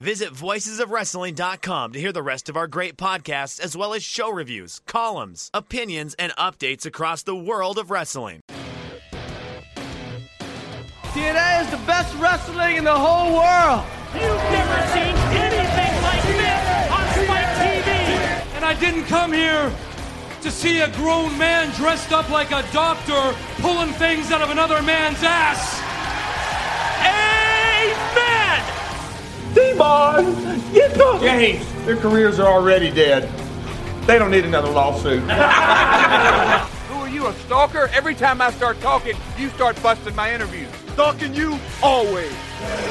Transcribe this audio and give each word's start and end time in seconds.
Visit 0.00 0.30
voicesofwrestling.com 0.30 1.92
to 1.92 2.00
hear 2.00 2.12
the 2.12 2.22
rest 2.22 2.48
of 2.48 2.56
our 2.56 2.66
great 2.66 2.96
podcasts, 2.96 3.60
as 3.60 3.76
well 3.76 3.94
as 3.94 4.02
show 4.02 4.28
reviews, 4.28 4.80
columns, 4.86 5.50
opinions, 5.54 6.14
and 6.18 6.32
updates 6.32 6.84
across 6.84 7.22
the 7.22 7.36
world 7.36 7.78
of 7.78 7.92
wrestling. 7.92 8.40
TNA 11.12 11.62
is 11.62 11.70
the 11.70 11.80
best 11.86 12.12
wrestling 12.16 12.76
in 12.76 12.82
the 12.82 12.92
whole 12.92 13.34
world. 13.34 13.86
You've 14.14 14.50
never 14.50 14.86
seen 14.90 15.14
anything 15.38 16.02
like 16.02 16.22
this 16.26 16.90
on 16.90 17.06
Spike 17.24 17.54
TV. 17.62 17.86
And 18.56 18.64
I 18.64 18.74
didn't 18.80 19.04
come 19.04 19.32
here 19.32 19.72
to 20.42 20.50
see 20.50 20.80
a 20.80 20.90
grown 20.96 21.38
man 21.38 21.72
dressed 21.76 22.10
up 22.10 22.28
like 22.30 22.50
a 22.50 22.64
doctor 22.72 23.32
pulling 23.62 23.92
things 23.92 24.32
out 24.32 24.42
of 24.42 24.50
another 24.50 24.82
man's 24.82 25.22
ass. 25.22 25.83
D-Boy, 29.54 30.34
get 30.72 30.94
the 30.94 31.18
James. 31.20 31.64
Their 31.84 31.96
careers 31.96 32.38
are 32.40 32.48
already 32.52 32.90
dead. 32.90 33.30
They 34.06 34.18
don't 34.18 34.30
need 34.30 34.44
another 34.44 34.70
lawsuit. 34.70 35.20
Who 35.22 35.28
are 36.98 37.08
you, 37.08 37.26
a 37.26 37.32
stalker? 37.46 37.88
Every 37.92 38.14
time 38.14 38.42
I 38.42 38.50
start 38.50 38.80
talking, 38.80 39.16
you 39.38 39.48
start 39.50 39.80
busting 39.82 40.14
my 40.14 40.34
interviews. 40.34 40.68
Stalking 40.92 41.34
you 41.34 41.58
always. 41.82 42.32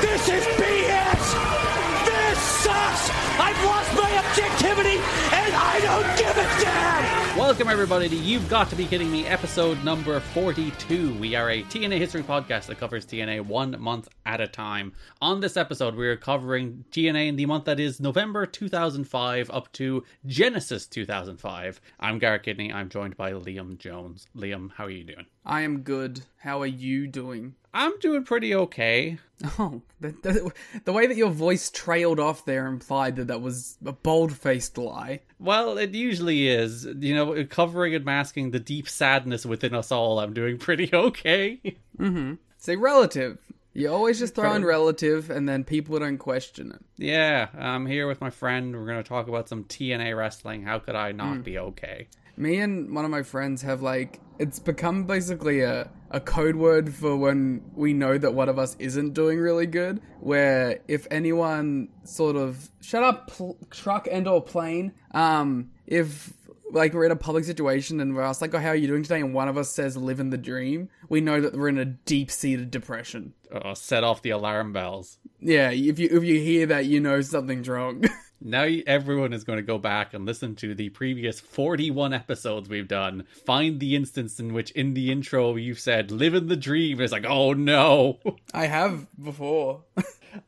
This 0.02 0.28
is 0.29 0.44
BS. 0.57 2.06
This 2.06 2.40
sucks. 2.40 3.09
I've 3.40 3.63
lost 3.66 3.94
my 3.96 4.18
objectivity, 4.25 4.97
and 5.31 5.53
I 5.53 5.79
don't 5.81 6.18
give 6.18 6.38
a 6.38 6.63
damn. 6.63 7.22
Welcome, 7.38 7.68
everybody, 7.68 8.08
to 8.10 8.16
You've 8.16 8.48
Got 8.48 8.70
to 8.70 8.76
Be 8.76 8.86
Kidding 8.86 9.12
Me, 9.12 9.26
episode 9.26 9.84
number 9.84 10.20
42. 10.20 11.18
We 11.18 11.34
are 11.36 11.50
a 11.50 11.64
TNA 11.64 11.98
history 11.98 12.22
podcast 12.22 12.68
that 12.68 12.78
covers 12.78 13.08
TNA 13.08 13.42
one 13.48 13.76
month 13.82 14.08
at 14.24 14.40
a 14.40 14.48
time. 14.48 14.94
On 15.20 15.40
this 15.40 15.58
episode, 15.58 15.96
we 15.96 16.08
are 16.08 16.16
covering 16.16 16.86
TNA 16.92 17.30
in 17.30 17.36
the 17.36 17.48
month 17.48 17.66
that 17.66 17.80
is 17.80 18.00
November 18.00 18.46
2005 18.46 19.50
up 19.50 19.72
to 19.74 20.04
Genesis 20.28 20.86
2005. 20.86 21.82
I'm 22.00 22.20
Garrett 22.20 22.44
Kidney. 22.44 22.72
I'm 22.72 22.90
joined 22.90 23.18
by 23.18 23.32
Liam 23.32 23.80
Jones. 23.80 24.28
Liam, 24.38 24.70
how 24.76 24.86
are 24.86 24.92
you 24.92 25.04
doing? 25.04 25.26
I 25.44 25.62
am 25.62 25.80
good. 25.80 26.22
How 26.38 26.62
are 26.62 26.68
you 26.68 27.08
doing? 27.08 27.56
I'm 27.73 27.97
doing 28.00 28.23
pretty 28.23 28.53
okay. 28.53 29.17
Oh, 29.59 29.81
the, 30.00 30.09
the, 30.22 30.51
the 30.85 30.94
way 30.94 31.07
that 31.07 31.17
your 31.17 31.31
voice 31.31 31.69
trailed 31.69 32.19
off 32.19 32.45
there 32.45 32.67
implied 32.67 33.16
that 33.16 33.28
that 33.28 33.41
was 33.41 33.78
a 33.85 33.91
bold 33.91 34.35
faced 34.38 34.78
lie. 34.78 35.22
Well, 35.39 35.78
it 35.78 35.91
usually 35.91 36.47
is. 36.47 36.85
You 36.85 37.16
know, 37.16 37.45
covering 37.45 37.95
and 37.95 38.06
masking 38.06 38.51
the 38.51 38.59
deep 38.59 38.88
sadness 38.88 39.45
within 39.45 39.73
us 39.73 39.91
all, 39.91 40.19
I'm 40.19 40.34
doing 40.34 40.57
pretty 40.57 40.89
okay. 40.94 41.59
Mm-hmm. 41.97 42.35
Say 42.57 42.75
relative. 42.75 43.39
You 43.73 43.91
always 43.91 44.19
just 44.19 44.35
throw 44.35 44.53
in 44.53 44.63
relative 44.63 45.31
and 45.31 45.50
then 45.50 45.63
people 45.63 45.97
don't 45.97 46.19
question 46.19 46.72
it. 46.72 46.81
Yeah, 46.95 47.47
I'm 47.57 47.88
here 47.88 48.07
with 48.07 48.22
my 48.22 48.29
friend. 48.29 48.75
We're 48.75 48.85
going 48.85 49.01
to 49.01 49.07
talk 49.07 49.28
about 49.28 49.50
some 49.50 49.63
TNA 49.63 50.16
wrestling. 50.16 50.61
How 50.61 50.78
could 50.78 50.95
I 50.95 51.11
not 51.11 51.44
be 51.44 51.57
okay? 51.57 52.07
Me 52.36 52.60
and 52.60 52.94
one 52.94 53.06
of 53.06 53.12
my 53.12 53.24
friends 53.24 53.62
have 53.62 53.82
like 53.82 54.20
it's 54.40 54.60
become 54.60 55.04
basically 55.06 55.62
a, 55.62 55.90
a 56.10 56.20
code 56.20 56.56
word 56.56 56.94
for 56.94 57.16
when 57.16 57.62
we 57.76 57.94
know 57.94 58.18
that 58.18 58.34
one 58.34 58.50
of 58.50 58.58
us 58.58 58.76
isn't 58.80 59.14
doing 59.14 59.40
really 59.40 59.68
good. 59.68 60.02
Where 60.20 60.80
if 60.88 61.08
anyone 61.12 61.90
sort 62.04 62.36
of 62.36 62.70
shut 62.82 63.04
up 63.04 63.28
pl- 63.28 63.58
truck 63.70 64.08
and 64.12 64.28
or 64.28 64.42
plane, 64.42 64.94
um, 65.12 65.72
if 65.86 66.34
like 66.72 66.94
we're 66.94 67.06
in 67.06 67.12
a 67.12 67.16
public 67.16 67.46
situation 67.46 68.00
and 68.00 68.16
we're 68.16 68.24
asked 68.24 68.42
like, 68.42 68.54
"Oh, 68.54 68.60
how 68.60 68.70
are 68.70 68.76
you 68.76 68.88
doing 68.88 69.04
today?" 69.04 69.22
and 69.22 69.34
one 69.34 69.48
of 69.48 69.58
us 69.58 69.70
says 69.70 69.96
"living 69.96 70.32
the 70.32 70.38
dream," 70.38 70.90
we 71.08 71.22
know 71.22 71.40
that 71.40 71.54
we're 71.54 71.70
in 71.70 71.78
a 71.78 71.86
deep 71.86 72.32
seated 72.32 72.72
depression. 72.72 73.34
Oh, 73.52 73.76
set 73.76 74.04
off 74.04 74.24
the 74.24 74.32
alarm 74.32 74.74
bells. 74.74 75.20
Yeah, 75.40 75.70
if 75.70 76.00
you 76.00 76.10
if 76.12 76.24
you 76.24 76.40
hear 76.40 76.66
that, 76.68 76.86
you 76.86 77.00
know 77.00 77.22
something's 77.22 77.70
wrong. 77.70 78.04
Now 78.46 78.68
everyone 78.86 79.31
is 79.31 79.46
going 79.46 79.58
to 79.58 79.64
go 79.64 79.78
back 79.78 80.14
and 80.14 80.26
listen 80.26 80.56
to 80.58 80.76
the 80.76 80.90
previous 80.90 81.40
41 81.40 82.12
episodes 82.14 82.68
we've 82.68 82.90
done. 82.90 83.24
Find 83.46 83.80
the 83.80 83.96
instance 83.96 84.38
in 84.38 84.54
which 84.54 84.72
in 84.72 84.94
the 84.94 85.14
intro 85.14 85.56
you've 85.56 85.80
said 85.80 86.12
"live 86.12 86.34
in 86.34 86.48
the 86.48 86.58
dream." 86.58 87.00
It's 87.00 87.14
like, 87.14 87.26
oh 87.26 87.53
no, 87.53 88.20
I 88.53 88.66
have 88.66 89.08
before. 89.22 89.84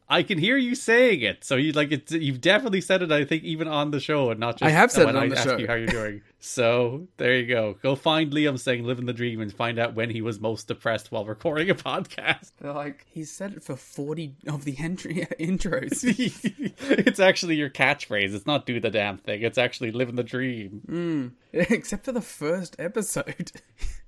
I 0.10 0.24
can 0.24 0.38
hear 0.38 0.58
you 0.58 0.76
saying 0.76 1.22
it. 1.22 1.44
So 1.44 1.56
you 1.56 1.72
like 1.74 1.92
it. 1.92 2.12
You've 2.12 2.42
definitely 2.42 2.82
said 2.82 3.02
it. 3.02 3.12
I 3.12 3.26
think 3.26 3.44
even 3.44 3.68
on 3.68 3.92
the 3.92 4.00
show 4.00 4.30
and 4.32 4.40
not 4.40 4.54
just 4.58 4.64
I 4.64 4.70
have 4.72 4.92
said 4.92 5.06
when 5.06 5.16
it 5.16 5.20
on 5.20 5.24
I 5.26 5.30
the 5.30 5.38
ask 5.38 5.50
show. 5.50 5.58
you 5.58 5.68
how 5.68 5.74
you're 5.76 5.88
doing. 5.88 6.22
so 6.40 7.08
there 7.18 7.36
you 7.36 7.46
go. 7.48 7.76
Go 7.82 7.96
find 7.96 8.32
Liam 8.32 8.58
saying 8.60 8.84
"living 8.84 9.06
the 9.06 9.14
dream" 9.14 9.42
and 9.42 9.54
find 9.54 9.78
out 9.80 9.94
when 9.96 10.10
he 10.10 10.22
was 10.22 10.40
most 10.40 10.68
depressed 10.68 11.12
while 11.12 11.26
recording 11.26 11.70
a 11.70 11.76
podcast. 11.76 12.52
They're 12.60 12.74
like, 12.74 13.06
he 13.10 13.24
said 13.24 13.54
it 13.54 13.64
for 13.64 13.76
forty 13.76 14.36
of 14.48 14.66
the 14.66 14.76
entry 14.80 15.28
intros. 15.40 16.04
it's 17.08 17.20
actually 17.20 17.56
your 17.56 17.70
catchphrase. 17.70 18.34
It's 18.34 18.46
not 18.46 18.66
"do 18.66 18.80
the 18.80 18.90
damn 18.92 19.18
thing." 19.18 19.42
It's 19.42 19.58
actually 19.58 19.92
"living 19.92 20.16
the 20.16 20.24
dream." 20.24 20.82
Hmm. 20.88 21.28
Except 21.54 22.06
for 22.06 22.12
the 22.12 22.22
first 22.22 22.76
episode. 22.80 23.52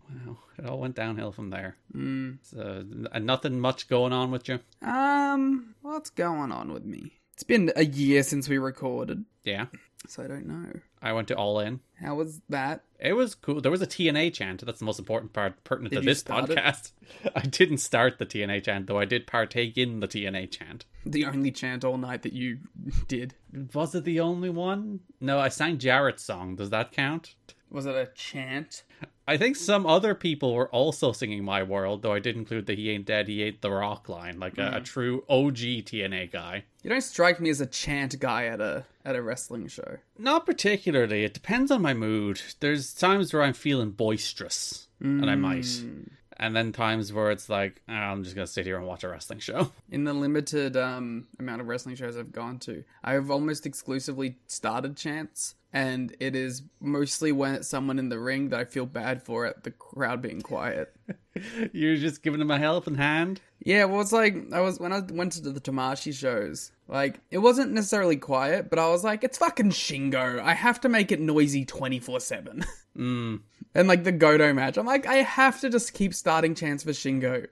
Wow, 0.09 0.37
it 0.57 0.65
all 0.65 0.79
went 0.79 0.95
downhill 0.95 1.31
from 1.31 1.49
there. 1.49 1.75
Mm. 1.95 2.37
So, 2.41 2.83
nothing 3.19 3.59
much 3.59 3.87
going 3.87 4.13
on 4.13 4.31
with 4.31 4.47
you. 4.49 4.59
Um, 4.81 5.75
what's 5.81 6.09
going 6.09 6.51
on 6.51 6.71
with 6.73 6.85
me? 6.85 7.13
It's 7.33 7.43
been 7.43 7.71
a 7.75 7.85
year 7.85 8.23
since 8.23 8.49
we 8.49 8.57
recorded, 8.57 9.23
Yeah, 9.43 9.67
so 10.07 10.23
I 10.23 10.27
don't 10.27 10.47
know. 10.47 10.71
I 11.03 11.13
went 11.13 11.27
to 11.27 11.35
All 11.37 11.59
In. 11.59 11.81
How 12.01 12.15
was 12.15 12.41
that? 12.49 12.81
It 12.99 13.13
was 13.13 13.35
cool. 13.35 13.61
There 13.61 13.69
was 13.71 13.83
a 13.83 13.85
TNA 13.87 14.33
chant. 14.33 14.65
That's 14.65 14.79
the 14.79 14.85
most 14.85 14.97
important 14.97 15.33
part 15.33 15.63
pertinent 15.63 15.93
Did 15.93 15.99
to 15.99 16.05
this 16.07 16.17
start 16.21 16.49
it? 16.49 16.57
podcast. 16.57 16.93
I 17.35 17.41
didn't 17.41 17.77
start 17.77 18.17
the 18.17 18.25
TNA 18.25 18.63
chant, 18.63 18.87
though 18.87 18.97
I 18.97 19.05
did 19.05 19.27
partake 19.27 19.77
in 19.77 19.99
the 19.99 20.07
TNA 20.07 20.49
chant. 20.49 20.85
The 21.05 21.25
only 21.25 21.51
chant 21.51 21.85
all 21.85 21.99
night 21.99 22.23
that 22.23 22.33
you 22.33 22.57
did. 23.07 23.35
Was 23.75 23.93
it 23.93 24.03
the 24.03 24.19
only 24.19 24.49
one? 24.49 25.01
No, 25.21 25.37
I 25.37 25.49
sang 25.49 25.77
Jarrett's 25.77 26.23
song. 26.23 26.55
Does 26.55 26.71
that 26.71 26.91
count? 26.91 27.35
Was 27.69 27.85
it 27.85 27.93
a 27.95 28.09
chant? 28.15 28.81
I 29.27 29.35
think 29.35 29.57
some 29.57 29.85
other 29.85 30.15
people 30.15 30.53
were 30.53 30.69
also 30.69 31.11
singing 31.11 31.43
My 31.43 31.61
World, 31.61 32.01
though 32.01 32.13
I 32.13 32.19
did 32.19 32.37
include 32.37 32.65
the 32.65 32.75
He 32.75 32.89
Ain't 32.91 33.05
Dead, 33.05 33.27
He 33.27 33.43
Ain't 33.43 33.61
the 33.61 33.71
Rock 33.71 34.07
line, 34.07 34.39
like 34.39 34.57
a, 34.57 34.67
a 34.67 34.79
mm. 34.79 34.85
true 34.85 35.25
OG 35.27 35.57
TNA 35.57 36.31
guy. 36.31 36.63
You 36.81 36.89
don't 36.89 37.01
strike 37.01 37.41
me 37.41 37.49
as 37.49 37.59
a 37.59 37.65
chant 37.65 38.17
guy 38.19 38.45
at 38.45 38.61
a 38.61 38.85
at 39.03 39.17
a 39.17 39.21
wrestling 39.21 39.67
show. 39.67 39.97
Not 40.17 40.45
particularly. 40.45 41.25
It 41.25 41.33
depends 41.33 41.71
on 41.71 41.81
my 41.81 41.93
mood. 41.93 42.41
There's 42.61 42.93
times 42.93 43.33
where 43.33 43.43
I'm 43.43 43.53
feeling 43.53 43.91
boisterous, 43.91 44.87
and 45.01 45.29
I 45.29 45.35
might. 45.35 45.63
Mm. 45.63 46.09
And 46.39 46.55
then 46.55 46.71
times 46.71 47.11
where 47.11 47.31
it's 47.31 47.49
like, 47.49 47.81
"Ah, 47.89 48.11
I'm 48.11 48.23
just 48.23 48.35
going 48.35 48.45
to 48.45 48.51
sit 48.51 48.65
here 48.65 48.77
and 48.77 48.85
watch 48.85 49.03
a 49.03 49.09
wrestling 49.09 49.39
show. 49.39 49.71
In 49.91 50.03
the 50.03 50.13
limited 50.13 50.77
um, 50.77 51.27
amount 51.39 51.61
of 51.61 51.67
wrestling 51.67 51.95
shows 51.95 52.15
I've 52.15 52.31
gone 52.31 52.59
to, 52.59 52.83
I've 53.03 53.31
almost 53.31 53.65
exclusively 53.65 54.37
started 54.45 54.95
chants, 54.95 55.55
and 55.73 56.15
it 56.19 56.35
is 56.35 56.61
mostly 56.79 57.31
when 57.31 57.55
it's 57.55 57.67
someone 57.67 57.97
in 57.97 58.09
the 58.09 58.19
ring 58.19 58.49
that 58.49 58.59
I 58.59 58.65
feel 58.65 58.85
bad 58.85 59.23
for 59.23 59.47
it, 59.47 59.63
the 59.63 59.71
crowd 59.71 60.21
being 60.21 60.41
quiet. 60.41 60.95
You're 61.73 61.97
just 61.97 62.21
giving 62.21 62.39
them 62.39 62.51
a 62.51 62.59
helping 62.59 62.95
hand. 62.95 63.41
Yeah, 63.63 63.85
well, 63.85 64.01
it's 64.01 64.11
like 64.13 64.53
I 64.53 64.61
was 64.61 64.79
when 64.79 64.93
I 64.93 64.99
went 64.99 65.33
to 65.33 65.41
the 65.41 65.59
Tamashii 65.59 66.13
shows. 66.13 66.71
Like, 66.87 67.19
it 67.31 67.39
wasn't 67.39 67.71
necessarily 67.73 68.15
quiet, 68.15 68.69
but 68.69 68.79
I 68.79 68.87
was 68.89 69.03
like, 69.03 69.23
it's 69.23 69.39
fucking 69.39 69.71
Shingo. 69.71 70.39
I 70.39 70.53
have 70.53 70.79
to 70.81 70.89
make 70.89 71.11
it 71.11 71.19
noisy 71.19 71.65
twenty 71.65 71.99
four 71.99 72.19
seven. 72.19 72.63
Mm. 72.97 73.41
And 73.75 73.87
like 73.87 74.03
the 74.03 74.11
Goto 74.11 74.53
match, 74.53 74.77
I'm 74.77 74.85
like, 74.85 75.05
I 75.05 75.17
have 75.17 75.59
to 75.61 75.69
just 75.69 75.93
keep 75.93 76.13
starting 76.13 76.55
chants 76.55 76.83
for 76.83 76.91
Shingo 76.91 77.47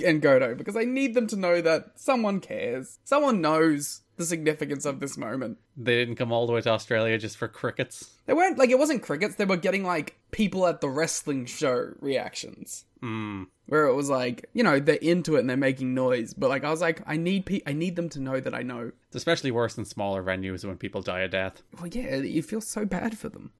and 0.04 0.22
Goto 0.22 0.54
because 0.54 0.76
I 0.76 0.84
need 0.84 1.14
them 1.14 1.26
to 1.28 1.36
know 1.36 1.60
that 1.60 1.92
someone 1.96 2.40
cares. 2.40 2.98
Someone 3.04 3.40
knows 3.40 4.02
the 4.16 4.24
significance 4.24 4.86
of 4.86 5.00
this 5.00 5.18
moment. 5.18 5.58
They 5.76 5.96
didn't 5.96 6.16
come 6.16 6.32
all 6.32 6.46
the 6.46 6.52
way 6.52 6.62
to 6.62 6.70
Australia 6.70 7.18
just 7.18 7.36
for 7.36 7.48
crickets. 7.48 8.10
They 8.24 8.32
weren't 8.32 8.58
like 8.58 8.70
it 8.70 8.78
wasn't 8.78 9.02
crickets. 9.02 9.34
They 9.34 9.44
were 9.44 9.56
getting 9.58 9.84
like 9.84 10.16
people 10.30 10.66
at 10.66 10.80
the 10.80 10.88
wrestling 10.88 11.46
show 11.46 11.92
reactions. 12.00 12.84
Mm. 13.02 13.46
where 13.66 13.86
it 13.86 13.94
was 13.94 14.08
like, 14.08 14.48
you 14.54 14.64
know, 14.64 14.80
they're 14.80 14.96
into 14.96 15.36
it 15.36 15.40
and 15.40 15.50
they're 15.50 15.56
making 15.56 15.92
noise, 15.94 16.32
but 16.32 16.48
like 16.48 16.64
I 16.64 16.70
was 16.70 16.80
like, 16.80 17.02
I 17.06 17.18
need 17.18 17.44
pe- 17.44 17.60
I 17.66 17.74
need 17.74 17.94
them 17.94 18.08
to 18.08 18.20
know 18.20 18.40
that 18.40 18.54
I 18.54 18.62
know. 18.62 18.90
It's 19.08 19.16
especially 19.16 19.50
worse 19.50 19.76
in 19.76 19.84
smaller 19.84 20.22
venues 20.22 20.64
when 20.64 20.78
people 20.78 21.02
die 21.02 21.20
a 21.20 21.28
death. 21.28 21.62
Well, 21.78 21.88
yeah, 21.88 22.16
you 22.16 22.42
feel 22.42 22.62
so 22.62 22.86
bad 22.86 23.16
for 23.18 23.28
them. 23.28 23.52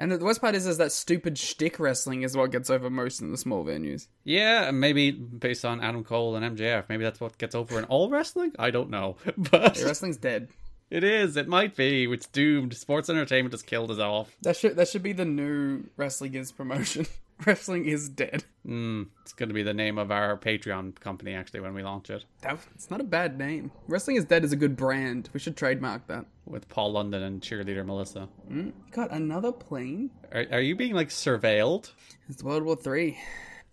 And 0.00 0.10
the 0.10 0.18
worst 0.18 0.40
part 0.40 0.54
is, 0.54 0.66
is 0.66 0.78
that 0.78 0.92
stupid 0.92 1.36
shtick 1.38 1.78
wrestling 1.78 2.22
is 2.22 2.34
what 2.36 2.50
gets 2.50 2.70
over 2.70 2.88
most 2.88 3.20
in 3.20 3.30
the 3.30 3.36
small 3.36 3.64
venues. 3.64 4.08
Yeah, 4.24 4.66
and 4.68 4.80
maybe 4.80 5.10
based 5.10 5.64
on 5.64 5.82
Adam 5.82 6.02
Cole 6.04 6.34
and 6.36 6.56
MJF, 6.56 6.84
maybe 6.88 7.04
that's 7.04 7.20
what 7.20 7.36
gets 7.36 7.54
over 7.54 7.78
in 7.78 7.84
all 7.84 8.08
wrestling. 8.08 8.52
I 8.58 8.70
don't 8.70 8.88
know, 8.90 9.16
but 9.36 9.76
Yeah, 9.78 9.84
wrestling's 9.84 10.16
dead. 10.16 10.48
it 10.90 11.04
is. 11.04 11.36
It 11.36 11.48
might 11.48 11.76
be. 11.76 12.10
It's 12.10 12.26
doomed. 12.26 12.74
Sports 12.74 13.10
entertainment 13.10 13.52
has 13.52 13.62
killed 13.62 13.90
us 13.90 13.98
off. 13.98 14.34
That 14.40 14.56
should 14.56 14.74
that 14.76 14.88
should 14.88 15.02
be 15.02 15.12
the 15.12 15.26
new 15.26 15.84
wrestling 15.98 16.34
is 16.34 16.50
promotion. 16.50 17.06
wrestling 17.46 17.86
is 17.86 18.08
dead. 18.08 18.44
Mm, 18.66 19.08
it's 19.22 19.32
going 19.32 19.48
to 19.48 19.54
be 19.54 19.62
the 19.62 19.74
name 19.74 19.98
of 19.98 20.10
our 20.10 20.36
Patreon 20.36 20.98
company 21.00 21.34
actually 21.34 21.60
when 21.60 21.74
we 21.74 21.82
launch 21.82 22.10
it 22.10 22.24
That, 22.42 22.58
it's 22.74 22.90
not 22.90 23.00
a 23.00 23.04
bad 23.04 23.38
name. 23.38 23.70
Wrestling 23.88 24.16
is 24.16 24.24
dead 24.24 24.44
is 24.44 24.52
a 24.52 24.56
good 24.56 24.76
brand. 24.76 25.30
We 25.32 25.40
should 25.40 25.56
trademark 25.56 26.06
that. 26.08 26.26
with 26.46 26.68
Paul 26.68 26.92
London 26.92 27.22
and 27.22 27.40
cheerleader 27.40 27.84
Melissa. 27.84 28.28
Mm, 28.50 28.72
got 28.90 29.10
another 29.10 29.52
plane. 29.52 30.10
Are, 30.32 30.46
are 30.52 30.60
you 30.60 30.76
being 30.76 30.94
like 30.94 31.08
surveilled? 31.08 31.92
It's 32.28 32.42
World 32.42 32.64
War 32.64 32.76
Three. 32.76 33.18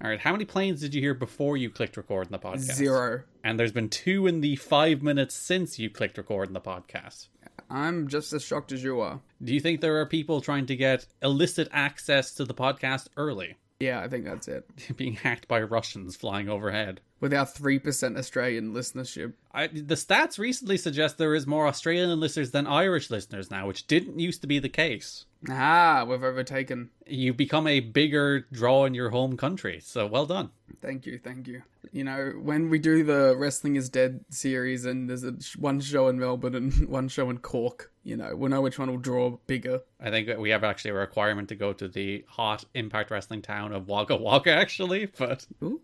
All 0.03 0.09
right. 0.09 0.19
How 0.19 0.31
many 0.31 0.45
planes 0.45 0.79
did 0.81 0.93
you 0.93 1.01
hear 1.01 1.15
before 1.15 1.57
you 1.57 1.71
clicked 1.71 1.97
record 1.97 2.27
in 2.27 2.31
the 2.31 2.37
podcast? 2.39 2.73
Zero. 2.73 3.23
And 3.43 3.59
there's 3.59 3.71
been 3.71 3.89
two 3.89 4.27
in 4.27 4.41
the 4.41 4.55
five 4.55 5.01
minutes 5.01 5.33
since 5.33 5.79
you 5.79 5.89
clicked 5.89 6.17
record 6.19 6.49
in 6.49 6.53
the 6.53 6.61
podcast. 6.61 7.29
I'm 7.69 8.07
just 8.07 8.33
as 8.33 8.43
shocked 8.43 8.71
as 8.71 8.83
you 8.83 8.99
are. 9.01 9.19
Do 9.43 9.53
you 9.53 9.59
think 9.59 9.81
there 9.81 9.99
are 9.99 10.05
people 10.05 10.41
trying 10.41 10.65
to 10.67 10.75
get 10.75 11.05
illicit 11.21 11.67
access 11.71 12.33
to 12.35 12.45
the 12.45 12.53
podcast 12.53 13.07
early? 13.17 13.55
Yeah, 13.79 14.01
I 14.01 14.07
think 14.07 14.25
that's 14.25 14.47
it. 14.47 14.67
Being 14.97 15.13
hacked 15.13 15.47
by 15.47 15.61
Russians 15.61 16.15
flying 16.15 16.49
overhead. 16.49 16.99
With 17.19 17.31
our 17.31 17.45
three 17.45 17.77
percent 17.77 18.17
Australian 18.17 18.73
listenership. 18.73 19.33
I, 19.51 19.67
the 19.67 19.93
stats 19.93 20.39
recently 20.39 20.77
suggest 20.77 21.19
there 21.19 21.35
is 21.35 21.45
more 21.45 21.67
Australian 21.67 22.19
listeners 22.19 22.49
than 22.49 22.65
Irish 22.65 23.11
listeners 23.11 23.51
now, 23.51 23.67
which 23.67 23.85
didn't 23.85 24.17
used 24.17 24.41
to 24.41 24.47
be 24.47 24.57
the 24.57 24.67
case. 24.67 25.26
Ah, 25.49 26.05
we've 26.07 26.23
overtaken. 26.23 26.89
You've 27.05 27.37
become 27.37 27.67
a 27.67 27.79
bigger 27.79 28.41
draw 28.51 28.85
in 28.85 28.93
your 28.93 29.09
home 29.09 29.37
country, 29.37 29.79
so 29.79 30.07
well 30.07 30.25
done. 30.25 30.49
Thank 30.81 31.05
you, 31.05 31.19
thank 31.23 31.47
you. 31.47 31.63
You 31.91 32.03
know, 32.03 32.33
when 32.41 32.69
we 32.69 32.79
do 32.79 33.03
the 33.03 33.35
Wrestling 33.37 33.75
is 33.75 33.89
Dead 33.89 34.25
series 34.29 34.85
and 34.85 35.09
there's 35.09 35.23
a, 35.23 35.35
one 35.57 35.79
show 35.79 36.07
in 36.07 36.19
Melbourne 36.19 36.55
and 36.55 36.73
one 36.89 37.07
show 37.07 37.29
in 37.29 37.37
Cork, 37.37 37.91
you 38.03 38.17
know, 38.17 38.35
we'll 38.35 38.49
know 38.49 38.61
which 38.61 38.79
one 38.79 38.89
will 38.89 38.97
draw 38.97 39.37
bigger. 39.47 39.81
I 39.99 40.09
think 40.09 40.29
we 40.37 40.49
have 40.49 40.63
actually 40.63 40.91
a 40.91 40.95
requirement 40.95 41.49
to 41.49 41.55
go 41.55 41.73
to 41.73 41.87
the 41.87 42.25
hot 42.27 42.65
Impact 42.73 43.11
Wrestling 43.11 43.41
town 43.41 43.73
of 43.73 43.87
Wagga 43.87 44.17
Wagga, 44.17 44.51
actually, 44.55 45.07
but 45.17 45.45
Ooh, 45.63 45.81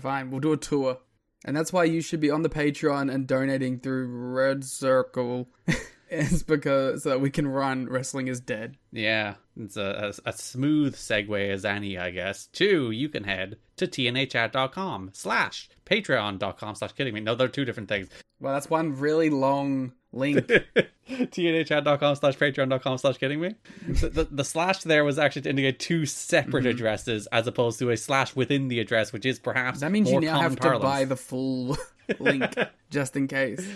fine, 0.00 0.30
we'll 0.30 0.40
do 0.40 0.52
a 0.52 0.56
tour. 0.56 0.98
And 1.44 1.56
that's 1.56 1.72
why 1.72 1.84
you 1.84 2.02
should 2.02 2.20
be 2.20 2.30
on 2.30 2.42
the 2.42 2.50
Patreon 2.50 3.12
and 3.12 3.26
donating 3.26 3.80
through 3.80 4.08
Red 4.08 4.64
Circle. 4.64 5.48
it's 6.10 6.42
because 6.42 7.02
so 7.04 7.10
that 7.10 7.20
we 7.20 7.30
can 7.30 7.46
run 7.48 7.86
Wrestling 7.88 8.28
is 8.28 8.40
Dead. 8.40 8.76
yeah, 8.92 9.34
it's 9.56 9.76
a, 9.76 10.12
a, 10.24 10.30
a 10.30 10.32
smooth 10.32 10.94
segue 10.96 11.50
as 11.50 11.64
any, 11.64 11.96
I 11.98 12.10
guess. 12.10 12.46
Two, 12.46 12.90
you 12.90 13.08
can 13.08 13.24
head 13.24 13.56
to 13.76 13.86
tnachat.com 13.86 15.10
slash 15.12 15.68
patreon.com 15.86 16.74
slash 16.74 16.92
kidding 16.92 17.14
me. 17.14 17.20
No, 17.20 17.34
they're 17.34 17.48
two 17.48 17.64
different 17.64 17.88
things. 17.88 18.08
Well, 18.40 18.52
that's 18.54 18.70
one 18.70 18.98
really 18.98 19.30
long 19.30 19.92
link. 20.12 20.46
tnachat.com 21.10 22.14
slash 22.16 22.36
patreon.com 22.38 22.98
slash 22.98 23.16
kidding 23.18 23.40
me 23.40 23.54
the, 23.86 24.08
the, 24.08 24.24
the 24.30 24.44
slash 24.44 24.82
there 24.84 25.04
was 25.04 25.18
actually 25.18 25.42
to 25.42 25.50
indicate 25.50 25.78
two 25.78 26.06
separate 26.06 26.60
Mm-hmm. 26.64 26.70
addresses 26.70 27.26
as 27.32 27.46
opposed 27.46 27.78
to 27.80 27.90
a 27.90 27.96
slash 27.96 28.36
within 28.36 28.68
the 28.68 28.80
address 28.80 29.12
which 29.12 29.24
is 29.26 29.38
perhaps 29.38 29.80
that 29.80 29.90
means 29.92 30.10
you 30.10 30.20
now 30.20 30.40
have 30.40 30.56
parlance. 30.56 30.82
to 30.82 30.86
buy 30.86 31.04
the 31.04 31.16
full 31.16 31.76
link 32.18 32.54
just 32.90 33.16
in 33.16 33.28
case. 33.28 33.66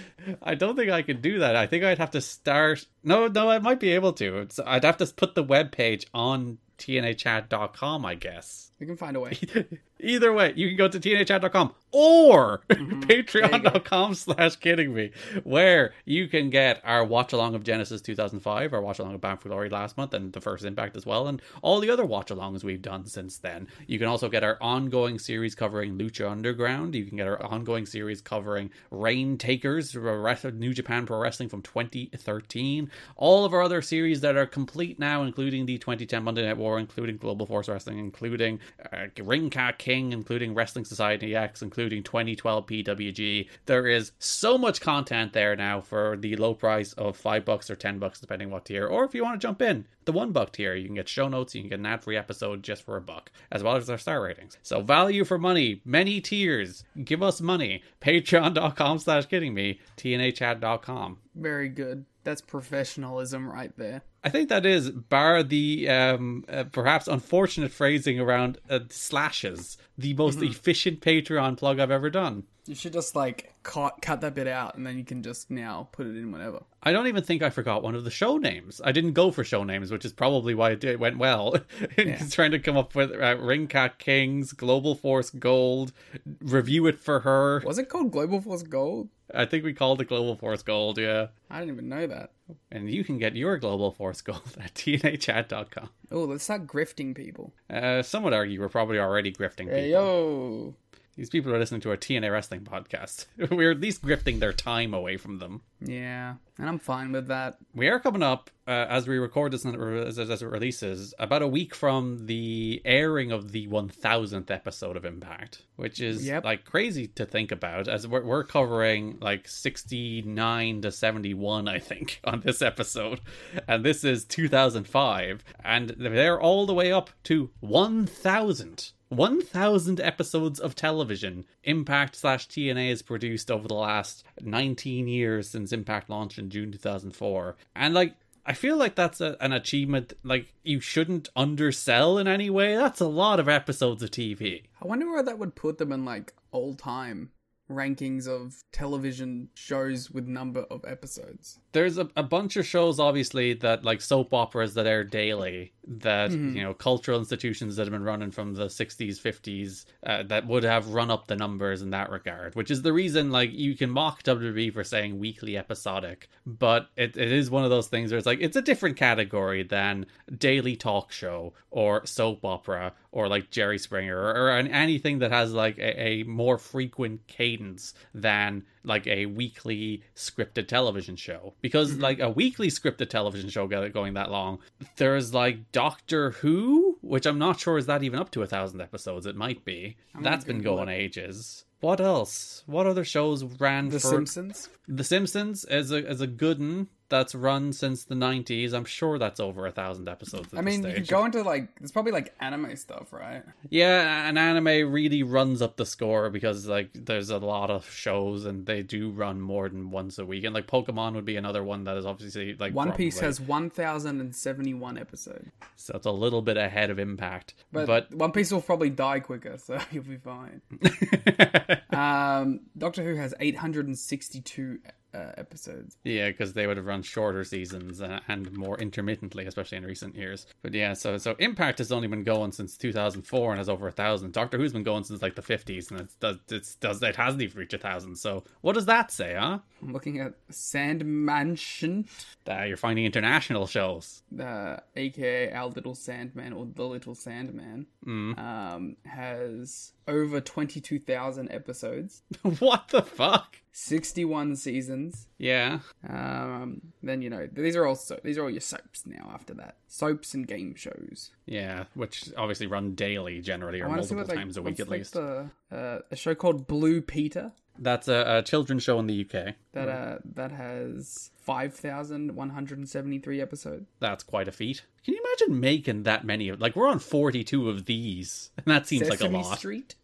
i 0.42 0.54
don't 0.54 0.76
think 0.76 0.90
i 0.90 1.02
could 1.02 1.22
do 1.22 1.38
that. 1.40 1.56
I 1.56 1.66
think 1.66 1.84
i'd 1.84 1.98
have 1.98 2.12
to 2.12 2.20
start 2.20 2.86
no 3.02 3.28
no 3.28 3.50
i 3.50 3.58
might 3.58 3.80
be 3.80 3.92
able 3.92 4.12
to. 4.14 4.38
It's, 4.38 4.58
i'd 4.64 4.84
have 4.84 4.96
to 4.98 5.06
put 5.06 5.34
the 5.34 5.42
web 5.42 5.72
page 5.72 6.06
on 6.12 6.58
tnachat.com 6.78 8.04
i 8.04 8.14
guess 8.14 8.72
We 8.84 8.88
can 8.88 8.96
find 8.98 9.16
a 9.16 9.20
way. 9.20 9.38
Either 10.00 10.30
way, 10.30 10.52
you 10.56 10.68
can 10.68 10.76
go 10.76 10.88
to 10.88 11.00
tnachat.com 11.00 11.74
or 11.90 12.60
Mm-hmm. 12.68 13.00
patreon.com 13.02 14.14
slash 14.14 14.56
kidding 14.56 14.92
me, 14.92 15.12
where 15.44 15.94
you 16.04 16.28
can 16.28 16.50
get 16.50 16.82
our 16.84 17.02
watch 17.04 17.32
along 17.32 17.54
of 17.54 17.62
Genesis 17.64 18.02
2005, 18.02 18.74
our 18.74 18.82
watch 18.82 18.98
along 18.98 19.14
of 19.14 19.20
Bound 19.22 19.40
for 19.40 19.48
Glory 19.48 19.70
last 19.70 19.96
month, 19.96 20.12
and 20.12 20.32
the 20.32 20.40
first 20.40 20.64
impact 20.64 20.96
as 20.96 21.06
well, 21.06 21.28
and 21.28 21.40
all 21.62 21.80
the 21.80 21.88
other 21.90 22.04
watch 22.04 22.28
alongs 22.28 22.62
we've 22.62 22.82
done 22.82 23.06
since 23.06 23.38
then. 23.38 23.68
You 23.86 23.98
can 23.98 24.08
also 24.08 24.28
get 24.28 24.44
our 24.44 24.58
ongoing 24.60 25.18
series 25.18 25.54
covering 25.54 25.96
Lucha 25.96 26.30
Underground. 26.30 26.94
You 26.94 27.06
can 27.06 27.16
get 27.16 27.26
our 27.28 27.42
ongoing 27.42 27.86
series 27.86 28.20
covering 28.20 28.70
Rain 28.90 29.38
Takers, 29.38 29.94
New 29.94 30.74
Japan 30.74 31.06
Pro 31.06 31.18
Wrestling 31.18 31.48
from 31.48 31.62
2013. 31.62 32.90
All 33.16 33.44
of 33.46 33.54
our 33.54 33.62
other 33.62 33.80
series 33.80 34.20
that 34.20 34.36
are 34.36 34.46
complete 34.46 34.98
now, 34.98 35.22
including 35.22 35.64
the 35.64 35.78
2010 35.78 36.22
Monday 36.24 36.44
Night 36.44 36.58
War, 36.58 36.78
including 36.78 37.16
Global 37.16 37.46
Force 37.46 37.68
Wrestling, 37.68 37.98
including 37.98 38.58
uh, 38.92 39.06
Ring 39.22 39.50
Ka 39.50 39.72
King, 39.76 40.12
including 40.12 40.54
Wrestling 40.54 40.84
Society 40.84 41.34
X, 41.34 41.62
including 41.62 42.02
2012 42.02 42.66
PWG. 42.66 43.48
There 43.66 43.86
is 43.86 44.12
so 44.18 44.58
much 44.58 44.80
content 44.80 45.32
there 45.32 45.56
now 45.56 45.80
for 45.80 46.16
the 46.16 46.36
low 46.36 46.54
price 46.54 46.92
of 46.94 47.16
five 47.16 47.44
bucks 47.44 47.70
or 47.70 47.76
ten 47.76 47.98
bucks, 47.98 48.20
depending 48.20 48.50
what 48.50 48.64
tier. 48.66 48.86
Or 48.86 49.04
if 49.04 49.14
you 49.14 49.22
want 49.22 49.40
to 49.40 49.46
jump 49.46 49.62
in, 49.62 49.86
the 50.04 50.12
one 50.12 50.32
buck 50.32 50.52
tier, 50.52 50.74
you 50.74 50.86
can 50.86 50.94
get 50.94 51.08
show 51.08 51.28
notes, 51.28 51.54
you 51.54 51.62
can 51.62 51.70
get 51.70 51.78
an 51.78 51.86
ad 51.86 52.02
free 52.02 52.16
episode 52.16 52.62
just 52.62 52.82
for 52.82 52.96
a 52.96 53.00
buck, 53.00 53.30
as 53.50 53.62
well 53.62 53.76
as 53.76 53.88
our 53.88 53.98
star 53.98 54.22
ratings. 54.22 54.58
So 54.62 54.80
value 54.80 55.24
for 55.24 55.38
money, 55.38 55.80
many 55.84 56.20
tiers. 56.20 56.84
Give 57.04 57.22
us 57.22 57.40
money. 57.40 57.82
Patreon.com 58.00 58.98
slash 58.98 59.26
kidding 59.26 59.54
me. 59.54 59.80
TNAchat.com. 59.96 61.18
Very 61.34 61.68
good. 61.68 62.04
That's 62.22 62.40
professionalism 62.40 63.50
right 63.50 63.76
there. 63.76 64.02
I 64.24 64.30
think 64.30 64.48
that 64.48 64.64
is, 64.64 64.90
bar 64.90 65.42
the 65.42 65.88
um, 65.90 66.44
uh, 66.48 66.64
perhaps 66.64 67.06
unfortunate 67.06 67.70
phrasing 67.70 68.18
around 68.18 68.56
uh, 68.70 68.80
slashes, 68.88 69.76
the 69.98 70.14
most 70.14 70.40
efficient 70.40 71.02
Patreon 71.02 71.58
plug 71.58 71.78
I've 71.78 71.90
ever 71.90 72.08
done. 72.08 72.44
You 72.66 72.74
should 72.74 72.94
just 72.94 73.14
like 73.14 73.52
cut 73.62 73.96
cut 74.00 74.22
that 74.22 74.34
bit 74.34 74.46
out, 74.46 74.74
and 74.74 74.86
then 74.86 74.96
you 74.96 75.04
can 75.04 75.22
just 75.22 75.50
now 75.50 75.90
put 75.92 76.06
it 76.06 76.16
in 76.16 76.32
whenever. 76.32 76.62
I 76.82 76.92
don't 76.92 77.08
even 77.08 77.22
think 77.22 77.42
I 77.42 77.50
forgot 77.50 77.82
one 77.82 77.94
of 77.94 78.04
the 78.04 78.10
show 78.10 78.38
names. 78.38 78.80
I 78.82 78.90
didn't 78.92 79.12
go 79.12 79.30
for 79.30 79.44
show 79.44 79.64
names, 79.64 79.92
which 79.92 80.06
is 80.06 80.14
probably 80.14 80.54
why 80.54 80.70
it 80.70 80.80
did- 80.80 80.98
went 80.98 81.18
well. 81.18 81.56
trying 82.30 82.52
to 82.52 82.58
come 82.58 82.78
up 82.78 82.94
with 82.94 83.12
uh, 83.12 83.36
Ring 83.38 83.68
Ka 83.68 83.88
Kings, 83.88 84.54
Global 84.54 84.94
Force 84.94 85.28
Gold, 85.28 85.92
review 86.40 86.86
it 86.86 86.98
for 86.98 87.20
her. 87.20 87.60
Was 87.66 87.78
it 87.78 87.90
called 87.90 88.10
Global 88.10 88.40
Force 88.40 88.62
Gold? 88.62 89.10
I 89.34 89.44
think 89.44 89.64
we 89.64 89.74
called 89.74 90.00
it 90.00 90.08
Global 90.08 90.36
Force 90.36 90.62
Gold, 90.62 90.96
yeah. 90.96 91.28
I 91.50 91.60
didn't 91.60 91.74
even 91.74 91.88
know 91.90 92.06
that. 92.06 92.30
And 92.70 92.90
you 92.90 93.04
can 93.04 93.18
get 93.18 93.36
your 93.36 93.56
Global 93.56 93.90
Force 93.90 94.20
Gold 94.20 94.56
at 94.60 94.74
tnachat.com. 94.74 95.88
Oh, 96.10 96.24
let's 96.24 96.44
start 96.44 96.66
grifting 96.66 97.14
people. 97.14 97.52
Uh, 97.70 98.02
some 98.02 98.22
would 98.24 98.32
argue 98.34 98.60
we're 98.60 98.68
probably 98.68 98.98
already 98.98 99.32
grifting 99.32 99.66
people. 99.66 99.74
Hey 99.76 99.90
yo, 99.92 100.74
These 101.16 101.30
people 101.30 101.54
are 101.54 101.58
listening 101.58 101.80
to 101.82 101.92
a 101.92 101.96
TNA 101.96 102.32
wrestling 102.32 102.62
podcast. 102.62 103.26
We're 103.50 103.70
at 103.70 103.80
least 103.80 104.02
grifting 104.02 104.40
their 104.40 104.52
time 104.52 104.92
away 104.92 105.16
from 105.16 105.38
them. 105.38 105.62
Yeah, 105.80 106.34
and 106.58 106.68
I'm 106.68 106.78
fine 106.78 107.12
with 107.12 107.28
that. 107.28 107.58
We 107.74 107.88
are 107.88 108.00
coming 108.00 108.22
up 108.22 108.50
uh, 108.66 108.86
as 108.88 109.06
we 109.06 109.18
record 109.18 109.52
this 109.52 109.64
and 109.64 109.76
as, 110.06 110.18
as 110.18 110.42
it 110.42 110.46
releases 110.46 111.14
about 111.18 111.42
a 111.42 111.46
week 111.46 111.74
from 111.74 112.26
the 112.26 112.82
airing 112.84 113.30
of 113.30 113.52
the 113.52 113.68
1000th 113.68 114.50
episode 114.50 114.96
of 114.96 115.04
Impact, 115.04 115.62
which 115.76 116.00
is 116.00 116.26
Yep. 116.26 116.44
like 116.44 116.64
crazy 116.64 117.06
to 117.08 117.24
think 117.26 117.52
about. 117.52 117.86
As 117.86 118.08
we're, 118.08 118.24
we're 118.24 118.44
covering 118.44 119.18
like 119.20 119.46
69 119.46 120.80
to 120.82 120.90
71, 120.90 121.68
I 121.68 121.78
think, 121.78 122.20
on 122.24 122.40
this 122.40 122.60
episode, 122.62 123.20
and 123.68 123.84
this 123.84 124.02
is 124.02 124.24
2005, 124.24 125.44
and 125.62 125.90
they're 125.90 126.40
all 126.40 126.66
the 126.66 126.74
way 126.74 126.90
up 126.90 127.10
to 127.24 127.50
1000. 127.60 128.90
1,000 129.08 130.00
episodes 130.00 130.58
of 130.58 130.74
television 130.74 131.44
Impact 131.64 132.16
slash 132.16 132.48
TNA 132.48 132.90
has 132.90 133.02
produced 133.02 133.50
over 133.50 133.68
the 133.68 133.74
last 133.74 134.24
19 134.40 135.08
years 135.08 135.48
since 135.48 135.72
Impact 135.72 136.10
launched 136.10 136.38
in 136.38 136.50
June 136.50 136.72
2004. 136.72 137.56
And, 137.76 137.94
like, 137.94 138.14
I 138.46 138.52
feel 138.52 138.76
like 138.76 138.94
that's 138.94 139.20
a, 139.20 139.36
an 139.40 139.52
achievement, 139.52 140.12
like, 140.22 140.52
you 140.62 140.80
shouldn't 140.80 141.28
undersell 141.34 142.18
in 142.18 142.28
any 142.28 142.50
way. 142.50 142.76
That's 142.76 143.00
a 143.00 143.06
lot 143.06 143.40
of 143.40 143.48
episodes 143.48 144.02
of 144.02 144.10
TV. 144.10 144.64
I 144.82 144.86
wonder 144.86 145.10
where 145.10 145.22
that 145.22 145.38
would 145.38 145.54
put 145.54 145.78
them 145.78 145.92
in 145.92 146.04
like 146.04 146.34
all 146.50 146.74
time 146.74 147.30
rankings 147.70 148.28
of 148.28 148.62
television 148.72 149.48
shows 149.54 150.10
with 150.10 150.26
number 150.26 150.66
of 150.70 150.84
episodes. 150.86 151.60
There's 151.72 151.98
a, 151.98 152.08
a 152.16 152.22
bunch 152.22 152.56
of 152.56 152.66
shows, 152.66 153.00
obviously, 153.00 153.54
that, 153.54 153.84
like, 153.84 154.00
soap 154.00 154.32
operas 154.34 154.74
that 154.74 154.86
air 154.86 155.02
daily, 155.02 155.72
that, 155.86 156.30
you 156.30 156.62
know, 156.62 156.74
cultural 156.74 157.18
institutions 157.18 157.76
that 157.76 157.84
have 157.84 157.92
been 157.92 158.04
running 158.04 158.30
from 158.30 158.54
the 158.54 158.66
60s, 158.66 159.20
50s, 159.20 159.84
uh, 160.06 160.22
that 160.24 160.46
would 160.46 160.62
have 160.62 160.88
run 160.88 161.10
up 161.10 161.26
the 161.26 161.36
numbers 161.36 161.82
in 161.82 161.90
that 161.90 162.10
regard, 162.10 162.54
which 162.54 162.70
is 162.70 162.82
the 162.82 162.92
reason, 162.92 163.30
like, 163.30 163.52
you 163.52 163.74
can 163.76 163.90
mock 163.90 164.22
WWE 164.22 164.72
for 164.72 164.84
saying 164.84 165.18
weekly 165.18 165.56
episodic, 165.56 166.28
but 166.46 166.88
it, 166.96 167.16
it 167.16 167.32
is 167.32 167.50
one 167.50 167.64
of 167.64 167.70
those 167.70 167.88
things 167.88 168.10
where 168.10 168.18
it's 168.18 168.26
like, 168.26 168.40
it's 168.40 168.56
a 168.56 168.62
different 168.62 168.96
category 168.96 169.62
than 169.62 170.06
daily 170.38 170.76
talk 170.76 171.10
show 171.10 171.52
or 171.70 172.04
soap 172.06 172.44
opera 172.44 172.92
or 173.14 173.28
like 173.28 173.50
Jerry 173.50 173.78
Springer 173.78 174.16
or, 174.16 174.48
or 174.48 174.50
anything 174.50 175.20
that 175.20 175.30
has 175.30 175.52
like 175.52 175.78
a, 175.78 176.00
a 176.00 176.22
more 176.24 176.58
frequent 176.58 177.26
cadence 177.54 177.94
than 178.14 178.64
like 178.82 179.06
a 179.06 179.26
weekly 179.26 180.02
scripted 180.14 180.68
television 180.68 181.16
show. 181.16 181.54
Because 181.60 181.92
mm-hmm. 181.92 182.02
like 182.02 182.20
a 182.20 182.30
weekly 182.30 182.68
scripted 182.68 183.08
television 183.08 183.48
show 183.48 183.66
going 183.66 184.14
that 184.14 184.30
long 184.30 184.58
there's 184.96 185.34
like 185.34 185.70
doctor 185.72 186.30
who 186.30 186.98
which 187.00 187.26
i'm 187.26 187.38
not 187.38 187.58
sure 187.58 187.78
is 187.78 187.86
that 187.86 188.02
even 188.02 188.18
up 188.18 188.30
to 188.30 188.42
a 188.42 188.46
thousand 188.46 188.80
episodes. 188.80 189.26
It 189.26 189.36
might 189.36 189.64
be. 189.64 189.96
That's 190.20 190.44
been 190.44 190.62
going 190.62 190.88
it. 190.88 190.94
ages. 190.94 191.64
What 191.80 192.00
else? 192.00 192.62
What 192.66 192.86
other 192.86 193.04
shows 193.04 193.44
ran 193.44 193.90
for 193.90 193.94
The 193.94 194.00
for 194.00 194.08
Simpsons. 194.08 194.68
the 194.88 195.04
Simpsons 195.04 195.64
is 195.66 195.90
a 195.90 196.08
is 196.08 196.20
a 196.20 196.26
good 196.26 196.58
one 196.58 196.88
that's 197.08 197.34
run 197.34 197.72
since 197.72 198.04
the 198.04 198.14
nineties. 198.14 198.72
I'm 198.72 198.84
sure 198.84 199.18
that's 199.18 199.40
over 199.40 199.66
a 199.66 199.70
thousand 199.72 200.08
episodes. 200.08 200.48
I 200.54 200.60
mean, 200.62 200.82
you 200.84 200.94
could 200.94 201.08
go 201.08 201.24
into 201.24 201.42
like 201.42 201.68
it's 201.80 201.92
probably 201.92 202.12
like 202.12 202.34
anime 202.40 202.76
stuff, 202.76 203.12
right? 203.12 203.42
Yeah, 203.70 204.28
an 204.28 204.38
anime 204.38 204.90
really 204.92 205.22
runs 205.22 205.62
up 205.62 205.76
the 205.76 205.86
score 205.86 206.30
because 206.30 206.66
like 206.66 206.90
there's 206.94 207.30
a 207.30 207.38
lot 207.38 207.70
of 207.70 207.88
shows 207.90 208.44
and 208.46 208.66
they 208.66 208.82
do 208.82 209.10
run 209.10 209.40
more 209.40 209.68
than 209.68 209.90
once 209.90 210.18
a 210.18 210.24
week. 210.26 210.44
And 210.44 210.54
like 210.54 210.66
Pokemon 210.66 211.14
would 211.14 211.24
be 211.24 211.36
another 211.36 211.62
one 211.62 211.84
that 211.84 211.96
is 211.96 212.06
obviously 212.06 212.54
like 212.54 212.74
One 212.74 212.92
Piece 212.92 213.16
probably- 213.16 213.26
has 213.26 213.40
1071 213.40 214.98
episodes. 214.98 215.48
so 215.76 215.94
it's 215.96 216.06
a 216.06 216.10
little 216.10 216.42
bit 216.42 216.56
ahead 216.56 216.90
of 216.90 216.98
Impact. 216.98 217.54
But, 217.72 217.86
But, 217.86 218.14
One 218.14 218.32
Piece 218.32 218.50
will 218.50 218.62
probably 218.62 218.90
die 218.90 219.20
quicker, 219.20 219.58
so 219.62 219.78
you'll 219.90 220.04
be 220.04 220.16
fine. 220.16 220.60
um, 221.90 222.60
Doctor 222.76 223.02
Who 223.04 223.14
has 223.16 223.34
862 223.40 224.78
uh, 225.14 225.32
episodes. 225.36 225.96
yeah, 226.04 226.28
because 226.28 226.52
they 226.54 226.66
would 226.66 226.76
have 226.76 226.86
run 226.86 227.02
shorter 227.02 227.44
seasons 227.44 228.02
uh, 228.02 228.20
and 228.28 228.52
more 228.52 228.78
intermittently, 228.78 229.46
especially 229.46 229.78
in 229.78 229.84
recent 229.86 230.14
years. 230.16 230.46
But 230.62 230.74
yeah, 230.74 230.92
so 230.94 231.16
so 231.18 231.36
Impact 231.38 231.78
has 231.78 231.92
only 231.92 232.08
been 232.08 232.24
going 232.24 232.52
since 232.52 232.76
2004 232.76 233.50
and 233.52 233.58
has 233.58 233.68
over 233.68 233.86
a 233.88 233.92
thousand. 233.92 234.32
Doctor 234.32 234.58
Who's 234.58 234.72
been 234.72 234.82
going 234.82 235.04
since 235.04 235.22
like 235.22 235.34
the 235.36 235.42
50s 235.42 235.90
and 235.90 236.00
it's 236.00 236.14
does 236.16 236.36
it's 236.50 236.74
does 236.76 237.02
it 237.02 237.16
hasn't 237.16 237.42
even 237.42 237.58
reached 237.58 237.74
a 237.74 237.78
thousand. 237.78 238.16
So 238.16 238.44
what 238.60 238.72
does 238.74 238.86
that 238.86 239.10
say, 239.10 239.34
huh? 239.38 239.58
I'm 239.82 239.92
looking 239.92 240.18
at 240.20 240.34
Sandmännchen, 240.50 242.06
Uh, 242.48 242.62
you're 242.64 242.76
finding 242.76 243.04
international 243.04 243.66
shows. 243.66 244.22
uh, 244.38 244.78
aka 244.96 245.52
Our 245.52 245.68
Little 245.68 245.94
Sandman 245.94 246.52
or 246.52 246.66
The 246.66 246.84
Little 246.84 247.14
Sandman, 247.14 247.86
Mm. 248.06 248.38
um, 248.38 248.96
has 249.06 249.92
over 250.06 250.40
22,000 250.40 251.50
episodes, 251.50 252.22
what 252.58 252.88
the 252.88 253.02
fuck? 253.02 253.56
61 253.76 254.54
seasons. 254.54 255.26
Yeah. 255.36 255.80
Um, 256.08 256.80
then 257.02 257.22
you 257.22 257.28
know 257.28 257.48
these 257.52 257.74
are 257.74 257.84
all 257.84 257.96
so- 257.96 258.20
these 258.22 258.38
are 258.38 258.44
all 258.44 258.50
your 258.50 258.60
soaps 258.60 259.04
now. 259.04 259.30
After 259.34 259.52
that, 259.54 259.74
soaps 259.88 260.32
and 260.32 260.46
game 260.46 260.76
shows. 260.76 261.32
Yeah, 261.46 261.84
which 261.94 262.30
obviously 262.36 262.66
run 262.66 262.94
daily 262.94 263.40
generally 263.40 263.80
or 263.80 263.86
I 263.86 263.88
wanna 263.88 264.04
see 264.04 264.14
multiple 264.14 264.36
times 264.36 264.56
a 264.56 264.62
week 264.62 264.80
at 264.80 264.88
like, 264.88 265.00
least. 265.00 265.12
The, 265.14 265.50
uh, 265.70 265.98
a 266.10 266.16
show 266.16 266.34
called 266.34 266.66
Blue 266.66 267.00
Peter 267.02 267.52
That's 267.78 268.08
a, 268.08 268.38
a 268.38 268.42
children's 268.42 268.82
show 268.82 268.98
in 268.98 269.06
the 269.06 269.20
UK. 269.20 269.54
that 269.72 269.88
uh 269.88 270.18
that 270.34 270.52
has 270.52 271.30
five 271.36 271.74
thousand 271.74 272.34
one 272.34 272.50
hundred 272.50 272.78
and 272.78 272.88
seventy 272.88 273.18
three 273.18 273.40
episodes. 273.40 273.86
That's 274.00 274.22
quite 274.22 274.48
a 274.48 274.52
feat. 274.52 274.82
Can 275.04 275.14
you 275.14 275.20
imagine 275.24 275.60
making 275.60 276.04
that 276.04 276.24
many 276.24 276.48
of 276.48 276.60
like 276.60 276.76
we're 276.76 276.88
on 276.88 276.98
42 276.98 277.68
of 277.68 277.84
these 277.84 278.50
and 278.56 278.66
that 278.66 278.86
seems 278.86 279.02
like 279.08 279.20
a 279.20 279.24
Sesame 279.24 279.42
lot. 279.42 279.58
Street, 279.58 279.94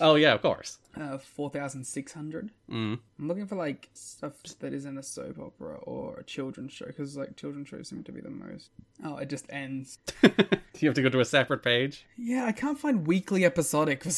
Oh 0.00 0.14
yeah, 0.16 0.34
of 0.34 0.42
course. 0.42 0.78
uh, 1.00 1.18
four 1.18 1.50
thousand 1.50 1.84
six 1.84 2.12
hundred. 2.12 2.50
Mm. 2.70 2.98
I'm 3.18 3.28
looking 3.28 3.46
for 3.46 3.56
like 3.56 3.88
stuff 3.94 4.34
that 4.60 4.72
isn't 4.72 4.98
a 4.98 5.02
soap 5.02 5.38
opera 5.38 5.76
or 5.82 6.18
a 6.18 6.24
children's 6.24 6.72
show 6.72 6.86
because 6.86 7.16
like 7.16 7.36
children's 7.36 7.68
shows 7.68 7.88
seem 7.88 8.02
to 8.04 8.12
be 8.12 8.20
the 8.20 8.30
most. 8.30 8.70
Oh, 9.04 9.16
it 9.16 9.28
just 9.28 9.46
ends. 9.50 9.98
you 10.84 10.88
have 10.88 10.94
to 10.96 11.02
go 11.02 11.08
to 11.08 11.20
a 11.20 11.24
separate 11.24 11.62
page. 11.62 12.06
Yeah, 12.16 12.44
I 12.44 12.52
can't 12.52 12.78
find 12.78 13.06
weekly 13.06 13.44
episodic. 13.44 14.04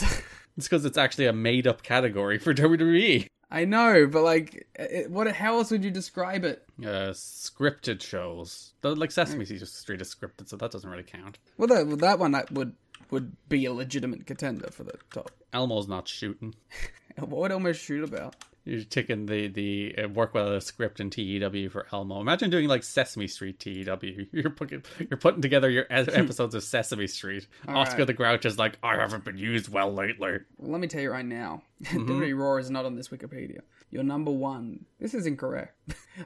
It's 0.56 0.66
because 0.68 0.86
it's 0.86 0.96
actually 0.96 1.26
a 1.26 1.34
made 1.34 1.66
up 1.66 1.82
category 1.82 2.38
for 2.38 2.54
WWE. 2.54 3.26
I 3.50 3.64
know, 3.64 4.06
but 4.06 4.22
like, 4.22 4.66
it, 4.74 5.10
what? 5.10 5.30
How 5.30 5.58
else 5.58 5.70
would 5.70 5.84
you 5.84 5.90
describe 5.90 6.44
it? 6.44 6.64
Uh, 6.80 7.12
scripted 7.12 8.02
shows. 8.02 8.72
Like 8.82 9.10
Sesame 9.10 9.44
Street 9.44 10.00
is 10.00 10.14
scripted, 10.14 10.48
so 10.48 10.56
that 10.56 10.70
doesn't 10.70 10.88
really 10.88 11.02
count. 11.02 11.38
Well, 11.58 11.68
that, 11.68 11.86
well, 11.86 11.96
that 11.98 12.18
one 12.18 12.32
that 12.32 12.50
would 12.52 12.74
would 13.10 13.36
be 13.48 13.66
a 13.66 13.72
legitimate 13.72 14.26
contender 14.26 14.68
for 14.72 14.82
the 14.82 14.94
top. 15.12 15.30
Elmo's 15.52 15.88
not 15.88 16.08
shooting. 16.08 16.54
What 17.18 17.30
would 17.40 17.52
Elmo 17.52 17.72
shoot 17.72 18.04
about? 18.04 18.36
You're 18.66 18.82
taking 18.82 19.26
the 19.26 19.46
the 19.46 19.94
uh, 19.96 20.08
work 20.08 20.34
with 20.34 20.46
a 20.46 20.60
script 20.60 20.98
in 20.98 21.08
TEW 21.08 21.68
for 21.70 21.86
Elmo. 21.92 22.20
Imagine 22.20 22.50
doing 22.50 22.66
like 22.66 22.82
Sesame 22.82 23.28
Street 23.28 23.60
TEW. 23.60 24.26
You're 24.32 24.50
putting 24.50 24.82
you're 25.08 25.18
putting 25.18 25.40
together 25.40 25.70
your 25.70 25.86
episodes 25.90 26.54
of 26.54 26.64
Sesame 26.64 27.06
Street. 27.06 27.46
Oscar 27.68 27.98
right. 27.98 28.06
the 28.08 28.12
Grouch 28.12 28.44
is 28.44 28.58
like, 28.58 28.76
I 28.82 28.96
haven't 28.96 29.24
been 29.24 29.38
used 29.38 29.68
well 29.68 29.94
lately. 29.94 30.38
Well, 30.58 30.72
let 30.72 30.80
me 30.80 30.88
tell 30.88 31.00
you 31.00 31.12
right 31.12 31.24
now, 31.24 31.62
Mm-hmm. 31.84 32.10
WWE 32.10 32.38
Raw 32.38 32.56
is 32.56 32.70
not 32.70 32.86
on 32.86 32.96
this 32.96 33.08
Wikipedia. 33.08 33.60
Your 33.90 34.02
number 34.02 34.30
one. 34.30 34.86
This 34.98 35.14
is 35.14 35.26
incorrect. 35.26 35.74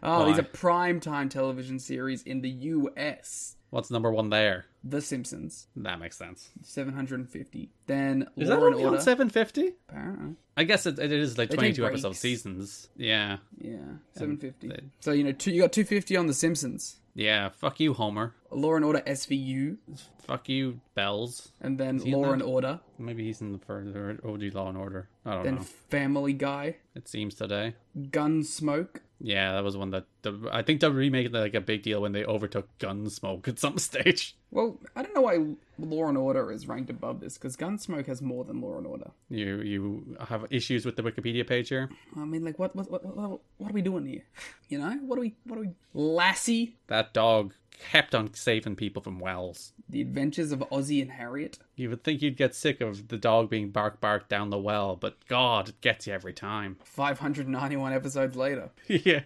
oh, 0.03 0.25
these 0.27 0.39
are 0.39 0.45
prime 0.45 1.01
time 1.01 1.29
television 1.29 1.79
series 1.79 2.23
in 2.23 2.41
the 2.41 2.49
U.S. 2.49 3.57
What's 3.71 3.91
number 3.91 4.11
one 4.11 4.31
there? 4.31 4.67
The 4.83 5.01
Simpsons, 5.03 5.67
That 5.77 6.01
makes 6.01 6.17
sense. 6.17 6.51
750. 6.63 7.71
Then 7.87 8.27
Is 8.37 8.49
Law 8.49 8.57
that 8.57 8.63
and 8.67 8.75
only 8.75 8.85
Order. 8.85 8.97
on 8.97 9.03
750? 9.03 9.75
Apparently, 9.89 10.37
I 10.57 10.65
guess 10.65 10.87
it, 10.87 10.99
it 10.99 11.13
is 11.13 11.37
like 11.37 11.51
They 11.51 11.57
take 11.57 11.75
22 11.77 11.87
episode 11.87 12.09
breaks. 12.09 12.19
seasons. 12.21 12.89
Yeah. 12.97 13.39
yeah, 13.61 13.77
750. 14.15 14.69
they- 14.69 14.81
So 15.01 15.13
you 15.13 15.25
know, 15.25 15.33
two, 15.33 15.51
you 15.53 15.61
got 15.63 15.73
250 15.73 16.17
on 16.17 16.27
The 16.29 16.35
Simpsons. 16.35 16.97
Yeah. 17.15 17.49
Fuck 17.51 17.81
you, 17.81 17.93
Homer. 17.93 18.35
Law 18.51 18.75
and 18.77 18.85
Order 18.85 19.03
SVU, 19.07 19.77
Fuck 20.23 20.49
you, 20.49 20.81
Bells. 20.95 21.53
and 21.61 21.77
then 21.79 21.99
he 21.99 22.13
in 22.13 22.17
Law 22.19 22.27
that? 22.29 22.33
and 22.35 22.43
Order, 22.43 22.81
Maybe 22.99 23.25
he's 23.25 23.41
in 23.41 23.53
the 23.53 23.59
further 23.59 24.19
OG 24.25 24.51
Law 24.55 24.69
and 24.71 24.79
Order. 24.79 25.09
I 25.27 25.35
don't 25.35 25.45
then 25.45 25.55
know. 25.57 25.63
Family 25.91 26.33
Guy, 26.33 26.77
It 26.95 27.07
seems 27.09 27.35
today. 27.35 27.75
Gunsmoke. 27.99 29.01
Yeah, 29.21 29.53
that 29.53 29.63
was 29.63 29.77
one 29.77 29.91
that 29.91 30.07
the, 30.23 30.49
I 30.51 30.63
think 30.63 30.81
WWE 30.81 31.11
made 31.11 31.33
like 31.33 31.55
a 31.55 31.61
big 31.61 31.83
deal 31.83 32.01
when 32.01 32.13
they 32.13 32.25
overtook 32.25 32.67
Gunsmoke 32.79 33.47
at 33.49 33.59
some 33.59 33.79
stage. 33.91 34.35
Well, 34.51 34.79
I 34.97 35.03
don't 35.03 35.15
know 35.15 35.21
why 35.21 35.39
Law 35.79 36.09
and 36.09 36.17
Order 36.17 36.51
is 36.51 36.67
ranked 36.67 36.91
above 36.91 37.21
this 37.21 37.37
because 37.37 37.57
Gunsmoke 37.57 38.07
has 38.07 38.23
more 38.23 38.45
than 38.45 38.61
Law 38.61 38.79
and 38.79 38.87
Order. 38.87 39.11
You 39.29 39.61
you 39.61 40.17
have 40.29 40.47
issues 40.51 40.87
with 40.87 40.97
the 40.97 41.03
Wikipedia 41.03 41.47
page 41.47 41.69
here. 41.69 41.91
I 42.17 42.25
mean, 42.25 42.45
like, 42.45 42.59
what, 42.59 42.75
what, 42.75 42.91
what, 42.91 43.05
what, 43.05 43.41
what 43.59 43.71
are 43.71 43.75
we 43.75 43.83
doing 43.83 44.07
here? 44.07 44.25
You 44.69 44.79
know, 44.79 44.91
what 45.03 45.19
are 45.19 45.23
we, 45.23 45.35
what 45.45 45.59
are 45.59 45.63
we? 45.63 45.71
Lassie, 45.95 46.77
That 46.87 47.13
dog 47.13 47.55
kept 47.91 48.15
on 48.15 48.33
saving 48.35 48.77
people 48.77 49.03
from 49.03 49.19
wells. 49.19 49.73
The 49.89 50.01
Adventures 50.01 50.53
of 50.53 50.63
Ozzie 50.71 51.01
and 51.03 51.11
Harriet. 51.11 51.59
You 51.77 51.91
would 51.91 52.05
think 52.05 52.23
you'd 52.23 52.37
get 52.37 52.55
sick 52.55 52.81
of 52.81 53.09
the 53.09 53.17
dog 53.17 53.51
being 53.51 53.71
bark 53.71 54.01
bark 54.01 54.29
down 54.29 54.51
the 54.51 54.59
well, 54.59 54.97
but 54.97 55.17
God, 55.27 55.71
it 55.71 55.81
gets 55.81 56.07
you 56.07 56.13
every 56.13 56.33
time. 56.33 56.77
591 56.85 57.93
episodes 57.93 58.37
later. 58.37 58.71
yeah. 58.87 59.23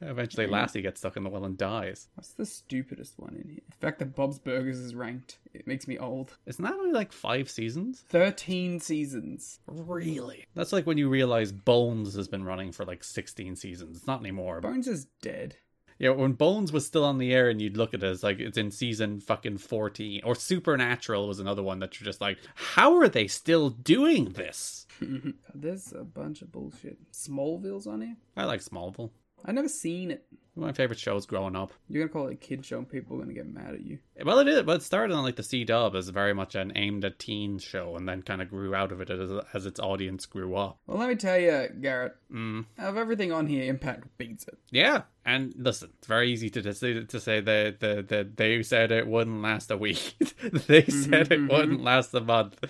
Eventually, 0.00 0.46
Lassie 0.46 0.82
gets 0.82 1.00
stuck 1.00 1.16
in 1.16 1.22
the 1.24 1.30
well 1.30 1.44
and 1.44 1.56
dies. 1.56 2.08
What's 2.14 2.32
the 2.32 2.46
stupidest 2.46 3.18
one 3.18 3.36
in 3.36 3.48
here? 3.50 3.60
The 3.70 3.76
fact 3.86 3.98
that 3.98 4.14
Bob's 4.14 4.38
Burgers 4.38 4.78
is 4.78 4.94
ranked. 4.94 5.38
It 5.52 5.66
makes 5.66 5.86
me 5.86 5.98
old. 5.98 6.36
Isn't 6.46 6.64
that 6.64 6.74
only 6.74 6.92
like 6.92 7.12
five 7.12 7.50
seasons? 7.50 8.04
13 8.08 8.80
seasons. 8.80 9.60
Really? 9.66 10.44
That's 10.54 10.72
like 10.72 10.86
when 10.86 10.98
you 10.98 11.08
realize 11.08 11.52
Bones 11.52 12.14
has 12.14 12.28
been 12.28 12.44
running 12.44 12.72
for 12.72 12.84
like 12.84 13.04
16 13.04 13.56
seasons. 13.56 13.96
It's 13.98 14.06
not 14.06 14.20
anymore. 14.20 14.60
Bones 14.60 14.88
is 14.88 15.06
dead. 15.22 15.56
Yeah, 16.00 16.10
when 16.10 16.32
Bones 16.32 16.72
was 16.72 16.86
still 16.86 17.04
on 17.04 17.18
the 17.18 17.34
air 17.34 17.50
and 17.50 17.60
you'd 17.60 17.76
look 17.76 17.92
at 17.92 18.02
it 18.02 18.06
as 18.06 18.22
like 18.22 18.40
it's 18.40 18.56
in 18.56 18.70
season 18.70 19.20
fucking 19.20 19.58
14. 19.58 20.22
Or 20.24 20.34
Supernatural 20.34 21.28
was 21.28 21.40
another 21.40 21.62
one 21.62 21.78
that 21.80 22.00
you're 22.00 22.06
just 22.06 22.22
like, 22.22 22.38
how 22.54 22.96
are 22.96 23.08
they 23.08 23.26
still 23.26 23.68
doing 23.68 24.30
this? 24.30 24.86
There's 25.54 25.92
a 25.92 26.02
bunch 26.02 26.40
of 26.40 26.50
bullshit. 26.50 26.96
Smallville's 27.12 27.86
on 27.86 28.00
here? 28.00 28.16
I 28.34 28.44
like 28.44 28.62
Smallville. 28.62 29.10
I've 29.44 29.54
never 29.54 29.68
seen 29.68 30.10
it. 30.10 30.24
One 30.54 30.68
of 30.68 30.74
my 30.74 30.76
favorite 30.76 30.98
shows 30.98 31.26
growing 31.26 31.54
up. 31.54 31.72
You're 31.88 32.02
gonna 32.06 32.12
call 32.12 32.26
it 32.28 32.32
a 32.32 32.36
kid 32.36 32.66
show 32.66 32.78
and 32.78 32.88
people 32.88 33.16
are 33.16 33.20
gonna 33.20 33.32
get 33.32 33.46
mad 33.46 33.74
at 33.74 33.82
you. 33.82 33.98
Well, 34.24 34.40
it 34.40 34.48
is, 34.48 34.62
but 34.64 34.78
it 34.78 34.82
started 34.82 35.14
on 35.14 35.22
like 35.22 35.36
the 35.36 35.44
C 35.44 35.64
Dub 35.64 35.94
as 35.94 36.08
very 36.08 36.34
much 36.34 36.56
an 36.56 36.72
aimed 36.74 37.04
at 37.04 37.18
teens 37.20 37.62
show, 37.62 37.96
and 37.96 38.06
then 38.06 38.20
kind 38.22 38.42
of 38.42 38.50
grew 38.50 38.74
out 38.74 38.90
of 38.92 39.00
it 39.00 39.08
as, 39.10 39.30
as 39.54 39.64
its 39.64 39.78
audience 39.80 40.26
grew 40.26 40.56
up. 40.56 40.78
Well, 40.86 40.98
let 40.98 41.08
me 41.08 41.14
tell 41.14 41.38
you, 41.38 41.68
Garrett, 41.80 42.14
Mm. 42.32 42.66
of 42.78 42.96
everything 42.96 43.32
on 43.32 43.46
here, 43.46 43.64
Impact 43.64 44.06
beats 44.18 44.46
it. 44.46 44.58
Yeah, 44.70 45.02
and 45.24 45.52
listen, 45.56 45.90
it's 45.98 46.06
very 46.06 46.30
easy 46.30 46.50
to 46.50 46.74
say 46.74 47.04
to 47.04 47.20
say 47.20 47.40
that 47.40 47.80
the, 47.80 48.04
the, 48.06 48.28
they 48.36 48.62
said 48.62 48.92
it 48.92 49.06
wouldn't 49.06 49.40
last 49.42 49.70
a 49.70 49.76
week. 49.76 50.16
they 50.66 50.84
said 50.84 51.32
it 51.32 51.48
wouldn't 51.50 51.82
last 51.82 52.12
a 52.14 52.20
month, 52.20 52.62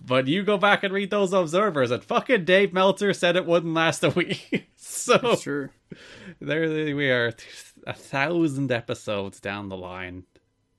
but 0.00 0.26
you 0.28 0.42
go 0.44 0.56
back 0.56 0.82
and 0.84 0.94
read 0.94 1.10
those 1.10 1.32
observers, 1.32 1.90
and 1.90 2.02
fucking 2.02 2.44
Dave 2.44 2.72
Meltzer 2.72 3.12
said 3.12 3.36
it 3.36 3.44
wouldn't 3.46 3.74
last 3.74 4.02
a 4.04 4.10
week. 4.10 4.70
so 4.88 5.18
It's 5.32 5.42
true. 5.42 5.70
there 6.40 6.94
we 6.94 7.10
are, 7.10 7.32
a 7.86 7.92
thousand 7.94 8.70
episodes 8.70 9.40
down 9.40 9.68
the 9.68 9.76
line. 9.76 10.24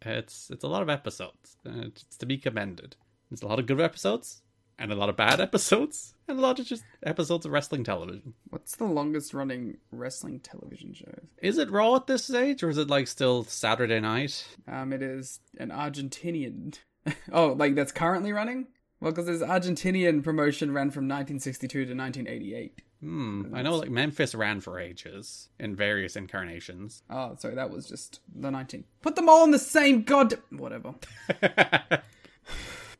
It's 0.01 0.49
it's 0.51 0.63
a 0.63 0.67
lot 0.67 0.83
of 0.83 0.89
episodes. 0.89 1.57
Uh, 1.65 1.87
It's 1.87 2.17
to 2.17 2.25
be 2.25 2.37
commended. 2.37 2.95
There's 3.29 3.41
a 3.41 3.47
lot 3.47 3.59
of 3.59 3.65
good 3.65 3.81
episodes, 3.81 4.43
and 4.77 4.91
a 4.91 4.95
lot 4.95 5.09
of 5.09 5.15
bad 5.17 5.41
episodes, 5.47 6.13
and 6.27 6.37
a 6.37 6.41
lot 6.41 6.59
of 6.59 6.65
just 6.67 6.83
episodes 7.03 7.45
of 7.45 7.51
wrestling 7.51 7.83
television. 7.83 8.35
What's 8.49 8.75
the 8.75 8.85
longest 8.85 9.33
running 9.33 9.77
wrestling 9.91 10.39
television 10.41 10.93
show? 10.93 11.13
Is 11.41 11.57
it 11.57 11.71
Raw 11.71 11.95
at 11.95 12.05
this 12.05 12.25
stage, 12.25 12.61
or 12.61 12.69
is 12.69 12.77
it 12.77 12.89
like 12.89 13.07
still 13.07 13.43
Saturday 13.43 13.99
night? 13.99 14.45
Um, 14.67 14.93
it 14.93 15.01
is 15.01 15.39
an 15.57 15.69
Argentinian. 15.71 16.77
oh, 17.31 17.53
like 17.53 17.73
that's 17.73 17.91
currently 17.91 18.31
running? 18.31 18.67
Well, 18.99 19.11
because 19.11 19.25
this 19.25 19.41
Argentinian 19.41 20.23
promotion 20.23 20.71
ran 20.71 20.91
from 20.91 21.05
1962 21.05 21.85
to 21.85 21.95
1988. 21.95 22.81
Hmm. 23.01 23.53
I 23.53 23.61
know 23.61 23.75
like 23.75 23.89
Memphis 23.89 24.33
ran 24.33 24.61
for 24.61 24.79
ages 24.79 25.49
in 25.59 25.75
various 25.75 26.15
incarnations. 26.15 27.03
Oh, 27.09 27.35
sorry, 27.37 27.55
that 27.55 27.69
was 27.69 27.87
just 27.87 28.21
the 28.33 28.49
19. 28.49 28.83
Put 29.01 29.15
them 29.15 29.29
all 29.29 29.43
in 29.43 29.51
the 29.51 29.59
same 29.59 30.03
god. 30.03 30.35
Whatever. 30.49 30.95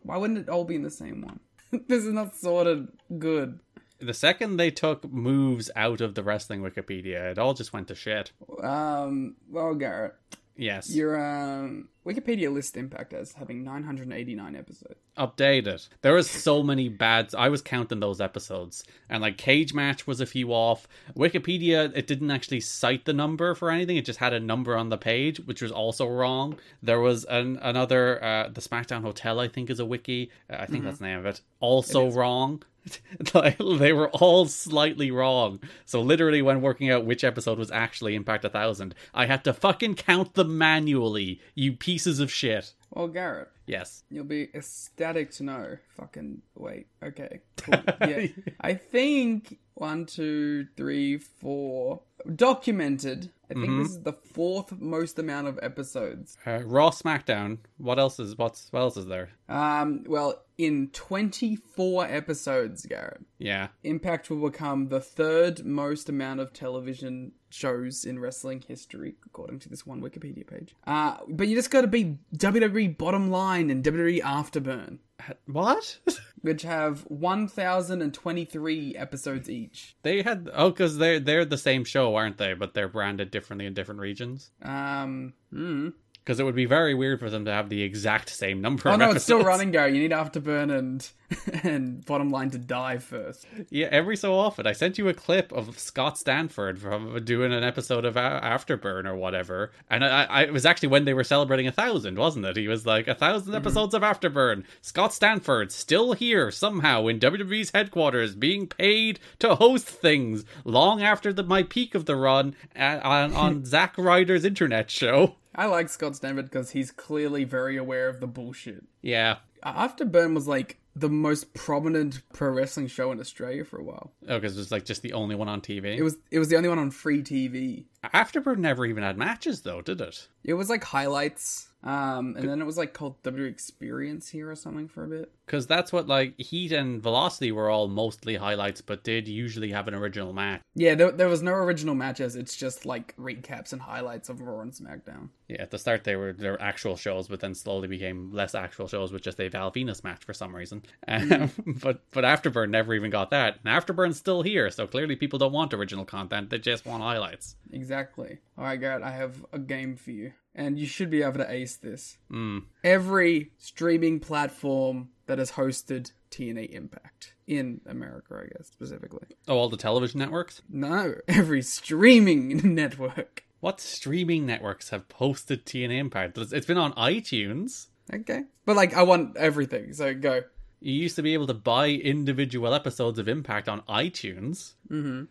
Why 0.03 0.17
wouldn't 0.17 0.39
it 0.39 0.49
all 0.49 0.65
be 0.65 0.75
in 0.75 0.83
the 0.83 0.91
same 0.91 1.21
one? 1.21 1.39
this 1.87 2.03
is 2.03 2.13
not 2.13 2.35
sorted 2.35 2.87
good. 3.17 3.59
The 3.99 4.13
second 4.13 4.57
they 4.57 4.71
took 4.71 5.09
moves 5.11 5.71
out 5.75 6.01
of 6.01 6.15
the 6.15 6.23
wrestling 6.23 6.61
Wikipedia, 6.61 7.31
it 7.31 7.39
all 7.39 7.53
just 7.53 7.73
went 7.73 7.87
to 7.87 7.95
shit. 7.95 8.31
Um, 8.61 9.35
well, 9.49 9.73
Garrett, 9.73 10.15
Yes. 10.57 10.89
your 10.93 11.19
um 11.19 11.89
Wikipedia 12.05 12.53
lists 12.53 12.77
Impact 12.77 13.13
as 13.13 13.33
having 13.33 13.63
989 13.63 14.55
episodes. 14.55 15.00
updated. 15.17 15.88
There 16.01 16.13
was 16.13 16.29
so 16.29 16.62
many 16.62 16.88
bad. 16.88 17.33
I 17.35 17.50
was 17.50 17.62
counting 17.62 18.00
those 18.00 18.21
episodes, 18.21 18.83
and 19.09 19.21
like 19.21 19.38
Cagematch 19.38 20.05
was 20.05 20.21
a 20.21 20.25
few 20.25 20.53
off. 20.53 20.88
Wikipedia 21.17 21.91
it 21.95 22.05
didn't 22.07 22.29
actually 22.31 22.62
cite 22.62 23.05
the 23.05 23.13
number 23.13 23.55
for 23.55 23.71
anything. 23.71 23.97
It 23.97 24.05
just 24.05 24.19
had 24.19 24.33
a 24.33 24.39
number 24.39 24.77
on 24.77 24.89
the 24.89 24.97
page, 24.97 25.39
which 25.39 25.62
was 25.62 25.71
also 25.71 26.07
wrong. 26.07 26.57
There 26.83 27.00
was 27.00 27.25
an 27.25 27.57
another 27.62 28.24
uh, 28.24 28.50
the 28.50 28.62
SmackDown 28.62 29.01
Hotel 29.01 29.39
I 29.39 29.47
think 29.47 29.69
is 29.69 29.79
a 29.79 29.85
wiki. 29.85 30.31
Uh, 30.50 30.57
I 30.59 30.65
think 30.67 30.83
that's 30.83 31.00
the 31.00 31.05
name 31.05 31.19
of 31.19 31.25
it. 31.25 31.41
Also 31.59 32.12
wrong. 32.12 32.62
They 33.60 33.94
were 33.94 34.10
all 34.10 34.46
slightly 34.46 35.12
wrong. 35.12 35.60
So 35.86 36.01
literally, 36.01 36.42
when 36.42 36.62
working 36.62 36.89
out 36.89 37.06
which 37.06 37.24
episode 37.24 37.58
was 37.58 37.72
actually 37.72 38.15
Impact 38.15 38.46
a 38.46 38.50
thousand, 38.50 38.96
I 39.13 39.25
had 39.25 39.44
to 39.46 39.54
fucking 39.54 39.96
count 39.96 40.34
them 40.36 40.58
manually. 40.58 41.42
You 41.54 41.74
pieces 41.74 42.20
of 42.20 42.32
shit. 42.32 42.74
Well, 42.92 43.08
Garrett, 43.08 43.50
Yes. 43.68 44.04
You'll 44.10 44.25
be 44.25 44.50
ecstatic 44.54 45.32
to 45.32 45.43
know. 45.43 45.78
Fucking 45.98 46.41
wait. 46.56 46.88
Okay. 47.04 47.39
Cool. 47.58 47.76
Yeah. 48.08 48.28
I 48.62 48.76
think 48.76 49.58
one, 49.74 50.06
two, 50.06 50.67
three, 50.78 51.17
four. 51.17 52.02
Documented. 52.34 53.32
I 53.50 53.54
think 53.54 53.65
Mm-hmm. 53.65 53.84
this 53.84 53.91
is 53.91 54.02
the 54.02 54.13
fourth 54.13 54.71
most 54.80 55.19
amount 55.19 55.48
of 55.48 55.60
episodes. 55.62 56.38
Uh, 56.45 56.62
Raw 56.63 56.89
SmackDown. 56.91 57.58
What 57.78 58.00
else 58.00 58.19
is 58.19 58.38
what's 58.38 58.71
what 58.71 58.80
else 58.82 58.98
is 58.98 59.06
there? 59.08 59.30
Um. 59.50 60.04
Well, 60.08 60.41
in 60.58 60.89
twenty-four 60.93 62.06
episodes, 62.06 62.86
Garrett, 62.86 63.21
Yeah. 63.39 63.67
Impact 63.84 64.30
will 64.30 64.50
become 64.50 64.88
the 64.89 65.02
third 65.02 65.65
most 65.65 66.08
amount 66.10 66.39
of 66.39 66.54
television 66.54 67.34
shows 67.49 68.05
in 68.05 68.19
wrestling 68.19 68.63
history, 68.67 69.15
according 69.25 69.60
to 69.60 69.69
this 69.69 69.86
one 69.86 70.01
Wikipedia 70.01 70.45
page. 70.45 70.75
Uh, 70.86 71.17
but 71.27 71.47
you 71.47 71.55
just 71.55 71.71
got 71.71 71.81
to 71.81 71.88
be 71.88 72.17
WWE 72.36 72.97
Bottom 72.97 73.29
Line 73.29 73.69
and 73.69 73.84
WWE 73.84 74.21
Afterburn. 74.21 74.99
What? 75.45 75.99
which 76.41 76.62
have 76.62 77.01
1023 77.10 78.95
episodes 78.95 79.49
each. 79.49 79.95
they 80.03 80.21
had 80.21 80.49
oh, 80.53 80.69
because 80.69 80.97
they're 80.97 81.19
they're 81.19 81.45
the 81.45 81.58
same 81.58 81.84
show, 81.84 82.15
aren't 82.15 82.38
they? 82.38 82.53
But 82.53 82.73
they're 82.73 82.88
branded 82.88 83.31
differently 83.31 83.65
in 83.65 83.73
different 83.73 84.01
regions. 84.01 84.51
Um, 84.62 85.34
hmm. 85.51 85.89
Because 86.25 86.39
it 86.39 86.43
would 86.43 86.55
be 86.55 86.65
very 86.65 86.95
weird 86.95 87.19
for 87.19 87.29
them 87.29 87.45
to 87.45 87.51
have 87.51 87.69
the 87.69 87.83
exact 87.83 88.29
same 88.29 88.59
number. 88.59 88.89
Oh 88.89 88.95
no, 88.95 89.11
it's 89.11 89.23
still 89.23 89.43
running, 89.43 89.69
Gary. 89.69 89.93
You 89.95 90.01
need 90.01 90.09
Afterburn 90.11 90.75
and 90.75 91.07
and 91.63 92.03
Bottom 92.03 92.31
Line 92.31 92.49
to 92.49 92.57
die 92.57 92.97
first. 92.97 93.45
Yeah, 93.69 93.89
every 93.91 94.17
so 94.17 94.33
often. 94.33 94.65
I 94.65 94.71
sent 94.71 94.97
you 94.97 95.07
a 95.07 95.13
clip 95.13 95.51
of 95.51 95.77
Scott 95.77 96.17
Stanford 96.17 96.79
from 96.79 97.23
doing 97.23 97.53
an 97.53 97.63
episode 97.63 98.05
of 98.05 98.15
Afterburn 98.15 99.05
or 99.05 99.15
whatever, 99.15 99.71
and 99.88 100.03
I, 100.03 100.23
I 100.23 100.41
it 100.45 100.53
was 100.53 100.65
actually 100.65 100.89
when 100.89 101.05
they 101.05 101.13
were 101.13 101.23
celebrating 101.23 101.67
a 101.67 101.71
thousand, 101.71 102.17
wasn't 102.17 102.45
it? 102.45 102.57
He 102.57 102.67
was 102.67 102.88
like 102.88 103.05
a 103.07 103.11
1000 103.11 103.45
Mm-hmm. 103.45 103.55
episodes 103.55 103.93
of 103.93 104.01
Afterburn. 104.01 104.63
Scott 104.81 105.13
Stanford 105.13 105.71
still 105.71 106.13
here 106.13 106.49
somehow 106.49 107.05
in 107.05 107.19
WWE's 107.19 107.69
headquarters, 107.71 108.33
being 108.33 108.65
paid 108.65 109.19
to 109.39 109.53
host 109.55 109.85
things 109.88 110.43
long 110.63 111.03
after 111.03 111.31
the 111.31 111.43
my 111.43 111.61
peak 111.61 111.93
of 111.93 112.05
the 112.05 112.15
run 112.15 112.55
on 112.75 113.33
on 113.35 113.63
Zack 113.73 113.93
Ryder's 113.95 114.43
internet 114.43 114.89
show. 114.89 115.35
I 115.56 115.65
like 115.68 115.89
Scott 115.89 116.15
Stanford 116.15 116.46
because 116.46 116.72
he's 116.72 116.91
clearly 116.91 117.44
very 117.44 117.78
aware 117.78 118.10
of 118.10 118.20
the 118.20 118.28
bullshit. 118.28 118.84
Yeah. 119.02 119.38
Afterburn 119.63 120.36
was 120.36 120.48
like 120.48 120.78
the 120.96 121.10
most 121.10 121.54
prominent 121.54 122.22
pro 122.34 122.50
wrestling 122.50 122.88
show 122.88 123.12
in 123.12 123.20
Australia 123.20 123.65
for 123.65 123.78
a 123.78 123.84
while. 123.84 124.13
Oh, 124.28 124.39
because 124.39 124.56
it 124.56 124.60
was 124.60 124.72
like 124.72 124.86
just 124.86 125.02
the 125.02 125.13
only 125.13 125.36
one 125.36 125.50
on 125.50 125.62
TV. 125.62 125.98
It 125.98 126.04
was 126.04 126.18
it 126.32 126.39
was 126.39 126.50
the 126.50 126.56
only 126.56 126.70
one 126.70 126.80
on 126.80 126.91
free 126.91 127.22
TV. 127.22 127.86
Afterburn 128.13 128.58
never 128.58 128.86
even 128.86 129.04
had 129.04 129.18
matches 129.18 129.62
though, 129.62 129.82
did 129.82 130.00
it? 130.02 130.28
It 130.44 130.54
was 130.54 130.70
like 130.70 130.84
highlights, 130.84 131.70
um, 131.84 132.36
and 132.38 132.48
then 132.48 132.62
it 132.62 132.65
was 132.65 132.78
like 132.78 132.94
called 132.94 133.22
W 133.24 133.44
Experience 133.46 134.30
here 134.30 134.50
or 134.50 134.56
something 134.56 134.88
for 134.88 135.04
a 135.04 135.08
bit. 135.08 135.32
Because 135.45 135.67
that's 135.67 135.93
what 135.93 136.08
like 136.08 136.39
Heat 136.39 136.71
and 136.71 137.01
Velocity 137.01 137.51
were 137.51 137.69
all 137.69 137.88
mostly 137.88 138.36
highlights, 138.36 138.81
but 138.81 139.03
did 139.03 139.27
usually 139.27 139.71
have 139.71 139.88
an 139.88 139.93
original 139.93 140.34
match. 140.34 140.62
Yeah, 140.73 140.95
there, 140.95 141.12
there 141.12 141.29
was 141.29 141.43
no 141.43 141.53
original 141.53 141.95
matches. 141.95 142.36
It's 142.36 142.55
just 142.55 142.86
like 142.86 143.15
recaps 143.17 143.71
and 143.71 143.81
highlights 143.81 144.29
of 144.29 144.41
Raw 144.41 144.62
and 144.62 144.71
SmackDown. 144.71 145.29
Yeah, 145.47 145.62
at 145.62 145.71
the 145.71 145.77
start 145.77 146.03
they 146.03 146.15
were 146.15 146.34
their 146.34 146.60
actual 146.62 146.97
shows, 146.97 147.27
but 147.27 147.39
then 147.39 147.53
slowly 147.53 147.88
became 147.88 148.31
less 148.31 148.55
actual 148.55 148.88
shows 148.88 149.12
with 149.12 149.21
just 149.21 149.39
a 149.39 149.47
Val 149.47 149.71
Venis 149.71 150.03
match 150.03 150.23
for 150.23 150.34
some 150.34 150.55
reason. 150.55 150.84
Um, 151.08 151.51
but 151.81 152.01
but 152.12 152.23
Afterburn 152.23 152.69
never 152.69 152.93
even 152.93 153.12
got 153.12 153.29
that, 153.29 153.60
and 153.63 153.73
Afterburn's 153.73 154.17
still 154.17 154.41
here, 154.41 154.69
so 154.71 154.88
clearly 154.88 155.15
people 155.15 155.38
don't 155.38 155.53
want 155.53 155.73
original 155.73 156.05
content; 156.05 156.49
they 156.49 156.58
just 156.58 156.86
want 156.86 157.03
highlights. 157.03 157.55
Exactly. 157.71 158.39
All 158.58 158.63
right, 158.63 158.79
Garrett, 158.79 159.03
I 159.03 159.12
have 159.12 159.45
a 159.53 159.60
game 159.60 159.95
for 159.95 160.12
you, 160.12 160.34
and 160.55 160.79
you 160.79 160.88
should 160.88 161.10
be 161.10 161.21
able 161.21 161.38
to 161.39 161.51
ace 161.51 161.75
this. 161.75 162.17
Mm. 162.31 162.63
Every 162.86 163.52
streaming 163.58 164.19
platform 164.19 165.10
that 165.26 165.39
has 165.39 165.54
hosted 165.54 166.12
TNA 166.30 166.69
Impact 166.69 167.34
in 167.48 167.82
America, 167.88 168.39
I 168.43 168.56
guess 168.56 168.67
specifically. 168.67 169.26
Oh, 169.48 169.58
all 169.58 169.69
the 169.69 169.76
television 169.76 170.19
networks. 170.19 170.62
No, 170.69 171.15
every 171.28 171.63
streaming 171.63 172.62
network. 172.76 173.43
What 173.60 173.82
streaming 173.82 174.45
networks 174.45 174.91
have 174.91 175.10
posted 175.10 175.65
TNA 175.65 175.98
Impact? 175.98 176.38
It's 176.38 176.67
been 176.67 176.78
on 176.78 176.93
iTunes. 176.93 177.88
Okay, 178.13 178.43
but 178.65 178.76
like 178.76 178.93
I 178.93 179.02
want 179.02 179.36
everything. 179.36 179.91
So 179.93 180.13
go. 180.13 180.43
You 180.80 180.93
used 180.93 181.15
to 181.15 181.24
be 181.24 181.34
able 181.34 181.48
to 181.48 181.56
buy 181.56 181.89
individual 181.89 182.71
episodes 182.71 183.17
of 183.17 183.28
Impact 183.28 183.67
on 183.67 183.82
iTunes. 183.89 184.74
Mm-hmm. 184.91 185.24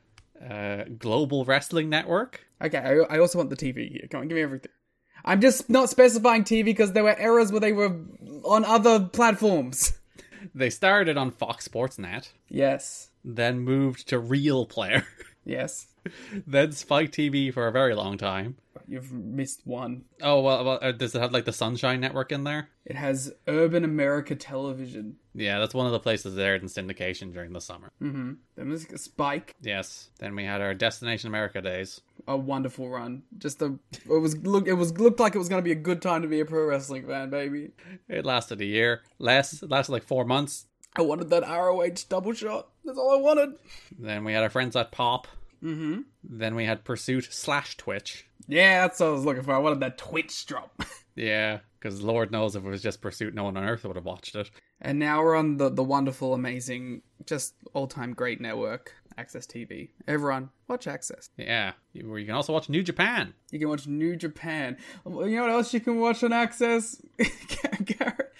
Uh, 0.44 0.84
Global 0.98 1.44
Wrestling 1.44 1.88
Network. 1.88 2.44
Okay, 2.60 2.78
I, 2.78 3.14
I 3.14 3.18
also 3.20 3.38
want 3.38 3.50
the 3.50 3.56
TV 3.56 3.92
here. 3.92 4.08
Come 4.10 4.22
on, 4.22 4.28
give 4.28 4.34
me 4.34 4.42
everything. 4.42 4.72
I'm 5.24 5.40
just 5.40 5.70
not 5.70 5.88
specifying 5.90 6.44
TV 6.44 6.64
because 6.64 6.92
there 6.92 7.04
were 7.04 7.18
errors 7.18 7.50
where 7.50 7.60
they 7.60 7.72
were 7.72 7.96
on 8.44 8.64
other 8.64 9.00
platforms. 9.00 9.94
They 10.54 10.68
started 10.70 11.16
on 11.16 11.30
Fox 11.30 11.64
Sports 11.64 11.98
Net, 11.98 12.30
Yes. 12.48 13.08
then 13.24 13.60
moved 13.60 14.06
to 14.10 14.18
Real 14.18 14.66
Player, 14.66 15.04
Yes. 15.44 15.86
then 16.46 16.72
Spike 16.72 17.10
TV 17.12 17.52
for 17.52 17.66
a 17.66 17.72
very 17.72 17.94
long 17.94 18.18
time, 18.18 18.56
you've 18.86 19.12
missed 19.12 19.60
one. 19.64 20.04
Oh 20.22 20.40
well, 20.40 20.64
well 20.64 20.78
uh, 20.80 20.92
does 20.92 21.14
it 21.14 21.20
have 21.20 21.32
like 21.32 21.44
the 21.44 21.52
Sunshine 21.52 22.00
Network 22.00 22.32
in 22.32 22.44
there? 22.44 22.68
It 22.84 22.96
has 22.96 23.32
Urban 23.48 23.84
America 23.84 24.34
Television. 24.34 25.16
Yeah, 25.34 25.58
that's 25.58 25.74
one 25.74 25.86
of 25.86 25.92
the 25.92 26.00
places 26.00 26.34
there 26.34 26.54
in 26.54 26.62
syndication 26.62 27.32
during 27.32 27.52
the 27.52 27.60
summer. 27.60 27.90
Mm-hmm. 28.02 28.32
Then 28.56 28.68
there's 28.68 28.86
Spike, 29.00 29.54
Yes. 29.60 30.10
Then 30.18 30.36
we 30.36 30.44
had 30.44 30.60
our 30.60 30.74
Destination 30.74 31.28
America 31.28 31.60
days. 31.60 32.00
a 32.28 32.36
wonderful 32.36 32.88
run. 32.88 33.22
Just 33.38 33.60
a, 33.62 33.74
it 33.92 34.20
was 34.20 34.36
look, 34.38 34.68
it 34.68 34.74
was 34.74 34.96
looked 34.98 35.20
like 35.20 35.34
it 35.34 35.38
was 35.38 35.48
gonna 35.48 35.62
be 35.62 35.72
a 35.72 35.76
good 35.76 36.02
time 36.02 36.22
to 36.22 36.28
be 36.28 36.40
a 36.40 36.44
pro 36.44 36.66
wrestling 36.66 37.06
fan, 37.06 37.30
baby. 37.30 37.70
It 38.08 38.24
lasted 38.24 38.60
a 38.60 38.64
year. 38.64 39.02
Less. 39.18 39.62
It 39.62 39.70
lasted 39.70 39.92
like 39.92 40.04
four 40.04 40.24
months. 40.24 40.66
I 40.96 41.02
wanted 41.02 41.30
that 41.30 41.42
ROH 41.42 42.04
double 42.08 42.32
shot. 42.34 42.68
That's 42.84 42.98
all 42.98 43.18
I 43.18 43.20
wanted. 43.20 43.54
Then 43.98 44.24
we 44.24 44.32
had 44.32 44.44
our 44.44 44.50
friends 44.50 44.76
at 44.76 44.92
Pop. 44.92 45.26
Mm-hmm. 45.62 46.02
Then 46.22 46.54
we 46.54 46.66
had 46.66 46.84
Pursuit 46.84 47.26
slash 47.30 47.76
Twitch. 47.76 48.26
Yeah, 48.48 48.82
that's 48.82 49.00
what 49.00 49.06
I 49.06 49.12
was 49.12 49.24
looking 49.24 49.42
for. 49.42 49.52
I 49.52 49.58
wanted 49.58 49.80
that 49.80 49.98
Twitch 49.98 50.46
drop. 50.46 50.82
Yeah, 51.16 51.60
because 51.78 52.02
Lord 52.02 52.32
knows 52.32 52.56
if 52.56 52.64
it 52.64 52.68
was 52.68 52.82
just 52.82 53.00
Pursuit, 53.00 53.34
no 53.36 53.44
one 53.44 53.56
on 53.56 53.62
earth 53.62 53.84
would 53.84 53.94
have 53.94 54.04
watched 54.04 54.34
it. 54.34 54.50
and 54.80 54.98
now 54.98 55.22
we're 55.22 55.36
on 55.36 55.58
the 55.58 55.70
the 55.70 55.84
wonderful, 55.84 56.34
amazing, 56.34 57.02
just 57.24 57.54
all 57.72 57.86
time 57.86 58.14
great 58.14 58.40
network, 58.40 58.92
AXS 59.16 59.46
TV. 59.46 59.90
Everyone, 60.08 60.50
watch 60.66 60.86
AXS. 60.86 61.28
Yeah, 61.36 61.74
where 62.02 62.18
you 62.18 62.26
can 62.26 62.34
also 62.34 62.52
watch 62.52 62.68
New 62.68 62.82
Japan. 62.82 63.32
You 63.52 63.60
can 63.60 63.68
watch 63.68 63.86
New 63.86 64.16
Japan. 64.16 64.76
You 65.06 65.12
know 65.36 65.42
what 65.42 65.50
else 65.50 65.72
you 65.72 65.78
can 65.78 66.00
watch 66.00 66.24
on 66.24 66.30
AXS? 66.32 67.00
Garrett? 67.84 68.32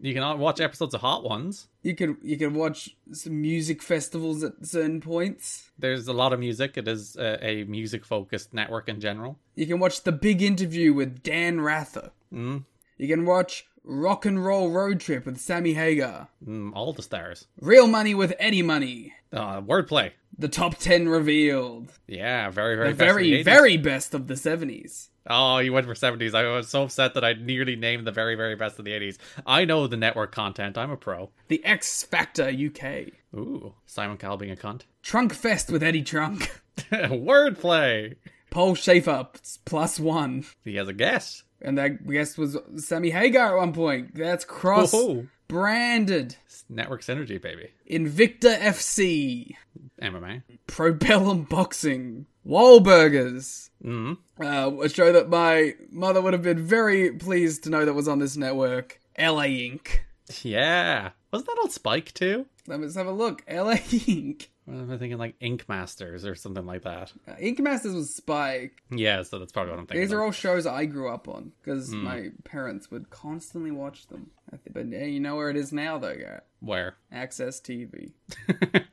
You 0.00 0.14
can 0.14 0.38
watch 0.38 0.60
episodes 0.60 0.94
of 0.94 1.00
Hot 1.00 1.24
Ones. 1.24 1.68
You 1.82 1.94
can 1.94 2.18
you 2.22 2.36
can 2.36 2.54
watch 2.54 2.96
some 3.12 3.40
music 3.40 3.82
festivals 3.82 4.44
at 4.44 4.52
certain 4.64 5.00
points. 5.00 5.70
There's 5.78 6.06
a 6.06 6.12
lot 6.12 6.32
of 6.32 6.38
music. 6.38 6.76
It 6.76 6.86
is 6.86 7.16
a, 7.16 7.44
a 7.44 7.64
music 7.64 8.04
focused 8.04 8.54
network 8.54 8.88
in 8.88 9.00
general. 9.00 9.38
You 9.56 9.66
can 9.66 9.80
watch 9.80 10.04
the 10.04 10.12
big 10.12 10.40
interview 10.40 10.92
with 10.92 11.22
Dan 11.22 11.60
Rather. 11.60 12.12
Mm. 12.32 12.64
You 12.96 13.08
can 13.08 13.24
watch 13.24 13.66
Rock 13.82 14.24
and 14.26 14.44
Roll 14.44 14.70
Road 14.70 15.00
Trip 15.00 15.26
with 15.26 15.38
Sammy 15.38 15.74
Hagar. 15.74 16.28
Mm, 16.46 16.72
all 16.74 16.92
the 16.92 17.02
stars. 17.02 17.46
Real 17.60 17.86
Money 17.86 18.14
with 18.14 18.34
Eddie 18.38 18.62
Money. 18.62 19.14
Uh, 19.32 19.60
wordplay. 19.60 20.12
The 20.38 20.48
top 20.48 20.76
ten 20.76 21.08
revealed. 21.08 21.90
Yeah, 22.06 22.50
very, 22.50 22.76
very 22.76 22.90
The 22.90 22.94
best 22.94 23.08
of 23.10 23.14
very, 23.16 23.30
the 23.30 23.40
80s. 23.40 23.44
very 23.44 23.76
best 23.76 24.14
of 24.14 24.26
the 24.26 24.36
seventies. 24.36 25.10
Oh, 25.30 25.58
you 25.58 25.74
went 25.74 25.84
for 25.86 25.92
70s. 25.92 26.34
I 26.34 26.44
was 26.50 26.68
so 26.70 26.84
upset 26.84 27.12
that 27.12 27.22
I 27.22 27.34
nearly 27.34 27.76
named 27.76 28.06
the 28.06 28.10
very, 28.12 28.34
very 28.34 28.56
best 28.56 28.78
of 28.78 28.86
the 28.86 28.92
80s. 28.92 29.18
I 29.44 29.66
know 29.66 29.86
the 29.86 29.98
network 29.98 30.32
content. 30.32 30.78
I'm 30.78 30.90
a 30.90 30.96
pro. 30.96 31.28
The 31.48 31.62
X 31.66 32.02
Factor 32.04 32.48
UK. 32.48 33.12
Ooh, 33.36 33.74
Simon 33.84 34.16
Cowell 34.16 34.38
being 34.38 34.52
a 34.52 34.56
cunt. 34.56 34.82
Trunk 35.02 35.34
Fest 35.34 35.70
with 35.70 35.82
Eddie 35.82 36.02
Trunk. 36.02 36.62
Wordplay. 36.78 38.16
Paul 38.50 38.74
Shaffer 38.74 39.28
plus 39.66 40.00
one. 40.00 40.46
He 40.64 40.76
has 40.76 40.88
a 40.88 40.92
guest. 40.94 41.42
And 41.60 41.76
that 41.76 42.06
guest 42.08 42.38
was 42.38 42.56
Sammy 42.76 43.10
Hagar 43.10 43.56
at 43.56 43.60
one 43.60 43.72
point. 43.74 44.14
That's 44.14 44.44
cross 44.46 44.92
Whoa. 44.92 45.26
Branded. 45.48 46.36
It's 46.44 46.64
network 46.68 47.02
synergy, 47.02 47.40
baby. 47.40 47.70
Invicta 47.90 48.58
FC. 48.58 49.54
MMA. 50.00 50.42
Probellum 50.66 51.48
Boxing. 51.48 52.26
Wahlburgers. 52.46 53.70
Mm. 53.82 54.18
Uh, 54.40 54.82
a 54.82 54.88
show 54.88 55.12
that 55.12 55.30
my 55.30 55.74
mother 55.90 56.20
would 56.20 56.34
have 56.34 56.42
been 56.42 56.64
very 56.64 57.10
pleased 57.12 57.64
to 57.64 57.70
know 57.70 57.84
that 57.84 57.94
was 57.94 58.08
on 58.08 58.18
this 58.18 58.36
network. 58.36 59.00
LA 59.18 59.44
Ink. 59.44 60.04
Yeah. 60.42 61.10
Wasn't 61.32 61.46
that 61.46 61.60
on 61.62 61.70
Spike 61.70 62.12
too? 62.12 62.46
Let's 62.66 62.94
have 62.94 63.06
a 63.06 63.12
look. 63.12 63.42
LA 63.50 63.76
Ink. 64.06 64.50
Am 64.68 64.90
I 64.90 64.98
thinking 64.98 65.18
like 65.18 65.34
Ink 65.40 65.66
Masters 65.68 66.24
or 66.26 66.34
something 66.34 66.66
like 66.66 66.82
that? 66.82 67.12
Uh, 67.26 67.32
Ink 67.40 67.58
Masters 67.60 67.94
was 67.94 68.14
Spike. 68.14 68.82
Yeah, 68.90 69.22
so 69.22 69.38
that's 69.38 69.50
probably 69.52 69.70
what 69.72 69.78
I'm 69.80 69.86
thinking. 69.86 70.02
These 70.02 70.12
are 70.12 70.18
of. 70.20 70.24
all 70.26 70.30
shows 70.32 70.66
I 70.66 70.84
grew 70.84 71.08
up 71.08 71.26
on 71.28 71.52
because 71.62 71.88
Hmm. 71.90 72.02
my 72.04 72.28
parents 72.44 72.90
would 72.90 73.08
constantly 73.10 73.70
watch 73.70 74.06
them. 74.08 74.30
But 74.72 74.88
yeah, 74.88 75.04
you 75.04 75.20
know 75.20 75.36
where 75.36 75.50
it 75.50 75.56
is 75.56 75.72
now, 75.72 75.98
though, 75.98 76.14
Garrett. 76.16 76.44
Where? 76.60 76.96
AXS 77.12 77.60
TV. 77.62 78.12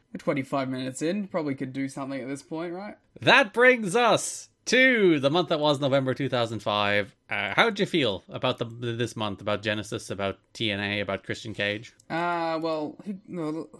25 0.17 0.69
minutes 0.69 1.01
in, 1.01 1.27
probably 1.27 1.55
could 1.55 1.73
do 1.73 1.89
something 1.89 2.21
at 2.21 2.27
this 2.27 2.41
point, 2.41 2.73
right? 2.73 2.95
That 3.21 3.51
brings 3.53 3.95
us 3.95 4.49
to 4.65 5.19
the 5.19 5.29
month 5.29 5.49
that 5.49 5.59
was 5.59 5.79
November 5.79 6.13
2005. 6.13 7.15
Uh, 7.29 7.53
how 7.55 7.65
did 7.65 7.79
you 7.79 7.85
feel 7.85 8.23
about 8.29 8.57
the 8.57 8.65
this 8.65 9.15
month? 9.15 9.41
About 9.41 9.61
Genesis? 9.61 10.09
About 10.09 10.37
TNA? 10.53 11.01
About 11.01 11.23
Christian 11.23 11.53
Cage? 11.53 11.93
Uh, 12.09 12.59
well, 12.61 12.97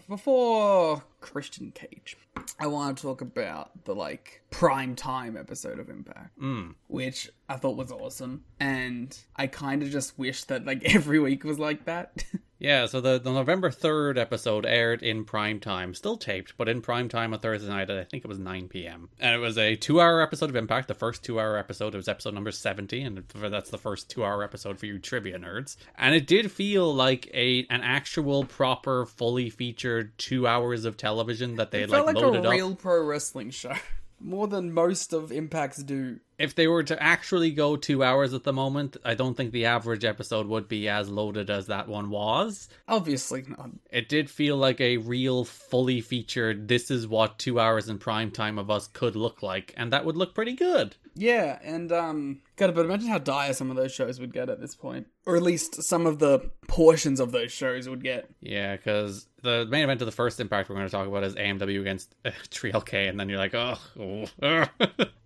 before 0.10 1.04
Christian 1.22 1.72
Cage, 1.72 2.18
I 2.60 2.68
want 2.68 2.98
to 2.98 3.02
talk 3.04 3.22
about 3.22 3.86
the, 3.86 3.96
like, 3.96 4.42
prime 4.52 4.96
time 4.96 5.38
episode 5.38 5.80
of 5.80 5.90
Impact. 5.90 6.40
Mm. 6.40 6.76
which 6.88 7.30
I 7.50 7.58
thought 7.58 7.78
was 7.78 7.92
awesome. 7.92 8.44
And 8.60 9.18
I 9.36 9.48
kind 9.48 9.84
of 9.84 9.90
just 9.90 10.18
wish 10.18 10.44
that 10.46 10.66
like 10.66 10.84
every 10.96 11.20
week 11.20 11.44
was 11.44 11.60
like 11.60 11.86
that. 11.86 12.24
Yeah, 12.58 12.86
so 12.86 13.02
the, 13.02 13.20
the 13.20 13.32
November 13.32 13.70
3rd 13.70 14.18
episode 14.18 14.66
aired 14.66 15.04
in 15.04 15.26
prime 15.26 15.60
time, 15.60 15.94
still 15.94 16.16
taped, 16.18 16.54
but 16.58 16.70
in 16.70 16.82
prime 16.82 17.10
time 17.10 17.34
on 17.34 17.40
Thursday 17.40 17.68
night 17.68 17.90
at 17.90 17.98
I 17.98 18.04
think 18.06 18.24
it 18.24 18.28
was 18.28 18.40
9 18.40 18.70
p.m. 18.70 19.10
And 19.20 19.36
it 19.36 19.40
was 19.40 19.58
a 19.58 19.76
two 19.76 20.00
hour 20.00 20.22
episode 20.22 20.50
of 20.50 20.56
Impact, 20.56 20.88
the 20.88 20.94
first 20.94 21.24
two 21.24 21.40
hour 21.40 21.58
episode. 21.58 21.94
It 21.94 21.98
was 21.98 22.08
episode 22.08 22.34
number 22.34 22.52
70, 22.52 23.02
and 23.02 23.24
that's 23.34 23.70
the 23.70 23.78
first 23.78 24.10
two 24.10 24.24
hour 24.24 24.44
episode 24.44 24.80
for 24.80 24.86
you 24.86 25.00
trivia 25.00 25.38
nerds. 25.38 25.76
And 25.98 26.16
it 26.16 26.28
did 26.28 26.52
feel 26.52 26.94
like 26.94 27.30
a 27.34 27.66
an 27.70 27.82
actual, 27.82 28.46
proper, 28.46 29.06
fully 29.06 29.50
featured 29.50 30.18
two 30.18 30.48
hours 30.48 30.86
of 30.86 30.98
television 30.98 31.56
that 31.58 31.72
they 31.72 31.80
it 31.80 31.82
had 31.82 31.92
felt 31.92 32.06
like, 32.08 32.16
like 32.16 32.24
loaded 32.24 32.46
a 32.46 32.48
up. 32.48 32.54
real 32.54 32.76
pro 32.76 33.04
wrestling 33.04 33.50
show. 33.50 33.74
More 34.22 34.48
than 34.48 34.72
most 34.72 35.12
of 35.12 35.32
Impacts 35.32 35.84
do. 35.84 36.20
If 36.38 36.56
they 36.56 36.68
were 36.68 36.84
to 36.84 37.02
actually 37.02 37.52
go 37.52 37.76
two 37.76 38.04
hours 38.04 38.34
at 38.34 38.44
the 38.44 38.54
moment, 38.54 38.98
I 39.04 39.14
don't 39.14 39.36
think 39.36 39.52
the 39.52 39.66
average 39.66 40.04
episode 40.04 40.48
would 40.48 40.68
be 40.68 40.90
as 40.90 41.10
loaded 41.10 41.50
as 41.50 41.68
that 41.68 41.88
one 41.88 42.10
was. 42.10 42.70
Obviously 42.88 43.46
not. 43.48 43.70
It 43.92 44.10
did 44.10 44.30
feel 44.30 44.58
like 44.58 44.82
a 44.82 44.98
real, 44.98 45.46
fully 45.46 46.02
featured, 46.02 46.68
this 46.68 46.92
is 46.92 47.08
what 47.08 47.40
two 47.40 47.60
hours 47.60 47.90
in 47.90 47.98
prime 47.98 48.32
time 48.32 48.58
of 48.58 48.70
us 48.70 48.88
could 48.88 49.16
look 49.16 49.42
like, 49.42 49.74
and 49.78 49.94
that 49.94 50.06
would 50.06 50.18
look 50.18 50.36
pretty 50.36 50.54
good. 50.54 50.96
Yeah, 51.18 51.60
and 51.64 51.92
um, 51.94 52.42
God, 52.58 52.76
but 52.76 52.86
imagine 52.86 53.08
how 53.08 53.20
dire 53.20 53.54
some 53.54 53.70
of 53.70 53.78
those 53.78 53.94
shows 53.94 54.20
would 54.20 54.34
get 54.34 54.50
at 54.50 54.60
this 54.60 54.76
point, 54.76 55.08
or 55.26 55.38
at 55.38 55.44
least 55.44 55.82
some 55.84 56.06
of 56.06 56.20
the 56.20 56.52
portions 56.68 57.22
of 57.22 57.32
those 57.32 57.54
shows 57.54 57.88
would 57.88 58.04
get. 58.04 58.30
Yeah, 58.42 58.76
because 58.76 59.28
the 59.42 59.66
main 59.70 59.84
event 59.86 60.02
of 60.02 60.08
the 60.08 60.12
first 60.12 60.42
Impact 60.42 60.70
we're 60.70 60.76
going 60.76 60.88
to 60.88 60.92
talk 60.92 61.08
about 61.08 61.24
is 61.24 61.36
AMW 61.36 61.80
against 61.80 62.14
uh, 62.26 62.32
3LK, 62.50 63.10
and 63.10 63.18
then 63.18 63.30
you're 63.30 63.38
like, 63.38 63.56
oh, 63.56 63.78
oh, 63.98 64.26
oh. 64.42 64.66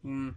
Mm. 0.06 0.36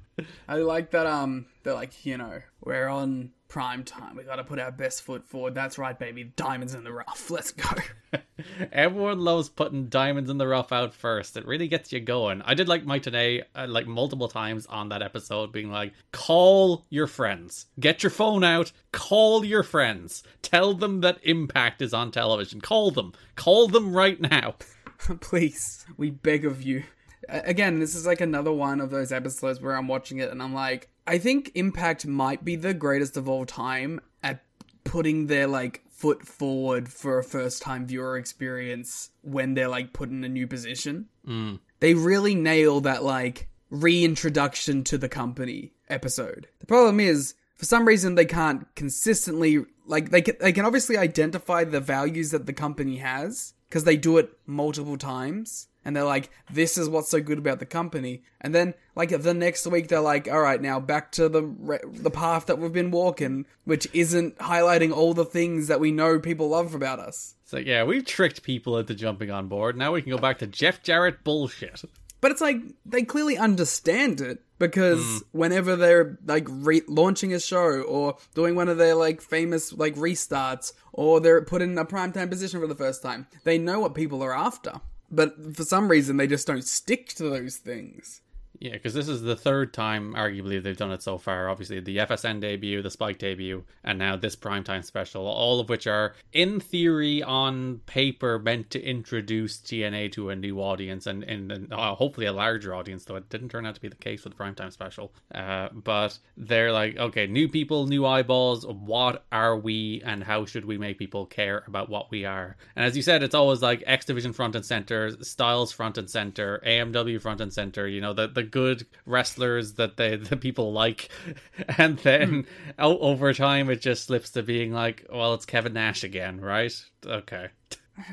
I 0.48 0.61
like 0.62 0.90
that. 0.92 1.06
Um, 1.06 1.46
they're 1.62 1.74
like, 1.74 2.04
you 2.04 2.16
know, 2.16 2.42
we're 2.64 2.88
on 2.88 3.30
prime 3.48 3.84
time. 3.84 4.16
We 4.16 4.22
got 4.24 4.36
to 4.36 4.44
put 4.44 4.58
our 4.58 4.72
best 4.72 5.02
foot 5.02 5.26
forward. 5.26 5.54
That's 5.54 5.76
right, 5.76 5.98
baby. 5.98 6.24
Diamonds 6.24 6.74
in 6.74 6.84
the 6.84 6.92
rough. 6.92 7.30
Let's 7.30 7.52
go. 7.52 7.68
Everyone 8.72 9.20
loves 9.20 9.50
putting 9.50 9.88
diamonds 9.88 10.30
in 10.30 10.38
the 10.38 10.48
rough 10.48 10.72
out 10.72 10.94
first. 10.94 11.36
It 11.36 11.46
really 11.46 11.68
gets 11.68 11.92
you 11.92 12.00
going. 12.00 12.40
I 12.42 12.54
did 12.54 12.66
like 12.66 12.86
Mike 12.86 13.02
Tenay, 13.02 13.42
uh, 13.54 13.66
like 13.68 13.86
multiple 13.86 14.28
times 14.28 14.64
on 14.66 14.88
that 14.88 15.02
episode, 15.02 15.52
being 15.52 15.70
like, 15.70 15.92
call 16.12 16.86
your 16.88 17.06
friends. 17.06 17.66
Get 17.78 18.02
your 18.02 18.10
phone 18.10 18.42
out. 18.42 18.72
Call 18.90 19.44
your 19.44 19.62
friends. 19.62 20.22
Tell 20.40 20.72
them 20.72 21.02
that 21.02 21.18
Impact 21.22 21.82
is 21.82 21.92
on 21.92 22.10
television. 22.10 22.62
Call 22.62 22.90
them. 22.90 23.12
Call 23.36 23.68
them 23.68 23.94
right 23.94 24.18
now. 24.18 24.54
Please, 25.20 25.84
we 25.98 26.10
beg 26.10 26.46
of 26.46 26.62
you. 26.62 26.84
Again, 27.28 27.78
this 27.78 27.94
is 27.94 28.06
like 28.06 28.20
another 28.20 28.52
one 28.52 28.80
of 28.80 28.90
those 28.90 29.12
episodes 29.12 29.60
where 29.60 29.76
I'm 29.76 29.88
watching 29.88 30.18
it 30.18 30.30
and 30.30 30.42
I'm 30.42 30.54
like, 30.54 30.88
I 31.06 31.18
think 31.18 31.52
Impact 31.54 32.06
might 32.06 32.44
be 32.44 32.56
the 32.56 32.74
greatest 32.74 33.16
of 33.16 33.28
all 33.28 33.46
time 33.46 34.00
at 34.22 34.42
putting 34.84 35.26
their 35.26 35.46
like 35.46 35.82
foot 35.88 36.26
forward 36.26 36.88
for 36.88 37.18
a 37.18 37.24
first 37.24 37.62
time 37.62 37.86
viewer 37.86 38.16
experience 38.16 39.10
when 39.22 39.54
they're 39.54 39.68
like 39.68 39.92
put 39.92 40.10
in 40.10 40.24
a 40.24 40.28
new 40.28 40.46
position. 40.46 41.06
Mm. 41.26 41.60
They 41.80 41.94
really 41.94 42.34
nail 42.34 42.80
that 42.80 43.04
like 43.04 43.48
reintroduction 43.70 44.84
to 44.84 44.98
the 44.98 45.08
company 45.08 45.72
episode. 45.88 46.48
The 46.60 46.66
problem 46.66 47.00
is, 47.00 47.34
for 47.56 47.64
some 47.64 47.86
reason, 47.86 48.16
they 48.16 48.24
can't 48.24 48.66
consistently 48.74 49.64
like 49.86 50.10
they 50.10 50.22
can, 50.22 50.36
they 50.40 50.52
can 50.52 50.64
obviously 50.64 50.96
identify 50.96 51.64
the 51.64 51.80
values 51.80 52.30
that 52.30 52.46
the 52.46 52.52
company 52.52 52.96
has 52.98 53.54
because 53.68 53.84
they 53.84 53.96
do 53.96 54.18
it 54.18 54.36
multiple 54.46 54.98
times. 54.98 55.68
And 55.84 55.96
they're 55.96 56.04
like, 56.04 56.30
this 56.50 56.78
is 56.78 56.88
what's 56.88 57.10
so 57.10 57.20
good 57.20 57.38
about 57.38 57.58
the 57.58 57.66
company. 57.66 58.22
And 58.40 58.54
then, 58.54 58.74
like, 58.94 59.10
the 59.10 59.34
next 59.34 59.66
week, 59.66 59.88
they're 59.88 60.00
like, 60.00 60.30
all 60.30 60.40
right, 60.40 60.60
now 60.60 60.78
back 60.78 61.12
to 61.12 61.28
the 61.28 61.42
re- 61.42 61.80
the 61.84 62.10
path 62.10 62.46
that 62.46 62.58
we've 62.58 62.72
been 62.72 62.90
walking, 62.90 63.46
which 63.64 63.88
isn't 63.92 64.38
highlighting 64.38 64.92
all 64.92 65.14
the 65.14 65.24
things 65.24 65.68
that 65.68 65.80
we 65.80 65.90
know 65.90 66.18
people 66.18 66.48
love 66.50 66.74
about 66.74 67.00
us. 67.00 67.34
So, 67.44 67.58
yeah, 67.58 67.84
we've 67.84 68.04
tricked 68.04 68.42
people 68.42 68.78
into 68.78 68.94
jumping 68.94 69.30
on 69.30 69.48
board. 69.48 69.76
Now 69.76 69.92
we 69.92 70.02
can 70.02 70.10
go 70.10 70.18
back 70.18 70.38
to 70.38 70.46
Jeff 70.46 70.82
Jarrett 70.82 71.24
bullshit. 71.24 71.82
But 72.22 72.30
it's 72.30 72.40
like 72.40 72.58
they 72.86 73.02
clearly 73.02 73.36
understand 73.36 74.20
it 74.20 74.40
because 74.60 75.00
mm. 75.00 75.22
whenever 75.32 75.74
they're 75.74 76.20
like 76.24 76.46
re- 76.48 76.82
launching 76.86 77.34
a 77.34 77.40
show 77.40 77.82
or 77.82 78.16
doing 78.36 78.54
one 78.54 78.68
of 78.68 78.78
their 78.78 78.94
like 78.94 79.20
famous 79.20 79.72
like 79.72 79.96
restarts 79.96 80.72
or 80.92 81.18
they're 81.20 81.42
put 81.42 81.62
in 81.62 81.76
a 81.76 81.84
primetime 81.84 82.30
position 82.30 82.60
for 82.60 82.68
the 82.68 82.76
first 82.76 83.02
time, 83.02 83.26
they 83.42 83.58
know 83.58 83.80
what 83.80 83.96
people 83.96 84.22
are 84.22 84.34
after. 84.34 84.80
But 85.12 85.54
for 85.54 85.64
some 85.64 85.88
reason, 85.88 86.16
they 86.16 86.26
just 86.26 86.46
don't 86.46 86.64
stick 86.64 87.10
to 87.14 87.24
those 87.24 87.56
things. 87.56 88.22
Yeah, 88.62 88.74
because 88.74 88.94
this 88.94 89.08
is 89.08 89.22
the 89.22 89.34
third 89.34 89.74
time, 89.74 90.14
arguably, 90.14 90.62
they've 90.62 90.76
done 90.76 90.92
it 90.92 91.02
so 91.02 91.18
far. 91.18 91.48
Obviously, 91.48 91.80
the 91.80 91.96
FSN 91.96 92.40
debut, 92.40 92.80
the 92.80 92.92
Spike 92.92 93.18
debut, 93.18 93.64
and 93.82 93.98
now 93.98 94.14
this 94.14 94.36
primetime 94.36 94.84
special, 94.84 95.26
all 95.26 95.58
of 95.58 95.68
which 95.68 95.88
are, 95.88 96.14
in 96.32 96.60
theory, 96.60 97.24
on 97.24 97.80
paper, 97.86 98.38
meant 98.38 98.70
to 98.70 98.80
introduce 98.80 99.56
TNA 99.56 100.12
to 100.12 100.30
a 100.30 100.36
new 100.36 100.60
audience 100.60 101.08
and, 101.08 101.24
and, 101.24 101.50
and 101.50 101.72
uh, 101.72 101.96
hopefully 101.96 102.26
a 102.26 102.32
larger 102.32 102.72
audience, 102.72 103.04
though 103.04 103.16
it 103.16 103.28
didn't 103.30 103.48
turn 103.48 103.66
out 103.66 103.74
to 103.74 103.80
be 103.80 103.88
the 103.88 103.96
case 103.96 104.22
with 104.22 104.36
the 104.36 104.40
primetime 104.40 104.72
special. 104.72 105.12
Uh, 105.34 105.68
but 105.72 106.16
they're 106.36 106.70
like, 106.70 106.96
okay, 106.96 107.26
new 107.26 107.48
people, 107.48 107.88
new 107.88 108.06
eyeballs. 108.06 108.64
What 108.64 109.24
are 109.32 109.56
we, 109.56 110.02
and 110.04 110.22
how 110.22 110.44
should 110.44 110.66
we 110.66 110.78
make 110.78 111.00
people 111.00 111.26
care 111.26 111.64
about 111.66 111.88
what 111.88 112.12
we 112.12 112.26
are? 112.26 112.56
And 112.76 112.84
as 112.84 112.96
you 112.96 113.02
said, 113.02 113.24
it's 113.24 113.34
always 113.34 113.60
like 113.60 113.82
X 113.88 114.04
Division 114.04 114.32
front 114.32 114.54
and 114.54 114.64
center, 114.64 115.10
Styles 115.24 115.72
front 115.72 115.98
and 115.98 116.08
center, 116.08 116.62
AMW 116.64 117.20
front 117.20 117.40
and 117.40 117.52
center. 117.52 117.88
You 117.88 118.00
know, 118.00 118.12
the 118.12 118.28
the 118.28 118.51
good 118.52 118.86
wrestlers 119.06 119.74
that 119.74 119.96
they 119.96 120.16
the 120.16 120.36
people 120.36 120.72
like, 120.72 121.08
and 121.78 121.98
then 121.98 122.28
hmm. 122.28 122.40
o- 122.78 122.98
over 122.98 123.32
time 123.32 123.68
it 123.68 123.80
just 123.80 124.04
slips 124.04 124.30
to 124.30 124.42
being 124.44 124.72
like, 124.72 125.06
well, 125.12 125.34
it's 125.34 125.46
Kevin 125.46 125.72
Nash 125.72 126.04
again, 126.04 126.40
right? 126.40 126.74
Okay. 127.04 127.48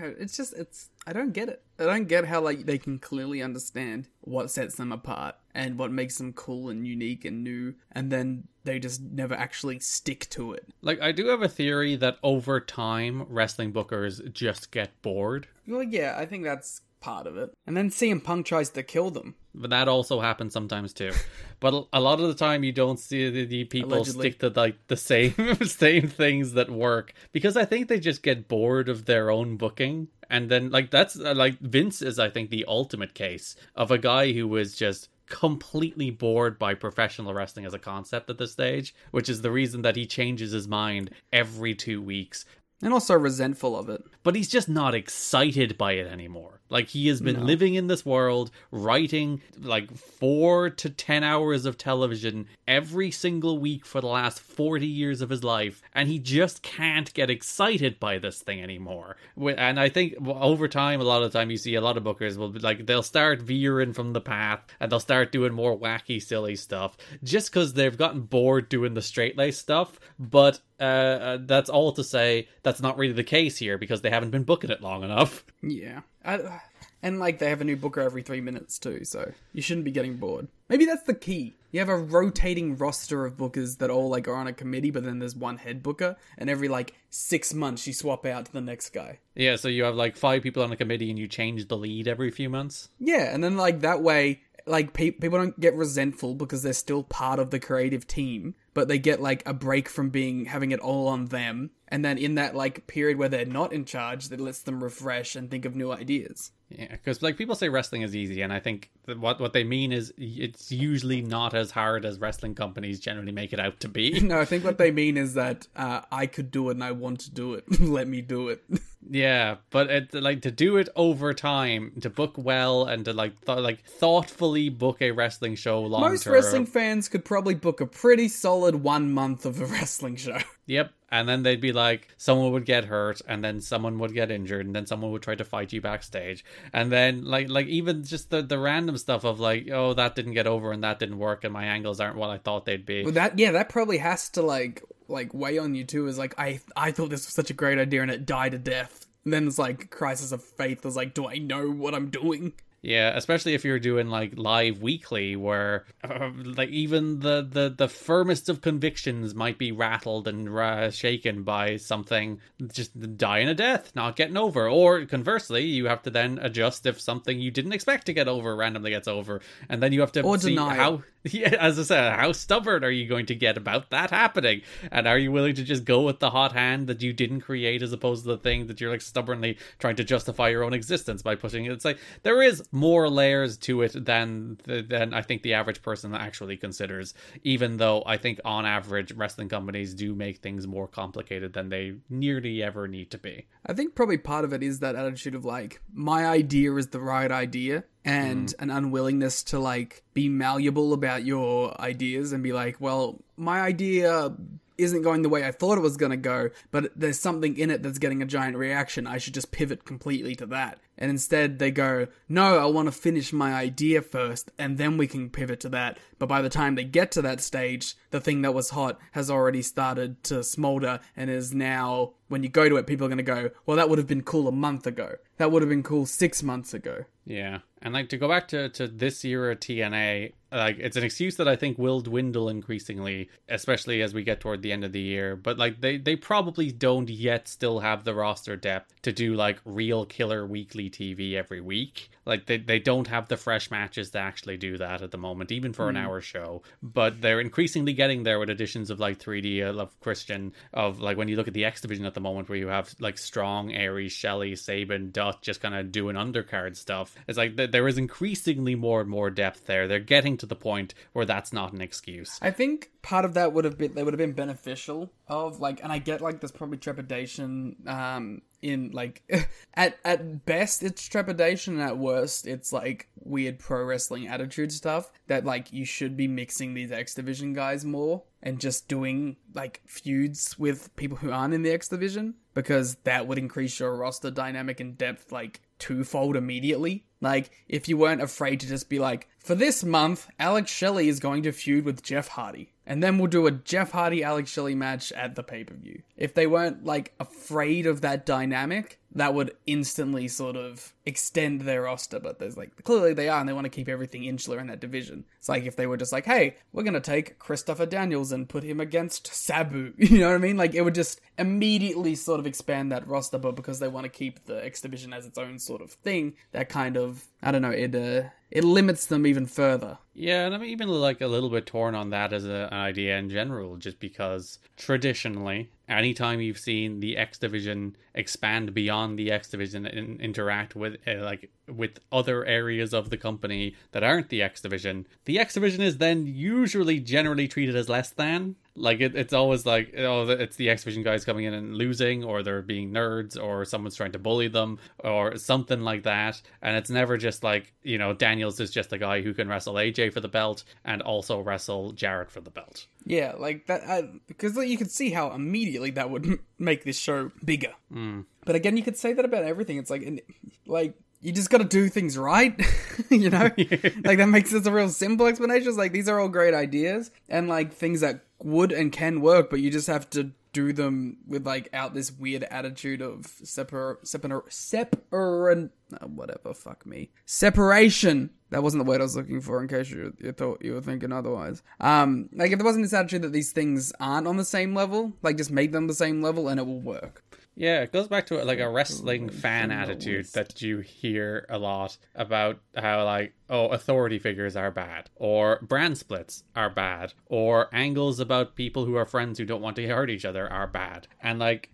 It's 0.01 0.35
just 0.35 0.53
it's 0.53 0.89
I 1.07 1.13
don't 1.13 1.31
get 1.31 1.47
it. 1.47 1.63
I 1.79 1.85
don't 1.85 2.09
get 2.09 2.25
how 2.25 2.41
like 2.41 2.65
they 2.65 2.77
can 2.77 2.99
clearly 2.99 3.41
understand 3.41 4.07
what 4.19 4.51
sets 4.51 4.75
them 4.75 4.91
apart 4.91 5.35
and 5.55 5.79
what 5.79 5.89
makes 5.89 6.17
them 6.17 6.33
cool 6.33 6.69
and 6.69 6.85
unique 6.85 7.23
and 7.23 7.45
new 7.45 7.75
and 7.93 8.11
then 8.11 8.49
they 8.65 8.77
just 8.77 9.01
never 9.01 9.33
actually 9.33 9.79
stick 9.79 10.29
to 10.31 10.51
it. 10.53 10.67
Like 10.81 11.01
I 11.01 11.13
do 11.13 11.27
have 11.27 11.41
a 11.41 11.47
theory 11.47 11.95
that 11.95 12.17
over 12.23 12.59
time 12.59 13.25
wrestling 13.29 13.71
bookers 13.71 14.31
just 14.33 14.71
get 14.71 15.01
bored. 15.01 15.47
Well, 15.65 15.83
yeah, 15.83 16.15
I 16.17 16.25
think 16.25 16.43
that's 16.43 16.81
part 16.99 17.27
of 17.27 17.37
it. 17.37 17.51
And 17.65 17.75
then 17.75 17.89
CM 17.89 18.23
Punk 18.23 18.45
tries 18.45 18.69
to 18.71 18.83
kill 18.83 19.11
them. 19.11 19.35
But 19.53 19.71
that 19.71 19.87
also 19.87 20.19
happens 20.21 20.53
sometimes 20.53 20.93
too. 20.93 21.11
But 21.59 21.87
a 21.91 21.99
lot 21.99 22.19
of 22.19 22.27
the 22.27 22.35
time, 22.35 22.63
you 22.63 22.71
don't 22.71 22.99
see 22.99 23.29
the, 23.29 23.45
the 23.45 23.65
people 23.65 23.95
Allegedly. 23.95 24.31
stick 24.31 24.39
to 24.39 24.49
like 24.49 24.87
the 24.87 24.97
same 24.97 25.33
same 25.63 26.07
things 26.07 26.53
that 26.53 26.69
work 26.69 27.13
because 27.31 27.57
I 27.57 27.65
think 27.65 27.87
they 27.87 27.99
just 27.99 28.23
get 28.23 28.47
bored 28.47 28.89
of 28.89 29.05
their 29.05 29.29
own 29.29 29.57
booking. 29.57 30.07
And 30.29 30.49
then 30.49 30.69
like 30.69 30.91
that's 30.91 31.19
uh, 31.19 31.33
like 31.35 31.59
Vince 31.59 32.01
is 32.01 32.19
I 32.19 32.29
think 32.29 32.49
the 32.49 32.65
ultimate 32.67 33.13
case 33.13 33.55
of 33.75 33.91
a 33.91 33.97
guy 33.97 34.31
who 34.31 34.47
was 34.47 34.75
just 34.75 35.09
completely 35.29 36.09
bored 36.09 36.59
by 36.59 36.73
professional 36.73 37.33
wrestling 37.33 37.65
as 37.65 37.73
a 37.73 37.79
concept 37.79 38.29
at 38.29 38.37
this 38.37 38.51
stage, 38.51 38.93
which 39.11 39.29
is 39.29 39.41
the 39.41 39.51
reason 39.51 39.83
that 39.83 39.95
he 39.95 40.05
changes 40.05 40.51
his 40.51 40.67
mind 40.67 41.11
every 41.31 41.73
two 41.75 42.01
weeks. 42.01 42.45
And 42.81 42.93
also 42.93 43.15
resentful 43.15 43.77
of 43.77 43.89
it. 43.89 44.03
But 44.23 44.35
he's 44.35 44.47
just 44.47 44.69
not 44.69 44.95
excited 44.95 45.77
by 45.77 45.93
it 45.93 46.07
anymore. 46.07 46.61
Like 46.69 46.89
he 46.89 47.07
has 47.07 47.19
been 47.19 47.45
living 47.45 47.73
in 47.73 47.87
this 47.87 48.05
world, 48.05 48.51
writing 48.71 49.41
like 49.59 49.91
four 49.97 50.69
to 50.69 50.89
ten 50.89 51.23
hours 51.23 51.65
of 51.65 51.77
television 51.77 52.47
every 52.67 53.09
single 53.11 53.57
week 53.57 53.85
for 53.85 54.01
the 54.01 54.07
last 54.07 54.39
40 54.39 54.85
years 54.85 55.21
of 55.21 55.31
his 55.31 55.43
life, 55.43 55.81
and 55.93 56.07
he 56.07 56.19
just 56.19 56.61
can't 56.61 57.11
get 57.13 57.29
excited 57.29 57.99
by 57.99 58.19
this 58.19 58.41
thing 58.41 58.61
anymore. 58.61 59.17
And 59.35 59.79
I 59.79 59.89
think 59.89 60.13
over 60.25 60.67
time, 60.67 61.01
a 61.01 61.03
lot 61.03 61.23
of 61.23 61.31
the 61.31 61.37
time, 61.37 61.49
you 61.49 61.57
see 61.57 61.73
a 61.75 61.81
lot 61.81 61.97
of 61.97 62.03
bookers 62.03 62.37
will 62.37 62.49
be 62.49 62.59
like, 62.59 62.85
they'll 62.85 63.01
start 63.01 63.41
veering 63.41 63.93
from 63.93 64.13
the 64.13 64.21
path 64.21 64.61
and 64.79 64.91
they'll 64.91 64.99
start 64.99 65.31
doing 65.31 65.53
more 65.53 65.77
wacky, 65.77 66.21
silly 66.21 66.55
stuff 66.55 66.97
just 67.23 67.51
because 67.51 67.73
they've 67.73 67.97
gotten 67.97 68.21
bored 68.21 68.69
doing 68.69 68.93
the 68.93 69.01
straight 69.01 69.37
lace 69.37 69.57
stuff. 69.57 69.99
But 70.19 70.59
uh, 70.79 70.83
uh, 70.83 71.37
that's 71.41 71.69
all 71.69 71.91
to 71.93 72.03
say 72.03 72.47
that's 72.63 72.81
not 72.81 72.97
really 72.97 73.13
the 73.13 73.23
case 73.23 73.57
here 73.57 73.77
because 73.77 74.01
they 74.01 74.09
haven't 74.09 74.31
been 74.31 74.43
booking 74.43 74.69
it 74.69 74.81
long 74.81 75.03
enough. 75.03 75.45
Yeah. 75.61 76.01
I, 76.23 76.61
and 77.01 77.19
like 77.19 77.39
they 77.39 77.49
have 77.49 77.61
a 77.61 77.65
new 77.65 77.75
booker 77.75 78.01
every 78.01 78.23
three 78.23 78.41
minutes 78.41 78.77
too, 78.79 79.03
so 79.05 79.31
you 79.53 79.61
shouldn't 79.61 79.85
be 79.85 79.91
getting 79.91 80.17
bored. 80.17 80.47
Maybe 80.67 80.85
that's 80.85 81.03
the 81.03 81.13
key. 81.13 81.55
You 81.71 81.79
have 81.79 81.89
a 81.89 81.97
rotating 81.97 82.77
roster 82.77 83.25
of 83.25 83.37
bookers 83.37 83.77
that 83.77 83.89
all 83.89 84.09
like 84.09 84.27
are 84.27 84.35
on 84.35 84.47
a 84.47 84.53
committee, 84.53 84.91
but 84.91 85.03
then 85.03 85.19
there's 85.19 85.35
one 85.35 85.57
head 85.57 85.83
booker, 85.83 86.17
and 86.37 86.49
every 86.49 86.67
like 86.67 86.95
six 87.09 87.53
months 87.53 87.87
you 87.87 87.93
swap 87.93 88.25
out 88.25 88.45
to 88.45 88.53
the 88.53 88.61
next 88.61 88.89
guy. 88.89 89.19
Yeah, 89.35 89.55
so 89.55 89.67
you 89.67 89.83
have 89.83 89.95
like 89.95 90.17
five 90.17 90.43
people 90.43 90.63
on 90.63 90.71
a 90.71 90.75
committee 90.75 91.09
and 91.09 91.19
you 91.19 91.27
change 91.27 91.67
the 91.67 91.77
lead 91.77 92.07
every 92.07 92.31
few 92.31 92.49
months. 92.49 92.89
Yeah, 92.99 93.33
and 93.33 93.43
then 93.43 93.55
like 93.55 93.81
that 93.81 94.01
way, 94.01 94.41
like 94.65 94.93
pe- 94.93 95.11
people 95.11 95.39
don't 95.39 95.59
get 95.59 95.75
resentful 95.75 96.35
because 96.35 96.63
they're 96.63 96.73
still 96.73 97.03
part 97.03 97.39
of 97.39 97.51
the 97.51 97.59
creative 97.59 98.07
team, 98.07 98.55
but 98.79 98.87
they 98.87 98.97
get 98.97 99.19
like 99.19 99.43
a 99.45 99.53
break 99.53 99.89
from 99.89 100.09
being 100.09 100.45
having 100.45 100.71
it 100.71 100.79
all 100.79 101.09
on 101.09 101.25
them. 101.25 101.69
And 101.89 102.05
then 102.05 102.17
in 102.17 102.35
that 102.35 102.55
like 102.55 102.87
period 102.87 103.17
where 103.17 103.29
they're 103.29 103.45
not 103.45 103.73
in 103.73 103.85
charge, 103.85 104.29
that 104.29 104.39
lets 104.39 104.61
them 104.61 104.83
refresh 104.83 105.35
and 105.35 105.49
think 105.49 105.65
of 105.65 105.75
new 105.75 105.91
ideas. 105.91 106.51
Yeah, 106.69 106.87
because 106.91 107.23
like 107.23 107.35
people 107.35 107.55
say 107.55 107.67
wrestling 107.67 108.03
is 108.03 108.15
easy, 108.15 108.41
and 108.41 108.53
I 108.53 108.59
think 108.59 108.91
that 109.05 109.19
what 109.19 109.39
what 109.39 109.53
they 109.53 109.63
mean 109.63 109.91
is 109.91 110.13
it's 110.17 110.71
usually 110.71 111.21
not 111.21 111.55
as 111.55 111.71
hard 111.71 112.05
as 112.05 112.19
wrestling 112.19 112.53
companies 112.53 112.99
generally 112.99 113.31
make 113.31 113.53
it 113.53 113.59
out 113.59 113.79
to 113.81 113.87
be. 113.87 114.19
No, 114.29 114.39
I 114.39 114.45
think 114.45 114.63
what 114.63 114.77
they 114.77 114.91
mean 114.91 115.17
is 115.17 115.33
that 115.33 115.67
uh, 115.75 116.01
I 116.11 116.27
could 116.27 116.51
do 116.51 116.69
it 116.69 116.73
and 116.73 116.83
I 116.83 116.91
want 116.91 117.21
to 117.21 117.31
do 117.31 117.55
it. 117.55 117.63
Let 117.81 118.07
me 118.07 118.21
do 118.21 118.49
it. 118.49 118.63
yeah, 119.09 119.55
but 119.71 119.89
it 119.89 120.13
like 120.13 120.43
to 120.43 120.51
do 120.51 120.77
it 120.77 120.89
over 120.95 121.33
time, 121.33 121.93
to 122.01 122.11
book 122.11 122.35
well, 122.37 122.85
and 122.85 123.05
to 123.05 123.13
like 123.13 123.43
th- 123.45 123.57
like 123.57 123.83
thoughtfully 123.83 124.69
book 124.69 125.01
a 125.01 125.09
wrestling 125.09 125.55
show 125.55 125.81
long 125.81 126.01
Most 126.01 126.27
wrestling 126.27 126.67
fans 126.67 127.09
could 127.09 127.25
probably 127.25 127.55
book 127.55 127.81
a 127.81 127.87
pretty 127.87 128.27
solid 128.27 128.75
one 128.75 129.11
month 129.11 129.45
of 129.45 129.59
a 129.59 129.65
wrestling 129.65 130.17
show. 130.17 130.37
Yep. 130.67 130.91
And 131.11 131.27
then 131.27 131.43
they'd 131.43 131.61
be 131.61 131.73
like, 131.73 132.13
someone 132.17 132.51
would 132.51 132.65
get 132.65 132.85
hurt, 132.85 133.21
and 133.27 133.43
then 133.43 133.61
someone 133.61 133.99
would 133.99 134.13
get 134.13 134.31
injured, 134.31 134.65
and 134.65 134.75
then 134.75 134.85
someone 134.85 135.11
would 135.11 135.21
try 135.21 135.35
to 135.35 135.45
fight 135.45 135.73
you 135.73 135.81
backstage, 135.81 136.45
and 136.73 136.91
then 136.91 137.23
like 137.23 137.49
like 137.49 137.67
even 137.67 138.03
just 138.03 138.29
the 138.29 138.41
the 138.41 138.59
random 138.59 138.97
stuff 138.97 139.23
of 139.23 139.39
like, 139.39 139.69
oh 139.71 139.93
that 139.93 140.15
didn't 140.15 140.33
get 140.33 140.47
over 140.47 140.71
and 140.71 140.83
that 140.83 140.99
didn't 140.99 141.17
work, 141.17 141.43
and 141.43 141.53
my 141.53 141.65
angles 141.65 141.99
aren't 141.99 142.17
what 142.17 142.29
I 142.29 142.37
thought 142.37 142.65
they'd 142.65 142.85
be. 142.85 143.03
Well, 143.03 143.13
that 143.13 143.39
yeah, 143.39 143.51
that 143.51 143.69
probably 143.69 143.97
has 143.97 144.29
to 144.31 144.41
like 144.41 144.83
like 145.07 145.33
weigh 145.33 145.57
on 145.57 145.75
you 145.75 145.83
too. 145.83 146.07
Is 146.07 146.17
like 146.17 146.35
I 146.37 146.59
I 146.75 146.91
thought 146.91 147.09
this 147.09 147.25
was 147.25 147.33
such 147.33 147.49
a 147.49 147.53
great 147.53 147.77
idea 147.77 148.01
and 148.01 148.11
it 148.11 148.25
died 148.25 148.53
a 148.53 148.59
death. 148.59 149.05
And 149.25 149.33
then 149.33 149.47
it's 149.47 149.59
like 149.59 149.89
crisis 149.89 150.31
of 150.31 150.43
faith. 150.43 150.85
Is 150.85 150.95
like, 150.95 151.13
do 151.13 151.27
I 151.27 151.37
know 151.37 151.69
what 151.69 151.93
I'm 151.93 152.09
doing? 152.09 152.53
Yeah, 152.81 153.11
especially 153.15 153.55
if 153.55 153.65
you're 153.65 153.79
doing 153.79 154.07
like 154.07 154.37
live 154.37 154.81
weekly, 154.81 155.35
where 155.35 155.85
uh, 156.03 156.31
like 156.33 156.69
even 156.69 157.19
the, 157.19 157.45
the 157.49 157.73
the 157.75 157.89
firmest 157.89 158.47
of 158.47 158.61
convictions 158.61 159.35
might 159.35 159.57
be 159.57 159.71
rattled 159.71 160.27
and 160.27 160.47
uh, 160.47 160.89
shaken 160.89 161.43
by 161.43 161.75
something 161.75 162.39
just 162.71 163.17
dying 163.17 163.49
a 163.49 163.53
death, 163.53 163.91
not 163.95 164.15
getting 164.15 164.37
over. 164.37 164.69
Or 164.69 165.05
conversely, 165.05 165.65
you 165.65 165.87
have 165.87 166.03
to 166.03 166.09
then 166.09 166.39
adjust 166.41 166.85
if 166.85 167.01
something 167.01 167.39
you 167.39 167.51
didn't 167.51 167.73
expect 167.73 168.05
to 168.05 168.13
get 168.13 168.27
over 168.29 168.55
randomly 168.55 168.91
gets 168.91 169.07
over, 169.07 169.41
and 169.67 169.83
then 169.83 169.91
you 169.91 169.99
have 169.99 170.13
to 170.13 170.21
Or 170.21 170.37
see 170.37 170.51
deny 170.51 170.75
how. 170.75 171.03
Yeah, 171.31 171.55
as 171.59 171.77
I 171.77 171.83
said, 171.83 172.13
how 172.17 172.31
stubborn 172.31 172.83
are 172.83 172.89
you 172.89 173.07
going 173.07 173.25
to 173.27 173.35
get 173.35 173.57
about 173.57 173.89
that 173.89 174.09
happening? 174.09 174.61
And 174.91 175.05
are 175.05 175.17
you 175.17 175.31
willing 175.31 175.53
to 175.55 175.63
just 175.63 175.83
go 175.83 176.01
with 176.01 176.19
the 176.19 176.29
hot 176.29 176.53
hand 176.53 176.87
that 176.87 177.01
you 177.01 177.11
didn't 177.11 177.41
create 177.41 177.81
as 177.81 177.91
opposed 177.91 178.23
to 178.23 178.29
the 178.29 178.37
thing 178.37 178.67
that 178.67 178.79
you're 178.79 178.89
like 178.89 179.01
stubbornly 179.01 179.57
trying 179.79 179.97
to 179.97 180.03
justify 180.03 180.47
your 180.49 180.63
own 180.63 180.73
existence 180.73 181.21
by 181.21 181.35
pushing 181.35 181.65
it? 181.65 181.73
It's 181.73 181.83
like 181.83 181.99
there 182.23 182.41
is 182.41 182.63
more 182.71 183.09
layers 183.09 183.57
to 183.57 183.81
it 183.81 184.05
than 184.05 184.59
than 184.65 185.13
I 185.13 185.21
think 185.21 185.41
the 185.41 185.53
average 185.55 185.81
person 185.81 186.15
actually 186.15 186.55
considers. 186.55 187.13
Even 187.43 187.77
though 187.77 188.01
I 188.05 188.17
think 188.17 188.39
on 188.45 188.65
average 188.65 189.11
wrestling 189.11 189.49
companies 189.49 189.93
do 189.93 190.15
make 190.15 190.37
things 190.37 190.67
more 190.67 190.87
complicated 190.87 191.53
than 191.53 191.67
they 191.67 191.95
nearly 192.09 192.63
ever 192.63 192.87
need 192.87 193.11
to 193.11 193.17
be. 193.17 193.45
I 193.65 193.73
think 193.73 193.93
probably 193.93 194.17
part 194.17 194.45
of 194.45 194.53
it 194.53 194.63
is 194.63 194.79
that 194.79 194.95
attitude 194.95 195.35
of 195.35 195.43
like, 195.43 195.81
my 195.93 196.25
idea 196.25 196.73
is 196.75 196.87
the 196.87 197.01
right 197.01 197.31
idea, 197.31 197.83
and 198.05 198.49
mm-hmm. 198.49 198.63
an 198.63 198.69
unwillingness 198.69 199.43
to 199.43 199.59
like 199.59 200.03
be 200.13 200.29
malleable 200.29 200.93
about 200.93 201.23
your 201.23 201.79
ideas 201.79 202.31
and 202.31 202.43
be 202.43 202.53
like, 202.53 202.79
well, 202.79 203.19
my 203.37 203.61
idea 203.61 204.33
isn't 204.79 205.01
going 205.01 205.21
the 205.21 205.29
way 205.29 205.45
I 205.45 205.51
thought 205.51 205.77
it 205.77 205.81
was 205.81 205.97
going 205.97 206.11
to 206.11 206.17
go, 206.17 206.49
but 206.71 206.91
there's 206.95 207.19
something 207.19 207.57
in 207.57 207.69
it 207.69 207.83
that's 207.83 207.99
getting 207.99 208.21
a 208.21 208.25
giant 208.25 208.57
reaction. 208.57 209.07
I 209.07 209.17
should 209.17 209.33
just 209.33 209.51
pivot 209.51 209.85
completely 209.85 210.35
to 210.35 210.45
that. 210.47 210.79
And 210.97 211.09
instead 211.09 211.59
they 211.59 211.71
go, 211.71 212.07
no, 212.27 212.57
I 212.57 212.65
want 212.65 212.87
to 212.87 212.91
finish 212.91 213.31
my 213.31 213.53
idea 213.53 214.01
first 214.01 214.51
and 214.57 214.77
then 214.77 214.97
we 214.97 215.07
can 215.07 215.29
pivot 215.29 215.59
to 215.61 215.69
that. 215.69 215.97
But 216.17 216.27
by 216.27 216.41
the 216.41 216.49
time 216.49 216.75
they 216.75 216.83
get 216.83 217.11
to 217.13 217.21
that 217.21 217.41
stage, 217.41 217.95
the 218.11 218.19
thing 218.19 218.41
that 218.41 218.53
was 218.53 218.71
hot 218.71 218.99
has 219.11 219.29
already 219.31 219.61
started 219.61 220.23
to 220.25 220.43
smolder 220.43 220.99
and 221.15 221.29
is 221.29 221.53
now, 221.53 222.13
when 222.27 222.43
you 222.43 222.49
go 222.49 222.67
to 222.67 222.75
it, 222.75 222.87
people 222.87 223.05
are 223.05 223.09
going 223.09 223.17
to 223.17 223.23
go, 223.23 223.49
well, 223.65 223.77
that 223.77 223.89
would 223.89 223.97
have 223.97 224.07
been 224.07 224.23
cool 224.23 224.47
a 224.47 224.51
month 224.51 224.85
ago. 224.85 225.15
That 225.37 225.51
would 225.51 225.61
have 225.61 225.69
been 225.69 225.83
cool 225.83 226.05
six 226.05 226.43
months 226.43 226.73
ago. 226.73 227.05
Yeah. 227.25 227.59
And 227.81 227.93
like 227.93 228.09
to 228.09 228.17
go 228.17 228.27
back 228.27 228.47
to, 228.49 228.69
to 228.69 228.87
this 228.87 229.23
era 229.23 229.55
TNA, 229.55 230.33
like 230.51 230.77
it's 230.79 230.97
an 230.97 231.03
excuse 231.03 231.35
that 231.37 231.47
I 231.47 231.55
think 231.55 231.77
will 231.77 232.01
dwindle 232.01 232.49
increasingly, 232.49 233.29
especially 233.47 234.01
as 234.01 234.13
we 234.13 234.23
get 234.23 234.39
toward 234.39 234.61
the 234.61 234.71
end 234.71 234.83
of 234.83 234.91
the 234.91 235.01
year. 235.01 235.35
But 235.35 235.57
like 235.57 235.81
they, 235.81 235.97
they 235.97 236.15
probably 236.15 236.71
don't 236.71 237.09
yet 237.09 237.47
still 237.47 237.79
have 237.79 238.03
the 238.03 238.15
roster 238.15 238.55
depth 238.55 238.93
to 239.03 239.11
do 239.11 239.35
like 239.35 239.59
real 239.65 240.05
killer 240.05 240.45
weekly 240.45 240.89
TV 240.89 241.33
every 241.35 241.61
week. 241.61 242.09
Like 242.29 242.45
they, 242.45 242.57
they 242.57 242.79
don't 242.79 243.07
have 243.07 243.27
the 243.27 243.37
fresh 243.37 243.71
matches 243.71 244.11
to 244.11 244.19
actually 244.19 244.57
do 244.57 244.77
that 244.77 245.01
at 245.01 245.09
the 245.09 245.17
moment, 245.17 245.51
even 245.51 245.73
for 245.73 245.89
an 245.89 245.97
hour 245.97 246.21
show. 246.21 246.61
But 246.83 247.19
they're 247.19 247.41
increasingly 247.41 247.93
getting 247.93 248.23
there 248.23 248.39
with 248.39 248.49
additions 248.49 248.91
of 248.91 248.99
like 248.99 249.17
3D, 249.19 249.65
I 249.65 249.71
love 249.71 249.99
Christian, 249.99 250.53
of 250.71 250.99
like 250.99 251.17
when 251.17 251.27
you 251.27 251.35
look 251.35 251.47
at 251.47 251.55
the 251.55 251.65
X 251.65 251.81
division 251.81 252.05
at 252.05 252.13
the 252.13 252.21
moment 252.21 252.47
where 252.47 252.57
you 252.57 252.67
have 252.67 252.93
like 252.99 253.17
Strong, 253.17 253.73
Aries, 253.73 254.11
Shelley, 254.11 254.55
Sabin, 254.55 255.09
Dot 255.11 255.41
just 255.41 255.59
kind 255.59 255.73
of 255.73 255.91
doing 255.91 256.15
undercard 256.15 256.77
stuff. 256.77 257.15
It's 257.27 257.37
like 257.37 257.57
th- 257.57 257.71
there 257.71 257.87
is 257.87 257.97
increasingly 257.97 258.75
more 258.75 259.01
and 259.01 259.09
more 259.09 259.31
depth 259.31 259.65
there. 259.65 259.87
They're 259.87 259.99
getting 259.99 260.37
to 260.37 260.45
the 260.45 260.55
point 260.55 260.93
where 261.13 261.25
that's 261.25 261.51
not 261.51 261.73
an 261.73 261.81
excuse. 261.81 262.37
I 262.41 262.51
think 262.51 262.91
part 263.01 263.25
of 263.25 263.33
that 263.33 263.53
would 263.53 263.65
have 263.65 263.77
been 263.77 263.95
they 263.95 264.03
would 264.03 264.13
have 264.13 264.19
been 264.19 264.33
beneficial 264.33 265.11
of 265.27 265.59
like, 265.59 265.83
and 265.83 265.91
I 265.91 265.97
get 265.97 266.21
like 266.21 266.39
there's 266.39 266.51
probably 266.51 266.77
trepidation 266.77 267.75
um 267.87 268.43
in 268.61 268.91
like 268.91 269.23
at 269.73 269.97
at 270.03 270.45
best 270.45 270.83
it's 270.83 271.07
trepidation 271.07 271.79
at 271.79 271.97
worst 271.97 272.45
it's 272.45 272.73
like 272.73 273.07
weird 273.21 273.59
pro 273.59 273.83
wrestling 273.83 274.27
attitude 274.27 274.71
stuff 274.71 275.11
that 275.27 275.45
like 275.45 275.71
you 275.71 275.85
should 275.85 276.17
be 276.17 276.27
mixing 276.27 276.73
these 276.73 276.91
X 276.91 277.13
division 277.13 277.53
guys 277.53 277.85
more 277.85 278.23
and 278.41 278.59
just 278.59 278.87
doing 278.87 279.35
like 279.53 279.81
feuds 279.85 280.57
with 280.57 280.95
people 280.95 281.17
who 281.17 281.31
aren't 281.31 281.53
in 281.53 281.61
the 281.61 281.71
X 281.71 281.87
division 281.87 282.35
because 282.53 282.95
that 283.03 283.27
would 283.27 283.37
increase 283.37 283.79
your 283.79 283.95
roster 283.95 284.31
dynamic 284.31 284.79
and 284.79 284.97
depth 284.97 285.31
like 285.31 285.61
twofold 285.79 286.35
immediately. 286.35 287.05
Like, 287.21 287.51
if 287.67 287.89
you 287.89 287.97
weren't 287.97 288.21
afraid 288.21 288.59
to 288.61 288.67
just 288.67 288.89
be 288.89 288.99
like, 288.99 289.27
for 289.39 289.55
this 289.55 289.83
month, 289.83 290.29
Alex 290.39 290.71
Shelley 290.71 291.09
is 291.09 291.19
going 291.19 291.43
to 291.43 291.51
feud 291.51 291.85
with 291.85 292.03
Jeff 292.03 292.29
Hardy. 292.29 292.73
And 292.85 293.03
then 293.03 293.17
we'll 293.17 293.27
do 293.27 293.47
a 293.47 293.51
Jeff 293.51 293.91
Hardy 293.91 294.23
Alex 294.23 294.51
Shelley 294.51 294.75
match 294.75 295.11
at 295.11 295.35
the 295.35 295.43
pay 295.43 295.63
per 295.63 295.75
view. 295.75 296.01
If 296.19 296.33
they 296.33 296.47
weren't 296.47 296.83
like 296.83 297.13
afraid 297.19 297.87
of 297.87 298.01
that 298.01 298.25
dynamic, 298.25 298.99
that 299.15 299.33
would 299.33 299.55
instantly 299.65 300.27
sort 300.27 300.55
of 300.55 300.93
extend 301.05 301.61
their 301.61 301.83
roster. 301.83 302.19
But 302.19 302.39
there's 302.39 302.57
like 302.57 302.83
clearly 302.83 303.13
they 303.13 303.29
are, 303.29 303.39
and 303.39 303.47
they 303.47 303.53
want 303.53 303.65
to 303.65 303.69
keep 303.69 303.87
everything 303.87 304.25
insular 304.25 304.59
in 304.59 304.67
that 304.67 304.81
division. 304.81 305.23
It's 305.37 305.47
like 305.47 305.63
if 305.63 305.77
they 305.77 305.87
were 305.87 305.97
just 305.97 306.11
like, 306.11 306.25
hey, 306.25 306.57
we're 306.73 306.83
gonna 306.83 306.99
take 306.99 307.39
Christopher 307.39 307.85
Daniels 307.85 308.33
and 308.33 308.49
put 308.49 308.63
him 308.63 308.79
against 308.79 309.33
Sabu. 309.33 309.93
You 310.09 310.19
know 310.19 310.29
what 310.29 310.35
I 310.35 310.39
mean? 310.39 310.57
Like 310.57 310.75
it 310.75 310.81
would 310.81 310.95
just 310.95 311.21
immediately 311.37 312.15
sort 312.15 312.39
of 312.39 312.47
expand 312.47 312.91
that 312.91 313.07
roster. 313.07 313.37
But 313.37 313.55
because 313.55 313.79
they 313.79 313.87
want 313.87 314.03
to 314.03 314.09
keep 314.09 314.45
the 314.45 314.63
X 314.63 314.81
division 314.81 315.13
as 315.13 315.25
its 315.25 315.37
own 315.37 315.57
sort 315.57 315.81
of 315.81 315.91
thing, 315.91 316.33
that 316.51 316.67
kind 316.67 316.97
of 316.97 317.25
I 317.41 317.51
don't 317.51 317.61
know 317.61 317.71
it. 317.71 317.95
Uh, 317.95 318.29
it 318.51 318.63
limits 318.63 319.05
them 319.05 319.27
even 319.27 319.45
further. 319.45 319.99
Yeah, 320.13 320.45
and 320.45 320.55
I'm 320.55 320.63
even 320.63 320.89
like 320.89 321.21
a 321.21 321.27
little 321.27 321.49
bit 321.49 321.67
torn 321.67 321.93
on 321.95 322.09
that 322.09 322.33
as 322.33 322.45
a, 322.45 322.67
an 322.71 322.77
idea 322.79 323.17
in 323.17 323.29
general, 323.29 323.77
just 323.77 323.99
because 323.99 324.57
traditionally, 324.75 325.69
anytime 325.89 326.39
you've 326.41 326.59
seen 326.59 326.99
the 326.99 327.17
X 327.17 327.37
division 327.37 327.95
expand 328.13 328.73
beyond 328.73 329.17
the 329.17 329.31
X 329.31 329.49
division 329.49 329.85
and 329.85 330.21
interact 330.21 330.75
with 330.75 330.97
uh, 331.07 331.15
like 331.23 331.51
with 331.75 331.99
other 332.11 332.45
areas 332.45 332.93
of 332.93 333.09
the 333.09 333.17
company 333.17 333.75
that 333.91 334.03
aren't 334.03 334.29
the 334.29 334.41
X 334.41 334.61
division, 334.61 335.07
the 335.25 335.39
X 335.39 335.53
division 335.53 335.81
is 335.81 335.97
then 335.97 336.25
usually 336.25 336.99
generally 336.99 337.47
treated 337.47 337.75
as 337.75 337.89
less 337.89 338.09
than. 338.11 338.55
Like 338.75 339.01
it, 339.01 339.15
it's 339.15 339.33
always 339.33 339.65
like 339.65 339.93
oh, 339.97 340.29
it's 340.29 340.55
the 340.55 340.69
X 340.69 340.83
division 340.83 341.03
guys 341.03 341.25
coming 341.25 341.45
in 341.45 341.53
and 341.53 341.75
losing, 341.75 342.23
or 342.23 342.43
they're 342.43 342.61
being 342.61 342.91
nerds, 342.91 343.41
or 343.41 343.65
someone's 343.65 343.95
trying 343.95 344.13
to 344.13 344.19
bully 344.19 344.47
them, 344.47 344.79
or 344.99 345.35
something 345.37 345.81
like 345.81 346.03
that. 346.03 346.41
And 346.61 346.77
it's 346.77 346.89
never 346.89 347.17
just 347.17 347.43
like 347.43 347.73
you 347.83 347.97
know 347.97 348.13
Daniels 348.13 348.59
is 348.59 348.71
just 348.71 348.93
a 348.93 348.97
guy 348.97 349.21
who 349.21 349.33
can 349.33 349.49
wrestle 349.49 349.73
AJ 349.73 350.13
for 350.13 350.21
the 350.21 350.29
belt 350.29 350.63
and 350.85 351.01
also 351.01 351.41
wrestle 351.41 351.91
Jarrett 351.91 352.31
for 352.31 352.39
the 352.39 352.51
belt. 352.51 352.87
Yeah, 353.05 353.33
like 353.37 353.65
that 353.67 353.81
I, 353.87 354.09
because 354.27 354.55
you 354.55 354.77
can 354.77 354.89
see 354.89 355.09
how 355.09 355.31
immediately 355.31 355.91
that 355.91 356.09
would 356.09 356.39
make 356.59 356.85
this 356.85 356.97
show 356.97 357.31
bigger. 357.43 357.73
Mm. 357.93 358.25
But 358.45 358.55
again, 358.55 358.77
you 358.77 358.83
could 358.83 358.97
say 358.97 359.13
that 359.13 359.25
about 359.25 359.43
everything. 359.43 359.77
It's 359.77 359.89
like, 359.89 360.25
like 360.65 360.93
you 361.21 361.31
just 361.31 361.49
got 361.49 361.57
to 361.59 361.65
do 361.65 361.89
things 361.89 362.17
right, 362.17 362.59
you 363.09 363.29
know. 363.29 363.49
like 364.03 364.17
that 364.17 364.29
makes 364.29 364.51
this 364.51 364.65
a 364.65 364.71
real 364.71 364.89
simple 364.89 365.27
explanation. 365.27 365.67
It's 365.67 365.77
like 365.77 365.91
these 365.91 366.07
are 366.07 366.19
all 366.19 366.29
great 366.29 366.53
ideas 366.53 367.11
and 367.27 367.47
like 367.47 367.73
things 367.73 368.01
that 368.01 368.21
would 368.41 368.71
and 368.71 368.91
can 368.91 369.21
work, 369.21 369.49
but 369.49 369.59
you 369.59 369.69
just 369.69 369.87
have 369.87 370.09
to 370.11 370.31
do 370.51 370.73
them 370.73 371.17
with 371.27 371.45
like 371.45 371.69
out 371.73 371.93
this 371.93 372.11
weird 372.11 372.43
attitude 372.45 373.01
of 373.01 373.25
separ 373.43 373.99
separ 374.03 374.43
separ 374.49 375.51
uh, 375.51 376.07
whatever 376.07 376.53
fuck 376.53 376.85
me. 376.85 377.11
Separation. 377.25 378.31
That 378.49 378.63
wasn't 378.63 378.83
the 378.83 378.89
word 378.89 378.99
I 378.99 379.03
was 379.03 379.15
looking 379.15 379.41
for 379.41 379.61
in 379.61 379.67
case 379.67 379.91
you, 379.91 380.11
you 380.17 380.31
thought 380.31 380.65
you 380.65 380.73
were 380.73 380.81
thinking 380.81 381.11
otherwise. 381.11 381.61
Um 381.79 382.29
like 382.33 382.51
if 382.51 382.57
there 382.57 382.65
wasn't 382.65 382.85
this 382.85 382.93
attitude 382.93 383.21
that 383.21 383.33
these 383.33 383.51
things 383.51 383.93
aren't 383.99 384.27
on 384.27 384.37
the 384.37 384.45
same 384.45 384.73
level 384.73 385.13
like 385.21 385.37
just 385.37 385.51
make 385.51 385.71
them 385.71 385.87
the 385.87 385.93
same 385.93 386.21
level 386.21 386.47
and 386.47 386.59
it 386.59 386.65
will 386.65 386.81
work 386.81 387.23
yeah, 387.59 387.81
it 387.81 387.91
goes 387.91 388.07
back 388.07 388.25
to 388.27 388.41
like 388.45 388.59
a 388.59 388.69
wrestling 388.69 389.27
fan 389.27 389.69
attitude 389.69 390.27
that 390.27 390.61
you 390.61 390.79
hear 390.79 391.45
a 391.49 391.57
lot 391.57 391.97
about 392.15 392.59
how 392.77 393.03
like 393.03 393.33
oh 393.49 393.67
authority 393.67 394.17
figures 394.17 394.55
are 394.55 394.71
bad 394.71 395.09
or 395.15 395.59
brand 395.61 395.97
splits 395.97 396.45
are 396.55 396.69
bad 396.69 397.13
or 397.25 397.67
angles 397.73 398.21
about 398.21 398.55
people 398.55 398.85
who 398.85 398.95
are 398.95 399.05
friends 399.05 399.37
who 399.37 399.45
don't 399.45 399.61
want 399.61 399.75
to 399.75 399.85
hurt 399.87 400.09
each 400.09 400.23
other 400.23 400.49
are 400.51 400.67
bad. 400.67 401.07
And 401.21 401.37
like 401.37 401.69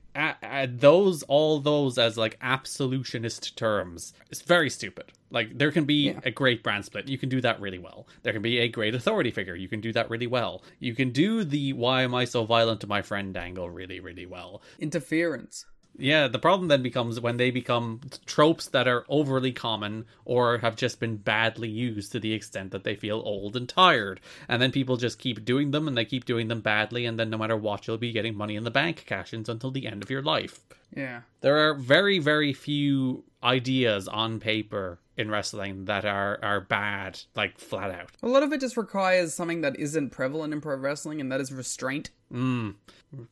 those 0.69 1.21
all 1.23 1.59
those 1.59 1.97
as 1.97 2.17
like 2.17 2.37
absolutionist 2.41 3.55
terms 3.55 4.13
it's 4.31 4.41
very 4.41 4.69
stupid. 4.69 5.11
Like 5.29 5.57
there 5.57 5.71
can 5.71 5.85
be 5.85 6.05
Yeah. 6.07 6.19
a 6.23 6.31
great 6.31 6.63
brand 6.63 6.85
split. 6.85 7.07
You 7.09 7.17
can 7.17 7.29
do 7.29 7.41
that 7.41 7.59
really 7.59 7.79
well. 7.79 8.07
There 8.23 8.33
can 8.33 8.41
be 8.41 8.59
a 8.59 8.69
great 8.69 8.95
authority 8.95 9.29
figure. 9.31 9.55
You 9.55 9.67
can 9.67 9.81
do 9.81 9.91
that 9.93 10.09
really 10.09 10.27
well. 10.27 10.63
You 10.79 10.95
can 10.95 11.11
do 11.11 11.43
the 11.43 11.73
why 11.73 12.01
am 12.03 12.15
i 12.15 12.25
so 12.25 12.43
violent 12.45 12.81
to 12.81 12.87
my 12.87 13.01
friend 13.01 13.35
angle 13.37 13.69
really 13.69 13.99
really 13.99 14.25
well. 14.25 14.61
Interference 14.79 15.65
yeah, 15.97 16.27
the 16.27 16.39
problem 16.39 16.67
then 16.67 16.81
becomes 16.84 17.19
when 17.19 17.38
they 17.38 17.51
become 17.51 18.01
tropes 18.25 18.67
that 18.69 18.88
are 18.88 19.05
overly 19.10 19.51
common 19.51 20.05
or 20.25 20.58
have 20.60 20.75
just 20.75 20.99
been 20.99 21.17
badly 21.17 21.69
used 21.69 22.12
to 22.12 22.19
the 22.19 22.34
extent 22.34 22.71
that 22.71 22.84
they 22.84 22.95
feel 22.95 23.21
old 23.25 23.55
and 23.55 23.67
tired. 23.69 24.19
And 24.47 24.62
then 24.62 24.71
people 24.71 24.97
just 24.97 25.19
keep 25.19 25.45
doing 25.45 25.71
them 25.71 25.88
and 25.88 25.97
they 25.97 26.05
keep 26.05 26.25
doing 26.25 26.47
them 26.47 26.62
badly, 26.62 27.05
and 27.05 27.17
then 27.19 27.29
no 27.29 27.38
matter 27.38 27.58
what, 27.58 27.88
you'll 27.88 27.97
be 27.97 28.12
getting 28.12 28.36
money 28.36 28.55
in 28.55 28.63
the 28.63 28.71
bank 28.71 29.03
cash 29.05 29.34
ins 29.34 29.49
until 29.49 29.71
the 29.71 29.88
end 29.88 30.03
of 30.03 30.10
your 30.10 30.21
life. 30.21 30.60
yeah 30.95 31.21
There 31.41 31.58
are 31.69 31.73
very, 31.73 32.19
very 32.19 32.53
few 32.53 33.23
ideas 33.43 34.08
on 34.08 34.39
paper 34.39 34.99
in 35.17 35.29
wrestling 35.31 35.86
that 35.86 36.03
are, 36.03 36.39
are 36.43 36.60
bad, 36.60 37.21
like 37.36 37.58
flat 37.58 37.89
out. 37.91 38.10
a 38.21 38.27
lot 38.27 38.43
of 38.43 38.51
it 38.51 38.60
just 38.60 38.75
requires 38.75 39.34
something 39.34 39.62
that 39.62 39.79
isn't 39.79 40.10
prevalent 40.10 40.51
in 40.53 40.60
pro 40.60 40.75
wrestling 40.75 41.21
and 41.21 41.31
that 41.31 41.39
is 41.39 41.53
restraint 41.53 42.10
Mm. 42.34 42.73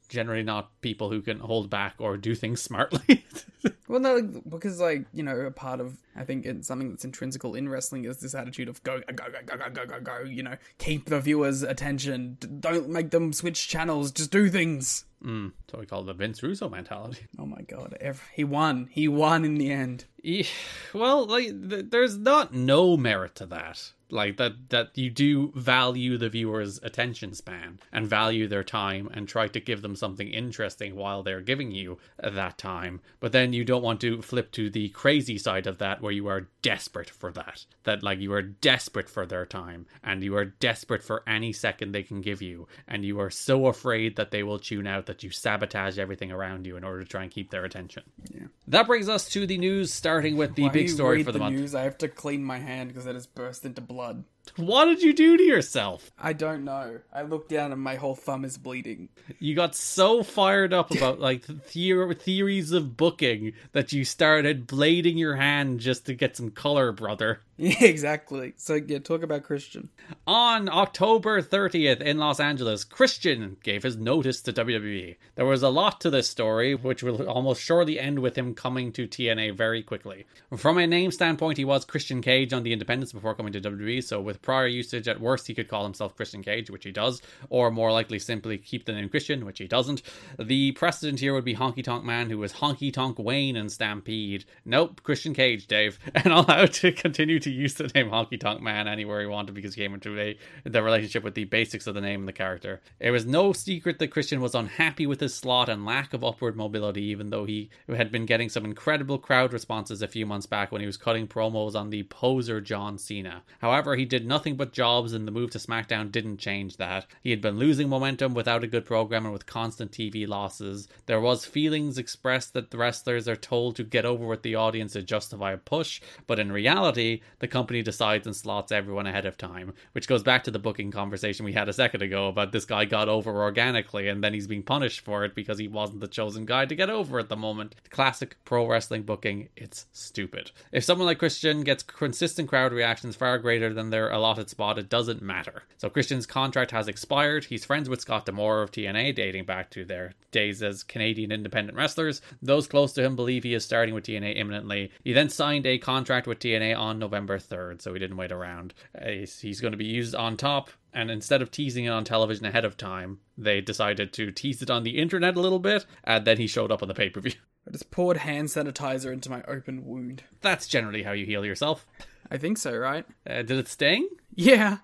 Generally, 0.10 0.44
not 0.44 0.82
people 0.82 1.10
who 1.10 1.22
can 1.22 1.40
hold 1.40 1.70
back 1.70 1.96
or 2.00 2.18
do 2.18 2.36
things 2.36 2.62
smartly. 2.62 3.26
Well, 3.94 4.02
no, 4.02 4.24
because 4.50 4.80
like 4.80 5.06
you 5.14 5.22
know, 5.22 5.38
a 5.38 5.52
part 5.52 5.80
of 5.80 5.98
I 6.16 6.24
think 6.24 6.48
it's 6.48 6.68
something 6.68 6.90
that's 6.90 7.06
intrinsical 7.06 7.54
in 7.54 7.70
wrestling 7.70 8.06
is 8.06 8.18
this 8.18 8.34
attitude 8.34 8.68
of 8.68 8.82
go 8.82 9.02
go 9.02 9.14
go 9.14 9.40
go 9.46 9.56
go 9.56 9.70
go 9.70 9.86
go 9.86 10.00
go. 10.00 10.24
You 10.24 10.42
know, 10.42 10.56
keep 10.80 11.06
the 11.06 11.20
viewers' 11.20 11.62
attention. 11.62 12.40
Don't 12.60 12.90
make 12.90 13.12
them 13.12 13.34
switch 13.34 13.68
channels. 13.68 14.12
Just 14.12 14.32
do 14.32 14.50
things. 14.50 15.06
Mm. 15.24 15.52
So 15.72 15.80
we 15.80 15.86
call 15.86 16.02
it 16.02 16.06
the 16.06 16.14
Vince 16.14 16.44
Russo 16.44 16.70
mentality. 16.70 17.26
Oh 17.40 17.46
my 17.46 17.62
god, 17.62 17.98
ev- 18.00 18.30
he 18.34 18.44
won. 18.44 18.88
He 18.92 19.08
won 19.08 19.44
in 19.44 19.56
the 19.56 19.72
end. 19.72 20.06
Yeah, 20.22 20.46
well, 20.94 21.26
like 21.26 21.48
th- 21.70 21.86
there's 21.90 22.18
not 22.18 22.54
no 22.54 22.96
merit 22.96 23.36
to 23.36 23.46
that. 23.48 23.92
Like 24.10 24.38
that 24.38 24.70
that 24.70 24.96
you 24.96 25.10
do 25.10 25.52
value 25.56 26.18
the 26.18 26.30
viewer's 26.30 26.80
attention 26.84 27.34
span 27.34 27.80
and 27.92 28.08
value 28.08 28.48
their 28.48 28.64
time 28.64 29.10
and 29.12 29.28
try 29.28 29.48
to 29.48 29.60
give 29.60 29.82
them 29.82 29.96
something 29.96 30.28
interesting 30.28 30.96
while 30.96 31.24
they're 31.24 31.42
giving 31.42 31.72
you 31.72 31.98
that 32.22 32.60
time. 32.60 33.02
But 33.20 33.32
then 33.32 33.54
you 33.54 33.66
don't 33.66 33.82
want 33.82 34.00
to 34.02 34.22
flip 34.22 34.52
to 34.52 34.70
the 34.70 34.90
crazy 34.90 35.40
side 35.40 35.66
of 35.66 35.80
that 35.80 36.00
where 36.02 36.12
you 36.12 36.28
are 36.28 36.48
desperate 36.62 37.10
for 37.10 37.32
that. 37.32 37.66
That 37.86 38.04
like 38.04 38.20
you 38.20 38.32
are 38.34 38.44
desperate 38.44 39.10
for 39.10 39.26
their 39.26 39.48
time 39.48 39.88
and 40.04 40.24
you 40.24 40.36
are 40.38 40.46
desperate 40.46 41.04
for 41.04 41.24
any 41.28 41.52
second 41.52 41.92
they 41.92 42.04
can 42.04 42.22
give 42.22 42.42
you 42.42 42.68
and 42.88 43.04
you 43.04 43.20
are 43.20 43.32
so 43.32 43.66
afraid 43.66 44.16
that 44.16 44.30
they 44.30 44.44
will 44.44 44.60
tune 44.60 44.86
out 44.86 45.08
that 45.14 45.24
you 45.24 45.30
sabotage 45.30 46.00
everything 46.00 46.32
around 46.32 46.66
you 46.66 46.76
in 46.76 46.84
order 46.84 47.04
to 47.04 47.06
try 47.08 47.22
and 47.22 47.32
keep 47.32 47.52
their 47.52 47.66
attention. 47.66 48.02
Yeah. 48.34 48.48
That 48.68 48.88
brings 48.88 49.08
us 49.08 49.30
to 49.30 49.46
the 49.46 49.60
news, 49.60 49.94
starting 49.94 50.38
with 50.38 50.56
the 50.56 50.64
Why 50.64 50.70
big 50.70 50.90
story 50.90 51.22
for 51.24 51.32
the, 51.32 51.38
month. 51.38 51.56
news. 51.56 51.76
I 51.76 51.84
have 51.84 52.00
to 52.00 52.08
clean 52.08 52.44
my 52.44 52.58
hand 52.58 52.90
because 52.90 53.06
it 53.06 53.14
has 53.14 53.28
burst 53.28 53.64
into 53.64 53.80
blood. 53.80 54.24
What 54.58 54.86
did 54.86 55.04
you 55.04 55.14
do 55.14 55.38
to 55.38 55.44
yourself? 55.44 56.12
I 56.20 56.34
don't 56.34 56.66
know. 56.66 57.00
I 57.14 57.22
look 57.22 57.48
down 57.48 57.72
and 57.72 57.80
my 57.82 57.96
whole 57.96 58.16
thumb 58.16 58.44
is 58.44 58.58
bleeding. 58.58 59.10
You 59.40 59.56
got 59.56 59.76
so 59.76 60.22
fired 60.24 60.74
up 60.74 60.92
about 60.92 61.20
like 61.20 61.46
theor- 61.46 62.20
theories 62.20 62.72
of 62.72 62.98
booking 62.98 63.54
that 63.72 63.94
you 63.94 64.04
started 64.04 64.68
blading 64.68 65.18
your 65.18 65.36
hand 65.36 65.80
just 65.80 66.08
to 66.08 66.14
get 66.16 66.36
some 66.36 66.50
color, 66.52 66.92
brother. 66.92 67.40
Yeah, 67.64 67.84
exactly. 67.84 68.54
So 68.58 68.76
yeah, 68.76 68.98
talk 68.98 69.22
about 69.22 69.44
Christian. 69.44 69.90
On 70.26 70.68
October 70.68 71.40
30th 71.40 72.02
in 72.02 72.18
Los 72.18 72.40
Angeles, 72.40 72.84
Christian 72.84 73.58
gave 73.62 73.84
his 73.84 73.96
notice 73.96 74.42
to 74.42 74.54
WWE. 74.54 75.18
There 75.36 75.46
was 75.46 75.62
a 75.62 75.70
lot 75.70 76.02
to 76.02 76.10
this 76.10 76.28
story, 76.28 76.74
which 76.74 77.04
will 77.04 77.28
almost 77.30 77.62
surely 77.62 78.00
end 78.00 78.20
with 78.20 78.36
him 78.36 78.56
coming 78.56 78.92
to 78.94 79.08
TNA 79.08 79.56
very 79.56 79.84
quickly. 79.84 80.26
From 80.58 80.80
a 80.80 80.88
name 80.88 81.12
standpoint, 81.12 81.60
he 81.60 81.66
was 81.66 81.86
Christian 81.86 82.24
Cage 82.24 82.54
on 82.54 82.64
the 82.64 82.74
Independents 82.74 83.14
before 83.14 83.36
coming 83.36 83.54
to 83.54 83.62
WWE, 83.62 84.04
so 84.04 84.20
with 84.20 84.42
prior 84.42 84.68
usage, 84.68 85.08
at 85.08 85.22
worst, 85.22 85.46
he 85.46 85.54
could 85.54 85.68
call 85.68 85.84
himself 85.84 86.16
Christian 86.16 86.42
Cage, 86.42 86.72
which 86.72 86.84
he 86.84 86.92
does, 86.92 87.22
or 87.50 87.70
more 87.70 87.92
likely 87.92 88.18
simply 88.18 88.58
keep 88.58 88.86
the 88.86 88.94
name 88.94 89.10
Christian, 89.10 89.46
which 89.46 89.60
he 89.60 89.68
doesn't. 89.68 90.02
The 90.40 90.72
precedent 90.72 91.20
here 91.20 91.34
would 91.36 91.46
be 91.46 91.56
Honky 91.56 91.84
Tonk 91.84 92.04
Man, 92.04 92.32
who 92.32 92.40
was 92.40 92.54
Honky 92.54 92.92
Tonk 92.92 93.20
Wayne 93.20 93.56
in 93.56 93.70
Stampede. 93.70 94.46
Nope, 94.66 95.02
Christian 95.04 95.36
Cage, 95.36 95.68
Dave, 95.68 96.00
and 96.16 96.34
I'll 96.34 96.46
have 96.46 96.72
to 96.72 96.92
continue 96.92 97.40
to 97.44 97.52
use 97.52 97.76
the 97.76 97.92
name 97.96 98.10
Honky 98.10 98.40
Tonk 98.40 98.62
Man 98.62 98.88
anywhere 98.88 99.22
he 99.22 99.28
wanted 99.28 99.56
because 99.56 99.76
he 99.76 99.82
came 99.82 99.94
into 99.94 100.20
a, 100.20 100.38
the 100.64 100.84
relationship 100.84 101.24
with 101.24 101.36
the 101.36 101.46
basics 101.46 101.88
of 101.88 101.96
the 101.96 102.02
name 102.02 102.22
and 102.22 102.28
the 102.28 102.34
character. 102.34 102.82
It 103.00 103.12
was 103.12 103.26
no 103.26 103.54
secret 103.54 104.00
that 104.00 104.10
Christian 104.12 104.42
was 104.42 104.56
unhappy 104.56 105.06
with 105.06 105.20
his 105.20 105.34
slot 105.34 105.70
and 105.70 105.86
lack 105.86 106.14
of 106.14 106.24
upward 106.24 106.56
mobility, 106.56 107.04
even 107.04 107.30
though 107.30 107.46
he 107.46 107.70
had 107.88 108.12
been 108.12 108.26
getting 108.26 108.50
some 108.50 108.66
incredible 108.66 109.18
crowd 109.18 109.54
responses 109.54 110.02
a 110.02 110.08
few 110.08 110.26
months 110.26 110.46
back 110.46 110.72
when 110.72 110.82
he 110.82 110.88
was 110.88 110.98
cutting 110.98 111.28
promos 111.28 111.76
on 111.76 111.90
the 111.90 112.04
poser 112.04 112.62
John 112.62 112.98
Cena. 112.98 113.44
However, 113.60 113.96
he 113.96 114.06
did 114.06 114.26
nothing 114.26 114.56
but 114.56 114.74
jobs, 114.74 115.14
and 115.14 115.28
the 115.28 115.32
move 115.32 115.52
to 115.52 115.58
SmackDown 115.58 116.12
didn't 116.12 116.38
change 116.38 116.78
that. 116.78 117.06
He 117.22 117.30
had 117.30 117.42
been 117.42 117.58
losing 117.58 117.90
momentum 117.90 118.34
without 118.34 118.64
a 118.64 118.68
good 118.68 118.86
program 118.86 119.26
and 119.26 119.34
with 119.34 119.46
constant 119.46 119.92
TV 119.92 120.28
losses. 120.28 120.88
There 121.06 121.22
was 121.22 121.46
feelings 121.46 121.98
expressed 121.98 122.54
that 122.54 122.72
the 122.72 122.78
wrestlers 122.78 123.28
are 123.28 123.36
told 123.36 123.76
to 123.76 123.84
get 123.84 124.06
over 124.06 124.26
with 124.26 124.44
the 124.44 124.56
audience 124.56 124.94
to 124.94 125.04
justify 125.04 125.52
a 125.52 125.58
push, 125.58 126.02
but 126.28 126.40
in 126.40 126.52
reality, 126.52 127.22
the 127.40 127.48
company 127.48 127.82
decides 127.82 128.28
and 128.28 128.36
slots 128.36 128.72
everyone 128.72 129.08
ahead 129.08 129.26
of 129.26 129.38
time, 129.38 129.74
which 129.94 130.08
goes 130.08 130.24
back 130.24 130.44
to 130.44 130.52
the 130.52 130.60
booking 130.60 130.92
conversation 130.92 131.46
we 131.46 131.54
had 131.54 131.70
a 131.70 131.74
second 131.74 132.02
ago 132.02 132.28
about 132.28 132.52
this 132.52 132.66
guy 132.66 132.86
got 132.86 133.10
over 133.10 133.42
organically 133.42 134.08
and 134.08 134.24
then 134.24 134.34
he's 134.34 134.48
being 134.48 134.64
punished 134.64 135.02
for 135.02 135.24
it 135.24 135.36
because 135.36 135.58
he 135.58 135.68
wasn't 135.68 136.00
the 136.00 136.08
chosen 136.08 136.46
guy 136.46 136.66
to 136.66 136.76
get 136.76 136.90
over 136.90 137.20
at 137.20 137.30
the 137.30 137.36
moment. 137.36 137.76
Classic 137.90 138.36
pro 138.46 138.68
wrestling 138.68 139.04
booking, 139.04 139.50
it's 139.56 139.86
stupid. 139.92 140.52
If 140.72 140.84
someone 140.84 141.08
like 141.08 141.20
Christian 141.20 141.62
gets 141.64 141.84
consistent 141.84 142.50
crowd 142.50 142.74
reactions 142.74 143.16
far 143.16 143.38
greater 143.38 143.74
than 143.74 143.90
their 143.90 144.10
allotted 144.12 144.50
spot, 144.50 144.80
it 144.80 144.90
doesn't 144.90 145.22
matter. 145.22 145.64
So 145.78 145.90
Christian's 145.90 146.26
contract 146.26 146.72
has 146.72 146.88
expired. 146.88 147.46
He's 147.46 147.66
friends 147.66 147.90
with 147.90 148.02
Scott 148.02 148.26
D'Amore 148.26 148.62
of 148.62 148.72
TNA, 148.72 149.16
dating 149.16 149.46
back 149.46 149.70
to 149.72 149.86
their 149.86 150.14
days 150.32 150.64
as 150.64 150.84
Canadian 150.84 151.32
independent 151.32 151.78
wrestlers. 151.78 152.22
Those 152.42 152.68
close 152.68 152.94
to 152.94 153.04
him 153.04 153.16
believe 153.16 153.44
he 153.44 153.54
is 153.54 153.64
starting 153.64 153.94
with 153.94 154.06
TNA 154.06 154.38
imminently. 154.38 154.92
He 155.04 155.14
then 155.14 155.30
signed 155.30 155.66
a 155.66 155.78
contract 155.78 156.28
with 156.28 156.40
TNA 156.40 156.78
on 156.78 157.00
November 157.00 157.33
3rd, 157.38 157.82
so 157.82 157.94
he 157.94 158.00
didn't 158.00 158.18
wait 158.18 158.32
around. 158.32 158.74
He's, 159.06 159.40
he's 159.40 159.62
going 159.62 159.72
to 159.74 159.78
be 159.78 159.86
used 159.86 160.16
on 160.16 160.38
top 160.38 160.70
and 160.94 161.10
instead 161.10 161.42
of 161.42 161.52
teasing 161.52 161.86
it 161.86 161.90
on 161.90 162.04
television 162.04 162.46
ahead 162.46 162.66
of 162.66 162.78
time, 162.78 163.20
they 163.38 163.62
decided 163.62 164.14
to 164.14 164.32
tease 164.32 164.62
it 164.62 164.70
on 164.70 164.84
the 164.84 165.00
internet 165.00 165.36
a 165.36 165.42
little 165.42 165.60
bit, 165.60 165.86
and 166.04 166.26
then 166.26 166.38
he 166.38 166.48
showed 166.48 166.72
up 166.72 166.82
on 166.82 166.88
the 166.88 166.94
pay 166.94 167.10
per 167.10 167.20
view. 167.20 167.34
I 167.68 167.72
just 167.72 167.92
poured 167.92 168.18
hand 168.18 168.50
sanitizer 168.50 169.12
into 169.12 169.30
my 169.30 169.42
open 169.48 169.86
wound. 169.86 170.24
That's 170.42 170.68
generally 170.68 171.04
how 171.04 171.14
you 171.14 171.26
heal 171.26 171.46
yourself. 171.46 171.88
I 172.30 172.38
think 172.38 172.58
so, 172.58 172.76
right? 172.76 173.06
Uh, 173.28 173.42
did 173.42 173.52
it 173.52 173.68
sting? 173.68 174.08
Yeah. 174.36 174.78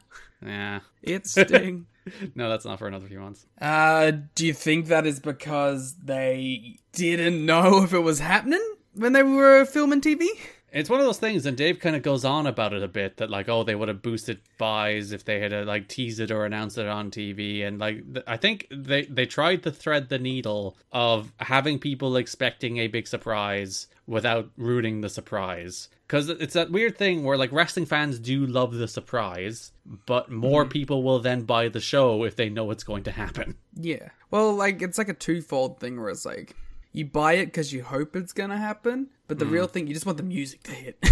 Yeah. 0.45 0.79
It 1.03 1.27
sting. 1.27 1.87
no, 2.35 2.49
that's 2.49 2.65
not 2.65 2.79
for 2.79 2.87
another 2.87 3.07
few 3.07 3.19
months. 3.19 3.45
Uh, 3.59 4.11
do 4.33 4.47
you 4.47 4.53
think 4.53 4.87
that 4.87 5.05
is 5.05 5.19
because 5.19 5.95
they 5.95 6.79
didn't 6.93 7.45
know 7.45 7.83
if 7.83 7.93
it 7.93 7.99
was 7.99 8.19
happening 8.19 8.63
when 8.93 9.13
they 9.13 9.23
were 9.23 9.65
filming 9.65 10.01
TV? 10.01 10.25
It's 10.71 10.89
one 10.89 10.99
of 10.99 11.05
those 11.05 11.19
things, 11.19 11.45
and 11.45 11.57
Dave 11.57 11.79
kind 11.79 11.95
of 11.95 12.01
goes 12.03 12.23
on 12.25 12.45
about 12.47 12.73
it 12.73 12.83
a 12.83 12.87
bit 12.87 13.17
that 13.17 13.29
like, 13.29 13.49
oh, 13.49 13.63
they 13.63 13.75
would 13.75 13.87
have 13.87 14.01
boosted 14.01 14.39
buys 14.57 15.11
if 15.11 15.25
they 15.25 15.39
had 15.39 15.53
uh, 15.53 15.63
like 15.65 15.87
teased 15.87 16.19
it 16.19 16.31
or 16.31 16.45
announced 16.45 16.77
it 16.77 16.87
on 16.87 17.09
TV, 17.11 17.65
and 17.65 17.79
like 17.79 18.13
th- 18.13 18.25
I 18.27 18.37
think 18.37 18.67
they 18.71 19.03
they 19.03 19.25
tried 19.25 19.63
to 19.63 19.71
thread 19.71 20.09
the 20.09 20.19
needle 20.19 20.77
of 20.91 21.31
having 21.39 21.79
people 21.79 22.15
expecting 22.17 22.77
a 22.77 22.87
big 22.87 23.07
surprise 23.07 23.87
without 24.07 24.49
ruining 24.57 25.01
the 25.01 25.09
surprise. 25.09 25.89
Because 26.07 26.29
it's 26.29 26.55
that 26.55 26.71
weird 26.71 26.97
thing 26.97 27.23
where 27.23 27.37
like 27.37 27.51
wrestling 27.51 27.85
fans 27.85 28.17
do 28.17 28.45
love 28.47 28.73
the 28.73 28.87
surprise, 28.87 29.71
but 30.07 30.31
more 30.31 30.63
Mm-hmm. 30.63 30.71
people 30.71 31.03
will 31.03 31.19
then 31.19 31.43
buy 31.43 31.69
the 31.69 31.79
show 31.79 32.23
if 32.23 32.35
they 32.35 32.49
know 32.49 32.71
it's 32.71 32.83
going 32.83 33.03
to 33.03 33.11
happen. 33.11 33.55
Yeah. 33.75 34.09
Well, 34.31 34.53
like 34.55 34.81
it's 34.81 34.97
like 34.97 35.09
a 35.09 35.13
twofold 35.13 35.79
thing 35.79 35.99
where 35.99 36.09
it's 36.09 36.25
like 36.25 36.55
you 36.91 37.05
buy 37.05 37.33
it 37.33 37.47
because 37.47 37.73
you 37.73 37.83
hope 37.83 38.15
it's 38.15 38.33
gonna 38.33 38.57
happen, 38.57 39.09
but 39.27 39.39
the 39.39 39.45
hmm. 39.45 39.53
real 39.53 39.67
thing 39.67 39.87
you 39.87 39.93
just 39.93 40.05
want 40.05 40.17
the 40.17 40.23
music 40.23 40.63
to 40.63 40.71
hit. 40.71 41.03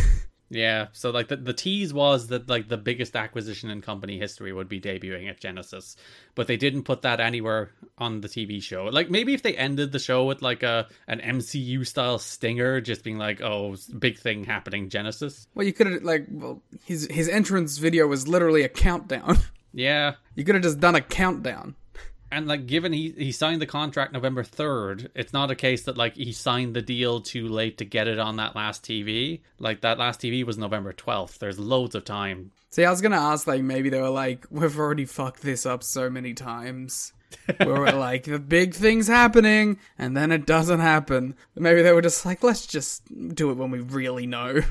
Yeah, 0.50 0.88
so 0.94 1.10
like 1.10 1.28
the, 1.28 1.36
the 1.36 1.54
tease 1.54 1.94
was 1.94 2.28
that 2.28 2.48
like 2.48 2.70
the 2.70 2.78
biggest 2.78 3.16
acquisition 3.16 3.70
in 3.70 3.82
company 3.82 4.18
history 4.18 4.54
would 4.54 4.70
be 4.70 4.80
debuting 4.80 5.30
at 5.30 5.42
Genesis, 5.42 5.98
but 6.36 6.48
they 6.48 6.56
didn't 6.56 6.84
put 6.84 7.02
that 7.02 7.20
anywhere 7.20 7.72
on 7.98 8.22
the 8.22 8.30
TV 8.30 8.62
show. 8.64 8.86
Like 8.86 9.10
maybe 9.10 9.34
if 9.34 9.44
they 9.44 9.58
ended 9.58 9.92
the 9.92 10.00
show 10.00 10.26
with 10.26 10.42
like 10.42 10.64
a 10.64 10.88
an 11.08 11.20
MCU 11.20 11.86
style 11.86 12.18
stinger, 12.18 12.80
just 12.80 13.04
being 13.04 13.18
like, 13.18 13.42
"Oh, 13.42 13.76
big 14.00 14.20
thing 14.20 14.46
happening, 14.46 14.90
Genesis." 14.90 15.48
well, 15.54 15.66
you 15.66 15.74
could 15.74 15.88
have 15.88 16.04
like 16.04 16.28
well 16.30 16.62
his 16.86 17.08
his 17.12 17.28
entrance 17.28 17.78
video 17.78 18.08
was 18.08 18.28
literally 18.28 18.64
a 18.64 18.70
countdown. 18.70 19.38
Yeah, 19.74 20.16
you 20.34 20.44
could 20.44 20.56
have 20.56 20.64
just 20.64 20.80
done 20.80 20.96
a 20.96 21.02
countdown. 21.02 21.76
And 22.32 22.48
like 22.48 22.68
given 22.68 22.94
he 22.94 23.14
he 23.18 23.32
signed 23.32 23.62
the 23.62 23.66
contract 23.66 24.14
November 24.14 24.44
third, 24.44 25.12
it's 25.16 25.34
not 25.34 25.52
a 25.52 25.56
case 25.56 25.84
that 25.84 25.98
like 25.98 26.16
he 26.16 26.32
signed 26.32 26.76
the 26.76 26.82
deal 26.82 27.22
too 27.22 27.48
late 27.48 27.78
to 27.78 27.86
get 27.86 28.08
it 28.08 28.20
on 28.20 28.38
that 28.38 28.56
last 28.56 28.84
TV. 28.84 29.42
Like 29.60 29.82
that 29.82 29.98
last 29.98 30.22
TV 30.22 30.44
was 30.44 30.58
November 30.58 30.94
twelfth. 30.94 31.40
There's 31.40 31.60
loads 31.60 31.96
of 31.96 32.06
time 32.06 32.52
See, 32.70 32.86
I 32.86 32.92
was 32.92 33.02
gonna 33.02 33.18
ask 33.18 33.48
like 33.48 33.64
maybe 33.64 33.90
they 33.90 34.02
were 34.02 34.10
like 34.10 34.46
we've 34.52 34.78
already 34.78 35.06
fucked 35.06 35.42
this 35.42 35.66
up 35.66 35.84
so 35.84 36.10
many 36.10 36.34
times. 36.34 37.14
where 37.58 37.80
we're 37.80 37.92
like 37.98 38.24
the 38.24 38.40
big 38.40 38.74
thing's 38.74 39.08
happening 39.08 39.80
and 39.98 40.16
then 40.16 40.32
it 40.32 40.46
doesn't 40.46 40.80
happen. 40.80 41.36
Maybe 41.56 41.82
they 41.82 41.92
were 41.92 42.02
just 42.02 42.26
like 42.26 42.44
let's 42.44 42.68
just 42.68 43.04
do 43.34 43.50
it 43.50 43.58
when 43.58 43.72
we 43.72 43.80
really 43.80 44.28
know. 44.28 44.62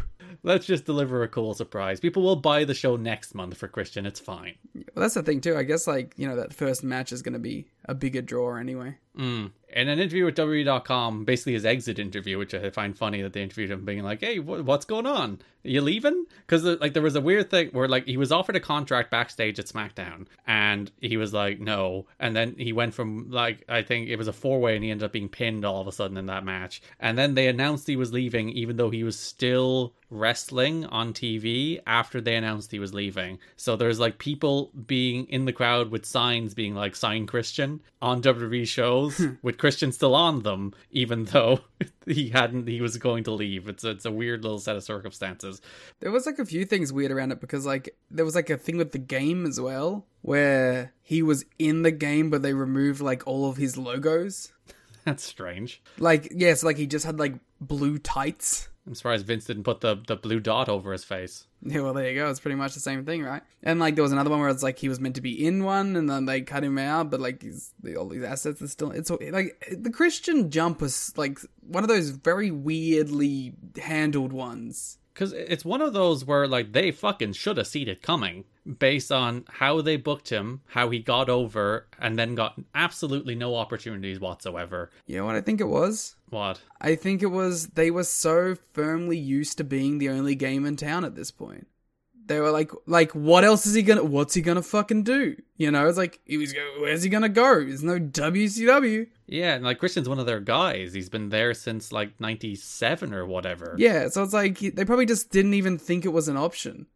Let's 0.47 0.65
just 0.65 0.85
deliver 0.85 1.25
a 1.25 1.29
cool 1.29 1.55
surprise. 1.55 1.99
People 1.99 2.23
will 2.23 2.37
buy 2.37 2.63
the 2.63 2.73
show 2.73 2.95
next 2.95 3.35
month 3.35 3.57
for 3.57 3.67
Christian. 3.67 4.07
It's 4.07 4.21
fine. 4.21 4.55
Well, 4.77 5.03
that's 5.03 5.15
the 5.15 5.25
thing 5.25 5.41
too. 5.41 5.57
I 5.57 5.65
guess 5.65 5.89
like 5.89 6.15
you 6.17 6.29
know 6.29 6.37
that 6.37 6.55
first 6.55 6.85
match 6.85 7.11
is 7.11 7.21
gonna 7.21 7.41
be 7.41 7.67
a 7.87 7.95
bigger 7.95 8.23
draw 8.23 8.55
anyway. 8.55 8.97
Mm. 9.19 9.51
In 9.77 9.91
an 9.91 9.99
interview 9.99 10.25
with 10.25 10.37
WWE.com, 10.37 11.27
basically 11.27 11.53
his 11.53 11.67
exit 11.67 11.99
interview, 11.99 12.39
which 12.39 12.55
I 12.55 12.71
find 12.71 12.97
funny 12.97 13.21
that 13.21 13.35
they 13.35 13.43
interviewed 13.43 13.71
him 13.71 13.85
being 13.85 14.03
like, 14.03 14.23
"Hey, 14.23 14.39
wh- 14.39 14.65
what's 14.65 14.87
going 14.87 15.05
on? 15.05 15.43
Are 15.67 15.69
you 15.69 15.83
leaving?" 15.83 16.25
Because 16.39 16.65
uh, 16.65 16.79
like 16.81 16.95
there 16.95 17.03
was 17.03 17.15
a 17.15 17.21
weird 17.21 17.51
thing 17.51 17.69
where 17.73 17.87
like 17.87 18.07
he 18.07 18.17
was 18.17 18.33
offered 18.33 18.57
a 18.57 18.61
contract 18.61 19.11
backstage 19.11 19.59
at 19.59 19.67
SmackDown, 19.67 20.29
and 20.47 20.91
he 21.03 21.19
was 21.19 21.35
like, 21.35 21.61
"No," 21.61 22.07
and 22.19 22.35
then 22.35 22.55
he 22.57 22.73
went 22.73 22.95
from 22.95 23.31
like 23.31 23.67
I 23.69 23.83
think 23.83 24.09
it 24.09 24.17
was 24.17 24.29
a 24.29 24.33
four 24.33 24.61
way, 24.61 24.77
and 24.77 24.83
he 24.83 24.91
ended 24.91 25.05
up 25.05 25.13
being 25.13 25.29
pinned 25.29 25.67
all 25.67 25.83
of 25.83 25.89
a 25.89 25.93
sudden 25.93 26.17
in 26.17 26.25
that 26.25 26.43
match, 26.43 26.81
and 26.99 27.19
then 27.19 27.35
they 27.35 27.47
announced 27.47 27.87
he 27.87 27.97
was 27.97 28.15
leaving, 28.15 28.49
even 28.49 28.79
though 28.79 28.89
he 28.89 29.05
was 29.05 29.19
still 29.19 29.93
wrestling 30.09 30.87
on 30.87 31.13
TV 31.13 31.81
after 31.87 32.21
they 32.21 32.37
announced 32.37 32.71
he 32.71 32.79
was 32.79 32.95
leaving. 32.95 33.39
So 33.57 33.77
there's 33.77 33.99
like 33.99 34.19
people 34.19 34.71
being 34.87 35.27
in 35.27 35.45
the 35.45 35.53
crowd 35.53 35.91
with 35.91 36.07
signs 36.07 36.55
being 36.55 36.75
like 36.75 36.95
sign 36.95 37.27
Christian 37.27 37.81
on 38.01 38.23
WWE 38.23 38.67
shows 38.67 39.19
hmm. 39.19 39.33
with 39.43 39.59
Christian 39.59 39.66
still 39.71 40.15
on 40.15 40.43
them, 40.43 40.75
even 40.91 41.25
though 41.27 41.61
he 42.07 42.31
hadn't 42.31 42.69
he 42.69 42.81
was 42.81 42.97
going 42.99 43.25
to 43.25 43.33
leave. 43.33 43.69
It's 43.69 43.85
it's 43.85 44.05
a 44.05 44.11
weird 44.11 44.43
little 44.43 44.59
set 44.59 44.77
of 44.77 44.83
circumstances. 44.83 45.61
There 46.01 46.11
was 46.11 46.27
like 46.27 46.39
a 46.39 46.45
few 46.45 46.65
things 46.65 46.93
weird 46.93 47.11
around 47.11 47.33
it 47.33 47.41
because 47.41 47.67
like 47.67 47.97
there 48.11 48.25
was 48.25 48.35
like 48.35 48.51
a 48.51 48.57
thing 48.57 48.77
with 48.77 48.93
the 48.93 48.99
game 48.99 49.47
as 49.47 49.61
well 49.61 50.07
where 50.23 50.93
he 51.03 51.23
was 51.23 51.45
in 51.59 51.83
the 51.83 51.91
game 51.91 52.31
but 52.31 52.43
they 52.43 52.53
removed 52.53 53.01
like 53.01 53.27
all 53.27 53.49
of 53.49 53.57
his 53.57 53.77
logos. 53.77 54.53
That's 55.05 55.23
strange. 55.23 55.83
Like 55.99 56.33
yes, 56.35 56.63
like 56.63 56.77
he 56.77 56.87
just 56.87 57.07
had 57.07 57.19
like 57.19 57.35
blue 57.61 57.99
tights. 57.99 58.69
I'm 58.87 58.95
surprised 58.95 59.27
Vince 59.27 59.45
didn't 59.45 59.65
put 59.65 59.81
the, 59.81 60.01
the 60.07 60.17
blue 60.17 60.39
dot 60.39 60.69
over 60.69 60.93
his 60.93 61.03
face. 61.03 61.47
Yeah, 61.63 61.81
well 61.81 61.93
there 61.93 62.09
you 62.09 62.15
go. 62.15 62.31
It's 62.31 62.41
pretty 62.41 62.55
much 62.55 62.75
the 62.75 62.81
same 62.81 63.05
thing, 63.05 63.23
right? 63.25 63.43
And 63.63 63.81
like 63.81 63.97
there 63.97 64.03
was 64.03 64.13
another 64.13 64.31
one 64.31 64.39
where 64.39 64.49
it's 64.49 64.63
like 64.63 64.79
he 64.79 64.89
was 64.89 65.01
meant 65.01 65.17
to 65.17 65.21
be 65.21 65.45
in 65.45 65.65
one 65.65 65.97
and 65.97 66.09
then 66.09 66.27
they 66.27 66.43
cut 66.43 66.63
him 66.63 66.79
out, 66.79 67.11
but 67.11 67.21
like 67.21 67.43
he's, 67.43 67.73
the, 67.83 67.97
all 67.97 68.09
these 68.09 68.23
assets 68.23 68.63
are 68.63 68.69
still. 68.69 68.93
It's 68.93 69.11
like 69.11 69.61
the 69.77 69.91
Christian 69.91 70.51
jump 70.51 70.81
was 70.81 71.13
like 71.17 71.41
one 71.67 71.83
of 71.83 71.89
those 71.89 72.11
very 72.11 72.51
weirdly 72.51 73.55
handled 73.77 74.33
ones. 74.33 74.99
Because 75.13 75.33
it's 75.33 75.65
one 75.65 75.81
of 75.81 75.95
those 75.95 76.27
where, 76.27 76.47
like, 76.47 76.73
they 76.73 76.91
fucking 76.91 77.33
should 77.33 77.57
have 77.57 77.67
seen 77.67 77.89
it 77.89 78.03
coming 78.03 78.45
based 78.67 79.13
on 79.13 79.45
how 79.49 79.81
they 79.81 79.97
booked 79.97 80.31
him, 80.31 80.61
how 80.67 80.91
he 80.91 80.99
got 80.99 81.29
over, 81.29 81.87
and 81.99 82.19
then 82.19 82.35
got 82.35 82.59
absolutely 82.75 83.35
no 83.35 83.55
opportunities 83.55 84.21
whatsoever. 84.21 84.91
You 85.07 85.19
know 85.19 85.27
what 85.27 85.37
I 85.37 85.41
think 85.41 85.61
it 85.61 85.69
was? 85.69 86.17
What? 86.31 86.61
I 86.81 86.97
think 86.97 87.23
it 87.23 87.27
was 87.27 87.69
they 87.69 87.91
were 87.91 88.05
so 88.05 88.57
firmly 88.73 89.19
used 89.19 89.59
to 89.59 89.65
being 89.65 89.99
the 89.99 90.09
only 90.09 90.35
game 90.35 90.67
in 90.67 90.77
town 90.77 91.05
at 91.05 91.15
this 91.15 91.31
point. 91.31 91.67
They 92.27 92.41
were 92.41 92.51
like, 92.51 92.73
like, 92.87 93.13
what 93.13 93.45
else 93.45 93.67
is 93.67 93.75
he 93.75 93.83
gonna? 93.83 94.03
What's 94.03 94.35
he 94.35 94.43
gonna 94.43 94.63
fucking 94.63 95.05
do? 95.05 95.37
You 95.57 95.71
know, 95.71 95.89
it's 95.89 95.97
like 95.97 96.19
he 96.25 96.37
was. 96.37 96.53
Where's 96.81 97.05
he 97.05 97.09
gonna 97.09 97.29
go? 97.29 97.65
There's 97.65 97.85
no 97.85 98.01
WCW. 98.01 99.07
Yeah, 99.29 99.55
and 99.55 99.65
like 99.65 99.79
Christian's 99.79 100.09
one 100.09 100.19
of 100.19 100.27
their 100.27 100.41
guys. 100.41 100.93
He's 100.93 101.09
been 101.09 101.29
there 101.29 101.55
since 101.55 101.93
like 101.93 102.21
'97 102.21 103.15
or 103.15 103.27
whatever. 103.27 103.77
Yeah, 103.79 104.09
so 104.09 104.25
it's 104.25 104.33
like 104.33 104.59
they 104.59 104.85
probably 104.85 105.07
just 105.07 105.31
didn't 105.31 105.55
even 105.55 105.79
think 105.79 106.05
it 106.05 106.09
was 106.09 106.27
an 106.27 106.37
option. 106.37 106.87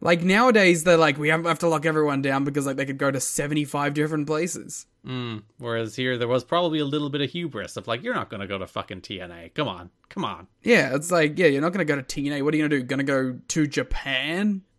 Like 0.00 0.22
nowadays, 0.22 0.84
they're 0.84 0.96
like, 0.96 1.18
we 1.18 1.28
have 1.28 1.58
to 1.60 1.68
lock 1.68 1.86
everyone 1.86 2.20
down 2.22 2.44
because 2.44 2.66
like 2.66 2.76
they 2.76 2.84
could 2.84 2.98
go 2.98 3.10
to 3.10 3.20
seventy-five 3.20 3.94
different 3.94 4.26
places. 4.26 4.86
Mm, 5.06 5.44
whereas 5.58 5.96
here, 5.96 6.18
there 6.18 6.28
was 6.28 6.44
probably 6.44 6.80
a 6.80 6.84
little 6.84 7.08
bit 7.10 7.20
of 7.20 7.30
hubris 7.30 7.76
of 7.76 7.86
like, 7.86 8.02
you're 8.02 8.14
not 8.14 8.28
going 8.28 8.40
to 8.40 8.46
go 8.46 8.58
to 8.58 8.66
fucking 8.66 9.00
TNA. 9.00 9.54
Come 9.54 9.68
on, 9.68 9.90
come 10.08 10.24
on. 10.24 10.48
Yeah, 10.62 10.94
it's 10.94 11.10
like, 11.10 11.38
yeah, 11.38 11.46
you're 11.46 11.62
not 11.62 11.72
gonna 11.72 11.84
go 11.84 11.96
to 11.96 12.02
TNA. 12.02 12.42
What 12.42 12.52
are 12.52 12.56
you 12.56 12.68
gonna 12.68 12.80
do? 12.80 12.84
Gonna 12.84 13.04
go 13.04 13.38
to 13.48 13.66
Japan? 13.66 14.62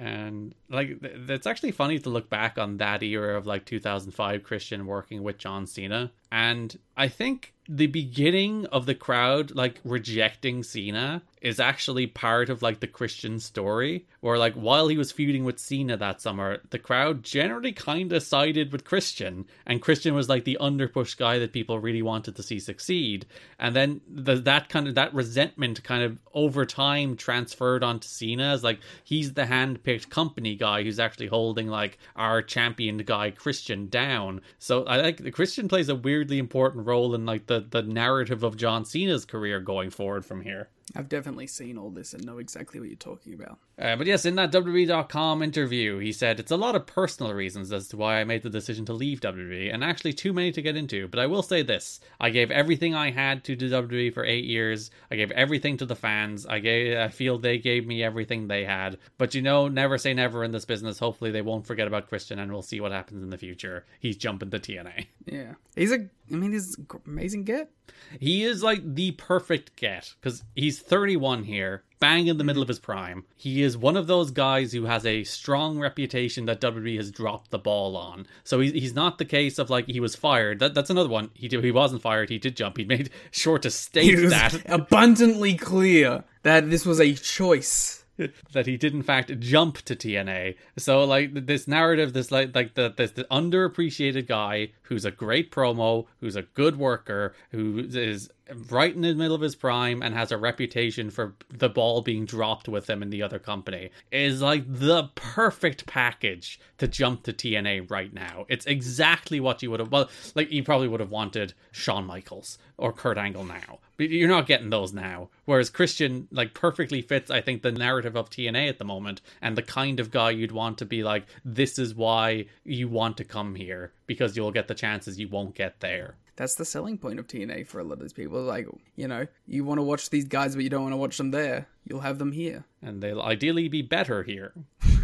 And 0.00 0.54
like, 0.70 1.02
th- 1.02 1.28
it's 1.28 1.46
actually 1.46 1.72
funny 1.72 1.98
to 1.98 2.08
look 2.08 2.30
back 2.30 2.56
on 2.56 2.78
that 2.78 3.02
era 3.02 3.36
of 3.36 3.46
like 3.46 3.66
2005 3.66 4.42
Christian 4.42 4.86
working 4.86 5.22
with 5.22 5.36
John 5.36 5.66
Cena 5.66 6.10
And 6.30 6.78
I 6.96 7.08
think 7.08 7.54
the 7.68 7.86
beginning 7.86 8.66
of 8.66 8.84
the 8.84 8.94
crowd 8.96 9.54
like 9.54 9.80
rejecting 9.84 10.64
Cena 10.64 11.22
is 11.40 11.60
actually 11.60 12.04
part 12.06 12.50
of 12.50 12.62
like 12.62 12.80
the 12.80 12.86
Christian 12.86 13.38
story 13.38 14.04
where 14.20 14.36
like 14.36 14.54
while 14.54 14.88
he 14.88 14.98
was 14.98 15.12
feuding 15.12 15.44
with 15.44 15.58
Cena 15.58 15.96
that 15.96 16.20
summer 16.20 16.58
the 16.70 16.78
crowd 16.80 17.22
generally 17.22 17.72
kind 17.72 18.12
of 18.12 18.24
sided 18.24 18.72
with 18.72 18.84
Christian. 18.84 19.46
And 19.66 19.80
Christian 19.80 20.14
was 20.14 20.28
like 20.28 20.44
the 20.44 20.58
underpush 20.60 21.16
guy 21.16 21.38
that 21.38 21.52
people 21.52 21.78
really 21.78 22.02
wanted 22.02 22.34
to 22.36 22.42
see 22.42 22.58
succeed. 22.58 23.24
And 23.58 23.74
then 23.74 24.00
the, 24.08 24.34
that 24.36 24.68
kind 24.68 24.88
of 24.88 24.96
that 24.96 25.14
resentment 25.14 25.82
kind 25.84 26.02
of 26.02 26.18
over 26.34 26.66
time 26.66 27.16
transferred 27.16 27.84
onto 27.84 28.08
Cena 28.08 28.52
as 28.52 28.64
like 28.64 28.80
he's 29.04 29.32
the 29.34 29.46
hand-picked 29.46 30.10
company 30.10 30.56
guy 30.56 30.82
who's 30.82 30.98
actually 30.98 31.28
holding 31.28 31.68
like 31.68 31.98
our 32.16 32.42
championed 32.42 33.06
guy 33.06 33.30
Christian 33.30 33.88
down. 33.88 34.40
So 34.58 34.84
I 34.84 35.00
like 35.00 35.18
the 35.18 35.30
Christian 35.30 35.68
plays 35.68 35.88
a 35.88 35.94
weirdly 36.20 36.38
important 36.38 36.86
role 36.86 37.14
in 37.14 37.24
like 37.24 37.46
the 37.46 37.64
the 37.70 37.80
narrative 37.80 38.42
of 38.42 38.54
John 38.54 38.84
Cena's 38.84 39.24
career 39.24 39.58
going 39.58 39.88
forward 39.88 40.26
from 40.26 40.42
here. 40.42 40.68
I've 40.96 41.08
definitely 41.08 41.46
seen 41.46 41.78
all 41.78 41.90
this 41.90 42.14
and 42.14 42.24
know 42.24 42.38
exactly 42.38 42.80
what 42.80 42.88
you're 42.88 42.96
talking 42.96 43.34
about. 43.34 43.58
Uh, 43.78 43.96
but 43.96 44.06
yes, 44.06 44.24
in 44.24 44.34
that 44.34 44.52
WWE.com 44.52 45.42
interview, 45.42 45.98
he 45.98 46.12
said 46.12 46.40
it's 46.40 46.50
a 46.50 46.56
lot 46.56 46.74
of 46.74 46.86
personal 46.86 47.32
reasons 47.32 47.72
as 47.72 47.88
to 47.88 47.96
why 47.96 48.20
I 48.20 48.24
made 48.24 48.42
the 48.42 48.50
decision 48.50 48.84
to 48.86 48.92
leave 48.92 49.20
WWE, 49.20 49.72
and 49.72 49.84
actually 49.84 50.12
too 50.12 50.32
many 50.32 50.52
to 50.52 50.62
get 50.62 50.76
into. 50.76 51.08
But 51.08 51.20
I 51.20 51.26
will 51.26 51.42
say 51.42 51.62
this: 51.62 52.00
I 52.18 52.30
gave 52.30 52.50
everything 52.50 52.94
I 52.94 53.10
had 53.10 53.44
to 53.44 53.56
WWE 53.56 54.12
for 54.12 54.24
eight 54.24 54.44
years. 54.44 54.90
I 55.10 55.16
gave 55.16 55.30
everything 55.30 55.76
to 55.78 55.86
the 55.86 55.96
fans. 55.96 56.44
I 56.44 56.58
gave. 56.58 56.98
I 56.98 57.08
feel 57.08 57.38
they 57.38 57.58
gave 57.58 57.86
me 57.86 58.02
everything 58.02 58.48
they 58.48 58.64
had. 58.64 58.98
But 59.16 59.34
you 59.34 59.42
know, 59.42 59.68
never 59.68 59.96
say 59.96 60.12
never 60.12 60.44
in 60.44 60.50
this 60.50 60.64
business. 60.64 60.98
Hopefully, 60.98 61.30
they 61.30 61.42
won't 61.42 61.66
forget 61.66 61.86
about 61.86 62.08
Christian, 62.08 62.38
and 62.38 62.52
we'll 62.52 62.62
see 62.62 62.80
what 62.80 62.92
happens 62.92 63.22
in 63.22 63.30
the 63.30 63.38
future. 63.38 63.86
He's 64.00 64.16
jumping 64.16 64.50
to 64.50 64.58
TNA. 64.58 65.06
Yeah, 65.26 65.54
he's 65.76 65.92
a. 65.92 66.08
I 66.32 66.36
mean, 66.36 66.52
he's 66.52 66.76
amazing 67.06 67.44
get. 67.44 67.70
He 68.18 68.44
is 68.44 68.62
like 68.62 68.94
the 68.94 69.12
perfect 69.12 69.76
get 69.76 70.14
because 70.20 70.44
he's 70.54 70.80
31 70.80 71.44
here, 71.44 71.84
bang 71.98 72.26
in 72.26 72.38
the 72.38 72.44
middle 72.44 72.62
of 72.62 72.68
his 72.68 72.78
prime. 72.78 73.24
He 73.36 73.62
is 73.62 73.76
one 73.76 73.96
of 73.96 74.06
those 74.06 74.30
guys 74.30 74.72
who 74.72 74.84
has 74.84 75.04
a 75.06 75.24
strong 75.24 75.78
reputation 75.78 76.46
that 76.46 76.60
WWE 76.60 76.96
has 76.96 77.10
dropped 77.10 77.50
the 77.50 77.58
ball 77.58 77.96
on. 77.96 78.26
So 78.44 78.60
he's, 78.60 78.72
he's 78.72 78.94
not 78.94 79.18
the 79.18 79.24
case 79.24 79.58
of 79.58 79.70
like 79.70 79.86
he 79.86 80.00
was 80.00 80.16
fired. 80.16 80.58
That, 80.60 80.74
that's 80.74 80.90
another 80.90 81.08
one. 81.08 81.30
He 81.34 81.48
did, 81.48 81.62
he 81.64 81.70
wasn't 81.70 82.02
fired. 82.02 82.30
He 82.30 82.38
did 82.38 82.56
jump. 82.56 82.76
He 82.76 82.84
made 82.84 83.10
sure 83.30 83.58
to 83.58 83.70
state 83.70 84.16
that 84.30 84.62
abundantly 84.66 85.56
clear 85.56 86.24
that 86.42 86.70
this 86.70 86.86
was 86.86 87.00
a 87.00 87.14
choice 87.14 88.00
that 88.52 88.66
he 88.66 88.76
did 88.76 88.94
in 88.94 89.02
fact 89.02 89.38
jump 89.40 89.78
to 89.82 89.96
TNA. 89.96 90.56
So 90.76 91.04
like 91.04 91.46
this 91.46 91.66
narrative, 91.66 92.12
this 92.12 92.30
like 92.30 92.54
like 92.54 92.74
the 92.74 92.92
this 92.96 93.12
the 93.12 93.24
underappreciated 93.24 94.26
guy 94.26 94.72
who's 94.90 95.04
a 95.04 95.10
great 95.10 95.52
promo, 95.52 96.04
who's 96.18 96.36
a 96.36 96.42
good 96.42 96.76
worker, 96.76 97.32
who 97.52 97.78
is 97.78 98.28
right 98.68 98.94
in 98.94 99.02
the 99.02 99.14
middle 99.14 99.34
of 99.34 99.40
his 99.40 99.54
prime 99.54 100.02
and 100.02 100.14
has 100.14 100.32
a 100.32 100.38
reputation 100.38 101.10
for 101.10 101.34
the 101.50 101.68
ball 101.68 102.02
being 102.02 102.24
dropped 102.24 102.68
with 102.68 102.88
him 102.88 103.02
in 103.02 103.10
the 103.10 103.22
other 103.22 103.38
company 103.38 103.90
is 104.10 104.42
like 104.42 104.64
the 104.66 105.04
perfect 105.14 105.86
package 105.86 106.58
to 106.78 106.88
jump 106.88 107.22
to 107.22 107.32
TNA 107.32 107.90
right 107.90 108.12
now. 108.12 108.46
It's 108.48 108.66
exactly 108.66 109.40
what 109.40 109.62
you 109.62 109.70
would 109.70 109.80
have 109.80 109.92
well 109.92 110.10
like 110.34 110.50
you 110.50 110.62
probably 110.62 110.88
would 110.88 111.00
have 111.00 111.10
wanted 111.10 111.54
Shawn 111.72 112.04
Michaels 112.04 112.58
or 112.76 112.92
Kurt 112.92 113.18
Angle 113.18 113.44
now. 113.44 113.78
But 113.96 114.10
you're 114.10 114.28
not 114.28 114.46
getting 114.46 114.70
those 114.70 114.92
now. 114.92 115.28
Whereas 115.44 115.70
Christian 115.70 116.28
like 116.30 116.54
perfectly 116.54 117.02
fits 117.02 117.30
I 117.30 117.40
think 117.40 117.62
the 117.62 117.72
narrative 117.72 118.16
of 118.16 118.30
TNA 118.30 118.68
at 118.68 118.78
the 118.78 118.84
moment 118.84 119.20
and 119.40 119.56
the 119.56 119.62
kind 119.62 120.00
of 120.00 120.10
guy 120.10 120.30
you'd 120.30 120.52
want 120.52 120.78
to 120.78 120.84
be 120.84 121.02
like 121.02 121.26
this 121.44 121.78
is 121.78 121.94
why 121.94 122.46
you 122.64 122.88
want 122.88 123.16
to 123.18 123.24
come 123.24 123.54
here 123.54 123.92
because 124.10 124.36
you'll 124.36 124.50
get 124.50 124.66
the 124.66 124.74
chances 124.74 125.20
you 125.20 125.28
won't 125.28 125.54
get 125.54 125.78
there 125.78 126.16
that's 126.40 126.54
the 126.54 126.64
selling 126.64 126.96
point 126.96 127.18
of 127.18 127.26
TNA 127.26 127.66
for 127.66 127.80
a 127.80 127.84
lot 127.84 127.94
of 127.94 128.00
these 128.00 128.14
people. 128.14 128.40
Like, 128.40 128.66
you 128.96 129.06
know, 129.06 129.26
you 129.46 129.62
want 129.62 129.76
to 129.76 129.82
watch 129.82 130.08
these 130.08 130.24
guys, 130.24 130.54
but 130.54 130.64
you 130.64 130.70
don't 130.70 130.84
want 130.84 130.94
to 130.94 130.96
watch 130.96 131.18
them 131.18 131.32
there. 131.32 131.68
You'll 131.84 132.00
have 132.00 132.18
them 132.18 132.32
here. 132.32 132.64
And 132.82 133.02
they'll 133.02 133.20
ideally 133.20 133.68
be 133.68 133.82
better 133.82 134.22
here. 134.22 134.54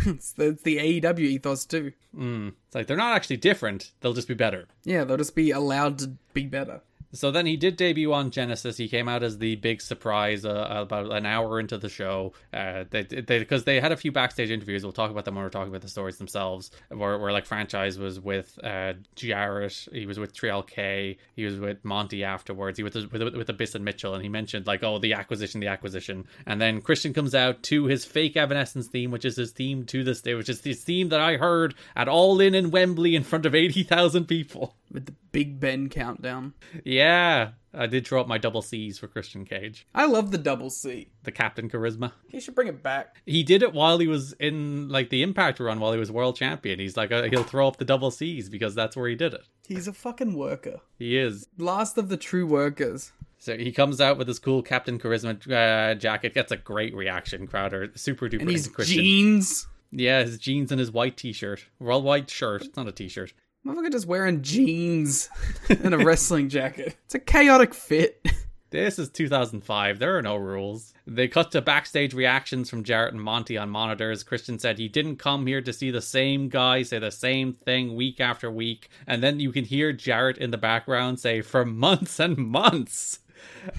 it's, 0.07 0.33
the, 0.33 0.47
it's 0.47 0.63
the 0.63 0.79
AEW 0.79 1.19
ethos, 1.19 1.67
too. 1.67 1.93
Mm. 2.17 2.55
It's 2.65 2.75
like 2.75 2.87
they're 2.87 2.97
not 2.97 3.15
actually 3.15 3.37
different, 3.37 3.93
they'll 4.01 4.15
just 4.15 4.29
be 4.29 4.33
better. 4.33 4.67
Yeah, 4.83 5.05
they'll 5.05 5.19
just 5.19 5.35
be 5.35 5.51
allowed 5.51 5.99
to 5.99 6.13
be 6.33 6.47
better. 6.47 6.81
So 7.13 7.31
then 7.31 7.47
he 7.47 7.57
did 7.57 7.77
debut 7.77 8.13
on 8.13 8.31
Genesis. 8.31 8.77
He 8.77 8.89
came 8.89 9.09
out 9.09 9.23
as 9.23 9.39
the 9.39 9.57
big 9.57 9.81
surprise 9.81 10.45
uh, 10.45 10.67
about 10.71 11.13
an 11.13 11.25
hour 11.25 11.59
into 11.61 11.79
the 11.79 11.89
show. 11.89 12.33
Uh, 12.53 12.85
they 12.91 13.03
because 13.03 13.65
they, 13.65 13.77
they, 13.77 13.81
had 13.81 13.93
a 13.93 13.97
few 13.97 14.13
backstage 14.13 14.51
interviews. 14.51 14.83
We'll 14.83 14.93
talk 14.93 15.11
about 15.11 15.25
them 15.25 15.35
when 15.35 15.45
we're 15.45 15.51
talking 15.51 15.69
about 15.69 15.83
the 15.83 15.89
stories 15.89 16.19
themselves. 16.19 16.71
Where, 16.89 17.19
where 17.19 17.33
like 17.33 17.47
franchise 17.47 17.99
was 17.99 18.21
with 18.21 18.59
uh, 18.63 18.95
Jarrett, 19.15 19.89
he 19.93 20.07
was 20.07 20.19
with 20.19 20.35
Trial 20.35 20.63
K, 20.63 21.19
he 21.35 21.45
was 21.45 21.59
with 21.59 21.85
Monty 21.85 22.25
afterwards. 22.25 22.77
He 22.77 22.83
was 22.83 22.95
with 22.95 23.13
with, 23.13 23.35
with 23.35 23.49
Abyss 23.49 23.75
and 23.75 23.85
Mitchell, 23.85 24.15
and 24.15 24.23
he 24.23 24.29
mentioned 24.29 24.67
like 24.67 24.83
oh 24.83 24.99
the 24.99 25.15
acquisition, 25.15 25.61
the 25.61 25.69
acquisition. 25.69 26.27
And 26.47 26.61
then 26.61 26.81
Christian 26.81 27.15
comes 27.15 27.35
out 27.35 27.63
to 27.65 27.87
his 27.87 28.05
fake 28.05 28.37
Evanescence 28.37 28.89
theme, 28.89 29.11
which 29.11 29.25
is 29.25 29.37
his 29.37 29.53
theme 29.53 29.85
to 29.87 30.05
this 30.05 30.21
day, 30.21 30.35
which 30.35 30.49
is 30.49 30.63
his 30.63 30.83
theme 30.83 31.09
that 31.11 31.21
I 31.21 31.37
heard 31.37 31.75
at 31.95 32.09
All 32.09 32.41
In 32.41 32.55
in 32.55 32.71
Wembley 32.71 33.15
in 33.15 33.23
front 33.23 33.47
of 33.47 33.55
eighty 33.55 33.83
thousand 33.83 34.27
people 34.27 34.75
with 34.91 35.07
the 35.07 35.15
Big 35.37 35.61
Ben 35.61 35.91
countdown. 35.91 36.55
Yeah, 36.83 37.51
I 37.75 37.87
did 37.89 38.07
throw 38.07 38.23
up 38.23 38.27
my 38.27 38.39
double 38.39 38.63
C's 38.63 38.99
for 38.99 39.07
Christian 39.07 39.45
Cage. 39.45 39.87
I 39.95 40.07
love 40.07 40.31
the 40.31 40.39
double 40.39 40.71
C. 40.71 41.11
The 41.25 41.31
Captain 41.31 41.69
Charisma. 41.69 42.13
He 42.27 42.41
should 42.41 42.55
bring 42.55 42.69
it 42.69 42.83
back. 42.83 43.21
He 43.27 43.43
did 43.43 43.63
it 43.63 43.75
while 43.75 43.99
he 43.99 44.07
was 44.07 44.33
in 44.41 44.89
like 44.89 45.11
the 45.11 45.23
Impact 45.23 45.61
run 45.61 45.79
while 45.79 45.93
he 45.93 45.99
was 45.99 46.11
world 46.11 46.37
champion. 46.37 46.79
He's 46.79 46.97
like 46.97 47.13
uh, 47.13 47.25
he'll 47.25 47.43
throw 47.43 47.69
up 47.69 47.77
the 47.77 47.85
double 47.85 48.11
C's 48.11 48.49
because 48.49 48.75
that's 48.75 48.97
where 48.97 49.11
he 49.11 49.15
did 49.15 49.35
it. 49.35 49.43
He's 49.69 49.87
a 49.87 49.93
fucking 49.93 50.39
worker. 50.39 50.81
He 50.99 51.19
is. 51.19 51.47
Last 51.59 51.99
of 51.99 52.09
the 52.09 52.17
true 52.17 52.47
workers. 52.47 53.13
So 53.37 53.59
he 53.59 53.73
comes 53.73 54.01
out 54.01 54.17
with 54.17 54.29
his 54.29 54.39
cool 54.39 54.63
Captain 54.63 54.99
Charisma 54.99 55.37
uh, 55.53 55.97
jacket, 55.97 56.33
gets 56.33 56.51
a 56.51 56.57
great 56.57 56.95
reaction. 56.95 57.47
Crowder 57.47 57.93
super 57.95 58.31
duper 58.31 58.41
and 58.41 58.51
his 58.51 58.71
jeans. 58.85 59.67
Yeah, 59.91 60.23
his 60.23 60.39
jeans 60.39 60.73
and 60.73 60.81
his 60.81 60.91
white 60.91 61.19
t-shirt. 61.19 61.67
Well, 61.79 62.01
white 62.01 62.31
shirt. 62.31 62.63
It's 62.63 62.77
not 62.77 62.89
a 62.89 62.93
t-shirt. 62.93 63.35
Motherfucker 63.67 63.91
just 63.91 64.07
wearing 64.07 64.43
jeans 64.43 65.29
and 65.69 65.93
a 65.93 65.99
wrestling 65.99 66.49
jacket. 66.49 66.97
It's 67.07 67.17
a 67.17 67.19
chaotic 67.19 67.75
fit. 67.75 68.25
This 68.71 68.99
is 68.99 69.09
2005. 69.11 70.01
There 70.01 70.19
are 70.19 70.23
no 70.23 70.35
rules. 70.37 70.93
They 71.07 71.29
cut 71.29 71.53
to 71.53 71.63
backstage 71.63 72.13
reactions 72.13 72.69
from 72.69 72.83
Jarrett 72.83 73.15
and 73.15 73.23
Monty 73.23 73.57
on 73.57 73.71
monitors. 73.71 74.25
Christian 74.25 74.59
said 74.59 74.77
he 74.77 74.89
didn't 74.89 75.17
come 75.17 75.47
here 75.47 75.63
to 75.63 75.73
see 75.73 75.93
the 75.93 76.03
same 76.03 76.49
guy 76.49 76.83
say 76.83 76.99
the 76.99 77.13
same 77.13 77.53
thing 77.53 77.95
week 77.95 78.21
after 78.21 78.51
week. 78.51 78.91
And 79.07 79.23
then 79.23 79.39
you 79.39 79.53
can 79.53 79.65
hear 79.65 79.93
Jarrett 79.93 80.37
in 80.39 80.51
the 80.51 80.59
background 80.59 81.21
say, 81.21 81.43
for 81.43 81.65
months 81.65 82.19
and 82.19 82.37
months. 82.37 83.21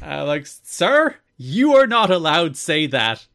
Uh, 0.01 0.25
like, 0.25 0.47
sir, 0.47 1.17
you 1.35 1.75
are 1.75 1.85
not 1.85 2.09
allowed 2.09 2.53
to 2.53 2.59
say 2.59 2.87
that. 2.87 3.27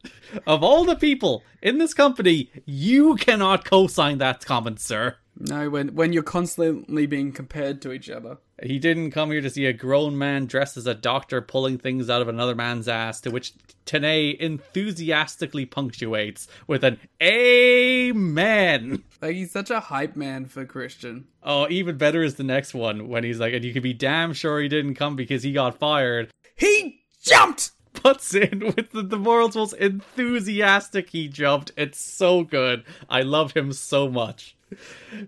Of 0.47 0.63
all 0.63 0.85
the 0.85 0.95
people 0.95 1.43
in 1.61 1.77
this 1.77 1.93
company, 1.93 2.49
you 2.65 3.15
cannot 3.15 3.63
co 3.63 3.85
sign 3.85 4.17
that 4.17 4.43
comment, 4.43 4.79
sir. 4.79 5.17
No, 5.39 5.69
when 5.69 5.95
when 5.95 6.13
you're 6.13 6.23
constantly 6.23 7.05
being 7.05 7.31
compared 7.31 7.81
to 7.81 7.91
each 7.91 8.09
other. 8.09 8.37
He 8.61 8.77
didn't 8.79 9.11
come 9.11 9.31
here 9.31 9.41
to 9.41 9.49
see 9.49 9.65
a 9.65 9.73
grown 9.73 10.17
man 10.17 10.45
dressed 10.45 10.77
as 10.77 10.85
a 10.85 10.93
doctor 10.93 11.41
pulling 11.41 11.79
things 11.79 12.09
out 12.09 12.21
of 12.21 12.27
another 12.27 12.55
man's 12.55 12.87
ass, 12.87 13.19
to 13.21 13.31
which 13.31 13.53
Tenay 13.85 14.37
enthusiastically 14.37 15.65
punctuates 15.65 16.47
with 16.67 16.83
an 16.83 16.99
Amen. 17.21 19.03
Like 19.21 19.35
he's 19.35 19.51
such 19.51 19.71
a 19.71 19.79
hype 19.79 20.15
man 20.15 20.45
for 20.45 20.65
Christian. 20.65 21.27
Oh, 21.41 21.67
even 21.69 21.97
better 21.97 22.23
is 22.23 22.35
the 22.35 22.43
next 22.43 22.73
one 22.73 23.07
when 23.07 23.23
he's 23.23 23.39
like, 23.39 23.53
and 23.53 23.65
you 23.65 23.73
can 23.73 23.83
be 23.83 23.93
damn 23.93 24.33
sure 24.33 24.61
he 24.61 24.67
didn't 24.67 24.95
come 24.95 25.15
because 25.15 25.43
he 25.43 25.51
got 25.51 25.79
fired. 25.79 26.29
He 26.55 27.01
jumped! 27.21 27.71
puts 27.93 28.35
in 28.35 28.73
with 28.75 28.91
the, 28.91 29.01
the 29.01 29.17
world's 29.17 29.55
most 29.55 29.73
enthusiastic 29.73 31.09
he 31.09 31.27
jumped. 31.27 31.71
It's 31.77 32.03
so 32.03 32.43
good. 32.43 32.83
I 33.09 33.21
love 33.21 33.53
him 33.53 33.71
so 33.71 34.09
much. 34.09 34.55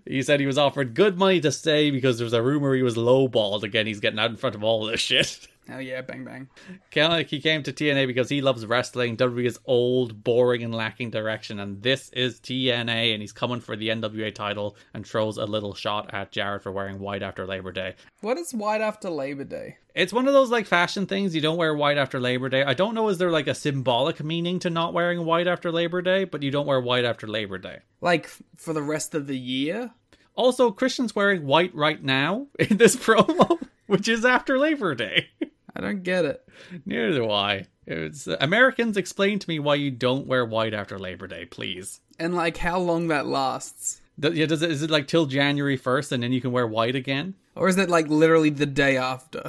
He 0.04 0.22
said 0.22 0.40
he 0.40 0.46
was 0.46 0.58
offered 0.58 0.94
good 0.94 1.18
money 1.18 1.40
to 1.40 1.52
stay 1.52 1.90
because 1.90 2.18
there's 2.18 2.32
a 2.32 2.42
rumor 2.42 2.74
he 2.74 2.82
was 2.82 2.96
lowballed. 2.96 3.62
Again, 3.62 3.86
he's 3.86 4.00
getting 4.00 4.18
out 4.18 4.30
in 4.30 4.36
front 4.36 4.54
of 4.54 4.64
all 4.64 4.86
this 4.86 5.00
shit. 5.00 5.48
Hell 5.68 5.80
yeah, 5.80 6.00
bang 6.00 6.24
bang. 6.24 6.48
Kind 6.92 7.06
of 7.06 7.12
like 7.12 7.28
he 7.28 7.40
came 7.40 7.62
to 7.64 7.72
TNA 7.72 8.06
because 8.06 8.28
he 8.28 8.40
loves 8.40 8.64
wrestling. 8.64 9.16
WWE 9.16 9.46
is 9.46 9.58
old, 9.64 10.22
boring, 10.22 10.62
and 10.62 10.74
lacking 10.74 11.10
direction, 11.10 11.58
and 11.58 11.82
this 11.82 12.08
is 12.10 12.40
TNA, 12.40 13.12
and 13.12 13.20
he's 13.20 13.32
coming 13.32 13.60
for 13.60 13.74
the 13.74 13.88
NWA 13.88 14.34
title 14.34 14.76
and 14.94 15.06
throws 15.06 15.38
a 15.38 15.44
little 15.44 15.74
shot 15.74 16.14
at 16.14 16.30
Jarrett 16.30 16.62
for 16.62 16.70
wearing 16.70 17.00
white 17.00 17.22
after 17.22 17.46
Labor 17.46 17.72
Day. 17.72 17.94
What 18.20 18.38
is 18.38 18.54
white 18.54 18.80
after 18.80 19.10
Labor 19.10 19.44
Day? 19.44 19.78
It's 19.94 20.12
one 20.12 20.28
of 20.28 20.34
those 20.34 20.50
like 20.50 20.66
fashion 20.66 21.06
things. 21.06 21.34
You 21.34 21.40
don't 21.40 21.56
wear 21.56 21.74
white 21.74 21.96
after 21.96 22.20
Labor 22.20 22.48
Day. 22.48 22.62
I 22.62 22.74
don't 22.74 22.94
know 22.94 23.08
is 23.08 23.18
there 23.18 23.30
like 23.30 23.46
a 23.46 23.54
symbolic 23.54 24.22
meaning 24.22 24.58
to 24.60 24.70
not 24.70 24.92
wearing 24.92 25.24
white 25.24 25.46
after 25.46 25.72
Labor 25.72 26.02
Day, 26.02 26.24
but 26.24 26.42
you 26.42 26.50
don't 26.50 26.66
wear 26.66 26.80
white 26.80 27.04
after 27.04 27.26
Labor 27.26 27.58
Day. 27.58 27.78
Like 28.00 28.30
for 28.56 28.72
the 28.72 28.82
rest 28.82 29.14
of 29.14 29.26
the 29.26 29.38
year? 29.38 29.90
Also, 30.34 30.70
Christian's 30.70 31.16
wearing 31.16 31.46
white 31.46 31.74
right 31.74 32.02
now 32.02 32.46
in 32.58 32.76
this 32.76 32.94
promo, 32.94 33.58
which 33.86 34.06
is 34.06 34.24
after 34.24 34.58
Labor 34.58 34.94
Day. 34.94 35.28
I 35.76 35.80
don't 35.80 36.02
get 36.02 36.24
it. 36.24 36.48
Neither 36.86 37.12
do 37.12 37.30
I. 37.30 37.66
It's 37.86 38.26
uh, 38.26 38.36
Americans 38.40 38.96
explain 38.96 39.38
to 39.38 39.48
me 39.48 39.58
why 39.58 39.74
you 39.74 39.90
don't 39.90 40.26
wear 40.26 40.44
white 40.44 40.72
after 40.74 40.98
Labor 40.98 41.26
Day, 41.26 41.44
please. 41.44 42.00
And 42.18 42.34
like 42.34 42.56
how 42.56 42.78
long 42.78 43.08
that 43.08 43.26
lasts. 43.26 44.00
yeah, 44.18 44.46
does 44.46 44.62
it 44.62 44.70
is 44.70 44.82
it 44.82 44.90
like 44.90 45.06
till 45.06 45.26
January 45.26 45.76
first 45.76 46.12
and 46.12 46.22
then 46.22 46.32
you 46.32 46.40
can 46.40 46.52
wear 46.52 46.66
white 46.66 46.96
again? 46.96 47.34
Or 47.54 47.68
is 47.68 47.76
it 47.76 47.90
like 47.90 48.08
literally 48.08 48.50
the 48.50 48.66
day 48.66 48.96
after? 48.96 49.42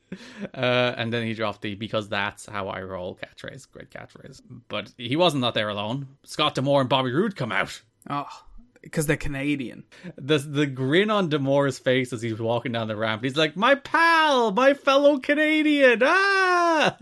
Uh, 0.53 0.93
and 0.97 1.11
then 1.11 1.25
he 1.25 1.33
dropped 1.33 1.61
the 1.61 1.75
because 1.75 2.07
that's 2.07 2.45
how 2.45 2.69
I 2.69 2.81
roll 2.81 3.17
catchphrase. 3.21 3.69
Great 3.69 3.89
catchphrase. 3.89 4.41
But 4.69 4.93
he 4.97 5.15
wasn't 5.17 5.41
not 5.41 5.53
there 5.53 5.67
alone. 5.67 6.07
Scott 6.23 6.55
D'Amore 6.55 6.79
and 6.81 6.89
Bobby 6.89 7.11
Roode 7.11 7.35
come 7.35 7.51
out. 7.51 7.81
oh, 8.09 8.43
because 8.85 9.07
they're 9.07 9.17
Canadian. 9.17 9.83
The 10.15 10.37
the 10.37 10.65
grin 10.65 11.11
on 11.11 11.27
D'Amore's 11.27 11.79
face 11.79 12.13
as 12.13 12.21
he's 12.21 12.39
walking 12.39 12.71
down 12.71 12.87
the 12.87 12.95
ramp. 12.95 13.23
He's 13.23 13.35
like, 13.35 13.57
"My 13.57 13.75
pal, 13.75 14.51
my 14.51 14.73
fellow 14.73 15.19
Canadian." 15.19 16.01
Ah. 16.03 16.95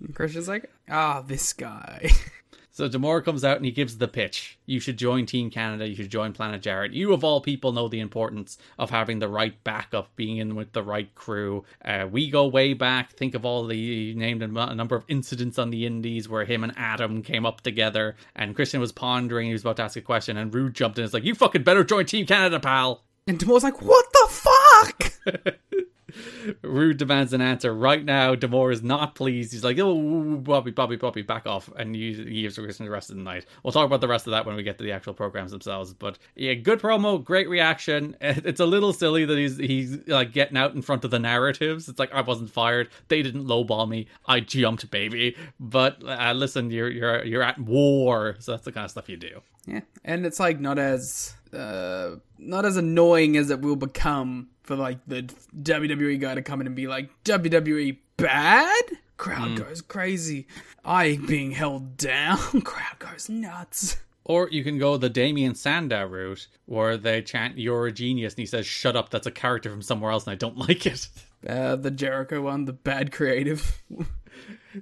And 0.00 0.14
Christian's 0.14 0.48
like, 0.48 0.70
ah, 0.88 1.22
this 1.26 1.52
guy. 1.52 2.10
So 2.76 2.86
D'Amore 2.88 3.22
comes 3.22 3.42
out 3.42 3.56
and 3.56 3.64
he 3.64 3.72
gives 3.72 3.96
the 3.96 4.06
pitch. 4.06 4.58
You 4.66 4.80
should 4.80 4.98
join 4.98 5.24
Team 5.24 5.48
Canada. 5.48 5.88
You 5.88 5.96
should 5.96 6.10
join 6.10 6.34
Planet 6.34 6.60
Jarrett. 6.60 6.92
You, 6.92 7.14
of 7.14 7.24
all 7.24 7.40
people, 7.40 7.72
know 7.72 7.88
the 7.88 8.00
importance 8.00 8.58
of 8.78 8.90
having 8.90 9.18
the 9.18 9.30
right 9.30 9.54
backup, 9.64 10.14
being 10.14 10.36
in 10.36 10.54
with 10.54 10.74
the 10.74 10.82
right 10.82 11.14
crew. 11.14 11.64
Uh, 11.82 12.06
we 12.10 12.28
go 12.28 12.46
way 12.46 12.74
back. 12.74 13.14
Think 13.14 13.34
of 13.34 13.46
all 13.46 13.66
the 13.66 14.14
named 14.14 14.42
a 14.42 14.74
number 14.74 14.94
of 14.94 15.06
incidents 15.08 15.58
on 15.58 15.70
the 15.70 15.86
Indies 15.86 16.28
where 16.28 16.44
him 16.44 16.64
and 16.64 16.74
Adam 16.76 17.22
came 17.22 17.46
up 17.46 17.62
together. 17.62 18.14
And 18.34 18.54
Christian 18.54 18.78
was 18.78 18.92
pondering. 18.92 19.46
He 19.46 19.54
was 19.54 19.62
about 19.62 19.76
to 19.76 19.84
ask 19.84 19.96
a 19.96 20.02
question, 20.02 20.36
and 20.36 20.54
Roode 20.54 20.74
jumped 20.74 20.98
in. 20.98 21.04
It's 21.06 21.14
like, 21.14 21.24
you 21.24 21.34
fucking 21.34 21.62
better 21.62 21.82
join 21.82 22.04
Team 22.04 22.26
Canada, 22.26 22.60
pal. 22.60 23.04
and 23.26 23.38
D'Amore's 23.38 23.62
like, 23.62 23.80
what 23.80 24.04
the 24.12 24.28
fuck? 24.28 25.56
Roode 26.62 26.98
demands 26.98 27.32
an 27.32 27.40
answer 27.40 27.74
right 27.74 28.04
now. 28.04 28.34
D'Amore 28.34 28.70
is 28.70 28.82
not 28.82 29.14
pleased. 29.14 29.52
He's 29.52 29.64
like, 29.64 29.78
"Oh, 29.78 30.36
Bobby, 30.36 30.70
Bobby, 30.70 30.96
Bobby, 30.96 31.22
back 31.22 31.46
off!" 31.46 31.68
And 31.76 31.94
he, 31.94 32.42
gives 32.42 32.58
Christian 32.58 32.86
the 32.86 32.92
rest 32.92 33.10
of 33.10 33.16
the 33.16 33.22
night. 33.22 33.46
We'll 33.62 33.72
talk 33.72 33.86
about 33.86 34.00
the 34.00 34.08
rest 34.08 34.26
of 34.26 34.30
that 34.30 34.46
when 34.46 34.54
we 34.54 34.62
get 34.62 34.78
to 34.78 34.84
the 34.84 34.92
actual 34.92 35.14
programs 35.14 35.50
themselves. 35.50 35.92
But 35.94 36.18
yeah, 36.36 36.54
good 36.54 36.80
promo, 36.80 37.22
great 37.22 37.48
reaction. 37.48 38.16
It's 38.46 38.60
a 38.60 38.66
little 38.66 38.92
silly 38.92 39.24
that 39.24 39.36
he's 39.36 39.56
he's 39.56 40.06
like 40.06 40.32
getting 40.32 40.56
out 40.56 40.74
in 40.74 40.82
front 40.82 41.04
of 41.04 41.10
the 41.10 41.18
narratives. 41.18 41.88
It's 41.88 41.98
like 41.98 42.12
I 42.12 42.20
wasn't 42.20 42.50
fired. 42.50 42.90
They 43.08 43.22
didn't 43.22 43.44
lowball 43.44 43.88
me. 43.88 44.06
I 44.26 44.40
jumped, 44.40 44.88
baby. 44.90 45.36
But 45.58 46.02
uh, 46.06 46.32
listen, 46.34 46.70
you're 46.70 46.90
you're 46.90 47.24
you're 47.24 47.42
at 47.42 47.58
war, 47.58 48.36
so 48.38 48.52
that's 48.52 48.64
the 48.64 48.72
kind 48.72 48.84
of 48.84 48.90
stuff 48.90 49.08
you 49.08 49.16
do. 49.16 49.40
Yeah, 49.66 49.80
and 50.04 50.24
it's 50.24 50.38
like 50.38 50.60
not 50.60 50.78
as 50.78 51.34
uh 51.52 52.16
not 52.38 52.64
as 52.64 52.76
annoying 52.76 53.36
as 53.36 53.50
it 53.50 53.60
will 53.60 53.76
become 53.76 54.48
for 54.66 54.76
like 54.76 54.98
the 55.06 55.22
WWE 55.62 56.20
guy 56.20 56.34
to 56.34 56.42
come 56.42 56.60
in 56.60 56.66
and 56.66 56.76
be 56.76 56.86
like 56.86 57.08
WWE 57.24 57.98
bad. 58.16 58.84
Crowd 59.16 59.56
goes 59.56 59.80
crazy. 59.80 60.46
I 60.84 61.18
being 61.26 61.52
held 61.52 61.96
down. 61.96 62.38
Crowd 62.64 62.98
goes 62.98 63.28
nuts. 63.28 63.96
Or 64.24 64.48
you 64.50 64.64
can 64.64 64.76
go 64.78 64.96
the 64.96 65.08
Damien 65.08 65.54
Sandow 65.54 66.04
route, 66.04 66.48
where 66.66 66.96
they 66.96 67.22
chant 67.22 67.58
"You're 67.58 67.86
a 67.86 67.92
genius," 67.92 68.34
and 68.34 68.40
he 68.40 68.46
says 68.46 68.66
"Shut 68.66 68.96
up." 68.96 69.10
That's 69.10 69.26
a 69.26 69.30
character 69.30 69.70
from 69.70 69.82
somewhere 69.82 70.10
else, 70.10 70.26
and 70.26 70.32
I 70.32 70.34
don't 70.34 70.58
like 70.68 70.84
it. 70.84 71.08
Uh, 71.48 71.76
the 71.76 71.92
Jericho 71.92 72.42
one, 72.42 72.64
the 72.64 72.72
bad 72.72 73.12
creative. 73.12 73.82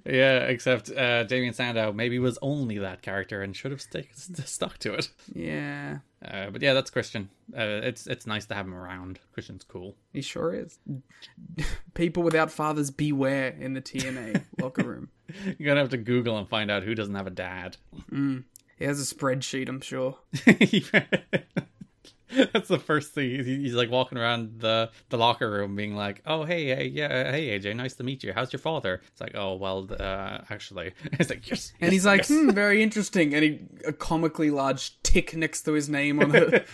Yeah, 0.05 0.39
except 0.41 0.91
uh, 0.91 1.25
Damien 1.25 1.55
Sandow 1.55 1.93
maybe 1.93 2.19
was 2.19 2.39
only 2.43 2.79
that 2.79 3.03
character 3.03 3.43
and 3.43 3.55
should 3.55 3.71
have 3.71 3.81
stick, 3.81 4.11
stuck 4.15 4.79
to 4.79 4.95
it. 4.95 5.11
yeah, 5.35 5.99
Uh, 6.25 6.51
but 6.51 6.63
yeah, 6.63 6.73
that's 6.75 6.91
Christian. 6.91 7.29
Uh, 7.57 7.81
it's 7.83 8.07
it's 8.07 8.27
nice 8.27 8.47
to 8.47 8.55
have 8.55 8.67
him 8.67 8.75
around. 8.75 9.21
Christian's 9.33 9.65
cool. 9.65 9.97
he 10.13 10.21
sure 10.23 10.55
is. 10.55 10.79
People 11.95 12.23
without 12.23 12.51
fathers 12.51 12.91
beware 12.91 13.49
in 13.49 13.75
the 13.75 13.81
TNA 13.83 14.43
locker 14.61 14.85
room. 14.85 15.11
You're 15.59 15.67
gonna 15.69 15.81
have 15.81 15.91
to 15.91 15.97
Google 15.99 16.39
and 16.39 16.49
find 16.49 16.71
out 16.71 16.83
who 16.83 16.95
doesn't 16.95 17.15
have 17.15 17.27
a 17.27 17.31
dad. 17.31 17.77
He 18.77 18.85
has 18.85 19.01
a 19.01 19.15
spreadsheet, 19.15 19.69
I'm 19.69 19.81
sure. 19.81 20.19
That's 22.53 22.69
the 22.69 22.79
first 22.79 23.13
thing. 23.13 23.45
He's, 23.45 23.75
like 23.75 23.91
walking 23.91 24.19
around 24.19 24.61
the, 24.61 24.91
the 25.09 25.19
locker 25.19 25.51
room, 25.51 25.75
being 25.77 25.97
like, 25.97 26.23
"Oh, 26.27 26.45
hey, 26.45 26.67
hey, 26.75 26.87
yeah, 26.87 27.31
hey, 27.31 27.59
AJ, 27.59 27.77
nice 27.77 27.95
to 27.95 28.05
meet 28.05 28.23
you. 28.23 28.33
How's 28.33 28.53
your 28.53 28.61
father?" 28.61 29.01
It's 29.09 29.21
like, 29.21 29.35
"Oh, 29.35 29.55
well, 29.57 29.89
uh, 29.99 30.39
actually," 30.51 30.93
it's 31.05 31.31
like, 31.31 31.49
"Yes." 31.49 31.73
And 31.81 31.93
he's 31.93 32.07
like, 32.07 32.27
hmm, 32.27 32.51
very 32.51 32.83
interesting. 32.83 33.35
And 33.35 33.45
he 33.45 33.61
a 33.87 33.93
comically 33.93 34.51
large 34.51 35.01
tick 35.03 35.37
next 35.37 35.63
to 35.63 35.73
his 35.73 35.89
name 35.89 36.21
on 36.21 36.35
it. 36.35 36.67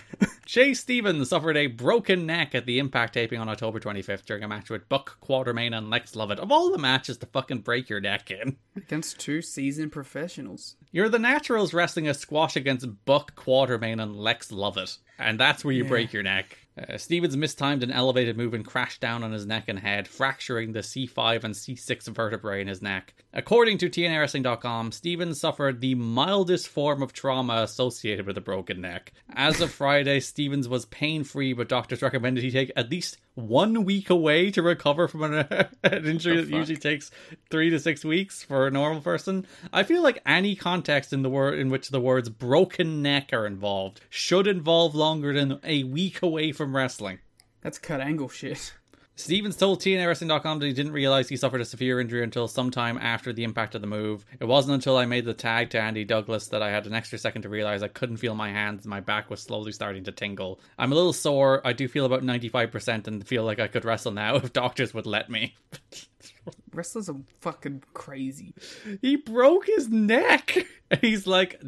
Jay 0.47 0.75
Stevens 0.75 1.29
suffered 1.29 1.57
a 1.57 1.67
broken 1.69 2.27
neck 2.27 2.55
at 2.55 2.67
the 2.67 2.79
Impact 2.79 3.15
taping 3.15 3.41
on 3.41 3.49
October 3.49 3.81
25th 3.81 4.25
during 4.25 4.43
a 4.43 4.49
match 4.49 4.71
with 4.71 4.89
Buck 4.89 5.19
Quartermain 5.21 5.77
and 5.77 5.91
Lex 5.91 6.15
Lovett. 6.17 6.39
Of 6.39 6.53
all 6.53 6.71
the 6.71 6.79
matches 6.79 7.19
to 7.19 7.27
fucking 7.27 7.61
break 7.61 7.89
your 7.89 8.01
neck 8.01 8.31
in, 8.31 8.57
Against 8.77 9.19
two 9.19 9.43
seasoned 9.43 9.93
professionals. 9.93 10.77
you're 10.93 11.09
the 11.09 11.19
Naturals 11.19 11.75
wrestling 11.75 12.09
a 12.09 12.15
squash 12.15 12.57
against 12.57 12.87
Buck 13.05 13.35
Quartermain 13.37 14.03
and 14.03 14.17
Lex 14.17 14.51
Lovett, 14.53 14.97
and 15.21 15.39
that's 15.39 15.65
where 15.65 15.75
you 15.75 15.85
break 15.85 16.13
your 16.13 16.23
neck. 16.23 16.57
Uh, 16.79 16.97
Stevens 16.97 17.37
mistimed 17.37 17.83
an 17.83 17.91
elevated 17.91 18.37
move 18.37 18.55
and 18.55 18.65
crashed 18.65 19.01
down 19.01 19.23
on 19.23 19.33
his 19.33 19.45
neck 19.45 19.65
and 19.69 19.79
head, 19.79 20.09
fracturing 20.09 20.73
the 20.73 20.81
C5 20.81 21.45
and 21.45 21.55
C6 21.55 22.09
vertebrae 22.09 22.61
in 22.61 22.69
his 22.69 22.81
neck. 22.81 23.15
According 23.33 23.79
to 23.79 23.89
TNAWrestling.com, 23.89 24.91
Stevens 24.91 25.41
suffered 25.41 25.81
the 25.81 25.95
mildest 25.95 26.67
form 26.67 27.01
of 27.01 27.13
trauma 27.13 27.63
associated 27.63 28.27
with 28.27 28.37
a 28.37 28.41
broken 28.41 28.81
neck. 28.81 29.13
As 29.33 29.61
of 29.61 29.71
Friday, 29.71 30.19
Stevens 30.19 30.69
was 30.69 30.87
pain 30.87 31.23
free, 31.23 31.53
but 31.53 31.69
doctors 31.69 32.03
recommended 32.03 32.43
he 32.43 32.51
take 32.51 32.73
at 32.75 32.91
least 32.91 33.19
one 33.35 33.85
week 33.85 34.11
away 34.11 34.51
to 34.51 34.63
recover 34.63 35.07
from 35.07 35.23
an, 35.23 35.47
an 35.85 36.07
injury 36.07 36.39
that 36.43 36.49
usually 36.49 36.77
takes 36.77 37.13
three 37.51 37.71
to 37.71 37.79
six 37.79 38.05
weeks 38.05 38.43
for 38.43 38.67
a 38.67 38.71
normal 38.73 39.01
person. 39.01 39.47
I 39.73 39.85
feel 39.85 40.03
like 40.03 40.21
any 40.27 40.57
context 40.57 41.13
in 41.13 41.23
the 41.23 41.31
word 41.31 41.61
in 41.61 41.71
which 41.71 41.91
the 41.91 42.01
words 42.01 42.29
broken 42.29 43.01
neck 43.01 43.31
are 43.33 43.47
involved 43.47 44.01
should 44.11 44.49
involve 44.49 44.97
longer 44.97 45.33
than 45.33 45.61
a 45.63 45.85
week 45.85 46.21
away 46.21 46.51
from 46.51 46.75
wrestling. 46.75 47.21
That's 47.61 47.79
Kurt 47.79 48.01
Angle 48.01 48.29
shit. 48.29 48.73
Stevens 49.21 49.57
told 49.57 49.81
TNAWrestling.com 49.81 50.59
that 50.59 50.67
he 50.67 50.73
didn't 50.73 50.93
realize 50.93 51.29
he 51.29 51.37
suffered 51.37 51.61
a 51.61 51.65
severe 51.65 52.01
injury 52.01 52.25
until 52.25 52.49
sometime 52.49 52.97
after 52.99 53.33
the 53.33 53.45
impact 53.45 53.75
of 53.75 53.83
the 53.83 53.87
move. 53.87 54.25
It 54.41 54.47
wasn't 54.47 54.75
until 54.75 54.97
I 54.97 55.05
made 55.05 55.27
the 55.27 55.35
tag 55.35 55.71
to 55.71 55.81
Andy 55.81 56.05
Douglas 56.05 56.49
that 56.49 56.63
I 56.63 56.71
had 56.71 56.87
an 56.87 56.95
extra 56.95 57.19
second 57.19 57.43
to 57.43 57.51
realize 57.51 57.83
I 57.83 57.89
couldn't 57.89 58.17
feel 58.17 58.35
my 58.35 58.49
hands. 58.49 58.87
My 58.87 59.01
back 59.01 59.29
was 59.29 59.43
slowly 59.43 59.73
starting 59.73 60.05
to 60.05 60.13
tingle. 60.13 60.59
I'm 60.79 60.93
a 60.93 60.95
little 60.95 61.13
sore. 61.13 61.61
I 61.67 61.75
do 61.75 61.87
feel 61.87 62.07
about 62.07 62.23
95% 62.23 63.07
and 63.07 63.27
feel 63.27 63.45
like 63.45 63.61
I 63.61 63.69
could 63.69 63.85
wrestle 63.85 64.13
now 64.13 64.37
if 64.37 64.53
doctors 64.53 64.95
would 64.95 65.07
let 65.07 65.29
me. 65.29 65.55
Wrestlers 66.73 67.09
are 67.09 67.17
fucking 67.41 67.83
crazy. 67.95 68.55
He 69.03 69.17
broke 69.17 69.67
his 69.67 69.89
neck. 69.89 70.57
He's 71.01 71.27
like, 71.27 71.61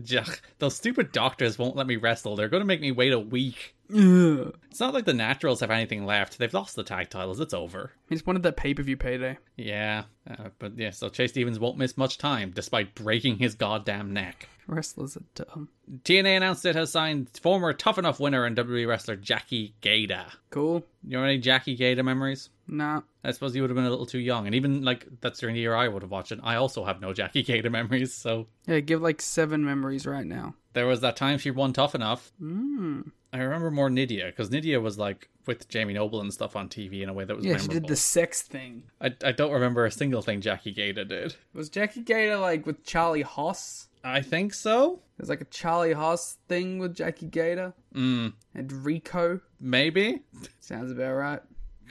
those 0.59 0.77
stupid 0.77 1.13
doctors 1.13 1.59
won't 1.59 1.77
let 1.77 1.87
me 1.87 1.97
wrestle. 1.97 2.37
They're 2.37 2.49
going 2.49 2.63
to 2.63 2.67
make 2.67 2.81
me 2.81 2.93
wait 2.93 3.13
a 3.13 3.19
week. 3.19 3.75
Ugh. 3.95 4.55
It's 4.71 4.81
not 4.81 4.95
like 4.95 5.05
the 5.05 5.13
Naturals 5.15 5.61
have 5.61 5.71
anything 5.71 6.07
left. 6.07 6.39
They've 6.39 6.53
lost 6.53 6.77
the 6.77 6.83
tag 6.85 7.11
titles. 7.11 7.41
It's 7.41 7.55
over. 7.55 7.93
He 8.09 8.15
just 8.15 8.27
wanted 8.27 8.43
that 8.45 8.57
pay 8.57 8.73
per 8.75 8.83
view 8.83 8.97
payday. 8.97 9.39
Yeah, 9.57 10.05
uh, 10.31 10.49
but 10.59 10.79
yeah, 10.79 10.91
so 10.91 11.09
Chase 11.09 11.31
Stevens 11.31 11.59
won't 11.59 11.79
miss 11.79 11.97
much 11.99 12.19
time 12.19 12.53
despite 12.55 12.95
breaking 12.95 13.37
his 13.39 13.55
goddamn 13.55 14.13
neck. 14.13 14.49
Wrestlers 14.69 15.17
are 15.17 15.25
dumb. 15.35 15.69
TNA 16.05 16.37
announced 16.37 16.65
it 16.65 16.77
has 16.77 16.91
signed 16.93 17.29
former 17.43 17.73
Tough 17.73 17.99
Enough 17.99 18.21
winner 18.21 18.45
and 18.45 18.57
WWE 18.57 18.87
wrestler 18.87 19.17
Jackie 19.17 19.75
Gayda. 19.83 20.27
Cool. 20.51 20.85
You 21.05 21.19
know 21.19 21.25
any 21.25 21.39
Jackie 21.39 21.77
Gayda 21.77 22.05
memories? 22.05 22.49
Nah. 22.69 23.01
I 23.25 23.33
suppose 23.33 23.55
you 23.57 23.63
would 23.63 23.71
have 23.71 23.77
been 23.77 23.85
a 23.85 23.91
little 23.91 24.07
too 24.07 24.21
young, 24.21 24.47
and 24.47 24.55
even 24.55 24.83
like 24.85 25.07
that's 25.21 25.41
during 25.41 25.55
the 25.57 25.61
year 25.61 25.75
I 25.75 25.89
would 25.89 26.03
have 26.03 26.11
watched 26.13 26.33
it. 26.33 26.39
I 26.43 26.55
also 26.55 26.85
have 26.85 27.01
no 27.01 27.13
Jackie 27.13 27.43
Gayda 27.45 27.71
memories, 27.71 28.15
so 28.15 28.47
Yeah, 28.67 28.81
give 28.81 29.03
like 29.03 29.21
seven 29.21 29.65
memories 29.65 30.07
right 30.07 30.27
now. 30.27 30.55
there 30.73 30.87
was 30.87 31.01
that 31.01 31.17
time 31.17 31.39
she 31.39 31.51
won 31.51 31.73
Tough 31.73 31.95
Enough. 31.97 32.33
Mm. 32.41 33.11
I 33.33 33.39
remember 33.39 33.71
more 33.71 33.89
Nydia 33.91 34.27
because 34.27 34.51
Nydia 34.51 34.81
was 34.81 34.99
like 34.99 35.29
with 35.47 35.69
Jamie 35.69 35.95
Noble 35.95 36.21
and 36.21 36.33
stuff 36.33 36.55
on 36.55 36.69
TV 36.69 37.03
in 37.03 37.09
a 37.09 37.13
way 37.13 37.25
that 37.25 37.35
was 37.35 37.45
Yeah, 37.45 37.53
memorable. 37.53 37.75
she 37.75 37.81
did 37.81 37.89
the 37.89 37.97
sex 37.97 38.43
thing. 38.43 38.85
I, 39.01 39.15
I 39.25 39.33
don't 39.33 39.53
remember 39.53 39.85
a 39.87 39.91
single 39.91 40.23
thing 40.23 40.41
Jackie 40.41 40.75
Gayda 40.75 41.09
did. 41.09 41.35
Was 41.55 41.69
Jackie 41.71 42.03
Gayda 42.03 42.41
like 42.41 42.67
with 42.67 42.85
Charlie 42.85 43.23
Haas? 43.23 43.89
I 44.05 44.21
think 44.21 44.53
so. 44.53 45.01
There's 45.17 45.29
like 45.29 45.41
a 45.41 45.45
Charlie 45.47 45.93
Haas 45.95 46.37
thing 46.49 46.79
with 46.79 46.95
Jackie 46.95 47.29
Gayda 47.29 47.73
Mm, 47.95 48.35
and 48.55 48.73
Rico. 48.85 49.41
maybe 49.61 50.21
Sounds 50.61 50.91
about 50.93 51.13
right. 51.15 51.41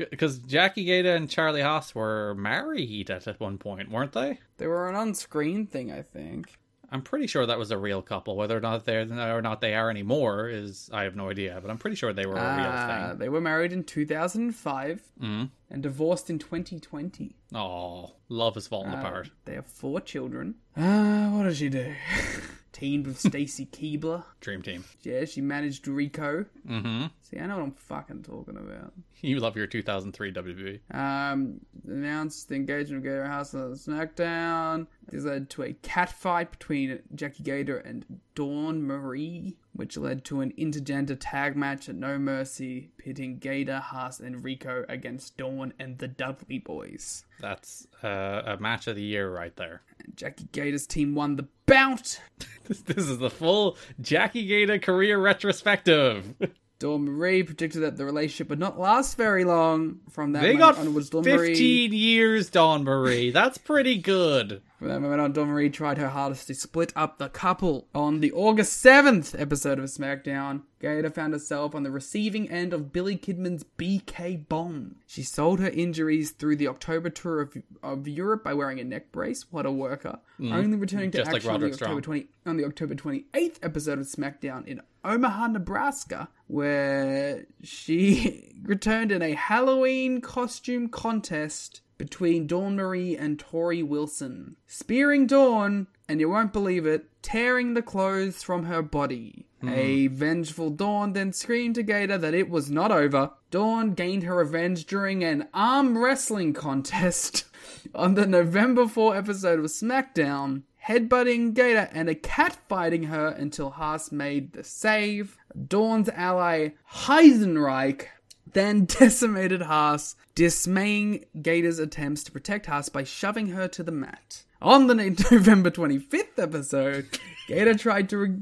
because 0.09 0.39
Jackie 0.39 0.85
Gayda 0.85 1.15
and 1.15 1.29
Charlie 1.29 1.61
Haas 1.61 1.95
were 1.95 2.35
married 2.35 3.09
at, 3.09 3.27
at 3.27 3.39
one 3.39 3.57
point, 3.57 3.89
weren't 3.89 4.11
they? 4.13 4.39
They 4.57 4.67
were 4.67 4.87
an 4.89 4.95
on-screen 4.95 5.67
thing, 5.67 5.91
I 5.91 6.01
think. 6.01 6.53
I'm 6.93 7.01
pretty 7.01 7.25
sure 7.27 7.45
that 7.45 7.57
was 7.57 7.71
a 7.71 7.77
real 7.77 8.01
couple. 8.01 8.35
Whether 8.35 8.57
or 8.57 8.59
not 8.59 8.83
they're 8.85 9.07
or 9.35 9.41
not 9.41 9.61
they 9.61 9.73
are 9.75 9.89
anymore 9.89 10.49
is 10.49 10.89
I 10.91 11.03
have 11.03 11.15
no 11.15 11.29
idea. 11.29 11.57
But 11.61 11.71
I'm 11.71 11.77
pretty 11.77 11.95
sure 11.95 12.11
they 12.11 12.25
were 12.25 12.35
a 12.35 12.39
Ah, 12.41 12.57
real 12.57 13.07
thing. 13.11 13.19
they 13.19 13.29
were 13.29 13.39
married 13.41 13.71
in 13.71 13.83
2005 13.85 15.01
Mm. 15.21 15.49
and 15.69 15.81
divorced 15.83 16.29
in 16.29 16.37
2020. 16.39 17.35
Oh, 17.55 18.11
love 18.27 18.55
has 18.55 18.67
fallen 18.67 18.93
Uh, 18.93 18.97
apart. 18.99 19.31
They 19.45 19.53
have 19.55 19.67
four 19.67 20.01
children. 20.01 20.55
Ah, 20.75 21.29
what 21.31 21.43
does 21.43 21.57
she 21.57 21.69
do? 21.69 21.93
Teamed 22.73 23.05
with 23.07 23.19
Stacy 23.19 23.65
Keibler. 23.65 24.23
Dream 24.39 24.61
team. 24.61 24.85
Yeah, 25.01 25.25
she 25.25 25.41
managed 25.41 25.87
Rico. 25.87 26.45
Mm-hmm. 26.67 27.07
See, 27.21 27.37
I 27.37 27.45
know 27.45 27.57
what 27.57 27.63
I'm 27.63 27.71
fucking 27.73 28.23
talking 28.23 28.57
about. 28.57 28.93
You 29.21 29.39
love 29.39 29.55
your 29.57 29.67
2003 29.67 30.33
WWE. 30.33 30.95
Um, 30.95 31.59
announced 31.87 32.49
the 32.49 32.55
engagement 32.55 33.05
of 33.05 33.11
Gayda 33.11 33.27
House 33.27 33.53
on 33.53 33.73
SmackDown. 33.73 34.87
This 35.09 35.23
led 35.25 35.49
to 35.51 35.63
a 35.63 35.73
cat 35.73 36.11
fight 36.11 36.51
between 36.51 36.99
Jackie 37.13 37.43
Gayda 37.43 37.85
and 37.87 38.05
Dawn 38.35 38.81
Marie. 38.83 39.57
which 39.73 39.95
led 39.97 40.25
to 40.25 40.41
an 40.41 40.51
intergender 40.57 41.15
tag 41.19 41.55
match 41.55 41.87
at 41.87 41.95
No 41.95 42.17
Mercy, 42.19 42.91
pitting 42.97 43.39
Gayda, 43.39 43.79
Haas, 43.81 44.19
and 44.19 44.43
Rico 44.43 44.83
against 44.89 45.37
Dawn 45.37 45.73
and 45.79 45.97
the 45.97 46.07
Dudley 46.09 46.59
Boyz. 46.59 47.23
That's 47.39 47.87
uh, 48.03 48.41
a 48.45 48.57
match 48.57 48.87
of 48.87 48.95
the 48.97 49.01
year 49.01 49.31
right 49.33 49.55
there. 49.55 49.81
Jackie 50.15 50.45
Gayda's 50.45 50.87
team 50.87 51.15
won 51.15 51.35
the 51.35 51.47
bout. 51.65 52.19
This, 52.67 52.81
this 52.81 53.09
is 53.09 53.17
the 53.17 53.29
full 53.29 53.75
Jackie 53.99 54.47
Gayda 54.47 54.81
career 54.81 55.19
retrospective. 55.19 56.35
Dawn 56.79 57.03
Marie 57.03 57.43
predicted 57.43 57.81
that 57.81 57.97
the 57.97 58.05
relationship 58.05 58.49
would 58.49 58.59
not 58.59 58.79
last 58.79 59.17
very 59.17 59.43
long. 59.43 59.99
From 60.09 60.31
that 60.33 60.43
They 60.43 60.55
got 60.55 60.77
onwards, 60.77 61.09
Dawn 61.09 61.23
15 61.23 61.37
Marie 61.37 61.97
years, 61.97 62.49
Dawn 62.49 62.83
Marie. 62.83 63.31
That's 63.31 63.57
pretty 63.57 63.97
good. 63.97 64.61
From 64.81 64.89
that 64.89 64.99
moment 64.99 65.37
on, 65.37 65.47
Marie 65.47 65.69
tried 65.69 65.99
her 65.99 66.09
hardest 66.09 66.47
to 66.47 66.55
split 66.55 66.91
up 66.95 67.19
the 67.19 67.29
couple. 67.29 67.87
On 67.93 68.19
the 68.19 68.31
August 68.31 68.83
7th 68.83 69.39
episode 69.39 69.77
of 69.77 69.85
SmackDown, 69.85 70.63
Gayda 70.81 71.13
found 71.13 71.33
herself 71.33 71.75
on 71.75 71.83
the 71.83 71.91
receiving 71.91 72.49
end 72.49 72.73
of 72.73 72.91
Billy 72.91 73.15
Kidman's 73.15 73.63
BK 73.77 74.47
bomb. 74.49 74.95
She 75.05 75.21
sold 75.21 75.59
her 75.59 75.69
injuries 75.69 76.31
through 76.31 76.55
the 76.55 76.67
October 76.67 77.11
tour 77.11 77.41
of, 77.41 77.55
of 77.83 78.07
Europe 78.07 78.43
by 78.43 78.55
wearing 78.55 78.79
a 78.79 78.83
neck 78.83 79.11
brace. 79.11 79.45
What 79.51 79.67
a 79.67 79.71
worker. 79.71 80.17
Mm-hmm. 80.39 80.51
Only 80.51 80.77
returning 80.77 81.11
to 81.11 81.19
Just 81.19 81.31
like 81.31 81.45
action 81.45 81.51
on, 81.51 81.61
the 81.61 81.73
October 81.73 82.01
20, 82.01 82.27
on 82.47 82.57
the 82.57 82.65
October 82.65 82.95
28th 82.95 83.57
episode 83.61 83.99
of 83.99 84.07
SmackDown 84.07 84.65
in 84.65 84.81
Omaha, 85.05 85.45
Nebraska, 85.49 86.27
where 86.47 87.45
she 87.61 88.51
returned 88.63 89.11
in 89.11 89.21
a 89.21 89.33
Halloween 89.33 90.21
costume 90.21 90.89
contest 90.89 91.81
between 92.01 92.47
Dawn 92.47 92.75
Marie 92.77 93.15
and 93.15 93.37
Torrie 93.37 93.87
Wilson, 93.87 94.55
spearing 94.65 95.27
Dawn, 95.27 95.85
and 96.09 96.19
you 96.19 96.31
won't 96.31 96.51
believe 96.51 96.87
it, 96.87 97.05
tearing 97.21 97.75
the 97.75 97.83
clothes 97.83 98.41
from 98.41 98.63
her 98.63 98.81
body. 98.81 99.45
Hmm. 99.59 99.69
A 99.69 100.07
vengeful 100.07 100.71
Dawn 100.71 101.13
then 101.13 101.31
screamed 101.31 101.75
to 101.75 101.83
Gayda 101.83 102.19
that 102.19 102.33
it 102.33 102.49
was 102.49 102.71
not 102.71 102.91
over. 102.91 103.33
Dawn 103.51 103.93
gained 103.93 104.23
her 104.23 104.37
revenge 104.37 104.87
during 104.87 105.23
an 105.23 105.47
arm 105.53 105.95
wrestling 105.95 106.53
contest 106.53 107.45
on 107.93 108.15
the 108.15 108.25
November 108.25 108.87
4 108.87 109.15
episode 109.15 109.59
of 109.59 109.65
SmackDown, 109.65 110.63
headbutting 110.87 111.53
Gayda 111.53 111.91
and 111.93 112.09
a 112.09 112.15
cat 112.15 112.57
fighting 112.67 113.03
her 113.03 113.27
until 113.27 113.69
Haas 113.69 114.11
made 114.11 114.53
the 114.53 114.63
save. 114.63 115.37
Dawn's 115.67 116.09
ally 116.09 116.69
Heidenreich 117.03 118.07
then 118.53 118.85
decimated 118.99 119.63
Haas, 119.63 120.15
dismaying 120.35 121.25
Gayda's 121.37 121.79
attempts 121.79 122.23
to 122.23 122.31
protect 122.31 122.65
Haas 122.65 122.89
by 122.89 123.03
shoving 123.03 123.47
her 123.47 123.67
to 123.69 123.83
the 123.83 123.91
mat. 123.91 124.43
On 124.61 124.85
the 124.87 124.93
November 125.31 125.71
25th 125.71 126.37
episode, 126.37 127.19
Gayda 127.47 127.79
tried 127.79 128.09
to 128.09 128.17
re- 128.17 128.37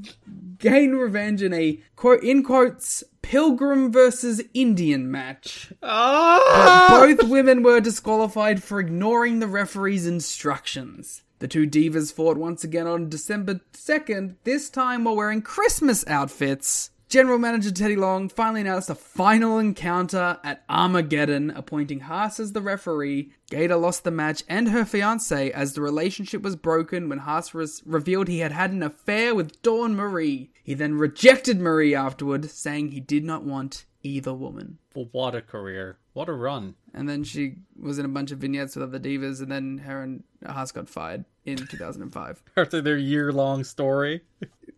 gain 0.57 0.91
revenge 0.91 1.41
in 1.41 1.53
a 1.53 1.80
quote 1.95 2.24
in 2.24 2.43
quotes 2.43 3.03
Pilgrim 3.22 3.91
versus 3.91 4.41
Indian 4.53 5.10
match. 5.10 5.72
Ah! 5.82 6.88
But 6.89 7.18
both 7.18 7.30
women 7.30 7.64
were 7.64 7.80
disqualified 7.80 8.62
for 8.62 8.80
ignoring 8.80 9.39
the 9.39 9.47
referee's 9.47 10.07
instructions. 10.07 11.24
The 11.39 11.47
two 11.47 11.66
divas 11.66 12.12
fought 12.12 12.38
once 12.38 12.66
again 12.66 12.86
on 12.86 13.07
December 13.07 13.62
2nd, 13.74 14.36
this 14.43 14.70
time 14.70 15.05
while 15.05 15.16
wearing 15.16 15.41
Christmas 15.41 16.05
outfits. 16.07 16.91
General 17.10 17.39
Manager 17.39 17.72
Teddy 17.72 17.95
Long 17.95 18.30
finally 18.30 18.62
announced 18.62 18.91
a 18.91 18.93
final 18.93 19.57
encounter 19.57 20.39
at 20.43 20.64
Armageddon, 20.70 21.49
appointing 21.49 22.01
Haas 22.01 22.39
as 22.39 22.53
the 22.53 22.62
referee. 22.62 23.32
Gayda 23.49 23.82
lost 23.82 24.03
the 24.03 24.12
match 24.12 24.43
and 24.47 24.70
her 24.70 24.86
fiance 24.86 25.49
as 25.49 25.74
the 25.74 25.82
relationship 25.82 26.43
was 26.43 26.55
broken 26.55 27.10
when 27.10 27.18
Haas 27.18 27.55
res- 27.55 27.82
revealed 27.84 28.28
he 28.28 28.39
had 28.39 28.51
had 28.51 28.72
an 28.72 28.84
affair 28.84 29.34
with 29.34 29.60
Dawn 29.64 29.95
Marie. 29.95 30.51
He 30.64 30.76
then 30.76 30.99
rejected 30.99 31.60
Marie 31.60 31.95
afterward, 31.95 32.47
saying 32.51 32.89
he 32.91 32.99
did 32.99 33.24
not 33.24 33.43
want 33.43 33.86
either 34.03 34.36
woman. 34.36 34.78
What 34.93 35.34
a 35.34 35.41
career. 35.41 35.97
What 36.14 36.30
a 36.30 36.34
run. 36.34 36.76
And 36.93 37.10
then 37.10 37.24
she 37.24 37.55
was 37.76 37.97
in 37.97 38.05
a 38.05 38.10
bunch 38.10 38.30
of 38.32 38.38
vignettes 38.38 38.76
with 38.76 38.84
other 38.84 38.99
divas, 38.99 39.41
and 39.41 39.51
then 39.51 39.80
her 39.80 40.03
and 40.03 40.24
Haas 40.45 40.72
got 40.72 40.88
fired 40.88 41.26
in 41.43 41.57
2005. 41.57 42.43
After 42.57 42.82
their 42.82 42.97
year 42.97 43.32
long 43.32 43.64
story. 43.64 44.22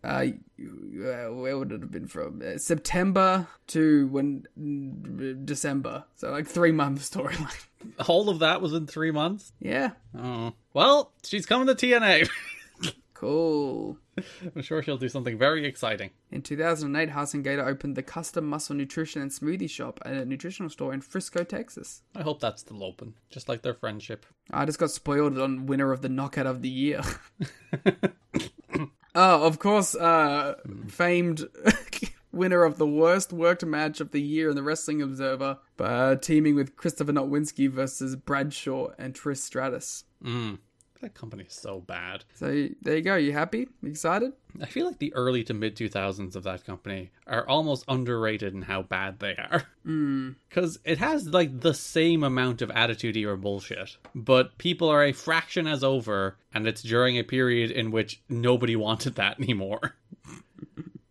Uh, 0.04 0.26
uh, 0.60 1.28
where 1.32 1.56
would 1.58 1.70
it 1.72 1.80
have 1.80 1.90
been 1.90 2.08
from? 2.08 2.42
Uh, 2.44 2.58
September 2.58 3.46
to 3.68 4.08
when 4.08 4.46
mm, 4.58 5.44
December, 5.46 6.04
so 6.16 6.30
like 6.30 6.46
three 6.46 6.72
month 6.72 7.00
storyline. 7.10 7.66
All 8.08 8.28
of 8.28 8.40
that 8.40 8.60
was 8.60 8.72
in 8.72 8.86
three 8.86 9.10
months. 9.10 9.52
yeah, 9.60 9.90
Oh. 10.18 10.52
Well, 10.74 11.12
she's 11.24 11.46
coming 11.46 11.66
to 11.68 11.74
TNA. 11.74 12.28
cool. 13.14 13.98
I'm 14.54 14.62
sure 14.62 14.82
she'll 14.82 14.98
do 14.98 15.08
something 15.08 15.38
very 15.38 15.64
exciting. 15.66 16.10
In 16.30 16.42
2008, 16.42 17.10
Haas 17.10 17.34
and 17.34 17.44
Gayda 17.44 17.66
opened 17.66 17.96
the 17.96 18.02
Custom 18.02 18.46
Muscle 18.46 18.74
Nutrition 18.76 19.22
and 19.22 19.30
Smoothie 19.30 19.70
Shop 19.70 20.00
at 20.04 20.14
a 20.14 20.24
nutritional 20.24 20.68
store 20.70 20.92
in 20.92 21.00
Frisco, 21.00 21.44
Texas. 21.44 22.02
I 22.14 22.22
hope 22.22 22.40
that's 22.40 22.60
still 22.62 22.82
open, 22.84 23.14
just 23.30 23.48
like 23.48 23.62
their 23.62 23.74
friendship. 23.74 24.26
I 24.50 24.64
just 24.66 24.78
got 24.78 24.90
spoiled 24.90 25.38
on 25.38 25.66
winner 25.66 25.92
of 25.92 26.02
the 26.02 26.08
knockout 26.08 26.46
of 26.46 26.62
the 26.62 26.68
year. 26.68 27.00
oh, 29.14 29.46
of 29.46 29.58
course, 29.58 29.94
uh, 29.94 30.54
famed 30.88 31.46
winner 32.32 32.64
of 32.64 32.78
the 32.78 32.86
worst 32.86 33.32
worked 33.32 33.64
match 33.64 34.00
of 34.00 34.10
the 34.10 34.20
year 34.20 34.48
in 34.50 34.56
the 34.56 34.62
Wrestling 34.62 35.02
Observer, 35.02 35.58
uh, 35.78 36.16
teaming 36.16 36.54
with 36.54 36.76
Christopher 36.76 37.12
Nowinski 37.12 37.70
versus 37.70 38.16
Bradshaw 38.16 38.88
and 38.98 39.14
Trish 39.14 39.38
Stratus. 39.38 40.04
Mm. 40.24 40.58
That 41.02 41.14
company 41.14 41.42
is 41.42 41.52
so 41.52 41.80
bad. 41.80 42.24
So 42.34 42.68
there 42.80 42.96
you 42.96 43.02
go. 43.02 43.16
You 43.16 43.32
happy? 43.32 43.66
Excited? 43.84 44.34
I 44.60 44.66
feel 44.66 44.86
like 44.86 45.00
the 45.00 45.12
early 45.14 45.42
to 45.44 45.52
mid 45.52 45.74
2000s 45.74 46.36
of 46.36 46.44
that 46.44 46.64
company 46.64 47.10
are 47.26 47.46
almost 47.48 47.84
underrated 47.88 48.54
in 48.54 48.62
how 48.62 48.82
bad 48.82 49.18
they 49.18 49.34
are. 49.34 49.64
Because 50.48 50.78
it 50.84 50.98
has 50.98 51.26
like 51.26 51.60
the 51.60 51.74
same 51.74 52.22
amount 52.22 52.62
of 52.62 52.70
attitude 52.70 53.16
or 53.16 53.36
bullshit, 53.36 53.96
but 54.14 54.56
people 54.58 54.88
are 54.88 55.02
a 55.02 55.12
fraction 55.12 55.66
as 55.66 55.82
over, 55.82 56.36
and 56.54 56.68
it's 56.68 56.82
during 56.82 57.18
a 57.18 57.24
period 57.24 57.72
in 57.72 57.90
which 57.90 58.22
nobody 58.28 58.76
wanted 58.86 59.16
that 59.16 59.40
anymore. 59.40 59.96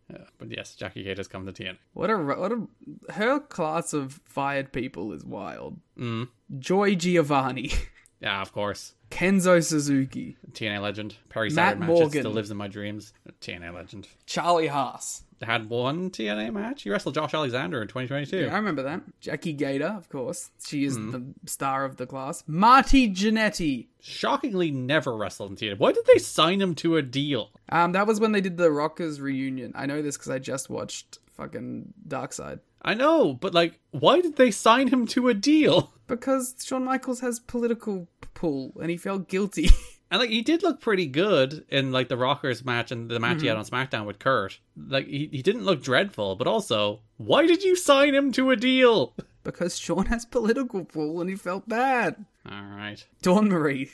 Yeah, 0.09 0.25
but 0.37 0.51
yes, 0.51 0.75
Jackie 0.75 1.05
Gayda 1.05 1.19
has 1.19 1.29
come 1.29 1.45
to 1.45 1.53
TNA. 1.53 1.77
What 1.93 2.09
a 2.09 2.17
what 2.17 2.51
a 2.51 3.13
her 3.13 3.39
class 3.39 3.93
of 3.93 4.19
fired 4.25 4.73
people 4.73 5.13
is 5.13 5.23
wild. 5.23 5.79
Mm. 5.97 6.27
Joy 6.59 6.95
Giovanni, 6.95 7.71
Yeah, 8.21 8.41
of 8.41 8.51
course. 8.53 8.93
Kenzo 9.11 9.63
Suzuki, 9.63 10.37
TNA 10.53 10.81
legend. 10.81 11.15
Perry 11.29 11.49
Matt 11.49 11.73
Saturn 11.73 11.79
match 11.81 11.87
Morgan. 11.89 12.21
still 12.21 12.31
lives 12.31 12.49
in 12.49 12.57
my 12.57 12.67
dreams. 12.67 13.13
TNA 13.41 13.73
legend. 13.73 14.07
Charlie 14.25 14.67
Haas. 14.67 15.23
Had 15.41 15.69
one 15.69 16.11
TNA 16.11 16.53
match. 16.53 16.83
He 16.83 16.89
wrestled 16.91 17.15
Josh 17.15 17.33
Alexander 17.33 17.81
in 17.81 17.87
2022. 17.87 18.45
Yeah, 18.45 18.53
I 18.53 18.57
remember 18.57 18.83
that. 18.83 19.01
Jackie 19.19 19.55
Gayda, 19.55 19.97
of 19.97 20.07
course. 20.07 20.51
She 20.63 20.85
is 20.85 20.95
the 20.95 21.33
star 21.47 21.83
of 21.83 21.97
the 21.97 22.05
class. 22.05 22.43
Marty 22.45 23.11
Jannetty. 23.11 23.87
Shockingly, 23.99 24.69
never 24.69 25.15
wrestled 25.17 25.49
in 25.51 25.57
TNA. 25.57 25.79
Why 25.79 25.91
did 25.93 26.05
they 26.05 26.19
sign 26.19 26.61
him 26.61 26.75
to 26.75 26.95
a 26.97 27.01
deal? 27.01 27.49
Um, 27.69 27.93
that 27.93 28.05
was 28.05 28.19
when 28.19 28.31
they 28.33 28.41
did 28.41 28.57
the 28.57 28.71
Rockers 28.71 29.19
reunion. 29.19 29.71
I 29.75 29.87
know 29.87 30.01
this 30.03 30.15
because 30.15 30.29
I 30.31 30.37
just 30.37 30.69
watched 30.69 31.17
fucking 31.35 31.93
Dark 32.07 32.33
Side. 32.33 32.59
I 32.81 32.93
know, 32.93 33.33
but 33.33 33.53
like, 33.53 33.79
why 33.91 34.21
did 34.21 34.35
they 34.37 34.51
sign 34.51 34.87
him 34.87 35.07
to 35.07 35.29
a 35.29 35.33
deal? 35.33 35.93
Because 36.11 36.55
Shawn 36.61 36.83
Michaels 36.83 37.21
has 37.21 37.39
political 37.39 38.09
pull 38.33 38.73
and 38.81 38.89
he 38.89 38.97
felt 38.97 39.29
guilty. 39.29 39.69
And 40.11 40.19
like, 40.19 40.29
he 40.29 40.41
did 40.41 40.61
look 40.61 40.81
pretty 40.81 41.05
good 41.05 41.63
in 41.69 41.93
like 41.93 42.09
the 42.09 42.17
Rockers 42.17 42.65
match 42.65 42.91
and 42.91 43.09
the 43.09 43.17
match 43.17 43.39
he 43.39 43.47
had 43.47 43.55
mm-hmm. 43.55 43.73
on 43.73 43.87
SmackDown 43.87 44.05
with 44.05 44.19
Kurt. 44.19 44.59
Like, 44.75 45.07
he, 45.07 45.29
he 45.31 45.41
didn't 45.41 45.63
look 45.63 45.81
dreadful, 45.81 46.35
but 46.35 46.47
also, 46.47 46.99
why 47.15 47.45
did 47.45 47.63
you 47.63 47.77
sign 47.77 48.13
him 48.13 48.33
to 48.33 48.51
a 48.51 48.57
deal? 48.57 49.13
because 49.43 49.77
Shawn 49.77 50.07
has 50.07 50.25
political 50.25 50.85
pull 50.85 51.21
and 51.21 51.29
he 51.29 51.35
felt 51.35 51.67
bad. 51.67 52.25
All 52.49 52.61
right. 52.61 53.03
Dawn 53.21 53.49
Marie. 53.49 53.91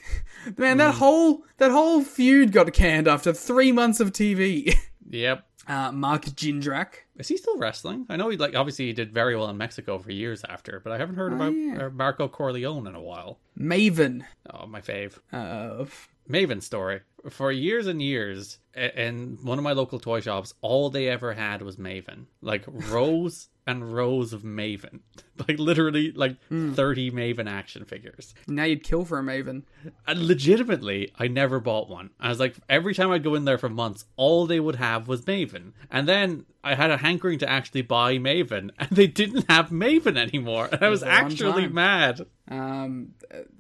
Man, 0.58 0.78
that 0.78 0.96
mm. 0.96 0.98
whole 0.98 1.44
that 1.58 1.72
whole 1.72 2.04
feud 2.04 2.52
got 2.52 2.72
canned 2.74 3.08
after 3.08 3.34
three 3.34 3.72
months 3.72 4.00
of 4.00 4.12
TV. 4.12 4.76
Yep. 5.10 5.46
Uh, 5.68 5.92
Mark 5.92 6.26
Jindrak. 6.26 6.94
Is 7.18 7.28
he 7.28 7.38
still 7.38 7.58
wrestling? 7.58 8.06
I 8.10 8.16
know 8.16 8.30
he 8.30 8.38
like 8.38 8.56
obviously 8.56 8.86
he 8.86 8.94
did 8.94 9.12
very 9.14 9.36
well 9.36 9.50
in 9.50 9.58
Mexico 9.58 10.00
for 10.00 10.12
years 10.12 10.44
after, 10.48 10.80
but 10.80 10.94
I 10.94 10.98
haven't 10.98 11.16
heard 11.16 11.34
about 11.34 11.54
yeah. 11.54 11.86
uh, 11.86 11.90
Marco 11.90 12.28
Corleone 12.28 12.88
in 12.88 12.96
a 12.96 13.02
while. 13.02 13.40
Maven. 13.60 14.24
Oh, 14.50 14.66
my 14.66 14.82
fave. 14.82 15.20
Uh, 15.32 15.86
Maven 16.30 16.62
story. 16.62 17.02
For 17.30 17.52
years 17.52 17.88
and 17.88 18.02
years, 18.02 18.60
in 18.76 19.38
one 19.42 19.58
of 19.58 19.64
my 19.64 19.74
local 19.74 20.00
toy 20.00 20.22
shops, 20.22 20.54
all 20.62 20.90
they 20.90 21.08
ever 21.10 21.34
had 21.34 21.62
was 21.62 21.78
Maven. 21.78 22.26
Like 22.42 22.64
rows 22.68 23.50
and 23.66 23.94
rows 23.94 24.34
of 24.34 24.44
Maven. 24.44 25.00
Like 25.48 25.60
literally 25.60 26.12
like 26.14 26.38
30 26.50 27.12
Maven 27.12 27.48
action 27.48 27.86
figures. 27.86 28.34
now 28.48 28.64
you'd 28.64 28.82
kill 28.84 29.06
for 29.06 29.20
a 29.20 29.22
Maven. 29.22 29.62
And 30.08 30.26
legitimately, 30.26 31.12
I 31.20 31.28
never 31.28 31.60
bought 31.60 31.90
one. 31.90 32.10
I 32.20 32.30
was 32.30 32.40
like, 32.40 32.56
every 32.68 32.96
time 32.96 33.12
I'd 33.12 33.24
go 33.24 33.36
in 33.36 33.46
there 33.46 33.60
for 33.60 33.70
months, 33.70 34.06
all 34.16 34.48
they 34.48 34.60
would 34.60 34.78
have 34.78 35.08
was 35.08 35.22
Maven. 35.26 35.74
And 35.92 36.08
then 36.08 36.48
I 36.64 36.74
had 36.74 36.90
a 36.90 36.98
hankering 36.98 37.38
to 37.40 37.48
actually 37.50 37.84
buy 37.84 38.18
Maven, 38.18 38.72
and 38.80 38.90
they 38.90 39.06
didn't 39.06 39.46
have 39.48 39.70
Maven 39.70 40.18
anymore. 40.18 40.70
And 40.72 40.82
I 40.84 40.90
was 40.90 41.04
actually 41.04 41.66
time. 41.66 41.74
mad. 41.76 42.26
Um, 42.50 43.10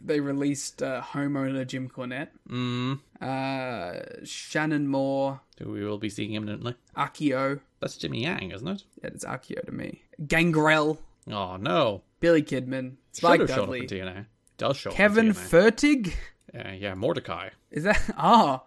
they 0.03 0.20
released 0.20 0.82
uh, 0.82 1.03
homeowner 1.03 1.65
Jim 1.68 1.89
Cornette. 1.89 2.30
Mm. 2.57 2.99
Uh, 3.21 4.25
Shannon 4.25 4.87
Moore. 4.87 5.41
Who 5.59 5.71
we 5.71 5.85
will 5.85 5.97
be 5.97 6.09
seeing 6.09 6.33
imminently. 6.33 6.75
Akio. 6.95 7.59
That's 7.79 7.97
Jimmy 7.97 8.23
Yang, 8.23 8.51
isn't 8.51 8.67
it? 8.67 8.83
Yeah, 9.03 9.09
it's 9.13 9.25
Akio 9.25 9.63
to 9.65 9.71
me. 9.71 10.03
Gangrel, 10.27 10.99
Oh 11.29 11.57
no. 11.57 12.03
Billy 12.19 12.41
Kidman, 12.41 12.95
Should 13.13 13.17
Spike 13.17 13.39
have 13.41 13.49
shown 13.49 13.69
up 13.69 13.75
in 13.75 13.85
TNA. 13.87 14.25
Does 14.57 14.77
show 14.77 14.91
Kevin 14.91 15.31
up 15.31 15.35
in 15.37 15.41
Fertig. 15.43 16.13
Yeah, 16.53 16.71
yeah, 16.73 16.93
Mordecai. 16.95 17.49
Is 17.69 17.83
that? 17.83 18.01
Ah, 18.17 18.63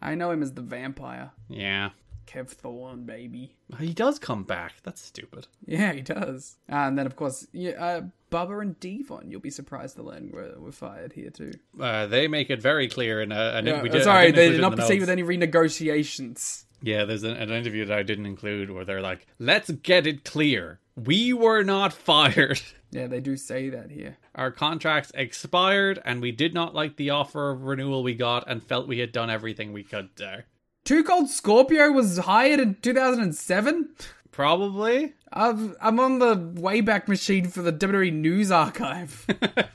I 0.00 0.14
know 0.14 0.30
him 0.30 0.42
as 0.42 0.52
the 0.52 0.62
vampire. 0.62 1.30
Yeah. 1.48 1.90
Kev 2.28 2.48
Thorn, 2.48 3.04
baby. 3.04 3.54
He 3.78 3.94
does 3.94 4.18
come 4.18 4.44
back. 4.44 4.74
That's 4.82 5.00
stupid. 5.00 5.46
Yeah, 5.66 5.92
he 5.92 6.02
does. 6.02 6.56
and 6.68 6.98
then, 6.98 7.06
of 7.06 7.16
course, 7.16 7.46
yeah, 7.52 7.70
uh, 7.72 8.02
Bubba 8.30 8.60
and 8.60 8.78
Devon. 8.78 9.30
You'll 9.30 9.40
be 9.40 9.50
surprised 9.50 9.96
to 9.96 10.02
learn 10.02 10.30
were, 10.30 10.54
were 10.58 10.72
fired 10.72 11.14
here 11.14 11.30
too. 11.30 11.52
Uh, 11.80 12.06
they 12.06 12.28
make 12.28 12.50
it 12.50 12.60
very 12.60 12.88
clear 12.88 13.22
in 13.22 13.32
a, 13.32 13.52
an 13.54 13.66
Yeah, 13.66 13.82
we 13.82 13.88
uh, 13.88 13.92
did, 13.92 14.04
sorry, 14.04 14.30
they 14.32 14.50
did 14.50 14.60
not 14.60 14.76
proceed 14.76 15.00
with 15.00 15.08
any 15.08 15.22
renegotiations. 15.22 16.64
Yeah, 16.82 17.04
there's 17.04 17.24
an, 17.24 17.36
an 17.36 17.50
interview 17.50 17.86
that 17.86 17.98
I 17.98 18.02
didn't 18.02 18.26
include 18.26 18.70
where 18.70 18.84
they're 18.84 19.00
like, 19.00 19.26
"Let's 19.38 19.70
get 19.70 20.06
it 20.06 20.24
clear. 20.24 20.80
We 20.96 21.32
were 21.32 21.62
not 21.62 21.92
fired. 22.10 22.60
Yeah, 22.90 23.06
they 23.06 23.20
do 23.20 23.36
say 23.36 23.70
that 23.70 23.90
here. 23.90 24.16
Our 24.34 24.50
contracts 24.50 25.12
expired, 25.14 26.00
and 26.04 26.20
we 26.22 26.32
did 26.32 26.54
not 26.54 26.74
like 26.74 26.96
the 26.96 27.10
offer 27.10 27.50
of 27.50 27.64
renewal 27.64 28.02
we 28.02 28.14
got, 28.14 28.44
and 28.46 28.62
felt 28.62 28.86
we 28.86 28.98
had 28.98 29.12
done 29.12 29.30
everything 29.30 29.72
we 29.72 29.82
could 29.82 30.10
there. 30.16 30.46
Two 30.88 31.04
Cold 31.04 31.28
Scorpio 31.28 31.92
was 31.92 32.16
hired 32.16 32.60
in 32.60 32.76
2007. 32.76 33.90
Probably. 34.30 35.12
I've, 35.30 35.76
I'm 35.82 36.00
on 36.00 36.18
the 36.18 36.34
Wayback 36.34 37.08
Machine 37.08 37.48
for 37.48 37.60
the 37.60 37.74
WWE 37.74 38.10
News 38.10 38.50
Archive. 38.50 39.26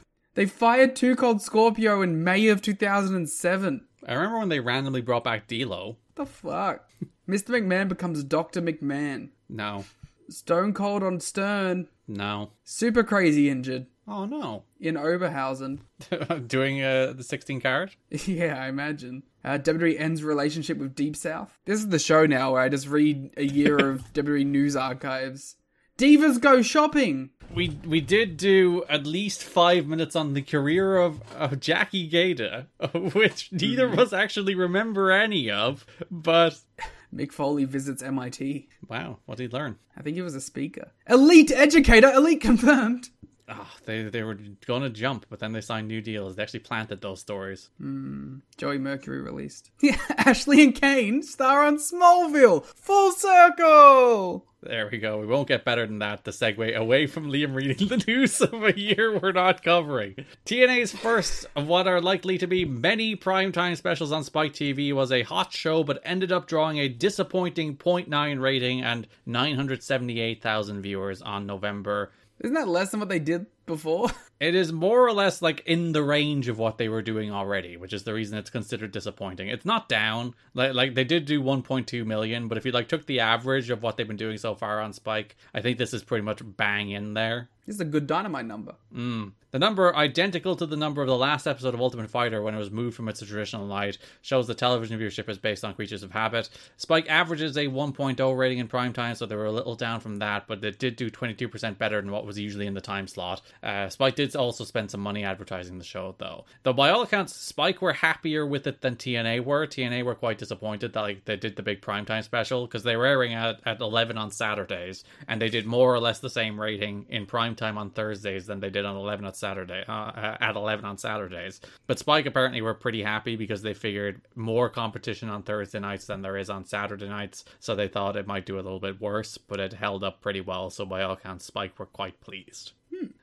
they 0.34 0.48
fired 0.48 0.96
Two 0.96 1.16
Cold 1.16 1.40
Scorpio 1.40 2.02
in 2.02 2.24
May 2.24 2.48
of 2.48 2.64
2007. 2.64 3.86
I 4.08 4.14
remember 4.16 4.40
when 4.40 4.50
they 4.50 4.60
randomly 4.60 5.02
brought 5.02 5.24
back 5.24 5.46
D'Lo. 5.46 5.98
What 6.16 6.16
the 6.16 6.26
fuck? 6.26 6.90
Mr. 7.30 7.50
McMahon 7.50 7.90
becomes 7.90 8.24
Dr. 8.24 8.64
McMahon. 8.64 9.30
No, 9.48 9.86
Stone 10.30 10.74
Cold 10.74 11.04
on 11.04 11.20
Stern. 11.20 11.90
no. 12.08 12.50
Super 12.64 13.04
crazy 13.04 13.52
injured 13.52 13.86
Oh 14.08 14.26
no. 14.26 14.64
in 14.80 14.96
Oberhausen. 14.96 15.78
Doing 16.48 16.82
uh, 16.82 17.14
the 17.16 17.24
16 17.24 17.62
carat? 17.62 17.96
yeah, 18.10 18.60
I 18.60 18.68
imagine. 18.68 19.22
Uh, 19.44 19.58
WWE 19.58 20.00
ends 20.00 20.24
relationship 20.24 20.78
with 20.78 20.96
Deep 20.96 21.16
South. 21.16 21.58
This 21.66 21.80
is 21.80 21.90
the 21.90 22.00
show 22.00 22.26
now 22.26 22.54
where 22.54 22.62
I 22.62 22.70
just 22.70 22.88
read 22.88 23.32
a 23.36 23.44
year 23.44 23.78
of 23.78 24.02
WWE 24.14 24.46
news 24.46 24.76
archives. 24.76 25.56
Divas 25.98 26.40
go 26.42 26.62
shopping. 26.62 27.30
We 27.54 27.78
we 27.86 28.02
did 28.02 28.38
do 28.38 28.84
at 28.90 29.06
least 29.06 29.44
five 29.44 29.86
minutes 29.86 30.16
on 30.16 30.34
the 30.34 30.42
career 30.42 30.98
of, 30.98 31.22
of 31.36 31.60
Jackie 31.60 32.10
Gayda, 32.10 32.66
which 33.14 33.52
neither 33.52 33.86
of 33.86 34.00
us 34.00 34.12
actually 34.12 34.56
remember 34.56 35.12
any 35.12 35.52
of. 35.52 35.86
But 36.10 36.60
Mick 37.14 37.32
Foley 37.32 37.66
visits 37.66 38.02
MIT. 38.02 38.70
wow, 38.88 39.20
what 39.26 39.38
did 39.38 39.52
he 39.52 39.56
learn? 39.56 39.78
I 39.96 40.02
think 40.02 40.16
he 40.16 40.24
was 40.24 40.34
a 40.34 40.42
speaker. 40.42 40.92
Elite 41.08 41.52
educator, 41.52 42.12
elite 42.12 42.42
confirmed. 42.42 43.10
Oh, 43.50 43.70
they 43.86 44.04
they 44.04 44.24
were 44.24 44.38
gonna 44.66 44.90
jump, 44.90 45.26
but 45.30 45.40
then 45.40 45.52
they 45.52 45.60
signed 45.62 45.88
new 45.90 46.00
deals. 46.02 46.36
They 46.36 46.44
actually 46.44 46.62
planted 46.62 47.02
those 47.02 47.20
stories. 47.20 47.70
Hmm. 47.78 48.38
Joey 48.58 48.78
Mercury 48.78 49.22
released. 49.22 49.70
Yeah, 49.82 50.00
Ashley 50.18 50.64
and 50.64 50.74
Kane 50.74 51.24
star 51.24 51.66
on 51.66 51.78
Smallville. 51.78 52.64
Full 52.66 53.12
circle. 53.12 54.46
There 54.62 54.88
we 54.90 54.98
go. 54.98 55.20
We 55.20 55.28
won't 55.28 55.50
get 55.50 55.66
better 55.66 55.86
than 55.86 56.00
that. 56.00 56.24
The 56.24 56.32
segue 56.32 56.74
away 56.74 57.06
from 57.06 57.30
Liam 57.30 57.54
reading 57.54 57.90
the 57.90 58.02
news 58.08 58.40
of 58.40 58.64
a 58.64 58.80
year 58.80 59.20
we're 59.20 59.34
not 59.34 59.62
covering. 59.62 60.16
TNA's 60.46 60.94
first 60.94 61.48
of 61.58 61.68
what 61.68 61.86
are 61.86 62.00
likely 62.00 62.38
to 62.38 62.48
be 62.48 62.64
many 62.64 63.18
primetime 63.18 63.76
specials 63.76 64.14
on 64.14 64.24
Spike 64.24 64.54
TV 64.54 64.94
was 64.94 65.12
a 65.12 65.24
hot 65.24 65.52
show, 65.52 65.84
but 65.84 66.02
ended 66.06 66.32
up 66.32 66.48
drawing 66.48 66.78
a 66.80 66.88
disappointing 66.88 67.76
0.9 67.76 68.40
rating 68.42 68.82
and 68.82 69.06
978,000 69.26 70.82
viewers 70.82 71.22
on 71.22 71.46
November. 71.46 72.12
Isn't 72.44 72.56
that 72.56 72.68
less 72.68 72.92
than 72.92 73.00
what 73.00 73.10
they 73.10 73.20
did 73.20 73.46
before? 73.66 74.12
It 74.40 74.56
is 74.56 74.74
more 74.74 75.08
or 75.08 75.14
less 75.14 75.42
like 75.42 75.62
in 75.66 75.94
the 75.94 76.04
range 76.04 76.50
of 76.50 76.60
what 76.60 76.78
they 76.78 76.90
were 76.90 77.02
doing 77.02 77.32
already, 77.32 77.78
which 77.78 77.94
is 77.94 78.04
the 78.04 78.14
reason 78.14 78.38
it's 78.38 78.50
considered 78.50 78.92
disappointing. 78.92 79.48
It's 79.48 79.64
not 79.64 79.88
down. 79.88 80.36
Like 80.54 80.74
like 80.74 80.96
they 80.96 81.06
did 81.06 81.24
do 81.24 81.42
1.2 81.42 82.06
million, 82.06 82.50
but 82.50 82.58
if 82.58 82.66
you 82.66 82.74
like 82.74 82.90
took 82.90 83.06
the 83.06 83.22
average 83.22 83.70
of 83.70 83.82
what 83.82 83.96
they've 83.96 84.06
been 84.08 84.18
doing 84.18 84.38
so 84.38 84.54
far 84.54 84.82
on 84.82 84.92
Spike, 84.92 85.38
I 85.54 85.62
think 85.62 85.78
this 85.78 85.94
is 85.94 86.04
pretty 86.04 86.24
much 86.24 86.42
bang 86.44 86.90
in 86.90 87.14
there. 87.14 87.48
This 87.66 87.76
is 87.76 87.80
a 87.82 87.86
good 87.86 88.06
dynamite 88.06 88.46
number. 88.46 88.76
Mm. 88.94 89.32
The 89.54 89.60
number 89.60 89.96
identical 89.96 90.56
to 90.56 90.66
the 90.66 90.76
number 90.76 91.04
of 91.04 91.08
the 91.08 91.16
last 91.16 91.46
episode 91.46 91.76
of 91.76 91.80
Ultimate 91.80 92.10
Fighter 92.10 92.42
when 92.42 92.56
it 92.56 92.58
was 92.58 92.72
moved 92.72 92.96
from 92.96 93.08
its 93.08 93.20
traditional 93.20 93.68
night 93.68 94.00
shows 94.24 94.48
the 94.48 94.56
television 94.56 95.00
viewership 95.00 95.30
is 95.30 95.38
based 95.38 95.64
on 95.64 95.76
creatures 95.76 96.02
of 96.02 96.10
habit. 96.10 96.50
Spike 96.78 97.08
averages 97.08 97.56
a 97.56 97.68
1.0 97.68 98.36
rating 98.36 98.58
in 98.58 98.68
prime 98.68 98.94
time, 98.94 99.14
so 99.14 99.28
they 99.28 99.36
were 99.36 99.46
a 99.46 99.52
little 99.52 99.76
down 99.76 100.00
from 100.00 100.16
that, 100.18 100.48
but 100.48 100.64
it 100.64 100.80
did 100.80 100.96
do 100.96 101.12
22% 101.12 101.78
better 101.78 102.02
than 102.02 102.10
what 102.10 102.26
was 102.26 102.40
usually 102.40 102.66
in 102.66 102.74
the 102.74 102.82
time 102.82 103.08
slot. 103.08 103.44
Uh, 103.62 103.90
Spike 103.90 104.16
did 104.16 104.36
also 104.36 104.64
spend 104.64 104.90
some 104.90 105.02
money 105.02 105.24
advertising 105.24 105.78
the 105.78 105.84
show, 105.84 106.16
though. 106.18 106.46
Though 106.64 106.74
by 106.74 106.90
all 106.90 107.04
accounts, 107.04 107.36
Spike 107.36 107.80
were 107.80 107.94
happier 107.94 108.48
with 108.48 108.66
it 108.66 108.82
than 108.82 108.96
TNA 108.96 109.46
were. 109.46 109.68
TNA 109.68 110.04
were 110.04 110.16
quite 110.16 110.40
disappointed 110.40 110.94
that 110.94 111.02
like 111.02 111.26
they 111.26 111.36
did 111.36 111.58
the 111.58 111.62
big 111.62 111.80
primetime 111.80 112.24
special 112.24 112.66
because 112.66 112.82
they 112.82 112.96
were 112.96 113.06
airing 113.06 113.36
at, 113.36 113.60
at 113.68 113.82
11 113.82 114.18
on 114.18 114.32
Saturdays, 114.32 115.04
and 115.28 115.40
they 115.40 115.50
did 115.50 115.68
more 115.68 115.94
or 115.94 116.00
less 116.00 116.18
the 116.22 116.30
same 116.32 116.60
rating 116.60 117.06
in 117.10 117.28
primetime 117.28 117.78
on 117.78 117.92
Thursdays 117.92 118.48
than 118.48 118.60
they 118.60 118.72
did 118.72 118.84
on 118.84 118.96
11 118.96 119.26
at 119.26 119.43
Saturday 119.44 119.84
uh, 119.90 120.38
at 120.40 120.56
11 120.56 120.86
on 120.86 120.98
Saturdays. 120.98 121.60
But 121.86 122.00
Spike 122.00 122.26
apparently 122.26 122.62
were 122.62 122.74
pretty 122.74 123.04
happy 123.04 123.36
because 123.36 123.62
they 123.62 123.74
figured 123.74 124.22
more 124.36 124.70
competition 124.70 125.30
on 125.30 125.44
Thursday 125.44 125.80
nights 125.80 126.06
than 126.06 126.22
there 126.22 126.38
is 126.38 126.50
on 126.50 126.64
Saturday 126.64 127.10
nights, 127.10 127.44
so 127.60 127.76
they 127.76 127.90
thought 127.90 128.16
it 128.16 128.26
might 128.26 128.46
do 128.46 128.56
a 128.56 128.64
little 128.64 128.80
bit 128.80 129.02
worse, 129.02 129.38
but 129.38 129.60
it 129.60 129.74
held 129.74 130.02
up 130.04 130.22
pretty 130.22 130.40
well. 130.40 130.70
So 130.70 130.86
by 130.86 131.04
all 131.04 131.14
accounts, 131.14 131.46
Spike 131.46 131.78
were 131.78 131.86
quite 131.86 132.22
pleased. 132.22 132.72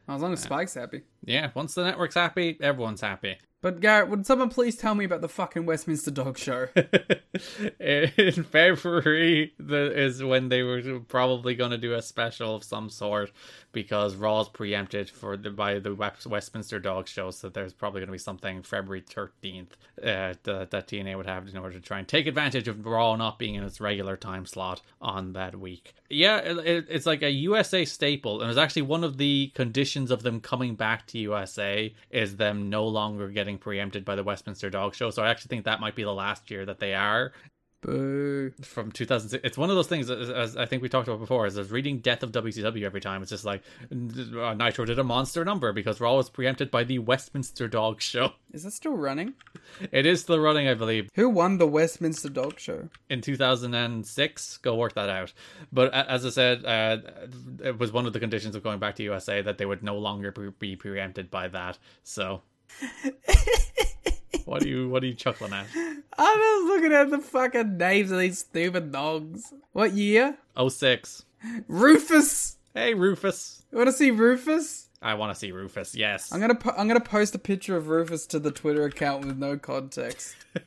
As 0.09 0.21
long 0.21 0.33
as 0.33 0.41
Spike's 0.41 0.75
happy. 0.75 1.03
Yeah, 1.25 1.51
once 1.55 1.75
the 1.75 1.85
network's 1.85 2.17
happy, 2.17 2.59
everyone's 2.61 3.01
happy. 3.01 3.39
But 3.63 3.81
Garrett, 3.81 4.09
would 4.09 4.25
someone 4.25 4.49
please 4.49 4.75
tell 4.77 4.95
me 4.95 5.05
about 5.05 5.21
the 5.21 5.29
fucking 5.29 5.67
Westminster 5.67 6.11
Dog 6.11 6.39
Show? 6.39 6.69
in 7.79 8.43
February 8.45 9.53
is 9.59 10.23
when 10.23 10.49
they 10.49 10.63
were 10.63 11.01
probably 11.09 11.55
going 11.55 11.71
to 11.71 11.79
do 11.79 11.95
a 11.95 12.01
special 12.01 12.57
of 12.57 12.65
some 12.65 12.89
sort 12.89 13.31
because 13.73 14.17
Raw's 14.17 14.49
preempted 14.49 15.11
for 15.11 15.37
the 15.37 15.51
by 15.51 15.79
the 15.79 15.95
Westminster 15.95 16.79
Dog 16.79 17.07
Show, 17.07 17.31
so 17.31 17.49
there's 17.51 17.73
probably 17.75 18.01
going 18.01 18.09
to 18.09 18.13
be 18.13 18.19
something 18.19 18.63
February 18.63 19.03
13th 19.03 19.67
uh, 20.03 20.35
that, 20.43 20.71
that 20.71 20.89
TNA 20.89 21.17
would 21.17 21.27
have 21.27 21.47
in 21.47 21.57
order 21.59 21.75
to 21.75 21.81
try 21.81 21.99
and 21.99 22.09
take 22.09 22.27
advantage 22.27 22.67
of 22.67 22.85
Raw 22.85 23.15
not 23.17 23.39
being 23.39 23.57
in 23.57 23.65
its 23.65 23.81
regular 23.81 24.17
time 24.17 24.47
slot 24.47 24.81
on 25.01 25.35
that 25.35 25.59
week. 25.59 25.93
Yeah, 26.09 26.39
it- 26.39 26.87
it's 26.89 27.07
like 27.07 27.23
a 27.23 27.31
USA 27.31 27.85
staple, 27.85 28.41
and 28.41 28.51
it's 28.51 28.59
actually 28.59 28.83
one 28.83 29.05
of 29.05 29.19
the 29.19 29.53
conditions 29.55 30.11
of 30.11 30.23
them 30.23 30.41
coming 30.41 30.75
back 30.75 31.07
to 31.09 31.19
USA 31.19 31.95
is 32.11 32.37
them 32.37 32.71
no 32.71 32.87
longer 32.87 33.29
getting 33.29 33.50
preempted 33.59 34.05
by 34.05 34.15
the 34.17 34.25
Westminster 34.25 34.71
Dog 34.71 34.95
Show. 34.95 35.11
So 35.11 35.23
I 35.23 35.31
actually 35.31 35.49
think 35.49 35.65
that 35.65 35.81
might 35.81 35.95
be 35.95 36.03
the 36.05 36.13
last 36.15 36.51
year 36.51 36.65
that 36.67 36.79
they 36.79 36.95
are 36.95 37.33
Boo. 37.83 38.51
from 38.61 38.93
2006. 38.93 39.43
It's 39.43 39.57
one 39.57 39.71
of 39.71 39.77
those 39.77 39.87
things, 39.87 40.11
as, 40.11 40.29
as 40.29 40.57
I 40.57 40.67
think 40.67 40.83
we 40.83 40.91
talked 40.91 41.09
about 41.09 41.19
before, 41.19 41.47
is 41.47 41.57
as 41.57 41.71
reading 41.71 42.01
Death 42.01 42.23
of 42.23 42.31
WCW 42.31 42.85
every 42.85 43.01
time. 43.01 43.23
It's 43.23 43.31
just 43.31 43.47
like 43.47 43.63
uh, 43.91 44.53
Nitro 44.55 44.85
did 44.85 44.99
a 44.99 45.05
monster 45.05 45.47
number 45.47 45.73
because 45.73 45.99
Raw 45.99 46.17
was 46.17 46.29
preempted 46.29 46.71
by 46.71 46.85
the 46.85 46.99
Westminster 46.99 47.69
Dog 47.69 48.03
Show. 48.03 48.33
Is 48.53 48.65
that 48.65 48.73
still 48.73 48.97
running? 48.97 49.33
It 49.93 50.05
is 50.05 50.21
still 50.21 50.41
running, 50.41 50.67
I 50.69 50.75
believe, 50.75 51.09
Who 51.15 51.29
won 51.31 51.59
the 51.59 51.69
Westminster 51.69 52.29
Dog 52.29 52.59
Show? 52.59 52.89
in 53.09 53.23
2006. 53.23 54.59
Go 54.59 54.75
work 54.75 54.95
that 54.95 55.09
out. 55.09 55.33
But 55.73 55.95
as 55.95 56.27
I 56.27 56.31
said, 56.31 56.67
uh, 56.67 56.99
it 57.65 57.79
was 57.79 57.93
one 57.93 58.07
of 58.07 58.13
the 58.13 58.21
conditions 58.21 58.57
of 58.57 58.63
going 58.63 58.81
back 58.81 58.97
to 58.97 59.03
USA 59.05 59.41
that 59.41 59.57
they 59.57 59.65
would 59.65 59.83
no 59.83 59.97
longer 59.97 60.33
be 60.59 60.77
preempted 60.77 61.31
by 61.31 61.49
that. 61.49 61.79
So. 62.03 62.43
What 64.51 64.65
are 64.65 64.69
you 64.69 64.89
what 64.89 65.05
are 65.05 65.07
you 65.07 65.15
chuckling 65.15 65.53
at? 65.53 65.67
I'm 66.19 66.39
just 66.39 66.67
looking 66.67 66.93
at 66.93 67.09
the 67.11 67.19
fucking 67.19 67.77
names 67.77 68.11
of 68.11 68.19
these 68.19 68.41
stupid 68.41 68.91
dogs. 68.91 69.55
What 69.73 69.93
year? 69.93 70.39
06. 70.69 71.25
Rufus. 71.69 72.57
Hey 72.75 72.95
Rufus. 72.95 73.63
You 73.71 73.79
want 73.79 73.89
to 73.91 73.93
see 73.93 74.11
Rufus? 74.11 74.89
I 75.03 75.15
want 75.15 75.33
to 75.33 75.39
see 75.39 75.51
Rufus. 75.53 75.95
Yes. 75.95 76.33
I'm 76.33 76.41
gonna 76.41 76.55
po- 76.55 76.75
I'm 76.77 76.87
gonna 76.87 77.01
post 77.01 77.35
a 77.35 77.39
picture 77.39 77.77
of 77.77 77.89
Rufus 77.89 78.27
to 78.29 78.39
the 78.39 78.51
Twitter 78.51 78.85
account 78.85 79.25
with 79.25 79.39
no 79.39 79.57
context. 79.57 80.37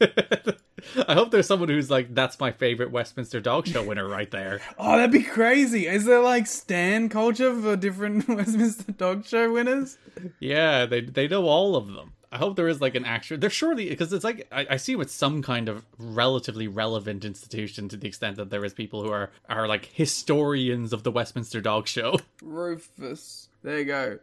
I 1.07 1.13
hope 1.13 1.31
there's 1.31 1.47
someone 1.47 1.69
who's 1.69 1.89
like, 1.89 2.13
that's 2.13 2.39
my 2.39 2.51
favorite 2.51 2.91
Westminster 2.91 3.39
Dog 3.39 3.67
Show 3.67 3.83
winner 3.83 4.07
right 4.07 4.29
there. 4.31 4.59
Oh, 4.77 4.97
that'd 4.97 5.11
be 5.11 5.23
crazy. 5.23 5.87
Is 5.87 6.05
there 6.05 6.19
like 6.19 6.47
stan 6.47 7.09
culture 7.09 7.53
for 7.59 7.75
different 7.75 8.27
Westminster 8.27 8.91
Dog 8.91 9.25
Show 9.25 9.53
winners? 9.53 9.97
Yeah, 10.39 10.85
they 10.87 11.01
they 11.01 11.27
know 11.27 11.45
all 11.45 11.75
of 11.75 11.87
them. 11.87 12.13
I 12.31 12.37
hope 12.37 12.55
there 12.55 12.67
is 12.67 12.81
like 12.81 12.95
an 12.95 13.05
actual. 13.05 13.37
There's 13.37 13.53
surely 13.53 13.89
because 13.89 14.11
it's 14.11 14.23
like 14.23 14.47
I, 14.51 14.65
I 14.71 14.77
see 14.77 14.95
with 14.95 15.11
some 15.11 15.43
kind 15.43 15.69
of 15.69 15.85
relatively 15.99 16.67
relevant 16.67 17.23
institution 17.23 17.87
to 17.89 17.97
the 17.97 18.07
extent 18.07 18.37
that 18.37 18.49
there 18.49 18.65
is 18.65 18.73
people 18.73 19.03
who 19.03 19.11
are 19.11 19.29
are 19.47 19.67
like 19.67 19.85
historians 19.85 20.91
of 20.91 21.03
the 21.03 21.11
Westminster 21.11 21.61
Dog 21.61 21.87
Show. 21.87 22.17
Rufus. 22.41 23.42
There 23.63 23.79
you 23.79 23.85
go. 23.85 24.19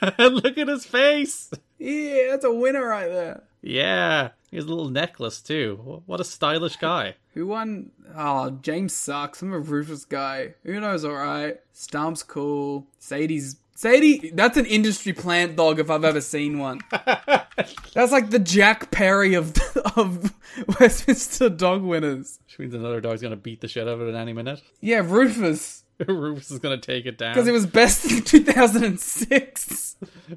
Look 0.18 0.58
at 0.58 0.68
his 0.68 0.86
face. 0.86 1.50
Yeah, 1.78 2.28
that's 2.30 2.44
a 2.44 2.52
winner 2.52 2.86
right 2.86 3.08
there. 3.08 3.42
Yeah, 3.60 4.30
He 4.50 4.56
has 4.56 4.64
a 4.66 4.68
little 4.68 4.88
necklace 4.88 5.40
too. 5.40 6.02
What 6.06 6.20
a 6.20 6.24
stylish 6.24 6.76
guy. 6.76 7.16
Who 7.34 7.46
won? 7.48 7.90
Oh, 8.16 8.50
James 8.50 8.94
sucks. 8.94 9.42
I'm 9.42 9.52
a 9.52 9.58
Rufus 9.58 10.04
guy. 10.04 10.54
Uno's 10.64 11.04
alright. 11.04 11.58
Stomp's 11.72 12.22
cool. 12.22 12.86
Sadie's. 12.98 13.56
Sadie, 13.74 14.32
that's 14.34 14.56
an 14.56 14.66
industry 14.66 15.12
plant 15.12 15.54
dog 15.54 15.78
if 15.78 15.88
I've 15.88 16.04
ever 16.04 16.20
seen 16.20 16.58
one. 16.58 16.80
that's 16.90 18.10
like 18.10 18.30
the 18.30 18.40
Jack 18.40 18.90
Perry 18.90 19.34
of 19.34 19.56
of 19.96 20.34
Westminster 20.80 21.48
dog 21.48 21.82
winners. 21.82 22.40
Which 22.46 22.58
means 22.58 22.74
another 22.74 23.00
dog's 23.00 23.22
gonna 23.22 23.36
beat 23.36 23.60
the 23.60 23.68
shit 23.68 23.84
out 23.86 23.94
of 23.94 24.00
it 24.00 24.08
in 24.08 24.16
any 24.16 24.32
minute. 24.32 24.62
Yeah, 24.80 25.02
Rufus. 25.04 25.84
Rufus 26.08 26.50
is 26.50 26.58
gonna 26.60 26.78
take 26.78 27.06
it 27.06 27.18
down. 27.18 27.34
Because 27.34 27.48
it 27.48 27.52
was 27.52 27.66
best 27.66 28.10
in 28.10 28.22
2006. 28.24 29.96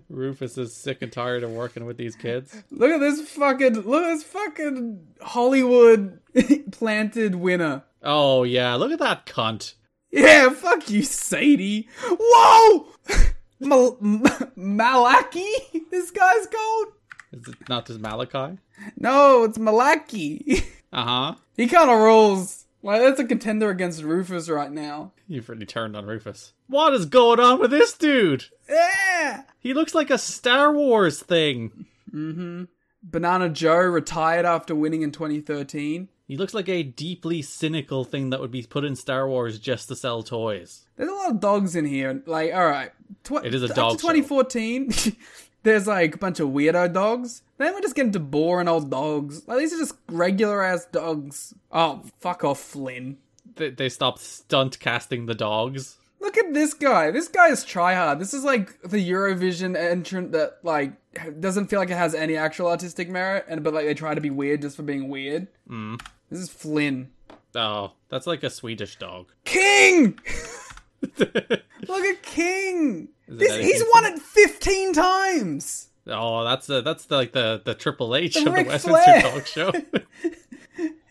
Rufus 0.10 0.58
is 0.58 0.76
sick 0.76 1.02
and 1.02 1.12
tired 1.12 1.44
of 1.44 1.52
working 1.52 1.86
with 1.86 1.98
these 1.98 2.16
kids. 2.16 2.56
Look 2.72 2.92
at 2.92 3.00
this 3.00 3.22
fucking 3.30 3.82
look 3.82 4.04
at 4.04 4.10
this 4.16 4.24
fucking 4.24 5.06
Hollywood 5.22 6.20
planted 6.72 7.36
winner. 7.36 7.84
Oh 8.02 8.44
yeah, 8.44 8.76
look 8.76 8.92
at 8.92 9.00
that 9.00 9.26
cunt. 9.26 9.76
Yeah, 10.12 10.50
fuck 10.50 10.90
you, 10.90 11.04
Sadie. 11.04 11.88
Whoa! 12.10 12.88
Mal- 13.60 13.98
Malaki? 14.58 15.46
This 15.92 16.12
guy's 16.12 16.48
called? 16.48 16.88
Is 17.34 17.48
it 17.48 17.70
not 17.70 17.86
just 17.86 18.00
Malachi? 18.00 18.58
No, 18.98 19.44
it's 19.44 19.58
Malaki. 19.58 20.64
Uh 20.92 21.06
huh. 21.06 21.36
he 21.56 21.68
kind 21.68 21.90
of 21.90 22.00
rules. 22.00 22.61
Like, 22.84 23.02
that's 23.02 23.20
a 23.20 23.26
contender 23.26 23.70
against 23.70 24.02
Rufus 24.04 24.50
right 24.50 24.72
now. 24.72 25.12
You've 25.28 25.50
really 25.50 25.66
turned 25.66 25.96
on 25.96 26.06
Rufus. 26.06 26.54
What 26.68 26.94
is 26.94 27.06
going 27.06 27.40
on 27.40 27.60
with 27.60 27.72
this 27.72 27.94
dude? 27.94 28.46
Yeah! 28.70 29.44
He 29.60 29.74
looks 29.74 29.94
like 29.94 30.10
a 30.10 30.18
Star 30.18 30.74
Wars 30.74 31.22
thing. 31.22 31.86
Mm-hmm. 32.14 32.64
Banana 33.04 33.50
Joe 33.50 33.78
retired 33.78 34.46
after 34.46 34.74
winning 34.76 35.02
in 35.04 35.12
2013. 35.12 36.08
He 36.28 36.38
looks 36.38 36.54
like 36.54 36.70
a 36.70 36.82
deeply 36.84 37.42
cynical 37.42 38.04
thing 38.06 38.30
that 38.30 38.40
would 38.40 38.52
be 38.52 38.64
put 38.64 38.86
in 38.86 38.96
Star 38.96 39.28
Wars 39.28 39.60
just 39.60 39.88
to 39.90 39.96
sell 39.96 40.24
toys. 40.24 40.86
There's 40.96 41.10
a 41.10 41.14
lot 41.14 41.32
of 41.32 41.40
dogs 41.40 41.76
in 41.76 41.86
here. 41.86 42.22
Like, 42.26 42.52
alright. 42.54 42.92
Tw- 43.24 43.44
It 43.44 43.54
is 43.54 43.64
a 43.64 43.70
up 43.70 43.76
dog 43.76 43.98
to 43.98 44.02
show. 44.02 44.08
2014, 44.14 44.94
there's 45.64 45.88
like 45.88 46.16
a 46.16 46.18
bunch 46.18 46.40
of 46.40 46.50
weirdo 46.50 46.94
dogs. 46.94 47.44
Then 47.58 47.74
we're 47.74 47.82
just 47.82 47.96
getting 47.96 48.12
to 48.14 48.20
boring 48.20 48.68
old 48.68 48.90
dogs. 48.90 49.48
Like, 49.48 49.60
these 49.60 49.74
are 49.74 49.78
just 49.78 49.96
regular 50.10 50.64
ass 50.64 50.86
dogs. 50.86 51.54
Oh, 51.72 52.02
fuck 52.20 52.44
off, 52.44 52.60
Flynn. 52.60 53.18
They, 53.56 53.70
they 53.70 53.90
stopped 53.90 54.20
stunt 54.20 54.80
casting 54.80 55.26
the 55.26 55.36
dogs. 55.36 55.98
Look 56.20 56.38
at 56.38 56.54
this 56.54 56.74
guy. 56.74 57.12
This 57.12 57.28
guy 57.28 57.50
is 57.50 57.66
tryhard. 57.66 58.20
This 58.20 58.34
is 58.34 58.44
like 58.44 58.82
the 58.84 58.98
Eurovision 58.98 59.76
entrant 59.76 60.32
that 60.34 60.60
like 60.64 60.94
doesn't 61.40 61.68
feel 61.68 61.80
like 61.80 61.90
it 61.90 61.98
has 61.98 62.14
any 62.14 62.38
actual 62.38 62.68
artistic 62.68 63.10
merit, 63.10 63.46
and 63.48 63.64
but 63.64 63.74
like 63.74 63.86
they 63.86 63.96
try 63.96 64.14
to 64.14 64.22
be 64.22 64.30
weird 64.30 64.62
just 64.62 64.76
for 64.76 64.84
being 64.84 65.10
weird. 65.10 65.48
Mm. 65.68 66.00
This 66.30 66.40
is 66.40 66.50
Flynn. 66.50 67.10
Oh, 67.56 67.94
that's 68.10 68.28
like 68.28 68.44
a 68.44 68.52
Swedish 68.52 68.98
dog. 68.98 69.32
King. 69.46 70.20
Look 71.18 72.06
at 72.06 72.22
King. 72.22 73.10
This, 73.38 73.56
he's 73.56 73.84
won 73.94 74.06
it 74.06 74.20
fifteen 74.20 74.94
times. 74.94 75.90
Oh, 76.08 76.44
that's 76.44 76.68
the 76.68 76.82
that's 76.82 77.06
the, 77.06 77.16
like 77.16 77.32
the 77.32 77.62
the 77.64 77.74
Triple 77.74 78.16
H 78.16 78.34
The 78.34 78.40
of 78.40 78.46
the 78.46 78.52
Ric 78.52 78.68
Westminster 78.68 79.04
Flair. 79.04 79.22
Dog 79.22 79.48
Show. 79.48 79.72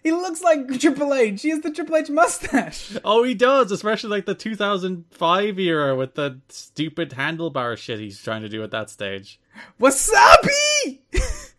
He 0.02 0.12
looks 0.12 0.42
like 0.42 0.80
Triple 0.80 1.12
H. 1.12 1.42
He 1.42 1.50
has 1.50 1.60
the 1.60 1.70
Triple 1.70 1.96
H 1.96 2.08
mustache. 2.08 2.96
oh, 3.04 3.22
he 3.22 3.34
does, 3.34 3.70
especially 3.70 4.10
like 4.10 4.24
the 4.24 4.34
2005 4.34 5.58
era 5.58 5.94
with 5.94 6.14
the 6.14 6.40
stupid 6.48 7.10
handlebar 7.10 7.76
shit 7.76 8.00
he's 8.00 8.22
trying 8.22 8.42
to 8.42 8.48
do 8.48 8.62
at 8.62 8.70
that 8.70 8.88
stage. 8.88 9.38
Wasabi. 9.78 11.00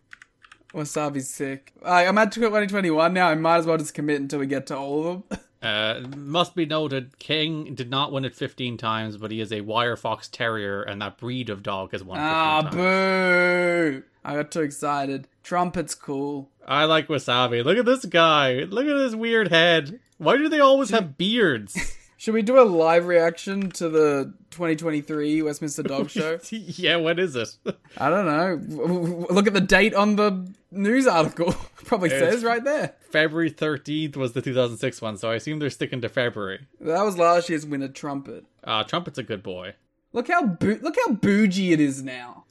Wasabi's 0.74 1.28
sick. 1.28 1.72
I'm 1.84 2.18
at 2.18 2.32
2021 2.32 3.14
now. 3.14 3.28
I 3.28 3.34
might 3.36 3.58
as 3.58 3.66
well 3.66 3.78
just 3.78 3.94
commit 3.94 4.20
until 4.20 4.40
we 4.40 4.46
get 4.46 4.66
to 4.68 4.76
all 4.76 5.06
of 5.06 5.28
them. 5.28 5.40
Uh, 5.62 6.00
must 6.16 6.54
be 6.56 6.66
noted, 6.66 7.18
King 7.20 7.74
did 7.74 7.88
not 7.88 8.10
win 8.10 8.24
it 8.24 8.34
15 8.34 8.76
times, 8.76 9.16
but 9.16 9.30
he 9.30 9.40
is 9.40 9.52
a 9.52 9.60
wire 9.60 9.96
fox 9.96 10.26
terrier, 10.26 10.82
and 10.82 11.00
that 11.00 11.18
breed 11.18 11.48
of 11.50 11.62
dog 11.62 11.92
has 11.92 12.02
won 12.02 12.18
15 12.18 12.28
Ah, 12.34 12.60
times. 12.62 12.74
boo! 12.74 14.02
I 14.24 14.34
got 14.34 14.50
too 14.50 14.60
excited. 14.62 15.28
Trumpet's 15.44 15.94
cool. 15.94 16.48
I 16.66 16.84
like 16.84 17.08
Wasabi. 17.08 17.64
Look 17.64 17.78
at 17.78 17.84
this 17.84 18.04
guy. 18.04 18.60
Look 18.64 18.86
at 18.86 18.96
his 18.96 19.14
weird 19.16 19.48
head. 19.48 20.00
Why 20.18 20.36
do 20.36 20.48
they 20.48 20.60
always 20.60 20.90
have 20.90 21.16
beards? 21.18 21.96
Should 22.22 22.34
we 22.34 22.42
do 22.42 22.60
a 22.60 22.62
live 22.62 23.08
reaction 23.08 23.72
to 23.72 23.88
the 23.88 24.32
2023 24.52 25.42
Westminster 25.42 25.82
Dog 25.82 26.08
Show? 26.08 26.38
yeah, 26.52 26.94
what 26.94 27.18
is 27.18 27.34
it? 27.34 27.56
I 27.98 28.10
don't 28.10 28.26
know. 28.26 29.26
Look 29.28 29.48
at 29.48 29.54
the 29.54 29.60
date 29.60 29.92
on 29.92 30.14
the 30.14 30.48
news 30.70 31.08
article. 31.08 31.52
Probably 31.84 32.10
It's- 32.10 32.34
says 32.34 32.44
right 32.44 32.62
there. 32.62 32.94
February 33.10 33.50
13th 33.50 34.14
was 34.14 34.34
the 34.34 34.40
2006 34.40 35.02
one, 35.02 35.16
so 35.16 35.32
I 35.32 35.34
assume 35.34 35.58
they're 35.58 35.68
sticking 35.68 36.00
to 36.00 36.08
February. 36.08 36.60
That 36.80 37.02
was 37.02 37.18
last 37.18 37.48
year's 37.48 37.66
winner, 37.66 37.88
Trumpet. 37.88 38.44
Uh, 38.62 38.84
Trumpet's 38.84 39.18
a 39.18 39.24
good 39.24 39.42
boy. 39.42 39.74
Look 40.12 40.28
how 40.28 40.46
boo- 40.46 40.78
look 40.80 40.94
how 41.04 41.14
bougie 41.14 41.72
it 41.72 41.80
is 41.80 42.04
now. 42.04 42.44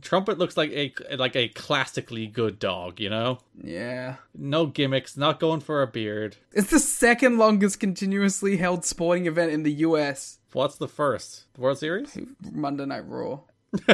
Trumpet 0.00 0.38
looks 0.38 0.56
like 0.56 0.70
a 0.70 0.92
like 1.16 1.36
a 1.36 1.48
classically 1.48 2.26
good 2.26 2.58
dog, 2.58 3.00
you 3.00 3.10
know? 3.10 3.38
Yeah. 3.62 4.16
No 4.34 4.66
gimmicks, 4.66 5.16
not 5.16 5.40
going 5.40 5.60
for 5.60 5.82
a 5.82 5.86
beard. 5.86 6.36
It's 6.52 6.70
the 6.70 6.78
second 6.78 7.38
longest 7.38 7.80
continuously 7.80 8.56
held 8.56 8.84
sporting 8.84 9.26
event 9.26 9.52
in 9.52 9.62
the 9.64 9.72
US. 9.72 10.38
What's 10.52 10.76
the 10.76 10.88
first? 10.88 11.44
The 11.54 11.60
World 11.60 11.78
Series? 11.78 12.16
Monday 12.52 12.86
Night 12.86 13.06
Raw. 13.06 13.40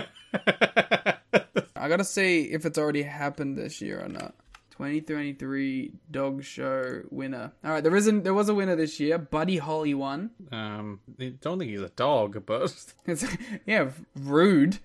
I 1.77 1.89
gotta 1.89 2.05
see 2.05 2.43
if 2.45 2.67
it's 2.67 2.79
already 2.79 3.03
happened 3.03 3.57
this 3.57 3.81
year 3.81 4.05
or 4.05 4.09
not. 4.09 4.35
2023 4.73 5.93
dog 6.11 6.45
show 6.45 7.03
winner. 7.11 7.51
All 7.65 7.71
right, 7.73 7.83
there 7.83 7.97
isn't. 7.97 8.23
There 8.23 8.35
was 8.35 8.49
a 8.49 8.55
winner 8.55 8.77
this 8.77 9.01
year. 9.01 9.19
Buddy 9.19 9.57
Holly 9.57 9.93
won. 9.93 10.31
Um, 10.53 11.01
I 11.19 11.35
don't 11.41 11.59
think 11.59 11.73
he's 11.73 11.81
a 11.81 11.89
dog, 11.89 12.45
but 12.47 12.73
It's 13.07 13.25
yeah, 13.67 13.91
rude. 14.15 14.79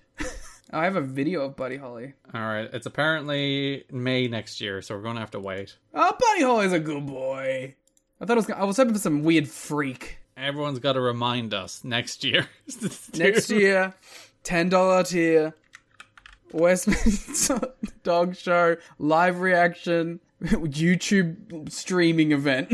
I 0.72 0.84
have 0.84 0.96
a 0.96 1.00
video 1.00 1.42
of 1.42 1.56
Buddy 1.56 1.76
Holly. 1.76 2.14
all 2.32 2.40
right. 2.40 2.68
It's 2.72 2.86
apparently 2.86 3.84
May 3.90 4.28
next 4.28 4.60
year, 4.60 4.82
so 4.82 4.96
we're 4.96 5.02
gonna 5.02 5.20
have 5.20 5.30
to 5.32 5.40
wait. 5.40 5.76
Oh, 5.92 6.12
Buddy 6.18 6.42
Holly's 6.42 6.72
a 6.72 6.80
good 6.80 7.06
boy. 7.06 7.74
I 8.20 8.24
thought 8.24 8.36
it 8.38 8.46
was. 8.46 8.50
I 8.50 8.64
was 8.64 8.76
hoping 8.76 8.94
for 8.94 9.00
some 9.00 9.22
weird 9.22 9.48
freak 9.48 10.18
Everyone's 10.36 10.80
got 10.80 10.94
to 10.94 11.00
remind 11.00 11.54
us 11.54 11.84
next 11.84 12.24
year. 12.24 12.48
next 13.14 13.50
year. 13.50 13.94
Ten 14.42 14.68
dollar 14.68 15.04
tier. 15.04 15.54
Westminster 16.52 17.60
Dog 18.02 18.36
Show 18.36 18.76
live 18.98 19.40
reaction 19.40 20.20
YouTube 20.42 21.70
streaming 21.70 22.32
event. 22.32 22.72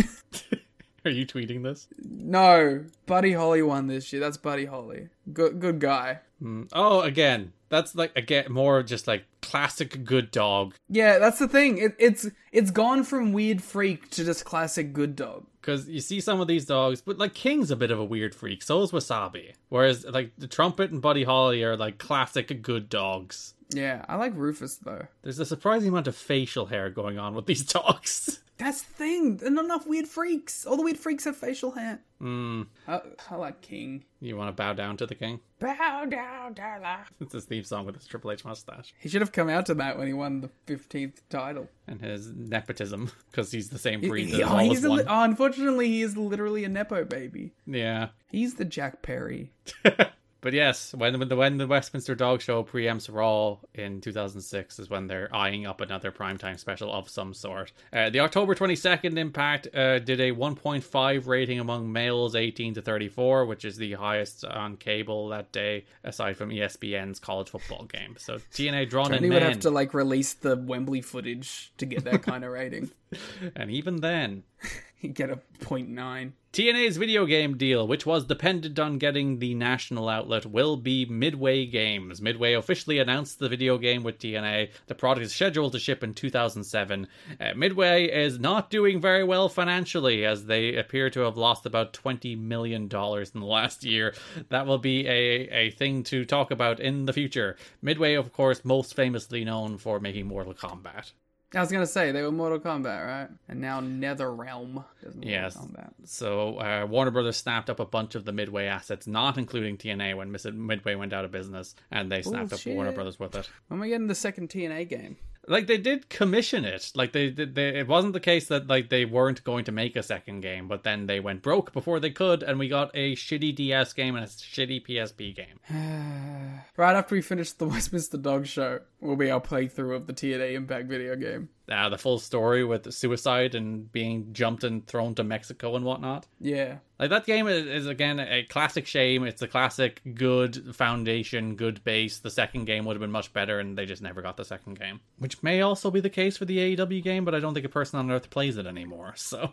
Are 1.05 1.11
you 1.11 1.27
tweeting 1.27 1.63
this? 1.63 1.89
no, 1.99 2.85
Buddy 3.07 3.33
Holly 3.33 3.63
won 3.63 3.87
this 3.87 4.13
year. 4.13 4.21
That's 4.21 4.37
Buddy 4.37 4.67
Holly. 4.67 5.09
Good, 5.33 5.61
good 5.61 5.81
guy. 5.81 6.21
Mm. 6.43 6.69
Oh, 6.75 7.01
again, 7.01 7.53
that's 7.71 7.95
like 7.95 8.15
again 8.17 8.53
more 8.53 8.83
just 8.83 9.07
like 9.07 9.25
classic 9.41 10.05
good 10.05 10.31
dog. 10.31 10.75
Yeah, 10.89 11.19
that's 11.19 11.39
the 11.39 11.49
thing. 11.49 11.79
It, 11.79 11.97
it's 11.99 12.29
it's 12.53 12.71
gone 12.71 13.05
from 13.05 13.33
weird 13.33 13.63
freak 13.63 14.11
to 14.11 14.25
just 14.25 14.45
classic 14.45 14.93
good 14.93 15.17
dog. 15.17 15.47
Because 15.61 15.89
you 15.89 16.01
see 16.01 16.21
some 16.21 16.41
of 16.41 16.49
these 16.49 16.67
dogs, 16.67 17.01
but 17.01 17.19
like 17.19 17.35
King's 17.35 17.71
a 17.71 17.77
bit 17.77 17.91
of 17.91 17.99
a 17.99 18.05
weird 18.05 18.35
freak. 18.35 18.63
So 18.63 18.83
is 18.83 18.93
Wasabi. 18.93 19.55
Whereas 19.69 20.05
like 20.05 20.33
the 20.37 20.47
Trumpet 20.47 20.91
and 20.91 21.01
Buddy 21.01 21.25
Holly 21.25 21.63
are 21.63 21.77
like 21.77 21.99
classic 21.99 22.61
good 22.63 22.89
dogs. 22.89 23.55
Yeah, 23.73 24.05
I 24.09 24.17
like 24.17 24.33
Rufus 24.35 24.77
though. 24.77 25.07
There's 25.23 25.39
a 25.39 25.47
surprising 25.47 25.91
amount 25.91 26.09
of 26.09 26.17
facial 26.17 26.67
hair 26.67 26.91
going 26.91 27.19
on 27.19 27.35
with 27.35 27.47
these 27.47 27.65
dogs. 27.73 28.41
That's 28.61 28.83
the 28.83 28.93
thing. 28.93 29.37
There 29.39 29.49
are 29.49 29.51
not 29.51 29.65
enough 29.65 29.87
weird 29.87 30.07
freaks. 30.07 30.67
All 30.67 30.77
the 30.77 30.83
weird 30.83 30.99
freaks 30.99 31.25
have 31.25 31.37
facial 31.37 31.71
hair. 31.73 32.01
Mm, 32.23 32.67
I, 32.87 33.01
I 33.31 33.35
like 33.37 33.63
King. 33.63 34.05
you 34.21 34.37
want 34.37 34.49
to 34.49 34.53
bow 34.53 34.75
down 34.75 34.99
to 34.99 35.07
the 35.07 35.15
king? 35.15 35.41
Bow 35.59 36.05
down, 36.05 36.53
Della. 36.53 37.07
It's 37.21 37.33
his 37.33 37.47
theme 37.47 37.65
song 37.65 37.87
with 37.87 37.95
his 37.97 38.07
Triple 38.07 38.31
H 38.33 38.45
mustache 38.45 38.93
He 38.99 39.09
should 39.09 39.23
have 39.23 39.33
come 39.33 39.49
out 39.49 39.65
to 39.67 39.75
that 39.75 39.97
when 39.97 40.07
he 40.07 40.13
won 40.13 40.43
the 40.43 40.51
15th 40.67 41.23
title. 41.31 41.69
and 41.89 42.01
his 42.03 42.31
nepotism 42.35 43.11
because 43.31 43.51
he's 43.51 43.71
the 43.71 43.79
same 43.79 44.03
breed 44.03 44.29
he- 44.29 44.37
that 44.37 44.43
oh, 44.43 44.49
always 44.51 44.69
he's 44.73 44.85
a 44.85 44.91
won. 44.91 44.99
li- 44.99 45.05
oh, 45.09 45.23
unfortunately, 45.23 45.89
he 45.89 46.03
is 46.03 46.17
literally 46.19 46.65
a 46.65 46.69
Nepo 46.69 47.05
baby. 47.05 47.53
yeah. 47.67 48.09
He's 48.31 48.55
the 48.55 48.65
Jack 48.67 49.01
Perry. 49.03 49.51
But 50.41 50.53
yes, 50.53 50.95
when 50.95 51.19
when 51.19 51.29
the 51.29 51.37
when 51.37 51.59
the 51.59 51.67
Westminster 51.67 52.15
Dog 52.15 52.41
Show 52.41 52.63
preempts 52.65 53.13
Raw 53.13 53.59
in 53.75 54.01
2006 54.01 54.79
is 54.79 54.89
when 54.89 55.07
they're 55.07 55.35
eyeing 55.35 55.67
up 55.67 55.81
another 55.81 56.11
primetime 56.11 56.59
special 56.59 56.93
of 56.93 57.09
some 57.09 57.35
sort. 57.35 57.73
Uh, 57.93 58.11
the 58.11 58.21
October 58.21 58.55
22nd 58.55 59.19
Impact 59.19 59.69
uh, 59.75 59.99
did 59.99 60.21
a 60.21 60.33
1.5 60.33 61.27
rating 61.27 61.61
among 61.61 61.93
males 61.93 62.35
18 62.35 62.75
to 62.75 62.83
34, 62.83 63.47
which 63.47 63.65
is 63.65 63.77
the 63.77 63.93
highest 63.93 64.45
on 64.45 64.77
cable 64.77 65.29
that 65.29 65.53
day, 65.53 65.85
aside 66.05 66.37
from 66.37 66.51
ESPN's 66.51 67.19
college 67.19 67.51
football 67.51 67.85
game. 67.85 68.17
So 68.19 68.39
TNA 68.53 68.89
drawn 68.89 69.13
in 69.13 69.23
men, 69.23 69.33
would 69.33 69.43
have 69.43 69.61
to 69.61 69.71
like 69.71 69.95
release 69.95 70.33
the 70.35 70.57
Wembley 70.57 71.03
footage 71.03 71.73
to 71.79 71.87
get 71.87 72.05
that 72.05 72.23
kind 72.23 72.45
of 72.45 72.53
rating. 72.53 72.91
and 73.57 73.71
even 73.71 73.97
then, 73.97 74.45
He'd 75.01 75.15
get 75.15 75.31
a 75.31 75.37
0.9. 75.61 76.33
TNA's 76.53 76.97
video 76.97 77.27
game 77.27 77.57
deal, 77.57 77.87
which 77.87 78.05
was 78.05 78.25
dependent 78.25 78.77
on 78.81 78.99
getting 78.99 79.39
the 79.39 79.55
national 79.55 80.09
outlet, 80.09 80.45
will 80.45 80.77
be 80.77 81.07
Midway 81.07 81.65
Games. 81.65 82.21
Midway 82.21 82.55
officially 82.55 82.99
announced 82.99 83.39
the 83.39 83.49
video 83.49 83.79
game 83.79 84.03
with 84.03 84.19
TNA. 84.19 84.71
The 84.89 84.97
product 84.97 85.27
is 85.27 85.33
scheduled 85.33 85.71
to 85.73 85.79
ship 85.79 86.03
in 86.03 86.13
2007. 86.13 87.07
Uh, 87.41 87.55
Midway 87.55 88.07
is 88.07 88.41
not 88.41 88.69
doing 88.69 89.01
very 89.01 89.23
well 89.23 89.49
financially, 89.49 90.27
as 90.27 90.47
they 90.47 90.75
appear 90.75 91.09
to 91.11 91.21
have 91.21 91.37
lost 91.37 91.67
about 91.67 91.93
$20 91.93 92.37
million 92.37 92.83
in 92.83 92.91
the 92.91 93.47
last 93.47 93.85
year. 93.85 94.13
That 94.49 94.67
will 94.67 94.79
be 94.79 95.07
a, 95.07 95.49
a 95.53 95.71
thing 95.71 96.03
to 96.05 96.25
talk 96.25 96.51
about 96.51 96.81
in 96.81 97.05
the 97.05 97.13
future. 97.13 97.57
Midway, 97.81 98.15
of 98.15 98.33
course, 98.33 98.65
most 98.65 98.97
famously 98.97 99.45
known 99.45 99.79
for 99.79 100.01
making 100.01 100.27
Mortal 100.27 100.55
Kombat. 100.55 101.13
I 101.55 101.61
was 101.61 101.73
gonna 101.73 101.87
say 101.87 102.13
they 102.13 102.23
were 102.23 102.31
Mortal 102.31 102.61
Kombat, 102.61 103.07
right? 103.07 103.29
And 103.49 103.61
now 103.61 103.81
NetherRealm 103.81 104.85
Yes. 105.21 105.57
Kombat. 105.57 105.91
So 106.05 106.59
uh, 106.59 106.87
Warner 106.89 107.11
Brothers 107.11 107.37
snapped 107.37 107.69
up 107.69 107.81
a 107.81 107.85
bunch 107.87 108.15
of 108.15 108.25
the 108.25 108.33
Midway 108.33 108.67
assets, 108.67 109.07
not 109.07 109.37
including 109.37 109.77
TNA 109.77 110.17
when 110.17 110.31
Midway 110.69 110.95
went 110.95 111.13
out 111.13 111.25
of 111.25 111.33
business, 111.33 111.75
and 111.91 112.11
they 112.11 112.23
snapped 112.23 112.53
up 112.53 112.65
Warner 112.67 112.93
Brothers 112.93 113.19
with 113.19 113.35
it. 113.35 113.49
When 113.69 113.81
we 113.81 113.89
get 113.89 113.97
in 113.97 114.07
the 114.07 114.15
second 114.15 114.49
TNA 114.49 114.89
game, 114.89 115.17
Like 115.49 115.67
they 115.67 115.79
did 115.79 116.09
commission 116.09 116.65
it. 116.65 116.93
Like 116.95 117.13
they, 117.13 117.31
they, 117.31 117.47
they 117.47 117.69
it 117.81 117.89
wasn't 117.89 118.13
the 118.13 118.21
case 118.21 118.49
that 118.49 118.67
like 118.67 118.89
they 118.89 119.05
weren't 119.05 119.43
going 119.43 119.65
to 119.65 119.73
make 119.73 119.97
a 119.97 120.03
second 120.03 120.41
game, 120.41 120.69
but 120.69 120.85
then 120.85 121.07
they 121.07 121.21
went 121.21 121.43
broke 121.43 121.73
before 121.73 121.99
they 121.99 122.11
could, 122.11 122.43
and 122.43 122.59
we 122.59 122.69
got 122.69 122.91
a 122.95 123.15
shitty 123.17 123.55
DS 123.55 123.93
game 123.93 124.17
and 124.17 124.25
a 124.25 124.29
shitty 124.29 124.87
PSP 124.87 125.35
game. 125.35 126.61
right 126.77 126.97
after 126.97 127.15
we 127.15 127.23
finish 127.23 127.53
the 127.53 127.67
Westminster 127.69 128.19
Dog 128.19 128.47
Show, 128.47 128.81
will 129.01 129.17
be 129.17 129.31
our 129.31 129.41
playthrough 129.41 129.97
of 129.97 130.07
the 130.07 130.13
TNA 130.13 130.55
Impact 130.55 130.89
video 130.89 131.17
game. 131.17 131.49
Uh, 131.71 131.89
the 131.89 131.97
full 131.99 132.19
story 132.19 132.65
with 132.65 132.93
suicide 132.93 133.55
and 133.55 133.93
being 133.93 134.33
jumped 134.33 134.65
and 134.65 134.85
thrown 134.87 135.15
to 135.15 135.23
Mexico 135.23 135.77
and 135.77 135.85
whatnot. 135.85 136.27
Yeah, 136.41 136.79
Like 136.99 137.11
that 137.11 137.27
game 137.27 137.47
is, 137.47 137.65
is 137.67 137.87
again 137.87 138.19
a 138.19 138.43
classic 138.43 138.87
shame. 138.87 139.23
It's 139.23 139.41
a 139.43 139.47
classic 139.47 140.03
good 140.15 140.75
foundation, 140.75 141.55
good 141.55 141.85
base. 141.85 142.19
The 142.19 142.31
second 142.31 142.65
game 142.65 142.85
would 142.87 142.95
have 142.95 143.01
been 143.01 143.13
much 143.13 143.33
better, 143.33 143.61
and 143.61 143.79
they 143.79 143.87
just 143.87 144.03
never 144.03 144.21
got 144.21 144.37
the 144.37 144.45
second 144.45 144.81
game, 144.81 145.01
which 145.19 145.43
may 145.45 145.61
also 145.61 145.91
be 145.93 146.01
the 146.01 146.11
case 146.11 146.37
for 146.37 146.45
the 146.45 146.77
AEW 146.77 147.03
game. 147.05 147.25
But 147.25 147.35
I 147.37 147.41
don't 147.41 147.55
think 147.55 147.67
a 147.67 147.71
person 147.71 148.01
on 148.01 148.11
Earth 148.11 148.31
plays 148.31 148.57
it 148.57 148.67
anymore. 148.67 149.15
So 149.17 149.53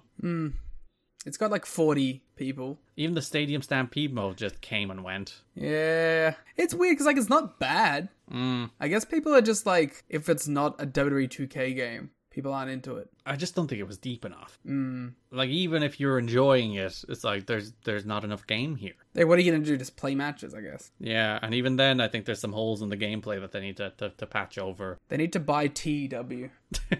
it's 1.27 1.37
got 1.37 1.51
like 1.51 1.65
forty 1.65 2.23
people. 2.35 2.79
even 2.95 3.13
the 3.15 3.21
Stadium 3.21 3.61
Stampede 3.61 4.13
mode 4.13 4.37
just 4.37 4.61
came 4.61 4.89
and 4.89 5.03
went. 5.03 5.41
Yeah, 5.55 6.33
it's 6.55 6.73
weird 6.73 6.93
because 6.93 7.05
like 7.05 7.17
it's 7.17 7.29
not 7.29 7.59
bad. 7.59 8.09
Mm. 8.31 8.71
I 8.79 8.87
guess 8.87 9.05
people 9.05 9.33
are 9.35 9.41
just 9.41 9.65
like, 9.65 10.03
if 10.09 10.27
it's 10.29 10.47
not 10.47 10.81
a 10.81 10.85
WWE 10.85 11.29
2K 11.29 11.75
game, 11.75 12.09
people 12.29 12.53
aren't 12.53 12.69
into 12.69 12.97
it. 12.97 13.09
I 13.25 13.35
just 13.37 13.55
don't 13.55 13.67
think 13.67 13.79
it 13.81 13.87
was 13.87 13.97
deep 13.97 14.25
enough. 14.25 14.59
Mm. 14.67 15.13
Like 15.31 15.49
even 15.49 15.81
if 15.83 15.99
you're 15.99 16.19
enjoying 16.19 16.73
it, 16.75 17.03
it's 17.09 17.23
like 17.23 17.45
there's 17.45 17.73
there's 17.83 18.05
not 18.05 18.23
enough 18.23 18.45
game 18.47 18.75
here. 18.75 18.93
Hey, 19.13 19.23
what 19.25 19.37
are 19.37 19.41
you 19.41 19.51
gonna 19.51 19.63
do? 19.65 19.77
Just 19.77 19.97
play 19.97 20.13
matches, 20.15 20.53
I 20.53 20.61
guess. 20.61 20.91
Yeah, 20.99 21.39
and 21.41 21.53
even 21.53 21.75
then, 21.77 21.99
I 22.01 22.07
think 22.07 22.25
there's 22.25 22.39
some 22.41 22.53
holes 22.53 22.81
in 22.81 22.89
the 22.89 22.97
gameplay 22.97 23.39
that 23.41 23.51
they 23.51 23.59
need 23.61 23.77
to 23.77 23.91
to, 23.97 24.09
to 24.11 24.25
patch 24.25 24.57
over 24.57 24.97
They 25.09 25.17
need 25.17 25.33
to 25.33 25.39
buy 25.39 25.67
TW. 25.67 26.49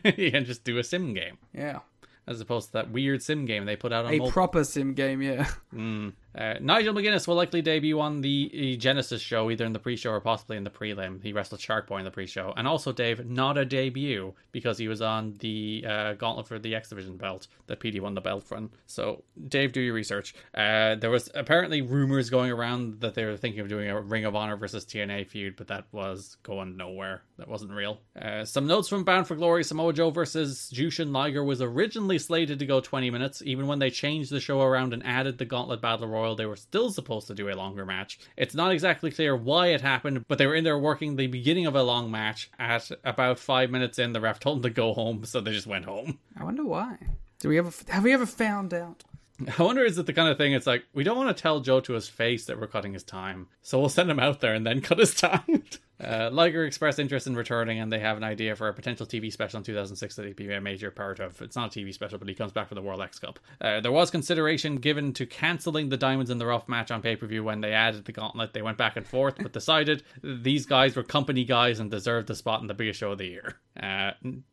and 0.04 0.46
just 0.46 0.64
do 0.64 0.78
a 0.78 0.84
sim 0.84 1.14
game 1.14 1.38
Yeah, 1.54 1.80
as 2.28 2.42
opposed 2.42 2.68
to 2.68 2.74
that 2.74 2.92
weird 2.92 3.24
sim 3.24 3.46
game 3.46 3.66
they 3.66 3.76
put 3.76 3.94
out 3.94 4.06
on 4.06 4.14
a 4.14 4.32
proper 4.32 4.64
sim 4.64 4.94
game. 4.94 5.22
Yeah. 5.22 5.48
Mm. 5.74 6.14
Uh, 6.38 6.56
Nigel 6.62 6.94
McGuinness 6.94 7.28
will 7.28 7.36
likely 7.36 7.62
debut 7.62 8.00
on 8.00 8.22
the 8.22 8.78
Genesis 8.78 9.22
show, 9.22 9.50
either 9.50 9.66
in 9.66 9.74
the 9.74 9.80
pre-show 9.80 10.12
or 10.12 10.22
possibly 10.22 10.56
in 10.56 10.64
the 10.64 10.70
prelim. 10.70 11.22
He 11.24 11.34
wrestled 11.34 11.62
Shark 11.62 11.88
Boy 11.88 11.98
in 11.98 12.06
the 12.06 12.12
pre-show, 12.12 12.54
and 12.56 12.68
also 12.68 12.92
Dave, 12.92 13.26
not 13.26 13.58
a 13.58 13.66
debut 13.66 14.34
because 14.52 14.78
he 14.78 14.88
was 14.88 15.02
on 15.02 15.36
the 15.40 15.84
uh, 15.88 16.14
Gauntlet 16.14 16.48
for 16.48 16.60
the 16.60 16.76
X 16.76 16.90
Division 16.90 17.18
belt 17.18 17.48
that 17.66 17.80
PD 17.80 18.00
won 18.00 18.14
the 18.14 18.22
belt 18.22 18.44
from. 18.44 18.70
So, 18.86 19.24
Dave, 19.48 19.72
do 19.72 19.82
your 19.82 19.94
research. 19.94 20.36
Uh, 20.54 20.96
there 20.96 21.10
was 21.10 21.30
apparently 21.34 21.82
rumors 21.82 22.30
going 22.30 22.52
around 22.52 23.02
that 23.02 23.16
they 23.16 23.26
were 23.26 23.38
thinking 23.38 23.62
of 23.62 23.68
doing 23.68 23.90
a 23.90 24.00
Ring 24.00 24.26
of 24.26 24.36
Honor 24.36 24.58
versus 24.58 24.86
TNA 24.86 25.28
feud, 25.28 25.56
but 25.56 25.68
that 25.68 25.86
was 25.92 26.38
going 26.44 26.78
nowhere. 26.78 27.24
That 27.38 27.48
wasn't 27.48 27.72
real. 27.72 28.00
Uh, 28.20 28.46
some 28.46 28.68
notes 28.68 28.90
from 28.90 29.04
Bound 29.04 29.28
for 29.28 29.36
Glory: 29.36 29.64
Samoa 29.64 29.94
Joe 29.94 30.12
versus 30.12 30.72
Jushin 30.74 31.12
Liger 31.12 31.44
was 31.44 31.62
originally 31.62 32.20
slated 32.20 32.60
to 32.60 32.66
go 32.66 32.80
20 32.80 33.10
minutes. 33.10 33.42
Even 33.44 33.68
when 33.68 33.80
they 33.80 33.90
changed 33.90 34.32
the 34.32 34.40
show 34.40 34.62
around 34.62 34.94
and 34.94 35.06
added 35.06 35.38
the 35.38 35.46
Gauntlet 35.46 35.82
Battle 35.82 36.08
Royal, 36.08 36.27
they 36.36 36.46
were 36.46 36.56
still 36.56 36.90
supposed 36.92 37.28
to 37.28 37.34
do 37.34 37.50
a 37.50 37.56
longer 37.56 37.86
match. 37.86 38.20
It's 38.36 38.56
not 38.56 38.72
exactly 38.72 39.12
clear 39.12 39.36
why 39.36 39.68
it 39.68 39.82
happened, 39.82 40.28
but 40.28 40.38
they 40.38 40.48
were 40.48 40.56
in 40.56 40.64
there 40.64 40.78
working 40.78 41.16
the 41.16 41.28
beginning 41.28 41.66
of 41.66 41.76
a 41.76 41.84
long 41.84 42.10
match. 42.12 42.50
At 42.60 42.90
about 43.04 43.40
five 43.40 43.70
minutes 43.70 44.00
in, 44.00 44.14
the 44.14 44.22
ref 44.22 44.40
told 44.40 44.58
them 44.58 44.64
to 44.64 44.76
go 44.76 44.94
home, 44.94 45.26
so 45.26 45.42
they 45.42 45.52
just 45.52 45.68
went 45.68 45.86
home. 45.86 46.20
I 46.40 46.44
wonder 46.44 46.64
why. 46.64 46.98
Do 47.40 47.50
we 47.50 47.58
ever 47.60 47.72
have 47.90 48.04
we 48.04 48.14
ever 48.14 48.26
found 48.26 48.74
out? 48.74 49.04
I 49.58 49.64
wonder 49.64 49.84
is 49.84 49.98
it 49.98 50.06
the 50.08 50.14
kind 50.14 50.30
of 50.30 50.38
thing 50.38 50.54
it's 50.54 50.66
like 50.66 50.84
we 50.94 51.04
don't 51.04 51.18
want 51.18 51.36
to 51.36 51.40
tell 51.42 51.60
Joe 51.60 51.80
to 51.82 51.94
his 51.94 52.10
face 52.10 52.46
that 52.46 52.60
we're 52.60 52.68
cutting 52.68 52.94
his 52.94 53.04
time, 53.04 53.48
so 53.62 53.80
we'll 53.80 53.90
send 53.90 54.10
him 54.10 54.20
out 54.20 54.42
there 54.42 54.54
and 54.56 54.66
then 54.66 54.82
cut 54.82 54.98
his 55.00 55.14
time. 55.16 55.64
Uh, 56.04 56.30
Liger 56.32 56.66
expressed 56.66 57.00
interest 57.00 57.26
in 57.26 57.36
returning, 57.36 57.80
and 57.80 57.92
they 57.92 58.00
have 58.00 58.18
an 58.18 58.24
idea 58.24 58.56
for 58.56 58.68
a 58.68 58.74
potential 58.74 59.06
TV 59.06 59.32
special 59.32 59.58
in 59.58 59.64
2006 59.64 60.16
that 60.16 60.26
he'd 60.26 60.36
be 60.36 60.52
a 60.54 60.62
major 60.62 60.92
part 60.92 61.20
of. 61.20 61.42
It's 61.42 61.56
not 61.56 61.76
a 61.76 61.80
TV 61.80 61.94
special, 61.94 62.20
but 62.20 62.28
he 62.28 62.36
comes 62.36 62.52
back 62.52 62.70
for 62.70 62.76
the 62.76 62.82
World 62.82 63.02
X 63.02 63.18
Cup. 63.20 63.40
Uh, 63.60 63.82
there 63.82 63.92
was 63.92 64.12
consideration 64.12 64.76
given 64.78 65.14
to 65.14 65.26
cancelling 65.26 65.90
the 65.90 65.98
Diamonds 65.98 66.30
in 66.30 66.38
the 66.38 66.46
Rough 66.46 66.68
match 66.68 66.92
on 66.92 67.02
pay 67.02 67.16
per 67.16 67.26
view 67.26 67.44
when 67.44 67.62
they 67.62 67.74
added 67.74 68.06
the 68.06 68.12
Gauntlet. 68.12 68.54
They 68.54 68.62
went 68.62 68.78
back 68.78 68.96
and 68.96 69.08
forth, 69.08 69.36
but 69.42 69.54
decided 69.54 70.04
these 70.24 70.66
guys 70.66 70.96
were 70.96 71.04
company 71.04 71.44
guys 71.46 71.80
and 71.80 71.90
deserved 71.90 72.28
the 72.28 72.36
spot 72.36 72.62
in 72.62 72.68
the 72.68 72.74
biggest 72.74 73.00
show 73.00 73.12
of 73.12 73.18
the 73.18 73.26
year. 73.26 73.56
Uh, 73.82 74.12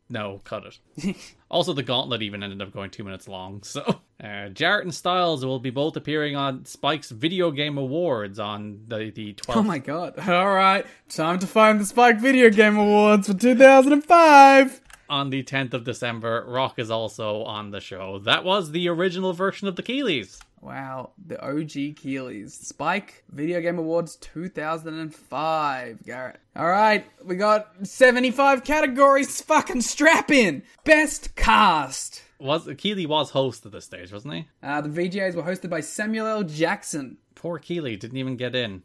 no, 0.09 0.41
cut 0.43 0.63
it. 0.65 1.15
Also, 1.47 1.73
the 1.73 1.83
gauntlet 1.83 2.23
even 2.23 2.41
ended 2.41 2.59
up 2.59 2.73
going 2.73 2.89
two 2.89 3.03
minutes 3.03 3.27
long. 3.27 3.61
So, 3.63 4.01
uh, 4.21 4.49
Jarrett 4.49 4.83
and 4.83 4.93
Styles 4.93 5.45
will 5.45 5.59
be 5.59 5.69
both 5.69 5.95
appearing 5.95 6.35
on 6.35 6.65
Spike's 6.65 7.11
Video 7.11 7.51
Game 7.51 7.77
Awards 7.77 8.39
on 8.39 8.79
the 8.87 9.11
the 9.11 9.35
12th. 9.35 9.55
Oh 9.55 9.61
my 9.61 9.77
god. 9.77 10.17
Alright, 10.17 10.87
time 11.07 11.34
to 11.41 11.47
find 11.47 11.79
the 11.79 11.85
Spike 11.85 12.19
Video 12.19 12.49
Game 12.49 12.77
Awards 12.77 13.27
for 13.27 13.33
2005! 13.33 14.81
on 15.09 15.29
the 15.29 15.43
10th 15.43 15.73
of 15.73 15.83
December. 15.83 16.43
Rock 16.47 16.79
is 16.79 16.89
also 16.89 17.43
on 17.43 17.71
the 17.71 17.79
show. 17.79 18.19
That 18.19 18.43
was 18.43 18.71
the 18.71 18.87
original 18.89 19.33
version 19.33 19.67
of 19.67 19.75
the 19.75 19.83
Keighleys. 19.83 20.39
Wow, 20.61 21.11
the 21.23 21.39
OG 21.45 21.93
Keighleys. 21.95 22.51
Spike 22.51 23.23
Video 23.29 23.61
Game 23.61 23.77
Awards 23.77 24.15
2005, 24.15 26.03
Garrett. 26.03 26.39
Alright, 26.57 27.05
we 27.23 27.35
got 27.35 27.85
75 27.85 28.63
categories. 28.63 29.41
Fucking 29.41 29.81
strap 29.81 30.31
in! 30.31 30.63
Best 30.83 31.35
cast. 31.35 32.23
Was 32.39 32.67
Keighley 32.77 33.05
was 33.05 33.29
host 33.29 33.65
at 33.65 33.71
this 33.71 33.85
stage, 33.85 34.11
wasn't 34.11 34.33
he? 34.33 34.47
Uh, 34.61 34.81
the 34.81 34.89
VGAs 34.89 35.35
were 35.35 35.43
hosted 35.43 35.69
by 35.69 35.81
Samuel 35.81 36.27
L. 36.27 36.43
Jackson. 36.43 37.17
Poor 37.45 37.59
Keighley 37.59 37.95
didn't 37.95 38.17
even 38.17 38.37
get 38.37 38.55
in. 38.55 38.81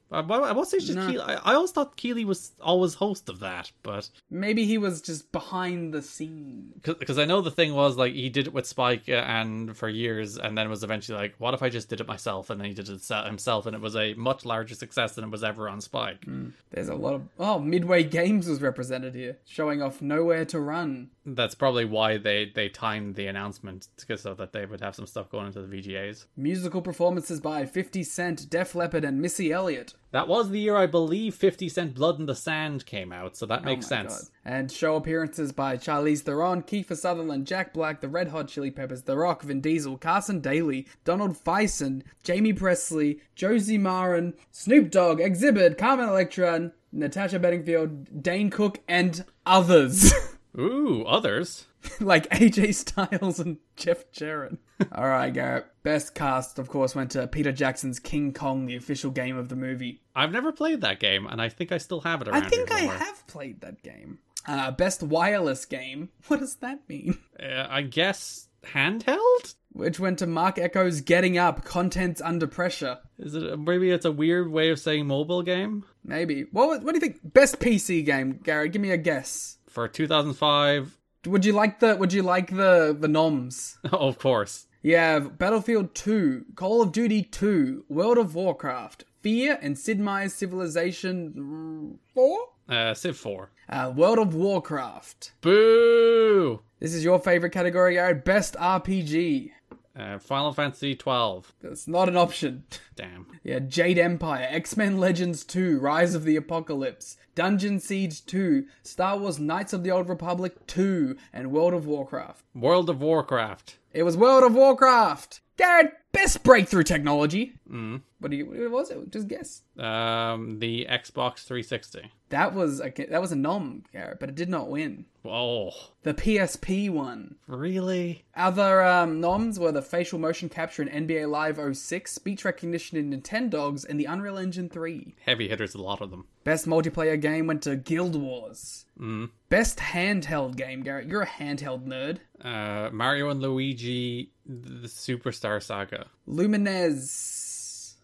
Stage 0.65 0.89
did 0.89 0.97
No. 0.97 1.07
Keighley? 1.07 1.23
I, 1.23 1.35
I 1.37 1.55
always 1.55 1.71
thought 1.71 1.97
Keighley 1.97 2.27
was 2.27 2.53
always 2.61 2.93
host 2.93 3.31
of 3.31 3.41
that, 3.41 3.73
but 3.83 4.11
Maybe 4.31 4.67
he 4.67 4.77
was 4.77 5.01
just 5.01 5.33
behind 5.33 5.95
the 5.95 6.03
scenes. 6.03 6.75
because 6.99 7.19
I 7.19 7.25
know 7.25 7.41
the 7.41 7.51
thing 7.51 7.73
was 7.73 7.97
like 7.97 8.13
he 8.13 8.29
did 8.29 8.49
it 8.49 8.53
with 8.53 8.67
Spike 8.67 9.05
uh, 9.09 9.13
and 9.13 9.75
for 9.75 9.89
years, 9.89 10.37
and 10.37 10.59
then 10.59 10.69
was 10.69 10.85
eventually 10.85 11.17
like, 11.17 11.37
what 11.39 11.55
if 11.55 11.63
I 11.63 11.71
just 11.71 11.89
did 11.89 12.03
it 12.03 12.07
myself? 12.07 12.51
And 12.51 12.61
then 12.61 12.69
he 12.69 12.75
did 12.75 12.91
it 12.91 13.01
himself, 13.25 13.65
and 13.65 13.75
it 13.75 13.81
was 13.81 13.97
a 13.97 14.13
much 14.13 14.45
larger 14.45 14.75
success 14.75 15.15
than 15.15 15.25
it 15.25 15.31
was 15.31 15.43
ever 15.43 15.67
on 15.67 15.81
Spike. 15.81 16.27
There's 16.71 16.91
a 16.91 16.95
lot 16.95 17.15
of. 17.15 17.23
Oh, 17.39 17.59
Midway 17.59 18.05
Games 18.05 18.47
was 18.47 18.61
represented 18.61 19.15
here, 19.15 19.39
showing 19.47 19.81
off 19.81 20.03
Nowhere 20.03 20.45
to 20.45 20.61
Run. 20.61 21.09
That's 21.35 21.55
probably 21.55 21.85
why 21.85 22.17
they 22.19 22.51
they 22.55 22.69
timed 22.69 23.15
the 23.15 23.27
announcement 23.27 23.89
so 24.17 24.35
that 24.35 24.53
they 24.53 24.67
would 24.67 24.81
have 24.81 24.95
some 24.95 25.07
stuff 25.07 25.31
going 25.31 25.47
into 25.47 25.63
the 25.63 25.77
VGAs. 25.77 26.27
Musical 26.37 26.83
performances 26.83 27.41
by 27.41 27.67
50 27.67 28.03
Cent, 28.03 28.51
Def 28.51 28.75
Leppard, 28.75 29.05
and 29.05 29.21
Missy 29.21 29.53
Elliott. 29.53 29.95
That 30.13 30.27
was 30.27 30.51
the 30.51 30.59
year 30.59 30.77
I 30.77 30.87
believe 30.87 31.35
Fifty 31.37 31.69
Cent 31.69 31.95
Blood 31.95 32.19
in 32.19 32.27
the 32.27 32.35
Sand 32.35 32.85
came 32.85 33.13
out, 33.13 33.37
so 33.37 33.47
that 33.47 33.61
Oh 33.63 33.65
makes 33.67 33.89
my 33.91 33.97
sense. 33.97 34.19
God. 34.19 34.31
And 34.45 34.73
show 34.73 34.97
appearances 34.97 35.53
by 35.53 35.77
Charlize 35.77 36.23
Theron, 36.23 36.63
Kiefer 36.63 36.97
Sutherland, 36.97 37.47
Jack 37.47 37.73
Black, 37.73 38.01
The 38.01 38.09
Red 38.09 38.29
Hot 38.29 38.49
Chili 38.49 38.71
Peppers, 38.73 39.03
The 39.03 39.17
Rock, 39.17 39.43
Vin 39.43 39.61
Diesel, 39.61 39.99
Carson 39.99 40.41
Daly, 40.41 40.89
Donald 41.05 41.37
Faison, 41.37 42.03
Jaime 42.27 42.53
Pressly, 42.53 43.21
Josie 43.37 43.79
Maran, 43.79 44.35
Snoop 44.51 44.91
Dogg, 44.91 45.21
Xzibit, 45.21 45.79
Carmen 45.79 46.09
Electra, 46.09 46.73
Natasha 46.91 47.39
Bedingfield, 47.39 48.21
Dane 48.21 48.51
Cook, 48.51 48.81
and 48.89 49.25
others. 49.47 50.13
Ooh, 50.59 51.05
others. 51.05 51.67
like 52.01 52.29
AJ 52.31 52.75
Styles 52.75 53.41
and 53.41 53.59
Jeff 53.77 54.11
Jarrett. 54.13 54.59
All 54.93 55.09
right, 55.09 55.33
Garrett. 55.33 55.67
Best 55.83 56.15
cast, 56.15 56.59
of 56.59 56.69
course, 56.69 56.95
went 56.95 57.13
to 57.13 57.27
Peter 57.27 57.53
Jackson's 57.53 57.99
King 57.99 58.33
Kong, 58.33 58.67
the 58.67 58.77
official 58.77 59.11
game 59.11 59.37
of 59.37 59.49
the 59.49 59.57
movie. 59.57 60.03
I've 60.15 60.33
never 60.33 60.53
played 60.53 60.83
that 60.83 61.01
game, 61.01 61.27
and 61.27 61.41
I 61.41 61.49
think 61.49 61.73
I 61.73 61.79
still 61.79 62.01
have 62.01 62.23
it 62.23 62.29
around 62.29 62.45
I 62.45 62.49
think 62.49 62.69
here 62.71 62.91
I 62.91 62.93
have 62.93 63.27
played 63.27 63.61
that 63.63 63.83
game. 63.83 64.19
Uh, 64.47 64.71
best 64.71 65.03
wireless 65.03 65.65
game. 65.65 66.11
What 66.29 66.41
does 66.41 66.57
that 66.57 66.81
mean? 66.89 67.19
Uh, 67.39 67.67
I 67.69 67.83
guess 67.83 68.49
handheld. 68.65 69.55
Which 69.73 70.01
went 70.01 70.19
to 70.19 70.27
Marc 70.27 70.57
Ecko's 70.57 71.01
Getting 71.01 71.39
Up, 71.39 71.65
Contents 71.65 72.21
Under 72.21 72.49
Pressure. 72.49 72.99
Is 73.19 73.37
it 73.37 73.57
maybe 73.57 73.91
it's 73.91 74.05
a 74.05 74.11
weird 74.11 74.51
way 74.51 74.71
of 74.71 74.81
saying 74.81 75.07
mobile 75.07 75.43
game 75.43 75.85
Maybe. 76.05 76.47
What, 76.51 76.83
what 76.83 76.93
do 76.93 76.97
you 76.97 77.01
think? 77.01 77.21
Best 77.23 77.61
PC 77.61 78.05
game, 78.05 78.41
Garrett? 78.43 78.73
Give 78.73 78.83
me 78.83 78.91
a 78.91 78.97
guess. 78.97 79.59
For 79.71 79.89
2005? 79.89 80.99
Would 81.27 81.45
you 81.45 81.53
like 81.53 81.81
the 81.81 81.97
Would 81.97 82.13
you 82.13 82.23
like 82.23 82.51
the 82.51 82.97
the 82.99 83.09
noms? 83.09 83.79
of 83.93 84.19
course. 84.19 84.67
Yeah, 84.83 85.19
Battlefield 85.19 85.95
2, 85.95 86.47
Call 86.55 86.81
of 86.81 86.91
Duty 86.91 87.23
2, 87.23 87.85
World 87.91 88.17
of 88.17 88.35
Warcraft, 88.35 89.05
Fear, 89.21 89.59
and 89.61 89.79
Sid 89.79 90.01
Meier's 90.01 90.33
Civilization 90.33 91.99
4? 92.15 92.39
Uh, 92.67 92.95
Civ 92.95 93.15
4. 93.19 93.51
Uh, 93.69 93.93
World 93.95 94.19
of 94.19 94.35
Warcraft. 94.35 95.33
Boo! 95.43 96.63
This 96.79 96.95
is 96.95 97.05
your 97.05 97.19
favorite 97.19 97.53
category, 97.53 97.97
Jared. 97.97 98.25
Best 98.25 98.55
RPG. 98.55 99.51
Uh, 99.97 100.19
Final 100.19 100.53
Fantasy 100.53 100.95
12. 100.95 101.53
That's 101.61 101.89
not 101.89 102.09
an 102.09 102.17
option. 102.17 102.65
Damn. 102.97 103.27
Yeah, 103.43 103.59
Jade 103.59 103.99
Empire, 103.99 104.47
X 104.49 104.77
Men 104.77 104.99
Legends 104.99 105.45
2, 105.45 105.79
Rise 105.81 106.15
of 106.15 106.25
the 106.25 106.37
Apocalypse, 106.37 107.17
Dungeon 107.35 107.81
Siege 107.81 108.25
2, 108.27 108.67
Star 108.83 109.19
Wars 109.19 109.39
Knights 109.39 109.73
of 109.73 109.83
the 109.83 109.91
Old 109.91 110.09
Republic 110.09 110.67
2, 110.67 111.17
and 111.33 111.51
World 111.51 111.75
of 111.75 111.87
Warcraft. 111.87 112.45
World 112.55 112.89
of 112.89 113.01
Warcraft. 113.01 113.79
It 113.93 114.05
was 114.05 114.17
World 114.17 114.45
of 114.45 114.55
Warcraft! 114.55 115.41
Garrett, 115.57 115.93
best 116.13 116.43
breakthrough 116.43 116.85
technology. 116.85 117.55
Mm. 117.71 118.03
What 118.21 118.31
do 118.31 118.37
you? 118.37 118.47
What 118.47 118.71
was 118.71 118.91
it? 118.91 119.11
Just 119.11 119.29
guess. 119.29 119.63
Um, 119.79 120.59
the 120.59 120.87
Xbox 120.91 121.45
360. 121.45 122.13
That 122.29 122.55
was 122.55 122.81
a 122.81 122.91
that 123.11 123.21
was 123.21 123.33
a 123.33 123.37
nom, 123.37 123.83
Garrett, 123.93 124.21
but 124.21 124.29
it 124.29 124.35
did 124.37 124.49
not 124.49 124.69
win. 124.69 125.07
Oh, 125.25 125.73
The 126.03 126.15
PSP 126.15 126.89
one. 126.91 127.35
really? 127.47 128.25
Other 128.37 128.83
um, 128.85 129.21
noms 129.21 129.59
were 129.59 129.73
the 129.73 129.83
facial 129.83 130.19
motion 130.19 130.49
capture 130.49 130.83
in 130.83 131.07
NBA 131.07 131.29
Live 131.29 131.59
06, 131.77 132.11
speech 132.13 132.45
recognition 132.45 132.97
in 132.97 133.11
Nintendogs, 133.11 133.85
and 133.87 133.99
the 134.01 134.05
Unreal 134.07 134.39
Engine 134.39 134.69
3. 134.71 135.15
Heavy 135.27 135.49
hitters, 135.49 135.75
a 135.75 135.83
lot 135.83 136.01
of 136.01 136.11
them. 136.11 136.27
Best 136.45 136.67
multiplayer 136.67 137.21
game 137.21 137.47
went 137.47 137.63
to 137.63 137.77
Guild 137.77 138.17
Wars. 138.17 138.87
Mm. 138.99 139.31
Best 139.51 139.79
handheld 139.79 140.57
game, 140.57 140.83
Garrett. 140.83 141.07
You're 141.09 141.23
a 141.23 141.27
handheld 141.27 141.87
nerd. 141.87 142.19
Uh, 142.43 142.91
Mario 142.93 143.29
and 143.31 143.41
Luigi, 143.43 144.31
the 144.47 144.89
Superstar 144.89 145.63
Saga. 145.63 146.07
Lumines. 146.29 147.40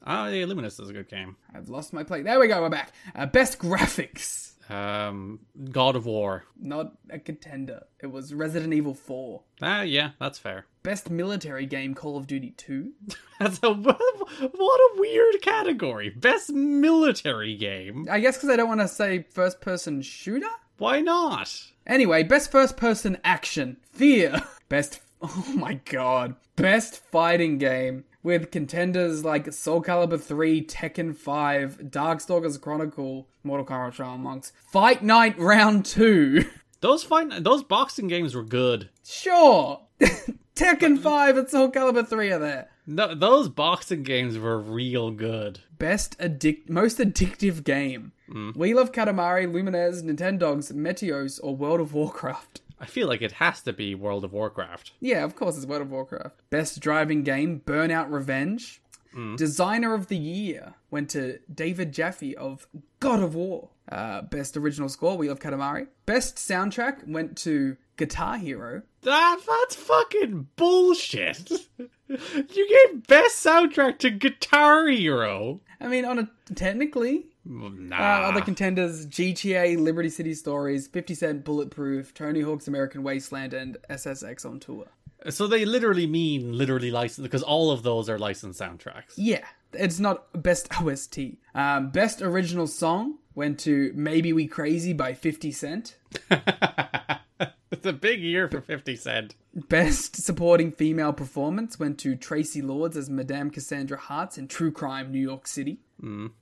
Oh, 0.05 0.27
yeah, 0.29 0.45
Lumines 0.45 0.81
is 0.81 0.89
a 0.89 0.93
good 0.93 1.09
game. 1.09 1.37
I've 1.55 1.69
lost 1.69 1.93
my 1.93 2.03
plate. 2.05 2.25
There 2.25 2.39
we 2.39 2.49
go. 2.49 2.61
We're 2.63 2.69
back. 2.69 2.93
Uh, 3.15 3.27
best 3.27 3.59
graphics. 3.59 4.53
Um, 4.71 5.41
God 5.71 5.95
of 5.97 6.07
War. 6.07 6.45
Not 6.61 6.93
a 7.11 7.19
contender. 7.19 7.85
It 8.01 8.09
was 8.09 8.35
Resident 8.35 8.73
Evil 8.75 8.95
4. 8.95 9.43
Ah, 9.63 9.83
yeah, 9.83 10.11
that's 10.19 10.39
fair. 10.39 10.67
Best 10.83 11.11
military 11.11 11.67
game, 11.67 11.95
Call 11.95 12.17
of 12.17 12.27
Duty 12.29 12.51
2. 12.57 12.93
That's 13.41 13.59
a 13.63 13.73
what 13.75 14.01
a 14.01 14.91
weird 15.01 15.43
category. 15.43 16.11
Best 16.11 16.51
military 16.53 17.57
game. 17.57 18.07
I 18.11 18.21
guess 18.21 18.37
because 18.37 18.51
I 18.51 18.57
don't 18.57 18.69
want 18.69 18.81
to 18.81 18.89
say 18.89 19.27
first 19.31 19.61
person 19.61 20.01
shooter? 20.03 20.47
Why 20.79 21.01
not? 21.01 21.53
Anyway, 21.87 22.23
best 22.23 22.51
first 22.53 22.77
person 22.77 23.19
action, 23.25 23.79
Fear. 23.93 24.43
Best, 24.69 25.01
oh 25.23 25.45
my 25.55 25.75
god, 25.85 26.35
best 26.57 26.99
fighting 27.13 27.57
game 27.59 28.05
with 28.27 28.51
contenders 28.51 29.25
like 29.25 29.53
Soul 29.53 29.81
Calibur 29.81 30.21
3, 30.21 30.65
Tekken 30.65 31.15
5, 31.17 31.79
Darkstalkers 31.85 32.61
Chronicle, 32.61 33.29
Mortal 33.45 33.65
Kombat 33.65 33.95
Shaolin 33.95 34.19
Monks, 34.19 34.53
Fight 34.73 35.01
Night 35.01 35.39
Round 35.39 35.85
2. 35.85 36.45
Those 36.81 37.05
fight 37.05 37.43
those 37.43 37.63
boxing 37.63 38.07
games 38.07 38.35
were 38.35 38.43
good. 38.43 38.91
Sure, 39.03 39.81
Tekken 40.57 41.01
5 41.01 41.37
and 41.37 41.49
Soul 41.49 41.71
Calibur 41.71 42.07
3 42.07 42.33
are 42.33 42.39
there. 42.39 42.69
No, 42.87 43.15
those 43.15 43.49
boxing 43.49 44.03
games 44.03 44.39
were 44.39 44.61
real 44.61 45.11
good. 45.11 45.61
Best 45.79 46.17
addict, 46.21 46.69
most 46.69 46.99
addictive 46.99 47.65
game. 47.65 48.13
Mm. 48.29 48.57
We 48.57 48.75
Love 48.75 48.93
Katamari, 48.93 49.51
Lumines, 49.51 50.03
Nintendogs, 50.03 50.73
Meteos, 50.73 51.41
or 51.43 51.57
World 51.57 51.81
of 51.81 51.95
Warcraft. 51.95 52.61
I 52.81 52.87
feel 52.87 53.09
like 53.09 53.23
it 53.23 53.33
has 53.33 53.63
to 53.63 53.73
be 53.73 53.95
World 53.95 54.25
of 54.25 54.33
Warcraft. 54.33 54.93
Yeah, 55.01 55.25
of 55.25 55.35
course, 55.35 55.57
it's 55.57 55.67
World 55.67 55.83
of 55.83 55.91
Warcraft. 55.91 56.41
Best 56.51 56.81
driving 56.81 57.23
game, 57.23 57.63
Burnout 57.65 58.11
Revenge. 58.11 58.81
Designer 59.37 59.95
of 59.95 60.09
the 60.09 60.17
Year 60.19 60.75
went 60.91 61.09
to 61.11 61.39
David 61.53 61.93
Jaffe 61.93 62.37
of 62.37 62.67
God 63.01 63.23
of 63.23 63.35
War. 63.35 63.71
Uh, 63.91 64.21
best 64.21 64.59
original 64.59 64.91
score, 64.91 65.17
We 65.17 65.31
Love 65.31 65.41
Katamari. 65.41 65.87
Best 66.05 66.37
soundtrack 66.37 67.09
went 67.09 67.35
to 67.39 67.79
Guitar 67.97 68.37
Hero. 68.37 68.83
That 69.03 69.41
that's 69.47 69.75
fucking 69.75 70.49
bullshit. 70.57 71.51
you 71.79 72.89
gave 72.91 73.07
best 73.07 73.43
soundtrack 73.43 73.99
to 74.01 74.11
Guitar 74.11 74.87
Hero. 74.89 75.63
I 75.81 75.87
mean, 75.89 76.05
on 76.05 76.19
a 76.19 76.31
technically, 76.55 77.29
Nah. 77.49 77.97
uh, 77.97 78.29
other 78.29 78.41
contenders: 78.41 79.07
GTA, 79.07 79.79
Liberty 79.79 80.09
City 80.09 80.35
Stories, 80.35 80.87
50 80.89 81.15
Cent, 81.15 81.45
Bulletproof, 81.45 82.13
Tony 82.15 82.41
Hawk's 82.41 82.67
American 82.69 83.03
Wasteland, 83.03 83.55
and 83.55 83.77
SSX 83.89 84.45
on 84.45 84.61
tour. 84.61 84.87
so 85.29 85.47
they 85.47 85.65
literally 85.65 86.07
mean 86.07 86.57
literally 86.57 86.91
licensed 86.91 87.23
because 87.23 87.43
all 87.43 87.71
of 87.71 87.83
those 87.83 88.09
are 88.09 88.19
licensed 88.19 88.61
soundtracks. 88.61 89.15
Yeah, 89.17 89.45
it's 89.73 90.01
not 90.01 90.43
best 90.43 90.69
OST. 90.81 91.19
Um, 91.55 91.91
best 91.91 92.23
original 92.23 92.67
song 92.67 93.19
went 93.35 93.61
to 93.61 93.93
"Maybe 93.95 94.33
We 94.33 94.47
Crazy" 94.47 94.93
by 94.93 95.15
50 95.15 95.53
Cent. 95.53 95.97
it's 97.71 97.87
a 97.87 97.93
big 97.93 98.21
year 98.21 98.49
for 98.49 98.61
50 98.61 98.97
Cent. 98.97 99.35
Best 99.55 100.17
supporting 100.17 100.73
female 100.73 101.13
performance 101.13 101.79
went 101.79 101.99
to 102.01 102.17
Traci 102.17 102.63
Lords 102.63 102.97
as 102.97 103.09
Madame 103.09 103.51
Cassandra 103.51 103.99
Harts 103.99 104.37
in 104.37 104.49
True 104.49 104.73
Crime 104.73 105.11
New 105.11 105.21
York 105.21 105.47
City. 105.47 105.79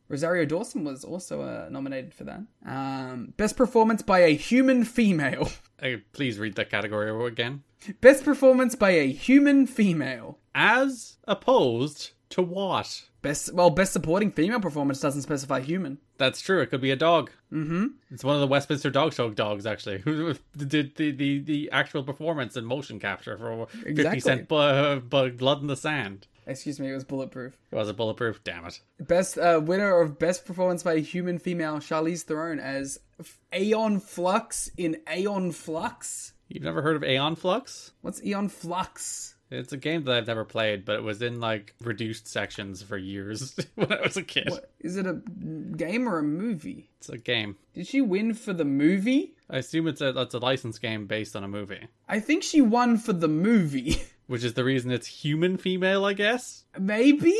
Rosario 0.08 0.44
Dawson 0.44 0.84
was 0.84 1.04
also 1.04 1.42
uh, 1.42 1.68
nominated 1.70 2.12
for 2.14 2.24
that. 2.24 2.40
Um, 2.66 3.32
best 3.36 3.56
performance 3.56 4.02
by 4.02 4.20
a 4.20 4.34
human 4.34 4.84
female. 4.84 5.50
Uh, 5.82 5.96
please 6.12 6.38
read 6.38 6.54
that 6.54 6.70
category 6.70 7.10
again. 7.26 7.62
best 8.00 8.24
performance 8.24 8.74
by 8.74 8.90
a 8.90 9.12
human 9.12 9.66
female. 9.66 10.38
As 10.54 11.18
opposed 11.24 12.12
to 12.30 12.40
what? 12.40 13.02
Best 13.20 13.52
well, 13.52 13.68
best 13.68 13.92
supporting 13.92 14.30
female 14.30 14.60
performance 14.60 15.00
doesn't 15.00 15.22
specify 15.22 15.60
human. 15.60 15.98
That's 16.16 16.40
true. 16.40 16.60
It 16.62 16.68
could 16.70 16.80
be 16.80 16.92
a 16.92 16.96
dog. 16.96 17.32
Mm-hmm. 17.52 17.86
It's 18.12 18.24
one 18.24 18.34
of 18.36 18.40
the 18.40 18.46
Westminster 18.46 18.88
Dog 18.88 19.12
Show 19.12 19.30
dogs, 19.30 19.66
actually, 19.66 19.98
who 20.04 20.34
did 20.56 20.94
the, 20.96 21.10
the, 21.10 21.40
the 21.40 21.68
actual 21.70 22.02
performance 22.02 22.56
and 22.56 22.66
motion 22.66 22.98
capture 22.98 23.36
for 23.36 23.66
50 23.66 23.90
Exactly. 23.90 24.20
Cent 24.20 24.48
bu- 24.48 25.00
bu- 25.00 25.32
Blood 25.32 25.60
in 25.60 25.66
the 25.66 25.76
Sand. 25.76 26.28
Excuse 26.46 26.78
me, 26.80 26.90
it 26.90 26.94
was 26.94 27.04
bulletproof. 27.04 27.56
It 27.70 27.74
was 27.74 27.88
a 27.88 27.94
bulletproof, 27.94 28.42
damn 28.44 28.66
it. 28.66 28.80
Best 29.00 29.38
uh, 29.38 29.60
winner 29.62 30.00
of 30.00 30.18
best 30.18 30.44
performance 30.44 30.82
by 30.82 30.94
a 30.94 31.00
human 31.00 31.38
female, 31.38 31.76
Charlize 31.76 32.22
Theron 32.22 32.60
as 32.60 32.98
Aeon 33.54 34.00
Flux 34.00 34.70
in 34.76 34.98
Aeon 35.10 35.52
Flux. 35.52 36.32
You've 36.48 36.64
never 36.64 36.82
heard 36.82 36.96
of 36.96 37.04
Aeon 37.04 37.36
Flux? 37.36 37.92
What's 38.02 38.22
Aeon 38.22 38.48
Flux? 38.48 39.34
It's 39.50 39.72
a 39.72 39.76
game 39.76 40.04
that 40.04 40.16
I've 40.16 40.26
never 40.26 40.44
played, 40.44 40.84
but 40.84 40.96
it 40.96 41.02
was 41.02 41.22
in 41.22 41.38
like 41.38 41.74
reduced 41.80 42.26
sections 42.26 42.82
for 42.82 42.96
years 42.96 43.54
when 43.74 43.92
I 43.92 44.00
was 44.02 44.16
a 44.16 44.22
kid. 44.22 44.50
What, 44.50 44.70
is 44.80 44.96
it 44.96 45.06
a 45.06 45.14
game 45.76 46.08
or 46.08 46.18
a 46.18 46.22
movie? 46.22 46.90
It's 46.98 47.08
a 47.08 47.18
game. 47.18 47.56
Did 47.74 47.86
she 47.86 48.00
win 48.00 48.34
for 48.34 48.52
the 48.52 48.64
movie? 48.64 49.34
I 49.48 49.58
assume 49.58 49.86
it's 49.86 50.00
a 50.00 50.18
it's 50.20 50.34
a 50.34 50.38
licensed 50.38 50.80
game 50.80 51.06
based 51.06 51.36
on 51.36 51.44
a 51.44 51.48
movie, 51.48 51.86
I 52.08 52.20
think 52.20 52.42
she 52.42 52.60
won 52.62 52.96
for 52.96 53.12
the 53.12 53.28
movie. 53.28 54.02
which 54.26 54.44
is 54.44 54.54
the 54.54 54.64
reason 54.64 54.90
it's 54.90 55.06
human 55.06 55.56
female, 55.56 56.04
I 56.04 56.12
guess. 56.12 56.64
Maybe. 56.78 57.34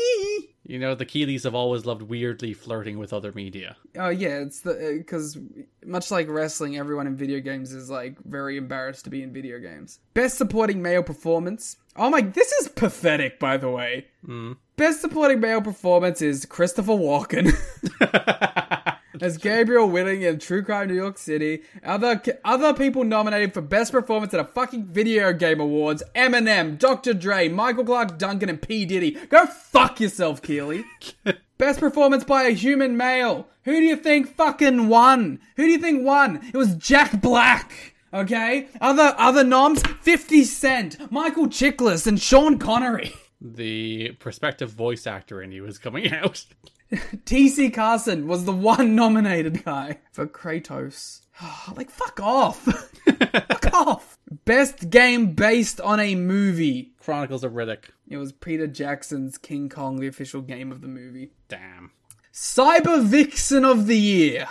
You 0.67 0.79
know, 0.79 0.95
the 0.95 1.05
Keighleys 1.05 1.43
have 1.43 1.53
always 1.53 1.85
loved 1.85 2.01
weirdly 2.03 2.53
flirting 2.53 2.97
with 2.97 3.13
other 3.13 3.31
media. 3.31 3.77
Oh 3.97 4.09
yeah, 4.09 4.39
it's 4.39 4.61
the 4.61 4.71
uh, 4.71 4.97
because 4.97 5.37
much 5.85 6.09
like 6.09 6.27
wrestling, 6.27 6.77
everyone 6.77 7.05
in 7.05 7.15
video 7.15 7.39
games 7.39 7.71
is 7.71 7.89
like 7.89 8.17
very 8.23 8.57
embarrassed 8.57 9.03
to 9.03 9.11
be 9.11 9.21
in 9.21 9.31
video 9.31 9.59
games. 9.59 9.99
Best 10.15 10.37
supporting 10.37 10.81
male 10.81 11.03
performance. 11.03 11.77
Oh 11.95 12.09
my, 12.09 12.21
this 12.21 12.51
is 12.53 12.67
pathetic, 12.69 13.39
by 13.39 13.57
the 13.57 13.69
way. 13.69 14.07
Hmm. 14.25 14.53
Best 14.75 15.01
supporting 15.01 15.39
male 15.39 15.61
performance 15.61 16.21
is 16.21 16.45
Christopher 16.45 16.93
Walken 16.93 17.53
as 19.21 19.37
Gabriel 19.37 19.89
Whitting 19.89 20.21
in 20.21 20.39
True 20.39 20.63
Crime 20.63 20.87
New 20.87 20.95
York 20.95 21.17
City. 21.17 21.61
Other 21.83 22.21
other 22.43 22.73
people 22.73 23.03
nominated 23.03 23.53
for 23.53 23.61
best 23.61 23.91
performance 23.91 24.33
at 24.33 24.39
a 24.39 24.45
fucking 24.45 24.85
video 24.85 25.33
game 25.33 25.59
awards: 25.59 26.03
Eminem, 26.15 26.77
Dr. 26.77 27.13
Dre, 27.13 27.49
Michael 27.49 27.85
Clarke 27.85 28.17
Duncan, 28.17 28.49
and 28.49 28.61
P 28.61 28.85
Diddy. 28.85 29.11
Go 29.29 29.45
fuck 29.45 29.99
yourself, 29.99 30.41
Keighley. 30.41 30.85
Best 31.57 31.79
performance 31.79 32.25
by 32.25 32.43
a 32.43 32.49
human 32.49 32.97
male. 32.97 33.47
Who 33.63 33.71
do 33.71 33.83
you 33.85 33.95
think 33.95 34.35
fucking 34.35 34.89
won? 34.89 35.39
Who 35.55 35.63
do 35.63 35.71
you 35.71 35.77
think 35.77 36.03
won? 36.03 36.41
It 36.53 36.57
was 36.57 36.75
Jack 36.75 37.21
Black. 37.21 37.95
Okay? 38.13 38.67
Other 38.81 39.15
other 39.17 39.43
noms, 39.43 39.81
50 40.01 40.43
Cent, 40.43 41.11
Michael 41.11 41.47
Chiklis, 41.47 42.07
and 42.07 42.19
Sean 42.19 42.57
Connery. 42.57 43.13
The 43.41 44.11
prospective 44.13 44.71
voice 44.71 45.05
actor 45.05 45.41
in 45.41 45.51
you 45.51 45.65
is 45.65 45.77
coming 45.77 46.11
out. 46.13 46.45
TC 46.91 47.73
Carson 47.73 48.27
was 48.27 48.45
the 48.45 48.51
one 48.51 48.95
nominated 48.95 49.63
guy 49.65 49.99
for 50.11 50.27
Kratos. 50.27 51.21
like, 51.75 51.89
fuck 51.89 52.19
off. 52.19 52.59
fuck 53.05 53.73
off. 53.73 54.17
Best 54.45 54.89
game 54.89 55.33
based 55.33 55.81
on 55.81 55.99
a 55.99 56.15
movie. 56.15 56.93
Chronicles 56.99 57.43
of 57.43 57.53
Riddick. 57.53 57.85
It 58.07 58.17
was 58.17 58.31
Peter 58.31 58.67
Jackson's 58.67 59.37
King 59.37 59.69
Kong, 59.69 59.99
the 59.99 60.07
official 60.07 60.41
game 60.41 60.71
of 60.71 60.81
the 60.81 60.87
movie. 60.87 61.31
Damn. 61.47 61.91
Cyber 62.33 63.03
Vixen 63.03 63.65
of 63.65 63.87
the 63.87 63.97
Year. 63.97 64.47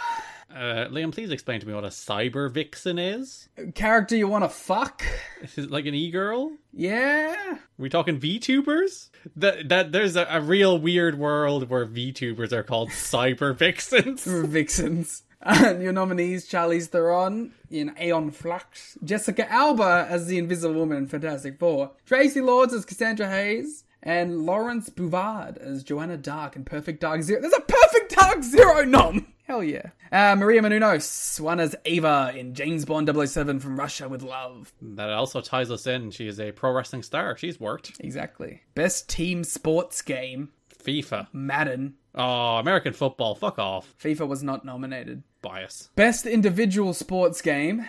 Uh, 0.55 0.87
Liam, 0.89 1.13
please 1.13 1.31
explain 1.31 1.59
to 1.59 1.67
me 1.67 1.75
what 1.75 1.83
a 1.83 1.89
cyber 1.89 2.49
vixen 2.49 2.97
is. 2.97 3.49
Character 3.75 4.15
you 4.15 4.29
want 4.29 4.45
to 4.45 4.49
fuck? 4.49 5.03
Is 5.43 5.59
it 5.59 5.71
like 5.71 5.87
an 5.87 5.95
e-girl? 5.95 6.53
Yeah. 6.73 7.35
Are 7.55 7.59
we 7.77 7.89
talking 7.89 8.21
VTubers? 8.21 9.09
That 9.35 9.69
that 9.69 9.91
there's 9.91 10.15
a, 10.15 10.27
a 10.31 10.41
real 10.41 10.79
weird 10.79 11.19
world 11.19 11.69
where 11.69 11.85
VTubers 11.85 12.53
are 12.53 12.63
called 12.63 12.91
cyber 12.91 13.55
vixens. 13.57 14.25
Vixens. 14.27 15.25
And 15.41 15.83
your 15.83 15.93
nominees 15.93 16.49
Charlize 16.49 16.87
Theron 16.87 17.53
in 17.69 17.93
Aeon 18.01 18.31
Flux, 18.31 18.97
Jessica 19.05 19.51
Alba 19.53 20.07
as 20.09 20.27
the 20.27 20.39
Invisible 20.39 20.75
Woman 20.77 20.99
in 20.99 21.07
Fantastic 21.07 21.59
Four, 21.59 21.91
Traci 22.09 22.43
Lords 22.43 22.73
as 22.73 22.85
Cassandra 22.87 23.29
Hayes, 23.29 23.85
and 24.03 24.47
Lawrence 24.47 24.89
Bouvard 24.89 25.59
as 25.59 25.83
Joanna 25.83 26.17
Dark 26.17 26.55
in 26.57 26.65
Perfect 26.65 27.01
Dark 27.01 27.23
Zero. 27.23 27.43
There's 27.43 27.53
a 27.53 27.61
Perfect 27.61 28.17
Dark 28.17 28.43
Zero 28.43 28.85
nom! 28.85 29.34
Hell 29.47 29.63
yeah. 29.63 29.91
Uh, 30.11 30.35
Maria 30.37 30.63
Menounos, 30.63 31.39
won 31.39 31.61
as 31.61 31.77
Ava 31.85 32.33
in 32.35 32.55
James 32.55 32.85
Bond 32.87 33.11
007 33.29 33.61
from 33.61 33.79
Russia 33.79 34.09
with 34.09 34.23
Love. 34.23 34.73
that 34.81 35.11
also 35.11 35.41
ties 35.43 35.71
us 35.71 35.87
in. 35.87 36.11
She 36.11 36.27
is 36.27 36.41
a 36.41 36.51
pro 36.53 36.73
wrestling 36.73 37.03
star. 37.03 37.37
She's 37.37 37.61
worked. 37.61 37.93
Exactly. 38.01 38.63
Best 38.75 39.09
Team 39.09 39.45
Sports 39.45 40.01
Game, 40.01 40.49
FIFA. 40.83 41.29
Madden. 41.33 41.95
Oh, 42.15 42.57
American 42.57 42.93
football. 42.95 43.35
Fuck 43.35 43.59
off. 43.59 43.95
FIFA 44.03 44.29
was 44.29 44.43
not 44.43 44.65
nominated. 44.65 45.23
Bias. 45.43 45.91
Best 45.95 46.25
Individual 46.27 46.95
Sports 46.95 47.43
Game, 47.43 47.85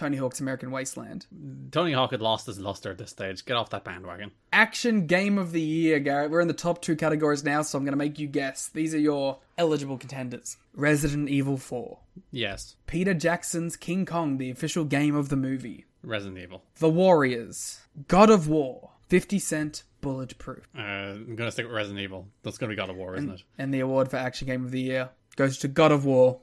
Tony 0.00 0.16
Hawk's 0.16 0.40
American 0.40 0.70
Wasteland. 0.70 1.26
Tony 1.72 1.92
Hawk 1.92 2.12
had 2.12 2.22
lost 2.22 2.46
his 2.46 2.58
luster 2.58 2.90
at 2.90 2.96
this 2.96 3.10
stage. 3.10 3.44
Get 3.44 3.58
off 3.58 3.68
that 3.68 3.84
bandwagon. 3.84 4.30
Action 4.50 5.06
Game 5.06 5.36
of 5.36 5.52
the 5.52 5.60
Year, 5.60 6.00
Garrett. 6.00 6.30
We're 6.30 6.40
in 6.40 6.48
the 6.48 6.54
top 6.54 6.80
two 6.80 6.96
categories 6.96 7.44
now, 7.44 7.60
so 7.60 7.76
I'm 7.76 7.84
going 7.84 7.92
to 7.92 7.98
make 7.98 8.18
you 8.18 8.26
guess. 8.26 8.68
These 8.68 8.94
are 8.94 8.98
your 8.98 9.40
eligible 9.58 9.98
contenders 9.98 10.56
Resident 10.72 11.28
Evil 11.28 11.58
4, 11.58 11.98
Yes. 12.30 12.76
Peter 12.86 13.12
Jackson's 13.12 13.76
King 13.76 14.06
Kong, 14.06 14.38
the 14.38 14.50
official 14.50 14.86
game 14.86 15.14
of 15.14 15.28
the 15.28 15.36
movie, 15.36 15.84
Resident 16.02 16.38
Evil. 16.38 16.64
The 16.78 16.88
Warriors, 16.88 17.80
God 18.08 18.30
of 18.30 18.48
War, 18.48 18.92
50 19.08 19.38
Cent 19.38 19.82
Bulletproof. 20.00 20.66
Uh, 20.74 20.80
I'm 20.80 21.36
gonna 21.36 21.50
stick 21.50 21.66
with 21.66 21.74
Resident 21.74 22.00
Evil. 22.00 22.26
That's 22.42 22.56
gonna 22.56 22.70
be 22.70 22.76
God 22.76 22.88
of 22.88 22.96
War, 22.96 23.16
isn't 23.16 23.28
it? 23.30 23.42
And 23.58 23.74
the 23.74 23.80
award 23.80 24.08
for 24.10 24.16
Action 24.16 24.46
Game 24.46 24.64
of 24.64 24.70
the 24.70 24.80
Year 24.80 25.10
goes 25.36 25.58
to 25.58 25.68
God 25.68 25.92
of 25.92 26.04
War. 26.04 26.40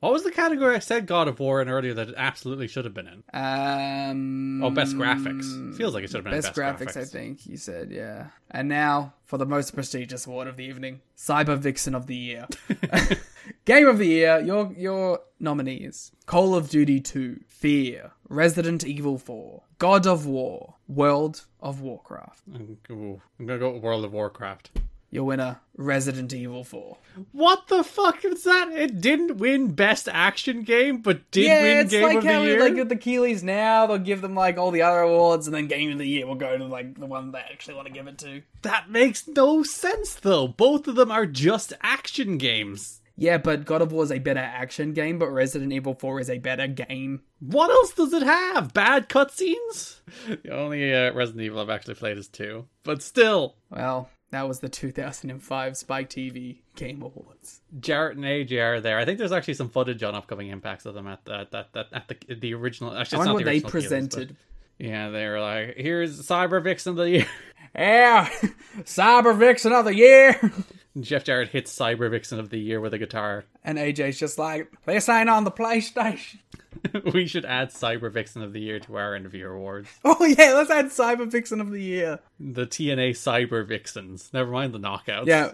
What 0.00 0.12
was 0.12 0.22
the 0.24 0.30
category 0.30 0.76
I 0.76 0.78
said 0.78 1.06
God 1.06 1.28
of 1.28 1.40
War 1.40 1.60
in 1.60 1.68
earlier 1.68 1.92
that 1.94 2.08
it 2.08 2.14
absolutely 2.16 2.68
should 2.68 2.84
have 2.86 2.94
been 2.94 3.06
in? 3.08 3.22
Um, 3.34 4.62
Oh, 4.64 4.70
best 4.70 4.96
graphics. 4.96 5.76
Feels 5.76 5.92
like 5.94 6.04
it 6.04 6.08
should 6.10 6.16
have 6.18 6.24
been 6.24 6.32
Best, 6.32 6.54
best, 6.54 6.58
graphics, 6.58 6.96
I 6.96 7.04
think 7.04 7.46
you 7.46 7.56
said, 7.56 7.90
yeah. 7.90 8.28
And 8.50 8.68
now 8.68 9.14
for 9.24 9.36
the 9.38 9.44
most 9.46 9.74
prestigious 9.74 10.26
award 10.26 10.48
of 10.48 10.56
the 10.56 10.64
evening, 10.64 11.00
Cyber 11.16 11.58
Vixen 11.58 11.94
of 11.94 12.06
the 12.06 12.16
Year, 12.16 12.46
Game 13.64 13.88
of 13.88 13.98
the 13.98 14.06
Year. 14.06 14.40
Your 14.40 14.72
your 14.76 15.20
nominees: 15.38 16.12
Call 16.26 16.54
of 16.54 16.70
Duty 16.70 17.00
2, 17.00 17.40
Fear, 17.46 18.12
Resident 18.28 18.84
Evil 18.84 19.18
4, 19.18 19.62
God 19.78 20.06
of 20.06 20.24
War, 20.26 20.76
World 20.88 21.44
of 21.60 21.80
Warcraft. 21.80 22.42
Ooh, 22.90 23.20
I'm 23.38 23.46
gonna 23.46 23.58
go 23.58 23.72
with 23.72 23.82
World 23.82 24.04
of 24.04 24.12
Warcraft. 24.12 24.70
Your 25.12 25.24
winner, 25.24 25.60
Resident 25.76 26.32
Evil 26.32 26.62
4. 26.62 26.96
What 27.32 27.66
the 27.66 27.82
fuck 27.82 28.24
is 28.24 28.44
that? 28.44 28.68
It 28.70 29.00
didn't 29.00 29.38
win 29.38 29.72
Best 29.72 30.08
Action 30.08 30.62
Game, 30.62 30.98
but 30.98 31.28
did 31.32 31.46
yeah, 31.46 31.62
win 31.62 31.88
Game 31.88 32.02
like 32.02 32.16
of 32.18 32.22
the 32.22 32.30
Year. 32.30 32.52
It's 32.54 32.62
like 32.62 32.74
with 32.76 32.88
the 32.90 32.96
Keighleys 32.96 33.42
now, 33.42 33.86
they'll 33.86 33.98
give 33.98 34.20
them 34.20 34.36
like 34.36 34.56
all 34.56 34.70
the 34.70 34.82
other 34.82 35.00
awards, 35.00 35.48
and 35.48 35.54
then 35.54 35.66
Game 35.66 35.90
of 35.90 35.98
the 35.98 36.06
Year 36.06 36.26
will 36.28 36.36
go 36.36 36.56
to 36.56 36.64
like 36.64 36.98
the 36.98 37.06
one 37.06 37.32
they 37.32 37.40
actually 37.40 37.74
want 37.74 37.88
to 37.88 37.92
give 37.92 38.06
it 38.06 38.18
to. 38.18 38.42
That 38.62 38.88
makes 38.88 39.26
no 39.26 39.64
sense, 39.64 40.14
though. 40.14 40.46
Both 40.46 40.86
of 40.86 40.94
them 40.94 41.10
are 41.10 41.26
just 41.26 41.72
action 41.82 42.38
games. 42.38 43.00
Yeah, 43.16 43.36
but 43.36 43.66
God 43.66 43.82
of 43.82 43.92
War 43.92 44.04
is 44.04 44.12
a 44.12 44.18
better 44.18 44.40
action 44.40 44.94
game, 44.94 45.18
but 45.18 45.30
Resident 45.30 45.72
Evil 45.72 45.94
4 45.94 46.20
is 46.20 46.30
a 46.30 46.38
better 46.38 46.66
game. 46.66 47.20
What 47.40 47.68
else 47.68 47.92
does 47.92 48.14
it 48.14 48.22
have? 48.22 48.72
Bad 48.72 49.08
cutscenes? 49.08 49.96
The 50.42 50.50
only 50.50 50.94
uh, 50.94 51.12
Resident 51.12 51.42
Evil 51.44 51.60
I've 51.60 51.68
actually 51.70 51.94
played 51.94 52.16
is 52.16 52.28
two, 52.28 52.66
but 52.82 53.02
still, 53.02 53.56
Well, 53.68 54.08
that 54.30 54.46
was 54.46 54.60
the 54.60 54.68
2005 54.68 55.76
Spike 55.76 56.08
TV 56.08 56.58
Game 56.76 57.02
Awards. 57.02 57.60
Jarrett 57.80 58.16
and 58.16 58.24
AJ 58.24 58.62
are 58.62 58.80
there. 58.80 58.98
I 58.98 59.04
think 59.04 59.18
there's 59.18 59.32
actually 59.32 59.54
some 59.54 59.68
footage 59.68 60.02
on 60.02 60.14
upcoming 60.14 60.48
impacts 60.48 60.86
of 60.86 60.94
them 60.94 61.06
at 61.06 61.24
the, 61.24 61.48
at, 61.52 61.54
at, 61.54 61.86
at, 61.92 62.08
the 62.08 62.34
the 62.34 62.54
original. 62.54 62.96
Actually, 62.96 63.16
I 63.16 63.18
wonder 63.18 63.32
what 63.34 63.44
the 63.44 63.50
they 63.50 63.60
presented. 63.60 64.36
yeah, 64.78 65.10
they 65.10 65.26
were 65.26 65.40
like, 65.40 65.74
"Here's 65.76 66.20
Cyber 66.20 66.62
Vixen 66.62 66.92
of 66.92 66.96
the 66.96 67.10
Year." 67.10 67.26
Yeah, 67.74 68.28
Cyber 68.80 69.36
Vixen 69.36 69.72
of 69.72 69.84
the 69.84 69.94
Year. 69.94 70.52
Jeff 70.98 71.24
Jarrett 71.24 71.50
hits 71.50 71.76
Cyber 71.76 72.10
Vixen 72.10 72.40
of 72.40 72.50
the 72.50 72.58
Year 72.58 72.80
with 72.80 72.92
a 72.94 72.98
guitar. 72.98 73.44
and 73.62 73.78
AJ's 73.78 74.18
just 74.18 74.38
like, 74.38 74.72
this 74.86 75.08
ain't 75.08 75.28
on 75.30 75.44
the 75.44 75.50
PlayStation. 75.50 76.38
we 77.14 77.26
should 77.26 77.44
add 77.44 77.70
Cyber 77.70 78.10
Vixen 78.12 78.42
of 78.42 78.52
the 78.52 78.60
Year 78.60 78.80
to 78.80 78.96
our 78.96 79.14
interview 79.14 79.48
awards. 79.48 79.88
Oh 80.04 80.24
yeah, 80.24 80.52
let's 80.54 80.70
add 80.70 80.86
Cyber 80.86 81.30
Vixen 81.30 81.60
of 81.60 81.70
the 81.70 81.82
Year. 81.82 82.18
The 82.38 82.66
TNA 82.66 83.10
Cyber 83.10 83.66
Vixens. 83.66 84.30
Never 84.32 84.50
mind 84.50 84.72
the 84.74 84.78
knockouts. 84.80 85.26
Yeah. 85.26 85.52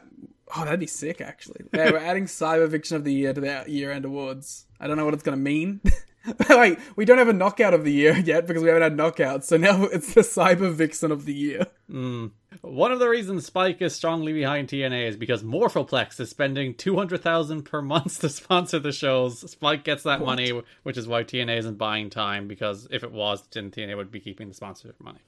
Oh, 0.56 0.64
that'd 0.64 0.78
be 0.80 0.86
sick, 0.86 1.20
actually. 1.20 1.62
Yeah, 1.74 1.90
we're 1.90 1.98
adding 1.98 2.26
Cyber 2.26 2.68
Vixen 2.68 2.96
of 2.96 3.04
the 3.04 3.12
Year 3.12 3.32
to 3.34 3.40
the 3.40 3.64
year-end 3.66 4.04
awards. 4.04 4.66
I 4.78 4.86
don't 4.86 4.96
know 4.96 5.04
what 5.04 5.14
it's 5.14 5.22
going 5.22 5.36
to 5.36 5.42
mean. 5.42 5.80
Wait, 6.50 6.78
we 6.96 7.04
don't 7.04 7.18
have 7.18 7.28
a 7.28 7.32
knockout 7.32 7.74
of 7.74 7.84
the 7.84 7.92
year 7.92 8.16
yet 8.24 8.46
because 8.46 8.62
we 8.62 8.68
haven't 8.68 8.82
had 8.82 8.96
knockouts, 8.96 9.44
so 9.44 9.56
now 9.56 9.84
it's 9.92 10.14
the 10.14 10.22
Cyber 10.22 10.72
Vixen 10.72 11.12
of 11.12 11.24
the 11.24 11.34
Year. 11.34 11.66
Hmm. 11.90 12.28
One 12.62 12.90
of 12.90 12.98
the 12.98 13.08
reasons 13.08 13.44
Spike 13.44 13.82
is 13.82 13.94
strongly 13.94 14.32
behind 14.32 14.68
TNA 14.68 15.08
is 15.08 15.16
because 15.16 15.42
Morphoplex 15.42 16.18
is 16.18 16.30
spending 16.30 16.74
two 16.74 16.96
hundred 16.96 17.22
thousand 17.22 17.64
per 17.64 17.82
month 17.82 18.20
to 18.20 18.28
sponsor 18.28 18.78
the 18.78 18.92
shows. 18.92 19.50
Spike 19.50 19.84
gets 19.84 20.02
that 20.04 20.20
money, 20.20 20.62
which 20.82 20.96
is 20.96 21.06
why 21.06 21.22
TNA 21.22 21.58
isn't 21.58 21.78
buying 21.78 22.08
time. 22.08 22.48
Because 22.48 22.88
if 22.90 23.04
it 23.04 23.12
was, 23.12 23.46
then 23.52 23.70
TNA 23.70 23.96
would 23.96 24.10
be 24.10 24.20
keeping 24.20 24.48
the 24.48 24.54
sponsorship 24.54 24.98
money. 25.00 25.20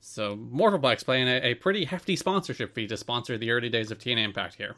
So 0.00 0.36
Morphoplex 0.36 1.04
playing 1.04 1.28
a, 1.28 1.40
a 1.42 1.54
pretty 1.54 1.84
hefty 1.84 2.16
sponsorship 2.16 2.74
fee 2.74 2.88
to 2.88 2.96
sponsor 2.96 3.38
the 3.38 3.52
early 3.52 3.70
days 3.70 3.90
of 3.90 3.98
TNA 3.98 4.24
Impact 4.24 4.56
here. 4.56 4.74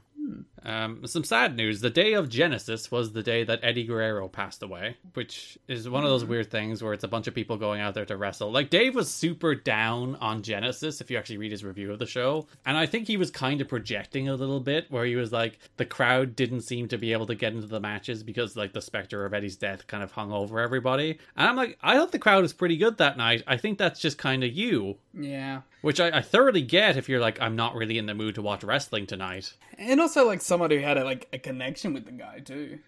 Um, 0.63 1.07
some 1.07 1.23
sad 1.25 1.57
news. 1.57 1.81
The 1.81 1.91
day 1.91 2.15
of 2.15 2.29
Genesis 2.29 2.91
was 2.91 3.13
the 3.13 3.23
day 3.23 3.45
that 3.45 3.61
Eddie 3.63 3.85
Guerrero 3.85 4.27
passed 4.29 4.63
away, 4.63 4.97
which 5.15 5.57
is 5.69 5.89
one 5.89 6.03
of 6.03 6.11
those 6.11 6.25
weird 6.25 6.51
things 6.51 6.83
where 6.83 6.93
it's 6.93 7.05
a 7.05 7.09
bunch 7.09 7.29
of 7.29 7.35
people 7.35 7.57
going 7.57 7.81
out 7.81 7.95
there 7.95 8.05
to 8.07 8.17
wrestle. 8.17 8.51
Like, 8.51 8.71
Dave 8.71 8.95
was 8.95 9.09
super 9.09 9.55
down 9.55 10.17
on 10.17 10.43
Genesis, 10.43 11.01
if 11.01 11.11
you 11.11 11.19
actually 11.19 11.39
read 11.39 11.53
his 11.53 11.65
review 11.65 11.93
of 11.93 11.99
the 11.99 12.07
show. 12.07 12.47
And 12.65 12.77
I 12.77 12.87
think 12.87 13.07
he 13.07 13.17
was 13.17 13.31
kind 13.31 13.61
of 13.61 13.69
projecting 13.69 14.29
a 14.29 14.35
little 14.35 14.61
bit, 14.61 14.91
where 14.91 15.05
he 15.05 15.15
was 15.15 15.33
like, 15.33 15.59
the 15.77 15.85
crowd 15.85 16.35
didn't 16.35 16.63
seem 16.63 16.89
to 16.89 16.99
be 16.99 17.13
able 17.13 17.27
to 17.27 17.35
get 17.35 17.53
into 17.53 17.69
the 17.69 17.81
matches 17.81 18.23
because, 18.23 18.57
like, 18.57 18.73
the 18.73 18.83
specter 18.83 19.25
of 19.25 19.35
Eddie's 19.35 19.57
death 19.57 19.87
kind 19.87 20.03
of 20.03 20.11
hung 20.11 20.33
over 20.33 20.59
everybody. 20.59 21.19
And 21.37 21.49
I'm 21.49 21.57
like, 21.57 21.79
I 21.83 21.97
thought 21.97 22.13
the 22.13 22.19
crowd 22.19 22.43
was 22.43 22.53
pretty 22.53 22.77
good 22.77 22.99
that 22.99 23.17
night. 23.17 23.43
I 23.47 23.57
think 23.57 23.79
that's 23.79 24.01
just 24.01 24.19
kind 24.19 24.43
of 24.43 24.53
you. 24.53 24.97
Yeah. 25.13 25.61
Which 25.83 26.01
I, 26.01 26.19
I 26.19 26.23
thoroughly 26.23 26.63
get 26.63 26.97
if 26.97 27.09
you're 27.09 27.21
like, 27.21 27.41
I'm 27.41 27.55
not 27.55 27.77
really 27.77 27.99
in 27.99 28.07
the 28.07 28.15
mood 28.15 28.35
to 28.35 28.43
watch 28.43 28.65
wrestling 28.65 29.07
tonight. 29.07 29.53
And 29.79 30.01
also, 30.01 30.16
like, 30.25 30.41
someone 30.41 30.71
who 30.71 30.79
had 30.79 30.97
a, 30.97 31.05
like 31.05 31.29
a 31.33 31.39
connection 31.39 31.93
with 31.93 32.05
the 32.07 32.13
guy, 32.13 32.41
too. 32.41 32.79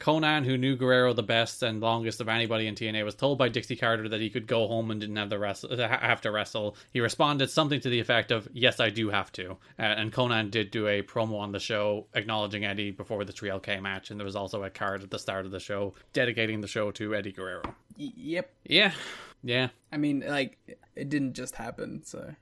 Konnan, 0.00 0.44
who 0.44 0.56
knew 0.56 0.76
Guerrero 0.76 1.12
the 1.12 1.22
best 1.22 1.62
and 1.62 1.80
longest 1.80 2.20
of 2.20 2.28
anybody 2.28 2.66
in 2.66 2.74
TNA, 2.74 3.04
was 3.04 3.14
told 3.14 3.38
by 3.38 3.48
Dixie 3.48 3.76
Carter 3.76 4.08
that 4.08 4.20
he 4.20 4.30
could 4.30 4.46
go 4.46 4.66
home 4.66 4.90
and 4.90 5.00
didn't 5.00 5.16
have 5.16 5.30
the 5.30 5.38
wrestle 5.38 5.76
have 5.76 6.20
to 6.22 6.30
wrestle. 6.30 6.76
He 6.92 7.00
responded 7.00 7.50
something 7.50 7.80
to 7.80 7.88
the 7.88 8.00
effect 8.00 8.30
of, 8.30 8.48
"Yes, 8.52 8.80
I 8.80 8.90
do 8.90 9.10
have 9.10 9.30
to." 9.32 9.52
Uh, 9.78 9.82
and 9.82 10.12
Konnan 10.12 10.50
did 10.50 10.70
do 10.70 10.86
a 10.86 11.02
promo 11.02 11.38
on 11.38 11.52
the 11.52 11.60
show 11.60 12.06
acknowledging 12.14 12.64
Eddie 12.64 12.90
before 12.90 13.24
the 13.24 13.32
3LK 13.32 13.80
match, 13.80 14.10
and 14.10 14.18
there 14.18 14.24
was 14.24 14.36
also 14.36 14.62
a 14.64 14.70
card 14.70 15.02
at 15.02 15.10
the 15.10 15.18
start 15.18 15.44
of 15.44 15.50
the 15.50 15.60
show 15.60 15.94
dedicating 16.12 16.60
the 16.60 16.68
show 16.68 16.90
to 16.92 17.14
Eddie 17.14 17.32
Guerrero. 17.32 17.74
Y- 17.98 18.12
yep. 18.16 18.50
Yeah, 18.64 18.92
yeah, 19.42 19.68
I 19.92 19.98
mean, 19.98 20.24
like, 20.26 20.58
it 20.96 21.08
didn't 21.08 21.34
just 21.34 21.56
happen, 21.56 22.02
so. 22.04 22.34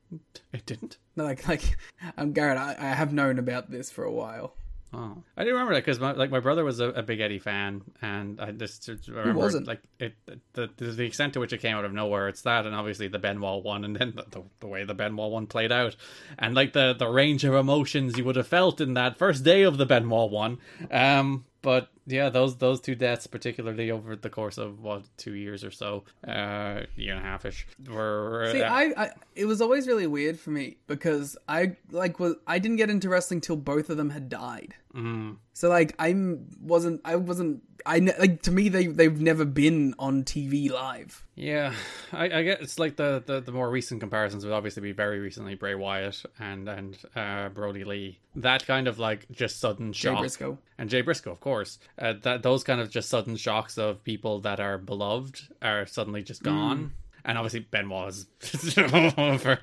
it 0.53 0.67
didn't. 0.67 0.99
No, 1.17 1.25
Like, 1.25 1.47
like, 1.49 1.77
I'm 2.17 2.33
Garrett. 2.33 2.59
I, 2.59 2.77
I 2.79 2.89
have 2.95 3.13
known 3.13 3.39
about 3.39 3.71
this 3.71 3.91
for 3.91 4.05
a 4.05 4.13
while. 4.13 4.55
Oh, 4.95 5.17
I 5.39 5.43
didn't 5.43 5.55
remember 5.55 5.73
that 5.75 5.87
because 5.87 5.99
my 5.99 6.13
like 6.13 6.31
my 6.31 6.41
brother 6.41 6.65
was 6.65 6.81
a, 6.81 6.89
a 6.89 7.03
big 7.03 7.21
Eddie 7.21 7.39
fan, 7.39 7.81
and 8.03 8.39
I 8.39 8.51
just 8.51 8.91
remember 9.09 9.33
wasn't? 9.33 9.67
like 9.67 9.81
it 9.99 10.13
the, 10.53 10.69
the 10.77 10.85
the 10.85 11.07
extent 11.07 11.33
to 11.33 11.41
which 11.41 11.55
it 11.55 11.63
came 11.63 11.75
out 11.75 11.87
of 11.87 11.95
nowhere. 11.95 12.29
It's 12.29 12.43
that, 12.43 12.67
and 12.67 12.75
obviously 12.75 13.09
the 13.09 13.19
Benoit 13.19 13.65
one, 13.65 13.85
and 13.85 13.97
then 13.97 14.13
the, 14.15 14.25
the, 14.29 14.43
the 14.61 14.67
way 14.67 14.85
the 14.85 14.93
Benoit 14.93 15.31
one 15.31 15.47
played 15.47 15.73
out, 15.73 15.97
and 16.39 16.55
like 16.55 16.75
the 16.75 16.93
the 16.93 17.09
range 17.09 17.43
of 17.45 17.55
emotions 17.55 18.19
you 18.19 18.25
would 18.27 18.37
have 18.37 18.49
felt 18.49 18.83
in 18.83 18.93
that 18.93 19.17
first 19.17 19.45
day 19.45 19.63
of 19.63 19.79
the 19.79 19.87
Benoit 19.87 20.31
one. 20.31 20.59
Um, 20.91 21.47
but 21.63 21.89
yeah, 22.07 22.29
those 22.29 22.57
those 22.57 22.81
two 22.81 22.95
deaths, 22.95 23.27
particularly 23.27 23.91
over 23.91 24.17
the 24.17 24.31
course 24.31 24.59
of 24.59 24.81
what 24.81 25.05
two 25.17 25.35
years 25.35 25.63
or 25.63 25.71
so, 25.71 26.05
uh, 26.27 26.83
year 26.97 27.15
and 27.15 27.25
a 27.25 27.29
half 27.29 27.45
ish, 27.45 27.67
were 27.89 28.51
See, 28.53 28.63
uh, 28.63 28.73
I, 28.73 28.93
I, 28.97 29.11
it 29.37 29.45
was 29.45 29.61
always 29.61 29.87
really 29.87 30.07
weird 30.07 30.39
for 30.39 30.51
me 30.51 30.77
because 30.87 31.37
I 31.49 31.77
like 31.91 32.19
was 32.19 32.35
I 32.47 32.59
didn't 32.59 32.79
get 32.79 32.91
into 32.91 33.09
wrestling 33.09 33.41
till 33.41 33.57
both 33.57 33.89
of 33.89 33.97
them 33.97 34.11
had 34.11 34.29
died. 34.29 34.75
Mm. 34.95 35.37
So 35.55 35.69
like 35.69 35.95
I'm 35.99 36.47
wasn't 36.61 37.01
I 37.05 37.17
wasn't 37.17 37.63
I 37.87 38.01
ne- 38.01 38.17
like 38.19 38.43
to 38.43 38.51
me 38.53 38.69
they 38.69 38.87
they've 38.87 39.21
never 39.21 39.45
been 39.45 39.95
on 39.99 40.23
TV 40.25 40.71
live. 40.71 41.25
Yeah, 41.35 41.73
I, 42.13 42.25
I 42.25 42.43
get 42.43 42.61
it's 42.61 42.79
like 42.79 42.97
the, 42.97 43.23
the, 43.25 43.41
the 43.41 43.53
more 43.53 43.69
recent 43.71 44.01
comparisons 44.01 44.45
would 44.45 44.53
obviously 44.53 44.83
be 44.83 44.93
very 44.93 45.19
recently 45.19 45.55
Bray 45.55 45.75
Wyatt 45.75 46.23
and 46.39 46.69
and 46.69 46.99
uh, 47.17 47.49
Brodie 47.49 47.85
Lee. 47.85 48.19
That 48.37 48.67
kind 48.67 48.87
of 48.87 48.99
like 48.99 49.27
just 49.31 49.59
sudden 49.61 49.93
Jay 49.93 50.11
shock. 50.11 50.19
Briscoe. 50.21 50.59
and 50.79 50.91
Jay 50.91 51.01
Briscoe, 51.01 51.33
of 51.33 51.41
course. 51.41 51.79
Uh, 51.99 52.15
that 52.23 52.43
those 52.43 52.63
kind 52.65 52.81
of 52.81 52.91
just 52.91 53.09
sudden 53.09 53.37
shocks 53.37 53.79
of 53.79 54.05
people 54.05 54.41
that 54.41 54.61
are 54.61 54.79
beloved 54.79 55.41
are 55.63 55.87
suddenly 55.87 56.23
just 56.23 56.43
gone. 56.43 56.93
And 57.25 57.39
obviously 57.39 57.65
is 57.73 58.77
over. 59.17 59.59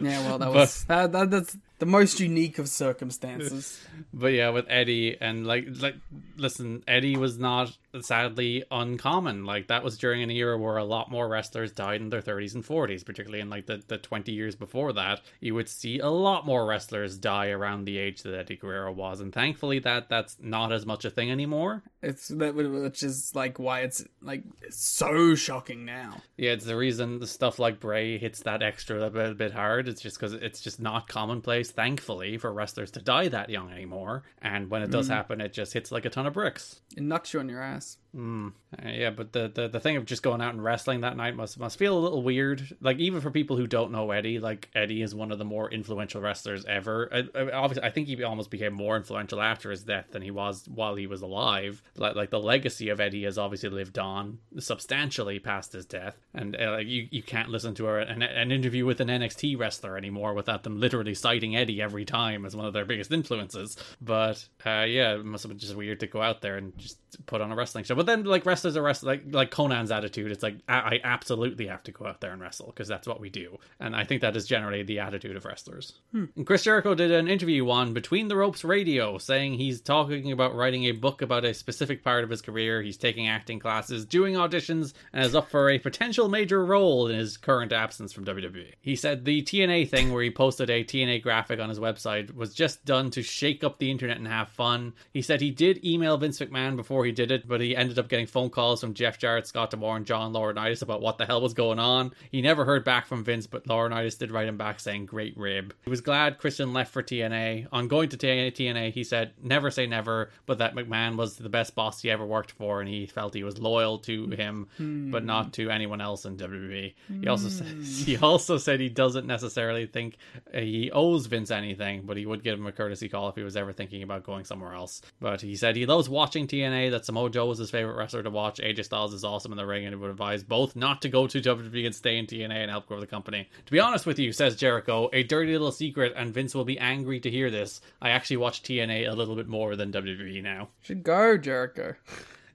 Yeah, 0.00 0.20
well 0.26 0.38
that 0.38 0.46
But- 0.46 0.54
was 0.54 0.84
that, 0.84 1.12
that 1.12 1.30
that's 1.30 1.56
the 1.78 1.86
most 1.86 2.20
unique 2.20 2.58
of 2.58 2.68
circumstances. 2.68 3.80
But 4.12 4.28
yeah, 4.28 4.50
with 4.50 4.66
Eddie 4.68 5.16
and 5.20 5.46
like 5.46 5.66
like 5.80 5.96
listen, 6.36 6.82
Eddie 6.86 7.16
was 7.16 7.38
not 7.38 7.76
sadly 8.00 8.64
uncommon. 8.70 9.44
Like 9.44 9.68
that 9.68 9.82
was 9.84 9.98
during 9.98 10.22
an 10.22 10.30
era 10.30 10.58
where 10.58 10.76
a 10.76 10.84
lot 10.84 11.10
more 11.10 11.28
wrestlers 11.28 11.72
died 11.72 12.00
in 12.00 12.10
their 12.10 12.22
30s 12.22 12.54
and 12.54 12.64
40s, 12.64 13.04
particularly 13.04 13.40
in 13.40 13.50
like 13.50 13.66
the, 13.66 13.82
the 13.88 13.98
20 13.98 14.32
years 14.32 14.54
before 14.54 14.92
that. 14.94 15.20
You 15.40 15.54
would 15.54 15.68
see 15.68 15.98
a 15.98 16.08
lot 16.08 16.46
more 16.46 16.66
wrestlers 16.66 17.16
die 17.16 17.48
around 17.48 17.84
the 17.84 17.98
age 17.98 18.22
that 18.22 18.34
Eddie 18.38 18.56
Guerrero 18.56 18.92
was, 18.92 19.20
and 19.20 19.32
thankfully 19.32 19.78
that 19.80 20.08
that's 20.08 20.36
not 20.40 20.72
as 20.72 20.86
much 20.86 21.04
a 21.04 21.10
thing 21.10 21.30
anymore. 21.30 21.82
It's 22.02 22.28
that 22.28 22.54
which 22.54 23.02
is 23.02 23.32
like 23.34 23.58
why 23.58 23.80
it's 23.80 24.04
like 24.22 24.44
so 24.70 25.34
shocking 25.34 25.84
now. 25.84 26.18
Yeah, 26.36 26.52
it's 26.52 26.64
the 26.64 26.76
reason 26.76 27.18
the 27.18 27.26
stuff 27.26 27.58
like 27.58 27.80
Bray 27.80 28.18
hits 28.18 28.40
that 28.44 28.62
extra 28.62 29.02
a 29.02 29.10
bit, 29.10 29.36
bit 29.38 29.52
hard. 29.52 29.88
It's 29.88 30.00
just 30.00 30.16
because 30.18 30.34
it's 30.34 30.60
just 30.60 30.80
not 30.80 31.08
commonplace, 31.08 31.70
thankfully, 31.70 32.36
for 32.36 32.52
wrestlers 32.52 32.90
to 32.92 33.02
die 33.02 33.28
that 33.28 33.50
young 33.50 33.70
anymore. 33.72 34.22
And 34.40 34.70
when 34.70 34.82
it 34.82 34.90
does 34.90 35.08
Mm. 35.08 35.12
happen, 35.12 35.40
it 35.40 35.52
just 35.52 35.72
hits 35.72 35.90
like 35.90 36.04
a 36.04 36.10
ton 36.10 36.26
of 36.26 36.34
bricks. 36.34 36.80
It 36.96 37.02
knocks 37.02 37.32
you 37.32 37.40
on 37.40 37.48
your 37.48 37.62
ass. 37.62 37.87
Mm. 38.16 38.52
Uh, 38.72 38.88
yeah, 38.88 39.10
but 39.10 39.32
the, 39.32 39.50
the 39.54 39.68
the 39.68 39.80
thing 39.80 39.96
of 39.96 40.06
just 40.06 40.22
going 40.22 40.40
out 40.40 40.54
and 40.54 40.64
wrestling 40.64 41.02
that 41.02 41.16
night 41.16 41.36
must 41.36 41.58
must 41.58 41.78
feel 41.78 41.96
a 41.96 42.00
little 42.00 42.22
weird. 42.22 42.76
Like 42.80 42.98
even 42.98 43.20
for 43.20 43.30
people 43.30 43.56
who 43.56 43.66
don't 43.66 43.92
know 43.92 44.10
Eddie, 44.10 44.38
like 44.38 44.68
Eddie 44.74 45.02
is 45.02 45.14
one 45.14 45.30
of 45.30 45.38
the 45.38 45.44
more 45.44 45.70
influential 45.70 46.20
wrestlers 46.20 46.64
ever. 46.64 47.08
I, 47.12 47.38
I, 47.38 47.50
obviously, 47.52 47.84
I 47.84 47.90
think 47.90 48.08
he 48.08 48.22
almost 48.22 48.50
became 48.50 48.72
more 48.72 48.96
influential 48.96 49.40
after 49.40 49.70
his 49.70 49.84
death 49.84 50.06
than 50.10 50.22
he 50.22 50.30
was 50.30 50.66
while 50.68 50.94
he 50.96 51.06
was 51.06 51.20
alive. 51.20 51.82
Like 51.96 52.16
like 52.16 52.30
the 52.30 52.40
legacy 52.40 52.88
of 52.88 52.98
Eddie 52.98 53.24
has 53.24 53.38
obviously 53.38 53.68
lived 53.68 53.98
on 53.98 54.38
substantially 54.58 55.38
past 55.38 55.74
his 55.74 55.84
death, 55.84 56.16
and 56.34 56.56
uh, 56.58 56.78
you 56.78 57.08
you 57.10 57.22
can't 57.22 57.50
listen 57.50 57.74
to 57.74 57.88
a, 57.88 58.00
an, 58.00 58.22
an 58.22 58.50
interview 58.50 58.86
with 58.86 59.00
an 59.00 59.08
NXT 59.08 59.58
wrestler 59.58 59.96
anymore 59.98 60.32
without 60.32 60.62
them 60.62 60.80
literally 60.80 61.14
citing 61.14 61.56
Eddie 61.56 61.82
every 61.82 62.06
time 62.06 62.46
as 62.46 62.56
one 62.56 62.66
of 62.66 62.72
their 62.72 62.86
biggest 62.86 63.12
influences. 63.12 63.76
But 64.00 64.44
uh, 64.64 64.86
yeah, 64.88 65.14
it 65.14 65.24
must 65.24 65.42
have 65.44 65.50
been 65.50 65.58
just 65.58 65.76
weird 65.76 66.00
to 66.00 66.06
go 66.06 66.22
out 66.22 66.40
there 66.40 66.56
and 66.56 66.76
just 66.78 66.98
put 67.26 67.40
on 67.40 67.52
a 67.52 67.54
wrestling 67.54 67.67
show. 67.84 67.94
But 67.94 68.06
then 68.06 68.24
like 68.24 68.46
wrestlers 68.46 68.76
are 68.76 68.82
wrestling 68.82 69.08
like 69.08 69.34
like 69.34 69.50
Konnan's 69.50 69.90
attitude. 69.90 70.30
It's 70.30 70.42
like 70.42 70.56
I, 70.68 70.74
I 70.74 71.00
absolutely 71.04 71.66
have 71.66 71.82
to 71.84 71.92
go 71.92 72.06
out 72.06 72.20
there 72.20 72.32
and 72.32 72.40
wrestle 72.40 72.66
because 72.66 72.88
that's 72.88 73.06
what 73.06 73.20
we 73.20 73.30
do. 73.30 73.58
And 73.80 73.94
I 73.94 74.04
think 74.04 74.22
that 74.22 74.36
is 74.36 74.46
generally 74.46 74.82
the 74.82 75.00
attitude 75.00 75.36
of 75.36 75.44
wrestlers. 75.44 75.94
And 76.12 76.46
Chris 76.46 76.64
Jericho 76.64 76.94
did 76.94 77.10
an 77.10 77.28
interview 77.28 77.68
on 77.70 77.92
Between 77.94 78.28
the 78.28 78.36
Ropes 78.36 78.64
Radio 78.64 79.18
saying 79.18 79.54
he's 79.54 79.80
talking 79.80 80.32
about 80.32 80.54
writing 80.54 80.84
a 80.84 80.92
book 80.92 81.22
about 81.22 81.44
a 81.44 81.54
specific 81.54 82.02
part 82.02 82.24
of 82.24 82.30
his 82.30 82.42
career. 82.42 82.82
He's 82.82 82.96
taking 82.96 83.28
acting 83.28 83.58
classes, 83.58 84.04
doing 84.04 84.34
auditions, 84.34 84.92
and 85.12 85.24
is 85.24 85.34
up 85.34 85.50
for 85.50 85.70
a 85.70 85.78
potential 85.78 86.28
major 86.28 86.64
role 86.64 87.08
in 87.08 87.18
his 87.18 87.36
current 87.36 87.72
absence 87.72 88.12
from 88.12 88.24
WWE. 88.24 88.72
He 88.80 88.96
said 88.96 89.24
the 89.24 89.42
TNA 89.42 89.88
thing 89.88 90.12
where 90.12 90.22
he 90.22 90.30
posted 90.30 90.70
a 90.70 90.84
TNA 90.84 91.22
graphic 91.22 91.60
on 91.60 91.68
his 91.68 91.78
website 91.78 92.34
was 92.34 92.54
just 92.54 92.84
done 92.84 93.10
to 93.10 93.22
shake 93.22 93.64
up 93.64 93.78
the 93.78 93.90
internet 93.90 94.18
and 94.18 94.26
have 94.26 94.48
fun. 94.48 94.94
He 95.12 95.22
said 95.22 95.40
he 95.40 95.50
did 95.50 95.84
email 95.84 96.16
Vince 96.16 96.38
McMahon 96.38 96.76
before 96.76 97.04
he 97.04 97.12
did 97.12 97.30
it, 97.30 97.46
but 97.48 97.57
he 97.60 97.76
ended 97.76 97.98
up 97.98 98.08
getting 98.08 98.26
phone 98.26 98.50
calls 98.50 98.80
from 98.80 98.94
Jeff 98.94 99.18
Jarrett, 99.18 99.46
Scott 99.46 99.70
D'Amore, 99.70 99.96
and 99.96 100.06
John 100.06 100.32
Laurinaitis 100.32 100.82
about 100.82 101.00
what 101.00 101.18
the 101.18 101.26
hell 101.26 101.40
was 101.40 101.54
going 101.54 101.78
on. 101.78 102.12
He 102.30 102.42
never 102.42 102.64
heard 102.64 102.84
back 102.84 103.06
from 103.06 103.24
Vince, 103.24 103.46
but 103.46 103.66
Laurinaitis 103.66 104.18
did 104.18 104.30
write 104.30 104.48
him 104.48 104.56
back 104.56 104.80
saying, 104.80 105.06
Great 105.06 105.36
rib. 105.36 105.74
He 105.84 105.90
was 105.90 106.00
glad 106.00 106.38
Christian 106.38 106.72
left 106.72 106.92
for 106.92 107.02
TNA. 107.02 107.68
On 107.72 107.88
going 107.88 108.08
to 108.10 108.16
TNA, 108.16 108.92
he 108.92 109.04
said, 109.04 109.32
Never 109.42 109.70
say 109.70 109.86
never, 109.86 110.30
but 110.46 110.58
that 110.58 110.74
McMahon 110.74 111.16
was 111.16 111.36
the 111.36 111.48
best 111.48 111.74
boss 111.74 112.02
he 112.02 112.10
ever 112.10 112.26
worked 112.26 112.52
for, 112.52 112.80
and 112.80 112.88
he 112.88 113.06
felt 113.06 113.34
he 113.34 113.44
was 113.44 113.58
loyal 113.58 113.98
to 114.00 114.28
him, 114.30 114.68
but 115.10 115.24
not 115.24 115.52
to 115.54 115.70
anyone 115.70 116.00
else 116.00 116.24
in 116.24 116.36
WWE. 116.36 116.94
He 117.20 117.28
also 117.28 117.48
said, 117.48 117.66
he 117.82 118.16
also 118.16 118.58
said 118.58 118.80
he 118.80 118.88
doesn't 118.88 119.26
necessarily 119.26 119.86
think 119.86 120.16
uh, 120.54 120.60
he 120.60 120.90
owes 120.90 121.26
Vince 121.26 121.50
anything, 121.50 122.02
but 122.04 122.16
he 122.16 122.26
would 122.26 122.42
give 122.42 122.58
him 122.58 122.66
a 122.66 122.72
courtesy 122.72 123.08
call 123.08 123.28
if 123.28 123.36
he 123.36 123.42
was 123.42 123.56
ever 123.56 123.72
thinking 123.72 124.02
about 124.02 124.24
going 124.24 124.44
somewhere 124.44 124.74
else. 124.74 125.02
But 125.20 125.40
he 125.40 125.56
said 125.56 125.76
he 125.76 125.86
loves 125.86 126.08
watching 126.08 126.46
TNA, 126.46 126.90
that 126.90 127.04
Samoa 127.04 127.30
Joe 127.30 127.46
was 127.48 127.58
his 127.58 127.70
favorite 127.70 127.96
wrestler 127.96 128.22
to 128.22 128.30
watch. 128.30 128.58
AJ 128.58 128.84
Styles 128.84 129.14
is 129.14 129.24
awesome 129.24 129.52
in 129.52 129.58
the 129.58 129.66
ring, 129.66 129.84
and 129.84 129.94
he 129.94 130.00
would 130.00 130.10
advise 130.10 130.42
both 130.42 130.76
not 130.76 131.02
to 131.02 131.08
go 131.08 131.26
to 131.26 131.40
WWE 131.40 131.86
and 131.86 131.94
stay 131.94 132.18
in 132.18 132.26
TNA 132.26 132.54
and 132.54 132.70
help 132.70 132.86
grow 132.86 133.00
the 133.00 133.06
company. 133.06 133.48
To 133.66 133.72
be 133.72 133.80
honest 133.80 134.06
with 134.06 134.18
you, 134.18 134.32
says 134.32 134.56
Jericho, 134.56 135.10
a 135.12 135.22
dirty 135.22 135.52
little 135.52 135.72
secret, 135.72 136.12
and 136.16 136.32
Vince 136.32 136.54
will 136.54 136.64
be 136.64 136.78
angry 136.78 137.20
to 137.20 137.30
hear 137.30 137.50
this. 137.50 137.80
I 138.00 138.10
actually 138.10 138.38
watch 138.38 138.62
TNA 138.62 139.10
a 139.10 139.14
little 139.14 139.36
bit 139.36 139.48
more 139.48 139.76
than 139.76 139.92
WWE 139.92 140.42
now. 140.42 140.68
Should 140.82 141.02
go, 141.02 141.36
Jericho. 141.36 141.94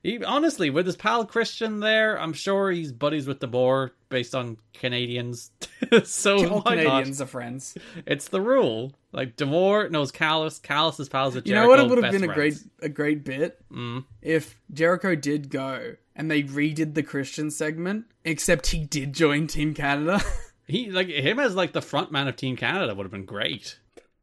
He, 0.03 0.22
honestly, 0.22 0.70
with 0.70 0.86
his 0.86 0.98
pal 0.98 1.26
Christian 1.26 1.80
there, 1.80 2.20
I'm 2.20 2.34
sure 2.34 2.70
he's 2.70 2.91
buddies 2.91 3.26
with 3.26 3.40
the 3.40 3.48
boar 3.48 3.94
based 4.10 4.36
on 4.36 4.57
Canadians. 4.74 5.52
so 6.03 6.56
All? 6.56 6.61
Canadians 6.61 7.22
are 7.22 7.26
friends. 7.26 7.78
It's 8.06 8.28
the 8.28 8.41
rule. 8.41 8.94
Like 9.14 9.35
D'Amore 9.38 9.90
knows 9.90 10.11
Callus. 10.11 10.60
Callus 10.60 10.99
is 10.99 11.07
pals 11.07 11.35
with 11.35 11.45
You 11.48 11.53
Jericho. 11.53 11.64
know 11.64 11.69
what? 11.69 11.80
It 11.80 11.90
would 11.95 12.03
have 12.03 12.11
been 12.11 12.30
a 12.30 12.34
great 12.34 12.56
a 12.81 12.90
great 12.90 13.23
bit 13.23 13.60
Mm. 13.72 14.03
if 14.22 14.60
Jericho 14.73 15.15
did 15.15 15.49
go 15.49 15.94
and 16.15 16.30
they 16.30 16.44
redid 16.44 16.95
the 16.95 17.03
Christian 17.03 17.49
segment, 17.52 18.06
except 18.26 18.68
he 18.68 18.85
did 18.85 19.14
join 19.14 19.48
Team 19.48 19.73
Canada. 19.73 20.22
He 20.65 20.90
like 20.90 21.10
him 21.10 21.40
as 21.40 21.56
like 21.56 21.73
the 21.73 21.81
front 21.81 22.10
man 22.14 22.30
of 22.30 22.38
Team 22.38 22.56
Canada 22.56 22.95
would 22.95 23.03
have 23.03 23.11
been 23.11 23.26
great. 23.26 23.77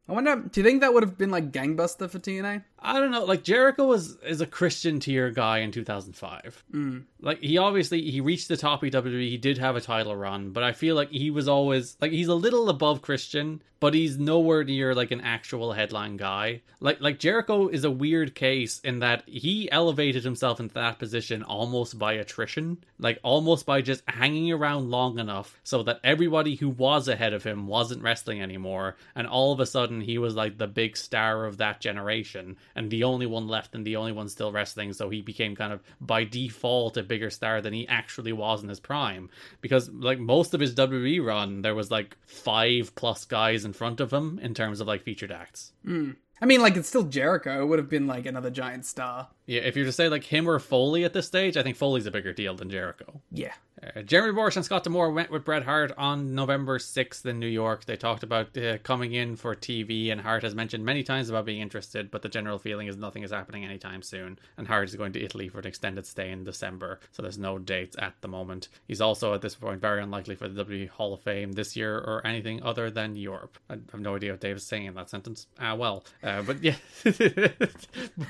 I 0.09 0.13
wonder. 0.13 0.37
Do 0.37 0.59
you 0.59 0.65
think 0.65 0.81
that 0.81 0.91
would 0.91 1.03
have 1.03 1.15
been 1.15 1.29
like 1.29 1.51
gangbuster 1.51 2.09
for 2.09 2.17
TNA? 2.17 2.63
I 2.83 2.99
don't 2.99 3.11
know. 3.11 3.25
Like 3.25 3.43
Jericho 3.43 3.85
was 3.85 4.17
is 4.25 4.41
a 4.41 4.47
Christian 4.47 4.99
tier 4.99 5.29
guy 5.29 5.59
in 5.59 5.71
2005. 5.71 6.63
Mm. 6.73 7.03
Like 7.21 7.39
he 7.39 7.57
obviously 7.59 8.09
he 8.09 8.21
reached 8.21 8.47
the 8.47 8.57
top 8.57 8.81
of 8.81 8.89
WWE. 8.89 9.29
He 9.29 9.37
did 9.37 9.59
have 9.59 9.75
a 9.75 9.81
title 9.81 10.15
run, 10.15 10.49
but 10.49 10.63
I 10.63 10.71
feel 10.71 10.95
like 10.95 11.11
he 11.11 11.29
was 11.29 11.47
always 11.47 11.95
like 12.01 12.11
he's 12.11 12.27
a 12.27 12.33
little 12.33 12.69
above 12.69 13.03
Christian, 13.03 13.61
but 13.79 13.93
he's 13.93 14.17
nowhere 14.17 14.63
near 14.63 14.95
like 14.95 15.11
an 15.11 15.21
actual 15.21 15.73
headline 15.73 16.17
guy. 16.17 16.61
Like 16.79 16.99
like 17.01 17.19
Jericho 17.19 17.67
is 17.67 17.83
a 17.83 17.91
weird 17.91 18.33
case 18.33 18.79
in 18.79 18.99
that 18.99 19.23
he 19.27 19.71
elevated 19.71 20.23
himself 20.23 20.59
into 20.59 20.73
that 20.73 20.97
position 20.97 21.43
almost 21.43 21.99
by 21.99 22.13
attrition, 22.13 22.83
like 22.97 23.19
almost 23.21 23.67
by 23.67 23.81
just 23.81 24.01
hanging 24.07 24.51
around 24.51 24.89
long 24.89 25.19
enough 25.19 25.59
so 25.63 25.83
that 25.83 25.99
everybody 26.03 26.55
who 26.55 26.69
was 26.69 27.07
ahead 27.07 27.33
of 27.33 27.43
him 27.43 27.67
wasn't 27.67 28.01
wrestling 28.01 28.41
anymore, 28.41 28.95
and 29.13 29.27
all 29.27 29.51
of 29.51 29.59
a 29.59 29.67
sudden 29.67 30.01
he 30.01 30.17
was 30.17 30.33
like 30.33 30.57
the 30.57 30.67
big 30.67 30.97
star 30.97 31.45
of 31.45 31.57
that 31.57 31.79
generation 31.79 32.57
and 32.75 32.89
the 32.89 33.03
only 33.03 33.25
one 33.25 33.47
left 33.47 33.75
and 33.75 33.85
the 33.85 33.95
only 33.95 34.11
one 34.11 34.29
still 34.29 34.51
wrestling. 34.51 34.93
So 34.93 35.09
he 35.09 35.21
became 35.21 35.55
kind 35.55 35.73
of 35.73 35.81
by 35.99 36.23
default 36.23 36.97
a 36.97 37.03
bigger 37.03 37.29
star 37.29 37.61
than 37.61 37.73
he 37.73 37.87
actually 37.87 38.33
was 38.33 38.63
in 38.63 38.69
his 38.69 38.79
prime. 38.79 39.29
Because 39.61 39.89
like 39.89 40.19
most 40.19 40.53
of 40.53 40.59
his 40.59 40.75
WWE 40.75 41.23
run, 41.25 41.61
there 41.61 41.75
was 41.75 41.91
like 41.91 42.17
five 42.25 42.93
plus 42.95 43.25
guys 43.25 43.65
in 43.65 43.73
front 43.73 43.99
of 43.99 44.11
him 44.11 44.39
in 44.41 44.53
terms 44.53 44.79
of 44.79 44.87
like 44.87 45.03
featured 45.03 45.31
acts. 45.31 45.73
Mm. 45.85 46.15
I 46.41 46.47
mean, 46.47 46.61
like 46.61 46.75
it's 46.75 46.89
still 46.89 47.03
Jericho. 47.03 47.61
It 47.61 47.65
would 47.65 47.77
have 47.77 47.89
been 47.89 48.07
like 48.07 48.25
another 48.25 48.49
giant 48.49 48.85
star. 48.85 49.27
Yeah, 49.45 49.61
if 49.61 49.75
you're 49.75 49.85
to 49.85 49.91
say 49.91 50.09
like 50.09 50.23
him 50.23 50.49
or 50.49 50.57
Foley 50.57 51.03
at 51.03 51.13
this 51.13 51.27
stage, 51.27 51.55
I 51.55 51.61
think 51.61 51.77
Foley's 51.77 52.07
a 52.07 52.11
bigger 52.11 52.33
deal 52.33 52.55
than 52.55 52.71
Jericho. 52.71 53.21
Yeah. 53.31 53.53
Uh, 53.83 54.01
Jeremy 54.01 54.37
Borash 54.37 54.55
and 54.55 54.65
Scott 54.65 54.83
D'Amore 54.83 55.11
went 55.11 55.31
with 55.31 55.43
Bret 55.43 55.63
Hart 55.63 55.91
on 55.97 56.35
November 56.35 56.77
6th 56.77 57.25
in 57.25 57.39
New 57.39 57.47
York. 57.47 57.85
They 57.85 57.95
talked 57.97 58.23
about 58.23 58.55
uh, 58.57 58.77
coming 58.79 59.13
in 59.13 59.35
for 59.35 59.55
TV, 59.55 60.11
and 60.11 60.21
Hart 60.21 60.43
has 60.43 60.53
mentioned 60.53 60.85
many 60.85 61.03
times 61.03 61.29
about 61.29 61.45
being 61.45 61.61
interested, 61.61 62.11
but 62.11 62.21
the 62.21 62.29
general 62.29 62.59
feeling 62.59 62.87
is 62.87 62.97
nothing 62.97 63.23
is 63.23 63.31
happening 63.31 63.65
anytime 63.65 64.03
soon. 64.03 64.37
And 64.57 64.67
Hart 64.67 64.89
is 64.89 64.95
going 64.95 65.13
to 65.13 65.23
Italy 65.23 65.49
for 65.49 65.59
an 65.59 65.67
extended 65.67 66.05
stay 66.05 66.31
in 66.31 66.43
December, 66.43 66.99
so 67.11 67.21
there's 67.21 67.37
no 67.37 67.57
dates 67.57 67.95
at 67.99 68.13
the 68.21 68.27
moment. 68.27 68.69
He's 68.87 69.01
also 69.01 69.33
at 69.33 69.41
this 69.41 69.55
point 69.55 69.81
very 69.81 70.01
unlikely 70.01 70.35
for 70.35 70.47
the 70.47 70.63
WWE 70.63 70.89
Hall 70.89 71.13
of 71.13 71.21
Fame 71.21 71.53
this 71.53 71.75
year 71.75 71.97
or 71.97 72.25
anything 72.25 72.61
other 72.63 72.91
than 72.91 73.15
Europe. 73.15 73.57
I 73.69 73.77
have 73.91 74.01
no 74.01 74.15
idea 74.15 74.31
what 74.31 74.41
Dave 74.41 74.57
is 74.57 74.63
saying 74.63 74.85
in 74.85 74.93
that 74.95 75.09
sentence. 75.09 75.47
Ah, 75.59 75.75
well, 75.75 76.03
uh, 76.23 76.43
but 76.43 76.63
yeah. 76.63 76.75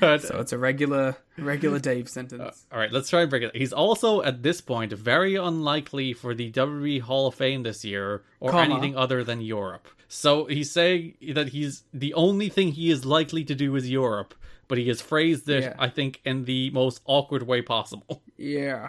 but 0.00 0.22
So 0.22 0.38
it's 0.40 0.52
a 0.52 0.58
regular 0.58 1.16
regular 1.38 1.78
Dave 1.90 2.08
sentence. 2.08 2.66
all 2.72 2.78
right, 2.78 2.92
let's 2.92 3.08
try 3.10 3.22
and 3.22 3.30
break 3.30 3.42
it. 3.42 3.56
He's 3.56 3.72
also 3.72 4.22
at 4.22 4.42
this 4.42 4.60
point 4.60 4.92
very 4.92 5.34
unlikely 5.36 6.12
for 6.12 6.34
the 6.34 6.50
WWE 6.52 7.00
Hall 7.00 7.26
of 7.28 7.34
Fame 7.34 7.62
this 7.62 7.84
year 7.84 8.22
or 8.40 8.50
Comma. 8.50 8.64
anything 8.74 8.96
other 8.96 9.24
than 9.24 9.40
Europe. 9.40 9.88
So 10.08 10.44
he's 10.44 10.70
saying 10.70 11.14
that 11.34 11.48
he's 11.50 11.84
the 11.94 12.12
only 12.14 12.48
thing 12.50 12.72
he 12.72 12.90
is 12.90 13.04
likely 13.04 13.44
to 13.44 13.54
do 13.54 13.74
is 13.76 13.88
Europe, 13.90 14.34
but 14.68 14.76
he 14.78 14.88
has 14.88 15.00
phrased 15.00 15.48
it, 15.48 15.62
Yeah. 15.62 15.74
I 15.78 15.88
think, 15.88 16.20
in 16.24 16.44
the 16.44 16.70
most 16.70 17.00
awkward 17.06 17.44
way 17.44 17.62
possible. 17.62 18.22
Yeah. 18.36 18.88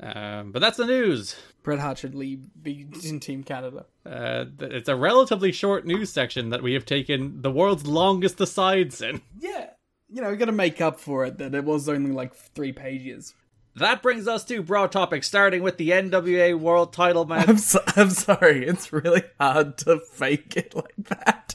Um, 0.00 0.52
but 0.52 0.60
that's 0.60 0.76
the 0.76 0.86
news. 0.86 1.34
Bret 1.62 1.78
Hart 1.80 1.98
should 1.98 2.14
leave, 2.14 2.40
be 2.60 2.86
in 3.04 3.18
Team 3.20 3.42
Canada. 3.44 3.84
Uh, 4.06 4.44
it's 4.60 4.88
a 4.88 4.96
relatively 4.96 5.50
short 5.52 5.84
news 5.86 6.10
section 6.12 6.50
that 6.50 6.62
we 6.62 6.72
have 6.74 6.84
taken 6.84 7.42
the 7.42 7.50
world's 7.50 7.86
longest 7.86 8.40
asides 8.40 9.00
in. 9.02 9.22
Yeah. 9.40 9.70
You 10.12 10.20
know, 10.22 10.30
we 10.30 10.36
got 10.36 10.44
to 10.46 10.52
make 10.52 10.80
up 10.80 11.00
for 11.00 11.24
it 11.24 11.38
that 11.38 11.54
it 11.54 11.64
was 11.64 11.88
only 11.88 12.10
like 12.12 12.34
three 12.34 12.72
pages. 12.72 13.34
That 13.76 14.02
brings 14.02 14.28
us 14.28 14.44
to 14.44 14.62
broad 14.62 14.92
topics, 14.92 15.26
starting 15.26 15.62
with 15.62 15.78
the 15.78 15.90
NWA 15.90 16.58
World 16.58 16.92
Title 16.92 17.24
match. 17.28 17.48
I'm, 17.48 17.56
so- 17.58 17.82
I'm 17.96 18.10
sorry, 18.10 18.66
it's 18.66 18.92
really 18.92 19.22
hard 19.40 19.78
to 19.78 19.98
fake 20.00 20.54
it 20.56 20.74
like 20.74 20.94
that. 21.08 21.54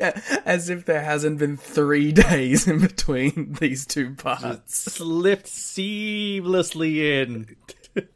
As 0.44 0.68
if 0.68 0.84
there 0.84 1.02
hasn't 1.02 1.38
been 1.38 1.56
three 1.56 2.10
days 2.10 2.66
in 2.66 2.80
between 2.80 3.56
these 3.60 3.86
two 3.86 4.14
parts. 4.14 4.92
Slipped 4.94 5.46
seamlessly 5.46 6.96
in. 7.22 7.54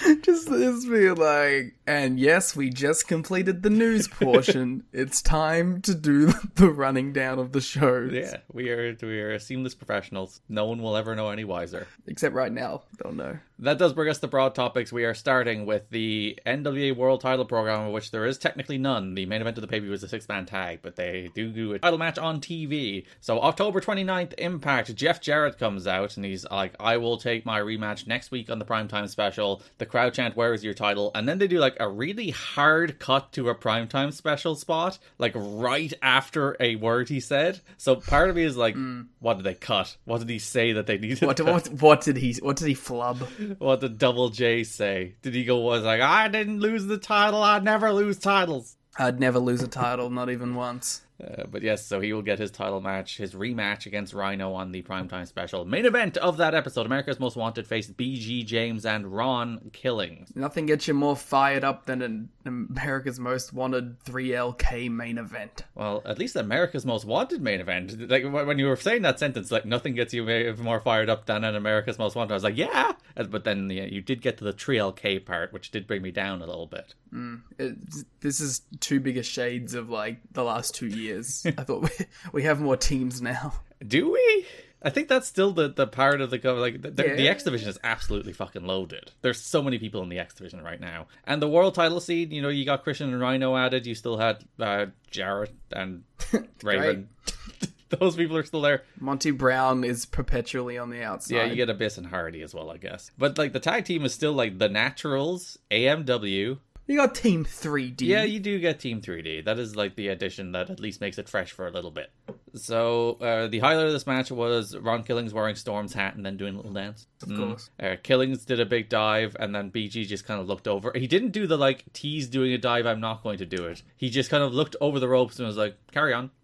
just 0.22 0.50
this 0.50 0.86
be 0.86 1.10
like, 1.10 1.74
and 1.86 2.18
yes, 2.18 2.54
we 2.56 2.70
just 2.70 3.08
completed 3.08 3.62
the 3.62 3.70
news 3.70 4.08
portion. 4.08 4.84
it's 4.92 5.22
time 5.22 5.80
to 5.82 5.94
do 5.94 6.26
the 6.54 6.70
running 6.70 7.12
down 7.12 7.38
of 7.38 7.52
the 7.52 7.60
shows. 7.60 8.12
Yeah, 8.12 8.38
we 8.52 8.70
are 8.70 8.96
we 9.02 9.20
are 9.20 9.38
seamless 9.38 9.74
professionals. 9.74 10.40
No 10.48 10.66
one 10.66 10.82
will 10.82 10.96
ever 10.96 11.14
know 11.14 11.30
any 11.30 11.44
wiser. 11.44 11.86
Except 12.06 12.34
right 12.34 12.52
now, 12.52 12.82
they'll 13.02 13.12
know. 13.12 13.38
That 13.62 13.76
does 13.76 13.92
bring 13.92 14.08
us 14.08 14.18
to 14.20 14.26
broad 14.26 14.54
topics. 14.54 14.90
We 14.90 15.04
are 15.04 15.12
starting 15.12 15.66
with 15.66 15.90
the 15.90 16.38
NWA 16.46 16.96
World 16.96 17.20
Title 17.20 17.44
program, 17.44 17.88
of 17.88 17.92
which 17.92 18.10
there 18.10 18.24
is 18.24 18.38
technically 18.38 18.78
none. 18.78 19.14
The 19.14 19.26
main 19.26 19.42
event 19.42 19.58
of 19.58 19.60
the 19.60 19.68
pay 19.68 19.80
per 19.80 19.84
view 19.84 19.92
is 19.92 20.02
a 20.02 20.08
six 20.08 20.26
man 20.26 20.46
tag, 20.46 20.78
but 20.80 20.96
they 20.96 21.30
do 21.34 21.50
do 21.50 21.74
a 21.74 21.78
title 21.78 21.98
match 21.98 22.16
on 22.16 22.40
TV. 22.40 23.04
So 23.20 23.38
October 23.42 23.82
29th, 23.82 24.32
Impact. 24.38 24.94
Jeff 24.94 25.20
Jarrett 25.20 25.58
comes 25.58 25.86
out 25.86 26.16
and 26.16 26.24
he's 26.24 26.46
like, 26.50 26.74
"I 26.80 26.96
will 26.96 27.18
take 27.18 27.44
my 27.44 27.60
rematch 27.60 28.06
next 28.06 28.30
week 28.30 28.50
on 28.50 28.58
the 28.58 28.64
primetime 28.64 29.10
special." 29.10 29.60
The 29.76 29.84
crowd 29.84 30.14
chant, 30.14 30.36
"Where 30.36 30.54
is 30.54 30.64
your 30.64 30.72
title?" 30.72 31.10
And 31.14 31.28
then 31.28 31.36
they 31.36 31.46
do 31.46 31.58
like 31.58 31.76
a 31.78 31.88
really 31.88 32.30
hard 32.30 32.98
cut 32.98 33.30
to 33.32 33.50
a 33.50 33.54
primetime 33.54 34.14
special 34.14 34.54
spot, 34.54 34.98
like 35.18 35.32
right 35.34 35.92
after 36.00 36.56
a 36.60 36.76
word 36.76 37.10
he 37.10 37.20
said. 37.20 37.60
So 37.76 37.96
part 37.96 38.30
of 38.30 38.36
me 38.36 38.44
is 38.44 38.56
like, 38.56 38.74
hmm. 38.74 39.02
"What 39.18 39.36
did 39.36 39.44
they 39.44 39.54
cut? 39.54 39.98
What 40.06 40.20
did 40.20 40.30
he 40.30 40.38
say 40.38 40.72
that 40.72 40.86
they 40.86 40.96
needed?" 40.96 41.26
What, 41.26 41.40
what, 41.42 41.68
what 41.68 42.00
did 42.00 42.16
he? 42.16 42.32
What 42.40 42.56
did 42.56 42.66
he 42.66 42.74
flub? 42.74 43.28
What 43.58 43.80
did 43.80 43.98
Double 43.98 44.30
J 44.30 44.64
say? 44.64 45.14
Did 45.22 45.34
he 45.34 45.44
go 45.44 45.58
was 45.58 45.82
like, 45.82 46.00
I 46.00 46.28
didn't 46.28 46.60
lose 46.60 46.86
the 46.86 46.98
title, 46.98 47.42
I'd 47.42 47.64
never 47.64 47.92
lose 47.92 48.18
titles. 48.18 48.76
I'd 48.98 49.20
never 49.20 49.38
lose 49.38 49.62
a 49.62 49.68
title, 49.68 50.10
not 50.10 50.30
even 50.30 50.54
once. 50.54 51.02
Uh, 51.22 51.44
but 51.50 51.62
yes, 51.62 51.84
so 51.84 52.00
he 52.00 52.12
will 52.12 52.22
get 52.22 52.38
his 52.38 52.50
title 52.50 52.80
match, 52.80 53.18
his 53.18 53.34
rematch 53.34 53.86
against 53.86 54.14
Rhino 54.14 54.52
on 54.52 54.72
the 54.72 54.82
primetime 54.82 55.26
special. 55.26 55.64
Main 55.64 55.86
event 55.86 56.16
of 56.16 56.38
that 56.38 56.54
episode 56.54 56.86
America's 56.86 57.20
Most 57.20 57.36
Wanted 57.36 57.66
faced 57.66 57.96
BG 57.96 58.44
James 58.44 58.86
and 58.86 59.06
Ron 59.06 59.70
Killings. 59.72 60.34
Nothing 60.34 60.66
gets 60.66 60.88
you 60.88 60.94
more 60.94 61.16
fired 61.16 61.62
up 61.62 61.86
than 61.86 62.02
an 62.02 62.28
America's 62.44 63.20
Most 63.20 63.52
Wanted 63.52 64.02
3LK 64.04 64.90
main 64.90 65.18
event. 65.18 65.64
Well, 65.74 66.02
at 66.04 66.18
least 66.18 66.36
America's 66.36 66.86
Most 66.86 67.04
Wanted 67.04 67.42
main 67.42 67.60
event. 67.60 68.08
Like 68.08 68.24
when 68.24 68.58
you 68.58 68.66
were 68.66 68.76
saying 68.76 69.02
that 69.02 69.18
sentence, 69.18 69.50
like 69.50 69.64
nothing 69.64 69.94
gets 69.94 70.14
you 70.14 70.24
more 70.58 70.80
fired 70.80 71.10
up 71.10 71.26
than 71.26 71.44
an 71.44 71.54
America's 71.54 71.98
Most 71.98 72.16
Wanted. 72.16 72.32
I 72.32 72.34
was 72.34 72.44
like, 72.44 72.56
yeah, 72.56 72.92
but 73.14 73.44
then 73.44 73.68
yeah, 73.70 73.84
you 73.84 74.00
did 74.00 74.22
get 74.22 74.38
to 74.38 74.44
the 74.44 74.52
3LK 74.52 75.24
part, 75.24 75.52
which 75.52 75.70
did 75.70 75.86
bring 75.86 76.02
me 76.02 76.10
down 76.10 76.42
a 76.42 76.46
little 76.46 76.66
bit. 76.66 76.94
Mm, 77.12 77.42
it, 77.58 77.76
this 78.20 78.40
is 78.40 78.62
two 78.80 79.00
bigger 79.00 79.22
shades 79.22 79.74
of 79.74 79.90
like 79.90 80.18
the 80.32 80.44
last 80.44 80.74
two 80.74 80.86
years. 80.86 81.44
I 81.58 81.62
thought 81.64 81.82
we, 81.82 82.06
we 82.32 82.42
have 82.44 82.60
more 82.60 82.76
teams 82.76 83.20
now. 83.20 83.54
Do 83.86 84.12
we? 84.12 84.46
I 84.82 84.90
think 84.90 85.08
that's 85.08 85.28
still 85.28 85.52
the, 85.52 85.68
the 85.68 85.86
part 85.86 86.20
of 86.20 86.30
the 86.30 86.38
go 86.38 86.54
like 86.54 86.80
the, 86.80 86.90
the, 86.90 87.02
the 87.02 87.28
X 87.28 87.44
division 87.44 87.68
is 87.68 87.78
absolutely 87.84 88.32
fucking 88.32 88.64
loaded. 88.64 89.12
There's 89.20 89.40
so 89.40 89.62
many 89.62 89.78
people 89.78 90.02
in 90.02 90.08
the 90.08 90.18
X 90.18 90.34
division 90.34 90.62
right 90.62 90.80
now, 90.80 91.06
and 91.24 91.42
the 91.42 91.48
world 91.48 91.74
title 91.74 92.00
scene. 92.00 92.30
You 92.30 92.40
know, 92.42 92.48
you 92.48 92.64
got 92.64 92.82
Christian 92.82 93.12
and 93.12 93.20
Rhino 93.20 93.56
added. 93.56 93.86
You 93.86 93.94
still 93.94 94.16
had 94.16 94.44
uh, 94.58 94.86
Jarrett 95.10 95.54
and 95.72 96.04
Raven. 96.62 97.08
Those 97.90 98.14
people 98.14 98.36
are 98.36 98.44
still 98.44 98.60
there. 98.60 98.84
Monty 99.00 99.32
Brown 99.32 99.82
is 99.82 100.06
perpetually 100.06 100.78
on 100.78 100.90
the 100.90 101.02
outside. 101.02 101.34
Yeah, 101.34 101.44
you 101.46 101.56
get 101.56 101.68
Abyss 101.68 101.98
and 101.98 102.06
Hardy 102.06 102.40
as 102.40 102.54
well, 102.54 102.70
I 102.70 102.76
guess. 102.76 103.10
But 103.18 103.36
like 103.36 103.52
the 103.52 103.60
tag 103.60 103.84
team 103.84 104.04
is 104.04 104.14
still 104.14 104.32
like 104.32 104.58
the 104.58 104.68
Naturals, 104.68 105.58
AMW. 105.72 106.58
You 106.90 106.96
got 106.96 107.14
Team 107.14 107.44
3D. 107.44 108.00
Yeah, 108.00 108.24
you 108.24 108.40
do 108.40 108.58
get 108.58 108.80
Team 108.80 109.00
3D. 109.00 109.44
That 109.44 109.60
is 109.60 109.76
like 109.76 109.94
the 109.94 110.08
addition 110.08 110.50
that 110.50 110.70
at 110.70 110.80
least 110.80 111.00
makes 111.00 111.18
it 111.18 111.28
fresh 111.28 111.52
for 111.52 111.68
a 111.68 111.70
little 111.70 111.92
bit. 111.92 112.10
So 112.54 113.12
uh, 113.20 113.46
the 113.46 113.60
highlight 113.60 113.86
of 113.86 113.92
this 113.92 114.08
match 114.08 114.32
was 114.32 114.76
Ron 114.76 115.04
Killings 115.04 115.32
wearing 115.32 115.54
Storm's 115.54 115.92
hat 115.92 116.16
and 116.16 116.26
then 116.26 116.36
doing 116.36 116.54
a 116.54 116.56
little 116.56 116.72
dance. 116.72 117.06
Of 117.22 117.36
course. 117.36 117.70
Uh, 117.80 117.94
Killings 118.02 118.44
did 118.44 118.58
a 118.58 118.66
big 118.66 118.88
dive, 118.88 119.36
and 119.38 119.54
then 119.54 119.70
BG 119.70 120.04
just 120.08 120.26
kind 120.26 120.40
of 120.40 120.48
looked 120.48 120.66
over. 120.66 120.90
He 120.92 121.06
didn't 121.06 121.30
do 121.30 121.46
the 121.46 121.56
like 121.56 121.84
tease 121.92 122.26
doing 122.26 122.52
a 122.54 122.58
dive. 122.58 122.86
I'm 122.86 123.00
not 123.00 123.22
going 123.22 123.38
to 123.38 123.46
do 123.46 123.66
it. 123.66 123.84
He 123.96 124.10
just 124.10 124.28
kind 124.28 124.42
of 124.42 124.52
looked 124.52 124.74
over 124.80 124.98
the 124.98 125.08
ropes 125.08 125.38
and 125.38 125.46
was 125.46 125.56
like, 125.56 125.76
"Carry 125.92 126.12
on." 126.12 126.32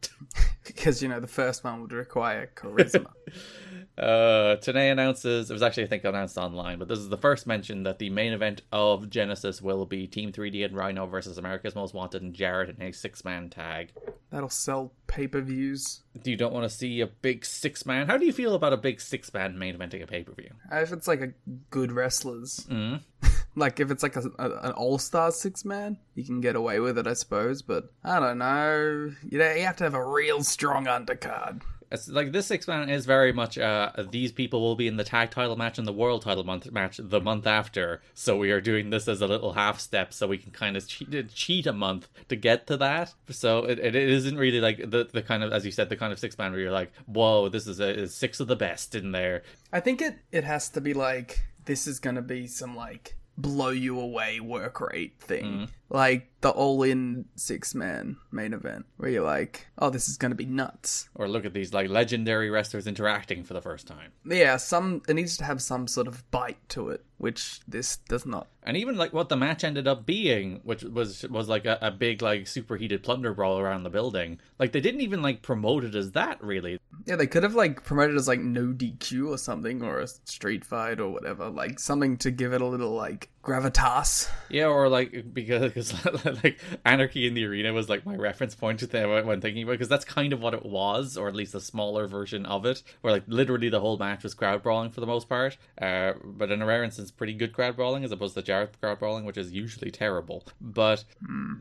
Because, 0.65 1.01
you 1.01 1.09
know, 1.09 1.21
the 1.21 1.29
first 1.29 1.63
one 1.63 1.81
would 1.83 1.93
require 1.93 2.51
charisma. 2.57 3.07
Uh, 3.99 4.57
Tenay 4.57 4.93
announces 4.93 5.51
it 5.51 5.55
was 5.55 5.63
actually 5.63 5.85
I 5.85 5.87
think 5.87 6.05
announced 6.05 6.37
online, 6.37 6.79
but 6.79 6.89
this 6.89 6.99
is 6.99 7.09
the 7.09 7.17
first 7.17 7.47
mention 7.47 7.85
that 7.85 7.99
the 7.99 8.11
main 8.11 8.33
event 8.33 8.63
of 8.71 9.09
Genesis 9.09 9.63
will 9.63 9.87
be 9.87 10.07
Team 10.07 10.33
3D 10.33 10.65
and 10.67 10.77
Rhino 10.77 11.07
versus 11.07 11.39
America's 11.39 11.75
Most 11.75 11.95
Wanted 11.95 12.23
and 12.23 12.35
Jarrett 12.35 12.69
in 12.69 12.83
a 12.83 12.93
six 12.93 13.25
man 13.25 13.49
tag. 13.49 13.93
That'll 14.31 14.51
sell 14.51 14.93
pay 15.07 15.27
per 15.27 15.41
views. 15.41 16.03
You 16.25 16.37
don't 16.37 16.53
want 16.53 16.71
to 16.71 16.77
see 16.77 17.01
a 17.01 17.07
big 17.07 17.47
six 17.47 17.87
man. 17.87 18.07
How 18.07 18.19
do 18.19 18.27
you 18.27 18.33
feel 18.33 18.55
about 18.55 18.75
a 18.75 18.77
big 18.77 19.01
six 19.01 19.33
man 19.33 19.59
main 19.59 19.77
eventing 19.77 20.03
a 20.03 20.07
pay 20.07 20.23
per 20.23 20.33
view? 20.33 20.51
If 20.71 20.93
it's 20.93 21.09
like 21.09 21.23
a 21.23 21.33
good 21.71 21.91
wrestlers. 21.91 22.67
Mm. 22.71 23.01
like 23.57 23.81
if 23.81 23.91
it's 23.91 24.03
like 24.03 24.17
a, 24.17 24.25
a, 24.39 24.51
an 24.69 24.73
all 24.73 24.99
star 24.99 25.31
six 25.31 25.65
man, 25.65 25.97
you 26.15 26.25
can 26.25 26.43
get 26.43 26.55
away 26.55 26.81
with 26.81 26.99
it, 26.99 27.07
I 27.07 27.15
suppose. 27.15 27.63
But 27.63 27.91
I 28.05 28.21
don't 28.21 28.39
know. 28.39 29.13
You 29.27 29.39
know, 29.39 29.53
you 29.53 29.65
have 29.65 29.77
to 29.77 29.85
have 29.85 29.95
a 29.95 30.05
real 30.05 30.45
strong 30.45 30.85
undercard. 30.85 31.63
It's 31.91 32.09
like 32.09 32.33
this 32.33 32.47
six 32.47 32.67
man 32.67 32.89
is 32.91 33.07
very 33.07 33.33
much 33.33 33.59
uh 33.59 33.91
these 34.11 34.33
people 34.33 34.61
will 34.61 34.77
be 34.77 34.89
in 34.89 34.97
the 34.97 35.05
tag 35.05 35.31
title 35.31 35.57
match 35.57 35.79
and 35.79 35.87
the 35.87 35.93
world 35.93 36.23
title 36.23 36.45
month 36.45 36.71
match 36.73 37.01
the 37.03 37.21
month 37.21 37.47
after. 37.47 38.03
So 38.15 38.37
we 38.37 38.51
are 38.51 38.61
doing 38.61 38.91
this 38.91 39.09
as 39.09 39.21
a 39.21 39.27
little 39.27 39.53
half 39.53 39.81
step 39.81 40.13
so 40.13 40.27
we 40.27 40.39
can 40.39 40.53
kind 40.53 40.77
of 40.77 40.87
cheat, 40.87 41.33
cheat 41.33 41.67
a 41.67 41.73
month 41.73 42.09
to 42.29 42.37
get 42.37 42.67
to 42.69 42.77
that. 42.79 43.15
So 43.31 43.65
it, 43.65 43.79
it 43.79 43.95
isn't 43.95 44.37
really 44.37 44.61
like 44.61 44.79
the 44.79 45.09
the 45.13 45.23
kind 45.23 45.43
of 45.43 45.53
as 45.53 45.65
you 45.65 45.73
said 45.73 45.89
the 45.89 45.97
kind 45.97 46.13
of 46.13 46.19
six 46.19 46.37
man 46.39 46.53
where 46.53 46.61
you're 46.61 46.73
like 46.73 46.93
whoa 47.07 47.49
this 47.49 47.67
is 47.67 47.81
a 47.81 47.89
is 47.89 48.15
six 48.15 48.41
of 48.41 48.49
the 48.49 48.57
best 48.57 48.95
in 48.95 49.13
there. 49.13 49.43
I 49.73 49.81
think 49.81 50.03
it 50.03 50.17
it 50.33 50.45
has 50.45 50.69
to 50.71 50.81
be 50.81 50.95
like 50.95 51.43
this 51.67 51.87
is 51.87 51.99
gonna 51.99 52.23
be 52.23 52.47
some 52.47 52.77
like 52.77 53.17
blow 53.39 53.69
you 53.69 54.01
away 54.01 54.41
work 54.41 54.81
rate 54.81 55.21
thing. 55.21 55.69
Like 55.91 56.31
the 56.47 56.53
all 56.53 56.85
in 56.85 57.25
six 57.35 57.75
man 57.75 58.17
main 58.31 58.53
event 58.53 58.87
where 58.99 59.11
you're 59.11 59.25
like, 59.25 59.67
oh, 59.79 59.91
this 59.91 60.09
is 60.09 60.17
gonna 60.17 60.37
be 60.37 60.47
nuts. 60.47 61.09
Or 61.17 61.27
look 61.29 61.45
at 61.45 61.53
these 61.53 61.75
like 61.75 61.91
legendary 61.91 62.51
wrestlers 62.51 62.87
interacting 62.87 63.43
for 63.43 63.53
the 63.53 63.61
first 63.61 63.89
time. 63.89 64.13
Yeah, 64.25 64.57
some 64.57 65.03
it 65.09 65.15
needs 65.15 65.37
to 65.39 65.45
have 65.45 65.61
some 65.61 65.89
sort 65.89 66.07
of 66.07 66.31
bite 66.31 66.69
to 66.69 66.91
it, 66.91 67.05
which 67.19 67.61
this 67.67 67.97
does 67.97 68.27
not. 68.27 68.47
And 68.63 68.77
even 68.77 68.97
like 68.97 69.13
what 69.13 69.29
the 69.29 69.37
match 69.37 69.65
ended 69.65 69.89
up 69.89 70.07
being, 70.07 70.61
which 70.63 70.85
was 70.85 71.25
was 71.25 71.49
like 71.49 71.67
a, 71.67 71.79
a 71.83 71.91
big 71.91 72.23
like 72.23 72.47
superheated 72.47 73.03
plunder 73.03 73.35
brawl 73.35 73.59
around 73.59 73.83
the 73.83 73.91
building. 73.91 74.39
Like 74.61 74.71
they 74.71 74.81
didn't 74.81 75.01
even 75.01 75.23
like 75.23 75.43
promote 75.43 75.83
it 75.83 75.97
as 75.97 76.13
that 76.13 76.41
really. 76.45 76.79
Yeah, 77.07 77.17
they 77.17 77.27
could 77.27 77.43
have 77.43 77.57
like 77.57 77.83
promoted 77.83 78.15
as 78.15 78.29
like 78.29 78.41
no 78.41 78.67
DQ 78.69 79.31
or 79.31 79.39
something, 79.39 79.83
or 79.83 79.99
a 79.99 80.07
street 80.07 80.65
fight 80.65 81.01
or 81.01 81.09
whatever, 81.11 81.49
like 81.49 81.81
something 81.81 82.17
to 82.19 82.31
give 82.31 82.53
it 82.53 82.61
a 82.61 82.67
little 82.67 82.93
like 82.93 83.31
gravitas. 83.47 84.29
Yeah, 84.51 84.67
or 84.67 84.89
like 84.89 85.33
because 85.33 85.73
cause, 85.73 86.25
like 86.45 86.59
Anarchy 86.85 87.27
in 87.27 87.35
the 87.35 87.45
Arena 87.45 87.73
was 87.73 87.89
like 87.89 88.05
my 88.05 88.17
reference 88.17 88.55
point 88.55 88.81
to 88.81 88.87
them 88.87 89.27
when 89.27 89.41
thinking 89.41 89.63
about 89.63 89.73
because 89.73 89.89
that's 89.89 90.05
kind 90.05 90.33
of 90.33 90.41
what 90.41 90.53
it 90.53 90.67
was, 90.67 91.17
or 91.17 91.29
at 91.29 91.35
least 91.35 91.55
a 91.55 91.61
smaller 91.61 92.07
version 92.07 92.45
of 92.47 92.67
it, 92.67 92.83
where 93.01 93.13
like 93.13 93.23
literally 93.29 93.69
the 93.69 93.81
whole 93.81 93.97
match 93.97 94.25
was 94.25 94.35
crowd 94.35 94.63
brawling 94.63 94.91
for 94.91 95.01
the 95.01 95.07
most 95.07 95.29
part. 95.29 95.57
Uh, 95.81 96.13
but 96.25 96.51
in 96.51 96.61
a 96.61 96.67
rare 96.67 96.83
instance, 96.83 97.11
pretty 97.11 97.33
good 97.33 97.53
crowd 97.53 97.77
brawling 97.77 98.05
as 98.05 98.11
opposed 98.11 98.35
to 98.35 98.43
Jarrett 98.43 98.79
crowd 98.81 98.99
brawling, 98.99 99.25
which 99.25 99.39
is 99.39 99.53
usually 99.53 99.91
terrible. 99.91 100.45
But 100.61 101.05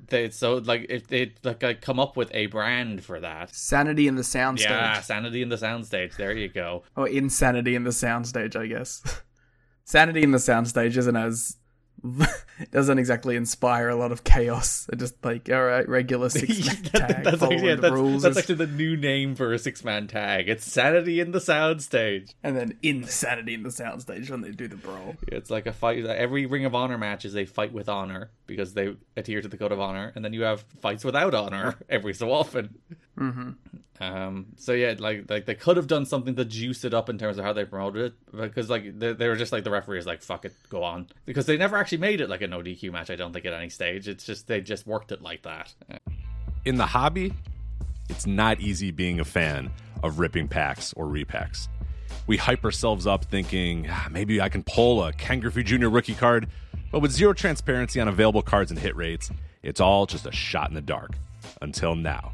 they 0.07 0.32
so 0.32 0.56
like 0.56 0.88
if 0.90 1.07
they 1.07 1.34
like, 1.44 1.62
like 1.62 1.82
come 1.82 1.99
up 1.99 2.18
with 2.18 2.34
a 2.34 2.48
brand 2.48 3.03
for 3.03 3.20
that. 3.20 3.56
Sanity 3.56 4.07
in 4.07 4.16
the 4.16 4.24
soundstage. 4.24 4.62
Yeah, 4.62 5.02
sanity 5.02 5.44
in 5.44 5.49
the 5.49 5.56
soundstage. 5.56 6.18
There 6.18 6.34
you 6.34 6.49
go. 6.49 6.84
Or 6.95 7.07
insanity 7.07 7.76
in 7.76 7.84
the 7.84 7.91
soundstage, 7.91 8.56
I 8.56 8.66
guess. 8.66 9.22
Sanity 9.86 10.24
in 10.24 10.32
the 10.32 10.40
soundstage 10.40 10.98
isn't 10.98 11.16
as 11.16 11.57
doesn't 12.72 12.99
exactly 12.99 13.36
inspire 13.36 13.90
a 13.90 13.95
lot 13.95 14.11
of 14.11 14.23
chaos. 14.23 14.88
It 14.91 14.99
just 14.99 15.15
like 15.23 15.49
all 15.49 15.64
right, 15.64 15.88
regular 15.88 16.30
six 16.30 16.65
man 16.65 16.84
tag, 16.84 17.23
that's 17.23 17.41
actually, 17.41 17.68
yeah, 17.68 17.76
the 17.76 17.82
that's, 17.82 17.94
rules, 17.94 18.22
that's 18.23 18.34
is- 18.34 18.38
actually 18.44 18.65
the 18.65 18.68
new 18.68 18.95
name 18.98 19.36
for 19.36 19.53
a 19.53 19.60
six 19.60 19.84
man 19.84 20.07
tag. 20.07 20.48
It's 20.49 20.65
Sanity 20.69 21.19
in 21.19 21.32
the 21.32 21.40
Soundstage. 21.40 22.34
and 22.44 22.56
then 22.56 22.77
insanity 22.82 23.53
in 23.53 23.64
the 23.64 23.69
soundstage 23.69 24.30
when 24.30 24.41
they 24.41 24.52
do 24.52 24.68
the 24.68 24.76
brawl. 24.76 25.15
It's 25.27 25.49
like 25.49 25.65
a 25.65 25.73
fight. 25.73 26.06
Every 26.06 26.45
Ring 26.45 26.65
of 26.65 26.76
Honor 26.76 26.98
match 26.98 27.26
is 27.26 27.36
a 27.36 27.45
fight 27.45 27.73
with 27.73 27.90
honor 27.90 28.32
because 28.48 28.73
they 28.73 28.95
adhere 29.18 29.41
to 29.41 29.48
the 29.48 29.57
code 29.57 29.72
of 29.72 29.80
honor, 29.80 30.11
and 30.15 30.23
then 30.23 30.34
you 30.34 30.44
have 30.44 30.64
fights 30.82 31.03
without 31.03 31.34
honor 31.34 31.76
every 31.90 32.14
so 32.14 32.32
often. 32.32 32.76
Mm-hmm. 33.18 33.52
Um. 33.99 34.47
So 34.57 34.73
yeah, 34.73 34.95
like 34.97 35.30
like 35.30 35.45
they 35.45 35.55
could 35.55 35.77
have 35.77 35.88
done 35.88 36.05
something 36.05 36.35
to 36.35 36.45
juice 36.45 36.84
it 36.84 36.93
up 36.93 37.09
in 37.09 37.17
terms 37.17 37.38
of 37.38 37.45
how 37.45 37.53
they 37.53 37.63
promoted 37.63 38.13
it, 38.13 38.31
because 38.35 38.69
like 38.69 38.99
they, 38.99 39.13
they 39.13 39.27
were 39.27 39.35
just 39.35 39.51
like 39.51 39.63
the 39.63 39.72
referee 39.72 39.99
is 39.99 40.05
like 40.05 40.22
fuck 40.22 40.43
it, 40.43 40.53
go 40.69 40.84
on, 40.84 41.07
because 41.26 41.45
they 41.45 41.55
never 41.55 41.77
actually 41.77 41.99
made 41.99 42.19
it 42.19 42.30
like 42.30 42.41
a 42.41 42.47
no 42.47 42.59
DQ 42.59 42.91
match. 42.91 43.09
I 43.09 43.15
don't 43.15 43.31
think 43.31 43.45
at 43.45 43.53
any 43.53 43.69
stage. 43.69 44.07
It's 44.07 44.26
just 44.26 44.47
they 44.47 44.59
just 44.59 44.85
worked 44.85 45.11
it 45.11 45.22
like 45.22 45.43
that. 45.43 45.73
In 46.65 46.76
the 46.76 46.85
hobby, 46.85 47.34
it's 48.09 48.26
not 48.26 48.59
easy 48.59 48.91
being 48.91 49.19
a 49.19 49.26
fan 49.26 49.72
of 50.03 50.19
ripping 50.19 50.49
packs 50.49 50.93
or 50.93 51.05
repacks. 51.05 51.69
We 52.27 52.38
hype 52.38 52.65
ourselves 52.65 53.07
up 53.07 53.23
thinking 53.26 53.88
ah, 53.89 54.07
maybe 54.11 54.41
I 54.41 54.49
can 54.49 54.63
pull 54.63 55.03
a 55.03 55.13
Ken 55.13 55.39
Griffey 55.39 55.63
Jr. 55.63 55.88
rookie 55.88 56.15
card, 56.15 56.49
but 56.91 56.99
with 56.99 57.11
zero 57.11 57.31
transparency 57.31 58.01
on 58.01 58.09
available 58.09 58.41
cards 58.41 58.72
and 58.72 58.80
hit 58.80 58.95
rates, 58.95 59.31
it's 59.63 59.80
all 59.80 60.05
just 60.05 60.26
a 60.26 60.31
shot 60.34 60.67
in 60.67 60.76
the 60.76 60.81
dark. 60.81 61.11
Until 61.61 61.95
now. 61.95 62.34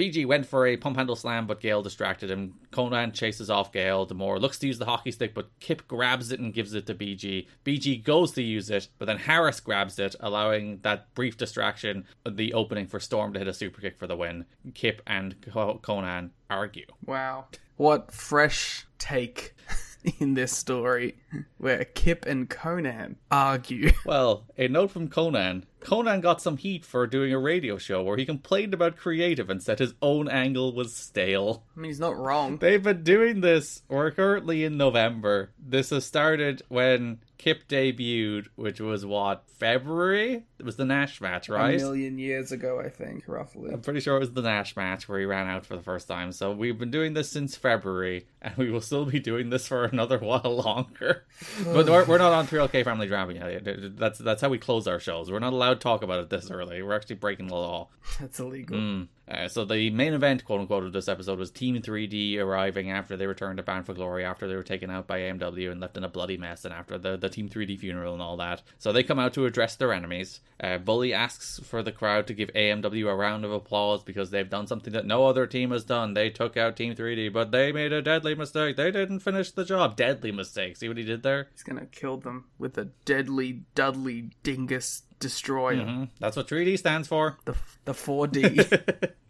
BG 0.00 0.24
went 0.24 0.46
for 0.46 0.66
a 0.66 0.78
pump 0.78 0.96
handle 0.96 1.14
slam, 1.14 1.46
but 1.46 1.60
Gail 1.60 1.82
distracted 1.82 2.30
him. 2.30 2.54
Konnan 2.72 3.12
chases 3.12 3.50
off 3.50 3.70
Gail. 3.70 4.06
D'Amore 4.06 4.38
looks 4.38 4.58
to 4.60 4.66
use 4.66 4.78
the 4.78 4.86
hockey 4.86 5.12
stick, 5.12 5.34
but 5.34 5.50
Kip 5.60 5.86
grabs 5.86 6.32
it 6.32 6.40
and 6.40 6.54
gives 6.54 6.72
it 6.72 6.86
to 6.86 6.94
BG. 6.94 7.46
BG 7.66 8.02
goes 8.02 8.32
to 8.32 8.42
use 8.42 8.70
it, 8.70 8.88
but 8.98 9.04
then 9.04 9.18
Harris 9.18 9.60
grabs 9.60 9.98
it, 9.98 10.16
allowing 10.20 10.78
that 10.84 11.14
brief 11.14 11.36
distraction, 11.36 12.06
the 12.26 12.54
opening 12.54 12.86
for 12.86 12.98
Storm 12.98 13.34
to 13.34 13.38
hit 13.38 13.48
a 13.48 13.52
super 13.52 13.82
kick 13.82 13.98
for 13.98 14.06
the 14.06 14.16
win. 14.16 14.46
Kip 14.72 15.02
and 15.06 15.38
Konnan 15.42 16.30
argue. 16.48 16.86
Wow. 17.04 17.48
What 17.76 18.10
fresh 18.10 18.86
take 18.98 19.54
in 20.18 20.32
this 20.32 20.56
story 20.56 21.18
where 21.58 21.84
Kip 21.84 22.24
and 22.24 22.48
Konnan 22.48 23.16
argue. 23.30 23.92
Well, 24.06 24.46
a 24.56 24.66
note 24.66 24.92
from 24.92 25.08
Konnan. 25.08 25.64
Konnan 25.80 26.20
got 26.20 26.42
some 26.42 26.56
heat 26.56 26.84
for 26.84 27.06
doing 27.06 27.32
a 27.32 27.38
radio 27.38 27.78
show 27.78 28.02
where 28.02 28.16
he 28.16 28.26
complained 28.26 28.74
about 28.74 28.96
creative 28.96 29.50
and 29.50 29.62
said 29.62 29.78
his 29.78 29.94
own 30.02 30.28
angle 30.28 30.74
was 30.74 30.94
stale. 30.94 31.64
I 31.76 31.80
mean, 31.80 31.90
he's 31.90 32.00
not 32.00 32.16
wrong. 32.16 32.58
They've 32.58 32.82
been 32.82 33.02
doing 33.02 33.40
this. 33.40 33.82
We're 33.88 34.10
currently 34.10 34.64
in 34.64 34.76
November. 34.76 35.50
This 35.58 35.90
has 35.90 36.04
started 36.04 36.62
when 36.68 37.20
Kip 37.38 37.66
debuted, 37.68 38.48
which 38.56 38.80
was 38.80 39.06
what, 39.06 39.44
February? 39.58 40.44
It 40.58 40.64
was 40.64 40.76
the 40.76 40.84
Nash 40.84 41.20
match, 41.20 41.48
right? 41.48 41.74
A 41.74 41.78
million 41.78 42.18
years 42.18 42.52
ago, 42.52 42.80
I 42.80 42.90
think, 42.90 43.24
roughly. 43.26 43.72
I'm 43.72 43.80
pretty 43.80 44.00
sure 44.00 44.16
it 44.16 44.20
was 44.20 44.32
the 44.32 44.42
Nash 44.42 44.76
match 44.76 45.08
where 45.08 45.18
he 45.18 45.24
ran 45.24 45.46
out 45.46 45.64
for 45.64 45.76
the 45.76 45.82
first 45.82 46.06
time. 46.06 46.32
So 46.32 46.52
we've 46.52 46.78
been 46.78 46.90
doing 46.90 47.14
this 47.14 47.30
since 47.30 47.56
February, 47.56 48.26
and 48.42 48.56
we 48.56 48.70
will 48.70 48.80
still 48.80 49.04
be 49.04 49.20
doing 49.20 49.50
this 49.50 49.66
for 49.66 49.84
another 49.84 50.18
while 50.20 50.42
longer. 50.44 51.24
but 51.64 51.88
we're, 51.88 52.04
we're 52.04 52.18
not 52.18 52.32
on 52.32 52.46
3LK 52.46 52.84
Family 52.84 53.06
Drama 53.06 53.34
yet. 53.34 53.96
That's, 53.96 54.18
that's 54.18 54.42
how 54.42 54.48
we 54.48 54.58
close 54.58 54.86
our 54.86 55.00
shows. 55.00 55.30
We're 55.30 55.38
not 55.38 55.52
allowed 55.52 55.74
to 55.74 55.80
talk 55.80 56.02
about 56.02 56.20
it 56.20 56.30
this 56.30 56.50
early. 56.50 56.82
We're 56.82 56.96
actually 56.96 57.16
breaking 57.16 57.48
the 57.48 57.54
law. 57.54 57.88
That's 58.18 58.40
illegal. 58.40 58.76
Mm. 58.76 59.08
Uh, 59.30 59.46
so 59.46 59.64
the 59.64 59.90
main 59.90 60.12
event, 60.12 60.44
quote 60.44 60.60
unquote, 60.60 60.84
of 60.84 60.92
this 60.92 61.06
episode 61.06 61.38
was 61.38 61.52
Team 61.52 61.80
3D 61.80 62.38
arriving 62.38 62.90
after 62.90 63.16
they 63.16 63.28
returned 63.28 63.58
to 63.58 63.62
Bound 63.62 63.86
for 63.86 63.94
Glory, 63.94 64.24
after 64.24 64.48
they 64.48 64.56
were 64.56 64.64
taken 64.64 64.90
out 64.90 65.06
by 65.06 65.20
AMW 65.20 65.70
and 65.70 65.80
left 65.80 65.96
in 65.96 66.02
a 66.02 66.08
bloody 66.08 66.36
mess, 66.36 66.64
and 66.64 66.74
after 66.74 66.98
the, 66.98 67.16
the 67.16 67.28
Team 67.28 67.48
3D 67.48 67.78
funeral 67.78 68.12
and 68.12 68.22
all 68.22 68.36
that. 68.38 68.62
So 68.78 68.92
they 68.92 69.04
come 69.04 69.20
out 69.20 69.34
to 69.34 69.46
address 69.46 69.76
their 69.76 69.92
enemies. 69.92 70.40
Uh, 70.58 70.78
Bully 70.78 71.14
asks 71.14 71.60
for 71.60 71.82
the 71.82 71.92
crowd 71.92 72.26
to 72.26 72.34
give 72.34 72.52
AMW 72.54 73.08
a 73.08 73.14
round 73.14 73.44
of 73.44 73.52
applause 73.52 74.02
because 74.02 74.30
they've 74.30 74.50
done 74.50 74.66
something 74.66 74.92
that 74.94 75.06
no 75.06 75.26
other 75.26 75.46
team 75.46 75.70
has 75.70 75.84
done. 75.84 76.14
They 76.14 76.30
took 76.30 76.56
out 76.56 76.76
Team 76.76 76.96
3D, 76.96 77.32
but 77.32 77.52
they 77.52 77.70
made 77.70 77.92
a 77.92 78.02
deadly 78.02 78.29
mistake. 78.34 78.76
They 78.76 78.90
didn't 78.90 79.20
finish 79.20 79.50
the 79.50 79.64
job. 79.64 79.96
Deadly 79.96 80.32
mistake. 80.32 80.76
See 80.76 80.88
what 80.88 80.96
he 80.96 81.04
did 81.04 81.22
there? 81.22 81.48
He's 81.52 81.62
gonna 81.62 81.86
kill 81.86 82.16
them 82.18 82.46
with 82.58 82.76
a 82.78 82.86
deadly 83.04 83.62
Dudley 83.74 84.30
Dingus 84.42 85.02
destroyer. 85.18 85.76
Mhm. 85.84 86.08
That's 86.18 86.36
what 86.36 86.48
3D 86.48 86.78
stands 86.78 87.06
for. 87.08 87.36
The 87.44 87.54
the 87.84 87.92
4D. 87.92 89.10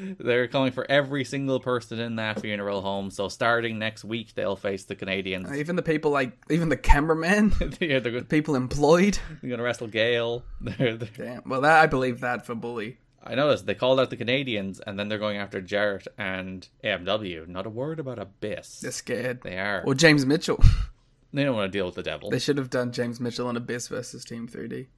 They're 0.18 0.48
calling 0.48 0.72
for 0.72 0.86
every 0.90 1.24
single 1.24 1.60
person 1.60 1.98
in 2.00 2.16
that 2.16 2.40
funeral 2.40 2.80
home. 2.80 3.10
So 3.10 3.28
starting 3.28 3.78
next 3.78 4.04
week, 4.04 4.34
they'll 4.34 4.56
face 4.56 4.84
the 4.84 4.94
Canadians. 4.94 5.52
even 5.56 5.76
the 5.76 5.82
people 5.82 6.10
like 6.10 6.32
even 6.50 6.68
the 6.68 6.76
cameraman, 6.76 7.52
yeah, 7.80 7.98
the 7.98 8.24
people 8.28 8.54
employed. 8.54 9.18
they're 9.42 9.50
gonna 9.50 9.62
wrestle 9.62 9.86
Gail. 9.88 10.44
They're, 10.60 10.96
they're- 10.96 11.08
Damn. 11.16 11.42
Well, 11.48 11.60
that 11.62 11.80
I 11.82 11.86
believe 11.86 12.20
that 12.20 12.46
for 12.46 12.54
Bully. 12.54 12.98
I 13.22 13.34
noticed 13.34 13.66
they 13.66 13.74
called 13.74 14.00
out 14.00 14.10
the 14.10 14.16
Canadians, 14.16 14.80
and 14.80 14.98
then 14.98 15.08
they're 15.08 15.18
going 15.18 15.36
after 15.36 15.60
Jarrett 15.60 16.08
and 16.16 16.66
AMW. 16.82 17.46
Not 17.48 17.66
a 17.66 17.70
word 17.70 18.00
about 18.00 18.18
Abyss. 18.18 18.80
They're 18.80 18.90
scared. 18.92 19.42
They 19.42 19.58
are. 19.58 19.82
Or 19.86 19.94
James 19.94 20.24
Mitchell. 20.26 20.62
They 21.32 21.44
don't 21.44 21.54
want 21.54 21.70
to 21.72 21.78
deal 21.78 21.86
with 21.86 21.94
the 21.94 22.02
devil. 22.02 22.28
They 22.30 22.40
should 22.40 22.58
have 22.58 22.70
done 22.70 22.90
James 22.90 23.20
Mitchell 23.20 23.48
and 23.48 23.56
Abyss 23.56 23.86
versus 23.86 24.24
Team 24.24 24.48
3D. 24.48 24.88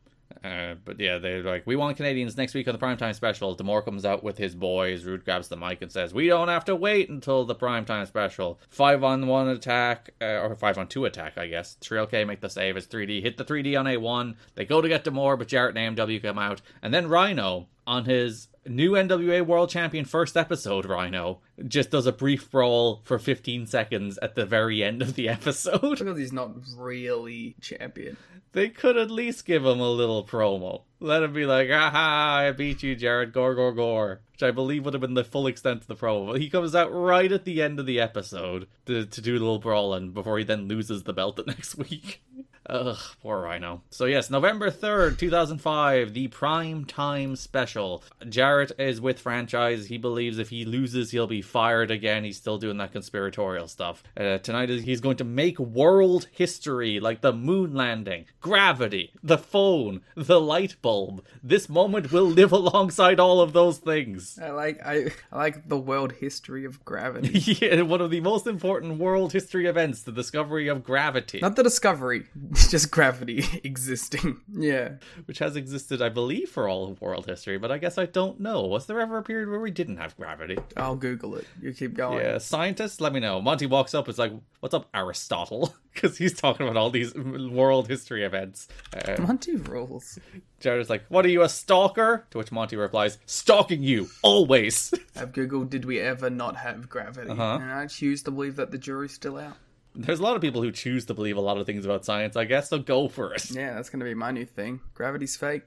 Uh, 0.43 0.75
but 0.85 0.99
yeah, 0.99 1.19
they're 1.19 1.43
like, 1.43 1.67
we 1.67 1.77
want 1.77 1.97
Canadians 1.97 2.37
next 2.39 2.55
week 2.55 2.67
on 2.67 2.73
the 2.73 2.79
primetime 2.79 3.15
special. 3.15 3.55
D'Amore 3.55 3.83
comes 3.83 4.05
out 4.07 4.25
with 4.25 4.39
his 4.39 4.55
boys. 4.55 5.05
Roode 5.05 5.27
grabs 5.27 5.49
the 5.49 5.59
mic 5.59 5.83
and 5.83 5.93
says, 5.93 6.15
"We 6.15 6.27
don't 6.29 6.49
have 6.49 6.65
to 6.65 6.75
wait 6.75 7.11
until 7.11 7.45
the 7.45 7.55
primetime 7.55 8.07
special. 8.07 8.59
Five 8.71 9.05
on 9.05 9.27
one 9.27 9.49
attack, 9.49 10.15
uh, 10.23 10.41
or 10.41 10.57
five 10.57 10.79
on 10.79 10.89
two 10.89 11.05
attack, 11.05 11.37
I 11.37 11.49
guess. 11.49 11.77
3LK 11.83 12.27
make 12.27 12.41
the 12.41 12.49
save 12.49 12.79
as 12.79 12.87
3D 12.87 13.23
hit 13.23 13.37
the 13.37 13.45
3D 13.45 13.79
on 13.79 13.85
A1. 13.85 14.37
They 14.55 14.65
go 14.65 14.81
to 14.81 14.89
get 14.89 15.05
D'Amore, 15.05 15.37
but 15.37 15.49
Jarrett 15.49 15.77
and 15.77 15.97
AMW 15.97 16.23
come 16.23 16.39
out, 16.39 16.63
and 16.81 16.95
then 16.95 17.09
Rhino 17.09 17.69
on 17.87 18.05
his 18.05 18.49
new 18.67 18.93
NWA 18.93 19.45
World 19.45 19.71
Champion 19.71 20.05
first 20.05 20.37
episode, 20.37 20.87
Rhino 20.87 21.41
just 21.67 21.91
does 21.91 22.07
a 22.07 22.13
brief 22.13 22.51
brawl 22.51 23.03
for 23.05 23.19
15 23.19 23.67
seconds 23.67 24.19
at 24.19 24.35
the 24.35 24.47
very 24.47 24.83
end 24.83 25.03
of 25.03 25.15
the 25.15 25.29
episode. 25.29 25.99
Because 25.99 26.19
he's 26.19 26.33
not 26.33 26.53
really 26.77 27.57
champion. 27.61 28.17
They 28.53 28.69
could 28.69 28.99
at 28.99 29.11
least 29.11 29.47
give 29.47 29.65
him 29.65 29.81
a 29.81 29.91
little 29.91 30.25
promo. 30.25 30.83
Let 31.01 31.23
him 31.23 31.33
be 31.33 31.47
like, 31.47 31.71
aha, 31.71 32.45
I 32.47 32.53
beat 32.53 32.83
you, 32.83 32.95
Jarrett, 32.95 33.33
gore, 33.33 33.55
gore, 33.55 33.73
gore. 33.73 34.21
Which 34.33 34.43
I 34.43 34.51
believe 34.51 34.85
would 34.85 34.95
have 34.95 35.01
been 35.01 35.15
the 35.15 35.25
full 35.25 35.47
extent 35.47 35.81
of 35.81 35.87
the 35.87 35.97
promo. 35.97 36.33
But 36.33 36.41
he 36.41 36.51
comes 36.51 36.75
out 36.75 36.93
right 36.93 37.33
at 37.33 37.45
the 37.45 37.63
end 37.63 37.81
of 37.81 37.87
the 37.87 37.99
episode 37.99 38.69
to, 38.87 39.07
to 39.07 39.21
do 39.23 39.33
a 39.33 39.41
little 39.41 39.59
brawling 39.59 40.13
before 40.13 40.39
he 40.39 40.45
then 40.45 40.69
loses 40.69 41.05
the 41.05 41.15
belt 41.15 41.37
the 41.37 41.45
next 41.47 41.77
week. 41.77 42.23
Ugh, 42.67 42.97
poor 43.23 43.41
Rhino. 43.41 43.83
So 43.91 44.05
yes, 44.05 44.31
November 44.31 44.71
3rd, 44.71 45.19
2005, 45.19 46.15
the 46.15 46.29
prime 46.29 46.85
time 46.85 47.35
special. 47.35 48.05
Jarrett 48.29 48.73
is 48.79 49.01
with 49.01 49.19
franchise. 49.19 49.87
He 49.87 49.99
believes 49.99 50.39
if 50.39 50.51
he 50.51 50.65
loses, 50.65 51.11
he'll 51.11 51.27
be 51.27 51.43
fired 51.43 51.91
again. 51.91 52.25
He's 52.25 52.37
still 52.37 52.59
doing 52.59 52.77
that 52.79 52.93
conspiratorial 52.93 53.67
stuff. 53.67 54.03
Uh, 54.17 54.39
tonight 54.39 54.71
is 54.71 54.85
he's 54.85 55.01
going 55.01 55.17
to 55.17 55.25
make 55.25 55.59
world 55.59 56.29
history 56.31 57.01
like 57.01 57.21
the 57.21 57.33
moon 57.33 57.75
landing, 57.75 58.27
gravity, 58.41 59.13
the 59.23 59.39
phone, 59.39 60.03
the 60.15 60.41
light 60.41 60.77
bulb. 60.83 61.25
This 61.43 61.69
moment 61.69 62.13
will 62.13 62.27
live 62.27 62.53
alongside 62.63 63.19
all 63.19 63.41
of 63.41 63.53
those 63.53 63.79
things. 63.79 64.39
I 64.41 64.51
like 64.51 64.81
I, 64.85 65.11
I 65.33 65.37
like 65.37 65.69
the 65.69 65.79
world 65.79 66.13
history 66.13 66.65
of 66.65 66.85
gravity. 66.85 67.39
yeah, 67.61 67.83
one 67.83 68.01
of 68.01 68.11
the 68.11 68.21
most 68.21 68.47
important 68.47 68.99
world 68.99 69.33
history 69.33 69.67
events, 69.67 70.03
the 70.03 70.13
discovery 70.13 70.69
of 70.69 70.85
gravity. 70.85 71.41
Not 71.41 71.57
the 71.57 71.63
discovery, 71.65 72.27
just 72.53 72.91
gravity 72.91 73.45
existing. 73.65 74.41
Yeah. 74.53 74.93
which 75.27 75.39
has 75.39 75.57
existed, 75.57 76.03
I 76.03 76.09
believe, 76.09 76.49
for 76.51 76.69
all 76.69 76.91
of 76.91 77.01
world 77.01 77.27
history, 77.27 77.59
but 77.59 77.71
I 77.73 77.79
guess 77.79 77.99
I 77.99 78.07
don't 78.07 78.41
know. 78.41 78.63
Was 78.67 78.87
there 78.87 79.01
ever 79.01 79.19
a 79.19 79.23
period 79.23 79.49
where 79.49 79.61
we 79.61 79.71
didn't 79.71 79.97
have 79.97 80.17
gravity? 80.17 80.59
I'll 80.77 80.97
Google 80.97 81.37
it. 81.37 81.47
You 81.61 81.73
keep 81.73 81.95
going. 81.95 82.25
Yeah, 82.25 82.39
scientists, 82.39 83.01
let 83.01 83.13
me 83.13 83.21
know. 83.21 83.41
Monty 83.41 83.67
walks 83.67 83.95
up, 83.95 84.09
it's 84.09 84.19
like, 84.19 84.33
what's 84.61 84.75
up, 84.75 84.89
Aristotle? 84.95 85.75
Because 85.93 86.17
he's 86.17 86.33
talking 86.33 86.67
about 86.67 86.79
all 86.79 86.89
these 86.89 87.15
world 87.15 87.87
history 87.87 88.25
events. 88.25 88.67
Uh, 88.97 89.15
Monty 89.21 89.57
rules. 89.57 90.19
Jarrett's 90.59 90.89
like, 90.89 91.05
what 91.11 91.27
are 91.27 91.29
you, 91.29 91.43
a 91.43 91.51
stalker? 91.51 92.27
To 92.31 92.39
which 92.39 92.51
Monty 92.51 92.77
replies, 92.77 93.19
stalking 93.27 93.83
you, 93.83 94.09
always. 94.23 94.95
I've 95.17 95.33
Googled, 95.33 95.69
did 95.69 95.85
we 95.85 96.01
ever 96.01 96.31
not 96.31 96.57
have 96.57 96.89
gravity? 96.89 97.29
Uh-huh. 97.29 97.59
And 97.61 97.71
I 97.71 97.87
choose 97.89 98.23
to 98.23 98.31
believe 98.31 98.57
that 98.57 98.71
the 98.71 98.79
jury's 98.79 99.13
still 99.13 99.37
out. 99.37 99.59
There's 99.95 100.21
a 100.21 100.23
lot 100.23 100.37
of 100.37 100.43
people 100.43 100.63
who 100.63 100.73
choose 100.73 101.05
to 101.07 101.15
believe 101.15 101.37
a 101.37 101.41
lot 101.41 101.59
of 101.59 101.67
things 101.67 101.85
about 101.85 102.05
science, 102.05 102.37
I 102.37 102.45
guess, 102.45 102.71
so 102.71 102.79
go 102.79 103.09
for 103.09 103.35
it. 103.35 103.51
Yeah, 103.51 103.75
that's 103.75 103.91
going 103.91 104.01
to 104.01 104.07
be 104.07 104.15
my 104.15 104.31
new 104.31 104.47
thing. 104.47 104.81
Gravity's 104.95 105.37
fake. 105.37 105.63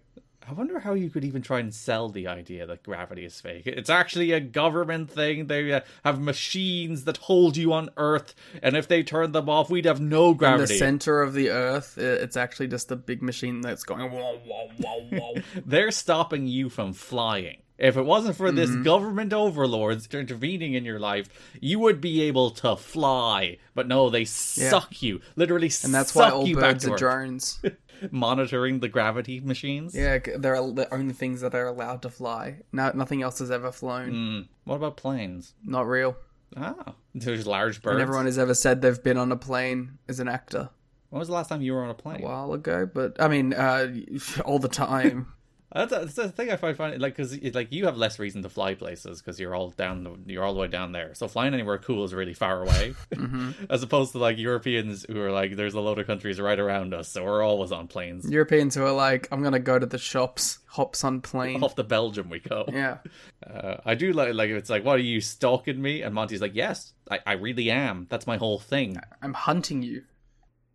I 0.47 0.53
wonder 0.53 0.80
how 0.80 0.93
you 0.93 1.10
could 1.10 1.26
even 1.26 1.41
try 1.41 1.60
and 1.60 1.73
sell 1.73 2.10
the 2.10 2.27
idea 2.27 2.68
that 2.68 2.84
gravity 2.84 3.26
is 3.26 3.41
fake. 3.41 3.65
It's 3.65 3.89
actually 3.89 4.31
a 4.31 4.39
government 4.39 5.10
thing. 5.10 5.47
They 5.47 5.73
uh, 5.73 5.80
have 6.03 6.22
machines 6.22 7.06
that 7.06 7.18
hold 7.18 7.57
you 7.57 7.73
on 7.73 7.89
Earth, 7.97 8.35
and 8.61 8.77
if 8.77 8.88
they 8.88 9.02
turned 9.02 9.34
them 9.34 9.49
off, 9.49 9.72
we'd 9.72 9.85
have 9.85 9.99
no 9.99 10.35
gravity. 10.35 10.61
In 10.61 10.68
the 10.68 10.77
center 10.77 11.23
of 11.23 11.34
the 11.34 11.49
Earth, 11.49 11.97
it's 11.97 12.38
actually 12.38 12.68
just 12.68 12.91
a 12.91 12.95
big 12.95 13.23
machine 13.23 13.61
that's 13.61 13.84
going 13.84 14.11
whoa, 14.11 14.39
whoa, 14.45 14.69
whoa, 14.77 15.19
whoa. 15.19 15.41
They're 15.65 15.91
stopping 15.91 16.45
you 16.45 16.69
from 16.69 16.93
flying. 16.93 17.57
If 17.77 17.97
it 17.97 18.03
wasn't 18.03 18.38
for 18.38 18.47
Mm-hmm. 18.47 18.56
this 18.56 18.76
government 18.85 19.34
overlords 19.34 20.07
intervening 20.14 20.73
in 20.76 20.85
your 20.85 20.99
life, 20.99 21.27
you 21.60 21.80
would 21.80 21.99
be 21.99 22.22
able 22.23 22.52
to 22.52 22.76
fly. 22.77 23.57
But 23.73 23.88
no, 23.88 24.10
they 24.10 24.23
suck 24.26 25.02
you, 25.02 25.19
literally 25.35 25.69
and 25.84 25.93
that's 25.93 26.15
why 26.15 26.30
back 26.30 26.53
birds 26.53 26.88
are 26.88 26.97
drones. 26.97 27.60
monitoring 28.11 28.80
the 28.80 28.88
gravity 28.89 29.39
machines. 29.39 29.95
yeah, 29.95 30.19
they're 30.38 30.56
the 30.72 30.88
only 30.93 31.14
things 31.14 31.41
that 31.41 31.56
are 31.56 31.68
allowed 31.68 32.02
to 32.03 32.10
fly. 32.10 32.57
No, 32.72 32.91
nothing 32.93 33.22
else 33.22 33.39
has 33.39 33.52
ever 33.52 33.72
flown. 33.72 34.11
Mm, 34.11 34.47
what 34.65 34.76
about 34.76 34.97
planes? 34.97 35.53
Not 35.64 35.88
real. 35.88 36.15
Ah, 36.57 36.93
there's 37.14 37.47
large 37.47 37.81
birds. 37.81 37.93
And 37.95 38.02
everyone 38.02 38.26
has 38.26 38.38
ever 38.38 38.53
said 38.53 38.81
they've 38.81 39.02
been 39.03 39.18
on 39.18 39.31
a 39.31 39.35
plane 39.38 39.97
as 40.07 40.19
an 40.19 40.27
actor 40.27 40.69
When 41.10 41.19
was 41.19 41.27
the 41.27 41.34
last 41.34 41.49
time 41.49 41.61
you 41.61 41.73
were 41.73 41.84
on 41.84 41.89
a 41.89 41.93
plane? 41.95 42.22
a 42.22 42.26
while 42.26 42.53
ago, 42.53 42.85
but 42.91 43.15
I 43.22 43.27
mean, 43.27 43.53
uh, 43.53 43.93
all 44.45 44.60
the 44.60 44.69
time. 44.69 45.27
That's, 45.76 45.91
that's 45.91 46.14
the 46.15 46.30
thing 46.30 46.49
I 46.49 46.56
find 46.56 46.77
funny, 46.77 46.97
like 46.97 47.18
because 47.18 47.38
like 47.53 47.72
you 47.72 47.85
have 47.85 47.97
less 47.97 48.18
reason 48.18 48.41
to 48.43 48.49
fly 48.49 48.76
places 48.76 49.22
because 49.22 49.39
you're 49.39 49.53
all 49.53 49.72
down, 49.72 50.03
the, 50.06 50.15
you're 50.26 50.43
all 50.43 50.53
the 50.53 50.60
way 50.61 50.68
down 50.68 50.93
there. 50.93 51.14
So 51.14 51.27
flying 51.27 51.53
anywhere 51.53 51.77
cool 51.77 52.06
is 52.06 52.14
really 52.14 52.34
far 52.34 52.61
away, 52.61 52.95
Mm-hmm. 53.11 53.52
as 53.69 53.84
opposed 53.84 54.14
to 54.14 54.19
like 54.19 54.38
Europeans 54.38 55.06
who 55.10 55.19
are 55.22 55.31
like, 55.31 55.56
there's 55.56 55.73
a 55.73 55.81
load 55.81 55.99
of 55.99 56.07
countries 56.07 56.39
right 56.39 56.57
around 56.57 56.93
us, 56.93 57.10
so 57.10 57.26
we're 57.26 57.43
always 57.43 57.73
on 57.73 57.88
planes. 57.88 58.30
Europeans 58.30 58.76
who 58.76 58.84
are 58.85 58.91
like, 58.91 59.27
I'm 59.31 59.43
gonna 59.43 59.60
go 59.60 59.77
to 59.77 59.85
the 59.85 59.97
shops, 59.97 60.60
hops 60.68 61.03
on 61.03 61.19
plane. 61.19 61.61
Off 61.61 61.76
to 61.76 61.84
Belgium 61.84 62.30
we 62.30 62.39
go. 62.39 62.65
Yeah. 62.72 62.97
Uh, 63.45 63.77
I 63.85 63.93
do 63.93 64.11
like 64.11 64.34
like 64.34 64.49
it's 64.49 64.72
like, 64.72 64.84
what 64.84 64.95
are 64.95 65.03
you 65.03 65.22
stalking 65.22 65.80
me? 65.80 66.02
And 66.02 66.15
Monty's 66.15 66.41
like, 66.41 66.56
yes, 66.56 66.93
I, 67.11 67.19
I 67.27 67.34
really 67.34 67.69
am. 67.69 68.07
That's 68.10 68.26
my 68.26 68.38
whole 68.38 68.57
thing. 68.57 68.97
I'm 69.22 69.35
hunting 69.35 69.84
you. 69.84 70.03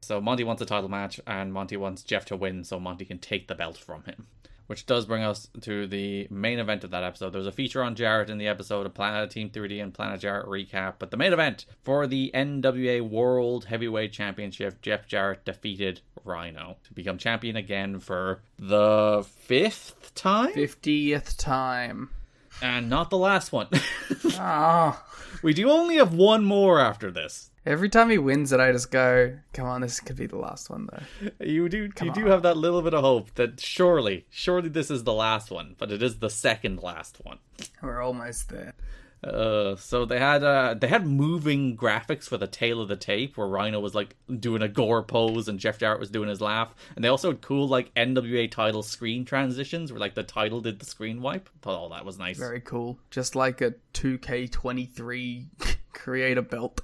So 0.03 0.21
Monty 0.21 0.45
wants 0.45 0.63
a 0.63 0.67
title 0.67 0.89
match, 0.89 1.21
and 1.27 1.53
Monty 1.53 1.77
wants 1.77 2.05
Jeff 2.05 2.27
to 2.27 2.37
win, 2.37 2.63
so 2.63 2.79
Monty 2.79 3.05
can 3.05 3.19
take 3.19 3.49
the 3.49 3.57
belt 3.57 3.77
from 3.77 4.05
him. 4.05 4.29
Which 4.71 4.87
does 4.87 5.05
bring 5.05 5.25
us 5.25 5.49
to 5.63 5.89
the 5.89 6.29
main 6.31 6.61
event 6.61 6.85
of 6.85 6.93
that 6.93 7.03
episode. 7.03 7.31
There 7.31 7.41
was 7.41 7.49
a 7.49 7.51
feature 7.51 7.83
on 7.83 7.97
Jarrett 7.97 8.31
in 8.31 8.39
the 8.39 8.47
episode, 8.47 8.87
a 8.87 8.89
Planet 8.89 9.29
Team 9.29 9.51
3D 9.51 9.83
and 9.83 9.93
Planet 9.93 10.21
Jarrett 10.21 10.47
recap. 10.47 10.95
But 11.01 11.11
the 11.11 11.17
main 11.17 11.33
event 11.33 11.67
for 11.83 12.07
the 12.07 12.31
NWA 12.33 13.01
World 13.01 13.65
Heavyweight 13.65 14.13
Championship, 14.13 14.81
Jeff 14.81 15.09
Jarrett 15.09 15.45
defeated 15.45 16.03
Rhino 16.25 16.77
to 16.85 16.95
become 16.95 17.19
champion 17.19 17.57
again 17.57 17.99
for 17.99 18.43
the 18.61 19.27
fifth 19.41 20.15
time, 20.15 20.53
Fiftieth 20.53 21.37
time. 21.37 22.11
And 22.63 22.89
not 22.89 23.11
the 23.11 23.19
last 23.19 23.53
one. 23.53 23.69
Ah. 24.43 25.05
we 25.43 25.53
do 25.53 25.71
only 25.71 25.97
have 25.97 26.15
one 26.15 26.45
more 26.45 26.81
after 26.81 27.11
this. 27.11 27.51
Every 27.67 27.91
time 27.91 28.09
he 28.09 28.17
wins 28.17 28.53
it, 28.53 28.61
I 28.61 28.73
just 28.73 28.91
go, 28.91 29.37
"Come 29.53 29.67
on, 29.67 29.83
this 29.83 30.01
could 30.01 30.17
be 30.17 30.27
the 30.27 30.39
last 30.39 30.71
one, 30.71 30.89
though." 30.91 31.31
You 31.45 31.69
do 31.69 31.83
you 31.85 31.93
Come 31.93 32.13
do 32.13 32.25
have 32.27 32.43
that 32.43 32.57
little 32.57 32.81
bit 32.81 32.95
of 32.95 33.03
hope 33.03 33.35
that 33.35 33.61
surely, 33.61 34.25
surely 34.31 34.71
this 34.71 34.91
is 34.91 35.05
the 35.05 35.13
last 35.13 35.51
one, 35.51 35.75
but 35.79 35.93
it 35.93 36.03
is 36.03 36.21
the 36.21 36.31
second 36.31 36.83
last 36.83 37.19
one. 37.23 37.39
We're 37.83 38.01
almost 38.01 38.49
there. 38.49 38.75
Uh, 39.23 39.77
so 39.77 40.07
they 40.07 40.19
had 40.19 40.43
uh 40.43 40.73
they 40.73 40.89
had 40.89 41.07
moving 41.07 41.77
graphics 41.77 42.25
for 42.25 42.39
the 42.39 42.47
tail 42.47 42.81
of 42.81 42.89
the 42.89 42.97
tape 42.97 43.37
where 43.37 43.47
Rhino 43.47 43.79
was 43.79 43.95
like 43.95 44.17
doing 44.39 44.63
a 44.63 44.69
gore 44.69 45.03
pose 45.03 45.47
and 45.47 45.59
Jeff 45.59 45.79
Jarrett 45.79 46.01
was 46.01 46.11
doing 46.11 46.29
his 46.29 46.41
laugh, 46.41 46.75
and 46.97 47.05
they 47.05 47.09
also 47.09 47.31
had 47.31 47.43
cool 47.43 47.69
like 47.69 47.95
NWA 47.95 48.51
title 48.51 48.83
screen 48.83 49.27
transitions 49.27 49.93
where 49.93 50.01
like 50.01 50.15
the 50.15 50.23
title 50.23 50.63
did 50.63 50.79
the 50.79 50.87
screen 50.87 51.21
wipe. 51.21 51.51
Thought 51.61 51.75
all 51.79 51.89
that 51.91 52.05
was 52.07 52.19
nice. 52.19 52.39
Very 52.39 52.61
cool. 52.61 52.99
Just 53.11 53.37
like 53.37 53.61
a 53.61 53.75
2K23 53.93 55.47
creator 55.93 56.43
belt. 56.43 56.81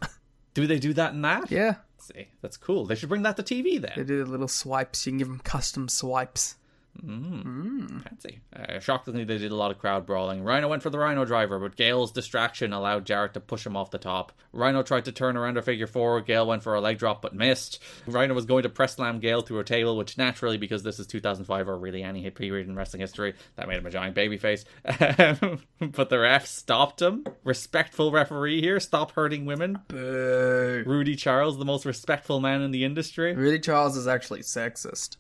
Do 0.52 0.66
they 0.66 0.78
do 0.78 0.92
that 0.94 1.12
in 1.14 1.22
that? 1.22 1.50
yeah. 1.50 1.76
See, 1.98 2.28
that's 2.40 2.56
cool. 2.56 2.84
They 2.84 2.94
should 2.94 3.08
bring 3.08 3.22
that 3.22 3.36
to 3.36 3.42
TV 3.42 3.80
then. 3.80 3.92
They 3.96 4.04
do 4.04 4.22
the 4.22 4.30
little 4.30 4.46
swipes. 4.46 5.06
You 5.06 5.12
can 5.12 5.18
give 5.18 5.28
them 5.28 5.40
custom 5.40 5.88
swipes. 5.88 6.56
Mm. 7.04 8.02
Fancy. 8.02 8.40
Uh, 8.54 8.78
shockingly, 8.80 9.24
they 9.24 9.38
did 9.38 9.52
a 9.52 9.56
lot 9.56 9.70
of 9.70 9.78
crowd 9.78 10.06
brawling. 10.06 10.42
Rhino 10.42 10.68
went 10.68 10.82
for 10.82 10.90
the 10.90 10.98
Rhino 10.98 11.24
driver, 11.24 11.58
but 11.58 11.76
Gail's 11.76 12.12
distraction 12.12 12.72
allowed 12.72 13.06
Jarrett 13.06 13.34
to 13.34 13.40
push 13.40 13.66
him 13.66 13.76
off 13.76 13.90
the 13.90 13.98
top. 13.98 14.32
Rhino 14.52 14.82
tried 14.82 15.04
to 15.06 15.12
turn 15.12 15.36
around 15.36 15.56
a 15.56 15.62
figure 15.62 15.86
four. 15.86 16.20
Gail 16.20 16.46
went 16.46 16.62
for 16.62 16.74
a 16.74 16.80
leg 16.80 16.98
drop, 16.98 17.22
but 17.22 17.34
missed. 17.34 17.82
Rhino 18.06 18.34
was 18.34 18.46
going 18.46 18.62
to 18.62 18.68
press 18.68 18.96
slam 18.96 19.20
Gale 19.20 19.42
through 19.42 19.60
a 19.60 19.64
table, 19.64 19.96
which 19.96 20.18
naturally, 20.18 20.58
because 20.58 20.82
this 20.82 20.98
is 20.98 21.06
2005 21.06 21.68
or 21.68 21.78
really 21.78 22.02
any 22.02 22.22
hit 22.22 22.34
period 22.34 22.68
in 22.68 22.76
wrestling 22.76 23.00
history, 23.00 23.34
that 23.56 23.68
made 23.68 23.78
him 23.78 23.86
a 23.86 23.90
giant 23.90 24.14
baby 24.14 24.38
face. 24.38 24.64
but 24.84 26.08
the 26.08 26.18
ref 26.18 26.46
stopped 26.46 27.02
him. 27.02 27.24
Respectful 27.44 28.12
referee 28.12 28.60
here. 28.60 28.80
Stop 28.80 29.12
hurting 29.12 29.46
women. 29.46 29.80
Boo. 29.88 30.84
Rudy 30.86 31.16
Charles, 31.16 31.58
the 31.58 31.64
most 31.64 31.84
respectful 31.84 32.40
man 32.40 32.62
in 32.62 32.70
the 32.70 32.84
industry. 32.84 33.34
Rudy 33.34 33.58
Charles 33.58 33.96
is 33.96 34.06
actually 34.06 34.40
sexist. 34.40 35.16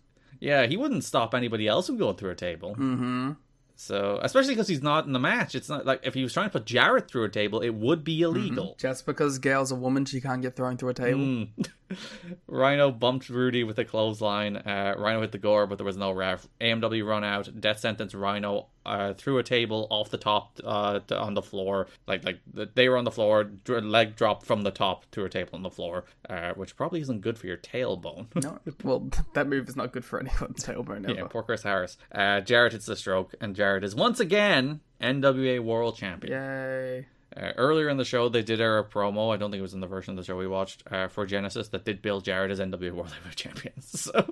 Yeah, 0.46 0.66
he 0.66 0.76
wouldn't 0.76 1.02
stop 1.02 1.34
anybody 1.34 1.66
else 1.66 1.88
from 1.88 1.96
going 1.96 2.14
through 2.14 2.30
a 2.30 2.36
table. 2.36 2.76
Mm-hmm. 2.76 3.32
So, 3.74 4.20
especially 4.22 4.54
because 4.54 4.68
he's 4.68 4.82
not 4.82 5.04
in 5.04 5.12
the 5.12 5.18
match, 5.18 5.56
it's 5.56 5.68
not 5.68 5.84
like 5.84 6.00
if 6.04 6.14
he 6.14 6.22
was 6.22 6.32
trying 6.32 6.46
to 6.46 6.50
put 6.50 6.64
Jarrett 6.64 7.10
through 7.10 7.24
a 7.24 7.28
table, 7.28 7.60
it 7.60 7.74
would 7.74 8.04
be 8.04 8.22
illegal. 8.22 8.76
Just 8.78 9.06
because 9.06 9.40
Gail's 9.40 9.72
a 9.72 9.74
woman, 9.74 10.04
she 10.04 10.20
can't 10.20 10.40
get 10.40 10.54
thrown 10.54 10.76
through 10.76 10.90
a 10.90 10.94
table. 10.94 11.20
Mm. 11.20 11.48
Rhino 12.46 12.90
bumped 12.90 13.28
Rudy 13.28 13.64
with 13.64 13.78
a 13.78 13.84
clothesline. 13.84 14.56
Uh, 14.56 14.94
Rhino 14.98 15.20
hit 15.20 15.32
the 15.32 15.38
gore, 15.38 15.66
but 15.66 15.78
there 15.78 15.84
was 15.84 15.96
no 15.96 16.10
ref. 16.12 16.46
AMW 16.60 17.06
run 17.06 17.24
out. 17.24 17.60
Death 17.60 17.80
sentence 17.80 18.14
Rhino 18.14 18.66
uh, 18.84 19.14
through 19.14 19.38
a 19.38 19.42
table 19.42 19.86
off 19.90 20.10
the 20.10 20.18
top 20.18 20.58
uh, 20.64 21.00
to, 21.00 21.18
on 21.18 21.34
the 21.34 21.42
floor. 21.42 21.88
Like 22.06 22.24
like 22.24 22.40
they 22.74 22.88
were 22.88 22.96
on 22.96 23.04
the 23.04 23.10
floor. 23.10 23.50
Leg 23.68 24.16
drop 24.16 24.44
from 24.44 24.62
the 24.62 24.70
top 24.70 25.10
to 25.12 25.24
a 25.24 25.28
table 25.28 25.50
on 25.54 25.62
the 25.62 25.70
floor, 25.70 26.04
uh, 26.28 26.52
which 26.54 26.76
probably 26.76 27.00
isn't 27.00 27.20
good 27.20 27.38
for 27.38 27.46
your 27.46 27.56
tailbone. 27.56 28.26
No, 28.42 28.58
well, 28.82 29.08
that 29.34 29.46
move 29.48 29.68
is 29.68 29.76
not 29.76 29.92
good 29.92 30.04
for 30.04 30.20
anyone's 30.20 30.64
tailbone 30.64 31.04
ever. 31.08 31.14
yeah, 31.14 31.26
poor 31.28 31.42
Chris 31.42 31.62
Harris. 31.62 31.98
Uh, 32.12 32.40
Jarrett 32.40 32.72
hits 32.72 32.86
the 32.86 32.96
stroke, 32.96 33.34
and 33.40 33.54
Jarrett 33.56 33.84
is 33.84 33.94
once 33.94 34.20
again 34.20 34.80
NWA 35.00 35.60
World 35.60 35.96
Champion. 35.96 36.32
Yay. 36.32 37.06
Uh, 37.36 37.52
earlier 37.56 37.88
in 37.88 37.96
the 37.96 38.04
show, 38.04 38.28
they 38.28 38.42
did 38.42 38.60
air 38.60 38.78
a 38.78 38.84
promo. 38.84 39.32
I 39.32 39.36
don't 39.36 39.50
think 39.50 39.58
it 39.58 39.62
was 39.62 39.74
in 39.74 39.80
the 39.80 39.86
version 39.86 40.12
of 40.12 40.16
the 40.16 40.24
show 40.24 40.36
we 40.36 40.46
watched 40.46 40.82
uh, 40.90 41.08
for 41.08 41.26
Genesis 41.26 41.68
that 41.68 41.84
did 41.84 42.00
Bill 42.00 42.20
Jarrett 42.20 42.50
as 42.50 42.60
NWA 42.60 42.92
World 42.92 43.12
Heavyweight 43.12 43.36
Champion. 43.36 43.74
So 43.82 44.26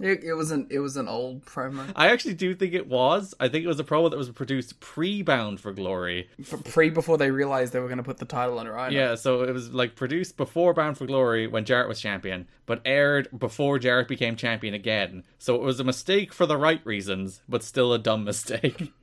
It, 0.00 0.24
it 0.24 0.34
was 0.34 0.50
an 0.50 0.66
it 0.70 0.80
was 0.80 0.96
an 0.96 1.08
old 1.08 1.44
promo. 1.44 1.90
I 1.94 2.10
actually 2.10 2.34
do 2.34 2.54
think 2.54 2.74
it 2.74 2.86
was. 2.86 3.34
I 3.38 3.48
think 3.48 3.64
it 3.64 3.68
was 3.68 3.80
a 3.80 3.84
promo 3.84 4.10
that 4.10 4.16
was 4.16 4.28
produced 4.30 4.80
pre-Bound 4.80 5.60
for 5.60 5.72
Glory. 5.72 6.28
For 6.42 6.58
pre 6.58 6.90
before 6.90 7.16
they 7.16 7.30
realized 7.30 7.72
they 7.72 7.80
were 7.80 7.88
going 7.88 7.98
to 7.98 8.04
put 8.04 8.18
the 8.18 8.24
title 8.24 8.58
on 8.58 8.66
Rhino. 8.68 8.94
Yeah, 8.94 9.14
so 9.14 9.42
it 9.42 9.52
was 9.52 9.72
like 9.72 9.94
produced 9.94 10.36
before 10.36 10.74
Bound 10.74 10.98
for 10.98 11.06
Glory 11.06 11.46
when 11.46 11.64
Jarrett 11.64 11.88
was 11.88 12.00
champion, 12.00 12.46
but 12.66 12.80
aired 12.84 13.28
before 13.36 13.78
Jarrett 13.78 14.08
became 14.08 14.36
champion 14.36 14.74
again. 14.74 15.24
So 15.38 15.54
it 15.54 15.62
was 15.62 15.80
a 15.80 15.84
mistake 15.84 16.32
for 16.32 16.46
the 16.46 16.56
right 16.56 16.84
reasons, 16.84 17.40
but 17.48 17.62
still 17.62 17.92
a 17.92 17.98
dumb 17.98 18.24
mistake. 18.24 18.92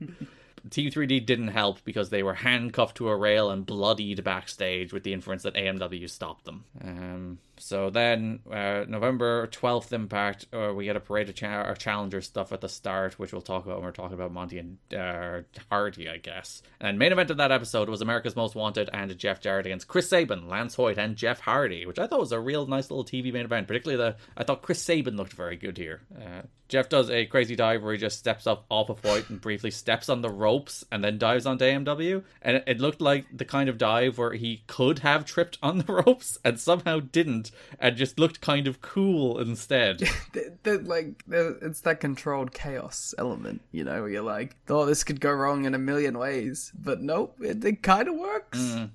Team 0.70 0.90
3D 0.90 1.26
didn't 1.26 1.48
help 1.48 1.84
because 1.84 2.10
they 2.10 2.22
were 2.22 2.34
handcuffed 2.34 2.96
to 2.96 3.08
a 3.08 3.16
rail 3.16 3.50
and 3.50 3.66
bloodied 3.66 4.22
backstage 4.22 4.92
with 4.92 5.02
the 5.02 5.12
inference 5.12 5.42
that 5.42 5.54
AMW 5.54 6.08
stopped 6.08 6.44
them. 6.44 6.64
Um, 6.82 7.38
so 7.62 7.90
then, 7.90 8.40
uh, 8.50 8.84
November 8.88 9.46
12th 9.46 9.92
Impact, 9.92 10.46
uh, 10.52 10.72
we 10.74 10.84
get 10.84 10.96
a 10.96 11.00
parade 11.00 11.28
of 11.28 11.36
cha- 11.36 11.72
challenger 11.74 12.20
stuff 12.20 12.52
at 12.52 12.60
the 12.60 12.68
start, 12.68 13.20
which 13.20 13.32
we'll 13.32 13.40
talk 13.40 13.64
about 13.64 13.76
when 13.76 13.84
we're 13.84 13.92
talking 13.92 14.14
about 14.14 14.32
Monty 14.32 14.58
and 14.58 14.78
uh, 14.92 15.42
Hardy, 15.70 16.08
I 16.08 16.16
guess. 16.16 16.60
And 16.80 16.98
main 16.98 17.12
event 17.12 17.30
of 17.30 17.36
that 17.36 17.52
episode 17.52 17.88
was 17.88 18.00
America's 18.00 18.34
Most 18.34 18.56
Wanted 18.56 18.90
and 18.92 19.16
Jeff 19.16 19.40
Jarrett 19.40 19.66
against 19.66 19.86
Chris 19.86 20.08
Sabin, 20.08 20.48
Lance 20.48 20.74
Hoyt, 20.74 20.98
and 20.98 21.14
Jeff 21.14 21.38
Hardy, 21.38 21.86
which 21.86 22.00
I 22.00 22.08
thought 22.08 22.18
was 22.18 22.32
a 22.32 22.40
real 22.40 22.66
nice 22.66 22.90
little 22.90 23.04
TV 23.04 23.32
main 23.32 23.44
event. 23.44 23.68
Particularly 23.68 24.02
the, 24.02 24.16
I 24.36 24.42
thought 24.42 24.62
Chris 24.62 24.82
Sabin 24.82 25.16
looked 25.16 25.32
very 25.32 25.56
good 25.56 25.78
here. 25.78 26.00
Uh, 26.20 26.42
Jeff 26.72 26.88
does 26.88 27.10
a 27.10 27.26
crazy 27.26 27.54
dive 27.54 27.82
where 27.82 27.92
he 27.92 27.98
just 27.98 28.18
steps 28.18 28.46
up 28.46 28.64
off 28.70 28.88
of 28.88 28.98
Hoyt 29.04 29.28
and 29.28 29.38
briefly 29.38 29.70
steps 29.70 30.08
on 30.08 30.22
the 30.22 30.30
ropes 30.30 30.86
and 30.90 31.04
then 31.04 31.18
dives 31.18 31.44
onto 31.44 31.66
AMW. 31.66 32.24
And 32.40 32.64
it 32.66 32.80
looked 32.80 33.02
like 33.02 33.26
the 33.30 33.44
kind 33.44 33.68
of 33.68 33.76
dive 33.76 34.16
where 34.16 34.32
he 34.32 34.62
could 34.66 35.00
have 35.00 35.26
tripped 35.26 35.58
on 35.62 35.76
the 35.76 35.92
ropes 36.06 36.38
and 36.42 36.58
somehow 36.58 37.00
didn't 37.00 37.51
and 37.78 37.96
just 37.96 38.18
looked 38.18 38.40
kind 38.40 38.66
of 38.66 38.80
cool 38.80 39.38
instead. 39.38 40.00
The- 40.32 40.56
the- 40.62 40.78
like 40.78 41.24
the- 41.26 41.58
it's 41.62 41.80
that 41.82 42.00
controlled 42.00 42.52
chaos 42.52 43.14
element, 43.18 43.60
you 43.72 43.84
know, 43.84 44.00
where 44.02 44.10
you're 44.10 44.22
like, 44.22 44.56
oh, 44.68 44.86
this 44.86 45.04
could 45.04 45.20
go 45.20 45.32
wrong 45.32 45.64
in 45.64 45.74
a 45.74 45.78
million 45.78 46.18
ways, 46.18 46.72
but 46.78 47.00
nope, 47.02 47.36
it, 47.40 47.64
it 47.64 47.82
kind 47.82 48.08
of 48.08 48.14
works. 48.16 48.58
Mm. 48.58 48.90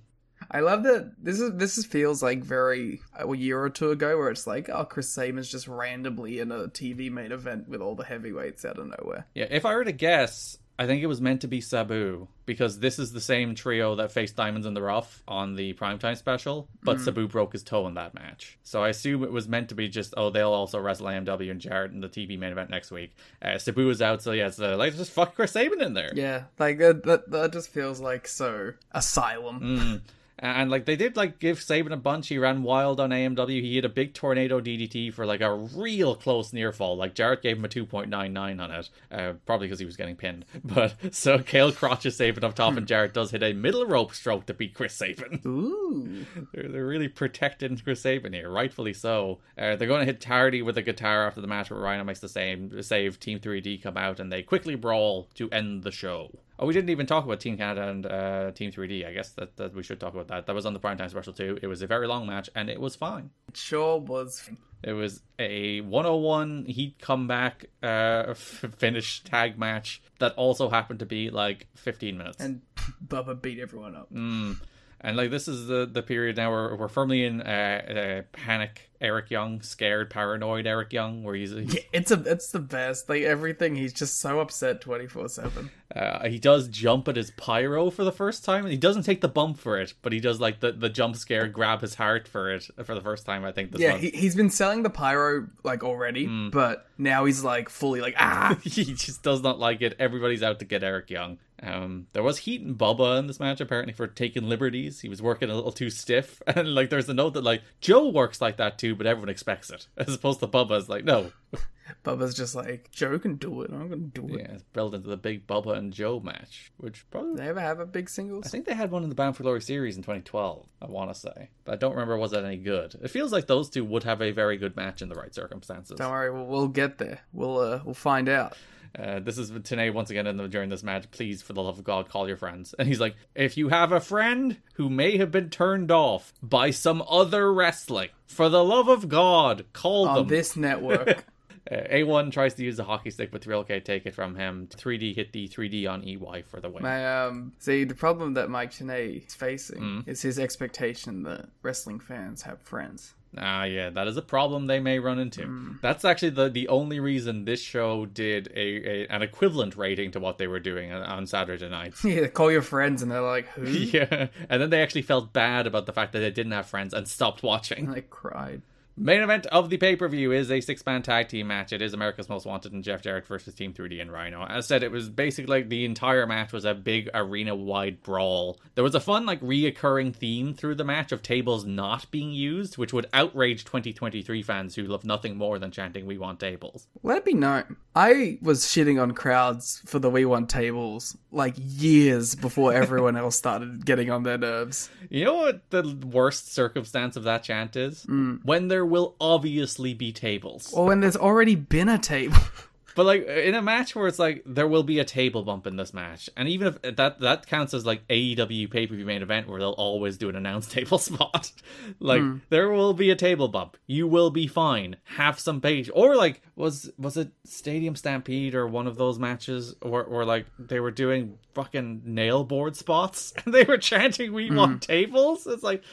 I 0.50 0.62
love 0.62 0.84
that 0.84 1.12
this 1.22 1.40
is 1.42 1.52
this 1.56 1.78
is 1.78 1.86
feels 1.86 2.24
like 2.24 2.42
very 2.44 3.02
a 3.18 3.36
year 3.36 3.60
or 3.62 3.70
two 3.70 3.92
ago 3.92 4.18
where 4.18 4.30
it's 4.30 4.48
like, 4.48 4.70
oh, 4.70 4.86
Chris 4.86 5.10
Sabin's 5.10 5.52
just 5.52 5.68
randomly 5.68 6.40
in 6.40 6.52
a 6.52 6.68
TV 6.70 7.12
main 7.12 7.32
event 7.34 7.68
with 7.68 7.82
all 7.82 7.96
the 7.96 8.06
heavyweights 8.06 8.64
out 8.64 8.78
of 8.80 8.88
nowhere. 8.88 9.26
Yeah, 9.36 9.48
if 9.50 9.66
I 9.66 9.76
were 9.76 9.84
to 9.84 9.92
guess, 9.92 10.58
I 10.80 10.86
think 10.86 11.02
it 11.02 11.08
was 11.08 11.20
meant 11.20 11.42
to 11.42 11.48
be 11.48 11.60
Sabu 11.60 12.28
because 12.46 12.80
this 12.80 13.00
is 13.00 13.12
the 13.12 13.20
same 13.20 13.56
trio 13.56 13.96
that 13.96 14.12
faced 14.12 14.36
Diamonds 14.36 14.68
in 14.68 14.74
the 14.76 14.82
Rough 14.82 15.24
on 15.28 15.56
the 15.56 15.74
primetime 15.74 16.16
special, 16.16 16.70
but 16.84 16.98
Mm. 16.98 17.06
Sabu 17.06 17.28
broke 17.28 17.54
his 17.54 17.64
toe 17.64 17.88
in 17.88 17.96
that 17.96 18.14
match. 18.14 18.58
So 18.64 18.84
I 18.84 18.90
assume 18.90 19.24
it 19.24 19.32
was 19.32 19.48
meant 19.48 19.70
to 19.70 19.76
be 19.76 19.90
just, 19.90 20.14
oh, 20.16 20.30
they'll 20.30 20.54
also 20.54 20.80
wrestle 20.80 21.08
AMW 21.08 21.50
and 21.50 21.60
Jarrett 21.60 21.92
in 21.92 22.00
the 22.02 22.08
TV 22.08 22.38
main 22.38 22.52
event 22.52 22.70
next 22.70 22.92
week. 22.92 23.16
Uh, 23.42 23.58
Sabu 23.58 23.90
is 23.90 24.02
out, 24.02 24.22
so 24.22 24.34
yeah, 24.34 24.50
so 24.50 24.76
like 24.78 24.96
just 24.96 25.12
fuck 25.12 25.34
Chris 25.36 25.52
Sabin 25.54 25.82
in 25.82 25.94
there. 25.94 26.12
Yeah, 26.16 26.44
like 26.60 26.78
that 26.78 27.04
that, 27.04 27.32
that 27.32 27.54
just 27.54 27.70
feels 27.70 28.00
like 28.00 28.28
so 28.28 28.74
asylum. 28.92 29.60
Mm. 29.60 30.02
And 30.40 30.70
like 30.70 30.86
they 30.86 30.96
did 30.96 31.16
like 31.16 31.40
give 31.40 31.62
Sabin 31.62 31.92
a 31.92 31.98
bunch. 31.98 32.28
He 32.28 32.38
ran 32.38 32.62
wild 32.62 33.00
on 33.00 33.10
AMW. 33.10 33.62
He 33.62 33.76
hit 33.76 33.86
a 33.86 33.90
big 33.90 34.14
tornado 34.14 34.62
DDT 34.62 35.12
for 35.14 35.26
like 35.26 35.42
a 35.42 35.54
real 35.54 36.16
close 36.16 36.54
near 36.54 36.72
fall. 36.72 36.96
Like 36.96 37.16
Jarrett 37.16 37.42
gave 37.42 37.58
him 37.58 37.66
a 37.66 37.68
2.99 37.68 38.62
on 38.62 38.72
it, 38.72 38.90
uh, 39.12 39.34
probably 39.46 39.68
because 39.68 39.80
he 39.80 39.86
was 39.86 39.98
getting 39.98 40.16
pinned. 40.16 40.46
But 40.64 40.96
so 41.16 41.38
Gail 41.40 41.72
crotches 41.72 42.18
Sabin 42.18 42.44
up 42.44 42.54
top, 42.54 42.78
and 42.78 42.88
Jarrett 42.88 43.14
does 43.14 43.32
hit 43.32 43.42
a 43.42 43.54
middle 43.54 43.86
rope 43.86 44.14
stroke 44.14 44.46
to 44.48 44.54
beat 44.54 44.74
Chris 44.74 44.94
Sabin. 44.94 45.42
Ooh, 45.46 46.26
they're, 46.54 46.68
they're 46.68 46.86
really 46.86 47.08
protecting 47.08 47.78
Chris 47.78 48.02
Sabin 48.02 48.34
here, 48.34 48.50
rightfully 48.50 48.94
so. 48.94 49.40
Uh, 49.58 49.76
they're 49.76 49.88
going 49.88 50.02
to 50.02 50.06
hit 50.06 50.24
Hardy 50.24 50.62
with 50.62 50.78
a 50.78 50.82
guitar 50.82 51.26
after 51.26 51.42
the 51.42 51.48
match, 51.48 51.72
where 51.72 51.80
Rhino 51.80 52.04
makes 52.04 52.20
the 52.20 52.30
same 52.30 52.82
save. 52.84 53.20
Team 53.20 53.40
3D 53.40 53.82
come 53.82 53.98
out 53.98 54.20
and 54.20 54.32
they 54.32 54.44
quickly 54.44 54.76
brawl 54.76 55.30
to 55.36 55.50
end 55.52 55.84
the 55.84 55.92
show. 55.92 56.32
Oh, 56.60 56.66
we 56.66 56.74
didn't 56.74 56.90
even 56.90 57.06
talk 57.06 57.24
about 57.26 57.40
Team 57.40 57.56
Canada 57.58 57.88
and 57.88 58.06
uh, 58.06 58.52
Team 58.52 58.72
3D. 58.72 59.08
I 59.08 59.14
guess 59.14 59.30
that, 59.34 59.56
that 59.58 59.76
we 59.76 59.84
should 59.84 60.00
talk 60.00 60.14
about 60.14 60.28
that. 60.30 60.48
That 60.48 60.56
was 60.56 60.66
on 60.66 60.74
the 60.74 60.80
primetime 60.80 61.10
special 61.10 61.34
too. 61.34 61.60
It 61.62 61.68
was 61.68 61.82
a 61.84 61.88
very 61.88 62.08
long 62.08 62.26
match 62.26 62.50
and 62.56 62.70
it 62.70 62.80
was 62.80 62.96
fine. 62.96 63.30
it 63.48 63.58
sure 63.58 64.00
was. 64.00 64.50
It 64.84 64.94
was 64.94 65.22
a 65.40 65.82
101 65.82 66.66
heat 66.66 67.00
comeback 67.00 67.66
uh, 67.84 68.26
f- 68.30 68.66
finish 68.78 69.24
tag 69.24 69.58
match 69.58 70.02
that 70.20 70.34
also 70.34 70.70
happened 70.70 71.00
to 71.00 71.06
be 71.06 71.30
like 71.30 71.68
15 71.76 72.18
minutes. 72.18 72.38
And 72.40 72.62
Bubba 73.08 73.40
beat 73.42 73.60
everyone 73.60 73.96
up. 73.96 74.12
Mm. 74.14 74.58
And 75.02 75.16
like 75.16 75.30
this 75.30 75.48
is 75.48 75.68
the 75.68 75.86
the 75.92 76.02
period 76.02 76.38
now 76.38 76.52
where 76.52 76.76
we're 76.76 76.88
firmly 76.88 77.24
in 77.26 77.42
uh, 77.42 77.44
uh, 77.46 78.22
panic. 78.32 78.84
Eric 79.00 79.30
Young, 79.30 79.62
scared, 79.62 80.10
paranoid. 80.10 80.66
Eric 80.66 80.92
Young, 80.92 81.24
where 81.24 81.36
he's, 81.36 81.52
he's 81.52 81.76
Yeah, 81.76 81.82
it's 81.94 82.10
a 82.10 82.20
it's 82.26 82.50
the 82.50 82.58
best. 82.58 83.08
Like 83.08 83.22
everything, 83.22 83.76
he's 83.76 83.94
just 83.94 84.20
so 84.20 84.40
upset 84.40 84.82
twenty 84.82 85.06
four 85.06 85.30
seven. 85.30 85.70
Uh, 85.96 86.28
he 86.28 86.40
does 86.40 86.68
jump 86.68 87.08
at 87.08 87.16
his 87.16 87.30
pyro 87.30 87.92
for 87.92 88.04
the 88.04 88.12
first 88.12 88.44
time, 88.44 88.64
and 88.64 88.72
he 88.72 88.78
doesn't 88.78 89.04
take 89.04 89.22
the 89.22 89.28
bump 89.28 89.60
for 89.60 89.80
it, 89.80 89.94
but 90.02 90.14
he 90.14 90.20
does 90.20 90.40
like 90.40 90.62
the, 90.62 90.72
the 90.72 90.90
jump 90.90 91.16
scare, 91.16 91.48
grab 91.48 91.82
his 91.82 91.94
heart 91.94 92.28
for 92.28 92.52
it 92.52 92.68
for 92.84 92.96
the 92.96 93.02
first 93.02 93.24
time. 93.24 93.46
I 93.46 93.52
think 93.52 93.72
this 93.72 93.82
Yeah, 93.82 93.92
month. 93.92 94.02
he, 94.02 94.10
he's 94.10 94.36
been 94.36 94.50
selling 94.50 94.82
the 94.82 94.90
pyro 94.90 95.48
like 95.64 95.84
already, 95.84 96.26
but 96.52 96.88
now 96.98 97.26
he's 97.26 97.44
like 97.44 97.70
fully 97.70 98.02
like 98.02 98.16
ah. 98.18 98.58
he 98.64 98.84
just 98.96 99.22
does 99.22 99.44
not 99.44 99.60
like 99.60 99.82
it. 99.84 99.96
Everybody's 100.00 100.42
out 100.42 100.58
to 100.58 100.66
get 100.66 100.82
Eric 100.84 101.12
Young. 101.12 101.38
Um, 101.62 102.08
there 102.14 102.24
was 102.24 102.40
heat 102.40 102.62
and 102.62 102.78
Bubba 102.78 103.18
in 103.20 103.28
this 103.28 103.40
match 103.40 103.62
apparently 103.62 103.94
for 103.94 104.08
taking 104.08 104.48
liberties. 104.48 105.02
He 105.02 105.10
was 105.10 105.22
working 105.22 105.50
a 105.50 105.56
little 105.56 105.72
too 105.72 105.90
stiff, 105.90 106.42
and 106.48 106.76
like 106.76 106.90
there's 106.90 107.10
a 107.10 107.14
note 107.14 107.34
that 107.34 107.44
like 107.44 107.64
Joe 107.82 108.10
works 108.10 108.42
like 108.42 108.58
that 108.58 108.78
too, 108.78 108.96
but 108.96 109.08
everyone 109.08 109.30
expects 109.30 109.70
it, 109.70 109.88
as 109.98 110.14
opposed 110.14 110.40
to 110.42 110.48
Bubba's 110.48 110.90
like 110.90 111.04
no. 111.04 111.32
Bubba's 112.04 112.36
just 112.36 112.54
like 112.54 112.92
Joe 112.92 113.18
can 113.18 113.36
do 113.36 113.62
it. 113.62 113.72
I'm 113.72 113.88
gonna 113.88 114.02
do 114.02 114.28
it. 114.36 114.42
Yeah, 114.42 114.56
it's 114.56 114.64
built 114.74 114.94
into 114.94 115.08
the 115.08 115.16
big 115.18 115.48
Bubba 115.48 115.78
and 115.78 115.94
Joe 115.94 116.20
match, 116.20 116.72
which 116.78 117.10
probably 117.10 117.36
They 117.36 117.48
ever 117.48 117.62
have 117.62 117.80
a 117.80 117.86
big 117.86 118.10
singles? 118.10 118.46
I 118.46 118.50
think 118.50 118.66
they 118.66 118.74
had 118.74 118.92
one 118.92 119.04
in 119.04 119.10
the 119.10 119.16
Bound 119.16 119.38
for 119.38 119.44
Glory 119.44 119.62
series 119.62 119.96
in 119.96 120.04
2012. 120.04 120.68
I 120.82 120.86
want 120.88 121.14
to 121.14 121.20
say, 121.20 121.50
but 121.64 121.72
I 121.72 121.76
don't 121.78 121.94
remember 121.94 122.18
was 122.18 122.32
that 122.32 122.44
any 122.44 122.58
good. 122.58 122.96
It 123.02 123.08
feels 123.08 123.32
like 123.32 123.48
those 123.48 123.70
two 123.70 123.86
would 123.86 124.04
have 124.04 124.22
a 124.22 124.32
very 124.32 124.58
good 124.58 124.76
match 124.76 125.02
in 125.02 125.08
the 125.08 125.16
right 125.16 125.34
circumstances. 125.34 125.98
Don't 125.98 126.12
worry, 126.12 126.30
we'll, 126.30 126.46
we'll 126.46 126.68
get 126.68 126.98
there. 126.98 127.22
We'll 127.32 127.58
uh, 127.58 127.80
we'll 127.86 127.94
find 127.94 128.28
out. 128.28 128.58
Uh, 128.98 129.20
this 129.20 129.38
is 129.38 129.52
Tenay 129.52 129.94
once 129.94 130.10
again 130.10 130.28
in 130.28 130.38
the, 130.38 130.48
during 130.48 130.70
this 130.70 130.84
match. 130.84 131.10
Please, 131.12 131.42
for 131.42 131.54
the 131.54 131.62
love 131.64 131.78
of 131.78 131.84
God, 131.84 132.10
call 132.10 132.28
your 132.28 132.38
friends. 132.38 132.74
And 132.78 132.88
he's 132.88 133.00
like, 133.00 133.16
if 133.36 133.58
you 133.58 133.70
have 133.70 133.92
a 133.92 134.00
friend 134.00 134.58
who 134.76 134.90
may 134.90 135.18
have 135.18 135.32
been 135.32 135.50
turned 135.50 135.92
off 135.92 136.34
by 136.44 136.72
some 136.72 137.04
other 137.10 137.52
wrestling, 137.54 138.10
for 138.26 138.50
the 138.50 138.64
love 138.64 138.88
of 138.88 139.08
God, 139.10 139.66
call 139.74 140.08
On 140.08 140.16
them. 140.16 140.28
this 140.28 140.56
network. 140.56 141.26
Uh, 141.70 141.84
A1 141.92 142.32
tries 142.32 142.54
to 142.54 142.64
use 142.64 142.78
the 142.78 142.84
hockey 142.86 143.10
stick, 143.10 143.30
but 143.30 143.42
3LK 143.42 143.84
take 143.84 144.06
it 144.06 144.16
from 144.16 144.38
him. 144.38 144.70
3D 144.72 145.14
hit 145.14 145.34
the 145.34 145.50
3D 145.50 145.86
on 145.86 146.02
EY 146.02 146.44
for 146.44 146.62
the 146.62 146.70
win. 146.70 146.82
My 146.82 147.26
um, 147.26 147.52
see 147.60 147.84
the 147.84 147.94
problem 147.94 148.36
that 148.36 148.50
Mike 148.50 148.72
Tenay 148.72 149.28
is 149.28 149.36
facing 149.36 149.82
Mm. 149.82 150.08
is 150.08 150.22
his 150.22 150.40
expectation 150.40 151.24
that 151.24 151.50
wrestling 151.64 152.00
fans 152.00 152.44
have 152.44 152.62
friends. 152.62 153.16
Ah, 153.40 153.64
yeah, 153.64 153.90
that 153.90 154.08
is 154.08 154.18
a 154.18 154.22
problem 154.22 154.68
they 154.68 154.80
may 154.80 155.00
run 155.00 155.20
into. 155.20 155.42
Mm. 155.42 155.82
That's 155.82 156.06
actually 156.06 156.32
the 156.32 156.50
the 156.50 156.68
only 156.68 157.00
reason 157.00 157.46
this 157.46 157.62
show 157.62 158.06
did 158.06 158.52
a, 158.56 158.60
a 158.60 159.08
an 159.08 159.22
equivalent 159.22 159.76
rating 159.76 160.12
to 160.12 160.20
what 160.20 160.38
they 160.38 160.48
were 160.48 160.60
doing 160.60 160.92
on, 160.92 161.04
on 161.04 161.28
Saturday 161.28 161.70
nights. 161.70 162.04
Yeah, 162.18 162.28
call 162.28 162.52
your 162.52 162.62
friends 162.62 163.02
and 163.02 163.12
they're 163.12 163.22
like, 163.22 163.48
who? 163.50 163.66
yeah, 163.70 164.28
and 164.50 164.62
then 164.62 164.70
they 164.70 164.82
actually 164.82 165.02
felt 165.02 165.34
bad 165.34 165.68
about 165.68 165.86
the 165.86 165.94
fact 165.94 166.14
that 166.14 166.20
they 166.20 166.32
didn't 166.32 166.54
have 166.54 166.66
friends 166.68 166.94
and 166.94 167.08
stopped 167.08 167.44
watching. 167.44 167.86
And 167.86 167.94
they 167.94 168.02
cried. 168.02 168.62
Main 169.00 169.22
event 169.22 169.46
of 169.48 169.70
the 169.70 169.78
pay 169.78 169.96
per 169.96 170.08
view 170.08 170.32
is 170.32 170.50
a 170.50 170.60
six 170.60 170.84
man 170.84 171.04
tag 171.04 171.28
team 171.28 171.48
match. 171.48 171.72
It 171.72 171.84
is 171.84 171.94
America's 171.94 172.30
Most 172.30 172.48
Wanted 172.48 172.74
and 172.74 172.84
Jeff 172.84 173.04
Jarrett 173.04 173.28
versus 173.28 173.54
Team 173.54 173.72
3D 173.72 174.02
and 174.02 174.12
Rhino. 174.12 174.44
As 174.44 174.66
said, 174.66 174.82
it 174.82 174.92
was 174.92 175.08
basically 175.08 175.60
like 175.60 175.70
the 175.70 175.86
entire 175.86 176.26
match 176.26 176.52
was 176.52 176.66
a 176.66 176.74
big 176.74 177.08
arena 177.14 177.56
wide 177.56 178.02
brawl. 178.02 178.60
There 178.74 178.84
was 178.84 178.96
a 178.96 179.00
fun, 179.00 179.28
like, 179.28 179.40
reoccurring 179.42 180.16
theme 180.16 180.56
through 180.56 180.76
the 180.76 180.84
match 180.84 181.12
of 181.12 181.22
tables 181.22 181.64
not 181.64 182.10
being 182.10 182.32
used, 182.32 182.80
which 182.80 182.92
would 182.92 183.06
outrage 183.14 183.66
2023 183.66 184.42
fans 184.42 184.74
who 184.74 184.84
love 184.84 185.06
nothing 185.06 185.38
more 185.38 185.60
than 185.60 185.70
chanting, 185.70 186.08
We 186.08 186.18
want 186.18 186.40
tables. 186.40 186.88
Let 187.04 187.18
it 187.18 187.26
be 187.26 187.36
known, 187.36 187.78
I 187.96 188.40
was 188.42 188.64
shitting 188.64 189.02
on 189.02 189.14
crowds 189.14 189.82
for 189.86 190.00
the 190.00 190.10
We 190.10 190.26
Want 190.26 190.50
tables 190.50 191.18
like 191.32 191.54
years 191.58 192.36
before 192.36 192.74
everyone 192.84 193.16
else 193.16 193.36
started 193.36 193.86
getting 193.86 194.10
on 194.10 194.24
their 194.24 194.38
nerves. 194.38 194.90
You 195.10 195.26
know 195.26 195.36
what 195.36 195.70
the 195.70 195.98
worst 196.06 196.54
circumstance 196.54 197.16
of 197.16 197.24
that 197.24 197.44
chant 197.44 197.76
is? 197.76 198.06
Mm. 198.06 198.44
When 198.44 198.68
there 198.68 198.87
will 198.88 199.16
obviously 199.22 199.94
be 199.94 200.12
tables. 200.12 200.74
Or 200.74 200.86
when 200.86 201.02
there's 201.02 201.18
already 201.18 201.56
been 201.56 201.90
a 201.90 201.98
table. 202.00 202.38
But 202.96 203.06
like 203.06 203.28
in 203.28 203.54
a 203.54 203.62
match 203.62 203.96
where 203.96 204.08
it's 204.08 204.18
like 204.18 204.42
there 204.44 204.68
will 204.68 204.82
be 204.82 204.98
a 204.98 205.06
table 205.06 205.44
bump 205.44 205.68
in 205.68 205.76
this 205.76 205.94
match, 205.94 206.32
and 206.36 206.50
even 206.50 206.70
if 206.70 206.96
that 206.96 207.20
that 207.20 207.46
counts 207.46 207.76
as 207.76 207.86
like 207.86 208.02
AEW 208.08 208.72
pay 208.72 208.88
per 208.88 208.96
view 208.96 209.06
main 209.06 209.22
event 209.22 209.48
where 209.48 209.60
they'll 209.60 209.70
always 209.74 210.18
do 210.18 210.30
an 210.30 210.36
announced 210.36 210.72
table 210.78 210.98
spot, 210.98 211.52
like 212.00 212.22
Hmm. 212.22 212.38
there 212.50 212.72
will 212.72 212.96
be 212.96 213.12
a 213.12 213.16
table 213.16 213.50
bump. 213.50 213.78
You 213.86 214.08
will 214.08 214.32
be 214.32 214.48
fine. 214.48 214.96
Have 215.04 215.40
some 215.40 215.62
page 215.62 215.92
or 215.94 216.16
like 216.16 216.42
was 216.56 216.90
was 216.98 217.18
it 217.18 217.30
Stadium 217.44 217.96
Stampede 217.96 218.56
or 218.56 218.66
one 218.66 218.88
of 218.88 218.98
those 218.98 219.20
matches 219.20 219.76
or 219.84 220.04
or 220.04 220.26
like 220.26 220.48
they 220.58 220.80
were 220.80 220.90
doing 220.90 221.38
fucking 221.54 222.02
nail 222.04 222.44
board 222.44 222.76
spots 222.76 223.32
and 223.46 223.54
they 223.54 223.64
were 223.64 223.78
chanting 223.78 224.34
"We 224.34 224.48
Hmm. 224.48 224.56
want 224.56 224.82
tables." 224.82 225.46
It's 225.46 225.62
like. 225.62 225.84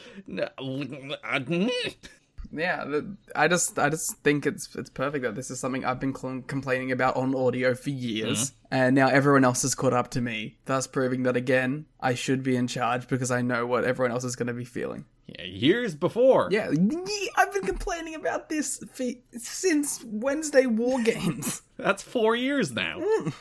Yeah, 2.51 2.85
the- 2.85 3.15
I 3.35 3.47
just 3.47 3.77
I 3.79 3.89
just 3.89 4.17
think 4.19 4.45
it's 4.45 4.75
it's 4.75 4.89
perfect 4.89 5.23
that 5.23 5.35
this 5.35 5.51
is 5.51 5.59
something 5.59 5.85
I've 5.85 5.99
been 5.99 6.15
cl- 6.15 6.43
complaining 6.47 6.91
about 6.91 7.15
on 7.15 7.35
audio 7.35 7.75
for 7.75 7.89
years, 7.89 8.51
mm-hmm. 8.51 8.75
and 8.75 8.95
now 8.95 9.07
everyone 9.07 9.43
else 9.43 9.61
has 9.63 9.75
caught 9.75 9.93
up 9.93 10.11
to 10.11 10.21
me, 10.21 10.57
thus 10.65 10.87
proving 10.87 11.23
that 11.23 11.35
again 11.35 11.85
I 11.99 12.13
should 12.13 12.43
be 12.43 12.55
in 12.55 12.67
charge 12.67 13.07
because 13.07 13.31
I 13.31 13.41
know 13.41 13.65
what 13.65 13.83
everyone 13.83 14.11
else 14.11 14.23
is 14.23 14.35
going 14.35 14.47
to 14.47 14.53
be 14.53 14.65
feeling. 14.65 15.05
Yeah, 15.27 15.45
years 15.45 15.95
before. 15.95 16.49
Yeah, 16.51 16.69
I've 17.35 17.53
been 17.53 17.63
complaining 17.63 18.13
about 18.13 18.47
this 18.47 18.83
for, 18.93 19.05
since 19.37 20.03
Wednesday 20.05 20.67
War 20.67 21.01
Games. 21.01 21.63
That's 21.77 22.03
four 22.03 22.35
years 22.35 22.71
now. 22.71 22.99
Mm. 22.99 23.33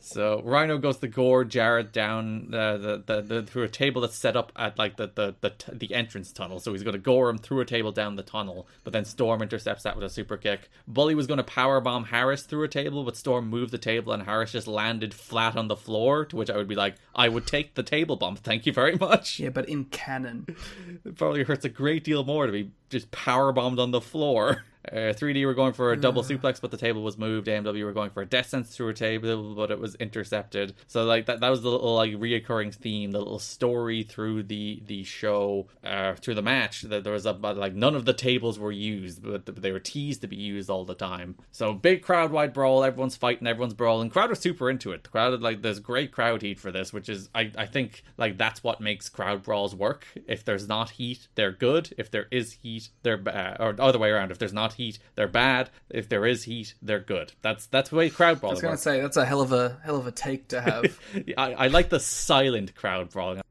So 0.00 0.42
Rhino 0.44 0.78
goes 0.78 0.98
to 0.98 1.08
gore 1.08 1.44
Jarrett 1.44 1.92
down 1.92 2.54
uh, 2.54 2.76
the, 2.78 3.02
the 3.04 3.22
the 3.22 3.42
through 3.42 3.64
a 3.64 3.68
table 3.68 4.00
that's 4.00 4.16
set 4.16 4.36
up 4.36 4.52
at 4.56 4.78
like 4.78 4.96
the 4.96 5.10
the 5.14 5.34
the, 5.40 5.50
t- 5.50 5.72
the 5.72 5.94
entrance 5.94 6.32
tunnel. 6.32 6.60
So 6.60 6.72
he's 6.72 6.82
going 6.82 6.92
to 6.94 6.98
gore 6.98 7.28
him 7.28 7.38
through 7.38 7.60
a 7.60 7.64
table 7.64 7.92
down 7.92 8.16
the 8.16 8.22
tunnel. 8.22 8.66
But 8.84 8.92
then 8.92 9.04
Storm 9.04 9.42
intercepts 9.42 9.82
that 9.82 9.96
with 9.96 10.04
a 10.04 10.10
super 10.10 10.36
kick. 10.36 10.70
Bully 10.86 11.14
was 11.14 11.26
going 11.26 11.38
to 11.38 11.44
power 11.44 11.80
bomb 11.80 12.04
Harris 12.04 12.42
through 12.42 12.64
a 12.64 12.68
table, 12.68 13.04
but 13.04 13.16
Storm 13.16 13.48
moved 13.48 13.72
the 13.72 13.78
table 13.78 14.12
and 14.12 14.22
Harris 14.22 14.52
just 14.52 14.66
landed 14.66 15.14
flat 15.14 15.56
on 15.56 15.68
the 15.68 15.76
floor. 15.76 16.24
To 16.26 16.36
which 16.36 16.50
I 16.50 16.56
would 16.56 16.68
be 16.68 16.74
like, 16.76 16.94
I 17.14 17.28
would 17.28 17.46
take 17.46 17.74
the 17.74 17.82
table 17.82 18.16
bump, 18.16 18.38
thank 18.40 18.66
you 18.66 18.72
very 18.72 18.96
much. 18.96 19.38
yeah, 19.38 19.50
but 19.50 19.68
in 19.68 19.86
canon, 19.86 20.46
It 21.04 21.16
probably 21.16 21.44
hurts 21.44 21.64
a 21.64 21.68
great 21.68 22.04
deal 22.04 22.24
more 22.24 22.46
to 22.46 22.52
be 22.52 22.70
just 22.90 23.10
power 23.10 23.52
bombed 23.52 23.78
on 23.78 23.90
the 23.90 24.00
floor. 24.00 24.64
Uh, 24.92 25.12
3D 25.12 25.44
were 25.44 25.54
going 25.54 25.72
for 25.72 25.92
a 25.92 25.96
double 25.96 26.22
suplex, 26.22 26.60
but 26.60 26.70
the 26.70 26.76
table 26.76 27.02
was 27.02 27.18
moved. 27.18 27.46
AMW 27.46 27.84
were 27.84 27.92
going 27.92 28.10
for 28.10 28.22
a 28.22 28.26
death 28.26 28.48
sense 28.48 28.74
through 28.74 28.88
a 28.88 28.94
table, 28.94 29.54
but 29.54 29.70
it 29.70 29.78
was 29.78 29.94
intercepted. 29.96 30.74
So 30.86 31.04
like 31.04 31.26
that, 31.26 31.40
that 31.40 31.48
was 31.48 31.62
the 31.62 31.70
little 31.70 31.94
like 31.94 32.12
reoccurring 32.12 32.74
theme, 32.74 33.12
the 33.12 33.18
little 33.18 33.38
story 33.38 34.02
through 34.02 34.44
the 34.44 34.82
the 34.86 35.04
show, 35.04 35.66
uh, 35.84 36.14
through 36.14 36.34
the 36.34 36.42
match. 36.42 36.82
That 36.82 37.04
there 37.04 37.12
was 37.12 37.26
a 37.26 37.32
like 37.32 37.74
none 37.74 37.94
of 37.94 38.04
the 38.04 38.12
tables 38.12 38.58
were 38.58 38.72
used, 38.72 39.22
but 39.22 39.46
they 39.46 39.72
were 39.72 39.78
teased 39.78 40.22
to 40.22 40.26
be 40.26 40.36
used 40.36 40.70
all 40.70 40.84
the 40.84 40.94
time. 40.94 41.36
So 41.50 41.72
big 41.72 42.02
crowd 42.02 42.30
wide 42.30 42.52
brawl. 42.52 42.84
Everyone's 42.84 43.16
fighting, 43.16 43.46
everyone's 43.46 43.74
brawling. 43.74 44.10
Crowd 44.10 44.30
was 44.30 44.40
super 44.40 44.70
into 44.70 44.92
it. 44.92 45.04
The 45.04 45.10
crowd 45.10 45.32
had, 45.32 45.42
like 45.42 45.62
there's 45.62 45.80
great 45.80 46.12
crowd 46.12 46.42
heat 46.42 46.58
for 46.58 46.72
this, 46.72 46.92
which 46.92 47.08
is 47.08 47.28
I 47.34 47.52
I 47.56 47.66
think 47.66 48.02
like 48.16 48.38
that's 48.38 48.62
what 48.62 48.80
makes 48.80 49.08
crowd 49.08 49.42
brawls 49.42 49.74
work. 49.74 50.06
If 50.26 50.44
there's 50.44 50.68
not 50.68 50.90
heat, 50.90 51.28
they're 51.34 51.52
good. 51.52 51.94
If 51.98 52.10
there 52.10 52.26
is 52.30 52.58
heat, 52.62 52.90
they're 53.02 53.16
bad. 53.16 53.58
Or 53.60 53.72
the 53.72 53.82
other 53.82 53.98
way 53.98 54.10
around. 54.10 54.30
If 54.30 54.38
there's 54.38 54.52
not 54.52 54.74
heat, 54.78 54.98
they're 55.16 55.28
bad. 55.28 55.68
If 55.90 56.08
there 56.08 56.24
is 56.24 56.44
heat, 56.44 56.74
they're 56.80 57.00
good. 57.00 57.32
That's 57.42 57.66
that's 57.66 57.90
the 57.90 57.96
way 57.96 58.08
crowd 58.08 58.40
brawling. 58.40 58.54
I 58.54 58.56
was 58.56 58.62
going 58.62 58.76
to 58.76 58.82
say 58.82 59.00
that's 59.02 59.18
a 59.18 59.26
hell 59.26 59.42
of 59.42 59.52
a 59.52 59.78
hell 59.84 59.96
of 59.96 60.06
a 60.06 60.12
take 60.12 60.48
to 60.48 60.62
have. 60.62 60.98
I, 61.36 61.52
I 61.52 61.66
like 61.66 61.90
the 61.90 62.00
silent 62.00 62.74
crowd 62.74 63.10
brawling. 63.10 63.42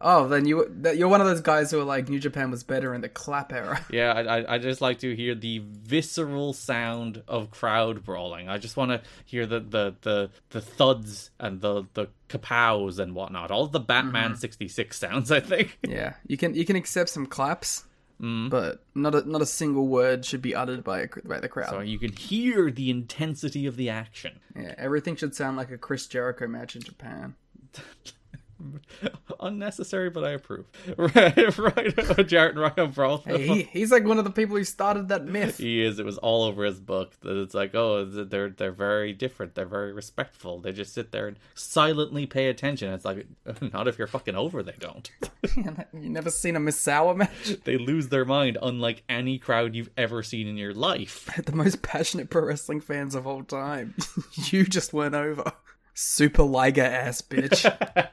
oh, 0.00 0.28
then 0.28 0.46
you 0.46 0.70
you're 0.94 1.08
one 1.08 1.20
of 1.20 1.26
those 1.26 1.40
guys 1.40 1.70
who 1.70 1.80
are 1.80 1.84
like 1.84 2.08
New 2.08 2.20
Japan 2.20 2.50
was 2.50 2.62
better 2.62 2.94
in 2.94 3.00
the 3.00 3.08
clap 3.08 3.52
era. 3.52 3.84
Yeah, 3.90 4.12
I, 4.12 4.54
I, 4.54 4.58
just 4.58 4.80
like 4.80 4.98
to 5.00 5.16
hear 5.16 5.34
the 5.34 5.62
visceral 5.64 6.52
sound 6.52 7.22
of 7.26 7.50
crowd 7.50 8.04
brawling. 8.04 8.48
I 8.48 8.58
just 8.58 8.76
want 8.76 8.90
to 8.90 9.00
hear 9.24 9.46
the, 9.46 9.60
the, 9.60 9.94
the, 10.02 10.30
the 10.50 10.60
thuds 10.60 11.30
and 11.40 11.60
the, 11.60 11.86
the 11.94 12.08
kapows 12.28 12.98
and 12.98 13.14
whatnot. 13.14 13.50
All 13.50 13.66
the 13.66 13.80
Batman 13.80 14.32
mm-hmm. 14.32 14.38
66 14.38 14.96
sounds, 14.96 15.32
I 15.32 15.40
think. 15.40 15.78
Yeah, 15.88 16.14
you 16.26 16.36
can 16.36 16.54
you 16.54 16.66
can 16.66 16.76
accept 16.76 17.08
some 17.08 17.24
claps, 17.24 17.84
Mm-hmm. 18.20 18.48
but 18.48 18.82
not 18.96 19.14
a 19.14 19.28
not 19.30 19.42
a 19.42 19.46
single 19.46 19.86
word 19.86 20.24
should 20.24 20.42
be 20.42 20.52
uttered 20.52 20.82
by 20.82 21.02
a, 21.02 21.08
by 21.24 21.38
the 21.38 21.48
crowd. 21.48 21.70
So 21.70 21.80
you 21.80 22.00
can 22.00 22.12
hear 22.12 22.68
the 22.68 22.90
intensity 22.90 23.64
of 23.64 23.76
the 23.76 23.88
action. 23.88 24.40
Yeah, 24.56 24.74
everything 24.76 25.14
should 25.14 25.36
sound 25.36 25.56
like 25.56 25.70
a 25.70 25.78
Chris 25.78 26.06
Jericho 26.08 26.48
match 26.48 26.74
in 26.74 26.82
Japan. 26.82 27.36
Unnecessary, 29.40 30.10
but 30.10 30.24
I 30.24 30.30
approve. 30.30 30.66
Right, 30.98 31.58
right. 31.58 32.26
Jarrett 32.26 32.56
and 32.56 32.60
Rhino 32.60 32.86
brawl. 32.88 33.18
Hey, 33.18 33.46
he, 33.46 33.62
he's 33.62 33.92
like 33.92 34.04
one 34.04 34.18
of 34.18 34.24
the 34.24 34.30
people 34.30 34.56
who 34.56 34.64
started 34.64 35.08
that 35.08 35.24
myth. 35.24 35.58
He 35.58 35.82
is. 35.82 35.98
It 35.98 36.04
was 36.04 36.18
all 36.18 36.42
over 36.42 36.64
his 36.64 36.80
book. 36.80 37.18
That 37.20 37.40
it's 37.40 37.54
like, 37.54 37.74
oh, 37.74 38.04
they're 38.04 38.50
they're 38.50 38.72
very 38.72 39.12
different. 39.12 39.54
They're 39.54 39.66
very 39.66 39.92
respectful. 39.92 40.58
They 40.60 40.72
just 40.72 40.92
sit 40.92 41.12
there 41.12 41.28
and 41.28 41.38
silently 41.54 42.26
pay 42.26 42.48
attention. 42.48 42.92
It's 42.92 43.04
like, 43.04 43.26
not 43.72 43.86
if 43.88 43.98
you're 43.98 44.06
fucking 44.08 44.34
over. 44.34 44.62
They 44.62 44.74
don't. 44.78 45.10
you 45.54 46.08
never 46.10 46.30
seen 46.30 46.56
a 46.56 46.60
Misawa 46.60 47.16
match? 47.16 47.62
they 47.64 47.78
lose 47.78 48.08
their 48.08 48.24
mind, 48.24 48.58
unlike 48.60 49.02
any 49.08 49.38
crowd 49.38 49.74
you've 49.74 49.90
ever 49.96 50.22
seen 50.22 50.46
in 50.48 50.56
your 50.56 50.74
life. 50.74 51.30
The 51.44 51.52
most 51.54 51.82
passionate 51.82 52.28
pro 52.30 52.42
wrestling 52.44 52.80
fans 52.80 53.14
of 53.14 53.26
all 53.26 53.42
time. 53.44 53.94
you 54.34 54.64
just 54.64 54.92
weren't 54.92 55.14
over. 55.14 55.52
Super 56.00 56.44
Liger 56.44 56.82
ass 56.84 57.22
bitch. 57.22 57.64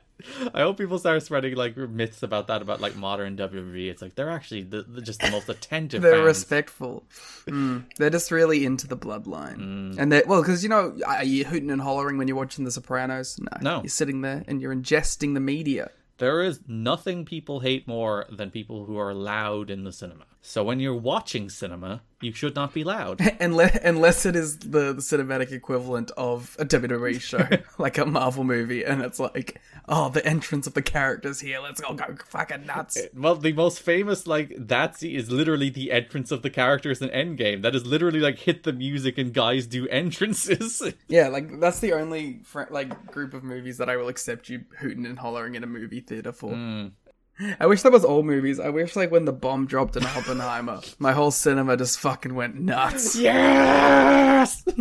I 0.56 0.62
hope 0.62 0.78
people 0.80 0.98
start 0.98 1.22
spreading 1.22 1.56
like 1.56 1.78
myths 1.78 2.24
about 2.24 2.48
that 2.48 2.64
about 2.64 2.82
like 2.82 2.96
modern 2.96 3.38
WWE. 3.38 3.90
It's 3.92 4.02
like 4.02 4.16
they're 4.16 4.32
actually 4.32 4.64
the, 4.64 4.82
the- 4.82 5.02
just 5.02 5.20
the 5.20 5.30
most 5.30 5.48
attentive. 5.50 6.02
They're 6.02 6.14
fans. 6.16 6.26
respectful. 6.26 7.06
Mm, 7.46 7.86
they're 7.98 8.10
just 8.10 8.32
really 8.32 8.66
into 8.66 8.88
the 8.88 8.98
bloodline. 8.98 9.98
And 10.00 10.12
they 10.12 10.24
well, 10.26 10.42
because 10.42 10.64
you 10.64 10.70
know, 10.70 10.98
are 11.06 11.24
you 11.24 11.46
hooting 11.46 11.70
and 11.70 11.80
hollering 11.82 12.18
when 12.18 12.28
you're 12.28 12.38
watching 12.38 12.66
The 12.66 12.72
Sopranos? 12.72 13.40
No. 13.40 13.58
No. 13.62 13.82
You're 13.84 13.90
sitting 13.90 14.22
there 14.22 14.44
and 14.48 14.60
you're 14.62 14.74
ingesting 14.74 15.36
the 15.36 15.40
media. 15.40 15.92
There 16.18 16.42
is 16.42 16.62
nothing 16.68 17.24
people 17.26 17.60
hate 17.60 17.88
more 17.88 18.26
than 18.32 18.50
people 18.50 18.86
who 18.86 18.98
are 18.98 19.14
loud 19.14 19.70
in 19.70 19.84
the 19.84 19.92
cinema. 19.92 20.26
So 20.48 20.64
when 20.64 20.80
you're 20.80 20.96
watching 20.96 21.50
cinema, 21.50 22.04
you 22.22 22.32
should 22.32 22.54
not 22.54 22.72
be 22.72 22.84
loud. 22.84 23.20
unless, 23.40 23.78
unless 23.84 24.28
it 24.28 24.36
is 24.36 24.60
the, 24.60 24.94
the 24.94 25.02
cinematic 25.02 25.52
equivalent 25.52 26.12
of 26.16 26.56
a 26.60 26.66
WWE 26.66 27.20
show, 27.20 27.48
like 27.80 27.98
a 27.98 28.06
Marvel 28.06 28.44
movie, 28.44 28.84
and 28.84 29.02
it's 29.02 29.20
like, 29.20 29.60
oh, 29.90 30.10
the 30.10 30.24
entrance 30.26 30.68
of 30.68 30.76
the 30.76 30.84
characters 30.84 31.40
here, 31.40 31.60
let's 31.60 31.82
all 31.82 31.96
go 31.96 32.16
fucking 32.28 32.68
nuts. 32.68 32.96
Eh, 32.96 33.08
well, 33.16 33.36
the 33.36 33.54
most 33.54 33.82
famous 33.82 34.28
like 34.28 34.54
that 34.56 35.02
is 35.02 35.32
literally 35.32 35.72
the 35.72 35.92
entrance 35.92 36.32
of 36.32 36.44
the 36.44 36.52
characters 36.52 37.02
in 37.02 37.10
Endgame. 37.10 37.64
That 37.64 37.76
is 37.76 37.86
literally 37.86 38.20
like 38.20 38.38
hit 38.38 38.64
the 38.64 38.74
music 38.74 39.18
and 39.18 39.34
guys 39.34 39.66
do 39.66 39.88
entrances. 39.88 40.82
Yeah, 41.08 41.28
like 41.28 41.60
that's 41.60 41.80
the 41.80 41.94
only 41.94 42.40
fr- 42.44 42.64
like 42.70 43.08
group 43.08 43.34
of 43.34 43.44
movies 43.44 43.78
that 43.78 43.90
I 43.90 43.98
will 43.98 44.08
accept 44.08 44.50
you 44.50 44.66
hooting 44.80 45.06
and 45.06 45.18
hollering 45.18 45.56
in 45.56 45.64
a 45.64 45.68
movie 45.68 46.02
theater 46.02 46.32
for. 46.32 46.54
Hmm. 46.54 46.88
I 47.60 47.66
wish 47.66 47.82
that 47.82 47.92
was 47.92 48.06
all 48.06 48.24
movies. 48.24 48.60
I 48.60 48.70
wish 48.70 48.96
like 48.96 49.12
when 49.12 49.26
the 49.26 49.34
bomb 49.34 49.68
dropped 49.68 49.96
in 49.96 50.06
Oppenheimer, 50.06 50.82
my 51.00 51.12
whole 51.12 51.32
cinema 51.32 51.78
just 51.78 52.00
fucking 52.00 52.36
went 52.36 52.56
nuts. 52.60 53.16
yes. 53.20 54.64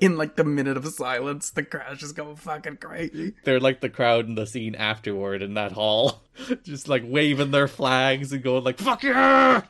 in 0.00 0.16
like 0.16 0.36
the 0.36 0.44
minute 0.44 0.76
of 0.76 0.86
silence, 0.88 1.50
the 1.50 1.62
crowd's 1.62 2.00
just 2.00 2.16
going 2.16 2.36
fucking 2.36 2.78
crazy. 2.78 3.34
They're 3.44 3.60
like 3.60 3.80
the 3.80 3.88
crowd 3.88 4.26
in 4.26 4.34
the 4.34 4.46
scene 4.46 4.74
afterward 4.74 5.42
in 5.42 5.54
that 5.54 5.72
hall, 5.72 6.22
just 6.64 6.88
like 6.88 7.02
waving 7.04 7.50
their 7.50 7.68
flags 7.68 8.32
and 8.32 8.42
going 8.42 8.64
like 8.64 8.78
"fuck 8.78 9.02
yeah." 9.02 9.62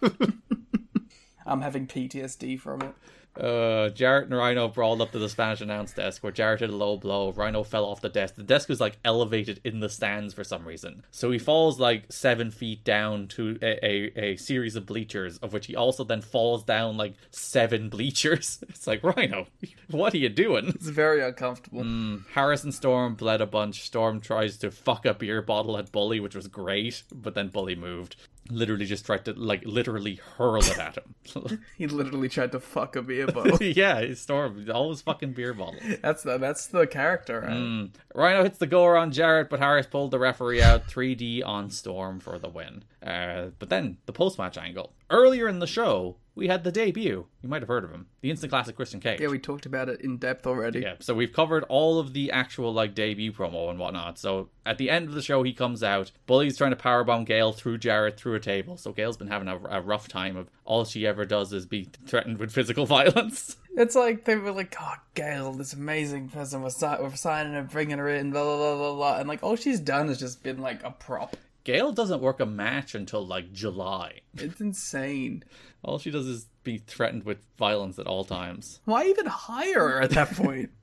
I'm 1.46 1.62
having 1.62 1.86
PTSD 1.86 2.60
from 2.60 2.82
it. 2.82 2.94
Uh, 3.38 3.88
Jarrett 3.90 4.26
and 4.26 4.36
Rhino 4.36 4.68
brawled 4.68 5.00
up 5.00 5.12
to 5.12 5.18
the 5.18 5.28
Spanish 5.28 5.60
announce 5.60 5.92
desk 5.92 6.22
where 6.22 6.32
Jarrett 6.32 6.60
did 6.60 6.70
a 6.70 6.76
low 6.76 6.96
blow. 6.96 7.32
Rhino 7.32 7.62
fell 7.62 7.84
off 7.84 8.00
the 8.00 8.08
desk. 8.08 8.34
The 8.34 8.42
desk 8.42 8.68
was 8.68 8.80
like 8.80 8.98
elevated 9.04 9.60
in 9.64 9.80
the 9.80 9.88
stands 9.88 10.34
for 10.34 10.44
some 10.44 10.66
reason. 10.66 11.04
So 11.10 11.30
he 11.30 11.38
falls 11.38 11.78
like 11.78 12.04
seven 12.10 12.50
feet 12.50 12.84
down 12.84 13.28
to 13.28 13.58
a, 13.62 13.86
a, 13.86 14.32
a 14.32 14.36
series 14.36 14.76
of 14.76 14.86
bleachers, 14.86 15.38
of 15.38 15.52
which 15.52 15.66
he 15.66 15.76
also 15.76 16.04
then 16.04 16.20
falls 16.20 16.64
down 16.64 16.96
like 16.96 17.14
seven 17.30 17.88
bleachers. 17.90 18.58
It's 18.68 18.86
like, 18.86 19.02
Rhino, 19.02 19.46
what 19.90 20.14
are 20.14 20.18
you 20.18 20.28
doing? 20.28 20.68
It's 20.68 20.88
very 20.88 21.22
uncomfortable. 21.22 21.82
Mm, 21.82 22.24
Harrison 22.32 22.72
Storm 22.72 23.14
bled 23.14 23.40
a 23.40 23.46
bunch. 23.46 23.82
Storm 23.82 24.20
tries 24.20 24.56
to 24.58 24.70
fuck 24.70 25.06
a 25.06 25.14
beer 25.14 25.42
bottle 25.42 25.76
at 25.78 25.92
Bully, 25.92 26.20
which 26.20 26.34
was 26.34 26.48
great, 26.48 27.02
but 27.12 27.34
then 27.34 27.48
Bully 27.48 27.76
moved. 27.76 28.16
Literally 28.50 28.86
just 28.86 29.04
tried 29.06 29.24
to 29.26 29.32
like 29.32 29.64
literally 29.64 30.16
hurl 30.36 30.62
it 30.62 30.78
at 30.78 30.96
him. 30.96 31.60
He 31.76 31.86
literally 31.86 32.28
tried 32.28 32.52
to 32.52 32.60
fuck 32.60 32.96
a 32.96 33.02
beer 33.02 33.26
bottle. 33.26 33.58
yeah, 33.62 34.14
Storm 34.14 34.66
all 34.72 34.90
his 34.90 35.02
fucking 35.02 35.32
beer 35.32 35.54
bottles. 35.54 35.82
that's 36.02 36.22
the 36.22 36.38
that's 36.38 36.66
the 36.66 36.86
character. 36.86 37.40
Right? 37.40 37.50
Mm. 37.50 37.90
Rhino 38.14 38.42
hits 38.42 38.58
the 38.58 38.66
goer 38.66 38.96
on 38.96 39.12
Jarrett, 39.12 39.50
but 39.50 39.60
Harris 39.60 39.86
pulled 39.86 40.10
the 40.10 40.18
referee 40.18 40.62
out 40.62 40.88
3D 40.88 41.44
on 41.44 41.70
Storm 41.70 42.20
for 42.20 42.38
the 42.38 42.48
win. 42.48 42.84
Uh, 43.02 43.50
but 43.58 43.68
then 43.68 43.98
the 44.06 44.12
post 44.12 44.38
match 44.38 44.58
angle. 44.58 44.92
Earlier 45.10 45.48
in 45.48 45.58
the 45.58 45.66
show, 45.66 46.16
we 46.34 46.48
had 46.48 46.64
the 46.64 46.70
debut. 46.70 47.26
You 47.42 47.48
might 47.48 47.62
have 47.62 47.68
heard 47.68 47.82
of 47.82 47.90
him. 47.90 48.06
The 48.20 48.30
instant 48.30 48.50
classic 48.50 48.76
Christian 48.76 49.00
Cage. 49.00 49.20
Yeah, 49.20 49.28
we 49.28 49.38
talked 49.38 49.66
about 49.66 49.88
it 49.88 50.02
in 50.02 50.18
depth 50.18 50.46
already. 50.46 50.80
Yeah, 50.80 50.94
so 51.00 51.14
we've 51.14 51.32
covered 51.32 51.64
all 51.64 51.98
of 51.98 52.12
the 52.12 52.30
actual 52.30 52.72
like 52.72 52.94
debut 52.94 53.32
promo 53.32 53.70
and 53.70 53.78
whatnot. 53.78 54.18
So 54.18 54.50
at 54.66 54.78
the 54.78 54.90
end 54.90 55.08
of 55.08 55.14
the 55.14 55.22
show, 55.22 55.42
he 55.42 55.52
comes 55.52 55.82
out. 55.82 56.12
Bully's 56.26 56.56
trying 56.56 56.70
to 56.70 56.76
powerbomb 56.76 57.26
Gail 57.26 57.52
through 57.52 57.78
Jarrett 57.78 58.18
through 58.18 58.34
a 58.34 58.40
table. 58.40 58.76
So 58.76 58.92
Gail's 58.92 59.16
been 59.16 59.28
having 59.28 59.48
a, 59.48 59.58
a 59.68 59.80
rough 59.80 60.08
time 60.08 60.36
of 60.36 60.48
all 60.64 60.84
she 60.84 61.06
ever 61.06 61.24
does 61.24 61.52
is 61.52 61.66
be 61.66 61.88
threatened 62.06 62.38
with 62.38 62.52
physical 62.52 62.86
violence. 62.86 63.56
It's 63.76 63.94
like 63.96 64.24
they 64.24 64.36
were 64.36 64.52
like, 64.52 64.76
"Oh, 64.80 64.94
Gail, 65.14 65.52
this 65.52 65.72
amazing 65.72 66.28
person, 66.28 66.62
we're, 66.62 66.70
si- 66.70 66.86
we're 67.00 67.14
signing 67.14 67.54
her, 67.54 67.62
bringing 67.62 67.98
her 67.98 68.08
in, 68.08 68.30
blah 68.32 68.42
blah 68.44 68.56
blah 68.56 68.76
blah 68.76 68.94
blah," 68.94 69.18
and 69.20 69.28
like 69.28 69.42
all 69.42 69.56
she's 69.56 69.80
done 69.80 70.08
has 70.08 70.18
just 70.18 70.42
been 70.42 70.58
like 70.58 70.82
a 70.84 70.90
prop. 70.90 71.36
Gail 71.68 71.92
doesn't 71.92 72.22
work 72.22 72.40
a 72.40 72.46
match 72.46 72.94
until 72.94 73.26
like 73.26 73.52
July. 73.52 74.20
It's 74.38 74.58
insane. 74.58 75.44
All 75.82 75.98
she 75.98 76.10
does 76.10 76.26
is 76.26 76.46
be 76.64 76.78
threatened 76.78 77.24
with 77.24 77.44
violence 77.58 77.98
at 77.98 78.06
all 78.06 78.24
times. 78.24 78.80
Why 78.86 79.04
even 79.04 79.26
hire 79.26 79.86
her 79.86 80.00
at 80.00 80.10
that 80.12 80.30
point? 80.34 80.70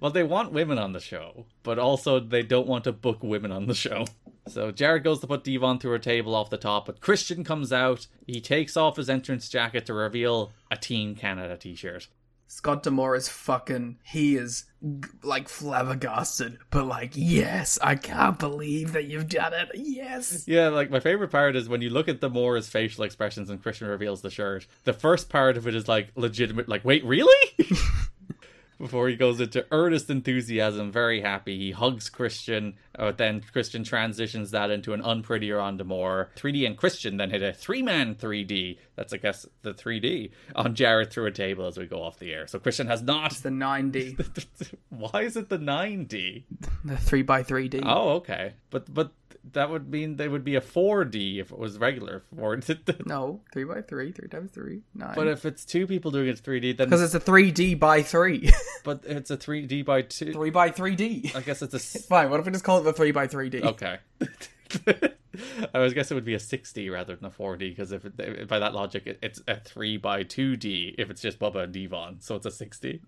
Well, 0.00 0.10
they 0.10 0.24
want 0.24 0.52
women 0.52 0.78
on 0.78 0.92
the 0.92 1.00
show, 1.00 1.46
but 1.62 1.78
also 1.78 2.18
they 2.18 2.42
don't 2.42 2.66
want 2.66 2.82
to 2.84 2.92
book 2.92 3.22
women 3.22 3.52
on 3.52 3.66
the 3.66 3.74
show. 3.74 4.04
So 4.48 4.72
Jarrett 4.72 5.04
goes 5.04 5.20
to 5.20 5.28
put 5.28 5.44
Devon 5.44 5.78
through 5.78 5.94
a 5.94 6.00
table 6.00 6.34
off 6.34 6.50
the 6.50 6.56
top, 6.56 6.86
but 6.86 7.00
Christian 7.00 7.44
comes 7.44 7.72
out. 7.72 8.08
He 8.26 8.40
takes 8.40 8.76
off 8.76 8.96
his 8.96 9.08
entrance 9.08 9.48
jacket 9.48 9.86
to 9.86 9.94
reveal 9.94 10.50
a 10.72 10.76
Team 10.76 11.14
Canada 11.14 11.56
t-shirt. 11.56 12.08
Scott 12.52 12.82
D'Amore 12.82 13.14
is 13.14 13.28
fucking. 13.28 13.98
He 14.02 14.34
is 14.34 14.64
like 15.22 15.48
flabbergasted, 15.48 16.58
but 16.70 16.84
like, 16.84 17.12
yes, 17.14 17.78
I 17.80 17.94
can't 17.94 18.40
believe 18.40 18.92
that 18.94 19.04
you've 19.04 19.28
done 19.28 19.52
it. 19.52 19.68
Yes. 19.74 20.48
Yeah, 20.48 20.66
like 20.66 20.90
my 20.90 20.98
favorite 20.98 21.30
part 21.30 21.54
is 21.54 21.68
when 21.68 21.80
you 21.80 21.90
look 21.90 22.08
at 22.08 22.20
D'Amore's 22.20 22.68
facial 22.68 23.04
expressions 23.04 23.50
and 23.50 23.62
Christian 23.62 23.86
reveals 23.86 24.22
the 24.22 24.30
shirt. 24.30 24.66
The 24.82 24.92
first 24.92 25.28
part 25.28 25.56
of 25.56 25.68
it 25.68 25.76
is 25.76 25.86
like 25.86 26.08
legitimate, 26.16 26.68
like, 26.68 26.84
wait, 26.84 27.04
really? 27.04 27.54
Before 28.80 29.08
he 29.10 29.14
goes 29.14 29.40
into 29.40 29.66
earnest 29.70 30.08
enthusiasm, 30.08 30.90
very 30.90 31.20
happy. 31.20 31.58
He 31.58 31.70
hugs 31.70 32.08
Christian, 32.08 32.76
uh, 32.98 33.12
then 33.12 33.42
Christian 33.52 33.84
transitions 33.84 34.52
that 34.52 34.70
into 34.70 34.94
an 34.94 35.02
unprettier 35.02 35.60
on 35.60 35.76
D'Amore. 35.76 36.30
3D 36.34 36.66
and 36.66 36.78
Christian 36.78 37.18
then 37.18 37.28
hit 37.28 37.42
a 37.42 37.52
three 37.52 37.82
man 37.82 38.14
3D. 38.14 38.78
That's, 38.96 39.12
I 39.12 39.18
guess, 39.18 39.44
the 39.60 39.74
3D 39.74 40.30
on 40.54 40.74
Jarrett 40.74 41.12
through 41.12 41.26
a 41.26 41.30
table 41.30 41.66
as 41.66 41.76
we 41.76 41.84
go 41.84 42.02
off 42.02 42.18
the 42.18 42.32
air. 42.32 42.46
So 42.46 42.58
Christian 42.58 42.86
has 42.86 43.02
not. 43.02 43.32
The 43.34 43.50
9D. 43.50 44.74
Why 44.88 45.22
is 45.22 45.36
it 45.36 45.50
the 45.50 45.58
9D? 45.58 46.44
The 46.82 46.94
3x3D. 46.94 47.82
Oh, 47.84 48.12
okay. 48.14 48.54
But 48.70 48.92
but 48.92 49.12
that 49.52 49.70
would 49.70 49.90
mean 49.90 50.16
they 50.16 50.28
would 50.28 50.44
be 50.44 50.54
a 50.56 50.60
4D 50.60 51.40
if 51.40 51.50
it 51.50 51.58
was 51.58 51.78
regular 51.78 52.22
4 52.36 52.56
No, 53.06 53.40
3x3, 53.54 54.14
3 54.14 54.28
times 54.28 54.50
3, 54.50 54.82
9. 54.94 55.12
But 55.14 55.28
if 55.28 55.44
it's 55.44 55.64
two 55.64 55.86
people 55.86 56.10
doing 56.10 56.28
it 56.28 56.42
3D, 56.42 56.76
then 56.76 56.88
Because 56.88 57.02
it's 57.02 57.14
a 57.14 57.20
3D 57.20 57.78
by 57.78 58.02
3. 58.02 58.50
but 58.84 59.02
it's 59.04 59.30
a 59.30 59.36
3D 59.36 59.84
by 59.84 60.02
2. 60.02 60.32
3 60.32 60.50
by 60.50 60.70
3D. 60.70 61.34
I 61.34 61.40
guess 61.40 61.62
it's 61.62 61.74
a 61.74 61.78
Fine, 62.08 62.30
what 62.30 62.40
if 62.40 62.46
we 62.46 62.52
just 62.52 62.64
call 62.64 62.78
it 62.78 62.82
the 62.82 62.92
3 62.92 63.12
by 63.12 63.26
3D? 63.26 63.62
okay. 63.62 63.98
I 65.74 65.78
was 65.78 65.94
guess 65.94 66.10
it 66.10 66.14
would 66.14 66.24
be 66.24 66.34
a 66.34 66.38
6D 66.38 66.92
rather 66.92 67.16
than 67.16 67.24
a 67.24 67.30
4D 67.30 67.70
because 67.70 67.92
if, 67.92 68.04
it, 68.04 68.46
by 68.48 68.58
that 68.58 68.74
logic 68.74 69.06
it, 69.06 69.18
it's 69.22 69.40
a 69.48 69.58
3 69.58 69.96
by 69.96 70.22
2D 70.22 70.96
if 70.98 71.10
it's 71.10 71.20
just 71.20 71.38
Bubba 71.38 71.64
and 71.64 71.72
Devon, 71.72 72.20
so 72.20 72.36
it's 72.36 72.46
a 72.46 72.50
6D. 72.50 73.00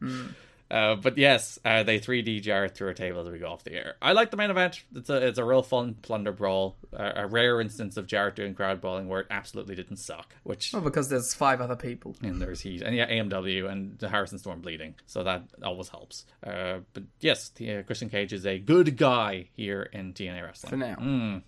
Uh, 0.73 0.95
but 0.95 1.19
yes, 1.19 1.59
uh, 1.67 1.83
they 1.83 2.01
3D 2.01 2.41
jar 2.41 2.67
through 2.67 2.89
a 2.89 2.95
table 2.95 3.21
as 3.21 3.29
we 3.29 3.39
go 3.39 3.49
off 3.49 3.63
the 3.63 3.75
air. 3.75 3.97
I 4.01 4.13
like 4.13 4.31
the 4.31 4.39
main 4.39 4.51
event. 4.51 4.83
It's 4.95 5.11
a 5.11 5.17
it's 5.27 5.39
a 5.39 5.45
real 5.45 5.63
fun 5.63 5.97
plunder 6.01 6.33
brawl, 6.33 6.77
uh, 6.99 7.13
a 7.15 7.27
rare 7.27 7.61
instance 7.61 7.99
of 7.99 8.07
Jarrett 8.07 8.37
doing 8.37 8.55
crowd 8.55 8.81
brawling 8.81 9.07
where 9.07 9.21
it 9.21 9.27
absolutely 9.31 9.75
didn't 9.75 9.99
suck. 9.99 10.35
Which 10.45 10.73
Well, 10.73 10.81
because 10.81 11.11
there's 11.11 11.35
five 11.35 11.61
other 11.61 11.77
people. 11.77 12.17
and 12.23 12.41
there's 12.41 12.63
heat 12.63 12.81
and 12.81 12.97
yeah 12.97 13.07
AMW 13.11 13.71
and 13.71 14.01
Harrison 14.01 14.39
Storm 14.39 14.63
bleeding, 14.63 14.95
so 15.07 15.23
that 15.23 15.43
always 15.63 15.91
helps. 15.91 16.25
Uh, 16.45 16.79
but 16.95 17.03
yes, 17.21 17.51
the, 17.51 17.77
uh, 17.77 17.83
Christian 17.83 18.09
Cage 18.09 18.33
is 18.33 18.47
a 18.47 18.59
good 18.59 18.97
guy 18.97 19.51
here 19.53 19.83
in 19.93 20.15
TNA 20.15 20.43
wrestling 20.43 20.71
For 20.71 20.77
now. 20.77 20.97
Mm. 20.97 21.43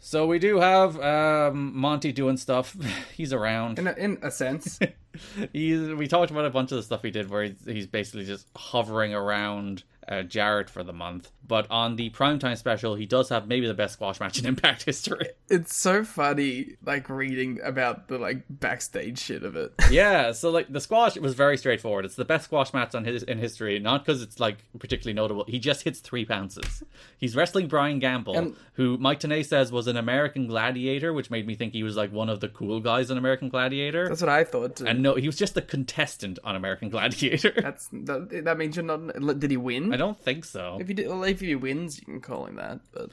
So 0.00 0.26
we 0.26 0.38
do 0.38 0.58
have 0.58 1.00
um, 1.00 1.76
Monty 1.76 2.12
doing 2.12 2.36
stuff. 2.36 2.76
He's 3.16 3.32
around. 3.32 3.78
In 3.78 3.88
a, 3.88 3.92
in 3.92 4.18
a 4.22 4.30
sense. 4.30 4.78
he's 5.52 5.88
we 5.90 6.06
talked 6.06 6.30
about 6.30 6.44
a 6.44 6.50
bunch 6.50 6.70
of 6.70 6.76
the 6.76 6.82
stuff 6.82 7.02
he 7.02 7.10
did 7.10 7.28
where 7.28 7.44
he's, 7.44 7.64
he's 7.64 7.86
basically 7.86 8.24
just 8.24 8.46
hovering 8.56 9.14
around 9.14 9.82
uh, 10.08 10.22
Jarrett 10.22 10.70
for 10.70 10.82
the 10.82 10.92
month. 10.92 11.30
But 11.46 11.70
on 11.70 11.96
the 11.96 12.10
primetime 12.10 12.58
special, 12.58 12.94
he 12.94 13.06
does 13.06 13.28
have 13.30 13.46
maybe 13.48 13.66
the 13.66 13.74
best 13.74 13.94
squash 13.94 14.20
match 14.20 14.38
in 14.38 14.44
Impact 14.58 14.84
history. 14.84 15.28
it's 15.48 15.74
so 15.76 16.04
funny, 16.04 16.76
like, 16.84 17.08
reading 17.08 17.58
about 17.64 18.08
the, 18.08 18.18
like, 18.18 18.42
backstage 18.50 19.18
shit 19.18 19.42
of 19.42 19.56
it. 19.56 19.72
yeah, 19.90 20.32
so 20.32 20.50
like 20.50 20.70
the 20.70 20.80
squash 20.80 21.16
was 21.16 21.34
very 21.34 21.56
straightforward. 21.56 22.04
It's 22.04 22.16
the 22.16 22.24
best 22.26 22.44
squash 22.44 22.74
match 22.74 22.94
on 22.94 23.04
his 23.04 23.22
in 23.22 23.38
history, 23.38 23.78
not 23.78 24.04
because 24.04 24.20
it's 24.22 24.38
like 24.40 24.58
particularly 24.78 25.14
notable. 25.14 25.44
He 25.48 25.58
just 25.58 25.82
hits 25.84 26.00
three 26.00 26.24
pounces. 26.26 26.82
He's 27.16 27.34
wrestling 27.34 27.68
Brian 27.68 27.98
Gamble, 27.98 28.36
And- 28.36 28.56
who 28.74 28.98
Mike 28.98 29.20
Tenay 29.20 29.44
says 29.44 29.72
was 29.72 29.86
an 29.86 29.96
American 29.96 30.46
Gladiator, 30.46 31.12
which 31.12 31.30
made 31.30 31.46
me 31.46 31.54
think 31.54 31.72
he 31.72 31.82
was 31.82 31.96
like 31.96 32.12
one 32.12 32.28
of 32.28 32.40
the 32.40 32.48
cool 32.48 32.80
guys 32.80 33.10
in 33.10 33.16
American 33.18 33.48
Gladiator. 33.48 34.08
That's 34.08 34.20
what 34.20 34.28
I 34.28 34.44
thought, 34.44 34.76
too. 34.76 34.86
And 34.86 35.02
no, 35.02 35.14
he 35.14 35.26
was 35.26 35.36
just 35.36 35.56
a 35.56 35.62
contestant 35.62 36.38
on 36.44 36.56
American 36.56 36.88
Gladiator. 36.90 37.52
That's 37.56 37.88
that, 37.92 38.42
that 38.44 38.58
means 38.58 38.76
you're 38.76 38.84
not. 38.84 39.38
Did 39.40 39.50
he 39.50 39.56
win? 39.56 39.88
I 39.98 40.00
don't 40.00 40.20
think 40.20 40.44
so. 40.44 40.78
If 40.80 40.88
you 40.88 41.08
well, 41.08 41.24
if 41.24 41.40
he 41.40 41.56
wins, 41.56 41.98
you 41.98 42.04
can 42.04 42.20
call 42.20 42.46
him 42.46 42.54
that. 42.54 42.78
But 42.92 43.10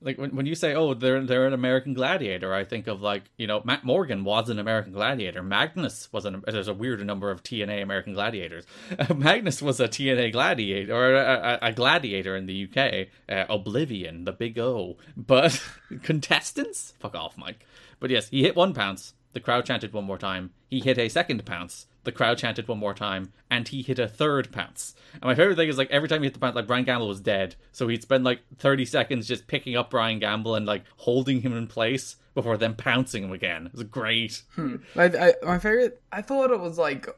Like 0.00 0.16
when, 0.16 0.34
when 0.34 0.46
you 0.46 0.54
say, 0.54 0.74
"Oh, 0.74 0.94
they're 0.94 1.22
they're 1.22 1.46
an 1.46 1.52
American 1.52 1.92
Gladiator," 1.92 2.54
I 2.54 2.64
think 2.64 2.86
of 2.86 3.02
like 3.02 3.24
you 3.36 3.46
know 3.46 3.60
Matt 3.62 3.84
Morgan 3.84 4.24
was 4.24 4.48
an 4.48 4.58
American 4.58 4.94
Gladiator. 4.94 5.42
Magnus 5.42 6.10
was 6.12 6.24
an 6.24 6.42
there's 6.46 6.66
a 6.68 6.72
weird 6.72 7.04
number 7.04 7.30
of 7.30 7.42
TNA 7.42 7.82
American 7.82 8.14
Gladiators. 8.14 8.64
Magnus 9.14 9.60
was 9.60 9.80
a 9.80 9.86
TNA 9.86 10.32
Gladiator 10.32 10.94
or 10.94 11.14
a, 11.14 11.58
a, 11.62 11.68
a 11.68 11.72
Gladiator 11.72 12.34
in 12.36 12.46
the 12.46 12.66
UK. 12.66 13.08
Uh, 13.28 13.44
Oblivion, 13.52 14.24
the 14.24 14.32
Big 14.32 14.58
O, 14.58 14.96
but 15.14 15.62
contestants, 16.02 16.94
fuck 17.00 17.14
off, 17.14 17.36
Mike. 17.36 17.66
But 18.00 18.08
yes, 18.08 18.28
he 18.30 18.44
hit 18.44 18.56
one 18.56 18.72
pounce. 18.72 19.12
The 19.34 19.40
crowd 19.40 19.66
chanted 19.66 19.92
one 19.92 20.04
more 20.04 20.16
time. 20.18 20.52
He 20.70 20.80
hit 20.80 20.96
a 20.96 21.10
second 21.10 21.44
pounce. 21.44 21.86
The 22.04 22.12
crowd 22.12 22.38
chanted 22.38 22.68
one 22.68 22.78
more 22.78 22.94
time, 22.94 23.32
and 23.50 23.66
he 23.66 23.82
hit 23.82 23.98
a 23.98 24.06
third 24.06 24.52
pounce. 24.52 24.94
And 25.14 25.24
my 25.24 25.34
favorite 25.34 25.56
thing 25.56 25.68
is 25.68 25.78
like 25.78 25.90
every 25.90 26.08
time 26.08 26.20
he 26.22 26.26
hit 26.26 26.34
the 26.34 26.40
pounce, 26.40 26.54
like 26.54 26.66
Brian 26.66 26.84
Gamble 26.84 27.08
was 27.08 27.20
dead, 27.20 27.56
so 27.72 27.88
he'd 27.88 28.02
spend 28.02 28.24
like 28.24 28.40
thirty 28.58 28.84
seconds 28.84 29.26
just 29.26 29.46
picking 29.46 29.74
up 29.76 29.90
Brian 29.90 30.18
Gamble 30.18 30.54
and 30.54 30.66
like 30.66 30.84
holding 30.98 31.40
him 31.40 31.56
in 31.56 31.66
place 31.66 32.16
before 32.34 32.56
then 32.56 32.74
pouncing 32.74 33.24
him 33.24 33.32
again. 33.32 33.66
It 33.66 33.72
was 33.72 33.84
great. 33.84 34.42
Hmm. 34.54 34.76
I, 34.96 35.04
I, 35.04 35.34
my 35.42 35.58
favorite. 35.58 36.02
I 36.12 36.22
thought 36.22 36.50
it 36.50 36.60
was 36.60 36.78
like. 36.78 37.08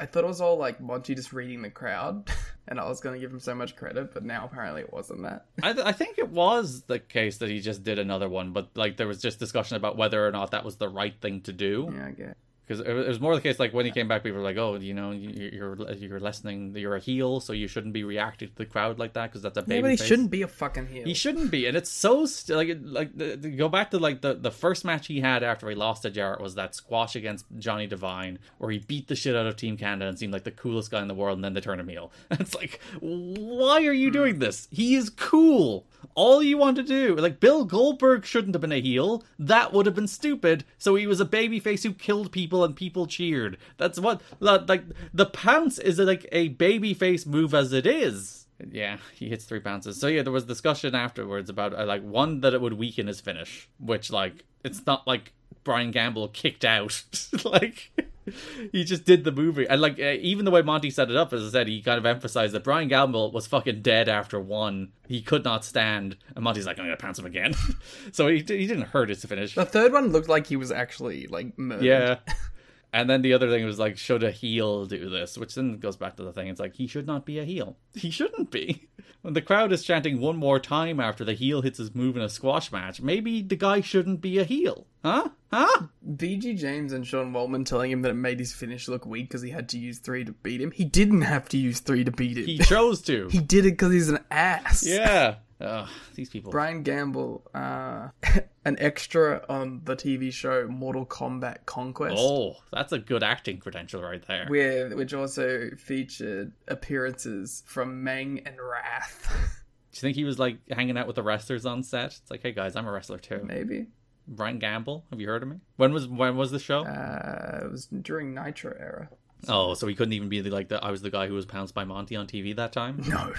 I 0.00 0.06
thought 0.06 0.24
it 0.24 0.26
was 0.28 0.40
all 0.40 0.58
like 0.58 0.80
Monty 0.80 1.14
just 1.14 1.32
reading 1.32 1.62
the 1.62 1.70
crowd, 1.70 2.28
and 2.68 2.80
I 2.80 2.88
was 2.88 3.00
going 3.00 3.14
to 3.14 3.20
give 3.20 3.32
him 3.32 3.38
so 3.38 3.54
much 3.54 3.76
credit, 3.76 4.12
but 4.12 4.24
now 4.24 4.44
apparently 4.44 4.82
it 4.82 4.92
wasn't 4.92 5.22
that. 5.22 5.46
I, 5.62 5.72
th- 5.72 5.86
I 5.86 5.92
think 5.92 6.18
it 6.18 6.28
was 6.30 6.82
the 6.82 6.98
case 6.98 7.38
that 7.38 7.48
he 7.48 7.60
just 7.60 7.84
did 7.84 8.00
another 8.00 8.28
one, 8.28 8.52
but 8.52 8.70
like 8.74 8.96
there 8.96 9.06
was 9.06 9.22
just 9.22 9.38
discussion 9.38 9.76
about 9.76 9.96
whether 9.96 10.26
or 10.26 10.32
not 10.32 10.50
that 10.50 10.64
was 10.64 10.76
the 10.76 10.88
right 10.88 11.14
thing 11.20 11.42
to 11.42 11.52
do. 11.52 11.92
Yeah, 11.94 12.06
I 12.06 12.10
guess. 12.10 12.34
Because 12.66 12.80
it 12.80 12.92
was 12.92 13.20
more 13.20 13.34
the 13.34 13.42
case, 13.42 13.58
like 13.58 13.74
when 13.74 13.84
he 13.84 13.92
came 13.92 14.08
back, 14.08 14.22
people 14.22 14.38
were 14.38 14.44
like, 14.44 14.56
"Oh, 14.56 14.76
you 14.76 14.94
know, 14.94 15.10
you- 15.10 15.50
you're 15.52 15.76
you're 15.96 16.18
lessening, 16.20 16.74
you're 16.76 16.96
a 16.96 17.00
heel, 17.00 17.40
so 17.40 17.52
you 17.52 17.68
shouldn't 17.68 17.92
be 17.92 18.04
reacting 18.04 18.48
to 18.48 18.54
the 18.56 18.64
crowd 18.64 18.98
like 18.98 19.12
that 19.12 19.30
because 19.30 19.42
that's 19.42 19.58
a 19.58 19.62
baby." 19.62 19.74
Yeah, 19.74 19.80
but 19.82 19.90
he 19.90 19.96
face." 19.98 20.06
shouldn't 20.06 20.30
be 20.30 20.40
a 20.42 20.48
fucking 20.48 20.86
heel. 20.86 21.04
He 21.04 21.12
shouldn't 21.12 21.50
be, 21.50 21.66
and 21.66 21.76
it's 21.76 21.90
so 21.90 22.24
st- 22.24 22.56
like 22.56 22.78
like 22.82 23.16
the, 23.18 23.36
the- 23.36 23.50
go 23.50 23.68
back 23.68 23.90
to 23.90 23.98
like 23.98 24.22
the 24.22 24.32
the 24.34 24.50
first 24.50 24.84
match 24.84 25.08
he 25.08 25.20
had 25.20 25.42
after 25.42 25.68
he 25.68 25.74
lost 25.74 26.02
to 26.02 26.10
Jarrett 26.10 26.40
was 26.40 26.54
that 26.54 26.74
squash 26.74 27.14
against 27.16 27.44
Johnny 27.58 27.86
Devine, 27.86 28.38
where 28.58 28.70
he 28.70 28.78
beat 28.78 29.08
the 29.08 29.14
shit 29.16 29.36
out 29.36 29.46
of 29.46 29.56
Team 29.56 29.76
Canada 29.76 30.08
and 30.08 30.18
seemed 30.18 30.32
like 30.32 30.44
the 30.44 30.50
coolest 30.50 30.90
guy 30.90 31.02
in 31.02 31.08
the 31.08 31.14
world, 31.14 31.36
and 31.36 31.44
then 31.44 31.52
they 31.52 31.60
turn 31.60 31.78
him 31.78 31.88
heel. 31.88 32.12
it's 32.30 32.54
like, 32.54 32.80
why 33.00 33.84
are 33.86 33.92
you 33.92 34.10
doing 34.10 34.38
this? 34.38 34.68
He 34.70 34.94
is 34.94 35.10
cool. 35.10 35.86
All 36.14 36.42
you 36.42 36.58
want 36.58 36.76
to 36.76 36.82
do, 36.82 37.14
like 37.16 37.40
Bill 37.40 37.64
Goldberg, 37.64 38.24
shouldn't 38.24 38.54
have 38.54 38.60
been 38.60 38.72
a 38.72 38.80
heel. 38.80 39.24
That 39.38 39.72
would 39.72 39.86
have 39.86 39.94
been 39.94 40.06
stupid. 40.06 40.64
So 40.78 40.94
he 40.96 41.06
was 41.06 41.20
a 41.20 41.24
babyface 41.24 41.82
who 41.82 41.92
killed 41.92 42.30
people 42.30 42.53
people 42.54 42.64
and 42.64 42.76
people 42.76 43.06
cheered. 43.06 43.58
That's 43.78 43.98
what 43.98 44.22
like 44.38 44.82
the 45.12 45.26
pounce 45.26 45.78
is 45.80 45.98
like 45.98 46.28
a 46.30 46.48
baby 46.48 46.94
face 46.94 47.26
move 47.26 47.52
as 47.52 47.72
it 47.72 47.84
is. 47.84 48.46
Yeah, 48.70 48.98
he 49.14 49.28
hits 49.28 49.44
three 49.44 49.60
pounces. 49.60 49.98
So 49.98 50.06
yeah, 50.06 50.22
there 50.22 50.32
was 50.32 50.44
discussion 50.44 50.94
afterwards 50.94 51.50
about 51.50 51.74
uh, 51.74 51.84
like 51.84 52.02
one 52.02 52.40
that 52.42 52.54
it 52.54 52.60
would 52.60 52.74
weaken 52.74 53.08
his 53.08 53.20
finish, 53.20 53.68
which 53.80 54.10
like 54.12 54.44
it's 54.62 54.86
not 54.86 55.04
like 55.06 55.32
Brian 55.64 55.90
Gamble 55.90 56.28
kicked 56.28 56.64
out. 56.64 57.02
like 57.44 57.90
he 58.72 58.84
just 58.84 59.04
did 59.04 59.24
the 59.24 59.32
movie, 59.32 59.66
and 59.68 59.80
like 59.80 59.98
uh, 59.98 60.16
even 60.20 60.44
the 60.44 60.50
way 60.50 60.62
Monty 60.62 60.90
set 60.90 61.10
it 61.10 61.16
up, 61.16 61.32
as 61.32 61.44
I 61.46 61.50
said, 61.50 61.68
he 61.68 61.82
kind 61.82 61.98
of 61.98 62.06
emphasized 62.06 62.54
that 62.54 62.64
Brian 62.64 62.88
Gamble 62.88 63.32
was 63.32 63.46
fucking 63.46 63.82
dead 63.82 64.08
after 64.08 64.40
one. 64.40 64.92
He 65.06 65.22
could 65.22 65.44
not 65.44 65.64
stand, 65.64 66.16
and 66.34 66.44
Monty's 66.44 66.66
like, 66.66 66.78
"I'm 66.78 66.86
gonna 66.86 66.96
pounce 66.96 67.18
him 67.18 67.26
again." 67.26 67.54
so 68.12 68.28
he 68.28 68.36
he 68.36 68.66
didn't 68.66 68.82
hurt 68.82 69.08
his 69.08 69.24
finish. 69.24 69.54
The 69.54 69.64
third 69.64 69.92
one 69.92 70.08
looked 70.08 70.28
like 70.28 70.46
he 70.46 70.56
was 70.56 70.70
actually 70.70 71.26
like 71.26 71.58
murdered. 71.58 71.84
Yeah. 71.84 72.18
And 72.94 73.10
then 73.10 73.22
the 73.22 73.32
other 73.32 73.50
thing 73.50 73.64
was 73.64 73.80
like, 73.80 73.98
should 73.98 74.22
a 74.22 74.30
heel 74.30 74.86
do 74.86 75.10
this? 75.10 75.36
Which 75.36 75.56
then 75.56 75.78
goes 75.78 75.96
back 75.96 76.14
to 76.16 76.22
the 76.22 76.32
thing. 76.32 76.46
It's 76.46 76.60
like 76.60 76.76
he 76.76 76.86
should 76.86 77.08
not 77.08 77.26
be 77.26 77.40
a 77.40 77.44
heel. 77.44 77.76
He 77.94 78.10
shouldn't 78.10 78.52
be. 78.52 78.88
When 79.22 79.34
the 79.34 79.42
crowd 79.42 79.72
is 79.72 79.82
chanting 79.82 80.20
one 80.20 80.36
more 80.36 80.60
time 80.60 81.00
after 81.00 81.24
the 81.24 81.32
heel 81.32 81.62
hits 81.62 81.78
his 81.78 81.92
move 81.92 82.16
in 82.16 82.22
a 82.22 82.28
squash 82.28 82.70
match, 82.70 83.00
maybe 83.00 83.42
the 83.42 83.56
guy 83.56 83.80
shouldn't 83.80 84.20
be 84.20 84.38
a 84.38 84.44
heel, 84.44 84.86
huh? 85.04 85.30
Huh? 85.52 85.86
BG 86.08 86.56
James 86.56 86.92
and 86.92 87.04
Sean 87.04 87.32
Waltman 87.32 87.66
telling 87.66 87.90
him 87.90 88.02
that 88.02 88.10
it 88.10 88.14
made 88.14 88.38
his 88.38 88.52
finish 88.52 88.86
look 88.86 89.06
weak 89.06 89.28
because 89.28 89.42
he 89.42 89.50
had 89.50 89.68
to 89.70 89.78
use 89.78 89.98
three 89.98 90.24
to 90.24 90.32
beat 90.32 90.60
him. 90.60 90.70
He 90.70 90.84
didn't 90.84 91.22
have 91.22 91.48
to 91.48 91.56
use 91.56 91.80
three 91.80 92.04
to 92.04 92.12
beat 92.12 92.36
him. 92.36 92.44
He 92.44 92.58
chose 92.58 93.02
to. 93.02 93.28
he 93.32 93.38
did 93.38 93.66
it 93.66 93.72
because 93.72 93.92
he's 93.92 94.08
an 94.08 94.20
ass. 94.30 94.86
Yeah. 94.86 95.36
Ugh, 95.60 95.88
these 96.14 96.30
people. 96.30 96.52
Brian 96.52 96.82
Gamble, 96.82 97.42
uh, 97.54 98.08
an 98.64 98.76
extra 98.78 99.44
on 99.48 99.82
the 99.84 99.96
TV 99.96 100.32
show 100.32 100.66
Mortal 100.68 101.04
Kombat 101.06 101.66
Conquest. 101.66 102.16
Oh, 102.18 102.56
that's 102.72 102.92
a 102.92 102.98
good 102.98 103.22
acting 103.22 103.58
credential 103.58 104.02
right 104.02 104.24
there. 104.26 104.46
Where, 104.48 104.96
which 104.96 105.12
also 105.14 105.70
featured 105.78 106.52
appearances 106.68 107.62
from 107.66 108.02
Meng 108.02 108.40
and 108.46 108.56
Wrath. 108.60 109.30
Do 109.92 109.98
you 109.98 110.00
think 110.00 110.16
he 110.16 110.24
was 110.24 110.38
like 110.38 110.58
hanging 110.70 110.98
out 110.98 111.06
with 111.06 111.16
the 111.16 111.22
wrestlers 111.22 111.66
on 111.66 111.82
set? 111.82 112.18
It's 112.20 112.30
like, 112.30 112.42
hey 112.42 112.52
guys, 112.52 112.74
I'm 112.74 112.86
a 112.86 112.92
wrestler 112.92 113.18
too. 113.18 113.42
Maybe. 113.44 113.86
Brian 114.26 114.58
Gamble, 114.58 115.04
have 115.10 115.20
you 115.20 115.28
heard 115.28 115.42
of 115.42 115.48
me? 115.48 115.56
When 115.76 115.92
was 115.92 116.08
when 116.08 116.36
was 116.36 116.50
the 116.50 116.58
show? 116.58 116.84
Uh, 116.84 117.60
it 117.64 117.70
was 117.70 117.86
during 117.86 118.34
Nitro 118.34 118.74
era. 118.78 119.08
Oh, 119.48 119.74
so 119.74 119.86
he 119.86 119.94
couldn't 119.94 120.14
even 120.14 120.28
be 120.28 120.40
the, 120.40 120.50
like 120.50 120.68
the 120.68 120.82
I 120.82 120.90
was 120.90 121.02
the 121.02 121.10
guy 121.10 121.26
who 121.28 121.34
was 121.34 121.46
pounced 121.46 121.74
by 121.74 121.84
Monty 121.84 122.16
on 122.16 122.26
TV 122.26 122.56
that 122.56 122.72
time. 122.72 123.02
No. 123.08 123.32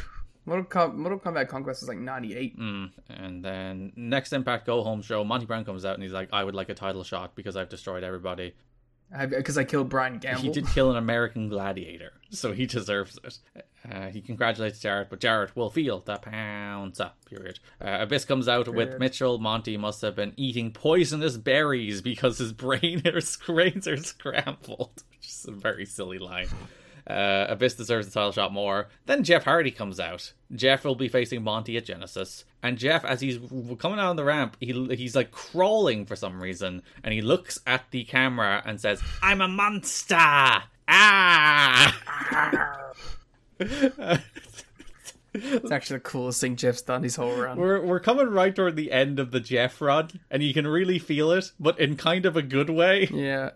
Mortal, 0.45 0.65
Com- 0.65 0.99
Mortal 1.01 1.19
Kombat 1.19 1.47
Conquest 1.47 1.81
was 1.81 1.89
like 1.89 1.97
98. 1.97 2.59
Mm. 2.59 2.91
And 3.09 3.43
then 3.43 3.91
next 3.95 4.31
Impact 4.33 4.65
Go 4.65 4.83
Home 4.83 5.01
show, 5.01 5.23
Monty 5.23 5.45
Brown 5.45 5.65
comes 5.65 5.85
out 5.85 5.95
and 5.95 6.03
he's 6.03 6.13
like, 6.13 6.29
I 6.31 6.43
would 6.43 6.55
like 6.55 6.69
a 6.69 6.75
title 6.75 7.03
shot 7.03 7.35
because 7.35 7.55
I've 7.55 7.69
destroyed 7.69 8.03
everybody. 8.03 8.53
Because 9.29 9.57
I, 9.57 9.61
I, 9.61 9.63
killed 9.65 9.89
Brian 9.89 10.17
Gamble. 10.17 10.41
He 10.41 10.49
did 10.49 10.67
kill 10.67 10.89
an 10.89 10.97
American 11.05 11.47
gladiator, 11.47 12.13
so 12.31 12.53
he 12.53 12.65
deserves 12.65 13.19
it. 13.23 13.37
Uh, 13.89 14.07
he 14.07 14.19
congratulates 14.19 14.79
Jarrett, 14.79 15.09
but 15.11 15.19
Jarrett 15.19 15.55
will 15.55 15.69
feel 15.69 15.99
the 15.99 16.17
pounce 16.17 16.99
up, 16.99 17.17
period. 17.25 17.59
Uh, 17.79 17.99
Abyss 18.01 18.25
comes 18.25 18.47
out 18.47 18.65
period. 18.65 18.91
with 18.91 18.99
Mitchell. 18.99 19.37
Monty 19.37 19.77
must 19.77 20.01
have 20.01 20.15
been 20.15 20.33
eating 20.37 20.71
poisonous 20.71 21.37
berries 21.37 22.01
because 22.01 22.39
his 22.39 22.51
brain 22.51 23.01
his 23.05 23.37
brains 23.45 23.87
are 23.87 23.97
scrambled. 23.97 25.03
Which 25.11 25.29
is 25.29 25.45
a 25.47 25.51
very 25.51 25.85
silly 25.85 26.17
line. 26.17 26.47
Uh, 27.07 27.45
Abyss 27.49 27.75
deserves 27.75 28.07
the 28.07 28.13
title 28.13 28.31
shot 28.31 28.51
more. 28.51 28.87
Then 29.05 29.23
Jeff 29.23 29.43
Hardy 29.43 29.71
comes 29.71 29.99
out. 29.99 30.33
Jeff 30.53 30.83
will 30.83 30.95
be 30.95 31.07
facing 31.07 31.43
Monty 31.43 31.77
at 31.77 31.85
Genesis, 31.85 32.45
and 32.63 32.77
Jeff, 32.77 33.05
as 33.05 33.21
he's 33.21 33.37
coming 33.77 33.99
out 33.99 34.09
on 34.09 34.15
the 34.15 34.23
ramp, 34.23 34.57
he 34.59 34.71
he's 34.95 35.15
like 35.15 35.31
crawling 35.31 36.05
for 36.05 36.15
some 36.15 36.41
reason, 36.41 36.81
and 37.03 37.13
he 37.13 37.21
looks 37.21 37.59
at 37.67 37.83
the 37.91 38.03
camera 38.05 38.61
and 38.65 38.79
says, 38.81 39.01
"I'm 39.21 39.41
a 39.41 39.47
monster." 39.47 40.15
Ah. 40.87 41.95
It's 45.37 45.71
actually 45.71 45.97
the 45.97 46.03
coolest 46.03 46.39
thing 46.39 46.55
Jeff's 46.55 46.81
done 46.81 47.03
his 47.03 47.15
whole 47.17 47.35
run. 47.35 47.57
We're 47.57 47.81
we're 47.81 47.99
coming 47.99 48.29
right 48.29 48.55
toward 48.55 48.75
the 48.75 48.91
end 48.91 49.19
of 49.19 49.31
the 49.31 49.39
Jeff 49.39 49.81
run, 49.81 50.09
and 50.31 50.41
you 50.41 50.53
can 50.53 50.65
really 50.65 50.99
feel 50.99 51.31
it, 51.31 51.51
but 51.59 51.77
in 51.79 51.97
kind 51.97 52.25
of 52.25 52.37
a 52.37 52.41
good 52.41 52.69
way. 52.69 53.09
Yeah. 53.11 53.51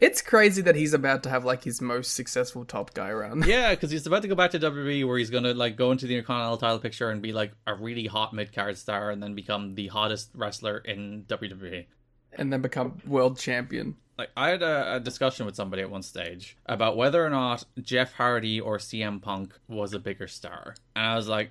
It's 0.00 0.22
crazy 0.22 0.62
that 0.62 0.76
he's 0.76 0.92
about 0.92 1.22
to 1.24 1.30
have 1.30 1.44
like 1.44 1.64
his 1.64 1.80
most 1.80 2.14
successful 2.14 2.64
top 2.64 2.94
guy 2.94 3.12
run. 3.12 3.42
yeah, 3.46 3.70
because 3.70 3.90
he's 3.90 4.06
about 4.06 4.22
to 4.22 4.28
go 4.28 4.34
back 4.34 4.50
to 4.52 4.58
WWE 4.58 5.06
where 5.06 5.18
he's 5.18 5.30
gonna 5.30 5.54
like 5.54 5.76
go 5.76 5.92
into 5.92 6.06
the 6.06 6.14
Intercontinental 6.14 6.58
title 6.58 6.78
picture 6.78 7.10
and 7.10 7.22
be 7.22 7.32
like 7.32 7.52
a 7.66 7.74
really 7.74 8.06
hot 8.06 8.32
mid 8.32 8.52
card 8.52 8.76
star 8.76 9.10
and 9.10 9.22
then 9.22 9.34
become 9.34 9.74
the 9.74 9.88
hottest 9.88 10.30
wrestler 10.34 10.78
in 10.78 11.24
WWE. 11.28 11.86
And 12.32 12.52
then 12.52 12.62
become 12.62 13.00
world 13.06 13.38
champion. 13.38 13.96
Like 14.18 14.30
I 14.36 14.48
had 14.48 14.62
a, 14.62 14.96
a, 14.96 15.00
discussion 15.00 15.44
with 15.44 15.56
somebody 15.56 15.82
at 15.82 15.90
one 15.90 16.02
stage 16.02 16.56
about 16.64 16.96
whether 16.96 17.24
or 17.24 17.28
not 17.28 17.64
Jeff 17.80 18.14
Hardy 18.14 18.58
or 18.58 18.78
CM 18.78 19.20
Punk 19.20 19.54
was 19.68 19.92
a 19.92 19.98
bigger 19.98 20.26
star, 20.26 20.74
and 20.94 21.06
I 21.06 21.16
was 21.16 21.28
like, 21.28 21.50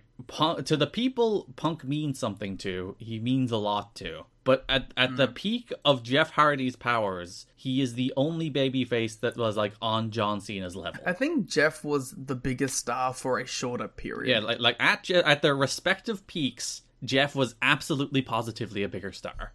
to 0.66 0.76
the 0.76 0.88
people 0.88 1.54
Punk 1.56 1.84
means 1.84 2.18
something 2.18 2.58
to, 2.58 2.96
he 2.98 3.20
means 3.20 3.52
a 3.52 3.58
lot 3.58 3.94
to. 3.96 4.26
But 4.46 4.64
at, 4.70 4.94
at 4.96 5.10
mm. 5.10 5.18
the 5.18 5.28
peak 5.28 5.74
of 5.84 6.04
Jeff 6.04 6.30
Hardy's 6.30 6.76
powers, 6.76 7.48
he 7.56 7.82
is 7.82 7.96
the 7.96 8.14
only 8.16 8.52
babyface 8.52 9.20
that 9.22 9.36
was 9.36 9.58
like 9.58 9.74
on 9.82 10.12
John 10.12 10.40
Cena's 10.40 10.76
level. 10.76 11.02
I 11.04 11.14
think 11.14 11.50
Jeff 11.50 11.84
was 11.84 12.14
the 12.16 12.36
biggest 12.36 12.78
star 12.78 13.14
for 13.14 13.40
a 13.40 13.48
shorter 13.48 13.88
period. 13.88 14.30
Yeah, 14.30 14.40
like 14.40 14.60
like 14.60 14.78
at 14.80 15.10
at 15.10 15.42
their 15.42 15.56
respective 15.56 16.26
peaks, 16.28 16.84
Jeff 17.04 17.36
was 17.36 17.56
absolutely 17.62 18.22
positively 18.22 18.84
a 18.84 18.88
bigger 18.88 19.12
star. 19.12 19.52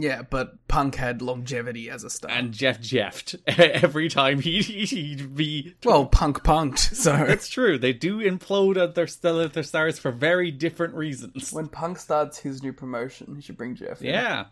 Yeah, 0.00 0.22
but 0.22 0.66
Punk 0.68 0.94
had 0.94 1.22
longevity 1.22 1.90
as 1.90 2.04
a 2.04 2.10
star, 2.10 2.30
and 2.30 2.52
Jeff 2.52 2.80
jeffed 2.80 3.34
every 3.46 4.08
time 4.08 4.40
he 4.40 4.62
he'd 4.62 5.34
be. 5.34 5.74
Well, 5.84 6.06
Punk 6.06 6.44
punked, 6.44 6.78
so 6.78 7.14
it's 7.14 7.48
true. 7.48 7.78
They 7.78 7.92
do 7.92 8.18
implode 8.18 8.82
at 8.82 8.94
their 8.94 9.06
still 9.06 9.40
at 9.40 9.54
their 9.54 9.62
stars 9.62 9.98
for 9.98 10.12
very 10.12 10.50
different 10.50 10.94
reasons. 10.94 11.52
When 11.52 11.68
Punk 11.68 11.98
starts 11.98 12.38
his 12.38 12.62
new 12.62 12.72
promotion, 12.72 13.34
he 13.34 13.42
should 13.42 13.56
bring 13.56 13.74
Jeff. 13.74 14.00
In. 14.00 14.08
Yeah, 14.08 14.46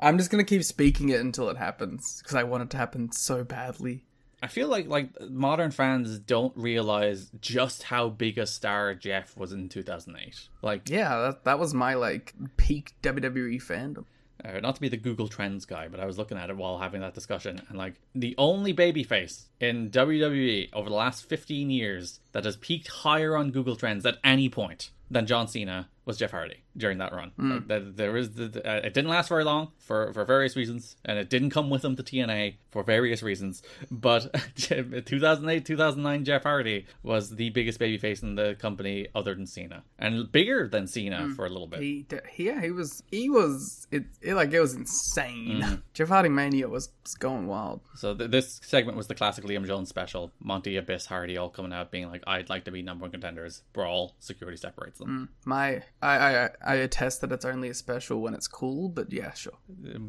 I'm 0.00 0.18
just 0.18 0.30
gonna 0.30 0.44
keep 0.44 0.64
speaking 0.64 1.10
it 1.10 1.20
until 1.20 1.50
it 1.50 1.56
happens 1.56 2.20
because 2.22 2.34
I 2.34 2.44
want 2.44 2.62
it 2.62 2.70
to 2.70 2.76
happen 2.76 3.12
so 3.12 3.44
badly. 3.44 4.04
I 4.42 4.48
feel 4.48 4.68
like 4.68 4.86
like 4.86 5.08
modern 5.28 5.72
fans 5.72 6.18
don't 6.18 6.56
realize 6.56 7.30
just 7.40 7.84
how 7.84 8.08
big 8.08 8.38
a 8.38 8.46
star 8.46 8.94
Jeff 8.94 9.36
was 9.36 9.52
in 9.52 9.68
2008. 9.68 10.48
Like, 10.62 10.88
yeah, 10.88 11.18
that 11.18 11.44
that 11.44 11.58
was 11.58 11.74
my 11.74 11.94
like 11.94 12.34
peak 12.56 12.94
WWE 13.02 13.62
fandom 13.62 14.04
uh, 14.44 14.60
not 14.60 14.74
to 14.74 14.80
be 14.80 14.88
the 14.88 14.96
Google 14.96 15.28
Trends 15.28 15.64
guy, 15.64 15.88
but 15.88 16.00
I 16.00 16.06
was 16.06 16.18
looking 16.18 16.38
at 16.38 16.50
it 16.50 16.56
while 16.56 16.78
having 16.78 17.00
that 17.00 17.14
discussion, 17.14 17.60
and 17.68 17.78
like 17.78 17.94
the 18.14 18.34
only 18.38 18.74
babyface 18.74 19.46
in 19.60 19.90
WWE 19.90 20.70
over 20.72 20.88
the 20.88 20.94
last 20.94 21.28
15 21.28 21.70
years 21.70 22.20
that 22.32 22.44
has 22.44 22.56
peaked 22.56 22.88
higher 22.88 23.36
on 23.36 23.50
Google 23.50 23.76
Trends 23.76 24.04
at 24.04 24.18
any 24.22 24.48
point 24.48 24.90
than 25.10 25.26
John 25.26 25.48
Cena 25.48 25.88
was 26.04 26.18
Jeff 26.18 26.32
Hardy 26.32 26.62
during 26.76 26.98
that 26.98 27.12
run. 27.12 27.32
Mm. 27.38 27.68
Like, 27.68 27.96
there 27.96 28.12
was 28.12 28.30
the, 28.32 28.48
the, 28.48 28.68
uh, 28.68 28.80
it 28.84 28.94
didn't 28.94 29.10
last 29.10 29.28
very 29.28 29.44
long 29.44 29.72
for 29.78 30.12
for 30.12 30.24
various 30.24 30.56
reasons, 30.56 30.96
and 31.04 31.18
it 31.18 31.30
didn't 31.30 31.50
come 31.50 31.70
with 31.70 31.84
him 31.84 31.96
to 31.96 32.02
TNA 32.02 32.56
for 32.70 32.82
various 32.82 33.22
reasons. 33.22 33.62
But 33.90 34.34
2008, 34.56 35.64
2009, 35.64 36.24
Jeff 36.24 36.42
Hardy 36.42 36.86
was 37.02 37.36
the 37.36 37.50
biggest 37.50 37.80
babyface 37.80 38.22
in 38.22 38.34
the 38.34 38.56
company 38.58 39.08
other 39.14 39.34
than 39.34 39.46
Cena, 39.46 39.82
and 39.98 40.30
bigger 40.30 40.68
than 40.68 40.86
Cena 40.86 41.20
mm. 41.20 41.36
for 41.36 41.46
a 41.46 41.48
little 41.48 41.66
bit. 41.66 41.80
He, 41.80 42.06
yeah, 42.36 42.60
he 42.60 42.70
was 42.70 43.02
he 43.10 43.28
was 43.30 43.86
it, 43.90 44.04
it 44.20 44.34
like 44.34 44.52
it 44.52 44.60
was 44.60 44.74
insane. 44.74 45.62
Mm. 45.62 45.82
Jeff 45.94 46.08
Hardy 46.08 46.28
mania 46.28 46.68
was, 46.68 46.90
was 47.02 47.14
going 47.14 47.46
wild. 47.46 47.80
So 47.94 48.14
th- 48.14 48.30
this 48.30 48.60
segment 48.62 48.96
was 48.96 49.06
the 49.06 49.14
classic 49.14 49.44
Liam 49.44 49.66
Jones 49.66 49.88
special. 49.88 50.32
Monty, 50.40 50.76
Abyss, 50.76 51.06
Hardy 51.06 51.36
all 51.36 51.48
coming 51.48 51.72
out 51.72 51.90
being 51.90 52.10
like, 52.10 52.22
"I'd 52.26 52.50
like 52.50 52.64
to 52.64 52.70
be 52.70 52.82
number 52.82 53.02
one 53.02 53.10
contenders." 53.10 53.62
Brawl, 53.72 54.14
security 54.18 54.56
separates 54.56 54.98
them. 54.98 55.30
Mm. 55.30 55.46
My 55.46 55.82
I, 56.02 56.16
I 56.36 56.50
I 56.66 56.74
attest 56.76 57.20
that 57.20 57.30
it's 57.30 57.44
only 57.44 57.68
a 57.68 57.74
special 57.74 58.20
when 58.20 58.34
it's 58.34 58.48
cool, 58.48 58.88
but 58.88 59.12
yeah, 59.12 59.32
sure. 59.32 59.52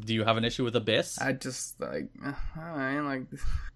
Do 0.04 0.12
you 0.12 0.24
have 0.24 0.36
an 0.36 0.44
issue 0.44 0.64
with 0.64 0.74
Abyss? 0.74 1.18
I 1.20 1.32
just 1.32 1.80
like 1.80 2.08
I 2.56 2.98
like 3.00 3.26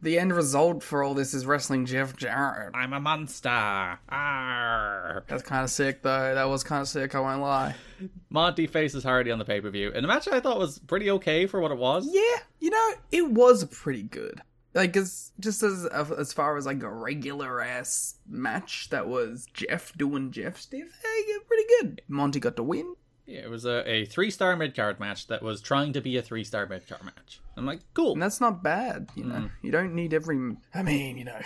the 0.00 0.18
end 0.18 0.34
result 0.34 0.82
for 0.82 1.02
all 1.02 1.14
this 1.14 1.32
is 1.32 1.46
wrestling 1.46 1.86
Jeff 1.86 2.16
Jarrett. 2.16 2.74
I'm 2.74 2.92
a 2.92 3.00
monster. 3.00 3.48
Arr. 3.48 5.24
That's 5.28 5.42
kind 5.42 5.62
of 5.62 5.70
sick 5.70 6.02
though. 6.02 6.34
That 6.34 6.48
was 6.48 6.64
kind 6.64 6.82
of 6.82 6.88
sick. 6.88 7.14
I 7.14 7.20
won't 7.20 7.40
lie. 7.40 7.76
Monty 8.30 8.66
faces 8.66 9.04
Hardy 9.04 9.30
on 9.30 9.38
the 9.38 9.44
pay 9.44 9.60
per 9.60 9.70
view, 9.70 9.92
and 9.94 10.02
the 10.02 10.08
match 10.08 10.26
I 10.26 10.40
thought 10.40 10.58
was 10.58 10.80
pretty 10.80 11.10
okay 11.12 11.46
for 11.46 11.60
what 11.60 11.70
it 11.70 11.78
was. 11.78 12.08
Yeah, 12.10 12.42
you 12.58 12.70
know, 12.70 12.92
it 13.12 13.30
was 13.30 13.64
pretty 13.66 14.02
good 14.02 14.42
like 14.74 14.96
as 14.96 15.32
just 15.38 15.62
as 15.62 15.86
as 15.86 16.32
far 16.32 16.56
as 16.56 16.66
like 16.66 16.82
a 16.82 16.88
regular 16.88 17.60
ass 17.60 18.16
match 18.28 18.88
that 18.90 19.08
was 19.08 19.46
Jeff 19.52 19.92
doing 19.96 20.30
Jeff 20.30 20.58
stuff, 20.58 20.80
hey, 20.80 21.32
pretty 21.46 21.64
good. 21.80 22.02
Monty 22.08 22.40
got 22.40 22.56
to 22.56 22.62
win. 22.62 22.94
Yeah, 23.26 23.40
it 23.40 23.50
was 23.50 23.64
a, 23.64 23.88
a 23.88 24.04
three 24.06 24.30
star 24.30 24.56
mid 24.56 24.74
card 24.74 24.98
match 24.98 25.28
that 25.28 25.42
was 25.42 25.60
trying 25.60 25.92
to 25.92 26.00
be 26.00 26.16
a 26.16 26.22
three 26.22 26.44
star 26.44 26.66
mid 26.66 26.88
card 26.88 27.04
match. 27.04 27.40
I'm 27.56 27.66
like, 27.66 27.80
cool. 27.94 28.12
And 28.12 28.22
that's 28.22 28.40
not 28.40 28.62
bad, 28.62 29.10
you 29.14 29.24
know. 29.24 29.34
Mm. 29.34 29.50
You 29.62 29.70
don't 29.70 29.94
need 29.94 30.14
every. 30.14 30.56
I 30.74 30.82
mean, 30.82 31.18
you 31.18 31.24
know, 31.24 31.40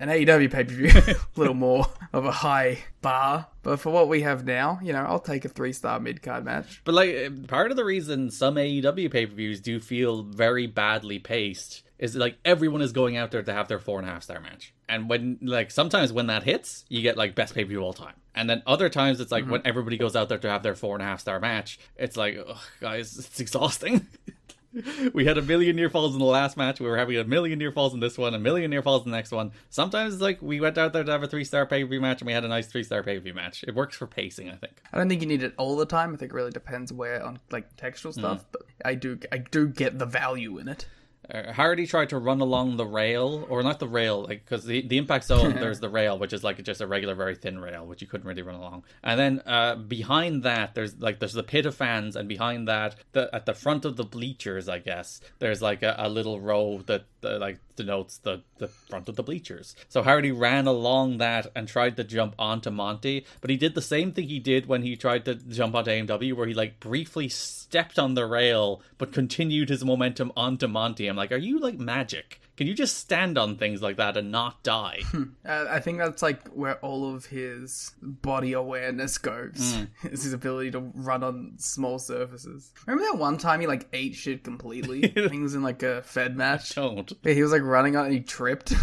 an 0.00 0.08
AEW 0.08 0.50
pay 0.50 0.64
per 0.64 0.72
view, 0.72 0.90
a 0.94 1.16
little 1.38 1.54
more 1.54 1.86
of 2.12 2.24
a 2.24 2.32
high 2.32 2.78
bar. 3.02 3.48
But 3.62 3.80
for 3.80 3.90
what 3.90 4.08
we 4.08 4.22
have 4.22 4.46
now, 4.46 4.78
you 4.82 4.92
know, 4.92 5.04
I'll 5.04 5.18
take 5.18 5.44
a 5.44 5.48
three 5.48 5.72
star 5.72 6.00
mid 6.00 6.22
card 6.22 6.44
match. 6.44 6.82
But 6.84 6.94
like, 6.94 7.48
part 7.48 7.70
of 7.70 7.76
the 7.76 7.84
reason 7.84 8.30
some 8.30 8.54
AEW 8.54 9.10
pay 9.10 9.26
per 9.26 9.34
views 9.34 9.60
do 9.60 9.80
feel 9.80 10.22
very 10.22 10.66
badly 10.66 11.18
paced 11.18 11.82
is 11.98 12.14
like 12.16 12.38
everyone 12.44 12.80
is 12.82 12.92
going 12.92 13.16
out 13.16 13.30
there 13.30 13.42
to 13.42 13.52
have 13.52 13.68
their 13.68 13.78
four 13.78 13.98
and 13.98 14.08
a 14.08 14.12
half 14.12 14.22
star 14.22 14.40
match. 14.40 14.72
And 14.88 15.08
when 15.08 15.38
like 15.42 15.70
sometimes 15.70 16.12
when 16.12 16.28
that 16.28 16.42
hits, 16.44 16.84
you 16.88 17.02
get 17.02 17.16
like 17.16 17.34
best 17.34 17.54
pay 17.54 17.64
per 17.64 17.68
view 17.68 17.80
all 17.80 17.92
time. 17.92 18.14
And 18.34 18.48
then 18.48 18.62
other 18.66 18.88
times 18.88 19.20
it's 19.20 19.32
like 19.32 19.42
Mm-hmm. 19.44 19.52
when 19.52 19.62
everybody 19.66 19.96
goes 19.98 20.14
out 20.14 20.28
there 20.28 20.38
to 20.38 20.50
have 20.50 20.62
their 20.62 20.74
four 20.76 20.94
and 20.94 21.02
a 21.02 21.06
half 21.06 21.20
star 21.20 21.40
match, 21.40 21.78
it's 21.96 22.16
like, 22.16 22.38
Ugh, 22.38 22.56
guys, 22.80 23.16
it's 23.18 23.40
exhausting. 23.40 24.06
we 25.14 25.24
had 25.24 25.38
a 25.38 25.42
million 25.42 25.74
near 25.74 25.88
falls 25.90 26.12
in 26.12 26.18
the 26.18 26.24
last 26.26 26.56
match. 26.56 26.78
We 26.78 26.86
were 26.86 26.98
having 26.98 27.16
a 27.16 27.24
million 27.24 27.58
near 27.58 27.72
falls 27.72 27.94
in 27.94 28.00
this 28.00 28.18
one, 28.18 28.34
a 28.34 28.38
million 28.38 28.70
near 28.70 28.82
falls 28.82 29.04
in 29.04 29.10
the 29.10 29.16
next 29.16 29.32
one. 29.32 29.50
Sometimes 29.70 30.12
it's 30.14 30.22
like 30.22 30.40
we 30.42 30.60
went 30.60 30.76
out 30.78 30.92
there 30.92 31.02
to 31.02 31.10
have 31.10 31.22
a 31.22 31.26
three 31.26 31.44
star 31.44 31.66
pay 31.66 31.82
per 31.82 31.88
view 31.90 32.00
match 32.00 32.20
and 32.20 32.26
we 32.26 32.32
had 32.32 32.44
a 32.44 32.48
nice 32.48 32.66
three 32.68 32.84
star 32.84 33.02
pay 33.02 33.16
per 33.16 33.24
view 33.24 33.34
match. 33.34 33.64
It 33.66 33.74
works 33.74 33.96
for 33.96 34.06
pacing, 34.06 34.50
I 34.50 34.54
think. 34.56 34.74
I 34.92 34.98
don't 34.98 35.08
think 35.08 35.22
you 35.22 35.26
need 35.26 35.42
it 35.42 35.54
all 35.56 35.76
the 35.76 35.86
time. 35.86 36.12
I 36.14 36.16
think 36.16 36.32
it 36.32 36.34
really 36.34 36.52
depends 36.52 36.92
where 36.92 37.24
on 37.24 37.40
like 37.50 37.76
textual 37.76 38.12
stuff, 38.12 38.44
but 38.52 38.62
I 38.84 38.94
do 38.94 39.18
I 39.32 39.38
do 39.38 39.66
get 39.68 39.98
the 39.98 40.06
value 40.06 40.58
in 40.58 40.68
it. 40.68 40.86
Uh, 41.32 41.52
Hardy 41.52 41.86
tried 41.86 42.08
to 42.10 42.18
run 42.18 42.40
along 42.40 42.76
the 42.76 42.86
rail, 42.86 43.46
or 43.48 43.62
not 43.62 43.78
the 43.78 43.88
rail, 43.88 44.22
like 44.22 44.44
because 44.44 44.64
the, 44.64 44.86
the 44.86 44.96
impact 44.96 45.24
zone 45.24 45.54
there's 45.60 45.80
the 45.80 45.88
rail, 45.88 46.18
which 46.18 46.32
is 46.32 46.42
like 46.42 46.62
just 46.62 46.80
a 46.80 46.86
regular, 46.86 47.14
very 47.14 47.34
thin 47.34 47.58
rail, 47.58 47.86
which 47.86 48.00
you 48.00 48.08
couldn't 48.08 48.26
really 48.26 48.42
run 48.42 48.54
along. 48.54 48.84
And 49.02 49.18
then 49.20 49.42
uh, 49.46 49.76
behind 49.76 50.44
that, 50.44 50.74
there's 50.74 50.98
like 51.00 51.18
there's 51.18 51.34
the 51.34 51.42
pit 51.42 51.66
of 51.66 51.74
fans, 51.74 52.16
and 52.16 52.28
behind 52.28 52.68
that, 52.68 52.96
the 53.12 53.28
at 53.32 53.46
the 53.46 53.54
front 53.54 53.84
of 53.84 53.96
the 53.96 54.04
bleachers, 54.04 54.68
I 54.68 54.78
guess 54.78 55.20
there's 55.38 55.60
like 55.60 55.82
a, 55.82 55.94
a 55.98 56.08
little 56.08 56.40
row 56.40 56.82
that 56.86 57.04
uh, 57.22 57.38
like 57.38 57.60
denotes 57.78 58.18
the 58.18 58.42
the 58.58 58.68
front 58.68 59.08
of 59.08 59.16
the 59.16 59.22
bleachers. 59.22 59.74
So 59.88 60.02
Hardy 60.02 60.32
ran 60.32 60.66
along 60.66 61.18
that 61.18 61.46
and 61.56 61.66
tried 61.66 61.96
to 61.96 62.04
jump 62.04 62.34
onto 62.38 62.70
Monty, 62.70 63.24
but 63.40 63.50
he 63.50 63.56
did 63.56 63.74
the 63.74 63.80
same 63.80 64.12
thing 64.12 64.28
he 64.28 64.38
did 64.38 64.66
when 64.66 64.82
he 64.82 64.96
tried 64.96 65.24
to 65.24 65.36
jump 65.36 65.74
onto 65.74 65.90
AMW, 65.90 66.34
where 66.34 66.46
he 66.46 66.54
like 66.54 66.80
briefly 66.80 67.28
stepped 67.28 67.98
on 67.98 68.14
the 68.14 68.26
rail 68.26 68.82
but 68.98 69.12
continued 69.12 69.68
his 69.70 69.84
momentum 69.84 70.32
onto 70.36 70.68
Monty. 70.68 71.06
I'm 71.06 71.16
like, 71.16 71.32
are 71.32 71.36
you 71.36 71.58
like 71.58 71.78
magic? 71.78 72.40
Can 72.58 72.66
you 72.66 72.74
just 72.74 72.98
stand 72.98 73.38
on 73.38 73.56
things 73.56 73.80
like 73.80 73.98
that 73.98 74.16
and 74.16 74.32
not 74.32 74.64
die? 74.64 74.98
Uh, 75.46 75.66
I 75.70 75.78
think 75.78 75.98
that's 75.98 76.22
like 76.22 76.48
where 76.48 76.74
all 76.80 77.14
of 77.14 77.26
his 77.26 77.92
body 78.02 78.52
awareness 78.52 79.16
goes. 79.16 79.78
Is 80.02 80.24
his 80.24 80.32
ability 80.32 80.72
to 80.72 80.80
run 80.80 81.22
on 81.22 81.52
small 81.58 82.00
surfaces. 82.00 82.72
Remember 82.84 83.08
that 83.12 83.16
one 83.18 83.38
time 83.38 83.60
he 83.60 83.68
like 83.68 83.86
ate 83.92 84.16
shit 84.16 84.42
completely? 84.42 85.04
I 85.04 85.08
think 85.08 85.34
it 85.34 85.40
was 85.40 85.54
in 85.54 85.62
like 85.62 85.84
a 85.84 86.02
Fed 86.02 86.36
match. 86.36 86.74
Don't. 86.74 87.12
Yeah, 87.22 87.32
he 87.34 87.44
was 87.44 87.52
like 87.52 87.62
running 87.62 87.94
on 87.94 88.06
and 88.06 88.14
he 88.14 88.20
tripped. 88.20 88.74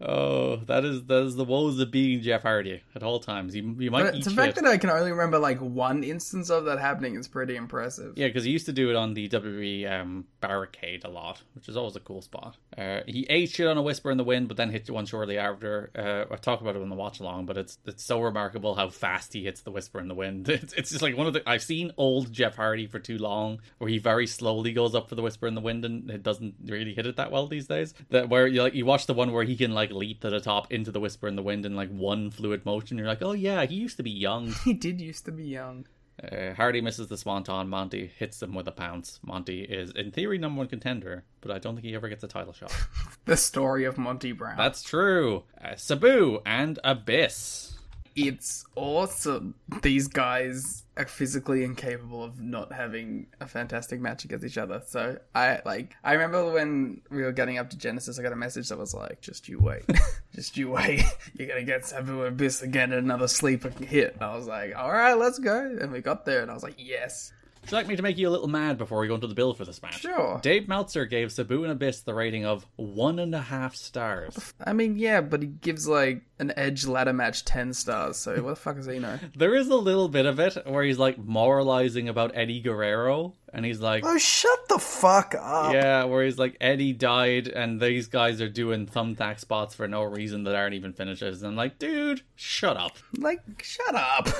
Oh, 0.00 0.56
that 0.68 0.86
is 0.86 1.04
that 1.04 1.24
is 1.24 1.36
the 1.36 1.44
woes 1.44 1.78
of 1.80 1.90
being 1.90 2.22
Jeff 2.22 2.40
Hardy 2.42 2.80
at 2.94 3.02
all 3.02 3.20
times. 3.20 3.54
You 3.54 3.76
you 3.78 3.90
might 3.90 4.04
But 4.04 4.14
the 4.24 4.30
shit. 4.30 4.32
fact 4.32 4.54
that 4.56 4.64
I 4.64 4.78
can 4.78 4.88
only 4.88 5.10
remember 5.10 5.38
like 5.38 5.58
one 5.58 6.02
instance 6.02 6.48
of 6.48 6.64
that 6.64 6.78
happening 6.78 7.14
is 7.16 7.28
pretty 7.28 7.56
impressive. 7.56 8.14
Yeah, 8.16 8.28
because 8.28 8.44
he 8.44 8.52
used 8.52 8.64
to 8.66 8.72
do 8.72 8.88
it 8.88 8.96
on 8.96 9.12
the 9.12 9.28
WWE 9.28 9.90
um, 10.00 10.24
barricade 10.46 11.04
a 11.04 11.08
lot, 11.08 11.42
which 11.54 11.68
is 11.68 11.76
always 11.76 11.96
a 11.96 12.00
cool 12.00 12.22
spot. 12.22 12.56
Uh, 12.76 13.00
he 13.06 13.26
ate 13.28 13.50
shit 13.50 13.66
on 13.66 13.76
a 13.76 13.82
whisper 13.82 14.10
in 14.10 14.18
the 14.18 14.24
wind, 14.24 14.48
but 14.48 14.56
then 14.56 14.70
hit 14.70 14.88
one 14.90 15.06
shortly 15.06 15.38
after. 15.38 15.90
Uh, 15.94 16.32
I 16.32 16.36
talk 16.36 16.60
about 16.60 16.76
it 16.76 16.82
in 16.82 16.88
the 16.88 16.94
watch 16.94 17.20
along, 17.20 17.46
but 17.46 17.56
it's 17.56 17.78
it's 17.84 18.04
so 18.04 18.20
remarkable 18.20 18.74
how 18.74 18.88
fast 18.88 19.32
he 19.32 19.44
hits 19.44 19.62
the 19.62 19.70
whisper 19.70 20.00
in 20.00 20.08
the 20.08 20.14
wind. 20.14 20.48
It's, 20.66 20.72
it's 20.72 20.90
just 20.90 21.02
like 21.02 21.16
one 21.16 21.26
of 21.26 21.34
the 21.34 21.42
I've 21.48 21.62
seen 21.62 21.92
old 21.98 22.32
Jeff 22.32 22.56
Hardy 22.56 22.86
for 22.86 22.98
too 22.98 23.18
long, 23.18 23.60
where 23.78 23.90
he 23.90 23.98
very 23.98 24.26
slowly 24.26 24.72
goes 24.72 24.94
up 24.94 25.08
for 25.08 25.14
the 25.14 25.22
whisper 25.22 25.46
in 25.46 25.54
the 25.54 25.60
wind 25.60 25.84
and 25.84 26.10
it 26.10 26.22
doesn't 26.22 26.54
really 26.64 26.94
hit 26.94 27.06
it 27.06 27.16
that 27.16 27.30
well 27.30 27.46
these 27.46 27.66
days. 27.66 27.92
That 28.08 28.30
where 28.30 28.46
you 28.46 28.62
like 28.62 28.74
you 28.74 28.86
watch 28.86 29.06
the 29.06 29.14
one 29.14 29.32
where 29.32 29.44
he 29.44 29.54
can 29.54 29.72
like 29.72 29.90
leap 29.90 30.22
to 30.22 30.30
the 30.30 30.40
top 30.40 30.72
into 30.72 30.90
the 30.90 31.00
whisper 31.00 31.28
in 31.28 31.36
the 31.36 31.42
wind 31.42 31.66
in 31.66 31.76
like 31.76 31.90
one 31.90 32.30
fluid 32.30 32.64
motion. 32.64 32.96
You're 32.96 33.06
like, 33.06 33.22
oh 33.22 33.32
yeah, 33.32 33.66
he 33.66 33.74
used 33.74 33.98
to 33.98 34.02
be 34.02 34.10
young. 34.10 34.54
He 34.64 34.72
did 34.72 35.00
used 35.00 35.24
to 35.26 35.32
be 35.32 35.44
young. 35.44 35.86
Uh, 36.30 36.54
Hardy 36.54 36.80
misses 36.80 37.08
the 37.08 37.16
swanton. 37.16 37.68
Monty 37.68 38.10
hits 38.18 38.42
him 38.42 38.54
with 38.54 38.66
a 38.68 38.72
pounce. 38.72 39.20
Monty 39.22 39.62
is, 39.62 39.90
in 39.92 40.10
theory, 40.10 40.38
number 40.38 40.58
one 40.58 40.68
contender, 40.68 41.24
but 41.40 41.50
I 41.50 41.58
don't 41.58 41.74
think 41.74 41.86
he 41.86 41.94
ever 41.94 42.08
gets 42.08 42.24
a 42.24 42.28
title 42.28 42.52
shot. 42.52 42.72
The 43.26 43.36
story 43.36 43.84
of 43.84 43.98
Monty 43.98 44.30
Brown. 44.30 44.56
That's 44.56 44.84
true. 44.84 45.42
Uh, 45.60 45.74
Sabu 45.74 46.40
and 46.46 46.78
Abyss. 46.84 47.76
it's 48.14 48.64
awesome. 48.76 49.54
These 49.82 50.06
guys 50.06 50.84
are 50.96 51.06
physically 51.06 51.62
incapable 51.62 52.24
of 52.24 52.40
not 52.40 52.72
having 52.72 53.26
a 53.40 53.46
fantastic 53.46 54.00
match 54.00 54.24
against 54.24 54.44
each 54.46 54.58
other. 54.58 54.82
So 54.86 55.18
I 55.34 55.60
like 55.64 55.94
I 56.02 56.14
remember 56.14 56.50
when 56.50 57.02
we 57.10 57.22
were 57.22 57.32
getting 57.32 57.58
up 57.58 57.70
to 57.70 57.78
Genesis, 57.78 58.18
I 58.18 58.22
got 58.22 58.32
a 58.32 58.36
message 58.36 58.68
that 58.70 58.78
was 58.78 58.94
like, 58.94 59.20
"Just 59.20 59.48
you 59.48 59.58
wait, 59.58 59.84
just 60.34 60.56
you 60.56 60.70
wait. 60.70 61.02
You're 61.34 61.48
gonna 61.48 61.64
get 61.64 61.84
Sabu 61.86 62.22
Abyss 62.24 62.62
again 62.62 62.92
another 62.92 63.28
sleeper 63.28 63.70
hit." 63.70 64.14
And 64.14 64.22
I 64.22 64.34
was 64.34 64.46
like, 64.46 64.74
"All 64.76 64.90
right, 64.90 65.14
let's 65.14 65.38
go." 65.38 65.76
And 65.80 65.92
we 65.92 66.00
got 66.00 66.24
there, 66.24 66.40
and 66.40 66.50
I 66.50 66.54
was 66.54 66.62
like, 66.62 66.76
"Yes." 66.78 67.32
Would 67.66 67.72
you 67.72 67.78
like 67.78 67.88
me 67.88 67.96
to 67.96 68.02
make 68.02 68.16
you 68.16 68.28
a 68.28 68.30
little 68.30 68.46
mad 68.46 68.78
before 68.78 69.00
we 69.00 69.08
go 69.08 69.16
into 69.16 69.26
the 69.26 69.34
bill 69.34 69.52
for 69.52 69.64
this 69.64 69.82
match? 69.82 70.02
Sure. 70.02 70.38
Dave 70.40 70.68
Meltzer 70.68 71.04
gave 71.04 71.32
Sabu 71.32 71.64
and 71.64 71.72
Abyss 71.72 72.02
the 72.02 72.14
rating 72.14 72.46
of 72.46 72.64
one 72.76 73.18
and 73.18 73.34
a 73.34 73.40
half 73.40 73.74
stars. 73.74 74.54
I 74.64 74.72
mean, 74.72 74.96
yeah, 74.96 75.20
but 75.20 75.42
he 75.42 75.48
gives 75.48 75.88
like 75.88 76.22
an 76.38 76.52
Edge 76.56 76.86
ladder 76.86 77.12
match 77.12 77.44
ten 77.44 77.72
stars. 77.72 78.18
So 78.18 78.40
what 78.40 78.50
the 78.50 78.54
fuck 78.54 78.76
does 78.76 78.86
he 78.86 79.00
know? 79.00 79.18
There 79.36 79.56
is 79.56 79.66
a 79.66 79.74
little 79.74 80.08
bit 80.08 80.26
of 80.26 80.38
it 80.38 80.64
where 80.64 80.84
he's 80.84 81.00
like 81.00 81.18
moralizing 81.18 82.08
about 82.08 82.36
Eddie 82.36 82.60
Guerrero, 82.60 83.34
and 83.52 83.66
he's 83.66 83.80
like, 83.80 84.04
Oh, 84.06 84.16
shut 84.16 84.68
the 84.68 84.78
fuck 84.78 85.34
up. 85.36 85.74
Yeah, 85.74 86.04
where 86.04 86.24
he's 86.24 86.38
like 86.38 86.56
Eddie 86.60 86.92
died, 86.92 87.48
and 87.48 87.80
these 87.80 88.06
guys 88.06 88.40
are 88.40 88.48
doing 88.48 88.86
thumbtack 88.86 89.40
spots 89.40 89.74
for 89.74 89.88
no 89.88 90.04
reason 90.04 90.44
that 90.44 90.54
aren't 90.54 90.74
even 90.74 90.92
finishes. 90.92 91.42
And 91.42 91.50
I'm 91.50 91.56
like, 91.56 91.80
dude, 91.80 92.22
shut 92.36 92.76
up. 92.76 92.96
Like, 93.18 93.40
shut 93.60 93.96
up. 93.96 94.28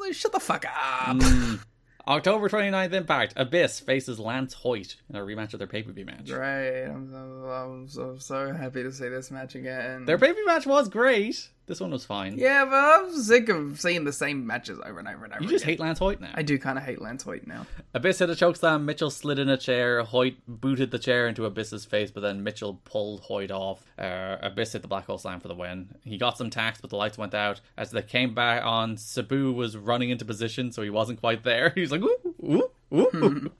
Like, 0.00 0.14
Shut 0.14 0.32
the 0.32 0.40
fuck 0.40 0.64
up. 0.64 1.16
Mm. 1.16 1.60
October 2.06 2.48
29th 2.48 2.92
Impact, 2.92 3.34
Abyss 3.36 3.80
faces 3.80 4.18
Lance 4.18 4.54
Hoyt 4.54 4.96
in 5.08 5.16
a 5.16 5.20
rematch 5.20 5.52
of 5.52 5.58
their 5.58 5.68
pay 5.68 5.82
per 5.82 5.92
view 5.92 6.04
match. 6.04 6.30
Right, 6.30 6.84
I'm 6.84 7.10
so, 7.10 7.16
I'm 7.16 7.88
so, 7.88 8.16
so 8.18 8.52
happy 8.52 8.82
to 8.82 8.92
see 8.92 9.08
this 9.08 9.30
match 9.30 9.54
again. 9.54 10.04
Their 10.04 10.18
pay 10.18 10.28
per 10.28 10.34
view 10.34 10.46
match 10.46 10.66
was 10.66 10.88
great. 10.88 11.48
This 11.66 11.80
one 11.80 11.90
was 11.92 12.04
fine. 12.04 12.36
yeah, 12.38 12.64
but 12.64 12.74
I'm 12.74 13.12
sick 13.14 13.48
of 13.48 13.80
seeing 13.80 14.04
the 14.04 14.12
same 14.12 14.46
matches 14.46 14.80
over 14.84 14.98
and 14.98 15.06
over 15.08 15.24
and 15.24 15.32
over. 15.32 15.42
You 15.44 15.48
just 15.48 15.64
again. 15.64 15.74
hate 15.74 15.80
Lance 15.80 15.98
Hoyt 16.00 16.20
now. 16.20 16.32
I 16.34 16.42
do 16.42 16.58
kind 16.58 16.76
of 16.76 16.84
hate 16.84 17.00
Lance 17.00 17.22
Hoyt 17.22 17.46
now. 17.46 17.66
Abyss 17.94 18.18
hit 18.18 18.30
a 18.30 18.32
chokeslam. 18.34 18.82
Mitchell 18.82 19.10
slid 19.10 19.38
in 19.38 19.48
a 19.48 19.56
chair. 19.56 20.02
Hoyt 20.02 20.34
booted 20.48 20.90
the 20.90 20.98
chair 20.98 21.28
into 21.28 21.46
Abyss's 21.46 21.84
face, 21.84 22.10
but 22.10 22.20
then 22.20 22.42
Mitchell 22.42 22.80
pulled 22.84 23.20
Hoyt 23.20 23.50
off. 23.52 23.84
Uh, 23.98 24.38
Abyss 24.42 24.72
hit 24.72 24.82
the 24.82 24.88
black 24.88 25.06
hole 25.06 25.18
slam 25.18 25.38
for 25.40 25.48
the 25.48 25.54
win. 25.54 25.88
He 26.04 26.18
got 26.18 26.36
some 26.36 26.50
tacks, 26.50 26.80
but 26.80 26.90
the 26.90 26.96
lights 26.96 27.16
went 27.16 27.32
out. 27.34 27.60
As 27.78 27.92
they 27.92 28.02
came 28.02 28.34
back 28.34 28.64
on, 28.64 28.96
Sabu 28.96 29.52
was 29.52 29.76
running 29.76 30.10
into 30.10 30.24
position, 30.24 30.72
so 30.72 30.82
he 30.82 30.90
wasn't 30.90 31.20
quite 31.20 31.44
there. 31.44 31.70
He 31.74 31.80
was 31.80 31.92
like, 31.92 32.02
ooh, 32.02 32.34
ooh, 32.42 32.70
ooh. 32.92 33.50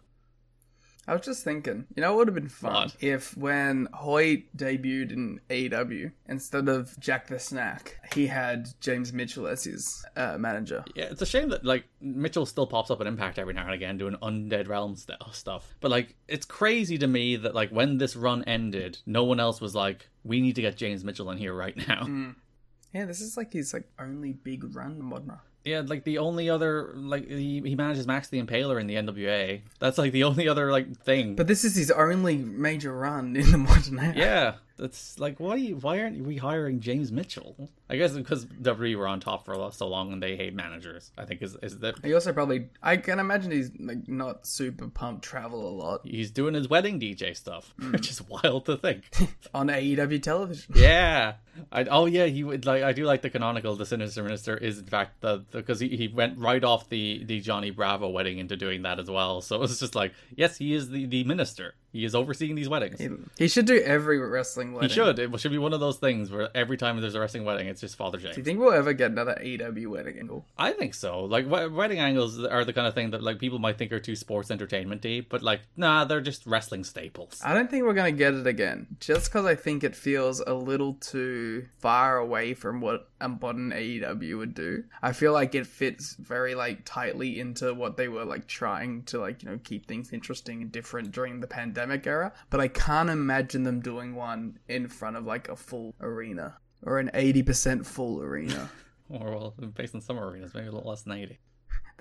I 1.08 1.14
was 1.14 1.22
just 1.26 1.42
thinking, 1.42 1.86
you 1.96 2.00
know, 2.00 2.12
it 2.12 2.16
would 2.16 2.28
have 2.28 2.34
been 2.36 2.48
fun 2.48 2.92
if 3.00 3.36
when 3.36 3.88
Hoyt 3.92 4.44
debuted 4.56 5.10
in 5.10 5.40
AEW, 5.50 6.12
instead 6.28 6.68
of 6.68 6.98
Jake 7.00 7.26
the 7.26 7.40
Snake, 7.40 7.98
he 8.14 8.28
had 8.28 8.68
James 8.80 9.12
Mitchell 9.12 9.48
as 9.48 9.64
his 9.64 10.04
uh, 10.16 10.38
manager. 10.38 10.84
Yeah, 10.94 11.06
it's 11.06 11.20
a 11.20 11.26
shame 11.26 11.48
that 11.48 11.64
like 11.64 11.84
Mitchell 12.00 12.46
still 12.46 12.68
pops 12.68 12.90
up 12.90 13.00
at 13.00 13.08
Impact 13.08 13.40
every 13.40 13.52
now 13.52 13.64
and 13.64 13.74
again 13.74 13.98
doing 13.98 14.14
Undead 14.22 14.68
Realm 14.68 14.94
st- 14.94 15.18
stuff. 15.32 15.74
But 15.80 15.90
like, 15.90 16.14
it's 16.28 16.46
crazy 16.46 16.98
to 16.98 17.06
me 17.08 17.34
that 17.36 17.54
like 17.54 17.70
when 17.70 17.98
this 17.98 18.14
run 18.14 18.44
ended, 18.44 18.98
no 19.04 19.24
one 19.24 19.40
else 19.40 19.60
was 19.60 19.74
like, 19.74 20.08
"We 20.22 20.40
need 20.40 20.54
to 20.54 20.62
get 20.62 20.76
James 20.76 21.02
Mitchell 21.02 21.30
in 21.32 21.38
here 21.38 21.52
right 21.52 21.76
now." 21.88 22.34
Yeah, 22.94 23.06
this 23.06 23.20
is 23.20 23.36
like 23.36 23.52
his 23.52 23.72
like 23.72 23.88
only 23.98 24.32
big 24.34 24.74
run 24.76 24.92
in 24.92 25.04
modern. 25.04 25.38
Yeah, 25.64 25.82
like 25.86 26.04
the 26.04 26.18
only 26.18 26.50
other 26.50 26.92
like 26.94 27.28
he, 27.28 27.60
he 27.64 27.74
manages 27.74 28.06
Max 28.06 28.28
the 28.28 28.42
Impaler 28.42 28.80
in 28.80 28.86
the 28.86 28.96
NWA. 28.96 29.60
That's 29.78 29.98
like 29.98 30.12
the 30.12 30.24
only 30.24 30.48
other 30.48 30.72
like 30.72 30.96
thing. 30.98 31.36
But 31.36 31.46
this 31.46 31.64
is 31.64 31.76
his 31.76 31.90
only 31.90 32.36
major 32.36 32.92
run 32.92 33.36
in 33.36 33.50
the 33.50 33.58
modern 33.58 33.98
era. 33.98 34.14
yeah, 34.16 34.54
that's 34.76 35.18
like 35.18 35.38
why 35.38 35.60
why 35.68 36.00
aren't 36.00 36.24
we 36.24 36.36
hiring 36.36 36.80
James 36.80 37.12
Mitchell? 37.12 37.70
I 37.88 37.96
guess 37.96 38.12
because 38.12 38.46
WWE 38.46 38.96
were 38.96 39.06
on 39.06 39.20
top 39.20 39.44
for 39.44 39.70
so 39.72 39.86
long 39.86 40.12
and 40.12 40.22
they 40.22 40.36
hate 40.36 40.54
managers. 40.54 41.12
I 41.18 41.24
think 41.24 41.42
is 41.42 41.56
is 41.62 41.78
that 41.80 42.04
He 42.04 42.14
also 42.14 42.32
probably, 42.32 42.68
I 42.82 42.96
can 42.96 43.18
imagine 43.18 43.50
he's 43.50 43.70
like 43.78 44.08
not 44.08 44.46
super 44.46 44.88
pumped 44.88 45.24
travel 45.24 45.68
a 45.68 45.74
lot 45.74 46.00
he's 46.04 46.30
doing 46.30 46.54
his 46.54 46.68
wedding 46.68 47.00
DJ 47.00 47.36
stuff, 47.36 47.74
hmm. 47.78 47.92
which 47.92 48.10
is 48.10 48.22
wild 48.22 48.66
to 48.66 48.76
think. 48.76 49.04
on 49.54 49.68
AEW 49.68 50.22
television. 50.22 50.72
yeah. 50.76 51.34
I, 51.70 51.84
oh 51.84 52.06
yeah, 52.06 52.26
he 52.26 52.44
would 52.44 52.64
like. 52.64 52.82
I 52.82 52.92
do 52.92 53.04
like 53.04 53.20
the 53.20 53.28
canonical. 53.28 53.76
The 53.76 53.84
Sinister 53.84 54.22
Minister 54.22 54.56
is 54.56 54.78
in 54.78 54.86
fact 54.86 55.20
the 55.20 55.44
because 55.50 55.80
he, 55.80 55.88
he 55.88 56.08
went 56.08 56.38
right 56.38 56.64
off 56.64 56.88
the 56.88 57.24
the 57.24 57.40
Johnny 57.40 57.70
Bravo 57.70 58.08
wedding 58.08 58.38
into 58.38 58.56
doing 58.56 58.82
that 58.82 58.98
as 58.98 59.10
well. 59.10 59.42
So 59.42 59.62
it's 59.62 59.78
just 59.78 59.94
like 59.94 60.14
yes, 60.34 60.56
he 60.56 60.74
is 60.74 60.88
the 60.88 61.04
the 61.04 61.24
minister. 61.24 61.74
He 61.92 62.04
is 62.06 62.14
overseeing 62.14 62.54
these 62.54 62.68
weddings. 62.70 62.98
He, 62.98 63.08
he 63.36 63.48
should 63.48 63.66
do 63.66 63.78
every 63.82 64.18
wrestling 64.18 64.72
wedding. 64.72 64.88
He 64.88 64.94
should. 64.94 65.18
It 65.18 65.40
should 65.40 65.52
be 65.52 65.58
one 65.58 65.74
of 65.74 65.80
those 65.80 65.98
things 65.98 66.30
where 66.30 66.48
every 66.56 66.78
time 66.78 66.98
there's 67.00 67.14
a 67.14 67.20
wrestling 67.20 67.44
wedding, 67.44 67.68
it's 67.68 67.82
just 67.82 67.96
Father 67.96 68.16
James. 68.16 68.34
Do 68.34 68.40
you 68.40 68.44
think 68.44 68.58
we'll 68.60 68.72
ever 68.72 68.94
get 68.94 69.10
another 69.10 69.36
AEW 69.40 69.88
wedding 69.88 70.18
angle? 70.18 70.46
I 70.56 70.72
think 70.72 70.94
so. 70.94 71.24
Like 71.24 71.44
we- 71.44 71.68
wedding 71.68 71.98
angles 71.98 72.42
are 72.42 72.64
the 72.64 72.72
kind 72.72 72.86
of 72.86 72.94
thing 72.94 73.10
that 73.10 73.22
like 73.22 73.38
people 73.38 73.58
might 73.58 73.76
think 73.76 73.92
are 73.92 74.00
too 74.00 74.16
sports 74.16 74.50
entertainmenty, 74.50 75.20
but 75.20 75.42
like 75.42 75.60
nah, 75.76 76.04
they're 76.04 76.22
just 76.22 76.46
wrestling 76.46 76.84
staples. 76.84 77.40
I 77.44 77.52
don't 77.52 77.70
think 77.70 77.84
we're 77.84 77.92
gonna 77.92 78.12
get 78.12 78.32
it 78.34 78.46
again, 78.46 78.86
just 78.98 79.30
because 79.30 79.44
I 79.44 79.54
think 79.54 79.84
it 79.84 79.94
feels 79.94 80.40
a 80.40 80.54
little 80.54 80.94
too 80.94 81.66
far 81.78 82.16
away 82.16 82.54
from 82.54 82.80
what 82.80 83.10
and 83.22 83.72
an 83.72 83.78
AEW 83.78 84.38
would 84.38 84.54
do. 84.54 84.84
I 85.02 85.12
feel 85.12 85.32
like 85.32 85.54
it 85.54 85.66
fits 85.66 86.16
very 86.18 86.54
like 86.54 86.82
tightly 86.84 87.38
into 87.40 87.74
what 87.74 87.96
they 87.96 88.08
were 88.08 88.24
like 88.24 88.46
trying 88.46 89.04
to 89.04 89.18
like, 89.18 89.42
you 89.42 89.50
know, 89.50 89.58
keep 89.62 89.86
things 89.86 90.12
interesting 90.12 90.62
and 90.62 90.72
different 90.72 91.12
during 91.12 91.40
the 91.40 91.46
pandemic 91.46 92.06
era. 92.06 92.32
But 92.50 92.60
I 92.60 92.68
can't 92.68 93.10
imagine 93.10 93.62
them 93.62 93.80
doing 93.80 94.14
one 94.14 94.58
in 94.68 94.88
front 94.88 95.16
of 95.16 95.24
like 95.24 95.48
a 95.48 95.56
full 95.56 95.94
arena 96.00 96.58
or 96.82 96.98
an 96.98 97.10
80% 97.14 97.86
full 97.86 98.22
arena. 98.22 98.70
Or 99.12 99.30
well, 99.30 99.54
based 99.74 99.94
on 99.94 100.00
some 100.00 100.18
arenas, 100.18 100.54
maybe 100.54 100.68
a 100.68 100.72
little 100.72 100.88
less 100.88 101.02
than 101.02 101.12
eighty. 101.18 101.38